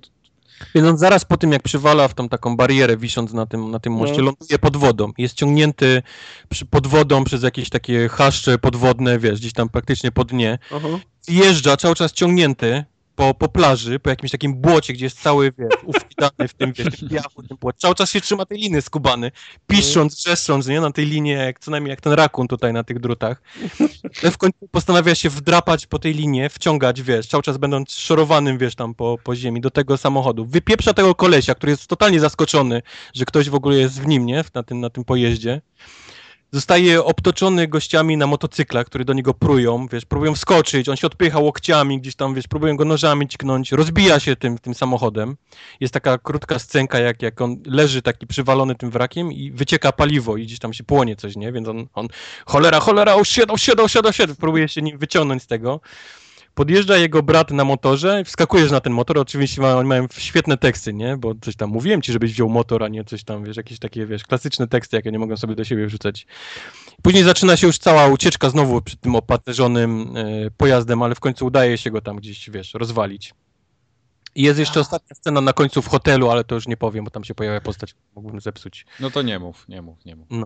Więc 0.75 0.87
on 0.87 0.97
zaraz 0.97 1.25
po 1.25 1.37
tym, 1.37 1.51
jak 1.51 1.63
przywala 1.63 2.07
w 2.07 2.13
tą 2.13 2.29
taką 2.29 2.57
barierę, 2.57 2.97
wisząc 2.97 3.33
na 3.33 3.45
tym, 3.45 3.71
na 3.71 3.79
tym 3.79 3.93
moście, 3.93 4.17
No. 4.17 4.23
ląduje 4.23 4.59
pod 4.59 4.77
wodą. 4.77 5.11
Jest 5.17 5.35
ciągnięty 5.35 6.01
przy, 6.49 6.65
pod 6.65 6.87
wodą 6.87 7.23
przez 7.23 7.43
jakieś 7.43 7.69
takie 7.69 8.09
chaszcze 8.09 8.57
podwodne, 8.57 9.19
wiesz, 9.19 9.39
gdzieś 9.39 9.53
tam 9.53 9.69
praktycznie 9.69 10.11
po 10.11 10.23
dnie. 10.23 10.57
Aha. 10.75 10.87
Jeżdża 11.27 11.77
cały 11.77 11.95
czas 11.95 12.11
ciągnięty 12.11 12.83
po, 13.15 13.33
po 13.33 13.49
plaży, 13.49 13.99
po 13.99 14.09
jakimś 14.09 14.31
takim 14.31 14.55
błocie, 14.55 14.93
gdzie 14.93 15.05
jest 15.05 15.21
cały, 15.21 15.53
wiesz, 15.57 15.83
ufidany 15.83 16.47
w 16.47 16.53
tym, 16.53 16.73
wiesz, 16.73 16.99
tym 16.99 17.09
piachu, 17.09 17.43
tym 17.43 17.57
błocie. 17.57 17.77
Cały 17.79 17.95
czas 17.95 18.11
się 18.11 18.21
trzyma 18.21 18.45
tej 18.45 18.57
liny 18.57 18.81
skubany, 18.81 19.31
pisząc, 19.67 20.15
trzeszcząc, 20.15 20.67
nie, 20.67 20.81
na 20.81 20.91
tej 20.91 21.05
linie, 21.05 21.31
jak, 21.31 21.59
co 21.59 21.71
najmniej 21.71 21.89
jak 21.89 22.01
ten 22.01 22.13
rakun 22.13 22.47
tutaj 22.47 22.73
na 22.73 22.83
tych 22.83 22.99
drutach. 22.99 23.41
Ale 24.23 24.31
w 24.31 24.37
końcu 24.37 24.67
postanawia 24.71 25.15
się 25.15 25.29
wdrapać 25.29 25.87
po 25.87 25.99
tej 25.99 26.13
linie, 26.13 26.49
wciągać, 26.49 27.01
wiesz, 27.01 27.27
cały 27.27 27.43
czas 27.43 27.57
będąc 27.57 27.91
szorowanym, 27.91 28.57
wiesz, 28.57 28.75
tam 28.75 28.95
po, 28.95 29.17
po 29.23 29.35
ziemi, 29.35 29.61
do 29.61 29.71
tego 29.71 29.97
samochodu. 29.97 30.45
Wypieprza 30.45 30.93
tego 30.93 31.15
kolesia, 31.15 31.55
który 31.55 31.71
jest 31.71 31.87
totalnie 31.87 32.19
zaskoczony, 32.19 32.81
że 33.13 33.25
ktoś 33.25 33.49
w 33.49 33.55
ogóle 33.55 33.77
jest 33.77 34.01
w 34.01 34.07
nim, 34.07 34.25
nie, 34.25 34.43
na 34.53 34.63
tym, 34.63 34.79
na 34.79 34.89
tym 34.89 35.03
pojeździe. 35.03 35.61
Zostaje 36.55 37.03
obtoczony 37.03 37.67
gościami 37.67 38.17
na 38.17 38.27
motocyklach, 38.27 38.85
które 38.85 39.05
do 39.05 39.13
niego 39.13 39.33
prują, 39.33 39.87
wiesz, 39.91 40.05
próbują 40.05 40.35
wskoczyć, 40.35 40.89
on 40.89 40.95
się 40.95 41.07
odpycha 41.07 41.39
łokciami, 41.39 41.99
gdzieś 41.99 42.15
tam, 42.15 42.33
wiesz, 42.33 42.47
próbują 42.47 42.77
go 42.77 42.85
nożami 42.85 43.27
ciknąć, 43.27 43.71
rozbija 43.71 44.19
się 44.19 44.35
tym, 44.35 44.57
tym 44.57 44.73
samochodem. 44.73 45.37
Jest 45.79 45.93
taka 45.93 46.17
krótka 46.17 46.59
scenka, 46.59 46.99
jak, 46.99 47.21
jak 47.21 47.41
on 47.41 47.57
leży 47.65 48.01
taki 48.01 48.27
przywalony 48.27 48.75
tym 48.75 48.91
wrakiem 48.91 49.31
i 49.31 49.51
wycieka 49.51 49.91
paliwo 49.91 50.37
i 50.37 50.45
gdzieś 50.45 50.59
tam 50.59 50.73
się 50.73 50.83
płonie 50.83 51.15
coś, 51.15 51.35
nie? 51.35 51.51
Więc 51.51 51.67
on, 51.67 51.87
on 51.93 52.07
cholera, 52.45 52.79
cholera, 52.79 53.13
osiadał, 53.13 53.57
siadał, 53.57 53.89
siadał, 53.89 54.13
siadał, 54.13 54.35
próbuje 54.35 54.67
się 54.67 54.81
nim 54.81 54.97
wyciągnąć 54.97 55.43
z 55.43 55.47
tego. 55.47 55.79
Podjeżdża 56.55 56.97
jego 56.97 57.23
brat 57.23 57.51
na 57.51 57.63
motorze, 57.63 58.23
wskakujesz 58.23 58.71
na 58.71 58.81
ten 58.81 58.93
motor, 58.93 59.17
oczywiście 59.17 59.61
ma, 59.61 59.75
oni 59.75 59.89
mają 59.89 60.07
świetne 60.17 60.57
teksty, 60.57 60.93
nie? 60.93 61.17
Bo 61.17 61.33
coś 61.41 61.55
tam 61.55 61.69
mówiłem 61.69 62.01
ci, 62.01 62.11
żebyś 62.11 62.31
wziął 62.31 62.49
motor, 62.49 62.83
a 62.83 62.87
nie 62.87 63.03
coś 63.03 63.23
tam, 63.23 63.43
wiesz, 63.43 63.57
jakieś 63.57 63.79
takie, 63.79 64.05
wiesz, 64.05 64.23
klasyczne 64.23 64.67
teksty, 64.67 64.95
jakie 64.95 65.11
nie 65.11 65.19
mogą 65.19 65.37
sobie 65.37 65.55
do 65.55 65.63
siebie 65.63 65.87
wrzucać. 65.87 66.27
Później 67.01 67.23
zaczyna 67.23 67.57
się 67.57 67.67
już 67.67 67.77
cała 67.77 68.07
ucieczka 68.07 68.49
znowu 68.49 68.81
przed 68.81 69.01
tym 69.01 69.15
opancerzonym 69.15 70.13
e, 70.15 70.51
pojazdem, 70.57 71.01
ale 71.01 71.15
w 71.15 71.19
końcu 71.19 71.45
udaje 71.45 71.77
się 71.77 71.91
go 71.91 72.01
tam 72.01 72.15
gdzieś, 72.15 72.49
wiesz, 72.49 72.73
rozwalić. 72.73 73.33
I 74.35 74.43
jest 74.43 74.59
jeszcze 74.59 74.79
ostatnia 74.79 75.15
scena 75.15 75.41
na 75.41 75.53
końcu 75.53 75.81
w 75.81 75.87
hotelu, 75.87 76.29
ale 76.29 76.43
to 76.43 76.55
już 76.55 76.67
nie 76.67 76.77
powiem, 76.77 77.05
bo 77.05 77.11
tam 77.11 77.23
się 77.23 77.35
pojawia 77.35 77.61
postać, 77.61 77.95
mógłbym 78.15 78.41
zepsuć. 78.41 78.85
no 78.99 79.11
to 79.11 79.21
nie 79.21 79.39
mów, 79.39 79.65
nie 79.69 79.81
mów, 79.81 80.05
nie 80.05 80.15
mów. 80.15 80.27
No. 80.29 80.45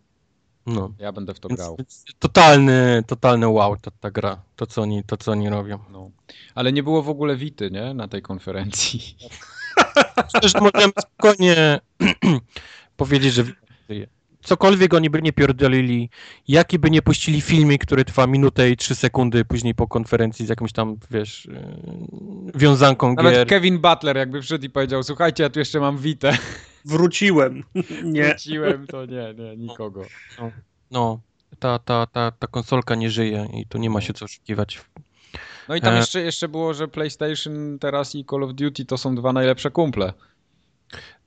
Ja 0.99 1.11
będę 1.11 1.33
w 1.33 1.39
to 1.39 1.49
Więc, 1.49 1.59
grał. 1.59 1.77
totalny, 2.19 3.03
totalny 3.07 3.47
wow 3.47 3.77
ta, 3.77 3.91
ta 3.91 4.11
gra, 4.11 4.41
to 4.55 4.65
co 4.67 4.81
oni, 4.81 5.03
to 5.03 5.17
co 5.17 5.31
oni 5.31 5.49
robią. 5.49 5.79
No. 5.91 6.11
Ale 6.55 6.73
nie 6.73 6.83
było 6.83 7.03
w 7.03 7.09
ogóle 7.09 7.35
Wity, 7.35 7.71
nie? 7.71 7.93
Na 7.93 8.07
tej 8.07 8.21
konferencji. 8.21 9.15
Myślę, 10.33 10.49
że 10.49 10.59
możemy 10.59 10.93
spokojnie 10.99 11.79
powiedzieć, 12.97 13.33
że 13.33 13.43
żyje. 13.89 14.07
cokolwiek 14.43 14.93
oni 14.93 15.09
by 15.09 15.21
nie 15.21 15.33
pierdolili, 15.33 16.09
jaki 16.47 16.79
by 16.79 16.89
nie 16.89 17.01
puścili 17.01 17.41
filmik, 17.41 17.85
który 17.85 18.05
trwa 18.05 18.27
minutę 18.27 18.69
i 18.69 18.77
trzy 18.77 18.95
sekundy 18.95 19.45
później 19.45 19.75
po 19.75 19.87
konferencji 19.87 20.45
z 20.45 20.49
jakąś 20.49 20.71
tam, 20.71 20.95
wiesz, 21.11 21.45
yy, 21.45 22.51
wiązanką 22.55 23.13
Nawet 23.13 23.33
gier. 23.33 23.47
Kevin 23.47 23.79
Butler 23.79 24.17
jakby 24.17 24.41
wszedł 24.41 24.65
i 24.65 24.69
powiedział, 24.69 25.03
słuchajcie, 25.03 25.43
ja 25.43 25.49
tu 25.49 25.59
jeszcze 25.59 25.79
mam 25.79 25.97
Witę. 25.97 26.37
Wróciłem. 26.85 27.63
Nie. 28.03 28.23
Wróciłem, 28.23 28.87
to 28.87 29.05
nie, 29.05 29.33
nie, 29.37 29.57
nikogo. 29.57 30.05
No, 30.91 31.19
ta, 31.59 31.79
ta, 31.79 32.05
ta, 32.05 32.31
ta 32.31 32.47
konsolka 32.47 32.95
nie 32.95 33.09
żyje 33.09 33.47
i 33.53 33.65
tu 33.65 33.77
nie 33.77 33.89
ma 33.89 34.01
się 34.01 34.13
co 34.13 34.25
oszukiwać. 34.25 34.81
No 35.69 35.75
i 35.75 35.81
tam 35.81 35.93
E. 35.93 35.97
jeszcze, 35.97 36.21
jeszcze 36.21 36.47
było, 36.47 36.73
że 36.73 36.87
PlayStation 36.87 37.77
teraz 37.79 38.15
i 38.15 38.25
Call 38.25 38.43
of 38.43 38.53
Duty 38.53 38.85
to 38.85 38.97
są 38.97 39.15
dwa 39.15 39.33
najlepsze 39.33 39.71
kumple. 39.71 40.13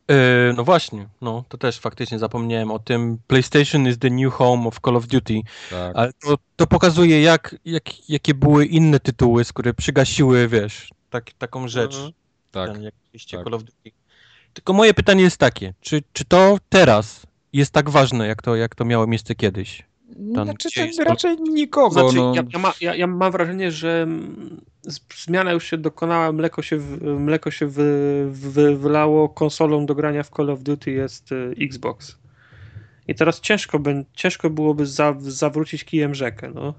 Yy, 0.08 0.16
no 0.56 0.64
właśnie, 0.64 1.08
no 1.20 1.44
to 1.48 1.58
też 1.58 1.78
faktycznie 1.78 2.18
zapomniałem 2.18 2.70
o 2.70 2.78
tym. 2.78 3.18
PlayStation 3.26 3.89
is 3.89 3.98
the 3.98 4.10
new 4.10 4.34
home 4.34 4.68
of 4.68 4.81
Call 4.84 4.97
of 4.97 5.06
Duty, 5.06 5.40
Tak. 5.70 5.97
ale 5.97 6.12
to, 6.12 6.39
to 6.56 6.66
pokazuje 6.66 7.22
jak, 7.22 7.56
jak, 7.64 8.10
jakie 8.10 8.34
były 8.34 8.66
inne 8.66 9.00
tytuły, 9.00 9.44
z 9.44 9.52
które 9.52 9.74
przygasiły, 9.74 10.48
wiesz, 10.48 10.90
tak, 11.10 11.32
taką 11.32 11.68
rzecz. 11.68 11.94
Mhm. 11.94 12.12
Tak. 12.50 12.72
ten, 12.72 12.82
jak 12.82 12.94
tak. 13.31 13.44
Call 13.44 13.55
of 13.55 13.62
Duty. 13.62 13.90
Tylko 14.52 14.72
moje 14.72 14.94
pytanie 14.94 15.22
jest 15.22 15.36
takie, 15.36 15.74
czy, 15.81 16.02
czy 16.12 16.24
to 16.24 16.58
teraz 16.68 17.26
jest 17.52 17.72
tak 17.72 17.90
ważne, 17.90 18.26
jak 18.26 18.42
to, 18.42 18.56
jak 18.56 18.74
to 18.74 18.84
miało 18.84 19.06
miejsce 19.06 19.34
kiedyś? 19.34 19.84
Tam 20.34 20.44
Znaczy, 20.44 20.68
jest- 20.81 21.00
raczej 21.00 21.36
nikogo. 21.41 21.91
Znaczy, 22.10 22.16
no. 22.16 22.32
ja, 22.34 22.42
ja, 22.52 22.58
ma, 22.58 22.73
ja, 22.81 22.94
ja 22.94 23.07
mam 23.07 23.32
wrażenie, 23.32 23.70
że 23.70 24.02
mm, 24.02 24.60
zmiana 25.24 25.52
już 25.52 25.65
się 25.65 25.78
dokonała, 25.78 26.32
mleko 26.32 26.62
się, 26.62 26.78
mleko 27.18 27.50
się 27.50 27.66
wy, 27.66 28.26
wy, 28.31 28.76
wylało, 28.76 29.28
konsolą 29.28 29.86
do 29.86 29.94
grania 29.94 30.23
w 30.23 30.31
Call 30.31 30.50
of 30.50 30.62
Duty 30.62 30.91
jest 30.91 31.32
y, 31.32 31.55
Xbox. 31.60 32.18
I 33.08 33.15
teraz 33.15 33.41
ciężko, 33.41 33.78
bę- 33.78 34.05
ciężko 34.15 34.50
byłoby 34.50 34.86
za, 34.86 35.15
zawrócić 35.18 35.84
kijem 35.84 36.15
rzekę, 36.15 36.50
no. 36.55 36.74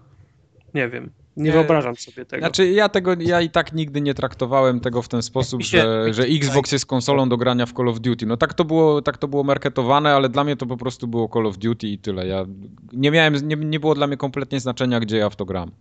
Nie 0.73 0.89
wiem, 0.89 1.11
nie 1.37 1.43
Nie. 1.43 1.51
wyobrażam 1.51 1.95
sobie 1.95 2.25
tego. 2.25 2.41
Znaczy 2.41 2.71
ja 2.71 2.89
tego, 2.89 3.11
ja 3.19 3.41
i 3.41 3.49
tak 3.49 3.73
nigdy 3.73 4.01
nie 4.01 4.13
traktowałem 4.13 4.79
tego 4.79 5.01
w 5.01 5.07
ten 5.07 5.21
sposób, 5.21 5.63
się- 5.63 5.77
że, 5.81 6.13
że 6.13 6.23
Xbox 6.23 6.71
jest 6.71 6.85
konsolą 6.85 7.29
do 7.29 7.37
grania 7.37 7.65
w 7.65 7.73
Call 7.73 7.89
of 7.89 7.99
Duty. 7.99 8.25
No 8.25 8.37
tak 8.37 8.53
to 8.53 8.65
było, 8.65 9.01
tak 9.01 9.17
to 9.17 9.27
było 9.27 9.43
marketowane, 9.43 10.13
ale 10.15 10.29
dla 10.29 10.43
mnie 10.43 10.55
to 10.55 10.65
po 10.65 10.77
prostu 10.77 11.07
było 11.07 11.29
Call 11.33 11.47
of 11.47 11.57
Duty 11.57 11.87
i 11.87 11.97
tyle. 11.97 12.27
Ja 12.27 12.45
nie 12.93 13.11
miałem, 13.11 13.47
nie, 13.47 13.55
nie 13.55 13.79
było 13.79 13.95
dla 13.95 14.07
mnie 14.07 14.17
kompletnie 14.17 14.59
znaczenia, 14.59 14.99
gdzie 14.99 15.17
ja 15.17 15.29
w 15.29 15.35
to 15.35 15.45
gram. 15.45 15.71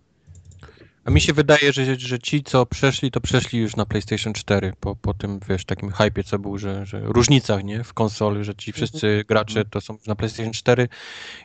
A 1.04 1.10
mi 1.10 1.20
się 1.20 1.32
wydaje, 1.32 1.72
że, 1.72 1.96
że 1.96 2.18
ci, 2.18 2.42
co 2.42 2.66
przeszli, 2.66 3.10
to 3.10 3.20
przeszli 3.20 3.58
już 3.58 3.76
na 3.76 3.86
PlayStation 3.86 4.32
4 4.32 4.72
po, 4.80 4.96
po 4.96 5.14
tym, 5.14 5.40
wiesz, 5.48 5.64
takim 5.64 5.92
hypie, 5.92 6.24
co 6.24 6.38
był, 6.38 6.58
że, 6.58 6.86
że 6.86 7.00
różnicach, 7.00 7.64
nie, 7.64 7.84
w 7.84 7.94
konsoli, 7.94 8.44
że 8.44 8.54
ci 8.54 8.72
wszyscy 8.72 9.24
gracze 9.28 9.64
to 9.64 9.80
są 9.80 9.94
już 9.94 10.06
na 10.06 10.14
PlayStation 10.14 10.52
4 10.52 10.88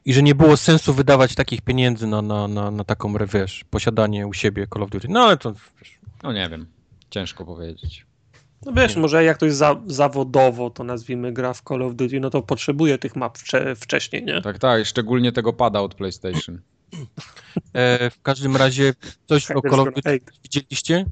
i 0.06 0.14
że 0.14 0.24
nie 0.24 0.36
było 0.36 0.58
sensu 0.58 0.94
wydawać 0.94 1.36
takich 1.36 1.62
pieniędzy 1.62 2.08
na, 2.08 2.22
na, 2.22 2.48
na, 2.48 2.72
na 2.72 2.84
taką, 2.84 3.14
wiesz, 3.34 3.66
posiadanie 3.70 4.28
u 4.28 4.34
siebie 4.34 4.68
Call 4.74 4.84
of 4.84 4.90
Duty. 4.90 5.08
No 5.10 5.20
ale 5.20 5.38
to, 5.38 5.54
wiesz, 5.54 6.00
No 6.24 6.34
nie 6.34 6.50
wiem, 6.50 6.66
ciężko 7.10 7.46
powiedzieć. 7.46 8.06
No 8.66 8.74
wiesz, 8.74 8.96
może 8.96 9.24
jak 9.24 9.38
ktoś 9.38 9.54
za, 9.54 9.82
zawodowo, 9.86 10.70
to 10.70 10.84
nazwijmy, 10.84 11.32
gra 11.34 11.54
w 11.54 11.62
Call 11.62 11.82
of 11.82 11.96
Duty, 11.96 12.20
no 12.20 12.30
to 12.30 12.42
potrzebuje 12.42 12.98
tych 12.98 13.16
map 13.16 13.38
wcze, 13.38 13.76
wcześniej, 13.76 14.24
nie? 14.24 14.42
Tak, 14.42 14.60
tak, 14.60 14.86
szczególnie 14.86 15.32
tego 15.32 15.54
pada 15.54 15.80
od 15.80 15.96
PlayStation. 15.96 16.62
E, 17.74 18.10
w 18.10 18.22
każdym 18.22 18.56
razie 18.56 18.94
coś 19.28 19.52
o 19.52 19.54
Haters 19.54 19.62
Call 19.72 19.80
of 19.80 19.86
gonna 19.86 19.92
Duty 19.96 20.10
hate. 20.10 20.32
widzieliście? 20.44 21.06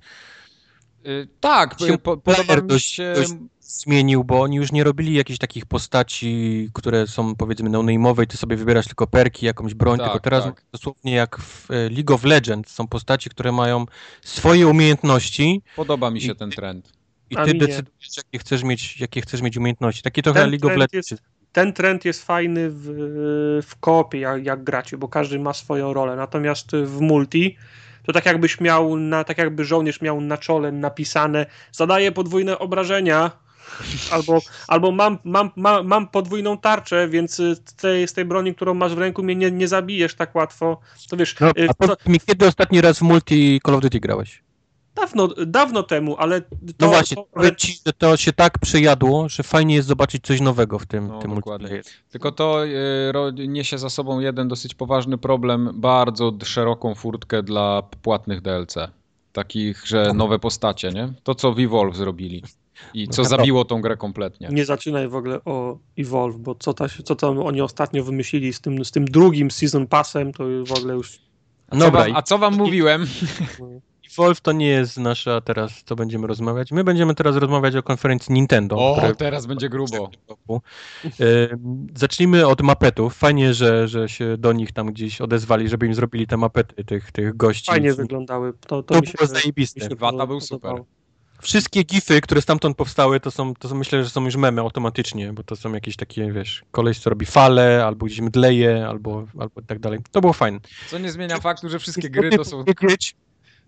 Y, 1.07 1.27
tak, 1.39 1.79
Się 1.79 1.97
po, 1.97 2.17
podoba 2.17 2.55
mi 2.55 2.67
dość- 2.67 2.91
się... 2.91 3.13
dość 3.15 3.31
zmienił, 3.59 4.23
bo 4.23 4.41
oni 4.41 4.55
już 4.55 4.71
nie 4.71 4.83
robili 4.83 5.13
jakichś 5.13 5.39
takich 5.39 5.65
postaci, 5.65 6.69
które 6.73 7.07
są 7.07 7.35
powiedzmy 7.35 7.69
no-name'owe 7.69 8.23
i 8.23 8.27
ty 8.27 8.37
sobie 8.37 8.55
wybierasz 8.57 8.85
tylko 8.85 9.07
perki, 9.07 9.45
jakąś 9.45 9.73
broń, 9.73 9.97
Tak, 9.97 10.07
tylko 10.07 10.19
teraz 10.19 10.43
tak. 10.43 10.63
dosłownie 10.71 11.13
jak 11.13 11.37
w 11.39 11.71
e, 11.71 11.89
League 11.89 12.13
of 12.13 12.23
Legends 12.23 12.71
są 12.73 12.87
postaci, 12.87 13.29
które 13.29 13.51
mają 13.51 13.85
swoje 14.21 14.67
umiejętności 14.67 15.61
Podoba 15.75 16.11
mi 16.11 16.21
się 16.21 16.31
I- 16.31 16.35
ten 16.35 16.51
trend. 16.51 16.91
i 17.29 17.35
ty 17.35 17.53
decydujesz, 17.53 18.17
jakie 18.17 18.39
chcesz 18.39 18.63
mieć, 18.63 18.99
jakie 18.99 19.21
chcesz 19.21 19.41
mieć 19.41 19.57
umiejętności. 19.57 20.01
Takie 20.01 20.21
trochę 20.23 20.39
Ten 20.41 20.49
League 20.51 20.67
of 20.67 20.77
Legends. 20.77 21.11
jest- 21.11 21.23
Ten 21.55 21.73
trend 21.73 22.05
jest 22.05 22.25
fajny 22.25 22.69
w, 22.69 22.83
w 23.67 23.79
kopie, 23.79 24.19
jak, 24.19 24.45
jak 24.45 24.63
gracie, 24.63 24.97
bo 24.97 25.07
każdy 25.07 25.39
ma 25.39 25.53
swoją 25.53 25.93
rolę. 25.93 26.15
Natomiast 26.15 26.71
w 26.71 27.01
multi 27.01 27.57
to 28.05 28.13
tak 28.13 28.25
jakbyś 28.25 28.59
miał, 28.61 28.97
na, 28.97 29.23
tak 29.23 29.37
jakby 29.37 29.65
żołnierz 29.65 30.01
miał 30.01 30.21
na 30.21 30.37
czole 30.37 30.71
napisane 30.71 31.45
zadaje 31.71 32.11
podwójne 32.11 32.59
obrażenia, 32.59 33.31
albo, 34.11 34.39
albo 34.67 34.91
mam, 34.91 35.17
mam, 35.23 35.51
mam, 35.55 35.87
mam 35.87 36.07
podwójną 36.07 36.57
tarczę, 36.57 37.07
więc 37.07 37.35
z 37.35 37.73
tej, 37.75 38.07
z 38.07 38.13
tej 38.13 38.25
broni, 38.25 38.55
którą 38.55 38.73
masz 38.73 38.95
w 38.95 38.97
ręku, 38.97 39.23
mnie 39.23 39.35
nie, 39.35 39.51
nie 39.51 39.67
zabijesz 39.67 40.15
tak 40.15 40.35
łatwo. 40.35 40.79
To 41.09 41.17
wiesz, 41.17 41.35
No, 41.39 41.49
y, 41.49 41.67
a 41.69 41.73
to, 41.87 41.97
mi, 42.07 42.19
kiedy 42.19 42.47
ostatni 42.47 42.81
raz 42.81 42.99
w 42.99 43.01
multi 43.01 43.61
Call 43.65 43.75
of 43.75 43.81
Duty 43.81 43.99
grałeś? 43.99 44.44
Dawno, 44.95 45.27
dawno 45.47 45.83
temu, 45.83 46.15
ale 46.17 46.41
to, 46.41 46.47
No 46.79 46.87
właśnie, 46.87 47.15
to, 47.15 47.21
ale 47.21 47.41
powiem 47.41 47.55
ci, 47.55 47.79
że 47.85 47.93
to 47.93 48.17
się 48.17 48.33
tak 48.33 48.59
przejadło, 48.59 49.29
że 49.29 49.43
fajnie 49.43 49.75
jest 49.75 49.87
zobaczyć 49.87 50.23
coś 50.25 50.41
nowego 50.41 50.79
w 50.79 50.85
tym, 50.85 51.07
No, 51.07 51.19
tym 51.19 51.35
dokładnie. 51.35 51.81
Tylko 52.09 52.31
to 52.31 52.65
y, 52.65 53.47
niesie 53.47 53.77
za 53.77 53.89
sobą 53.89 54.19
jeden 54.19 54.47
dosyć 54.47 54.75
poważny 54.75 55.17
problem, 55.17 55.71
bardzo 55.73 56.31
szeroką 56.43 56.95
furtkę 56.95 57.43
dla 57.43 57.81
płatnych 58.01 58.41
DLC. 58.41 58.75
Takich, 59.33 59.87
że 59.87 60.13
nowe 60.13 60.39
postacie, 60.39 60.89
nie? 60.89 61.13
To, 61.23 61.35
co 61.35 61.55
Evolve 61.59 61.95
zrobili. 61.95 62.43
I 62.93 63.07
co 63.07 63.21
No, 63.21 63.27
zabiło 63.27 63.65
tą 63.65 63.81
grę 63.81 63.97
kompletnie. 63.97 64.47
Nie 64.51 64.65
zaczynaj 64.65 65.07
w 65.07 65.15
ogóle 65.15 65.39
o 65.45 65.77
Evolve, 65.97 66.37
bo 66.37 66.55
co, 66.55 66.73
ta, 66.73 66.85
co 67.03 67.15
tam 67.15 67.39
oni 67.39 67.61
ostatnio 67.61 68.03
wymyślili 68.03 68.53
z 68.53 68.61
tym, 68.61 68.85
z 68.85 68.91
tym 68.91 69.05
drugim 69.05 69.51
Season 69.51 69.87
Passem, 69.87 70.33
to 70.33 70.43
w 70.65 70.71
ogóle 70.71 70.93
już... 70.93 71.19
A 71.69 71.75
co, 71.75 71.79
Dobra, 71.79 72.01
wam, 72.01 72.15
a 72.15 72.21
co 72.21 72.37
wam 72.37 72.55
mówiłem? 72.55 73.05
Wolf 74.15 74.41
to 74.41 74.51
nie 74.51 74.67
jest 74.67 74.97
nasza 74.97 75.41
teraz, 75.41 75.83
co 75.85 75.95
będziemy 75.95 76.27
rozmawiać. 76.27 76.71
My 76.71 76.83
będziemy 76.83 77.15
teraz 77.15 77.35
rozmawiać 77.35 77.75
o 77.75 77.83
konferencji 77.83 78.33
Nintendo. 78.33 78.75
O, 78.75 78.95
które- 78.97 79.15
teraz 79.15 79.45
będzie 79.45 79.69
grubo. 79.69 80.09
E, 80.49 80.61
Zacznijmy 81.95 82.47
od 82.47 82.61
mapetów. 82.61 83.15
Fajnie, 83.15 83.53
że, 83.53 83.87
że 83.87 84.09
się 84.09 84.37
do 84.37 84.53
nich 84.53 84.71
tam 84.71 84.87
gdzieś 84.87 85.21
odezwali, 85.21 85.69
żeby 85.69 85.85
im 85.85 85.93
zrobili 85.95 86.27
te 86.27 86.37
mapety 86.37 86.83
tych, 86.83 87.11
tych 87.11 87.37
gości. 87.37 87.71
Fajnie 87.71 87.93
wyglądały. 87.93 88.53
To, 88.53 88.83
to, 88.83 88.93
To 88.93 89.01
mi 89.01 89.07
się, 89.07 89.13
było 89.17 89.27
zajebiste. 89.27 89.95
Wata 89.95 90.27
był 90.27 90.41
super. 90.41 90.73
Wszystkie 91.41 91.83
gify, 91.83 92.21
które 92.21 92.41
stamtąd 92.41 92.77
powstały, 92.77 93.19
to 93.19 93.31
są, 93.31 93.53
to 93.55 93.69
są 93.69 93.75
myślę, 93.75 94.03
że 94.03 94.09
są 94.09 94.25
już 94.25 94.35
memy 94.35 94.61
automatycznie, 94.61 95.33
bo 95.33 95.43
to 95.43 95.55
są 95.55 95.73
jakieś 95.73 95.95
takie, 95.95 96.31
wiesz, 96.31 96.63
koleś, 96.71 96.99
co 96.99 97.09
robi 97.09 97.25
fale, 97.25 97.85
albo 97.85 98.05
gdzieś 98.05 98.21
mdleje, 98.21 98.87
albo, 98.87 99.25
albo 99.39 99.61
tak 99.67 99.79
dalej. 99.79 99.99
To 100.11 100.21
było 100.21 100.33
fajne. 100.33 100.59
Co 100.89 100.97
nie 100.97 101.11
zmienia 101.11 101.37
faktu, 101.39 101.69
że 101.69 101.79
wszystkie 101.79 102.09
gry 102.09 102.29
to 102.29 102.45
są 102.45 102.63
powiedzieć 102.63 103.15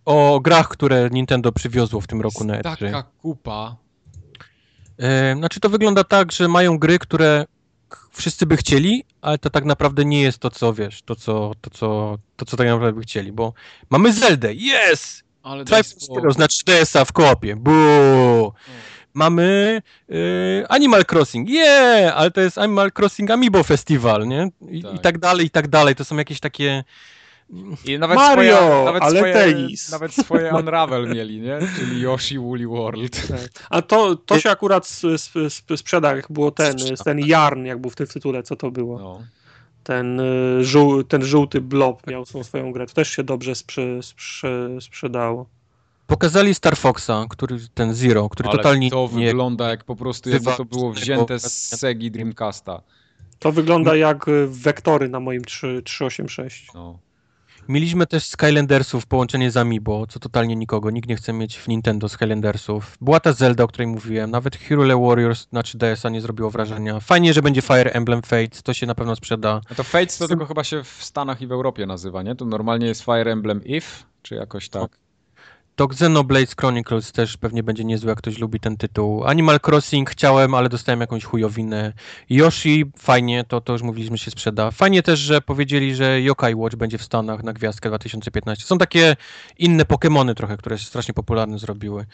o 0.08 0.40
grach, 0.40 0.68
które 0.68 1.10
Nintendo 1.12 1.52
przywiozło 1.52 2.02
w 2.02 2.08
tym 2.08 2.22
roku 2.22 2.44
na 2.44 2.56
E 2.56 2.62
E3. 2.62 2.64
taka 2.80 3.04
kupa. 3.22 3.76
E, 5.00 5.36
Znaczy 5.36 5.60
to 5.60 5.70
wygląda 5.70 6.04
tak, 6.04 6.32
że 6.32 6.48
mają 6.48 6.78
gry, 6.80 7.00
które 7.00 7.46
wszyscy 8.12 8.46
by 8.46 8.58
chcieli, 8.58 9.04
ale 9.22 9.38
to 9.38 9.50
tak 9.50 9.66
naprawdę 9.66 10.06
nie 10.06 10.22
jest 10.22 10.40
to, 10.40 10.50
co 10.50 10.74
wiesz, 10.74 11.02
to, 11.02 11.16
co, 11.16 11.52
to, 11.62 11.70
co, 11.70 12.18
to, 12.36 12.46
co 12.46 12.58
tak 12.58 12.68
naprawdę 12.68 12.94
by 12.94 13.02
chcieli, 13.02 13.32
bo 13.32 13.54
mamy 13.90 14.14
Zeldę, 14.14 14.54
yes! 14.54 15.24
Ale 15.44 15.66
Triforce 15.66 16.46
3DS-a 16.46 17.06
w 17.06 17.12
koopie, 17.12 17.56
buu! 17.56 18.54
Mamy 19.14 19.82
y, 20.12 20.66
Animal 20.70 21.06
Crossing, 21.12 21.50
yeah! 21.50 22.18
Ale 22.18 22.32
to 22.32 22.42
jest 22.42 22.58
Animal 22.58 22.92
Crossing 23.00 23.32
Amiibo 23.32 23.64
Festival, 23.64 24.28
nie? 24.28 24.50
I. 24.70 24.84
Tak. 24.84 24.96
I 24.96 25.00
tak 25.00 25.18
dalej, 25.18 25.46
i 25.46 25.50
tak 25.50 25.68
dalej. 25.68 25.96
To 25.96 26.06
są 26.06 26.18
jakieś 26.18 26.40
takie... 26.40 26.84
I 27.86 28.00
nawet 28.00 28.18
Mario, 28.18 28.58
swoje, 28.58 28.86
nawet 28.86 29.04
ale 29.04 29.20
swoje, 29.20 29.34
tenis. 29.34 29.92
Nawet 29.92 30.14
swoje 30.14 30.54
Unravel 30.60 31.10
mieli, 31.14 31.40
nie? 31.40 31.60
Czyli 31.80 32.02
Yoshi 32.02 32.40
Woolly 32.40 32.68
World. 32.68 33.28
A 33.70 33.82
to, 33.82 34.16
to 34.16 34.40
się 34.40 34.50
akurat 34.52 34.92
sprzeda, 35.76 36.16
jak 36.16 36.32
było 36.32 36.52
ten, 36.52 36.76
ten 37.06 37.20
Jarn, 37.20 37.66
jak 37.66 37.82
był 37.82 37.92
w 37.92 37.96
tym 37.96 38.08
tytule, 38.08 38.44
co 38.44 38.56
to 38.56 38.72
było? 38.72 39.00
No. 39.00 39.22
Ten, 39.84 40.20
y, 40.20 40.64
żół, 40.64 41.04
ten 41.04 41.24
żółty 41.26 41.62
blob 41.62 42.08
miał 42.08 42.26
tą 42.26 42.44
swoją 42.44 42.72
grę. 42.72 42.88
To 42.88 42.94
też 42.94 43.10
się 43.10 43.24
dobrze 43.24 43.56
sprze, 43.56 44.04
sprze, 44.04 44.70
sprzedało. 44.82 45.46
Pokazali 46.08 46.56
Star 46.56 46.78
Foxa, 46.78 47.26
który, 47.30 47.58
ten 47.74 47.94
Zero, 47.94 48.30
który 48.30 48.50
Ale 48.50 48.58
totalnie 48.58 48.90
to 48.92 49.10
nie... 49.14 49.26
wygląda 49.26 49.70
jak 49.70 49.84
po 49.84 49.96
prostu 49.96 50.30
jakby 50.30 50.52
to 50.58 50.66
było 50.66 50.92
wzięte 50.92 51.40
z. 51.40 51.80
Segi 51.80 52.12
Dreamcasta. 52.12 52.82
To 53.40 53.52
wygląda 53.52 53.96
jak 53.96 54.28
y, 54.28 54.48
wektory 54.48 55.10
na 55.10 55.20
moim 55.20 55.46
3, 55.46 55.82
386. 55.86 56.68
No. 56.74 57.00
Mieliśmy 57.70 58.08
też 58.08 58.24
Skylandersów 58.24 59.06
połączenie 59.06 59.52
z 59.52 59.58
Amiibo, 59.58 60.08
co 60.08 60.20
totalnie 60.20 60.56
nikogo, 60.56 60.92
nikt 60.92 61.10
nie 61.10 61.16
chce 61.16 61.34
mieć 61.34 61.58
w 61.58 61.68
Nintendo 61.68 62.10
Skylandersów. 62.10 62.98
Była 63.02 63.20
ta 63.20 63.34
Zelda, 63.34 63.64
o 63.64 63.68
której 63.68 63.88
mówiłem, 63.88 64.32
nawet 64.32 64.56
Hero 64.56 65.00
Warriors 65.00 65.48
na 65.52 65.62
3DS-a 65.62 66.10
nie 66.10 66.22
zrobiło 66.22 66.50
wrażenia. 66.50 67.00
Fajnie, 67.00 67.34
że 67.34 67.42
będzie 67.42 67.62
Fire 67.62 67.92
Emblem 67.92 68.22
Fates, 68.22 68.64
to 68.64 68.74
się 68.74 68.86
na 68.86 68.96
pewno 68.96 69.16
sprzeda. 69.16 69.62
A 69.70 69.76
to 69.76 69.84
Fates 69.84 70.18
to 70.18 70.28
tylko 70.28 70.46
chyba 70.46 70.64
się 70.64 70.84
w 70.84 71.04
Stanach 71.04 71.42
i 71.42 71.48
w 71.48 71.52
Europie 71.52 71.86
nazywa, 71.86 72.24
nie? 72.24 72.36
To 72.36 72.46
normalnie 72.46 72.88
jest 72.88 73.04
Fire 73.04 73.32
Emblem 73.32 73.66
If, 73.66 73.88
czy 74.22 74.36
jakoś 74.36 74.70
tak? 74.70 75.07
To 75.78 75.86
Xenoblade 75.86 76.56
Chronicles 76.60 77.12
też 77.12 77.38
pewnie 77.38 77.64
będzie 77.64 77.84
niezły, 77.84 78.10
jak 78.10 78.18
ktoś 78.18 78.38
lubi 78.38 78.60
ten 78.60 78.78
tytuł. 78.78 79.26
Animal 79.26 79.60
Crossing 79.68 80.10
chciałem, 80.10 80.54
ale 80.54 80.70
dostałem 80.70 81.02
jakąś 81.02 81.24
chujowinę. 81.24 81.94
Yoshi, 82.30 82.86
fajnie, 82.98 83.44
to, 83.44 83.62
to 83.62 83.74
już 83.74 83.82
mówiliśmy, 83.82 84.18
się 84.18 84.32
sprzeda. 84.32 84.72
Fajnie 84.72 85.04
też, 85.04 85.20
że 85.20 85.42
powiedzieli, 85.42 85.96
że 85.96 86.22
Yokai 86.22 86.56
Watch 86.56 86.76
będzie 86.76 86.98
w 86.98 87.04
Stanach 87.04 87.44
na 87.44 87.54
gwiazdkę 87.54 87.90
2015. 87.90 88.66
Są 88.66 88.78
takie 88.78 89.16
inne 89.58 89.84
Pokémony 89.84 90.34
trochę, 90.34 90.58
które 90.58 90.78
się 90.78 90.86
strasznie 90.86 91.14
popularne 91.14 91.60
zrobiły 91.60 92.06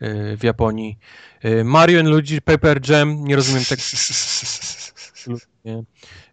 yy, 0.00 0.36
w 0.36 0.44
Japonii. 0.44 0.98
Yy, 1.44 1.64
Mario 1.64 2.02
Luigi 2.02 2.42
Paper 2.42 2.90
Jam, 2.90 3.24
nie 3.24 3.36
rozumiem 3.36 3.64
tego. 3.64 3.82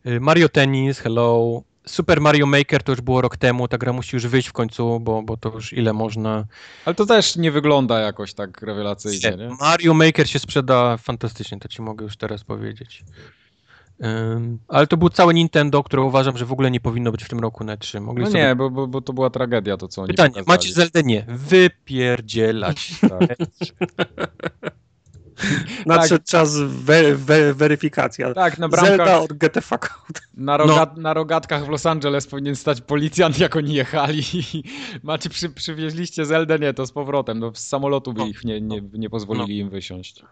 Yy, 0.05 0.19
Mario 0.19 0.49
Tennis, 0.49 0.99
hello. 0.99 1.63
Super 1.89 2.21
Mario 2.21 2.45
Maker 2.45 2.83
to 2.83 2.91
już 2.91 3.01
było 3.01 3.21
rok 3.21 3.37
temu, 3.37 3.67
ta 3.67 3.77
gra 3.77 3.93
musi 3.93 4.15
już 4.15 4.27
wyjść 4.27 4.47
w 4.47 4.53
końcu, 4.53 4.99
bo, 4.99 5.21
bo 5.21 5.37
to 5.37 5.49
już 5.49 5.73
ile 5.73 5.93
można. 5.93 6.45
Ale 6.85 6.95
to 6.95 7.05
też 7.05 7.35
nie 7.35 7.51
wygląda 7.51 7.99
jakoś 7.99 8.33
tak 8.33 8.61
rewelacyjnie, 8.61 9.35
nie? 9.37 9.49
Mario 9.59 9.93
Maker 9.93 10.29
się 10.29 10.39
sprzeda 10.39 10.97
fantastycznie, 10.97 11.59
to 11.59 11.67
ci 11.67 11.81
mogę 11.81 12.03
już 12.03 12.17
teraz 12.17 12.43
powiedzieć. 12.43 13.03
Ym, 14.03 14.59
ale 14.67 14.87
to 14.87 14.97
był 14.97 15.09
całe 15.09 15.33
Nintendo, 15.33 15.83
które 15.83 16.01
uważam, 16.01 16.37
że 16.37 16.45
w 16.45 16.51
ogóle 16.51 16.71
nie 16.71 16.79
powinno 16.79 17.11
być 17.11 17.23
w 17.23 17.29
tym 17.29 17.39
roku 17.39 17.63
na 17.63 17.77
3. 17.77 17.99
Mogli 17.99 18.23
No 18.23 18.29
sobie... 18.31 18.43
nie, 18.43 18.55
bo, 18.55 18.69
bo, 18.69 18.87
bo 18.87 19.01
to 19.01 19.13
była 19.13 19.29
tragedia 19.29 19.77
to, 19.77 19.87
co 19.87 20.01
oni 20.01 20.09
Pytanie, 20.09 20.29
pokazali. 20.29 20.47
macie 20.47 20.73
Zeldę? 20.73 21.03
Nie. 21.03 21.25
Wypierdzielać. 21.27 22.91
Tak. 23.01 23.37
Nadszedł 25.85 26.17
Tak. 26.17 26.27
czas 26.27 26.57
we, 26.59 27.15
tak, 28.35 28.57
na 28.57 28.69
Zelda 28.69 28.95
bramkach, 28.97 29.21
od 29.21 29.33
Get 29.33 29.53
the 29.53 29.61
fuck 29.61 29.91
out. 29.91 30.21
na, 30.33 30.57
roga, 30.57 30.93
na 30.97 31.13
rogatkach 31.13 31.65
w 31.65 31.69
Los 31.69 31.85
Angeles 31.85 32.27
powinien 32.27 32.55
stać 32.55 32.81
policjant, 32.81 33.39
jak 33.39 33.55
oni 33.55 33.73
jechali. 33.73 34.23
Macie, 35.03 35.29
przy, 35.29 35.49
przywieźliście 35.49 36.25
Zeldę? 36.25 36.59
Nie, 36.59 36.73
to 36.73 36.85
z 36.85 36.91
powrotem. 36.91 37.39
No, 37.39 37.51
z 37.55 37.67
samolotu 37.67 38.13
by 38.13 38.19
No, 38.19 38.27
ich 38.27 38.43
nie, 38.43 38.61
nie, 38.61 38.81
nie 38.93 39.09
pozwolili 39.09 39.57
im 39.57 39.69
wysiąść. 39.69 40.23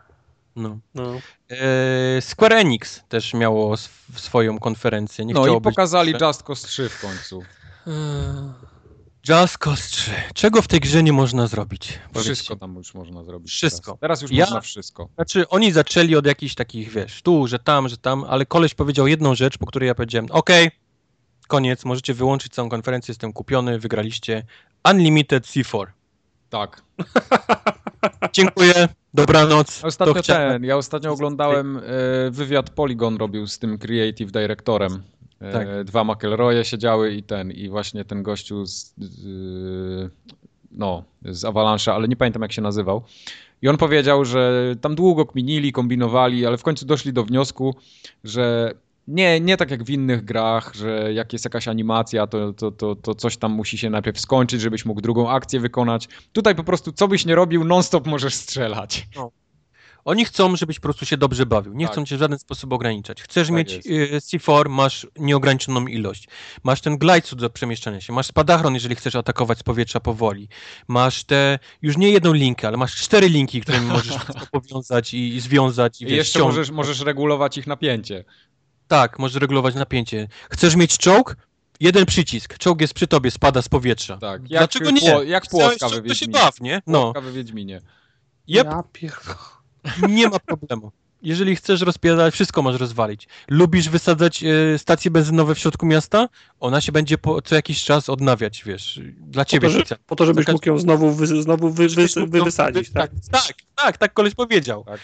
No. 0.56 0.77
No. 0.95 1.14
E, 1.50 2.22
Square 2.22 2.53
Enix 2.53 3.03
też 3.10 3.34
miało 3.34 3.74
sw- 3.74 4.19
swoją 4.19 4.60
konferencję. 4.60 5.26
Nie 5.26 5.34
No 5.34 5.48
i 5.48 5.52
być 5.52 5.64
pokazali 5.64 6.14
duże. 6.14 6.26
Just 6.26 6.44
Cause 6.44 6.68
3 6.68 6.90
w 6.90 7.02
końcu. 7.02 7.44
Just 9.30 9.58
Cause 9.58 9.90
3. 9.90 10.12
Czego 10.34 10.62
w 10.62 10.68
tej 10.68 10.80
grze 10.80 11.04
nie 11.04 11.14
można 11.14 11.48
zrobić? 11.48 12.00
Wszystko 12.16 12.56
tam 12.56 12.76
już 12.76 12.94
można 12.94 13.24
zrobić. 13.24 13.52
Wszystko. 13.52 13.92
Teraz, 13.92 14.00
teraz 14.00 14.22
już 14.22 14.32
Ja- 14.32 14.46
można 14.46 14.62
wszystko. 14.62 15.10
Znaczy, 15.16 15.48
oni 15.50 15.72
zaczęli 15.72 16.16
od 16.16 16.26
jakichś 16.26 16.56
takich, 16.56 16.90
wiesz, 16.90 17.22
tu, 17.22 17.48
że 17.48 17.60
tam, 17.60 17.90
że 17.90 17.98
tam, 17.98 18.24
ale 18.24 18.46
koleś 18.46 18.74
powiedział 18.74 19.08
jedną 19.08 19.36
rzecz, 19.36 19.58
po 19.58 19.66
której 19.66 19.88
ja 19.88 19.96
powiedziałem, 19.96 20.28
okej, 20.32 20.72
koniec, 21.48 21.86
możecie 21.86 22.14
wyłączyć 22.14 22.54
całą 22.54 22.70
konferencję, 22.70 23.12
jestem 23.12 23.34
kupiony, 23.34 23.80
wygraliście 23.80 24.44
Unlimited 24.92 25.46
C4. 25.46 25.86
Tak. 26.50 26.82
Dziękuję, 28.34 28.88
dobranoc. 29.14 29.84
Ostatnio 29.84 30.24
ten, 30.24 30.64
ja 30.64 30.78
ostatnio 30.78 31.12
oglądałem 31.12 31.78
e, 31.78 31.82
wywiad 32.32 32.70
Polygon 32.70 33.18
robił 33.18 33.48
z 33.48 33.60
tym 33.60 33.78
creative 33.78 34.32
directorem. 34.32 35.04
E, 35.42 35.52
Tak. 35.52 35.68
Dwa 35.84 36.04
McElroye 36.04 36.66
siedziały 36.66 37.14
i 37.14 37.24
ten, 37.24 37.52
i 37.52 37.70
właśnie 37.70 38.06
ten 38.06 38.24
gościu 38.24 38.66
z, 38.66 38.94
z, 38.98 40.12
no, 40.72 41.04
z 41.26 41.44
Avalanche'a, 41.44 41.92
ale 41.92 42.08
nie 42.08 42.16
pamiętam 42.16 42.42
jak 42.42 42.52
się 42.52 42.62
nazywał. 42.62 43.04
I 43.62 43.68
on 43.68 43.78
powiedział, 43.78 44.26
że 44.26 44.76
tam 44.82 44.96
długo 44.96 45.26
kminili, 45.26 45.72
kombinowali, 45.72 46.46
ale 46.46 46.58
w 46.58 46.64
końcu 46.64 46.86
doszli 46.86 47.14
do 47.14 47.24
wniosku, 47.24 47.76
że 48.24 48.74
nie, 49.08 49.40
nie 49.40 49.58
tak 49.58 49.72
jak 49.72 49.84
w 49.84 49.90
innych 49.90 50.26
grach, 50.26 50.74
że 50.76 51.14
jak 51.14 51.34
jest 51.34 51.46
jakaś 51.46 51.68
animacja, 51.68 52.28
to, 52.28 52.54
to, 52.54 52.72
to, 52.72 52.96
to 52.96 53.16
coś 53.16 53.38
tam 53.38 53.52
musi 53.52 53.78
się 53.78 53.90
najpierw 53.90 54.20
skończyć, 54.20 54.62
żebyś 54.62 54.86
mógł 54.86 55.02
drugą 55.02 55.30
akcję 55.30 55.60
wykonać. 55.60 56.08
Tutaj 56.34 56.56
po 56.56 56.64
prostu 56.64 56.92
co 56.92 57.08
byś 57.08 57.26
nie 57.26 57.36
robił, 57.36 57.64
non-stop 57.64 58.08
możesz 58.08 58.34
strzelać. 58.36 59.08
Oni 60.06 60.26
chcą, 60.26 60.56
żebyś 60.56 60.80
po 60.80 60.82
prostu 60.84 61.06
się 61.06 61.17
dobrze 61.17 61.45
bawił. 61.45 61.74
Nie 61.74 61.85
Tak. 61.85 61.93
chcą 61.93 62.06
cię 62.06 62.16
w 62.16 62.19
żaden 62.19 62.40
sposób 62.40 62.74
ograniczać. 62.74 63.22
Chcesz 63.24 63.48
Tak 63.48 63.56
mieć 63.58 63.74
jest. 63.74 63.88
y, 63.88 64.19
C4, 64.40 64.69
masz 64.69 65.08
nieograniczoną 65.16 65.88
ilość. 65.88 66.27
Masz 66.64 66.82
ten 66.82 66.98
glide 66.98 67.27
suit 67.27 67.42
do 67.42 67.50
przemieszczania 67.50 68.01
się. 68.01 68.14
Masz 68.14 68.26
spadachron, 68.27 68.74
jeżeli 68.74 68.95
chcesz 68.95 69.16
atakować 69.16 69.59
z 69.59 69.64
powietrza 69.64 70.00
powoli. 70.00 70.48
Masz 70.88 71.24
te, 71.24 71.59
już 71.82 71.98
nie 71.98 72.09
jedną 72.09 72.34
linkę, 72.34 72.67
ale 72.67 72.77
masz 72.77 72.95
cztery 72.95 73.30
linki, 73.30 73.61
którymi 73.61 73.85
możesz 73.85 74.16
wszystko 74.24 74.48
powiązać 74.51 75.14
i, 75.14 75.35
i 75.35 75.40
związać. 75.42 76.01
I, 76.01 76.03
I 76.03 76.08
wiesz, 76.08 76.17
jeszcze 76.17 76.40
możesz, 76.40 76.69
możesz 76.72 77.00
regulować 77.01 77.58
ich 77.58 77.67
napięcie. 77.67 78.24
Tak, 78.88 79.19
możesz 79.19 79.42
regulować 79.42 79.76
napięcie. 79.76 80.27
Chcesz 80.51 80.76
mieć 80.76 80.98
czołg? 80.98 81.35
Jeden 81.80 82.06
przycisk. 82.06 82.58
Czołg 82.58 82.82
jest 82.82 82.93
przy 82.93 83.08
tobie, 83.08 83.32
spada 83.32 83.61
z 83.61 83.69
powietrza. 83.69 84.17
Tak. 84.17 84.42
Jak, 84.42 84.50
Dlaczego 84.61 84.92
nie? 84.92 85.01
Pło, 85.01 85.24
jak 85.24 85.43
Chciałeś 85.43 85.50
płotka 85.67 85.85
we 85.90 85.95
czołg, 85.95 86.08
to 86.08 86.14
się 86.14 86.26
Wiedźminie. 86.26 86.34
baw, 86.34 86.61
nie? 86.61 86.82
No, 86.88 87.01
Płotka 87.01 87.22
we 87.22 87.32
Wiedźminie. 87.32 87.82
Jep. 88.48 88.67
Ja 88.67 88.84
pierdolę. 88.93 89.35
Nie 90.10 90.28
ma 90.30 90.40
problemu. 90.40 90.92
Jeżeli 91.22 91.56
chcesz 91.56 91.82
rozpierdalać, 91.82 92.34
wszystko 92.34 92.62
możesz 92.62 92.82
rozwalić. 92.82 93.28
Lubisz 93.50 93.90
wysadzać 93.90 94.44
e, 94.44 94.78
stacje 94.78 95.12
benzynowe 95.12 95.56
w 95.56 95.60
środku 95.60 95.86
miasta? 95.86 96.30
Ona 96.60 96.82
się 96.82 96.92
będzie 96.92 97.18
po, 97.18 97.42
co 97.42 97.56
jakiś 97.56 97.84
czas 97.84 98.10
odnawiać, 98.10 98.64
wiesz, 98.64 99.00
dla 99.18 99.46
Po 99.46 99.50
ciebie 99.52 99.68
to, 99.68 99.74
że, 99.74 99.84
po 100.08 100.16
to 100.16 100.26
żebyś 100.26 100.48
mógł 100.48 100.70
ją 100.70 100.78
znowu, 100.80 101.12
wy, 101.12 101.28
znowu 101.28 101.70
wy, 101.70 101.88
wy, 101.90 102.08
wy, 102.28 102.38
ją- 102.38 102.44
wysadzić, 102.46 102.90
tak? 102.92 103.12
tak, 103.32 103.54
tak, 103.76 103.98
tak 103.98 104.14
koleś 104.14 104.36
powiedział. 104.36 104.84
Tak. 104.84 105.00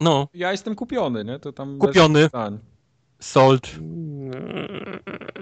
No, 0.00 0.28
Ja 0.34 0.52
jestem 0.52 0.74
kupiony, 0.74 1.24
nie? 1.24 1.38
To 1.38 1.52
tam 1.52 1.78
Kupiony. 1.78 2.28
sold, 3.20 3.66
Mm. 3.78 4.30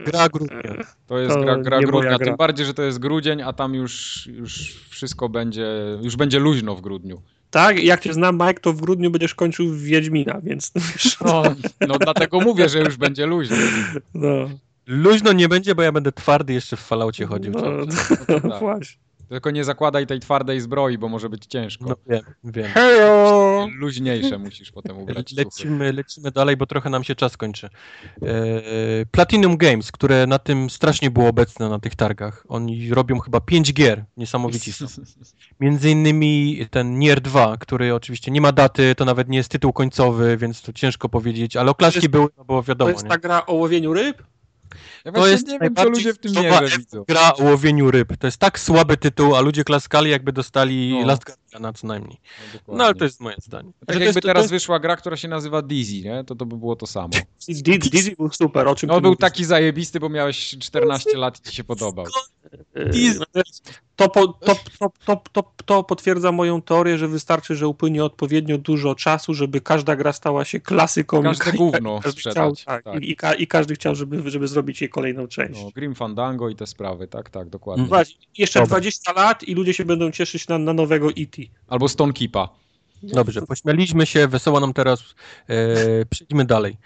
gra 0.07 0.28
grudnia. 0.28 0.62
To 1.07 1.19
jest 1.19 1.35
To 1.35 1.41
gra, 1.43 1.57
gra 1.59 1.81
grudnia, 1.81 2.09
gra. 2.19 2.27
tym 2.27 2.36
bardziej, 2.36 2.67
że 2.67 2.75
to 2.75 2.83
jest 2.83 2.99
grudzień, 2.99 3.43
a 3.43 3.53
tam 3.53 3.75
już, 3.75 4.27
już 4.27 4.75
wszystko 4.91 5.28
będzie, 5.28 5.67
już 6.03 6.17
będzie 6.17 6.39
luźno 6.39 6.75
w 6.75 6.81
grudniu. 6.81 7.23
Tak, 7.55 7.83
jak 7.84 8.00
cię 8.00 8.12
znam, 8.12 8.34
Mike, 8.34 8.60
to 8.60 8.73
w 8.73 8.81
grudniu 8.81 9.10
będziesz 9.10 9.34
kończył 9.34 9.68
w 9.68 9.83
Wiedźmina, 9.83 10.41
więc 10.42 10.73
No, 11.26 11.42
no 11.89 11.99
dlatego 11.99 12.41
mówię, 12.41 12.68
że 12.68 12.78
już 12.78 12.97
będzie 12.97 13.26
luźno. 13.26 13.57
no, 14.15 14.28
Luźno 14.86 15.33
nie 15.33 15.49
będzie, 15.49 15.74
bo 15.74 15.83
ja 15.83 15.92
będę 15.92 16.12
twardy 16.12 16.52
jeszcze 16.52 16.76
w 16.76 16.81
falaucie 16.81 17.26
chodził. 17.26 17.52
no. 17.52 17.60
No 18.28 18.41
to 18.41 18.49
tak. 18.49 18.60
właśnie. 18.60 19.00
Tylko 19.28 19.50
nie 19.50 19.65
zakładaj 19.65 20.07
tej 20.07 20.20
twardej 20.20 20.60
zbroi, 20.60 20.99
bo 20.99 21.08
może 21.08 21.28
być 21.28 21.47
ciężko. 21.47 21.84
No 21.89 21.97
wiem, 22.07 22.23
wiem. 22.44 22.66
Hejo! 22.66 23.53
Luźniejsze 23.70 24.39
musisz 24.39 24.73
potem 24.73 24.99
ubrać. 24.99 25.33
Lecimy, 25.33 25.93
lecimy 25.93 26.31
dalej, 26.31 26.57
bo 26.57 26.67
trochę 26.67 26.91
nam 26.91 27.05
się 27.05 27.15
czas 27.15 27.36
kończy. 27.36 27.68
E, 28.23 28.26
Platinum 29.10 29.57
Games, 29.57 29.93
które 29.93 30.26
na 30.26 30.39
tym 30.39 30.70
strasznie 30.70 31.10
było 31.10 31.28
obecne 31.28 31.68
na 31.68 31.78
tych 31.78 31.94
targach. 31.94 32.44
Oni 32.49 32.91
robią 32.94 33.18
chyba 33.18 33.41
5 33.41 33.73
gier, 33.73 34.05
niesamowici 34.17 34.73
są. 34.73 34.86
Między 35.60 35.91
innymi 35.91 36.59
ten 36.70 36.99
Nier 36.99 37.20
2, 37.20 37.57
który 37.57 37.94
oczywiście 37.94 38.31
nie 38.31 38.41
ma 38.41 38.52
daty, 38.52 38.94
to 38.94 39.05
nawet 39.05 39.28
nie 39.28 39.39
jest 39.39 39.49
tytuł 39.51 39.73
końcowy, 39.73 40.36
więc 40.36 40.62
to 40.62 40.73
ciężko 40.73 41.09
powiedzieć, 41.09 41.57
ale 41.57 41.70
oklaski 41.70 41.99
jest- 41.99 42.09
były, 42.09 42.28
no 42.39 42.44
bo 42.44 42.57
To 42.57 42.62
wiadomo. 42.62 42.91
jest 42.91 43.02
nie? 43.05 43.10
ta 43.10 43.18
gra 43.18 43.47
o 43.47 43.55
łowieniu 43.55 43.93
ryb? 43.93 44.23
Ja 45.05 45.12
To 45.12 45.26
jest 45.26 45.47
nie 45.47 45.58
wiem, 45.58 45.74
co 45.74 45.89
ludzie 45.89 46.15
w 46.15 46.18
tym 46.18 46.33
mierze 46.33 46.78
widzą. 46.78 47.05
Gra 47.08 47.33
o 47.34 47.44
łowieniu 47.44 47.91
ryb. 47.91 48.16
To 48.16 48.26
jest 48.26 48.36
tak 48.39 48.58
słaby 48.60 48.97
tytuł, 48.97 49.36
a 49.36 49.41
ludzie 49.41 49.65
klaskali 49.65 50.10
jakby 50.10 50.33
dostali 50.33 50.92
No. 51.00 51.07
Last 51.07 51.24
Guardiana 51.24 51.73
co 51.73 51.86
najmniej. 51.86 52.20
No. 52.68 52.74
No 52.74 52.84
ale 52.84 52.94
to 52.94 53.05
jest 53.05 53.20
moje 53.20 53.36
zdanie. 53.39 53.73
Tak 53.73 53.86
to 53.86 53.92
jakby 53.92 54.05
jest, 54.07 54.20
teraz 54.23 54.44
to 54.44 54.50
wyszła 54.50 54.81
gra, 54.81 54.97
która 54.97 55.16
się 55.16 55.28
nazywa 55.28 55.62
Dizzy, 55.62 56.02
nie? 56.02 56.24
To 56.24 56.34
to 56.34 56.47
by 56.47 56.57
było 56.57 56.76
to 56.76 56.86
samo. 56.86 57.08
Dizzy 57.92 58.15
był 58.18 58.31
super, 58.33 58.68
o 58.68 58.74
czym 58.74 58.89
No 58.89 59.00
był 59.00 59.10
mówisz? 59.10 59.20
taki 59.20 59.44
zajebisty, 59.44 60.00
bo 60.00 60.08
miałeś 60.08 60.57
14 60.60 61.16
lat 61.18 61.39
i 61.41 61.50
ci 61.50 61.57
się 61.57 61.65
podobał. 61.74 62.07
Dizzy. 62.91 63.20
To, 63.97 64.08
po, 64.08 64.26
to, 64.26 64.57
to, 64.78 64.91
to, 65.07 65.23
to, 65.33 65.52
to 65.65 65.84
potwierdza 65.84 66.33
moją 66.33 66.62
teorię, 66.62 66.99
że 66.99 67.08
wystarczy, 67.08 67.57
że 67.57 67.68
upłynie 67.68 68.05
odpowiednio 68.05 68.58
dużo 68.58 68.94
czasu, 68.94 69.34
żeby 69.34 69.60
każda 69.60 69.97
gra 69.97 70.12
stała 70.12 70.44
się 70.44 70.60
klasyką. 70.60 71.23
Każde 71.23 71.50
i, 71.50 71.55
gówno 71.57 71.99
i, 71.99 72.02
każdy 72.02 72.20
chciał, 72.20 72.33
sprzedać, 72.33 72.65
tak, 72.65 72.84
tak. 72.84 73.02
I, 73.02 73.10
i, 73.10 73.16
ka- 73.16 73.34
I 73.34 73.47
każdy 73.47 73.74
chciał, 73.74 73.94
żeby, 73.94 74.31
żeby 74.31 74.49
zrobić 74.49 74.81
jej 74.81 74.91
kolejną 74.94 75.28
część. 75.28 75.62
No, 75.62 75.70
Grim 75.74 75.94
Fandango 75.94 76.48
i 76.48 76.56
te 76.56 76.66
sprawy, 76.66 77.08
tak, 77.08 77.31
tak, 77.31 77.48
dokładnie. 77.48 77.81
Mm. 77.81 77.89
Właśnie, 77.89 78.26
jeszcze 78.39 78.60
Dobra. 78.60 78.70
20 78.70 79.12
lat 79.12 79.42
i 79.42 79.55
ludzie 79.55 79.74
się 79.74 79.84
będą 79.84 80.10
cieszyć 80.10 80.48
na, 80.48 80.58
na 80.58 80.73
nowego 80.73 81.08
E.T. 81.08 81.42
Albo 81.68 81.89
Stone 81.89 82.12
Keepa. 82.12 82.48
Dobrze, 83.02 83.42
pośmialiśmy 83.42 84.06
się, 84.06 84.28
wesoło 84.28 84.60
nam 84.60 84.73
teraz. 84.73 85.14
E, 85.48 85.56
przejdźmy 86.06 86.44
dalej. 86.44 86.76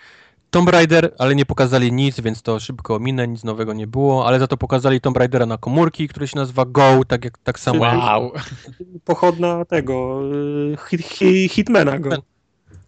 Tomb 0.51 0.69
Raider, 0.69 1.15
ale 1.19 1.35
nie 1.35 1.47
pokazali 1.47 1.93
nic, 1.93 2.21
więc 2.21 2.43
to 2.43 2.61
szybko 2.61 2.95
ominę, 2.95 3.29
nic 3.29 3.45
nowego 3.45 3.73
nie 3.73 3.87
było, 3.87 4.27
ale 4.27 4.39
za 4.39 4.47
to 4.47 4.57
pokazali 4.57 5.01
Tomb 5.01 5.17
Raidera 5.17 5.47
na 5.47 5.59
komórki, 5.59 6.09
który 6.09 6.29
się 6.29 6.37
nazywa 6.37 6.65
Go, 6.65 7.05
tak 7.09 7.25
jak 7.25 7.39
tak 7.39 7.59
samo. 7.61 7.81
Wow. 7.81 8.33
Pochodna 9.05 9.65
tego 9.65 10.21
y, 10.73 10.77
hit, 10.89 11.01
hit, 11.01 11.53
Hitmana 11.53 11.99
go. 11.99 12.11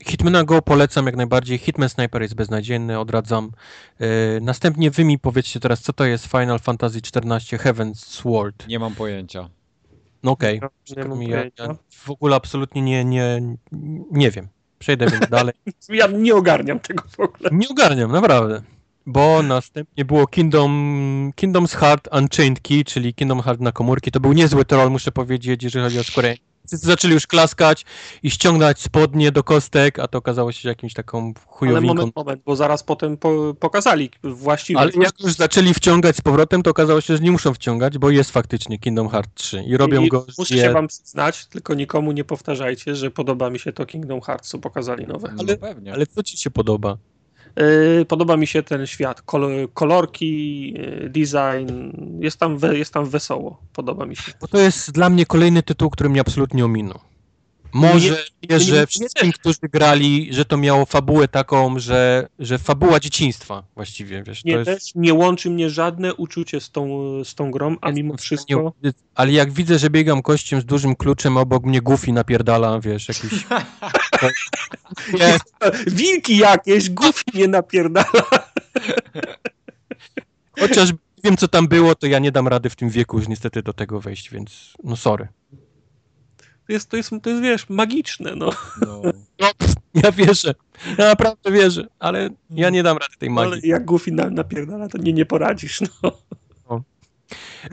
Hitmana 0.05 0.45
Go 0.45 0.63
polecam 0.63 1.07
jak 1.07 1.17
najbardziej. 1.17 1.59
Hitman 1.59 1.89
Sniper 1.89 2.23
jest 2.23 2.35
beznadziejny, 2.35 2.99
odradzam. 2.99 3.53
E, 4.01 4.07
następnie 4.41 4.91
wy 4.91 5.05
mi 5.05 5.19
powiedzcie 5.19 5.61
teraz, 5.61 5.81
co 5.81 5.93
to 5.93 6.05
jest 6.05 6.27
Final 6.27 6.59
Fantasy 6.59 6.99
XIV 6.99 7.61
Heaven's 7.61 7.95
Sword. 7.95 8.69
Nie 8.69 8.79
mam 8.79 8.95
pojęcia. 8.95 9.49
No 10.23 10.31
okej, 10.31 10.61
mi, 11.17 11.29
ja, 11.29 11.45
ja 11.45 11.75
w 11.91 12.11
ogóle 12.11 12.37
absolutnie 12.37 12.83
nie, 12.83 13.05
nie, 13.05 13.57
nie 14.11 14.31
wiem. 14.31 14.49
Przejdę 14.79 15.07
więc 15.07 15.29
dalej. 15.39 15.55
Ja 15.89 16.07
nie 16.07 16.35
ogarniam 16.35 16.81
tego 16.81 17.05
w 17.09 17.21
ogóle. 17.21 17.51
Nie 17.53 17.69
ogarniam, 17.69 18.13
naprawdę. 18.13 18.63
Bo 19.07 19.43
następnie 19.43 20.05
było 20.05 20.27
Kingdom, 20.27 21.33
Kingdom's 21.37 21.77
Heart 21.77 22.09
Unchained 22.13 22.61
Key, 22.61 22.85
czyli 22.85 23.15
Kingdom 23.15 23.41
Heart 23.41 23.61
na 23.61 23.73
komórki. 23.73 24.11
To 24.11 24.21
był 24.21 24.33
niezły 24.33 24.65
troll, 24.65 24.91
muszę 24.91 25.13
powiedzieć, 25.13 25.63
jeżeli 25.63 25.85
chodzi 25.85 25.99
o 25.99 26.05
Square. 26.05 26.37
Wszyscy 26.67 26.87
zaczęli 26.87 27.15
już 27.15 27.27
klaskać 27.27 27.85
i 28.23 28.31
ściągać 28.31 28.81
spodnie 28.81 29.33
do 29.33 29.45
kostek, 29.45 29.99
a 29.99 30.09
to 30.09 30.19
okazało 30.19 30.53
się 30.53 30.69
jakimś 30.69 30.95
taką 30.95 31.19
Ale 31.27 31.35
chujowinką. 31.47 31.95
moment, 31.95 32.17
moment, 32.17 32.43
bo 32.47 32.57
zaraz 32.57 32.83
potem 32.83 33.17
po, 33.17 33.55
pokazali 33.61 34.11
właściwie. 34.23 34.81
Ale 34.81 34.91
jak 35.01 35.21
już 35.21 35.33
zaczęli 35.33 35.75
wciągać 35.75 36.17
z 36.17 36.21
powrotem, 36.21 36.63
to 36.63 36.71
okazało 36.71 37.01
się, 37.01 37.17
że 37.17 37.23
nie 37.23 37.31
muszą 37.31 37.55
wciągać, 37.55 37.99
bo 37.99 38.11
jest 38.11 38.31
faktycznie 38.31 38.79
Kingdom 38.79 39.09
Heart 39.09 39.31
3 39.35 39.63
i 39.67 39.77
robią 39.77 40.03
I 40.03 40.09
go... 40.09 40.27
Muszę 40.39 40.55
je- 40.55 40.63
się 40.63 40.73
wam 40.73 40.89
przyznać, 40.89 41.47
tylko 41.47 41.75
nikomu 41.75 42.13
nie 42.13 42.25
powtarzajcie, 42.25 42.97
że 42.97 43.11
podoba 43.11 43.51
mi 43.51 43.59
się 43.59 43.73
to 43.73 43.87
Kingdom 43.87 44.21
Hearts, 44.21 44.49
co 44.49 44.59
pokazali 44.59 45.07
nowe. 45.07 45.33
No 45.37 45.43
Ale- 45.43 45.57
pewnie. 45.57 45.93
Ale 45.93 46.07
co 46.07 46.23
ci 46.23 46.37
się 46.37 46.51
podoba? 46.51 46.97
Yy, 47.57 48.05
podoba 48.05 48.37
mi 48.37 48.47
się 48.47 48.63
ten 48.63 48.87
świat, 48.87 49.23
Kol- 49.23 49.69
kolorki, 49.75 50.73
yy, 50.73 51.11
design, 51.11 51.91
jest 52.21 52.39
tam, 52.39 52.59
jest 52.73 52.93
tam 52.93 53.07
wesoło, 53.07 53.61
podoba 53.73 54.07
mi 54.07 54.17
się. 54.17 54.33
Bo 54.41 54.49
to 54.49 54.59
jest 54.59 54.93
dla 54.93 55.11
mnie 55.11 55.27
kolejny 55.27 55.63
tytuł, 55.63 55.91
który 55.91 56.11
mnie 56.11 56.21
absolutnie 56.21 56.65
ominął. 56.65 56.99
Może 57.73 58.25
nie- 58.51 58.61
że 58.61 58.75
nie 58.81 58.87
wszystkim, 58.87 59.33
którzy 59.33 59.59
grali, 59.73 60.29
że 60.35 60.45
to 60.45 60.57
miało 60.57 60.87
fabułę 60.87 61.29
taką, 61.29 61.79
że, 61.79 62.29
że 62.39 62.59
fabuła 62.59 63.01
dzieciństwa 63.01 63.63
właściwie, 63.75 64.23
wiesz, 64.23 64.43
to 64.43 64.49
Nie, 64.49 64.55
jest... 64.55 64.65
też 64.71 64.83
nie 64.95 65.15
łączy 65.15 65.51
mnie 65.51 65.71
żadne 65.71 66.15
uczucie 66.15 66.61
z 66.61 66.71
tą, 66.71 66.89
z 67.25 67.35
tą 67.35 67.51
grą, 67.51 67.77
a 67.81 67.91
mimo 67.91 68.17
wszystko... 68.17 68.55
opowiedzieć- 68.55 68.99
Ale 69.15 69.33
jak 69.33 69.53
widzę, 69.53 69.79
że 69.79 69.91
biegam 69.91 70.23
kościem 70.23 70.61
z 70.61 70.65
dużym 70.65 70.97
kluczem, 70.97 71.37
obok 71.37 71.65
mnie 71.65 71.83
Goofy 71.83 72.13
napierdala, 72.13 72.81
wiesz, 72.81 73.09
jakiś... 73.09 73.33
nie, 75.21 75.39
Wilki 75.87 76.37
jakieś, 76.37 76.91
Goofy 76.91 77.25
nie 77.35 77.49
napierdala. 77.49 78.07
chociaż 80.61 80.91
wiem, 81.25 81.37
co 81.37 81.49
tam 81.49 81.69
było, 81.69 81.95
to 81.95 82.07
ja 82.07 82.19
nie 82.19 82.33
dam 82.33 82.49
rady 82.49 82.71
w 82.71 82.77
tym 82.77 82.91
wieku 82.91 83.19
już 83.19 83.29
niestety 83.29 83.63
do 83.63 83.73
tego 83.73 84.01
wejść, 84.01 84.31
więc 84.31 84.73
no 84.85 84.97
sorry. 84.97 85.29
To 86.71 86.75
jest, 86.75 86.91
to 86.91 86.97
jest, 86.97 87.11
to 87.23 87.31
jest 87.31 87.43
wiesz, 87.43 87.69
magiczne, 87.69 88.35
no. 88.37 88.51
No. 88.81 89.03
No, 89.41 89.51
ja 89.95 90.13
wierzę, 90.13 90.55
ja 90.99 91.05
naprawdę 91.09 91.53
wierzę, 91.53 91.87
ale 91.99 92.31
ja 92.51 92.71
nie 92.71 92.83
dam 92.83 92.97
rady 92.97 93.17
tej 93.19 93.29
Ale 93.29 93.51
magii. 93.51 93.69
jak 93.69 93.85
Goofy 93.85 94.13
na, 94.13 94.31
napierdala, 94.31 94.89
to 94.89 94.99
nie, 94.99 95.13
nie 95.13 95.27
poradzisz, 95.27 95.81
no. 96.03 96.13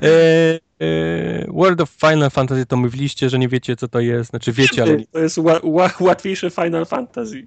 E, 0.02 0.60
e, 0.82 1.46
World 1.48 1.82
of 1.82 1.90
Final 1.90 2.30
Fantasy 2.30 2.66
to 2.66 2.78
mówiliście, 2.78 3.30
że 3.30 3.40
nie 3.40 3.48
wiecie, 3.48 3.76
co 3.76 3.88
to 3.88 4.00
jest, 4.00 4.30
znaczy 4.30 4.52
wiecie, 4.52 4.84
ale. 4.84 4.98
To 5.12 5.20
jest 5.20 5.38
ła, 5.38 5.60
ła, 5.64 5.92
łatwiejsze 6.00 6.50
Final 6.50 6.86
Fantasy. 6.86 7.46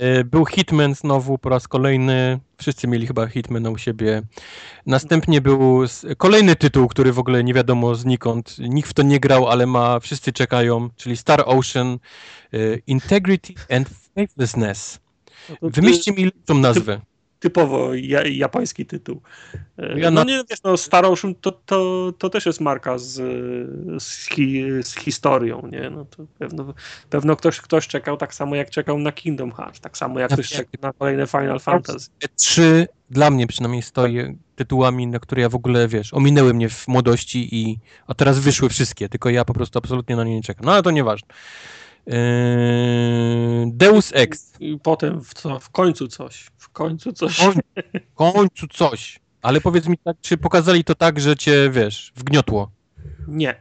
E, 0.00 0.24
Był 0.24 0.44
Hitman 0.46 0.94
znowu 0.94 1.38
po 1.38 1.48
raz 1.48 1.68
kolejny. 1.68 2.40
Wszyscy 2.58 2.88
mieli 2.88 3.06
chyba 3.06 3.26
Hitmana 3.26 3.70
u 3.70 3.78
siebie. 3.78 4.22
Następnie 4.86 5.40
był 5.40 5.84
kolejny 6.18 6.56
tytuł, 6.56 6.88
który 6.88 7.12
w 7.12 7.18
ogóle 7.18 7.44
nie 7.44 7.54
wiadomo 7.54 7.94
znikąd. 7.94 8.56
Nikt 8.58 8.90
w 8.90 8.94
to 8.94 9.02
nie 9.02 9.20
grał, 9.20 9.48
ale 9.48 9.66
ma, 9.66 10.00
wszyscy 10.00 10.32
czekają, 10.32 10.90
czyli 10.96 11.16
Star 11.16 11.42
Ocean 11.46 11.98
e, 12.52 12.58
Integrity 12.86 13.54
and 13.70 13.88
Faithlessness. 14.14 14.98
No 15.62 15.70
Wymyślcie 15.70 16.12
mi 16.12 16.32
tą 16.44 16.54
nazwę. 16.54 17.00
Typowo 17.44 17.94
ja, 17.94 18.26
japoński 18.26 18.86
tytuł. 18.86 19.20
E, 19.78 19.98
Ja 20.00 20.10
no 20.10 20.24
na- 20.24 20.30
nie, 20.30 20.42
wiesz, 20.50 20.62
no 20.64 20.76
Star 20.76 21.04
Ocean 21.06 21.34
to, 21.34 21.52
to, 21.52 22.12
to 22.18 22.30
też 22.30 22.46
jest 22.46 22.60
marka 22.60 22.98
z, 22.98 23.12
z, 24.02 24.28
hi, 24.28 24.64
z 24.82 24.94
historią, 24.94 25.68
nie? 25.72 25.90
No 25.90 26.04
to 26.04 26.24
pewno, 26.38 26.74
pewno 27.10 27.36
ktoś, 27.36 27.60
ktoś 27.60 27.88
czekał 27.88 28.16
tak 28.16 28.34
samo 28.34 28.56
jak 28.56 28.70
czekał 28.70 28.98
na 28.98 29.12
Kingdom 29.12 29.52
Hearts, 29.52 29.80
tak 29.80 29.98
samo 29.98 30.20
jak 30.20 30.30
Ja 30.30 30.36
ktoś 30.36 30.48
czekał 30.48 30.74
na 30.82 30.92
kolejne 30.92 31.26
Final 31.26 31.60
Fantasy. 31.60 32.08
Trzy 32.36 32.86
dla 33.10 33.30
mnie 33.30 33.46
przynajmniej 33.46 33.82
stoi 33.82 34.36
tytułami, 34.56 35.06
na 35.06 35.18
które 35.18 35.42
ja 35.42 35.48
w 35.48 35.54
ogóle, 35.54 35.88
wiesz, 35.88 36.14
ominęły 36.14 36.54
mnie 36.54 36.68
w 36.68 36.88
młodości 36.88 37.48
i 37.56 37.78
a 38.06 38.14
teraz 38.14 38.38
wyszły 38.38 38.68
wszystkie, 38.68 39.08
tylko 39.08 39.30
ja 39.30 39.44
po 39.44 39.54
prostu 39.54 39.78
absolutnie 39.78 40.16
na 40.16 40.24
nie 40.24 40.34
nie 40.34 40.42
czekam. 40.42 40.66
No 40.66 40.72
ale 40.72 40.82
to 40.82 40.90
nieważne. 40.90 41.28
Eee, 42.06 43.72
Deus 43.72 44.10
Ex. 44.14 44.52
I 44.60 44.78
potem 44.82 45.20
w, 45.24 45.34
co, 45.34 45.60
w 45.60 45.70
końcu 45.70 46.08
coś, 46.08 46.46
w 46.58 46.68
końcu 46.68 47.12
coś. 47.12 47.38
W 48.12 48.14
końcu 48.14 48.66
coś. 48.68 49.20
Ale 49.42 49.60
powiedz 49.60 49.88
mi 49.88 49.98
tak, 49.98 50.16
czy 50.20 50.36
pokazali 50.36 50.84
to 50.84 50.94
tak, 50.94 51.20
że 51.20 51.36
cię, 51.36 51.70
wiesz, 51.70 52.12
wgniotło? 52.16 52.70
Nie. 53.28 53.54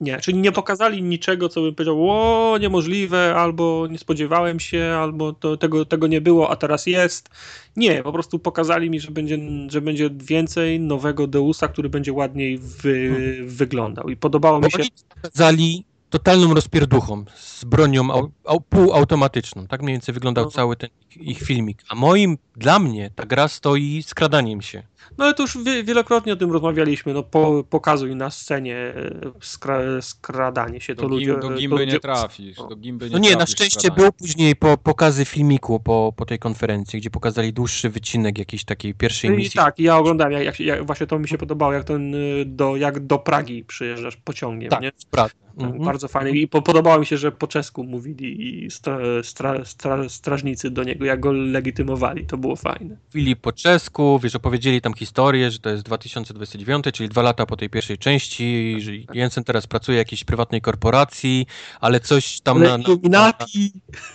Nie, 0.00 0.20
czyli 0.20 0.38
nie 0.38 0.52
pokazali 0.52 1.02
niczego, 1.02 1.48
co 1.48 1.60
bym 1.60 1.74
powiedział, 1.74 2.10
o, 2.10 2.58
niemożliwe, 2.60 3.34
albo 3.34 3.86
nie 3.90 3.98
spodziewałem 3.98 4.60
się, 4.60 4.96
albo 5.00 5.32
to, 5.32 5.56
tego, 5.56 5.84
tego 5.84 6.06
nie 6.06 6.20
było, 6.20 6.50
a 6.50 6.56
teraz 6.56 6.86
jest. 6.86 7.28
Nie, 7.76 8.02
po 8.02 8.12
prostu 8.12 8.38
pokazali 8.38 8.90
mi, 8.90 9.00
że 9.00 9.10
będzie, 9.10 9.38
że 9.68 9.80
będzie 9.80 10.10
więcej 10.14 10.80
nowego 10.80 11.26
Deusa, 11.26 11.68
który 11.68 11.88
będzie 11.88 12.12
ładniej 12.12 12.58
wy, 12.58 13.36
wyglądał. 13.46 14.08
I 14.08 14.16
podobało 14.16 14.60
Bo 14.60 14.66
mi 14.66 14.72
się. 14.72 14.90
pokazali 15.22 15.84
totalną 16.18 16.54
rozpierduchą 16.54 17.24
z 17.36 17.64
bronią 17.64 18.10
au, 18.10 18.30
au, 18.44 18.60
półautomatyczną. 18.60 19.66
Tak 19.66 19.82
mniej 19.82 19.94
więcej 19.94 20.14
wyglądał 20.14 20.44
No. 20.44 20.50
cały 20.50 20.76
ten 20.76 20.90
ich 21.20 21.38
filmik. 21.42 21.78
A 21.88 21.94
moim, 21.94 22.38
dla 22.56 22.78
mnie, 22.78 23.10
ta 23.14 23.26
gra 23.26 23.48
stoi 23.48 24.02
skradaniem 24.02 24.62
się. 24.62 24.82
No 25.18 25.24
ale 25.24 25.34
to 25.34 25.42
już 25.42 25.58
wie, 25.64 25.84
wielokrotnie 25.84 26.32
o 26.32 26.36
tym 26.36 26.52
rozmawialiśmy. 26.52 27.14
No, 27.14 27.22
po, 27.22 27.64
pokazuj 27.70 28.16
na 28.16 28.30
scenie 28.30 28.76
e, 28.76 29.10
skra, 29.40 29.78
skradanie 30.00 30.80
się. 30.80 30.94
To 30.94 31.02
Do, 31.02 31.08
ludzie. 31.08 31.26
do 31.34 31.40
to 31.40 31.50
gimby 31.50 31.76
nie 31.76 31.84
ludzie- 31.84 32.00
trafisz. 32.00 32.56
no. 32.58 32.66
Do 32.68 32.76
gimby 32.76 33.06
nie 33.06 33.12
No 33.12 33.18
nie, 33.18 33.36
na 33.36 33.46
szczęście 33.46 33.80
skradania. 33.80 34.02
był 34.02 34.12
później 34.12 34.56
po, 34.56 34.78
pokazy 34.78 35.24
filmiku 35.24 35.80
po, 35.80 36.12
po 36.16 36.26
tej 36.26 36.38
konferencji, 36.38 37.00
gdzie 37.00 37.10
pokazali 37.10 37.52
dłuższy 37.52 37.90
wycinek 37.90 38.38
jakiejś 38.38 38.64
takiej 38.64 38.94
pierwszej 38.94 39.30
I 39.30 39.36
misji. 39.36 39.58
tak, 39.60 39.78
ja 39.78 39.96
oglądałem, 39.98 40.32
jak, 40.32 40.44
jak, 40.44 40.60
jak, 40.60 40.86
właśnie 40.86 41.06
to 41.06 41.18
mi 41.18 41.28
się 41.28 41.38
podobało, 41.38 41.72
jak 41.72 41.84
ten 41.84 42.14
y, 42.14 42.44
do, 42.46 42.76
jak 42.76 43.00
do 43.06 43.18
Pragi 43.18 43.64
przyjeżdżasz 43.64 44.16
pociągiem, 44.16 44.70
Tak, 44.70 44.80
nie? 44.82 44.92
prawda. 45.10 45.34
Tak, 45.34 45.46
Mhm. 45.58 45.84
Bardzo 45.84 46.08
fajnie. 46.08 46.40
I 46.40 46.48
po, 46.48 46.62
podobało 46.62 46.98
mi 46.98 47.06
się, 47.06 47.16
że 47.16 47.32
po 47.32 47.46
czesku 47.46 47.84
mówili 47.84 48.64
i 48.64 48.70
stra, 48.70 48.98
stra, 49.22 49.64
stra, 49.64 50.08
strażnicy 50.08 50.70
do 50.70 50.82
niego, 50.84 51.04
jak 51.06 51.20
go 51.20 51.32
legitymowali. 51.32 52.26
To 52.26 52.36
było 52.36 52.56
fajne. 52.56 52.96
Mówili 53.14 53.36
po 53.36 53.52
czesku, 53.52 54.20
wiesz, 54.22 54.34
opowiedzieli 54.36 54.80
tam 54.80 54.94
historię, 54.94 55.50
że 55.50 55.58
to 55.58 55.70
jest 55.70 55.82
2029, 55.82 56.84
czyli 56.92 57.08
dwa 57.08 57.22
lata 57.22 57.46
po 57.46 57.56
tej 57.56 57.70
pierwszej 57.70 57.98
części, 57.98 58.76
że 58.78 58.92
Jensen 59.14 59.44
teraz 59.44 59.66
pracuje 59.66 59.96
w 59.96 59.98
jakiejś 59.98 60.24
prywatnej 60.24 60.60
korporacji, 60.60 61.46
ale 61.80 62.00
coś 62.00 62.40
tam 62.40 62.62
na, 62.62 62.78
na, 62.78 62.78
na 62.78 62.84
Illuminati. 62.84 63.72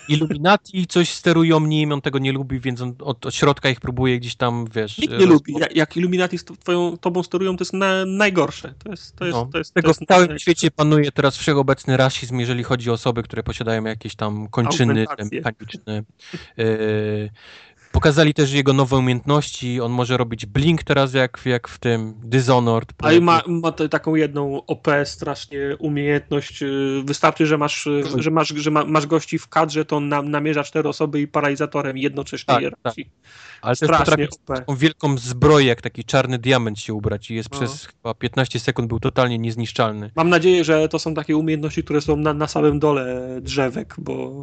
Illuminati 0.08 0.86
coś 0.86 1.08
sterują 1.12 1.60
nim, 1.60 1.92
on 1.92 2.00
tego 2.00 2.18
nie 2.18 2.32
lubi, 2.32 2.60
więc 2.60 2.80
on 2.80 2.94
od, 3.00 3.26
od 3.26 3.34
środka 3.34 3.70
ich 3.70 3.80
próbuje 3.80 4.18
gdzieś 4.18 4.34
tam, 4.34 4.64
wiesz... 4.74 4.98
Nikt 4.98 5.12
nie 5.12 5.18
roz- 5.18 5.28
lubi. 5.28 5.52
Jak, 5.58 5.76
jak 5.76 5.96
Illuminati 5.96 6.38
z 6.38 6.44
twoją, 6.44 6.96
tobą 6.96 7.22
sterują, 7.22 7.56
to 7.56 7.64
jest 7.64 7.72
na, 7.72 8.06
najgorsze. 8.06 8.74
To 8.84 8.90
jest, 8.90 9.16
to 9.16 9.24
jest, 9.24 9.36
No, 9.36 9.48
to 9.52 9.58
jest, 9.58 9.74
Tego 9.74 9.86
to 9.86 9.90
jest 9.90 10.00
w 10.02 10.06
całym 10.06 10.28
naj- 10.28 10.38
świecie 10.38 10.70
panuje 10.70 11.12
teraz 11.12 11.36
wszechobecny 11.36 11.96
rasizm, 11.96 12.38
jeżeli 12.38 12.62
chodzi 12.62 12.90
o 12.90 12.92
osoby, 12.92 13.22
które 13.22 13.42
posiadają 13.42 13.84
jakieś 13.84 14.14
tam 14.14 14.48
kończyny 14.48 15.04
mechaniczne. 15.32 16.02
E, 16.82 17.92
pokazali 17.92 18.34
też 18.34 18.52
jego 18.52 18.72
nowe 18.72 18.96
umiejętności. 18.96 19.80
On 19.80 19.92
może 19.92 20.16
robić 20.16 20.46
blink 20.46 20.82
teraz, 20.82 21.14
jak, 21.14 21.40
jak 21.44 21.68
w 21.68 21.78
tym 21.78 22.14
Dishonored. 22.24 22.92
A 23.02 23.12
i 23.12 23.20
ma, 23.20 23.42
ma 23.46 23.72
taką 23.72 24.14
jedną 24.14 24.66
OP 24.66 24.88
strasznie 25.04 25.76
umiejętność. 25.78 26.62
y, 26.62 27.02
Wystarczy, 27.04 27.46
że 27.46 27.58
masz, 27.58 27.86
y, 27.86 28.02
że 28.16 28.30
masz, 28.30 28.48
że 28.48 28.70
ma, 28.70 28.84
masz 28.84 29.06
gości 29.06 29.38
w 29.38 29.48
kadrze, 29.48 29.84
to 29.84 29.96
on 29.96 30.08
nam, 30.08 30.30
namierza 30.30 30.64
cztery 30.64 30.88
osoby 30.88 31.20
i 31.20 31.28
paralizatorem 31.28 31.98
jednocześnie 31.98 32.54
Tak, 32.54 32.62
je 32.62 32.70
tak. 32.82 32.94
Ale 33.62 33.76
też 33.76 33.88
potrafi 33.90 34.28
taką 34.46 34.76
wielką 34.76 35.18
zbroję, 35.18 35.66
jak 35.66 35.82
taki 35.82 36.04
czarny 36.04 36.38
diament 36.38 36.78
się 36.78 36.94
ubrać 36.94 37.30
i 37.30 37.34
jest 37.34 37.48
No. 37.52 37.58
przez 37.58 37.86
chyba 37.86 38.14
15 38.14 38.60
sekund 38.60 38.88
był 38.88 39.00
totalnie 39.00 39.38
niezniszczalny. 39.38 40.10
Mam 40.16 40.28
nadzieję, 40.28 40.64
że 40.64 40.88
to 40.88 40.98
są 40.98 41.14
takie 41.14 41.36
umiejętności, 41.36 41.84
które 41.84 42.00
są 42.00 42.16
na, 42.16 42.32
na 42.34 42.46
samym 42.46 42.78
dole 42.78 43.20
drzewek, 43.40 43.94
bo, 43.98 44.40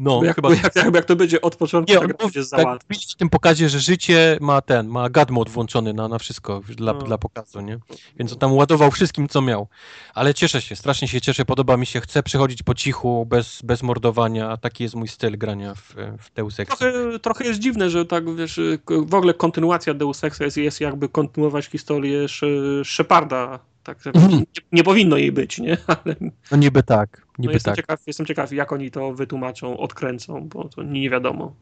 No, 0.00 0.18
bo 0.18 0.24
jak, 0.24 0.36
chyba... 0.36 0.50
jak, 0.50 0.76
jak, 0.76 0.94
jak 0.94 1.04
to 1.04 1.16
będzie 1.16 1.40
od 1.40 1.56
początku, 1.56 1.92
Nie, 1.92 2.00
on 2.00 2.06
gra 2.06 2.16
będzie 2.16 2.40
tak 2.50 2.78
w 3.12 3.14
tym 3.16 3.30
pokazie, 3.30 3.68
że 3.68 3.80
życie 3.80 4.38
ma 4.40 4.60
ten, 4.60 4.88
ma 4.88 5.10
god 5.10 5.30
mode 5.30 5.50
włączony 5.50 5.92
na, 5.92 6.08
na 6.08 6.18
wszystko 6.18 6.60
dla, 6.76 6.92
No. 6.92 7.02
dla 7.02 7.18
pokazu, 7.18 7.60
nie? 7.60 7.78
Więc 8.16 8.32
on 8.32 8.38
tam 8.38 8.52
ładował 8.52 8.90
wszystkim, 8.90 9.28
co 9.28 9.42
miał. 9.42 9.68
Ale 10.14 10.34
cieszę 10.34 10.62
się, 10.62 10.76
strasznie 10.76 11.08
się 11.08 11.20
cieszę, 11.20 11.44
podoba 11.44 11.76
mi 11.76 11.86
się, 11.86 12.00
chcę 12.00 12.22
przechodzić 12.22 12.62
po 12.62 12.74
cichu, 12.74 13.26
bez, 13.26 13.62
bez 13.62 13.82
mordowania, 13.82 14.50
a 14.50 14.56
taki 14.56 14.82
jest 14.82 14.94
mój 14.94 15.08
styl 15.08 15.38
grania 15.38 15.74
w, 15.74 15.94
w 16.18 16.34
Deus 16.34 16.60
Ex. 16.60 16.78
Trochę, 16.78 17.18
trochę 17.18 17.44
jest 17.44 17.60
dziwne, 17.60 17.90
że 17.90 18.04
tak 18.04 18.24
wiesz, 18.44 18.60
k- 18.84 18.94
w 19.06 19.14
ogóle 19.14 19.34
kontynuacja 19.34 19.94
Deus 19.94 20.24
Exa 20.24 20.44
jest, 20.44 20.56
jest 20.56 20.80
jakby 20.80 21.08
kontynuować 21.08 21.66
historię 21.66 22.28
Sze- 22.28 22.84
Sheparda. 22.84 23.58
Tak, 23.84 24.06
Mhm. 24.06 24.32
nie, 24.32 24.44
nie 24.72 24.84
powinno 24.84 25.16
jej 25.16 25.32
być, 25.32 25.58
nie? 25.58 25.76
Ale 26.04 26.16
No 26.50 26.56
niby 26.56 26.82
tak, 26.82 27.18
no 27.26 27.32
niby 27.38 27.52
jestem, 27.52 27.70
tak. 27.74 27.76
ciekaw, 27.76 28.00
jestem 28.06 28.26
ciekaw, 28.26 28.52
jak 28.52 28.72
oni 28.72 28.90
to 28.90 29.14
wytłumaczą, 29.14 29.78
odkręcą, 29.78 30.48
bo 30.48 30.68
to 30.68 30.82
nie 30.82 31.10
wiadomo. 31.10 31.54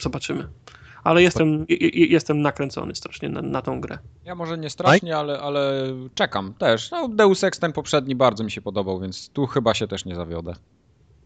Zobaczymy. 0.00 0.48
Ale 1.04 1.22
jestem, 1.22 1.66
je- 1.68 1.76
je- 1.76 2.06
jestem 2.06 2.42
nakręcony 2.42 2.94
strasznie 2.94 3.28
na, 3.28 3.42
na 3.42 3.62
tą 3.62 3.80
grę. 3.80 3.98
Ja 4.24 4.34
może 4.34 4.58
nie 4.58 4.70
strasznie, 4.70 5.16
ale, 5.16 5.40
ale 5.40 5.84
czekam 6.14 6.54
też. 6.54 6.90
No, 6.90 7.08
Deus 7.08 7.44
Ex 7.44 7.58
ten 7.58 7.72
poprzedni 7.72 8.14
bardzo 8.16 8.44
mi 8.44 8.50
się 8.50 8.60
podobał, 8.62 9.00
więc 9.00 9.28
tu 9.28 9.46
chyba 9.46 9.74
się 9.74 9.88
też 9.88 10.04
nie 10.04 10.14
zawiodę. 10.14 10.54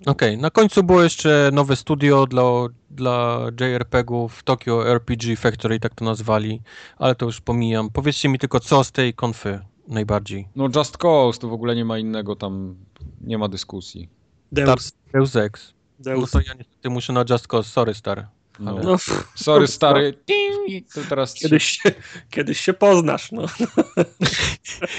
Okej, 0.07 0.39
na 0.39 0.51
końcu 0.51 0.83
było 0.83 1.03
jeszcze 1.03 1.51
nowe 1.53 1.77
studio 1.77 2.27
dla, 2.27 2.43
dla 2.91 3.47
JRPG-ów, 3.61 4.43
Tokyo 4.43 4.89
RPG 4.89 5.37
Factory, 5.37 5.81
tak 5.81 5.95
to 5.95 6.05
nazwali, 6.05 6.61
ale 6.99 7.15
to 7.15 7.27
już 7.27 7.41
pomijam. 7.41 7.91
Powiedzcie 7.91 8.29
mi 8.29 8.39
tylko, 8.39 8.61
co 8.61 8.85
z 8.85 8.93
tej 8.93 9.15
konfy 9.15 9.61
najbardziej? 9.89 10.49
No 10.57 10.69
Just 10.77 10.97
Cause, 10.97 11.41
tu 11.41 11.51
w 11.51 11.53
ogóle 11.53 11.77
nie 11.77 11.85
ma 11.85 11.99
innego 11.99 12.37
tam, 12.37 12.75
nie 13.21 13.39
ma 13.39 13.49
dyskusji. 13.49 14.09
Deus. 14.53 14.93
Deus 15.13 15.37
Ex. 15.37 15.75
No 15.99 16.05
Deus. 16.05 16.31
to 16.31 16.41
ja 16.41 16.55
niestety 16.59 16.91
muszę 16.91 17.13
na 17.13 17.25
Just 17.31 17.47
Cause, 17.47 17.71
sorry 17.71 17.95
stary. 17.95 18.27
No. 18.59 18.79
No, 18.83 18.97
Sorry 19.35 19.67
stary, 19.67 20.19
to 20.95 21.01
teraz 21.09 21.35
kiedyś, 21.35 21.65
się, 21.65 21.93
kiedyś 22.31 22.61
się 22.61 22.73
poznasz, 22.73 23.33
no. 23.33 23.43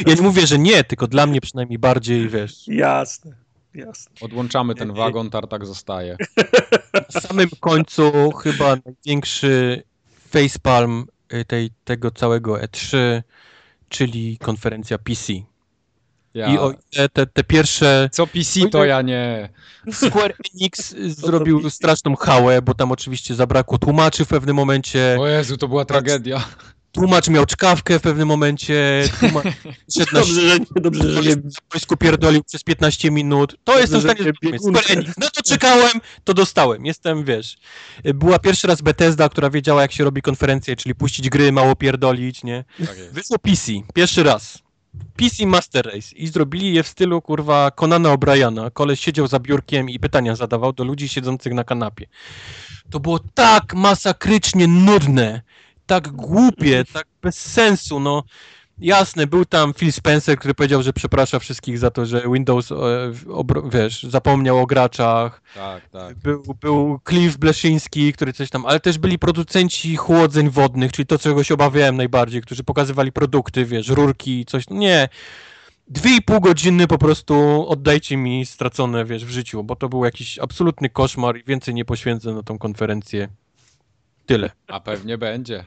Ja 0.07 0.13
nie 0.13 0.21
mówię, 0.21 0.47
że 0.47 0.59
nie, 0.59 0.83
tylko 0.83 1.07
dla 1.07 1.27
mnie 1.27 1.41
przynajmniej 1.41 1.79
bardziej, 1.79 2.29
wiesz. 2.29 2.67
Jasne, 2.67 3.35
jasne. 3.75 4.15
odłączamy 4.21 4.75
ten 4.75 4.93
wagon, 4.93 5.29
tartak 5.29 5.65
zostaje. 5.65 6.17
Na 7.13 7.21
samym 7.21 7.49
końcu 7.59 8.31
chyba 8.31 8.77
największy 8.85 9.83
facepalm 10.29 11.05
y, 11.33 11.45
tej, 11.45 11.71
tego 11.83 12.11
całego 12.11 12.55
E3, 12.55 12.97
czyli 13.89 14.37
konferencja 14.37 14.97
PC. 14.97 15.33
Ja. 16.33 16.47
I 16.47 16.57
o 16.57 16.73
ile 16.91 17.09
te, 17.09 17.25
te 17.25 17.43
pierwsze 17.43 18.09
Co 18.11 18.27
PC 18.27 18.69
to 18.71 18.85
ja 18.85 19.01
nie. 19.01 19.49
Square 19.91 20.33
Enix 20.53 20.95
zrobił 21.25 21.69
straszną 21.69 22.15
hałę, 22.15 22.61
bo 22.61 22.73
tam 22.73 22.91
oczywiście 22.91 23.35
zabrakło 23.35 23.77
tłumaczy 23.77 24.25
w 24.25 24.27
pewnym 24.27 24.55
momencie. 24.55 25.17
O 25.19 25.27
Jezu, 25.27 25.57
to 25.57 25.67
była 25.67 25.85
tragedia. 25.85 26.43
Tłumacz 26.93 27.27
miał 27.27 27.45
czkawkę 27.45 27.99
w 27.99 28.01
pewnym 28.01 28.27
momencie. 28.27 29.03
Tłumacz 29.19 29.45
szedł 29.97 30.13
na 30.13 30.19
Dobrze, 30.19 30.41
że 30.41 30.59
nie, 30.59 30.81
dobrze, 30.81 31.11
że 31.11 31.29
nie, 31.29 31.35
w 31.35 31.71
wojsku 31.71 31.97
pierdolił 31.97 32.43
przez 32.43 32.63
15 32.63 33.11
minut. 33.11 33.55
To 33.63 33.79
jestem 33.79 33.99
w 33.99 34.03
stanie 34.03 34.31
Enix. 34.89 35.13
No 35.17 35.27
to 35.29 35.41
czekałem, 35.43 35.91
to 36.23 36.33
dostałem. 36.33 36.85
Jestem, 36.85 37.23
wiesz. 37.23 37.57
Była 38.03 38.39
pierwszy 38.39 38.67
raz 38.67 38.81
Bethesda, 38.81 39.29
która 39.29 39.49
wiedziała, 39.49 39.81
jak 39.81 39.91
się 39.91 40.03
robi 40.03 40.21
konferencję, 40.21 40.75
czyli 40.75 40.95
puścić 40.95 41.29
gry, 41.29 41.51
mało 41.51 41.75
pierdolić, 41.75 42.43
nie? 42.43 42.63
Tak. 42.79 43.11
Wyszło 43.11 43.39
PC, 43.39 43.71
pierwszy 43.93 44.23
raz. 44.23 44.63
PC 45.15 45.45
Master 45.45 45.85
Race 45.85 46.15
i 46.15 46.27
zrobili 46.27 46.73
je 46.73 46.83
w 46.83 46.87
stylu 46.87 47.21
kurwa 47.21 47.71
Conana 47.71 48.09
O'Briana. 48.09 48.71
Koleś 48.73 48.99
siedział 48.99 49.27
za 49.27 49.39
biurkiem 49.39 49.89
i 49.89 49.99
pytania 49.99 50.35
zadawał 50.35 50.73
do 50.73 50.83
ludzi 50.83 51.09
siedzących 51.09 51.53
na 51.53 51.63
kanapie. 51.63 52.07
To 52.89 52.99
było 52.99 53.19
tak 53.33 53.73
masakrycznie 53.73 54.67
nudne, 54.67 55.41
tak 55.85 56.07
głupie, 56.07 56.85
tak 56.93 57.07
bez 57.21 57.35
sensu, 57.39 57.99
no. 57.99 58.23
Jasne, 58.77 59.27
był 59.27 59.45
tam 59.45 59.73
Phil 59.73 59.91
Spencer, 59.91 60.37
który 60.37 60.53
powiedział, 60.53 60.83
że 60.83 60.93
przeprasza 60.93 61.39
wszystkich 61.39 61.79
za 61.79 61.91
to, 61.91 62.05
że 62.05 62.23
Windows, 62.33 62.71
e, 62.71 62.75
obro- 63.27 63.71
wiesz, 63.73 64.03
zapomniał 64.03 64.59
o 64.59 64.65
graczach. 64.65 65.41
Tak, 65.55 65.89
tak. 65.89 66.17
Był, 66.17 66.43
był 66.61 66.99
Cliff 67.09 67.37
Bleszyński, 67.37 68.13
który 68.13 68.33
coś 68.33 68.49
tam, 68.49 68.65
ale 68.65 68.79
też 68.79 68.97
byli 68.97 69.19
producenci 69.19 69.95
chłodzeń 69.95 70.49
wodnych, 70.49 70.91
czyli 70.91 71.05
to, 71.05 71.19
czego 71.19 71.43
się 71.43 71.53
obawiałem 71.53 71.97
najbardziej, 71.97 72.41
którzy 72.41 72.63
pokazywali 72.63 73.11
produkty, 73.11 73.65
wiesz, 73.65 73.87
rurki, 73.89 74.45
coś. 74.45 74.69
Nie. 74.69 75.09
Dwie 75.87 76.15
i 76.15 76.21
pół 76.21 76.39
godziny 76.41 76.87
po 76.87 76.97
prostu 76.97 77.65
oddajcie 77.67 78.17
mi 78.17 78.45
stracone, 78.45 79.05
wiesz, 79.05 79.25
w 79.25 79.29
życiu, 79.29 79.63
bo 79.63 79.75
to 79.75 79.89
był 79.89 80.05
jakiś 80.05 80.39
absolutny 80.39 80.89
koszmar 80.89 81.37
i 81.37 81.43
więcej 81.43 81.73
nie 81.73 81.85
poświęcę 81.85 82.33
na 82.33 82.43
tą 82.43 82.57
konferencję. 82.57 83.27
Tyle. 84.25 84.49
A 84.67 84.79
pewnie 84.79 85.17
będzie. 85.17 85.65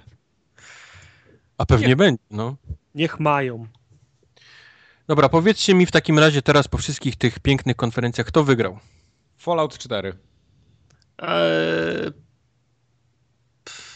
A 1.58 1.66
pewnie 1.66 1.96
będzie, 1.96 2.22
no. 2.30 2.56
Niech 2.94 3.20
mają. 3.20 3.66
Dobra, 5.08 5.28
powiedzcie 5.28 5.74
mi 5.74 5.86
w 5.86 5.90
takim 5.90 6.18
razie 6.18 6.42
teraz 6.42 6.68
po 6.68 6.78
wszystkich 6.78 7.16
tych 7.16 7.38
pięknych 7.40 7.76
konferencjach, 7.76 8.26
kto 8.26 8.44
wygrał? 8.44 8.78
Fallout 9.38 9.78
4. 9.78 10.12
Eee, 11.18 12.12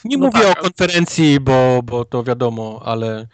Nie 0.05 0.17
No 0.17 0.27
mówię 0.27 0.41
tak, 0.41 0.59
o 0.59 0.63
konferencji, 0.63 1.41
bo, 1.41 1.81
bo 1.85 2.05
to 2.05 2.25
wiadomo, 2.25 2.83
ale, 2.85 3.27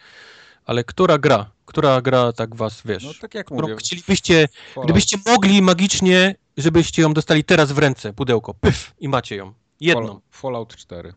ale 0.64 0.84
która 0.84 1.18
gra? 1.18 1.50
Która 1.64 2.00
gra 2.02 2.32
tak 2.32 2.56
was, 2.56 2.82
wiesz? 2.84 3.05
No 3.05 3.10
tak 3.20 3.34
jak 3.34 3.46
którą 3.46 3.60
mówię. 3.62 3.76
chcielibyście, 3.76 4.48
Fallout. 4.74 4.86
gdybyście 4.86 5.18
mogli 5.26 5.62
magicznie, 5.62 6.34
żebyście 6.56 7.02
ją 7.02 7.14
dostali 7.14 7.44
teraz 7.44 7.72
w 7.72 7.78
ręce, 7.78 8.12
pudełko, 8.12 8.55
pyf, 8.55 8.94
i 8.98 9.08
macie 9.08 9.36
ją. 9.36 9.55
Jedną. 9.80 10.02
Fallout- 10.02 10.20
Fallout 10.30 10.76
4. 10.76 11.12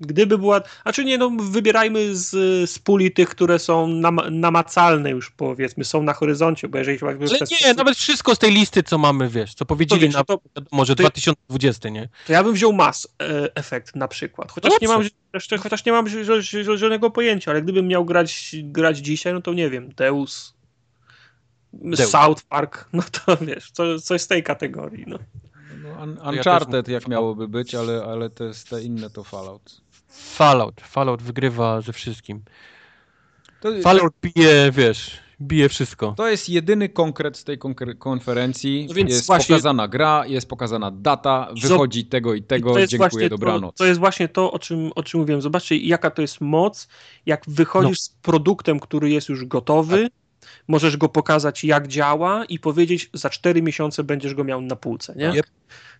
Gdyby 0.00 0.38
była. 0.38 0.60
A 0.84 0.92
czy 0.92 1.04
nie, 1.04 1.18
no 1.18 1.30
wybierajmy 1.30 2.16
z, 2.16 2.30
z 2.70 2.78
puli 2.78 3.10
tych, 3.12 3.28
które 3.28 3.58
są 3.58 3.86
nam, 3.88 4.20
namacalne 4.30 5.10
już 5.10 5.30
powiedzmy, 5.30 5.84
są 5.84 6.02
na 6.02 6.12
horyzoncie, 6.12 6.68
bo 6.68 6.78
jeżeli 6.78 6.98
Ale 7.02 7.18
nie, 7.60 7.74
nawet 7.74 7.96
wszystko 7.98 8.34
z 8.34 8.38
tej 8.38 8.52
listy, 8.52 8.82
co 8.82 8.98
mamy, 8.98 9.28
wiesz, 9.28 9.54
co 9.54 9.66
powiedzieli 9.66 10.00
wiesz, 10.06 10.14
na 10.14 10.24
to- 10.24 10.40
może 10.72 10.94
to- 10.96 11.02
2020, 11.02 11.88
nie? 11.88 12.08
To 12.26 12.32
ja 12.32 12.44
bym 12.44 12.52
wziął 12.54 12.72
Mass 12.72 13.08
e, 13.22 13.56
Effect 13.56 13.96
na 13.96 14.08
przykład. 14.08 14.52
Chociaż 14.52 14.72
No 14.72 14.78
nie 14.82 14.88
mam, 14.88 15.02
jeszcze, 15.34 15.58
chociaż 15.58 15.84
nie 15.84 15.92
mam 15.92 16.06
żadnego 16.76 17.10
pojęcia, 17.10 17.50
ale 17.50 17.62
gdybym 17.62 17.88
miał 17.88 18.04
grać, 18.04 18.56
grać 18.62 18.98
dzisiaj, 18.98 19.32
no 19.32 19.40
to 19.40 19.52
nie 19.54 19.70
wiem, 19.70 19.88
Deus, 19.96 20.54
Deus. 21.72 22.10
South 22.10 22.42
Park, 22.48 22.88
no 22.92 23.02
to 23.26 23.36
wiesz, 23.36 23.70
co, 23.70 24.00
coś 24.00 24.20
z 24.22 24.26
tej 24.26 24.42
kategorii. 24.42 25.04
No. 25.06 25.18
Un- 26.02 26.18
Uncharted 26.28 26.86
mówię 26.86 26.94
jak 26.94 27.08
miałoby 27.08 27.48
być, 27.48 27.74
ale, 27.74 28.04
ale 28.04 28.30
te, 28.30 28.50
te 28.70 28.82
inne 28.82 29.10
to 29.10 29.24
Fallout. 29.24 29.80
Fallout, 30.08 30.80
Fallout 30.80 31.22
wygrywa 31.22 31.80
ze 31.80 31.92
wszystkim. 31.92 32.42
To, 33.60 33.68
Fallout 33.82 34.12
bije, 34.22 34.70
wiesz, 34.72 35.18
bije 35.40 35.68
wszystko. 35.68 36.14
to 36.16 36.28
jest 36.28 36.48
jedyny 36.48 36.88
konkret 36.88 37.36
z 37.36 37.44
tej 37.44 37.58
konferencji. 37.98 38.86
No 38.88 38.94
więc 38.94 39.10
jest 39.10 39.26
właśnie- 39.26 39.54
pokazana 39.56 39.88
gra, 39.88 40.26
jest 40.26 40.48
pokazana 40.48 40.90
data, 40.90 41.48
I 41.54 41.60
wychodzi 41.60 42.04
tego 42.04 42.34
i 42.34 42.38
I 42.38 42.42
tego, 42.42 42.78
jest 42.78 42.90
dziękuję, 42.90 43.10
właśnie 43.10 43.28
dobranoc. 43.28 43.74
To, 43.74 43.78
to 43.78 43.86
jest 43.86 44.00
właśnie 44.00 44.28
to, 44.28 44.52
o 44.52 44.58
czym, 44.58 44.90
o 44.94 45.02
czym 45.02 45.20
mówiłem. 45.20 45.42
Zobaczcie, 45.42 45.76
jaka 45.76 46.10
to 46.10 46.22
jest 46.22 46.40
moc, 46.40 46.88
jak 47.26 47.42
wychodzisz 47.46 47.98
No. 47.98 48.02
z 48.04 48.08
produktem, 48.22 48.80
który 48.80 49.10
jest 49.10 49.28
już 49.28 49.44
gotowy, 49.44 50.08
możesz 50.68 50.96
go 50.96 51.08
pokazać, 51.08 51.64
jak 51.64 51.88
działa 51.88 52.44
i 52.44 52.58
powiedzieć, 52.58 53.10
za 53.14 53.30
4 53.30 53.62
miesiące 53.62 54.04
będziesz 54.04 54.34
go 54.34 54.44
miał 54.44 54.60
na 54.60 54.76
półce, 54.76 55.14
nie? 55.16 55.28
Yep. 55.30 55.46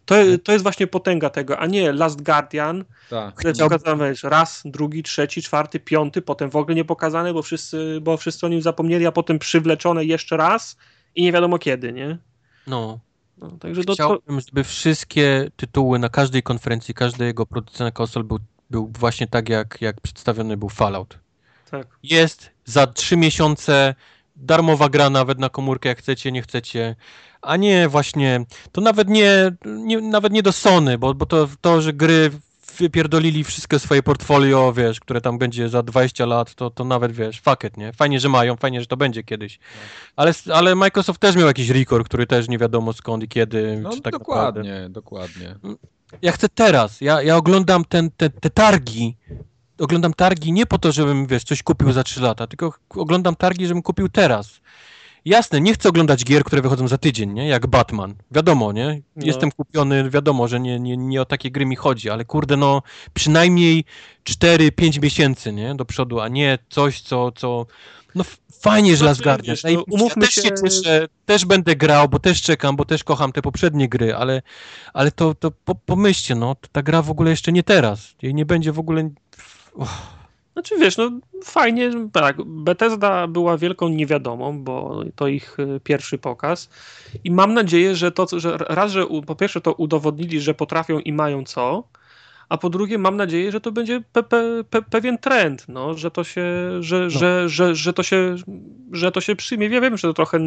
To, 0.05 0.15
to 0.45 0.53
jest 0.53 0.63
właśnie 0.63 0.87
potęga 0.87 1.31
tego, 1.31 1.59
a 1.59 1.67
nie 1.67 1.93
Last 1.93 2.23
Guardian, 2.23 2.85
Tak. 3.11 3.35
które 3.35 3.53
Chciałbym- 3.53 3.79
pokazane 3.79 4.13
raz, 4.23 4.63
drugi, 4.65 5.03
trzeci, 5.03 5.43
czwarty, 5.43 5.81
piąty, 5.81 6.23
potem 6.23 6.51
w 6.51 6.57
ogóle 6.57 6.75
nie 6.75 6.85
pokazane, 6.85 7.33
bo 7.33 7.43
wszyscy, 7.43 7.99
bo 8.03 8.17
wszyscy 8.17 8.47
o 8.47 8.49
nim 8.49 8.63
zapomnieli, 8.63 9.07
a 9.07 9.13
potem 9.13 9.39
przywleczone 9.39 10.05
jeszcze 10.05 10.37
raz 10.37 10.77
i 11.15 11.23
nie 11.23 11.33
wiadomo 11.33 11.59
kiedy, 11.59 11.93
nie? 11.93 12.19
No. 12.67 12.99
No, 13.39 13.51
także 13.51 13.81
to, 13.85 13.87
to, 13.87 13.95
Chciałbym, 13.95 14.41
żeby 14.41 14.65
wszystkie 14.65 15.51
tytuły 15.57 15.99
na 15.99 16.09
każdej 16.09 16.43
konferencji, 16.43 16.95
każdy 16.95 17.25
jego 17.25 17.47
producent 17.47 17.95
konsol 17.95 18.25
był, 18.25 18.39
był 18.71 18.93
właśnie 18.99 19.27
tak, 19.27 19.49
jak, 19.49 19.79
jak 19.81 20.01
przedstawiony 20.01 20.57
był 20.57 20.69
Fallout. 20.69 21.19
tak. 21.71 21.87
Jest 22.03 22.51
za 22.65 22.87
trzy 22.87 23.17
miesiące 23.17 23.95
darmowa 24.37 24.89
gra 24.89 25.11
nawet 25.11 25.39
na 25.39 25.49
komórkę, 25.49 25.89
jak 25.89 25.99
chcecie, 25.99 26.33
nie 26.33 26.43
chcecie, 26.43 26.97
a 27.43 27.57
nie 27.57 27.89
właśnie, 27.89 28.45
to 28.73 28.81
nawet 28.81 29.09
nie, 29.09 29.53
nie 29.65 30.01
nawet 30.01 30.33
nie 30.33 30.43
do 30.43 30.53
Sony, 30.53 30.99
bo, 30.99 31.15
bo 31.15 31.27
to, 31.27 31.49
to, 31.61 31.83
że 31.83 31.93
gry 31.93 32.31
wypierdolili 32.79 33.45
wszystkie 33.45 33.79
swoje 33.79 34.03
portfolio, 34.03 34.73
wiesz, 34.73 35.01
które 35.01 35.21
tam 35.21 35.39
będzie 35.39 35.69
za 35.69 35.83
20 35.83 36.27
lat, 36.27 36.55
to, 36.55 36.71
to 36.71 36.85
nawet, 36.85 37.13
wiesz, 37.13 37.41
fuck 37.41 37.65
it, 37.65 37.77
nie? 37.77 37.93
Fajnie, 37.93 38.21
że 38.21 38.29
mają, 38.29 38.57
fajnie, 38.57 38.81
że 38.81 38.87
to 38.87 38.97
będzie 38.97 39.23
kiedyś. 39.23 39.59
Ale, 40.17 40.33
ale 40.53 40.75
Microsoft 40.75 41.21
też 41.21 41.37
miał 41.37 41.47
jakiś 41.47 41.71
record, 41.71 42.07
który 42.09 42.27
też 42.27 42.49
nie 42.49 42.59
wiadomo 42.59 42.93
skąd 42.93 43.25
i 43.25 43.29
kiedy, 43.29 43.81
No 43.83 43.91
tak 44.01 44.13
dokładnie, 44.13 44.71
naprawdę. 44.71 44.89
dokładnie. 44.89 45.55
Ja 46.23 46.33
chcę 46.33 46.49
teraz, 46.49 47.01
ja, 47.01 47.23
ja 47.23 47.37
oglądam 47.37 47.85
ten, 47.85 48.11
te, 48.17 48.31
te 48.31 48.51
targi, 48.51 49.17
oglądam 49.79 50.15
targi 50.15 50.53
nie 50.53 50.67
po 50.67 50.79
to, 50.79 50.93
żebym, 50.93 51.27
wiesz, 51.27 51.45
coś 51.45 51.63
kupił 51.63 51.93
za 51.93 52.05
3 52.05 52.21
lata, 52.21 52.47
tylko 52.47 52.75
oglądam 52.89 53.37
targi, 53.37 53.67
żebym 53.67 53.83
kupił 53.83 54.09
teraz. 54.09 54.61
Jasne, 55.25 55.61
nie 55.61 55.75
chcę 55.75 55.89
oglądać 55.89 56.25
gier, 56.25 56.45
które 56.45 56.63
wychodzą 56.63 56.89
za 56.89 56.99
tydzień, 56.99 57.33
nie? 57.33 57.49
Jak 57.49 57.67
Batman. 57.67 58.15
Wiadomo, 58.31 58.73
nie? 58.73 59.01
No. 59.17 59.27
Jestem 59.27 59.53
kupiony, 59.53 60.11
wiadomo, 60.11 60.49
że 60.49 60.61
nie, 60.61 60.81
nie, 60.81 60.97
nie 60.97 61.23
o 61.23 61.25
takie 61.25 61.51
gry 61.51 61.67
mi 61.67 61.77
chodzi, 61.77 62.11
ale 62.11 62.25
kurde, 62.25 62.57
no 62.57 62.83
przynajmniej 63.15 63.85
4-5 64.25 65.03
miesięcy, 65.03 65.53
nie? 65.53 65.75
Do 65.75 65.85
przodu, 65.85 66.21
a 66.21 66.29
nie 66.29 66.59
coś, 66.69 67.01
co, 67.01 67.33
co... 67.33 67.67
No 68.15 68.25
fajnie, 68.61 68.97
że 68.97 69.05
No, 69.05 69.11
Last 69.11 69.21
to 69.21 69.25
Guardian. 69.25 69.57
wiesz, 69.57 69.65
no, 69.75 69.85
umówmy 69.91 70.23
ja 70.23 70.27
też 70.27 70.35
się- 70.35 70.43
się 70.43 70.51
cieszę, 70.71 71.07
też 71.27 71.45
będę 71.45 71.77
grał, 71.77 72.09
bo 72.09 72.19
też 72.19 72.43
czekam, 72.43 72.77
bo 72.77 72.85
też 72.85 73.05
kocham 73.05 73.33
te 73.33 73.43
poprzednie 73.43 73.89
gry, 73.89 74.15
ale, 74.15 74.43
ale 74.93 75.11
to, 75.11 75.35
to 75.35 75.51
po, 75.51 75.75
pomyślcie, 75.75 76.35
no, 76.35 76.57
ta 76.73 76.83
gra 76.83 77.03
w 77.03 77.11
ogóle 77.11 77.31
jeszcze 77.31 77.53
nie 77.53 77.63
teraz. 77.63 78.15
Jej 78.23 78.35
nie 78.35 78.47
będzie 78.47 78.73
w 78.73 78.79
ogóle... 78.79 79.11
Znaczy 80.53 80.79
wiesz, 80.79 80.97
no 80.97 81.11
fajnie, 81.45 81.91
tak, 82.13 82.37
Bethesda 82.45 83.27
była 83.27 83.59
wielką 83.59 83.89
niewiadomą, 83.89 84.65
bo 84.65 85.03
to 85.17 85.29
ich 85.29 85.59
y, 85.59 85.81
pierwszy 85.85 86.19
pokaz 86.19 86.71
i 87.25 87.31
mam 87.31 87.55
nadzieję, 87.55 87.97
że 87.97 88.13
to, 88.13 88.27
że 88.33 88.57
raz, 88.59 88.93
że 88.93 89.07
po 89.27 89.35
pierwsze 89.35 89.61
to 89.61 89.73
udowodnili, 89.73 90.41
że 90.41 90.55
potrafią 90.55 90.99
i 90.99 91.13
mają 91.13 91.45
co, 91.45 91.89
a 92.49 92.59
po 92.59 92.71
drugie 92.71 92.99
mam 92.99 93.17
nadzieję, 93.17 93.53
że 93.53 93.61
to 93.61 93.73
będzie 93.73 94.01
pe, 94.13 94.23
pe, 94.23 94.65
pe, 94.71 94.83
pewien 94.83 95.19
trend, 95.19 95.65
no, 95.69 95.95
że 95.95 96.11
to 96.11 96.25
się, 96.25 96.45
że, 96.81 97.11
że, 97.11 97.49
że, 97.49 97.75
że 97.75 97.93
to 97.93 98.03
się, 98.03 98.37
że 98.93 99.13
to 99.13 99.21
się 99.21 99.37
przyjmie. 99.37 99.69
Ja 99.69 99.81
wiem, 99.81 99.97
że 99.97 100.09
to 100.09 100.15
trochę, 100.15 100.39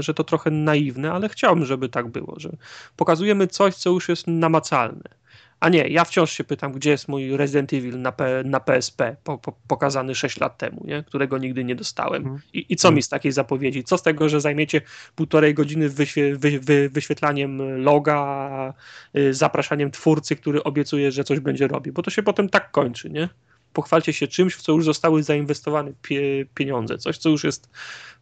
że 0.00 0.14
to 0.14 0.24
trochę 0.24 0.50
naiwne, 0.50 1.12
ale 1.12 1.28
chciałbym, 1.28 1.64
żeby 1.64 1.88
tak 1.88 2.08
było, 2.08 2.34
że 2.36 2.50
pokazujemy 2.96 3.46
coś, 3.46 3.74
co 3.74 3.90
już 3.90 4.08
jest 4.08 4.26
namacalne. 4.26 5.21
A 5.62 5.68
nie, 5.68 5.88
ja 5.88 6.04
wciąż 6.04 6.32
się 6.32 6.44
pytam, 6.44 6.72
gdzie 6.72 6.90
jest 6.90 7.08
mój 7.08 7.36
Resident 7.36 7.72
Evil 7.72 8.00
na, 8.00 8.12
P, 8.12 8.42
na 8.44 8.60
PSP, 8.60 9.16
po, 9.24 9.38
po, 9.38 9.52
pokazany 9.68 10.14
6 10.14 10.40
lat 10.40 10.58
temu, 10.58 10.82
nie? 10.84 11.02
którego 11.02 11.38
nigdy 11.38 11.64
nie 11.64 11.74
dostałem. 11.74 12.22
Mhm. 12.22 12.40
I, 12.52 12.66
I 12.68 12.76
co 12.76 12.92
mi 12.92 13.02
z 13.02 13.08
takiej 13.08 13.32
zapowiedzi? 13.32 13.84
Co 13.84 13.98
z 13.98 14.02
tego, 14.02 14.28
że 14.28 14.40
zajmiecie 14.40 14.80
półtorej 15.14 15.54
godziny 15.54 15.88
wyświe, 15.88 16.36
wy, 16.36 16.60
wy, 16.60 16.88
wyświetlaniem 16.88 17.82
loga, 17.82 18.74
y, 19.16 19.34
zapraszaniem 19.34 19.90
twórcy, 19.90 20.36
który 20.36 20.64
obiecuje, 20.64 21.12
że 21.12 21.24
coś 21.24 21.40
będzie 21.40 21.68
robił? 21.68 21.92
Bo 21.92 22.02
to 22.02 22.10
się 22.10 22.22
potem 22.22 22.48
tak 22.48 22.70
kończy, 22.70 23.10
nie? 23.10 23.28
Pochwalcie 23.72 24.12
się 24.12 24.28
czymś, 24.28 24.54
w 24.54 24.62
co 24.62 24.72
już 24.72 24.84
zostały 24.84 25.22
zainwestowane 25.22 25.92
pie, 26.02 26.46
pieniądze, 26.54 26.98
coś, 26.98 27.18
co 27.18 27.28
już 27.28 27.44
jest, 27.44 27.70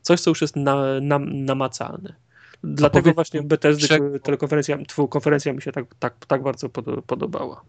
coś, 0.03 0.21
co 0.21 0.31
już 0.31 0.41
jest 0.41 0.57
na, 0.57 1.01
na, 1.01 1.19
namacalne. 1.19 2.15
Dlatego 2.65 3.03
powiedz- 3.03 3.15
właśnie 3.15 3.43
Bethesdy 3.43 3.89
czego- 3.89 4.19
telekonferencja, 4.19 4.79
konferencja 5.11 5.53
mi 5.53 5.63
się 5.63 5.73
tak, 5.73 5.85
tak, 5.99 6.27
tak 6.27 6.43
bardzo 6.43 6.69
pod- 6.69 7.05
podobała. 7.07 7.63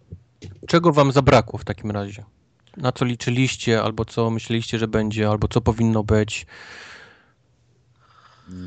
Czego 0.67 0.93
wam 0.93 1.11
zabrakło 1.11 1.59
w 1.59 1.65
takim 1.65 1.91
razie? 1.91 2.23
Na 2.77 2.91
co 2.91 3.05
liczyliście, 3.05 3.81
albo 3.83 4.05
co 4.05 4.29
myśleliście, 4.29 4.79
że 4.79 4.87
będzie, 4.87 5.29
albo 5.29 5.47
co 5.47 5.61
powinno 5.61 6.03
być? 6.03 6.45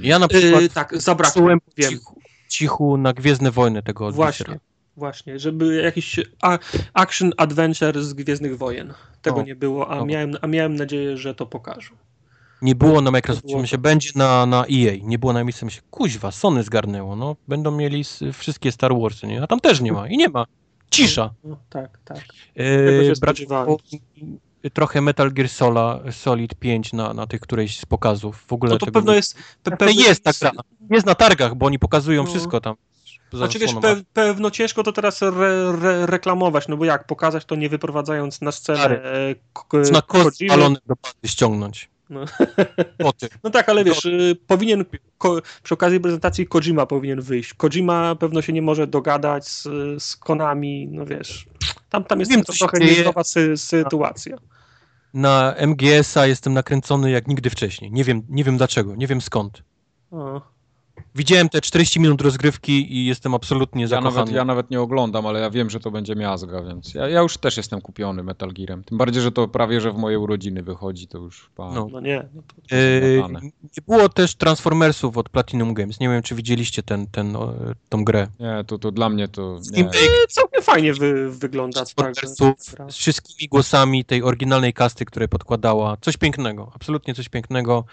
Ja 0.01 0.19
na 0.19 0.29
przykład 0.29 0.63
Yy, 0.63 0.69
tak, 0.69 1.01
zabrakło, 1.03 1.51
cichu, 1.89 2.21
cichu 2.49 2.97
na 2.97 3.13
Gwiezdne 3.13 3.51
Wojny 3.51 3.83
tego 3.83 4.13
Właśnie, 4.13 4.45
Adventures. 4.45 4.71
właśnie, 4.97 5.39
żeby 5.39 5.75
jakiś 5.83 6.21
action 6.95 7.33
adventure 7.37 8.03
z 8.05 8.13
Gwiezdnych 8.15 8.59
Wojen. 8.59 8.95
Tego 9.23 9.37
O, 9.37 9.43
nie 9.43 9.57
było, 9.57 9.91
a 9.91 9.99
o. 9.99 10.05
miałem, 10.07 10.37
a 10.43 10.47
miałem 10.47 10.75
nadzieję, 10.75 11.17
że 11.17 11.35
to 11.35 11.47
pokażą. 11.47 11.95
Nie 12.65 12.75
było 12.75 13.01
na 13.01 13.11
Microsoftie, 13.11 13.57
było 13.57 13.77
to. 13.77 13.83
będzie 13.83 14.11
na, 14.15 14.47
na 14.47 14.61
EA. 14.73 14.93
Nie 15.03 15.19
było 15.19 15.33
na 15.33 15.45
miejscu, 15.45 15.65
myślę, 15.65 15.83
kuźwa, 15.91 16.31
Sony 16.31 16.63
zgarnęło, 16.63 17.17
no. 17.17 17.37
Będą 17.49 17.71
mieli 17.71 18.05
wszystkie 18.33 18.73
Star 18.73 18.93
Warsy, 19.01 19.27
nie? 19.27 19.43
A 19.43 19.47
tam 19.47 19.61
też 19.61 19.81
nie 19.81 19.93
ma. 19.93 20.09
I 20.09 20.17
nie 20.17 20.29
ma. 20.29 20.47
Cisza. 20.91 21.31
No, 21.45 21.57
tak, 21.71 21.99
tak. 22.05 22.19
Się 23.07 23.17
spodziewałem. 23.17 23.67
było 23.67 23.79
trochę 24.75 25.01
Metal 25.01 25.33
Gear 25.33 25.49
Sola, 25.49 26.01
Solid 26.11 26.55
5 26.55 26.93
na, 26.93 27.15
na 27.15 27.27
tych 27.27 27.41
którejś 27.41 27.81
z 27.81 27.87
pokazów. 27.87 28.45
W 28.49 28.53
ogóle 28.53 28.73
To, 28.73 28.79
to 28.79 28.87
tego 28.87 28.99
pewno 28.99 29.13
nie- 29.13 29.17
jest. 29.17 29.35
Pe, 29.63 29.71
To 29.71 29.77
pewno 29.77 30.03
jest 30.03 30.25
tak. 30.25 30.35
Jest 30.91 31.07
na 31.07 31.15
targach, 31.15 31.55
bo 31.55 31.67
oni 31.67 31.79
pokazują 31.79 32.25
No. 32.25 32.31
wszystko 32.31 32.61
tam. 32.61 32.75
Znaczy 33.33 33.59
wiesz, 33.59 33.75
pe, 33.75 33.97
pewno 34.13 34.51
ciężko 34.51 34.83
to 34.83 34.93
teraz 34.93 35.23
re, 35.23 35.71
re, 35.83 36.07
reklamować, 36.07 36.69
no 36.69 36.77
bo 36.77 36.85
jak, 36.85 37.07
pokazać 37.07 37.45
to 37.45 37.55
nie 37.57 37.69
wyprowadzając 37.69 38.41
na 38.41 38.53
scenę 38.53 38.85
e, 39.03 39.35
k- 39.55 39.79
na 39.93 40.03
kost 40.03 40.47
balony 40.49 40.77
do 40.87 40.95
ściągnąć. 41.27 41.91
No. 42.11 42.25
No 43.45 43.51
tak, 43.51 43.69
ale 43.69 43.85
wiesz, 43.85 44.05
y, 44.05 44.37
powinien, 44.47 44.85
ko, 45.19 45.43
przy 45.63 45.75
okazji 45.75 46.01
prezentacji 46.01 46.47
Kojima 46.47 46.87
powinien 46.87 47.21
wyjść. 47.21 47.55
Kojima 47.55 48.15
pewno 48.15 48.43
się 48.43 48.53
nie 48.53 48.63
może 48.63 48.87
dogadać 48.87 49.49
z, 49.49 49.63
z 50.03 50.17
Konami, 50.17 50.89
no 50.91 51.07
wiesz, 51.07 51.47
tam, 51.91 52.05
tam 52.05 52.19
jest 52.19 52.31
Wiem, 52.31 52.43
to 52.43 52.53
trochę 52.53 52.79
niezdrowa 52.79 53.25
sy, 53.25 53.57
sytuacja. 53.57 54.37
Na 55.15 55.55
MGS-a 55.59 56.27
jestem 56.27 56.53
nakręcony 56.53 57.11
jak 57.11 57.29
nigdy 57.29 57.51
wcześniej. 57.51 57.93
Nie 57.93 58.05
wiem, 58.05 58.23
nie 58.29 58.45
wiem 58.45 58.57
dlaczego, 58.57 58.97
nie 58.97 59.07
wiem 59.07 59.21
skąd. 59.21 59.63
O. 60.11 60.54
Widziałem 61.17 61.49
te 61.49 61.61
40 61.61 62.01
minut 62.01 62.21
rozgrywki 62.23 62.97
i 62.97 63.07
jestem 63.07 63.35
absolutnie 63.35 63.83
Ja 63.83 63.89
zakochany. 63.89 64.17
nawet, 64.17 64.35
ja 64.35 64.45
nawet 64.45 64.71
nie 64.71 64.81
oglądam, 64.81 65.27
ale 65.27 65.41
ja 65.41 65.51
wiem, 65.51 65.71
że 65.71 65.81
to 65.81 65.91
będzie 65.91 66.15
miazga, 66.17 66.63
więc 66.63 66.95
ja, 66.95 67.09
ja 67.09 67.21
już 67.21 67.39
też 67.39 67.57
jestem 67.57 67.81
kupiony 67.81 68.23
Metal 68.23 68.53
Gearem. 68.53 68.85
Tym 68.85 68.99
bardziej, 68.99 69.23
że 69.23 69.33
to 69.33 69.49
prawie, 69.49 69.81
że 69.81 69.93
w 69.93 69.97
moje 69.97 70.19
urodziny 70.19 70.63
wychodzi, 70.63 71.07
to 71.09 71.19
już... 71.19 71.51
Pa, 71.57 71.73
No. 71.75 71.89
No 71.93 72.01
nie. 72.01 72.29
No 72.35 72.43
to... 72.43 72.77
Yy, 72.77 73.17
Złapane. 73.19 73.41
nie 73.43 73.83
było 73.89 74.09
też 74.09 74.35
Transformersów 74.35 75.17
od 75.19 75.29
Platinum 75.29 75.75
Games. 75.75 76.01
Nie 76.01 76.09
wiem, 76.09 76.23
czy 76.23 76.35
widzieliście 76.35 76.83
ten, 76.83 77.07
ten, 77.07 77.37
o, 77.37 77.55
tą 77.89 78.05
grę. 78.05 78.29
Nie, 78.41 78.65
to, 78.67 78.79
to 78.79 78.93
dla 78.93 79.09
mnie 79.09 79.29
to... 79.29 79.59
Nie. 79.73 79.85
E, 79.85 79.91
Całkiem 80.29 80.63
fajnie 80.63 80.95
wy, 80.95 81.31
wygląda. 81.31 81.85
Tak, 81.85 82.15
Transformersów 82.15 82.55
z 82.89 82.97
wszystkimi 82.97 83.49
głosami 83.49 84.05
tej 84.05 84.23
oryginalnej 84.23 84.73
kasty, 84.73 85.05
które 85.05 85.29
podkładała. 85.29 85.97
Coś 86.01 86.17
pięknego, 86.17 86.71
absolutnie 86.75 87.15
coś 87.15 87.29
pięknego. 87.29 87.85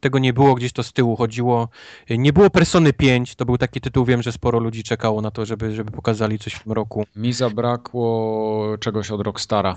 Tego 0.00 0.18
nie 0.18 0.32
było, 0.32 0.54
gdzieś 0.54 0.72
to 0.72 0.82
z 0.82 0.92
tyłu 0.92 1.16
chodziło. 1.16 1.68
Yy, 2.08 2.18
Nie 2.18 2.32
było 2.32 2.50
Persony 2.68 2.92
5, 2.92 3.34
to 3.34 3.44
był 3.44 3.58
taki 3.58 3.80
tytuł, 3.80 4.04
wiem, 4.04 4.22
że 4.22 4.32
sporo 4.32 4.58
ludzi 4.58 4.82
czekało 4.82 5.20
na 5.20 5.30
to, 5.30 5.46
żeby, 5.46 5.74
żeby 5.74 5.90
pokazali 5.90 6.38
coś 6.38 6.54
w 6.54 6.62
tym 6.62 6.72
roku. 6.72 7.04
Mi 7.16 7.32
zabrakło 7.32 8.76
czegoś 8.80 9.10
od 9.10 9.20
Rockstara. 9.20 9.74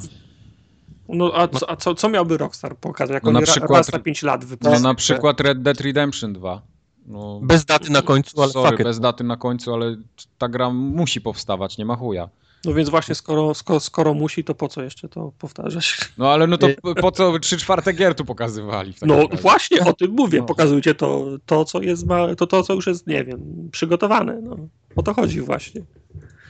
No 1.09 1.31
a, 1.35 1.47
co, 1.47 1.69
a 1.69 1.75
co, 1.75 1.95
co 1.95 2.09
miałby 2.09 2.37
Rockstar 2.37 2.77
pokazać? 2.77 3.13
Jak 3.13 3.23
No 3.23 3.29
on 3.29 3.33
na 3.33 3.41
przykład- 3.41 3.77
raz 3.77 3.91
na 3.91 3.99
5 3.99 4.23
lat 4.23 4.45
No 4.61 4.79
na 4.79 4.95
przykład 4.95 5.39
Red 5.41 5.61
Dead 5.61 5.81
Redemption 5.81 6.33
2. 6.33 6.61
No, 7.07 7.39
Bez 7.43 7.65
daty 7.65 7.91
na 7.91 8.01
końcu, 8.01 8.41
ale 8.41 8.51
sorry, 8.51 8.83
bez 8.83 8.99
daty 8.99 9.23
na 9.23 9.37
końcu, 9.37 9.73
ale 9.73 9.95
ta 10.37 10.47
gra 10.49 10.69
musi 10.69 11.21
powstawać, 11.21 11.77
nie 11.77 11.85
ma 11.85 11.95
chuja. 11.95 12.29
No 12.65 12.73
więc 12.73 12.90
właśnie, 12.90 13.15
skoro, 13.15 13.53
skoro, 13.53 13.80
skoro 13.80 14.14
musi, 14.14 14.43
to 14.43 14.56
po 14.56 14.67
co 14.67 14.83
jeszcze 14.83 15.09
to 15.09 15.31
powtarzać? 15.40 15.98
No 16.17 16.31
ale 16.31 16.48
no 16.48 16.57
to 16.57 16.67
po 17.01 17.11
co 17.11 17.40
3 17.40 17.57
czwarte 17.57 17.93
gier 17.93 18.15
tu 18.15 18.25
pokazywali? 18.25 18.93
No 19.01 19.15
razie? 19.15 19.38
właśnie 19.38 19.85
o 19.85 19.93
tym 19.93 20.11
mówię. 20.11 20.40
No. 20.40 20.45
Pokazujcie 20.45 20.95
to, 20.95 21.25
to, 21.45 21.65
co 21.65 21.81
jest, 21.81 22.06
ma, 22.06 22.35
to, 22.35 22.48
to, 22.48 22.64
co 22.64 22.73
już 22.73 22.88
jest, 22.88 23.07
nie 23.07 23.23
wiem, 23.23 23.69
przygotowane. 23.72 24.40
No. 24.41 24.57
O 24.95 25.03
to 25.03 25.14
chodzi 25.14 25.41
właśnie. 25.41 25.81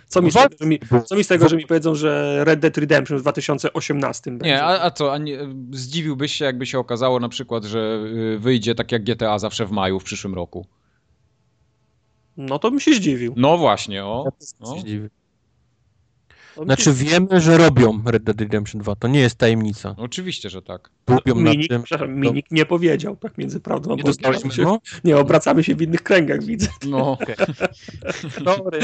Co 0.07 0.22
mi, 0.22 0.31
z 0.31 0.35
No 0.35 0.41
tego, 0.41 0.56
że 0.59 0.65
mi, 0.65 0.80
co 1.06 1.15
mi 1.15 1.23
z 1.23 1.27
tego, 1.27 1.49
że 1.49 1.57
mi 1.57 1.65
powiedzą, 1.67 1.95
że 1.95 2.41
Red 2.45 2.59
Dead 2.59 2.77
Redemption 2.77 3.17
w 3.17 3.22
2018 3.22 4.31
będzie? 4.31 4.45
Nie, 4.45 4.64
a, 4.64 4.85
a 4.85 4.91
co, 4.91 5.14
a 5.14 5.17
nie, 5.17 5.40
zdziwiłbyś 5.72 6.33
się, 6.33 6.45
jakby 6.45 6.65
się 6.65 6.80
okazało 6.80 7.19
na 7.19 7.30
przykład, 7.30 7.64
że 7.65 8.03
y, 8.35 8.40
wyjdzie 8.40 8.75
tak 8.75 8.91
jak 8.91 9.03
GTA 9.03 9.40
zawsze 9.40 9.65
w 9.65 9.72
maju 9.72 9.99
w 9.99 10.03
przyszłym 10.03 10.33
roku? 10.35 10.65
No 12.38 12.59
to 12.59 12.72
bym 12.72 12.80
się 12.80 12.93
zdziwił. 12.93 13.33
No 13.38 13.57
właśnie, 13.57 14.06
o. 14.06 14.23
Ja 14.25 14.31
No. 14.59 14.75
się 14.75 14.83
dziwię. 14.83 15.09
To 16.55 16.63
Znaczy 16.63 16.83
się... 16.83 16.93
wiemy, 16.93 17.41
że 17.41 17.57
robią 17.57 18.01
Red 18.05 18.23
Dead 18.23 18.41
Redemption 18.41 18.81
2, 18.81 18.95
to 18.95 19.07
nie 19.07 19.19
jest 19.19 19.35
tajemnica. 19.35 19.95
Oczywiście, 19.97 20.49
że 20.49 20.61
tak. 20.61 20.89
Robią 21.07 21.35
Minik, 21.35 21.69
tym. 21.69 21.83
przepraszam, 21.83 22.15
Minik 22.15 22.45
nie 22.51 22.65
powiedział, 22.65 23.15
tak 23.15 23.38
między 23.38 23.59
prawdą 23.59 23.95
a 24.23 24.30
Nie 24.30 24.51
się, 24.51 24.63
no? 24.63 24.80
Nie, 25.03 25.17
obracamy 25.17 25.63
się 25.63 25.75
w 25.75 25.81
innych 25.81 26.03
kręgach, 26.03 26.43
widzę. 26.43 26.67
No, 26.88 27.17
Dobry. 28.45 28.80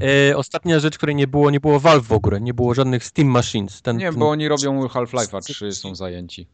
E, 0.00 0.36
ostatnia 0.36 0.80
rzecz, 0.80 0.96
której 0.96 1.14
nie 1.14 1.26
było, 1.26 1.50
nie 1.50 1.60
było 1.60 1.80
Valve 1.80 2.06
w 2.06 2.12
ogóle, 2.12 2.40
nie 2.40 2.54
było 2.54 2.74
żadnych 2.74 3.04
Steam 3.04 3.28
Machines. 3.28 3.82
Ten, 3.82 3.96
nie, 3.96 4.10
ten... 4.10 4.18
bo 4.18 4.30
oni 4.30 4.48
robią 4.48 4.86
Half-Life'a 4.86 5.40
3, 5.40 5.72
są 5.72 5.94
zajęci. 5.94 6.46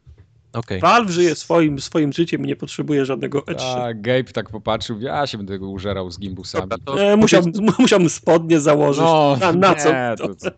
Okej. 0.53 0.79
Valve 0.81 1.11
żyje 1.11 1.35
swoim, 1.35 1.81
swoim 1.81 2.13
życiem 2.13 2.43
i 2.43 2.47
nie 2.47 2.55
potrzebuje 2.55 3.05
żadnego 3.05 3.39
E3. 3.39 3.61
A 3.61 3.93
Gabe 3.93 4.23
tak 4.23 4.49
popatrzył, 4.49 5.01
ja 5.01 5.27
się 5.27 5.37
będę 5.37 5.59
go 5.59 5.69
użerał 5.69 6.11
z 6.11 6.19
gimbusami. 6.19 6.67
Dobra, 6.69 6.85
to 6.85 7.03
E, 7.03 7.17
musiałbym, 7.17 7.53
musiałbym 7.79 8.09
spodnie 8.09 8.59
założyć. 8.59 9.03
No, 9.03 9.37
na, 9.39 9.51
na 9.51 9.75
co? 9.75 9.89
nie, 9.89 10.15
to, 10.17 10.35
to, 10.35 10.51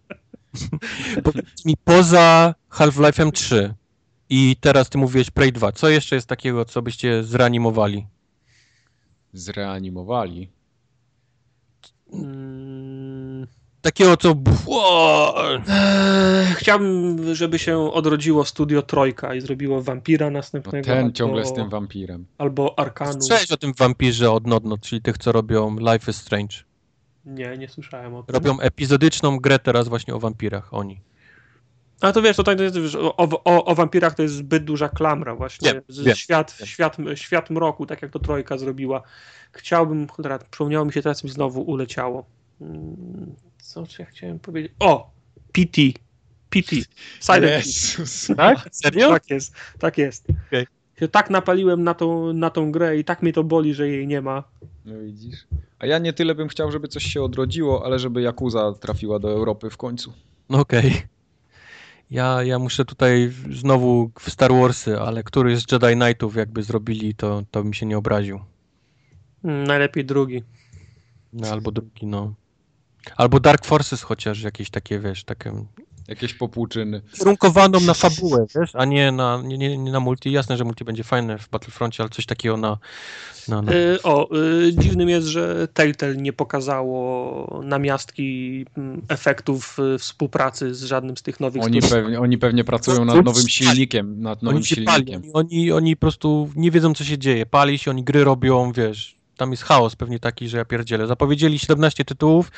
powiedz 1.32 1.66
mi 1.66 1.78
poza 1.84 2.56
Half-Life'em 2.72 3.32
3 3.32 3.74
i 4.30 4.56
teraz 4.60 4.90
ty 4.90 4.98
mówiłeś 4.98 5.32
Prey 5.32 5.52
2, 5.52 5.72
co 5.72 5.90
jeszcze 5.90 6.16
jest 6.16 6.28
takiego, 6.28 6.66
co 6.66 6.82
byście 6.82 7.24
zreanimowali? 7.24 8.06
zreanimowali. 9.36 10.50
Mm, 12.14 12.65
Takiego, 13.86 14.18
co... 14.18 14.36
Ło! 14.66 15.36
e, 15.68 16.46
chciałbym, 16.58 17.36
żeby 17.36 17.60
się 17.60 17.94
odrodziło 17.94 18.46
studio 18.46 18.82
Trojka 18.82 19.36
i 19.36 19.42
zrobiło 19.42 19.82
Vampira 19.82 20.26
No, 20.26 20.32
następnego. 20.32 20.86
ten 20.86 20.98
albo, 20.98 21.12
ciągle 21.12 21.46
z 21.46 21.54
tym 21.54 21.70
wampirem. 21.70 22.26
Albo 22.38 22.80
Arkanu. 22.80 23.22
Słyszałeś 23.22 23.52
o 23.52 23.58
tym 23.58 23.74
wampirze 23.78 24.32
od 24.32 24.48
Nodno, 24.48 24.78
czyli 24.78 25.02
tych, 25.02 25.18
co 25.18 25.32
robią 25.32 25.76
Life 25.80 26.12
is 26.12 26.18
Strange. 26.18 26.56
Nie, 27.26 27.58
nie 27.58 27.70
słyszałem 27.70 28.16
o 28.16 28.24
tym. 28.24 28.34
Robią 28.36 28.60
epizodyczną 28.60 29.38
grę 29.38 29.60
teraz 29.60 29.88
właśnie 29.88 30.16
o 30.16 30.20
wampirach, 30.20 30.74
oni. 30.74 31.02
A 32.02 32.12
to 32.12 32.22
wiesz, 32.22 32.38
to, 32.38 32.44
tak, 32.44 32.58
to 32.58 32.64
jest, 32.64 32.80
wiesz, 32.80 32.96
o, 32.96 33.16
o, 33.44 33.66
o 33.66 33.76
wampirach 33.76 34.16
to 34.16 34.22
jest 34.24 34.36
zbyt 34.36 34.64
duża 34.64 34.90
klamra 34.90 35.36
właśnie. 35.36 35.74
Wiem, 35.74 35.82
Z- 35.88 36.04
wiem, 36.04 36.16
świat, 36.16 36.56
wiem. 36.60 36.68
Świat, 36.68 36.98
świat 37.16 37.50
mroku, 37.50 37.86
tak 37.86 38.02
jak 38.02 38.12
to 38.12 38.20
Trojka 38.20 38.58
zrobiła. 38.58 39.02
Chciałbym, 39.52 40.08
cholera, 40.08 40.40
przypomniało 40.40 40.86
mi 40.86 40.94
się, 40.94 41.02
teraz 41.02 41.24
mi 41.24 41.30
znowu 41.30 41.62
uleciało. 41.62 42.26
Co 43.84 44.04
ja 44.04 44.06
chciałem 44.06 44.40
powiedzieć? 44.40 44.72
O! 44.80 45.12
PT. 45.52 45.82
PT. 46.50 46.76
Silent 47.22 47.64
PT. 47.64 47.66
Jezus. 47.66 48.28
Tak? 48.38 48.70
Serio? 48.84 49.10
Tak 49.10 49.30
jest, 49.30 49.56
tak 49.80 49.98
jest. 49.98 50.28
Okej. 50.48 50.68
Się 51.00 51.08
tak 51.08 51.30
napaliłem 51.30 51.84
na 51.84 51.94
tą, 51.94 52.34
na 52.34 52.50
tą 52.50 52.72
grę 52.72 52.98
i 52.98 53.04
tak 53.04 53.22
mnie 53.22 53.34
to 53.34 53.44
boli, 53.44 53.74
że 53.74 53.90
jej 53.90 54.08
nie 54.08 54.22
ma. 54.22 54.44
No 54.86 55.00
widzisz. 55.00 55.48
A 55.80 55.86
ja 55.86 56.00
nie 56.00 56.14
tyle 56.14 56.36
bym 56.36 56.48
chciał, 56.48 56.72
żeby 56.72 56.88
coś 56.88 57.04
się 57.04 57.24
odrodziło, 57.24 57.86
ale 57.86 58.00
żeby 58.00 58.22
Yakuza 58.22 58.74
trafiła 58.74 59.20
do 59.20 59.30
Europy 59.30 59.70
w 59.70 59.78
końcu. 59.78 60.14
No 60.50 60.60
okej. 60.60 61.02
Ja, 62.12 62.44
ja 62.44 62.60
muszę 62.60 62.86
tutaj 62.86 63.34
znowu 63.52 64.12
w 64.20 64.30
Star 64.30 64.54
Warsy, 64.54 65.00
ale 65.00 65.24
któryś 65.24 65.60
z 65.60 65.72
Jedi 65.72 65.96
Knightów 65.96 66.36
jakby 66.36 66.64
zrobili, 66.64 67.16
to, 67.16 67.44
to 67.52 67.64
mi 67.64 67.76
się 67.76 67.86
nie 67.86 67.98
obraził. 67.98 68.40
Mm, 69.44 69.64
najlepiej 69.64 70.06
drugi. 70.06 70.44
No, 71.34 71.48
albo 71.48 71.72
drugi, 71.72 72.06
no. 72.06 72.34
Albo 73.18 73.40
Dark 73.40 73.66
Forces 73.66 74.02
chociaż 74.02 74.42
jakieś 74.42 74.70
takie, 74.70 75.00
wiesz, 75.00 75.24
takie 75.24 75.52
Jakieś 76.08 76.34
popłuczyny. 76.34 77.02
kierunkowaną 77.18 77.80
na 77.80 77.94
fabułę, 77.94 78.46
wiesz, 78.56 78.76
a 78.76 78.86
nie 78.86 79.12
na, 79.12 79.42
nie, 79.44 79.58
nie, 79.58 79.78
nie 79.78 79.92
na 79.92 80.00
multi. 80.00 80.32
Jasne, 80.32 80.58
że 80.58 80.64
multi 80.64 80.84
będzie 80.86 81.04
fajne 81.04 81.38
w 81.38 81.50
Battlefroncie, 81.50 82.04
ale 82.04 82.10
coś 82.10 82.26
takiego 82.26 82.58
na... 82.58 82.78
na, 83.48 83.62
na... 83.62 83.72
Y, 83.74 84.02
o, 84.04 84.36
y, 84.38 84.74
dziwnym 84.74 85.10
jest, 85.10 85.28
że 85.28 85.68
Telltale 85.74 86.16
nie 86.16 86.34
pokazało 86.34 87.62
namiastki 87.64 88.66
mm, 88.78 89.02
efektów 89.08 89.78
y, 89.96 89.98
współpracy 90.00 90.76
z 90.76 90.84
żadnym 90.84 91.18
z 91.18 91.22
tych 91.22 91.40
nowych 91.40 91.64
Oni 91.64 91.82
studiów. 91.82 91.92
pewnie, 91.92 92.20
oni 92.20 92.38
pewnie 92.38 92.64
pracują 92.64 93.06
nad 93.06 93.26
nowym 93.26 93.50
silnikiem. 93.50 94.22
Nad 94.22 94.42
nowym 94.44 94.58
Oni 94.58 94.86
pali, 94.86 95.06
silnikiem. 95.06 95.32
oni, 95.34 95.52
oni, 95.52 95.72
oni 95.72 95.96
po 95.96 96.00
prostu 96.02 96.50
nie 96.56 96.72
wiedzą, 96.72 96.94
co 96.94 97.04
się 97.04 97.18
dzieje. 97.18 97.46
Pali 97.46 97.78
się, 97.78 97.92
oni 97.92 98.04
gry 98.04 98.24
robią, 98.24 98.72
wiesz, 98.72 99.16
tam 99.38 99.52
jest 99.52 99.64
chaos 99.64 99.96
pewnie 99.96 100.20
taki, 100.20 100.50
że 100.50 100.58
ja 100.58 100.66
pierdzielę. 100.66 101.08
Zapowiedzieli 101.08 101.60
17 101.60 102.06
tytułów, 102.06 102.52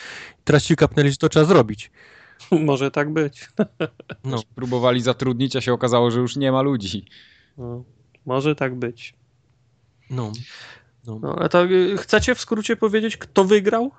teraz 0.43 0.63
ci 0.63 0.75
kapnęli, 0.75 1.11
że 1.11 1.17
to 1.17 1.29
trzeba 1.29 1.45
zrobić. 1.45 1.91
Może 2.51 2.91
tak 2.91 3.13
być. 3.13 3.49
No. 4.23 4.43
Próbowali 4.55 5.01
zatrudnić, 5.01 5.55
a 5.55 5.61
się 5.61 5.73
okazało, 5.73 6.11
że 6.11 6.19
już 6.19 6.35
nie 6.35 6.51
ma 6.51 6.61
ludzi. 6.61 7.05
No, 7.57 7.83
może 8.25 8.55
tak 8.55 8.75
być. 8.75 9.13
No. 10.09 10.31
no. 11.07 11.19
No, 11.19 11.35
a 11.39 11.49
to 11.49 11.65
y, 11.65 11.97
chcecie 11.97 12.35
w 12.35 12.41
skrócie 12.41 12.75
powiedzieć, 12.75 13.17
kto 13.17 13.45
wygrał? 13.45 13.91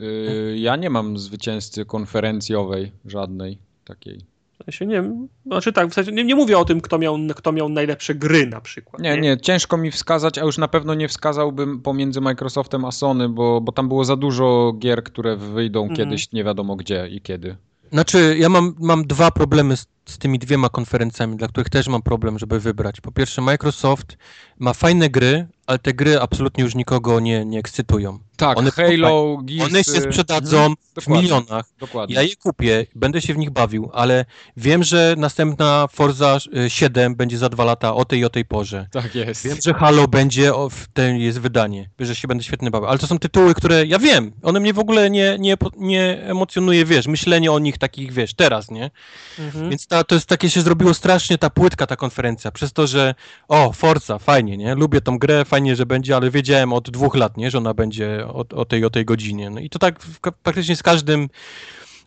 Yy, 0.00 0.58
ja 0.58 0.76
nie 0.76 0.90
mam 0.90 1.18
zwycięzcy 1.18 1.84
konferencjowej 1.84 2.92
żadnej 3.04 3.58
takiej. 3.84 4.29
Sensie 4.64 4.86
nie 4.86 4.94
wiem. 4.94 5.28
Znaczy 5.46 5.72
tak, 5.72 5.88
w 5.90 5.94
sensie 5.94 6.12
nie, 6.12 6.24
nie 6.24 6.34
mówię 6.34 6.58
o 6.58 6.64
tym, 6.64 6.80
kto 6.80 6.98
miał, 6.98 7.18
kto 7.36 7.52
miał 7.52 7.68
najlepsze 7.68 8.14
gry 8.14 8.46
na 8.46 8.60
przykład. 8.60 9.02
Nie, 9.02 9.20
nie, 9.20 9.36
ciężko 9.36 9.76
mi 9.76 9.90
wskazać, 9.90 10.38
a 10.38 10.44
już 10.44 10.58
na 10.58 10.68
pewno 10.68 10.94
nie 10.94 11.08
wskazałbym 11.08 11.80
pomiędzy 11.80 12.20
Microsoftem 12.20 12.84
a 12.84 12.90
Sony, 12.92 13.28
bo, 13.28 13.60
bo 13.60 13.72
tam 13.72 13.88
było 13.88 14.04
za 14.04 14.16
dużo 14.16 14.72
gier, 14.78 15.02
które 15.04 15.36
wyjdą 15.36 15.80
Mhm. 15.82 15.96
kiedyś 15.96 16.32
nie 16.32 16.44
wiadomo 16.44 16.76
gdzie 16.76 17.08
i 17.08 17.20
kiedy. 17.20 17.56
Znaczy, 17.92 18.36
ja 18.38 18.48
mam, 18.48 18.74
mam 18.80 19.06
dwa 19.06 19.30
problemy 19.30 19.76
z, 19.76 19.86
z 20.10 20.18
tymi 20.18 20.38
dwiema 20.38 20.68
konferencjami, 20.68 21.36
dla 21.36 21.48
których 21.48 21.68
też 21.68 21.88
mam 21.88 22.02
problem, 22.02 22.38
żeby 22.38 22.60
wybrać. 22.60 23.00
Po 23.00 23.12
pierwsze, 23.12 23.42
Microsoft 23.42 24.16
ma 24.58 24.72
fajne 24.72 25.10
gry, 25.10 25.46
ale 25.66 25.78
te 25.78 25.94
gry 25.94 26.20
absolutnie 26.20 26.64
już 26.64 26.74
nikogo 26.74 27.20
nie, 27.20 27.44
nie 27.44 27.58
ekscytują. 27.58 28.18
Tak, 28.36 28.58
One- 28.58 28.70
Halo, 28.70 29.38
Gears... 29.42 29.70
One 29.70 29.84
się 29.84 30.00
sprzedadzą 30.00 30.56
Mhm, 30.58 30.74
w 30.90 30.94
dokładnie, 30.94 31.22
milionach. 31.22 31.64
Dokładnie. 31.80 32.14
Ja 32.14 32.22
je 32.22 32.36
kupię, 32.36 32.86
będę 32.94 33.20
się 33.20 33.34
w 33.34 33.38
nich 33.38 33.50
bawił, 33.50 33.90
ale 33.92 34.24
wiem, 34.56 34.84
że 34.84 35.14
następna 35.18 35.86
Forza 35.92 36.38
y, 36.66 36.70
7 36.70 37.14
będzie 37.16 37.38
za 37.38 37.48
dwa 37.48 37.64
lata 37.64 37.94
o 37.94 38.04
tej 38.04 38.20
i 38.20 38.24
o 38.24 38.30
tej 38.30 38.44
porze. 38.44 38.86
Tak 38.90 39.14
jest. 39.14 39.44
Wiem, 39.44 39.56
że 39.64 39.74
Halo 39.74 40.08
będzie, 40.08 40.54
o, 40.54 40.68
w 40.70 40.86
ten 40.92 41.16
jest 41.16 41.40
wydanie, 41.40 41.90
że 41.98 42.14
się 42.16 42.28
będę 42.28 42.44
świetnie 42.44 42.70
bawił, 42.70 42.88
ale 42.88 42.98
to 42.98 43.06
są 43.06 43.18
tytuły, 43.18 43.54
które 43.54 43.86
ja 43.86 43.98
wiem, 43.98 44.32
one 44.42 44.60
mnie 44.60 44.72
w 44.72 44.78
ogóle 44.78 45.10
nie, 45.10 45.36
nie, 45.38 45.56
nie 45.76 46.22
emocjonuje, 46.22 46.84
wiesz, 46.84 47.06
myślenie 47.06 47.52
o 47.52 47.58
nich 47.58 47.78
takich, 47.78 48.12
wiesz, 48.12 48.34
teraz, 48.34 48.70
nie? 48.70 48.90
Mhm. 49.38 49.70
Więc 49.70 49.86
ta 49.86 49.99
to 50.04 50.14
jest 50.14 50.26
takie 50.26 50.50
się 50.50 50.60
zrobiło 50.60 50.94
strasznie 50.94 51.38
ta 51.38 51.50
płytka, 51.50 51.86
ta 51.86 51.96
konferencja, 51.96 52.50
przez 52.50 52.72
to, 52.72 52.86
że 52.86 53.14
o, 53.48 53.72
Forza, 53.72 54.18
fajnie, 54.18 54.56
nie? 54.56 54.74
Lubię 54.74 55.00
tą 55.00 55.18
grę, 55.18 55.44
fajnie, 55.44 55.76
że 55.76 55.86
będzie, 55.86 56.16
ale 56.16 56.30
wiedziałem 56.30 56.72
od 56.72 56.90
dwóch 56.90 57.14
lat, 57.14 57.36
nie? 57.36 57.50
Że 57.50 57.58
ona 57.58 57.74
będzie 57.74 58.26
o, 58.26 58.44
o 58.54 58.64
tej, 58.64 58.84
o 58.84 58.90
tej 58.90 59.04
godzinie. 59.04 59.50
No 59.50 59.60
i 59.60 59.70
to 59.70 59.78
tak 59.78 60.00
w, 60.00 60.18
praktycznie 60.42 60.76
z 60.76 60.82
każdym 60.82 61.28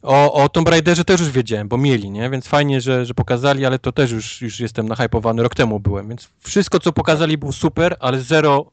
o, 0.04 0.34
o 0.34 0.50
Tomb 0.50 0.70
Raiderze 0.70 1.06
też 1.06 1.20
już 1.20 1.30
wiedziałem, 1.30 1.68
bo 1.68 1.78
mieli, 1.78 2.10
nie? 2.10 2.30
Więc 2.30 2.48
fajnie, 2.48 2.82
że, 2.82 3.06
że 3.06 3.14
pokazali, 3.14 3.66
ale 3.66 3.80
to 3.80 3.92
też 3.92 4.12
już, 4.12 4.42
już 4.42 4.60
jestem 4.60 4.88
nahypowany, 4.88 5.44
rok 5.44 5.56
temu 5.56 5.80
byłem, 5.80 6.08
więc 6.08 6.30
wszystko, 6.40 6.80
co 6.80 6.92
pokazali 6.92 7.38
było 7.38 7.52
super, 7.52 7.96
ale 8.00 8.22
zero 8.22 8.66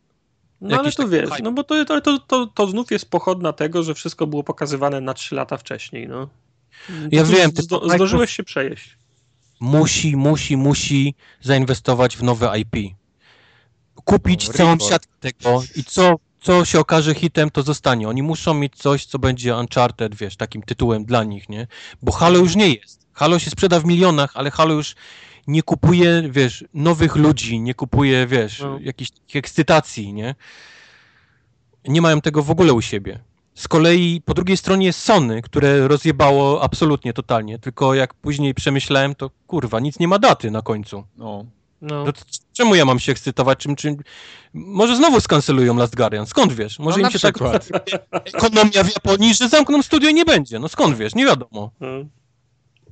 no 0.61 0.79
ale 0.79 0.93
to 0.93 1.09
wiesz, 1.09 1.31
hype. 1.31 1.43
no 1.43 1.53
bo 1.53 1.65
to, 1.65 1.85
to, 1.85 2.19
to, 2.19 2.47
to, 2.47 2.67
znów 2.67 2.91
jest 2.91 3.11
pochodna 3.11 3.53
tego, 3.53 3.83
że 3.83 3.95
wszystko 3.95 4.27
było 4.27 4.43
pokazywane 4.43 5.01
na 5.01 5.15
3 5.15 5.35
lata 5.35 5.57
wcześniej, 5.57 6.09
no. 6.09 6.29
Ja 7.13 7.25
wiem, 7.25 7.51
zdo- 7.51 7.95
zdążyłeś 7.95 8.31
się 8.31 8.43
przejeść. 8.43 8.99
Musi, 9.61 10.17
musi, 10.17 10.57
musi 10.57 11.15
zainwestować 11.41 12.17
w 12.17 12.23
nowe 12.23 12.59
IP. 12.59 12.95
Kupić 14.05 14.49
No, 14.49 14.55
całą 14.55 14.79
siatkę 14.79 15.13
tego 15.21 15.63
i 15.77 15.85
co, 15.85 16.17
co 16.41 16.65
się 16.65 16.81
okaże 16.81 17.15
hitem, 17.15 17.51
to 17.51 17.63
zostanie. 17.63 18.09
Oni 18.09 18.23
muszą 18.23 18.55
mieć 18.55 18.77
coś, 18.77 19.05
co 19.07 19.19
będzie 19.19 19.57
Uncharted, 19.57 20.15
wiesz, 20.15 20.37
takim 20.37 20.63
tytułem 20.63 21.05
dla 21.05 21.25
nich, 21.25 21.49
nie? 21.49 21.67
Bo 22.03 22.13
Halo 22.13 22.39
już 22.39 22.57
nie 22.57 22.69
jest. 22.75 23.07
Halo 23.13 23.39
się 23.39 23.51
sprzeda 23.51 23.81
w 23.81 23.85
milionach, 23.85 24.31
ale 24.35 24.51
Halo 24.51 24.75
już 24.75 24.95
nie 25.47 25.63
kupuje, 25.63 26.23
wiesz, 26.31 26.65
nowych 26.75 27.17
ludzi, 27.17 27.61
nie 27.61 27.75
kupuje, 27.75 28.27
wiesz, 28.27 28.61
No. 28.61 28.79
takich 28.87 29.09
ekscytacji, 29.35 30.13
nie? 30.13 30.35
Nie 31.89 32.03
mają 32.03 32.21
tego 32.21 32.43
w 32.43 32.51
ogóle 32.51 32.73
u 32.73 32.83
siebie. 32.83 33.21
Z 33.55 33.69
kolei 33.69 34.23
po 34.25 34.35
drugiej 34.35 34.57
stronie 34.57 34.87
jest 34.87 35.01
Sony, 35.01 35.43
które 35.43 35.89
rozjebało 35.89 36.63
absolutnie 36.63 37.13
totalnie, 37.13 37.59
tylko 37.59 37.95
jak 37.95 38.15
później 38.15 38.55
przemyślałem, 38.55 39.15
to 39.15 39.31
kurwa, 39.47 39.81
nic 39.81 39.99
nie 39.99 40.09
ma 40.09 40.19
daty 40.19 40.51
na 40.51 40.63
końcu. 40.63 41.05
No. 41.17 41.45
No. 41.81 42.05
No 42.05 42.13
to 42.13 42.21
czemu 42.53 42.75
ja 42.75 42.85
mam 42.85 42.99
się 42.99 43.13
ekscytować? 43.13 43.59
Czym, 43.59 43.77
czym... 43.77 43.97
Może 44.55 44.97
znowu 44.97 45.21
skancelują 45.21 45.77
Last 45.77 45.97
Guardian, 45.97 46.27
skąd 46.27 46.53
wiesz? 46.53 46.79
Może 46.79 46.99
no, 46.99 47.07
im 47.07 47.13
się 47.13 47.19
tak 47.19 47.35
przykład. 47.35 47.69
ekonomia 48.35 48.85
w 48.85 48.95
Japonii, 48.95 49.35
że 49.35 49.49
zamkną 49.49 49.83
studio 49.83 50.11
i 50.11 50.15
nie 50.15 50.25
będzie. 50.25 50.59
No 50.59 50.69
skąd 50.69 50.97
wiesz? 50.97 51.15
Nie 51.15 51.27
wiadomo. 51.27 51.71
No. 51.81 51.89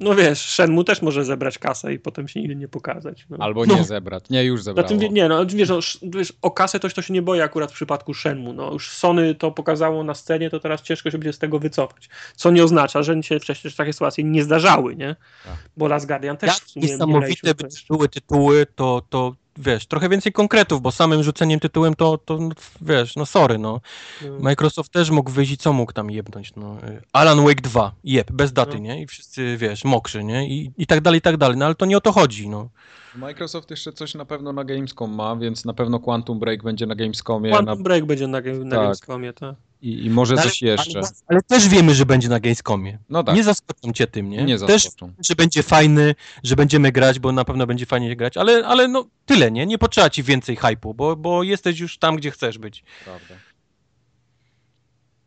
No 0.00 0.14
wiesz, 0.14 0.38
Shenmue 0.50 0.84
też 0.84 1.02
może 1.02 1.24
zebrać 1.24 1.58
kasę 1.58 1.92
i 1.94 1.98
potem 1.98 2.28
się 2.28 2.40
nigdy 2.40 2.56
nie 2.56 2.68
pokazać. 2.68 3.26
No. 3.30 3.36
Albo 3.40 3.66
No. 3.66 3.74
nie 3.76 3.84
zebrać. 3.84 4.30
Nie, 4.30 4.44
już 4.44 4.60
Na 4.60 4.64
zebrało. 4.64 4.88
tym, 4.88 5.14
nie, 5.14 5.28
no 5.28 5.46
wiesz, 5.46 5.68
no, 5.68 5.78
sz- 5.78 6.10
wiesz, 6.14 6.32
o 6.42 6.50
kasę 6.50 6.80
to, 6.80 6.88
to 6.88 7.02
się 7.02 7.12
nie 7.14 7.22
boję 7.22 7.44
akurat 7.44 7.70
w 7.70 7.74
przypadku 7.74 8.14
Shenmue. 8.14 8.52
No, 8.52 8.72
już 8.72 8.90
Sony 8.90 9.34
to 9.34 9.50
pokazało 9.50 10.04
na 10.04 10.14
scenie, 10.14 10.50
to 10.50 10.60
teraz 10.60 10.82
ciężko 10.82 11.10
się 11.10 11.18
będzie 11.18 11.32
z 11.32 11.38
tego 11.38 11.58
wycofać. 11.58 12.08
Co 12.36 12.50
nie 12.50 12.64
oznacza, 12.64 13.02
że 13.02 13.22
się 13.22 13.40
wcześniej 13.40 13.72
takie 13.74 13.92
sytuacje 13.92 14.24
nie 14.24 14.44
zdarzały, 14.44 14.96
nie? 14.96 15.16
Tak. 15.44 15.54
Bo 15.76 15.88
Last 15.88 16.06
Guardian 16.06 16.36
też 16.36 16.48
Jak 16.48 16.58
w 16.58 16.70
sumie 16.70 16.86
niesamowite 16.86 17.54
by 17.54 17.64
były 17.90 18.08
tytuły, 18.08 18.66
to, 18.74 19.02
to 19.10 19.34
wiesz, 19.58 19.86
trochę 19.86 20.08
więcej 20.08 20.32
konkretów, 20.32 20.82
bo 20.82 20.92
samym 20.92 21.22
rzuceniem 21.22 21.60
tytułem 21.60 21.94
to, 21.94 22.18
to 22.18 22.38
no, 22.38 22.50
wiesz, 22.80 23.16
no 23.16 23.26
sorry, 23.26 23.58
no. 23.58 23.80
no. 24.22 24.38
Microsoft 24.40 24.92
też 24.92 25.10
mógł 25.10 25.30
wyjść 25.30 25.52
i 25.52 25.56
co 25.56 25.72
mógł 25.72 25.92
tam 25.92 26.10
jebnąć, 26.10 26.52
no. 26.56 26.76
Alan 27.12 27.44
Wake 27.44 27.60
2, 27.62 27.92
jeb, 28.04 28.32
bez 28.32 28.52
daty, 28.52 28.74
No. 28.74 28.78
nie? 28.78 29.02
I 29.02 29.06
wszyscy, 29.06 29.56
wiesz, 29.56 29.84
mokrzy, 29.84 30.24
nie? 30.24 30.48
I, 30.48 30.72
I 30.78 30.86
tak 30.86 31.00
dalej, 31.00 31.18
i 31.18 31.22
tak 31.22 31.36
dalej, 31.36 31.56
no 31.56 31.66
ale 31.66 31.74
to 31.74 31.86
nie 31.86 31.96
o 31.96 32.00
to 32.00 32.12
chodzi, 32.12 32.48
no. 32.48 32.68
Microsoft 33.16 33.70
jeszcze 33.70 33.92
coś 33.92 34.14
na 34.14 34.24
pewno 34.24 34.52
na 34.52 34.64
Gamescom 34.64 35.14
ma, 35.14 35.36
więc 35.36 35.64
na 35.64 35.74
pewno 35.74 36.00
Quantum 36.00 36.38
Break 36.38 36.62
będzie 36.62 36.86
na 36.86 36.94
Gamescomie 36.94 37.50
Quantum 37.50 37.78
na... 37.78 37.84
Break 37.84 38.04
będzie 38.04 38.26
na, 38.26 38.40
na 38.40 38.76
Tak. 38.76 38.82
Gamescomie, 38.82 39.32
tak. 39.32 39.54
I, 39.82 40.06
i 40.06 40.10
może 40.10 40.34
No, 40.34 40.42
coś 40.42 40.62
jeszcze. 40.62 40.98
Ale, 40.98 41.08
ale 41.28 41.42
też 41.42 41.68
wiemy, 41.68 41.94
że 41.94 42.06
będzie 42.06 42.28
na 42.28 42.40
Gamescomie. 42.40 42.98
No 43.08 43.24
tak, 43.24 43.36
Nie 43.36 43.44
zaskoczą 43.44 43.92
cię 43.92 44.06
tym, 44.06 44.30
nie? 44.30 44.44
nie 44.44 44.58
też 44.58 44.82
zaskoczą. 44.82 45.12
że 45.28 45.34
będzie 45.34 45.62
fajny, 45.62 46.14
że 46.42 46.56
będziemy 46.56 46.92
grać, 46.92 47.18
bo 47.18 47.32
na 47.32 47.44
pewno 47.44 47.66
będzie 47.66 47.86
fajnie 47.86 48.16
grać, 48.16 48.36
ale, 48.36 48.66
ale 48.66 48.88
no 48.88 49.04
tyle, 49.26 49.50
nie? 49.50 49.66
Nie 49.66 49.78
potrzeba 49.78 50.10
ci 50.10 50.22
więcej 50.22 50.56
hypu, 50.56 50.94
bo, 50.94 51.16
bo 51.16 51.42
jesteś 51.42 51.80
już 51.80 51.98
tam, 51.98 52.16
gdzie 52.16 52.30
chcesz 52.30 52.58
być. 52.58 52.84
Prawda. 53.04 53.34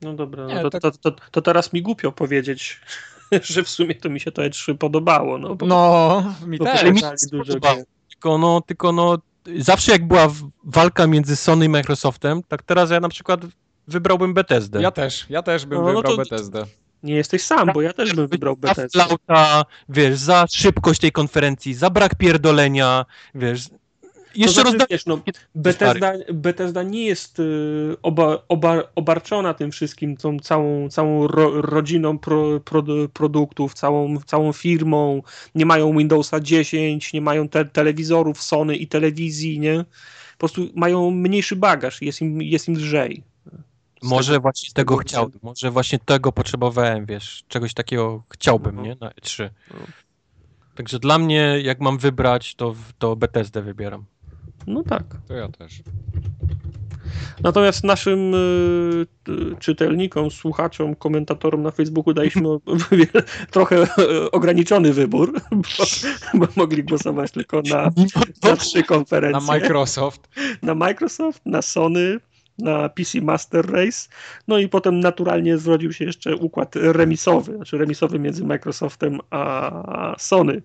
No 0.01 0.13
dobra, 0.13 0.45
Nie, 0.47 0.55
no 0.55 0.61
to, 0.61 0.69
tak- 0.69 0.81
to, 0.81 1.11
to, 1.11 1.21
to 1.31 1.41
teraz 1.41 1.73
mi 1.73 1.81
głupio 1.81 2.11
powiedzieć, 2.11 2.81
że 3.41 3.63
w 3.63 3.69
sumie 3.69 3.95
to 3.95 4.09
mi 4.09 4.19
się 4.19 4.31
to 4.31 4.41
E3 4.41 4.77
podobało. 4.77 5.37
No, 5.37 5.55
bo, 5.55 5.65
No, 5.65 6.33
mi 6.47 6.57
bo 6.57 6.65
też. 6.65 6.79
ale 6.81 6.91
mi 6.91 7.01
dużo. 7.31 7.53
Tylko 8.09 8.37
no, 8.37 8.61
tylko 8.61 8.91
no, 8.91 9.17
zawsze 9.57 9.91
jak 9.91 10.07
była 10.07 10.27
walka 10.63 11.07
między 11.07 11.35
Sony 11.35 11.65
i 11.65 11.69
Microsoftem, 11.69 12.43
tak 12.47 12.63
teraz 12.63 12.91
ja 12.91 12.99
na 12.99 13.09
przykład 13.09 13.41
wybrałbym 13.91 14.33
Bethesdę. 14.33 14.81
Ja 14.81 14.91
też, 14.91 15.25
ja 15.29 15.41
też 15.41 15.65
bym 15.65 15.79
No, 15.79 15.85
no 15.85 15.93
wybrał 15.93 16.11
to- 16.11 16.17
Bethesdę. 16.17 16.65
Nie 17.03 17.15
jesteś 17.15 17.43
sam, 17.43 17.69
bo 17.73 17.81
ja 17.81 17.93
też 17.93 18.13
bym 18.13 18.27
wybrał 18.27 18.55
za 18.55 18.59
Bethesdę. 18.67 19.05
flauta, 19.05 19.65
wiesz, 19.89 20.15
za 20.17 20.45
szybkość 20.51 20.99
tej 20.99 21.11
konferencji, 21.11 21.73
za 21.73 21.89
brak 21.89 22.15
pierdolenia, 22.15 23.05
wiesz. 23.35 23.69
Jeszcze 24.35 24.63
to 24.63 24.69
znaczy, 24.69 24.85
wiesz, 24.89 25.05
no, 25.05 25.19
Bethesda, 25.55 26.13
Bethesda 26.33 26.83
nie 26.83 27.05
jest 27.05 27.39
y, 27.39 27.95
oba, 28.01 28.43
oba, 28.47 28.83
obarczona 28.95 29.53
tym 29.53 29.71
wszystkim, 29.71 30.17
tą 30.17 30.39
całą, 30.39 30.89
całą 30.89 31.27
ro, 31.27 31.61
rodziną 31.61 32.17
pro, 32.17 32.59
pro, 32.59 32.83
produktów, 33.13 33.73
całą, 33.73 34.17
całą 34.25 34.53
firmą. 34.53 35.21
Nie 35.55 35.65
mają 35.65 35.97
Windowsa 35.97 36.39
10, 36.39 37.13
nie 37.13 37.21
mają 37.21 37.49
te, 37.49 37.65
telewizorów 37.65 38.43
Sony 38.43 38.75
i 38.75 38.87
telewizji, 38.87 39.59
nie? 39.59 39.77
Po 40.31 40.39
prostu 40.39 40.67
mają 40.75 41.11
mniejszy 41.11 41.55
bagaż, 41.55 42.01
jest 42.01 42.21
im, 42.21 42.41
jest 42.41 42.67
im 42.67 42.75
lżej. 42.75 43.23
Może 44.03 44.31
tego- 44.33 44.41
właśnie 44.41 44.69
tego 44.73 44.93
tego 44.95 45.01
chciałbym, 45.01 45.39
może 45.43 45.71
właśnie 45.71 45.99
tego 45.99 46.31
potrzebowałem, 46.31 47.05
wiesz, 47.05 47.43
czegoś 47.47 47.73
takiego 47.73 48.23
chciałbym, 48.29 48.79
Mhm. 48.79 48.87
nie, 48.87 48.95
na 49.01 49.09
E3. 49.09 49.49
No. 49.73 49.79
Także 50.75 50.99
dla 50.99 51.17
mnie, 51.17 51.59
jak 51.63 51.79
mam 51.81 51.97
wybrać, 51.97 52.55
to, 52.55 52.75
to 52.99 53.15
Bethesdę 53.15 53.61
wybieram. 53.61 54.05
No 54.67 54.83
tak. 54.83 55.03
To 55.27 55.33
ja 55.33 55.47
też. 55.49 55.81
Natomiast 57.43 57.83
naszym 57.83 58.33
y, 58.35 58.37
y, 59.29 59.55
czytelnikom, 59.59 60.31
słuchaczom, 60.31 60.95
komentatorom 60.95 61.61
na 61.61 61.71
Facebooku 61.71 62.13
daliśmy 62.13 62.49
o- 62.49 62.61
trochę 63.51 63.81
e, 63.83 64.31
ograniczony 64.31 64.93
wybór, 64.93 65.41
bo, 65.51 65.83
bo 66.33 66.47
mogli 66.55 66.83
głosować 66.83 67.31
tylko 67.31 67.61
na, 67.61 67.89
na 68.43 68.55
trzy 68.57 68.77
Na 68.77 68.83
konferencje. 68.83 69.47
Microsoft. 69.47 70.29
na 70.61 70.75
Microsoft, 70.75 71.41
na 71.45 71.61
Sony, 71.61 72.19
na 72.57 72.89
PC 72.89 73.21
Master 73.21 73.71
Race, 73.71 74.09
no 74.47 74.57
i 74.57 74.69
potem 74.69 74.99
naturalnie 74.99 75.57
zrodził 75.57 75.93
się 75.93 76.05
jeszcze 76.05 76.35
układ 76.35 76.75
remisowy, 76.75 77.55
znaczy 77.55 77.77
remisowy 77.77 78.19
między 78.19 78.43
Microsoftem 78.43 79.19
a 79.29 80.15
Sony. 80.17 80.61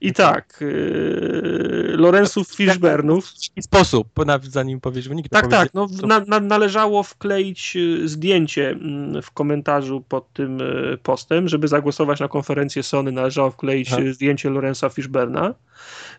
I 0.00 0.12
tak, 0.12 0.58
yy, 0.60 1.96
Lorenzów 1.96 2.48
Fishburnów, 2.48 3.26
W 3.26 3.48
jaki 3.48 3.62
sposób, 3.62 4.08
zanim 4.42 4.80
powiesz 4.80 5.08
wyniki, 5.08 5.28
to 5.28 5.40
tak, 5.40 5.50
tak. 5.50 5.74
No, 5.74 5.86
na, 6.06 6.20
na, 6.20 6.40
należało 6.40 7.02
wkleić 7.02 7.76
y, 7.76 8.08
zdjęcie 8.08 8.70
mm, 8.70 9.22
w 9.22 9.30
komentarzu 9.30 10.04
pod 10.08 10.32
tym 10.32 10.60
y, 10.60 10.98
postem. 11.02 11.48
Żeby 11.48 11.68
zagłosować 11.68 12.20
na 12.20 12.28
konferencję 12.28 12.82
Sony, 12.82 13.12
należało 13.12 13.50
wkleić 13.50 13.92
Aha. 13.92 14.02
y, 14.02 14.14
zdjęcie 14.14 14.50
Lorenza 14.50 14.88
Fishburna. 14.88 15.54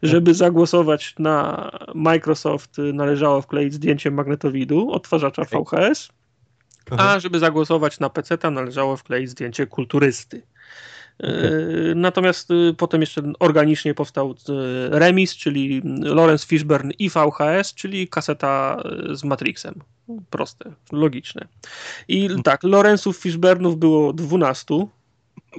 Żeby 0.04 0.34
zagłosować 0.34 1.16
na 1.20 1.72
Microsoft, 1.96 2.78
należało 2.94 3.42
wkleić 3.42 3.74
zdjęcie 3.74 4.12
magnetowidu, 4.12 4.92
odtwarzacza 4.92 5.44
VHS. 5.44 6.10
A 6.98 7.20
żeby 7.20 7.40
zagłosować 7.40 8.00
na 8.00 8.10
PC, 8.10 8.38
należało 8.52 8.98
wkleić 8.98 9.30
zdjęcie 9.30 9.68
kulturysty. 9.68 10.42
Yy, 11.20 11.94
Natomiast 11.96 12.52
y, 12.52 12.74
potem 12.78 13.02
jeszcze 13.02 13.22
organicznie 13.40 13.94
powstał 13.94 14.32
y, 14.32 14.36
remis, 15.00 15.36
czyli 15.36 15.82
Lawrence 16.02 16.48
Fishburne 16.48 16.92
i 17.00 17.10
VHS, 17.10 17.74
czyli 17.74 18.08
kaseta 18.08 18.78
y, 19.12 19.16
z 19.16 19.24
Matrixem. 19.24 19.82
Proste, 20.30 20.72
logiczne. 20.92 21.48
I 22.08 22.30
tak, 22.44 22.64
Lawrence'ów 22.64 23.14
Fishburnów 23.14 23.78
było 23.78 24.14
12 24.14 24.88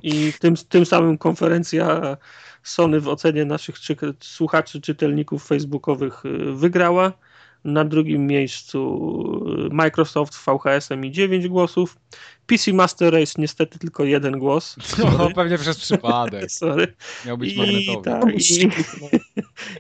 i 0.02 0.32
tym, 0.40 0.54
tym 0.68 0.86
samym 0.86 1.18
konferencja 1.18 2.16
Sony 2.62 3.00
w 3.00 3.08
ocenie 3.08 3.44
naszych 3.44 3.80
czy, 3.80 3.96
słuchaczy, 4.20 4.80
czytelników 4.80 5.46
facebookowych 5.46 6.22
wygrała. 6.54 7.12
Na 7.64 7.84
drugim 7.84 8.26
miejscu 8.26 9.00
Microsoft 9.72 10.34
z 10.34 10.44
VHS-em 10.44 11.04
i 11.04 11.10
9 11.10 11.48
głosów. 11.48 11.96
PC 12.46 12.72
Master 12.72 13.12
Race 13.12 13.32
niestety 13.38 13.78
tylko 13.78 14.04
jeden 14.04 14.38
głos. 14.38 14.76
No, 14.98 15.30
pewnie 15.34 15.58
przez 15.58 15.78
przypadek. 15.78 16.52
Sorry. 16.60 16.94
Miał 17.26 17.38
być 17.38 17.52
I, 17.52 17.58
magnetowy. 17.58 18.04
tak, 18.04 18.50
i, 18.50 18.70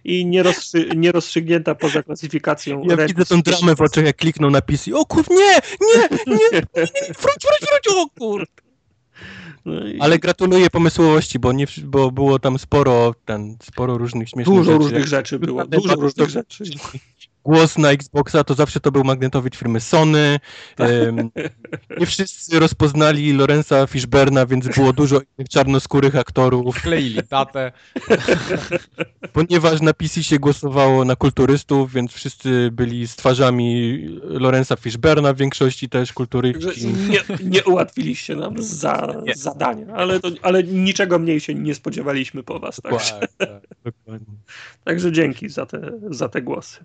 i 0.20 0.26
nierozstrzy, 0.26 0.88
nierozstrzygnięta 0.96 1.74
poza 1.74 2.02
klasyfikacją. 2.02 2.82
Ja 2.84 2.96
widzę 2.96 3.24
tą 3.24 3.42
dramę 3.42 3.76
w 3.76 3.80
oczach, 3.80 4.04
jak 4.04 4.16
kliknął 4.16 4.50
na 4.50 4.60
PC. 4.60 4.94
O 4.94 5.06
kur... 5.06 5.24
nie, 5.30 5.54
nie, 5.80 6.08
nie, 6.26 6.34
nie, 6.52 6.60
wróć, 6.72 7.42
wróć, 7.42 7.60
wróć, 7.60 7.96
o 7.96 8.06
kur... 8.18 8.46
No 9.64 9.86
i 9.86 10.00
Ale 10.00 10.18
gratuluję 10.18 10.70
pomysłowości, 10.70 11.38
bo, 11.38 11.52
nie, 11.52 11.66
bo 11.84 12.10
było 12.10 12.38
tam 12.38 12.58
sporo, 12.58 13.14
ten, 13.24 13.56
sporo 13.62 13.98
różnych 13.98 14.28
śmiesznych 14.28 14.56
dużo 14.56 14.72
rzeczy. 14.72 14.78
różnych 14.78 15.06
rzeczy 15.06 15.38
było. 15.38 15.66
Dużo 15.66 15.94
różnych 15.94 16.30
rzeczy. 16.30 16.64
Głos 17.44 17.78
na 17.78 17.90
Xboxa, 17.90 18.44
to 18.44 18.54
zawsze 18.54 18.80
to 18.80 18.92
był 18.92 19.04
magnetowicz 19.04 19.56
firmy 19.56 19.80
Sony. 19.80 20.40
Em, 20.78 21.30
nie 21.98 22.06
wszyscy 22.06 22.58
rozpoznali 22.58 23.32
Lorenza 23.32 23.86
Fishberna, 23.86 24.46
więc 24.46 24.68
było 24.68 24.92
dużo 24.92 25.20
innych 25.20 25.48
czarnoskórych 25.48 26.16
aktorów, 26.16 26.82
Kleili 26.82 27.22
tatę. 27.28 27.72
ponieważ 29.32 29.80
na 29.80 29.92
PC 29.94 30.22
się 30.22 30.38
głosowało 30.38 31.04
na 31.04 31.16
kulturystów, 31.16 31.92
więc 31.92 32.12
wszyscy 32.12 32.70
byli 32.72 33.08
z 33.08 33.16
twarzami 33.16 33.98
Lorenza 34.22 34.76
Fishberna, 34.76 35.32
w 35.32 35.36
większości 35.36 35.88
też 35.88 36.12
kulturystki. 36.12 36.86
nie, 36.86 37.20
nie 37.44 37.64
ułatwiliście 37.64 38.36
nam 38.36 38.62
za, 38.62 39.14
Nie. 39.26 39.34
zadania, 39.34 39.86
ale, 39.94 40.20
to, 40.20 40.28
ale 40.42 40.62
niczego 40.64 41.18
mniej 41.18 41.40
się 41.40 41.54
nie 41.54 41.74
spodziewaliśmy 41.74 42.42
po 42.42 42.58
was. 42.58 42.80
Także, 42.82 43.20
Tak, 43.20 43.30
tak, 43.38 43.62
dokładnie. 43.84 44.34
także 44.84 45.12
dzięki 45.12 45.48
za 45.48 45.66
te, 45.66 45.90
za 46.10 46.28
te 46.28 46.42
głosy. 46.42 46.84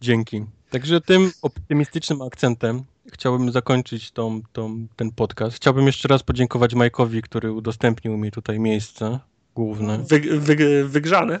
Dzięki. 0.00 0.44
Także 0.70 1.00
tym 1.00 1.32
optymistycznym 1.42 2.22
akcentem 2.22 2.82
chciałbym 3.12 3.52
zakończyć 3.52 4.10
tą, 4.10 4.40
tą, 4.52 4.86
ten 4.96 5.10
podcast. 5.12 5.56
Chciałbym 5.56 5.86
jeszcze 5.86 6.08
raz 6.08 6.22
podziękować 6.22 6.74
Majkowi, 6.74 7.22
który 7.22 7.52
udostępnił 7.52 8.16
mi 8.16 8.30
tutaj 8.30 8.60
miejsce 8.60 9.18
główne. 9.54 9.98
Wy, 10.08 10.20
wy, 10.40 10.84
wygrzane. 10.88 11.40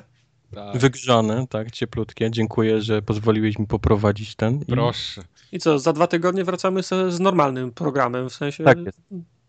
Tak. 0.54 0.78
Wygrzane, 0.78 1.46
tak, 1.46 1.70
cieplutkie. 1.70 2.30
Dziękuję, 2.30 2.82
że 2.82 3.02
pozwoliłeś 3.02 3.58
mi 3.58 3.66
poprowadzić 3.66 4.34
ten. 4.34 4.60
I 4.60 4.64
Proszę. 4.66 5.22
I 5.52 5.58
co, 5.58 5.78
za 5.78 5.92
dwa 5.92 6.06
tygodnie 6.06 6.44
wracamy 6.44 6.82
se, 6.82 7.12
z 7.12 7.20
normalnym 7.20 7.72
programem, 7.72 8.28
w 8.30 8.34
sensie 8.34 8.64
Tak 8.64 8.78
jest. 8.78 9.00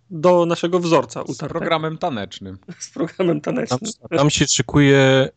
do 0.09 0.45
naszego 0.45 0.79
wzorca 0.79 1.19
Z 1.19 1.29
utartego. 1.29 1.59
programem 1.59 1.97
tanecznym. 1.97 2.57
Z 2.79 2.89
programem 2.89 3.41
Tam, 3.41 3.55
tanecznym. 3.55 3.91
tam 4.17 4.29
się 4.29 4.45
szykuje 4.47 5.29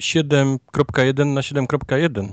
7.1 0.00 1.26
na 1.26 1.40
7.1. 1.40 2.32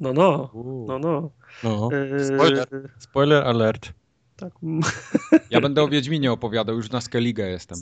No, 0.00 0.12
no, 0.12 0.50
no, 0.88 0.98
no. 0.98 1.30
No. 1.64 1.88
Eee, 1.92 2.24
Spoiler. 2.24 2.66
Spoiler 2.98 3.44
alert. 3.44 3.92
Tak. 4.36 4.52
Ja 5.50 5.60
będę 5.60 5.82
o 5.82 5.88
Wiedźminie 5.88 6.32
opowiadał, 6.32 6.76
już 6.76 6.90
na 6.90 7.00
Skellige 7.00 7.48
jestem. 7.50 7.78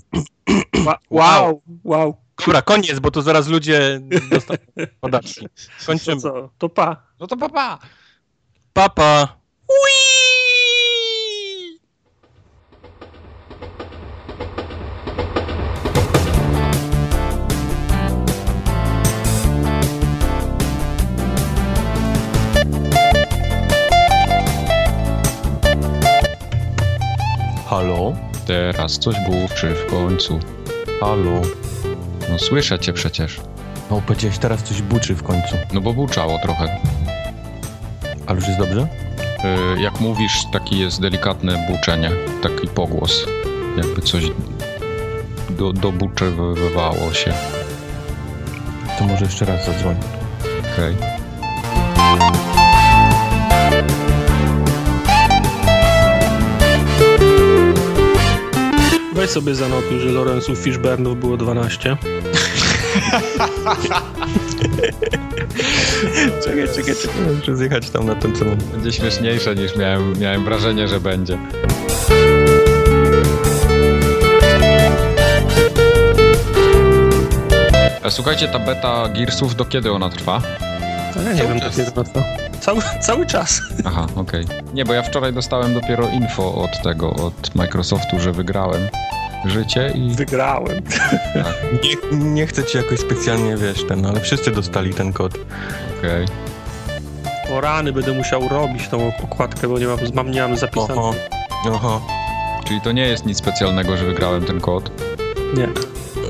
Wa- 0.84 0.98
Wow, 1.10 1.62
wow. 1.84 2.16
Dobra, 2.46 2.62
koniec, 2.62 2.98
bo 3.00 3.10
to 3.10 3.22
zaraz 3.22 3.48
ludzie 3.48 4.00
dostaną 4.30 4.58
podatki. 5.00 5.40
To 5.80 5.86
Kończymy. 5.86 6.20
co? 6.20 6.50
To 6.58 6.68
pa. 6.68 7.02
No 7.20 7.26
to 7.26 7.36
papa! 7.36 7.78
Papa. 8.72 9.36
Halo? 27.74 28.12
Teraz 28.46 28.98
coś 28.98 29.16
buczy 29.26 29.74
w 29.74 29.90
końcu. 29.90 30.40
Halo? 31.00 31.40
No 32.30 32.38
słyszę 32.38 32.78
cię 32.78 32.92
przecież. 32.92 33.40
No 33.90 34.02
powiedziałeś 34.06 34.38
teraz 34.38 34.62
coś 34.62 34.82
buczy 34.82 35.14
w 35.14 35.22
końcu. 35.22 35.56
No 35.72 35.80
bo 35.80 35.92
buczało 35.92 36.38
trochę. 36.38 36.80
Ale 38.26 38.36
już 38.38 38.46
jest 38.48 38.58
dobrze? 38.58 38.86
Y, 39.76 39.80
Jak 39.80 40.00
mówisz, 40.00 40.32
taki 40.52 40.78
jest 40.78 41.00
delikatne 41.00 41.66
buczenie, 41.70 42.10
taki 42.42 42.68
pogłos. 42.68 43.26
Jakby 43.76 44.02
coś 44.02 44.24
do, 45.50 45.72
dobuczywało 45.72 47.12
się. 47.12 47.32
To 48.98 49.04
może 49.04 49.24
jeszcze 49.24 49.44
raz 49.44 49.66
zadzwoń. 49.66 49.96
Okej. 50.74 50.96
Weź 59.14 59.30
sobie 59.30 59.54
zanotuj, 59.54 60.00
że 60.00 60.08
Lorenzów 60.08 60.58
Fishburnów 60.58 61.20
było 61.20 61.36
12. 61.36 61.96
Czekaj, 66.44 66.68
czekaj, 66.74 66.94
czekaj. 67.02 67.34
Muszę 67.38 67.56
zjechać 67.56 67.90
tam 67.90 68.06
na 68.06 68.14
ten 68.14 68.34
cel. 68.34 68.56
Będzie 68.72 68.92
śmieszniejsze 68.92 69.54
niż 69.54 69.76
miałem, 69.76 70.12
miałem 70.20 70.44
wrażenie, 70.44 70.88
że 70.88 71.00
będzie. 71.00 71.38
A 78.02 78.10
słuchajcie, 78.10 78.48
ta 78.48 78.58
beta 78.58 79.08
Gearsów, 79.08 79.54
do 79.56 79.64
kiedy 79.64 79.92
ona 79.92 80.08
trwa? 80.10 80.42
A 81.16 81.22
ja 81.22 81.32
nie 81.32 81.38
Cały 81.38 81.48
wiem, 81.50 81.60
czas. 81.60 81.76
kiedy 81.76 81.90
to 81.92 82.04
trwa. 82.04 82.22
Cały, 82.64 82.80
cały 83.00 83.26
czas. 83.26 83.60
Aha, 83.84 84.06
okej. 84.16 84.44
Nie, 84.74 84.84
bo 84.84 84.92
ja 84.92 85.02
wczoraj 85.02 85.32
dostałem 85.32 85.74
dopiero 85.74 86.08
info 86.08 86.54
od 86.54 86.82
tego, 86.82 87.10
od 87.14 87.54
Microsoftu, 87.54 88.20
że 88.20 88.32
wygrałem 88.32 88.88
życie 89.44 89.92
i... 89.94 90.10
Wygrałem. 90.14 90.80
Nie, 91.82 92.18
nie 92.18 92.46
chcę 92.46 92.64
ci 92.64 92.76
jakoś 92.76 92.98
specjalnie, 93.00 93.56
wiesz, 93.56 93.84
ten, 93.88 94.06
ale 94.06 94.20
wszyscy 94.20 94.50
dostali 94.50 94.94
ten 94.94 95.12
kod. 95.12 95.34
Okej. 95.98 96.26
O 97.56 97.60
rany 97.60 97.92
będę 97.92 98.12
musiał 98.12 98.48
robić 98.48 98.88
tą 98.88 99.12
okładkę, 99.22 99.68
bo 99.68 99.78
nie 99.78 99.86
mam, 99.86 99.98
mam 100.14 100.30
nie 100.30 100.42
mam 100.42 100.56
zapisane. 100.56 100.94
Oho, 100.94 101.14
oho. 101.70 102.00
Czyli 102.64 102.80
to 102.80 102.92
nie 102.92 103.06
jest 103.06 103.26
nic 103.26 103.38
specjalnego, 103.38 103.96
że 103.96 104.04
wygrałem 104.04 104.44
ten 104.44 104.60
kod. 104.60 104.90
Nie, 105.56 105.68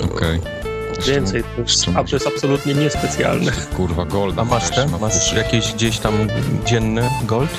Okej. 0.05 0.35
Jeszcze- 0.35 0.64
więcej. 1.07 1.45
To 1.57 1.61
jest, 1.61 1.87
a 1.95 2.05
to 2.05 2.17
jest 2.17 2.27
absolutnie 2.27 2.75
niespecjalne. 2.75 3.53
Kurwa, 3.77 4.05
golda. 4.05 4.43
A 4.43 4.45
masz 4.45 4.69
też 4.69 4.77
ten? 4.77 4.91
na 4.91 4.99
Masz 4.99 5.33
jakieś 5.33 5.73
gdzieś 5.73 5.99
tam 5.99 6.15
dzienny 6.67 7.11
gold? 7.25 7.51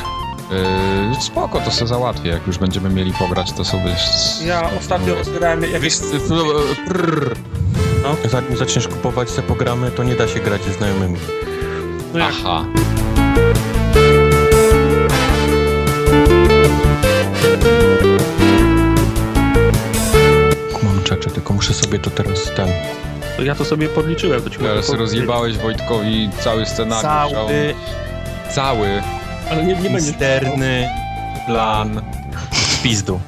Yy, 0.51 1.21
spoko, 1.21 1.59
to 1.59 1.71
se 1.71 1.87
załatwię. 1.87 2.29
Jak 2.29 2.47
już 2.47 2.57
będziemy 2.57 2.89
mieli 2.89 3.13
pograć, 3.13 3.51
to 3.53 3.65
sobie... 3.65 3.95
Ja 4.45 4.69
ostatnio 4.79 5.19
otwierałem 5.19 5.61
jakieś... 5.61 5.79
Wiesz, 5.81 5.99
prrr. 6.87 7.35
no, 8.03 8.29
zanim 8.29 8.57
zaczniesz 8.57 8.87
kupować 8.87 9.31
te 9.31 9.41
programy, 9.41 9.91
to 9.91 10.03
nie 10.03 10.15
da 10.15 10.27
się 10.27 10.39
grać 10.39 10.63
ze 10.63 10.73
znajomymi. 10.73 11.17
No 12.13 12.19
jak, 12.19 12.33
Aha. 12.39 12.65
Mam 20.83 21.03
czecze, 21.03 21.29
tylko 21.29 21.53
muszę 21.53 21.73
sobie 21.73 21.99
to 21.99 22.09
teraz 22.09 22.43
ten... 22.55 22.67
to 23.37 23.43
ja 23.43 23.55
to 23.55 23.65
sobie 23.65 23.87
podliczyłem. 23.89 24.41
To 24.41 24.49
ci 24.49 24.57
Teraz 24.57 24.73
powiedzieć. 24.85 24.99
rozjebałeś 24.99 25.57
Wojtkowi 25.57 26.29
cały 26.43 26.65
scenariusz. 26.65 27.05
a 27.05 27.25
on- 27.27 27.31
Cały 27.47 27.73
Cały. 28.51 29.01
Ale 29.51 29.63
nie, 29.63 29.75
nie 29.75 29.89
misterny 29.89 30.89
plan 31.47 32.01
w 32.51 32.81
pizdu. 32.83 33.19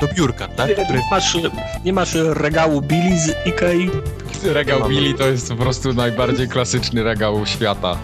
Do 0.00 0.08
biurka, 0.14 0.48
tak? 0.48 0.70
Który 0.72 0.98
Nie 0.98 1.04
masz, 1.10 1.36
nie 1.84 1.92
masz 1.92 2.14
regału 2.30 2.80
Billy 2.82 3.18
z 3.18 3.46
Ikei? 3.46 3.90
Regał. 4.44 4.88
Billy 4.88 5.14
to 5.14 5.28
jest 5.28 5.48
po 5.48 5.56
prostu 5.56 5.92
najbardziej 5.92 6.48
klasyczny 6.48 7.02
regał 7.02 7.46
świata. 7.46 7.96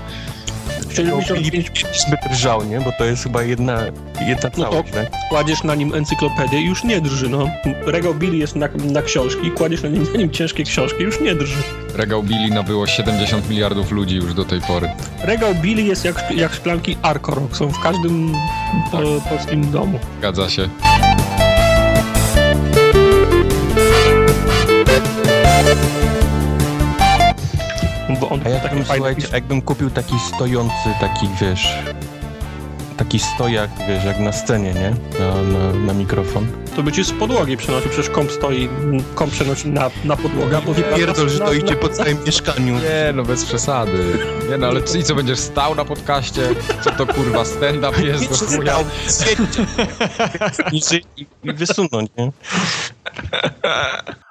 75 0.97 2.01
zbyt 2.01 2.21
drżał, 2.31 2.65
nie? 2.65 2.81
Bo 2.81 2.93
to 2.99 3.05
jest 3.05 3.23
chyba 3.23 3.43
jedna, 3.43 3.81
jedna 4.27 4.51
No 4.59 4.65
to- 4.65 4.83
tak? 4.83 5.11
kładziesz 5.31 5.63
na 5.63 5.75
nim 5.75 5.95
encyklopedię 5.95 6.61
i 6.61 6.65
już 6.67 6.85
nie 6.85 7.01
drży, 7.01 7.29
no. 7.29 7.49
Regał 7.87 8.15
Billy 8.15 8.37
jest 8.37 8.57
na, 8.57 8.69
na 8.85 9.03
książki, 9.03 9.51
kładziesz 9.51 9.83
na 9.83 9.89
nim, 9.89 10.03
na 10.13 10.19
nim 10.19 10.31
ciężkie 10.31 10.65
książki, 10.65 11.03
już 11.03 11.21
nie 11.21 11.35
drży. 11.35 11.63
Regał 11.95 12.23
Billy 12.23 12.55
nabyło 12.55 12.87
70 12.87 13.51
miliardów 13.51 13.91
ludzi 13.91 14.17
już 14.17 14.35
do 14.35 14.45
tej 14.45 14.61
pory. 14.61 14.89
Regał 15.25 15.55
Billy 15.55 15.83
jest 15.83 16.05
jak, 16.05 16.25
jak 16.37 16.55
szklanki 16.55 16.97
Arkorok, 17.03 17.57
są 17.57 17.69
w 17.69 17.81
każdym 17.81 18.33
po, 18.93 18.99
polskim 19.29 19.71
domu. 19.71 19.99
Zgadza 20.19 20.51
się. 20.51 20.69
Bo 28.21 28.29
on 28.29 28.41
A 28.41 28.45
takie 28.45 28.55
jakbym, 28.55 28.71
fajne 28.85 28.95
słuchajcie, 28.97 29.23
pisze. 29.23 29.35
jakbym 29.35 29.63
kupił 29.63 29.91
taki 29.91 30.15
stojący, 30.19 30.75
taki, 31.01 31.29
wiesz... 31.41 31.69
Taki 32.97 33.19
stojak, 33.19 33.71
wiesz, 33.89 34.05
jak 34.05 34.19
na 34.19 34.33
scenie, 34.33 34.75
nie? 34.75 34.91
Na, 35.21 35.43
na, 35.43 35.73
na 35.87 35.93
mikrofon. 35.93 36.47
To 36.77 36.83
by 36.83 36.93
ci 36.93 37.05
z 37.05 37.13
podłogi 37.13 37.57
przenosił, 37.57 37.91
przecież 37.91 38.11
komp 38.11 38.33
stoi, 38.33 38.69
komp 39.15 39.33
przenosi 39.33 39.69
na, 39.69 39.91
na 40.05 40.17
podłogę, 40.17 40.61
na- 40.67 40.97
Pierdol, 40.97 41.29
że 41.29 41.37
stoicie 41.37 41.71
na- 41.71 41.77
po 41.77 41.89
całym 41.89 42.25
mieszkaniu. 42.27 42.75
Nie, 42.75 43.13
no 43.15 43.23
bez 43.23 43.45
przesady. 43.45 44.19
Nie 44.51 44.59
no, 44.59 44.67
ale 44.67 44.81
i 44.99 45.03
co, 45.03 45.15
będziesz 45.15 45.39
stał 45.39 45.75
na 45.75 45.85
podcaście? 45.85 46.43
Co 46.85 46.91
to 46.91 47.07
kurwa, 47.07 47.45
stand-up 47.45 48.03
jest 48.03 48.31
do 48.31 48.37
chuja? 48.57 48.77
I 51.45 51.53
wysunąć, 51.53 52.11
nie? 52.19 52.31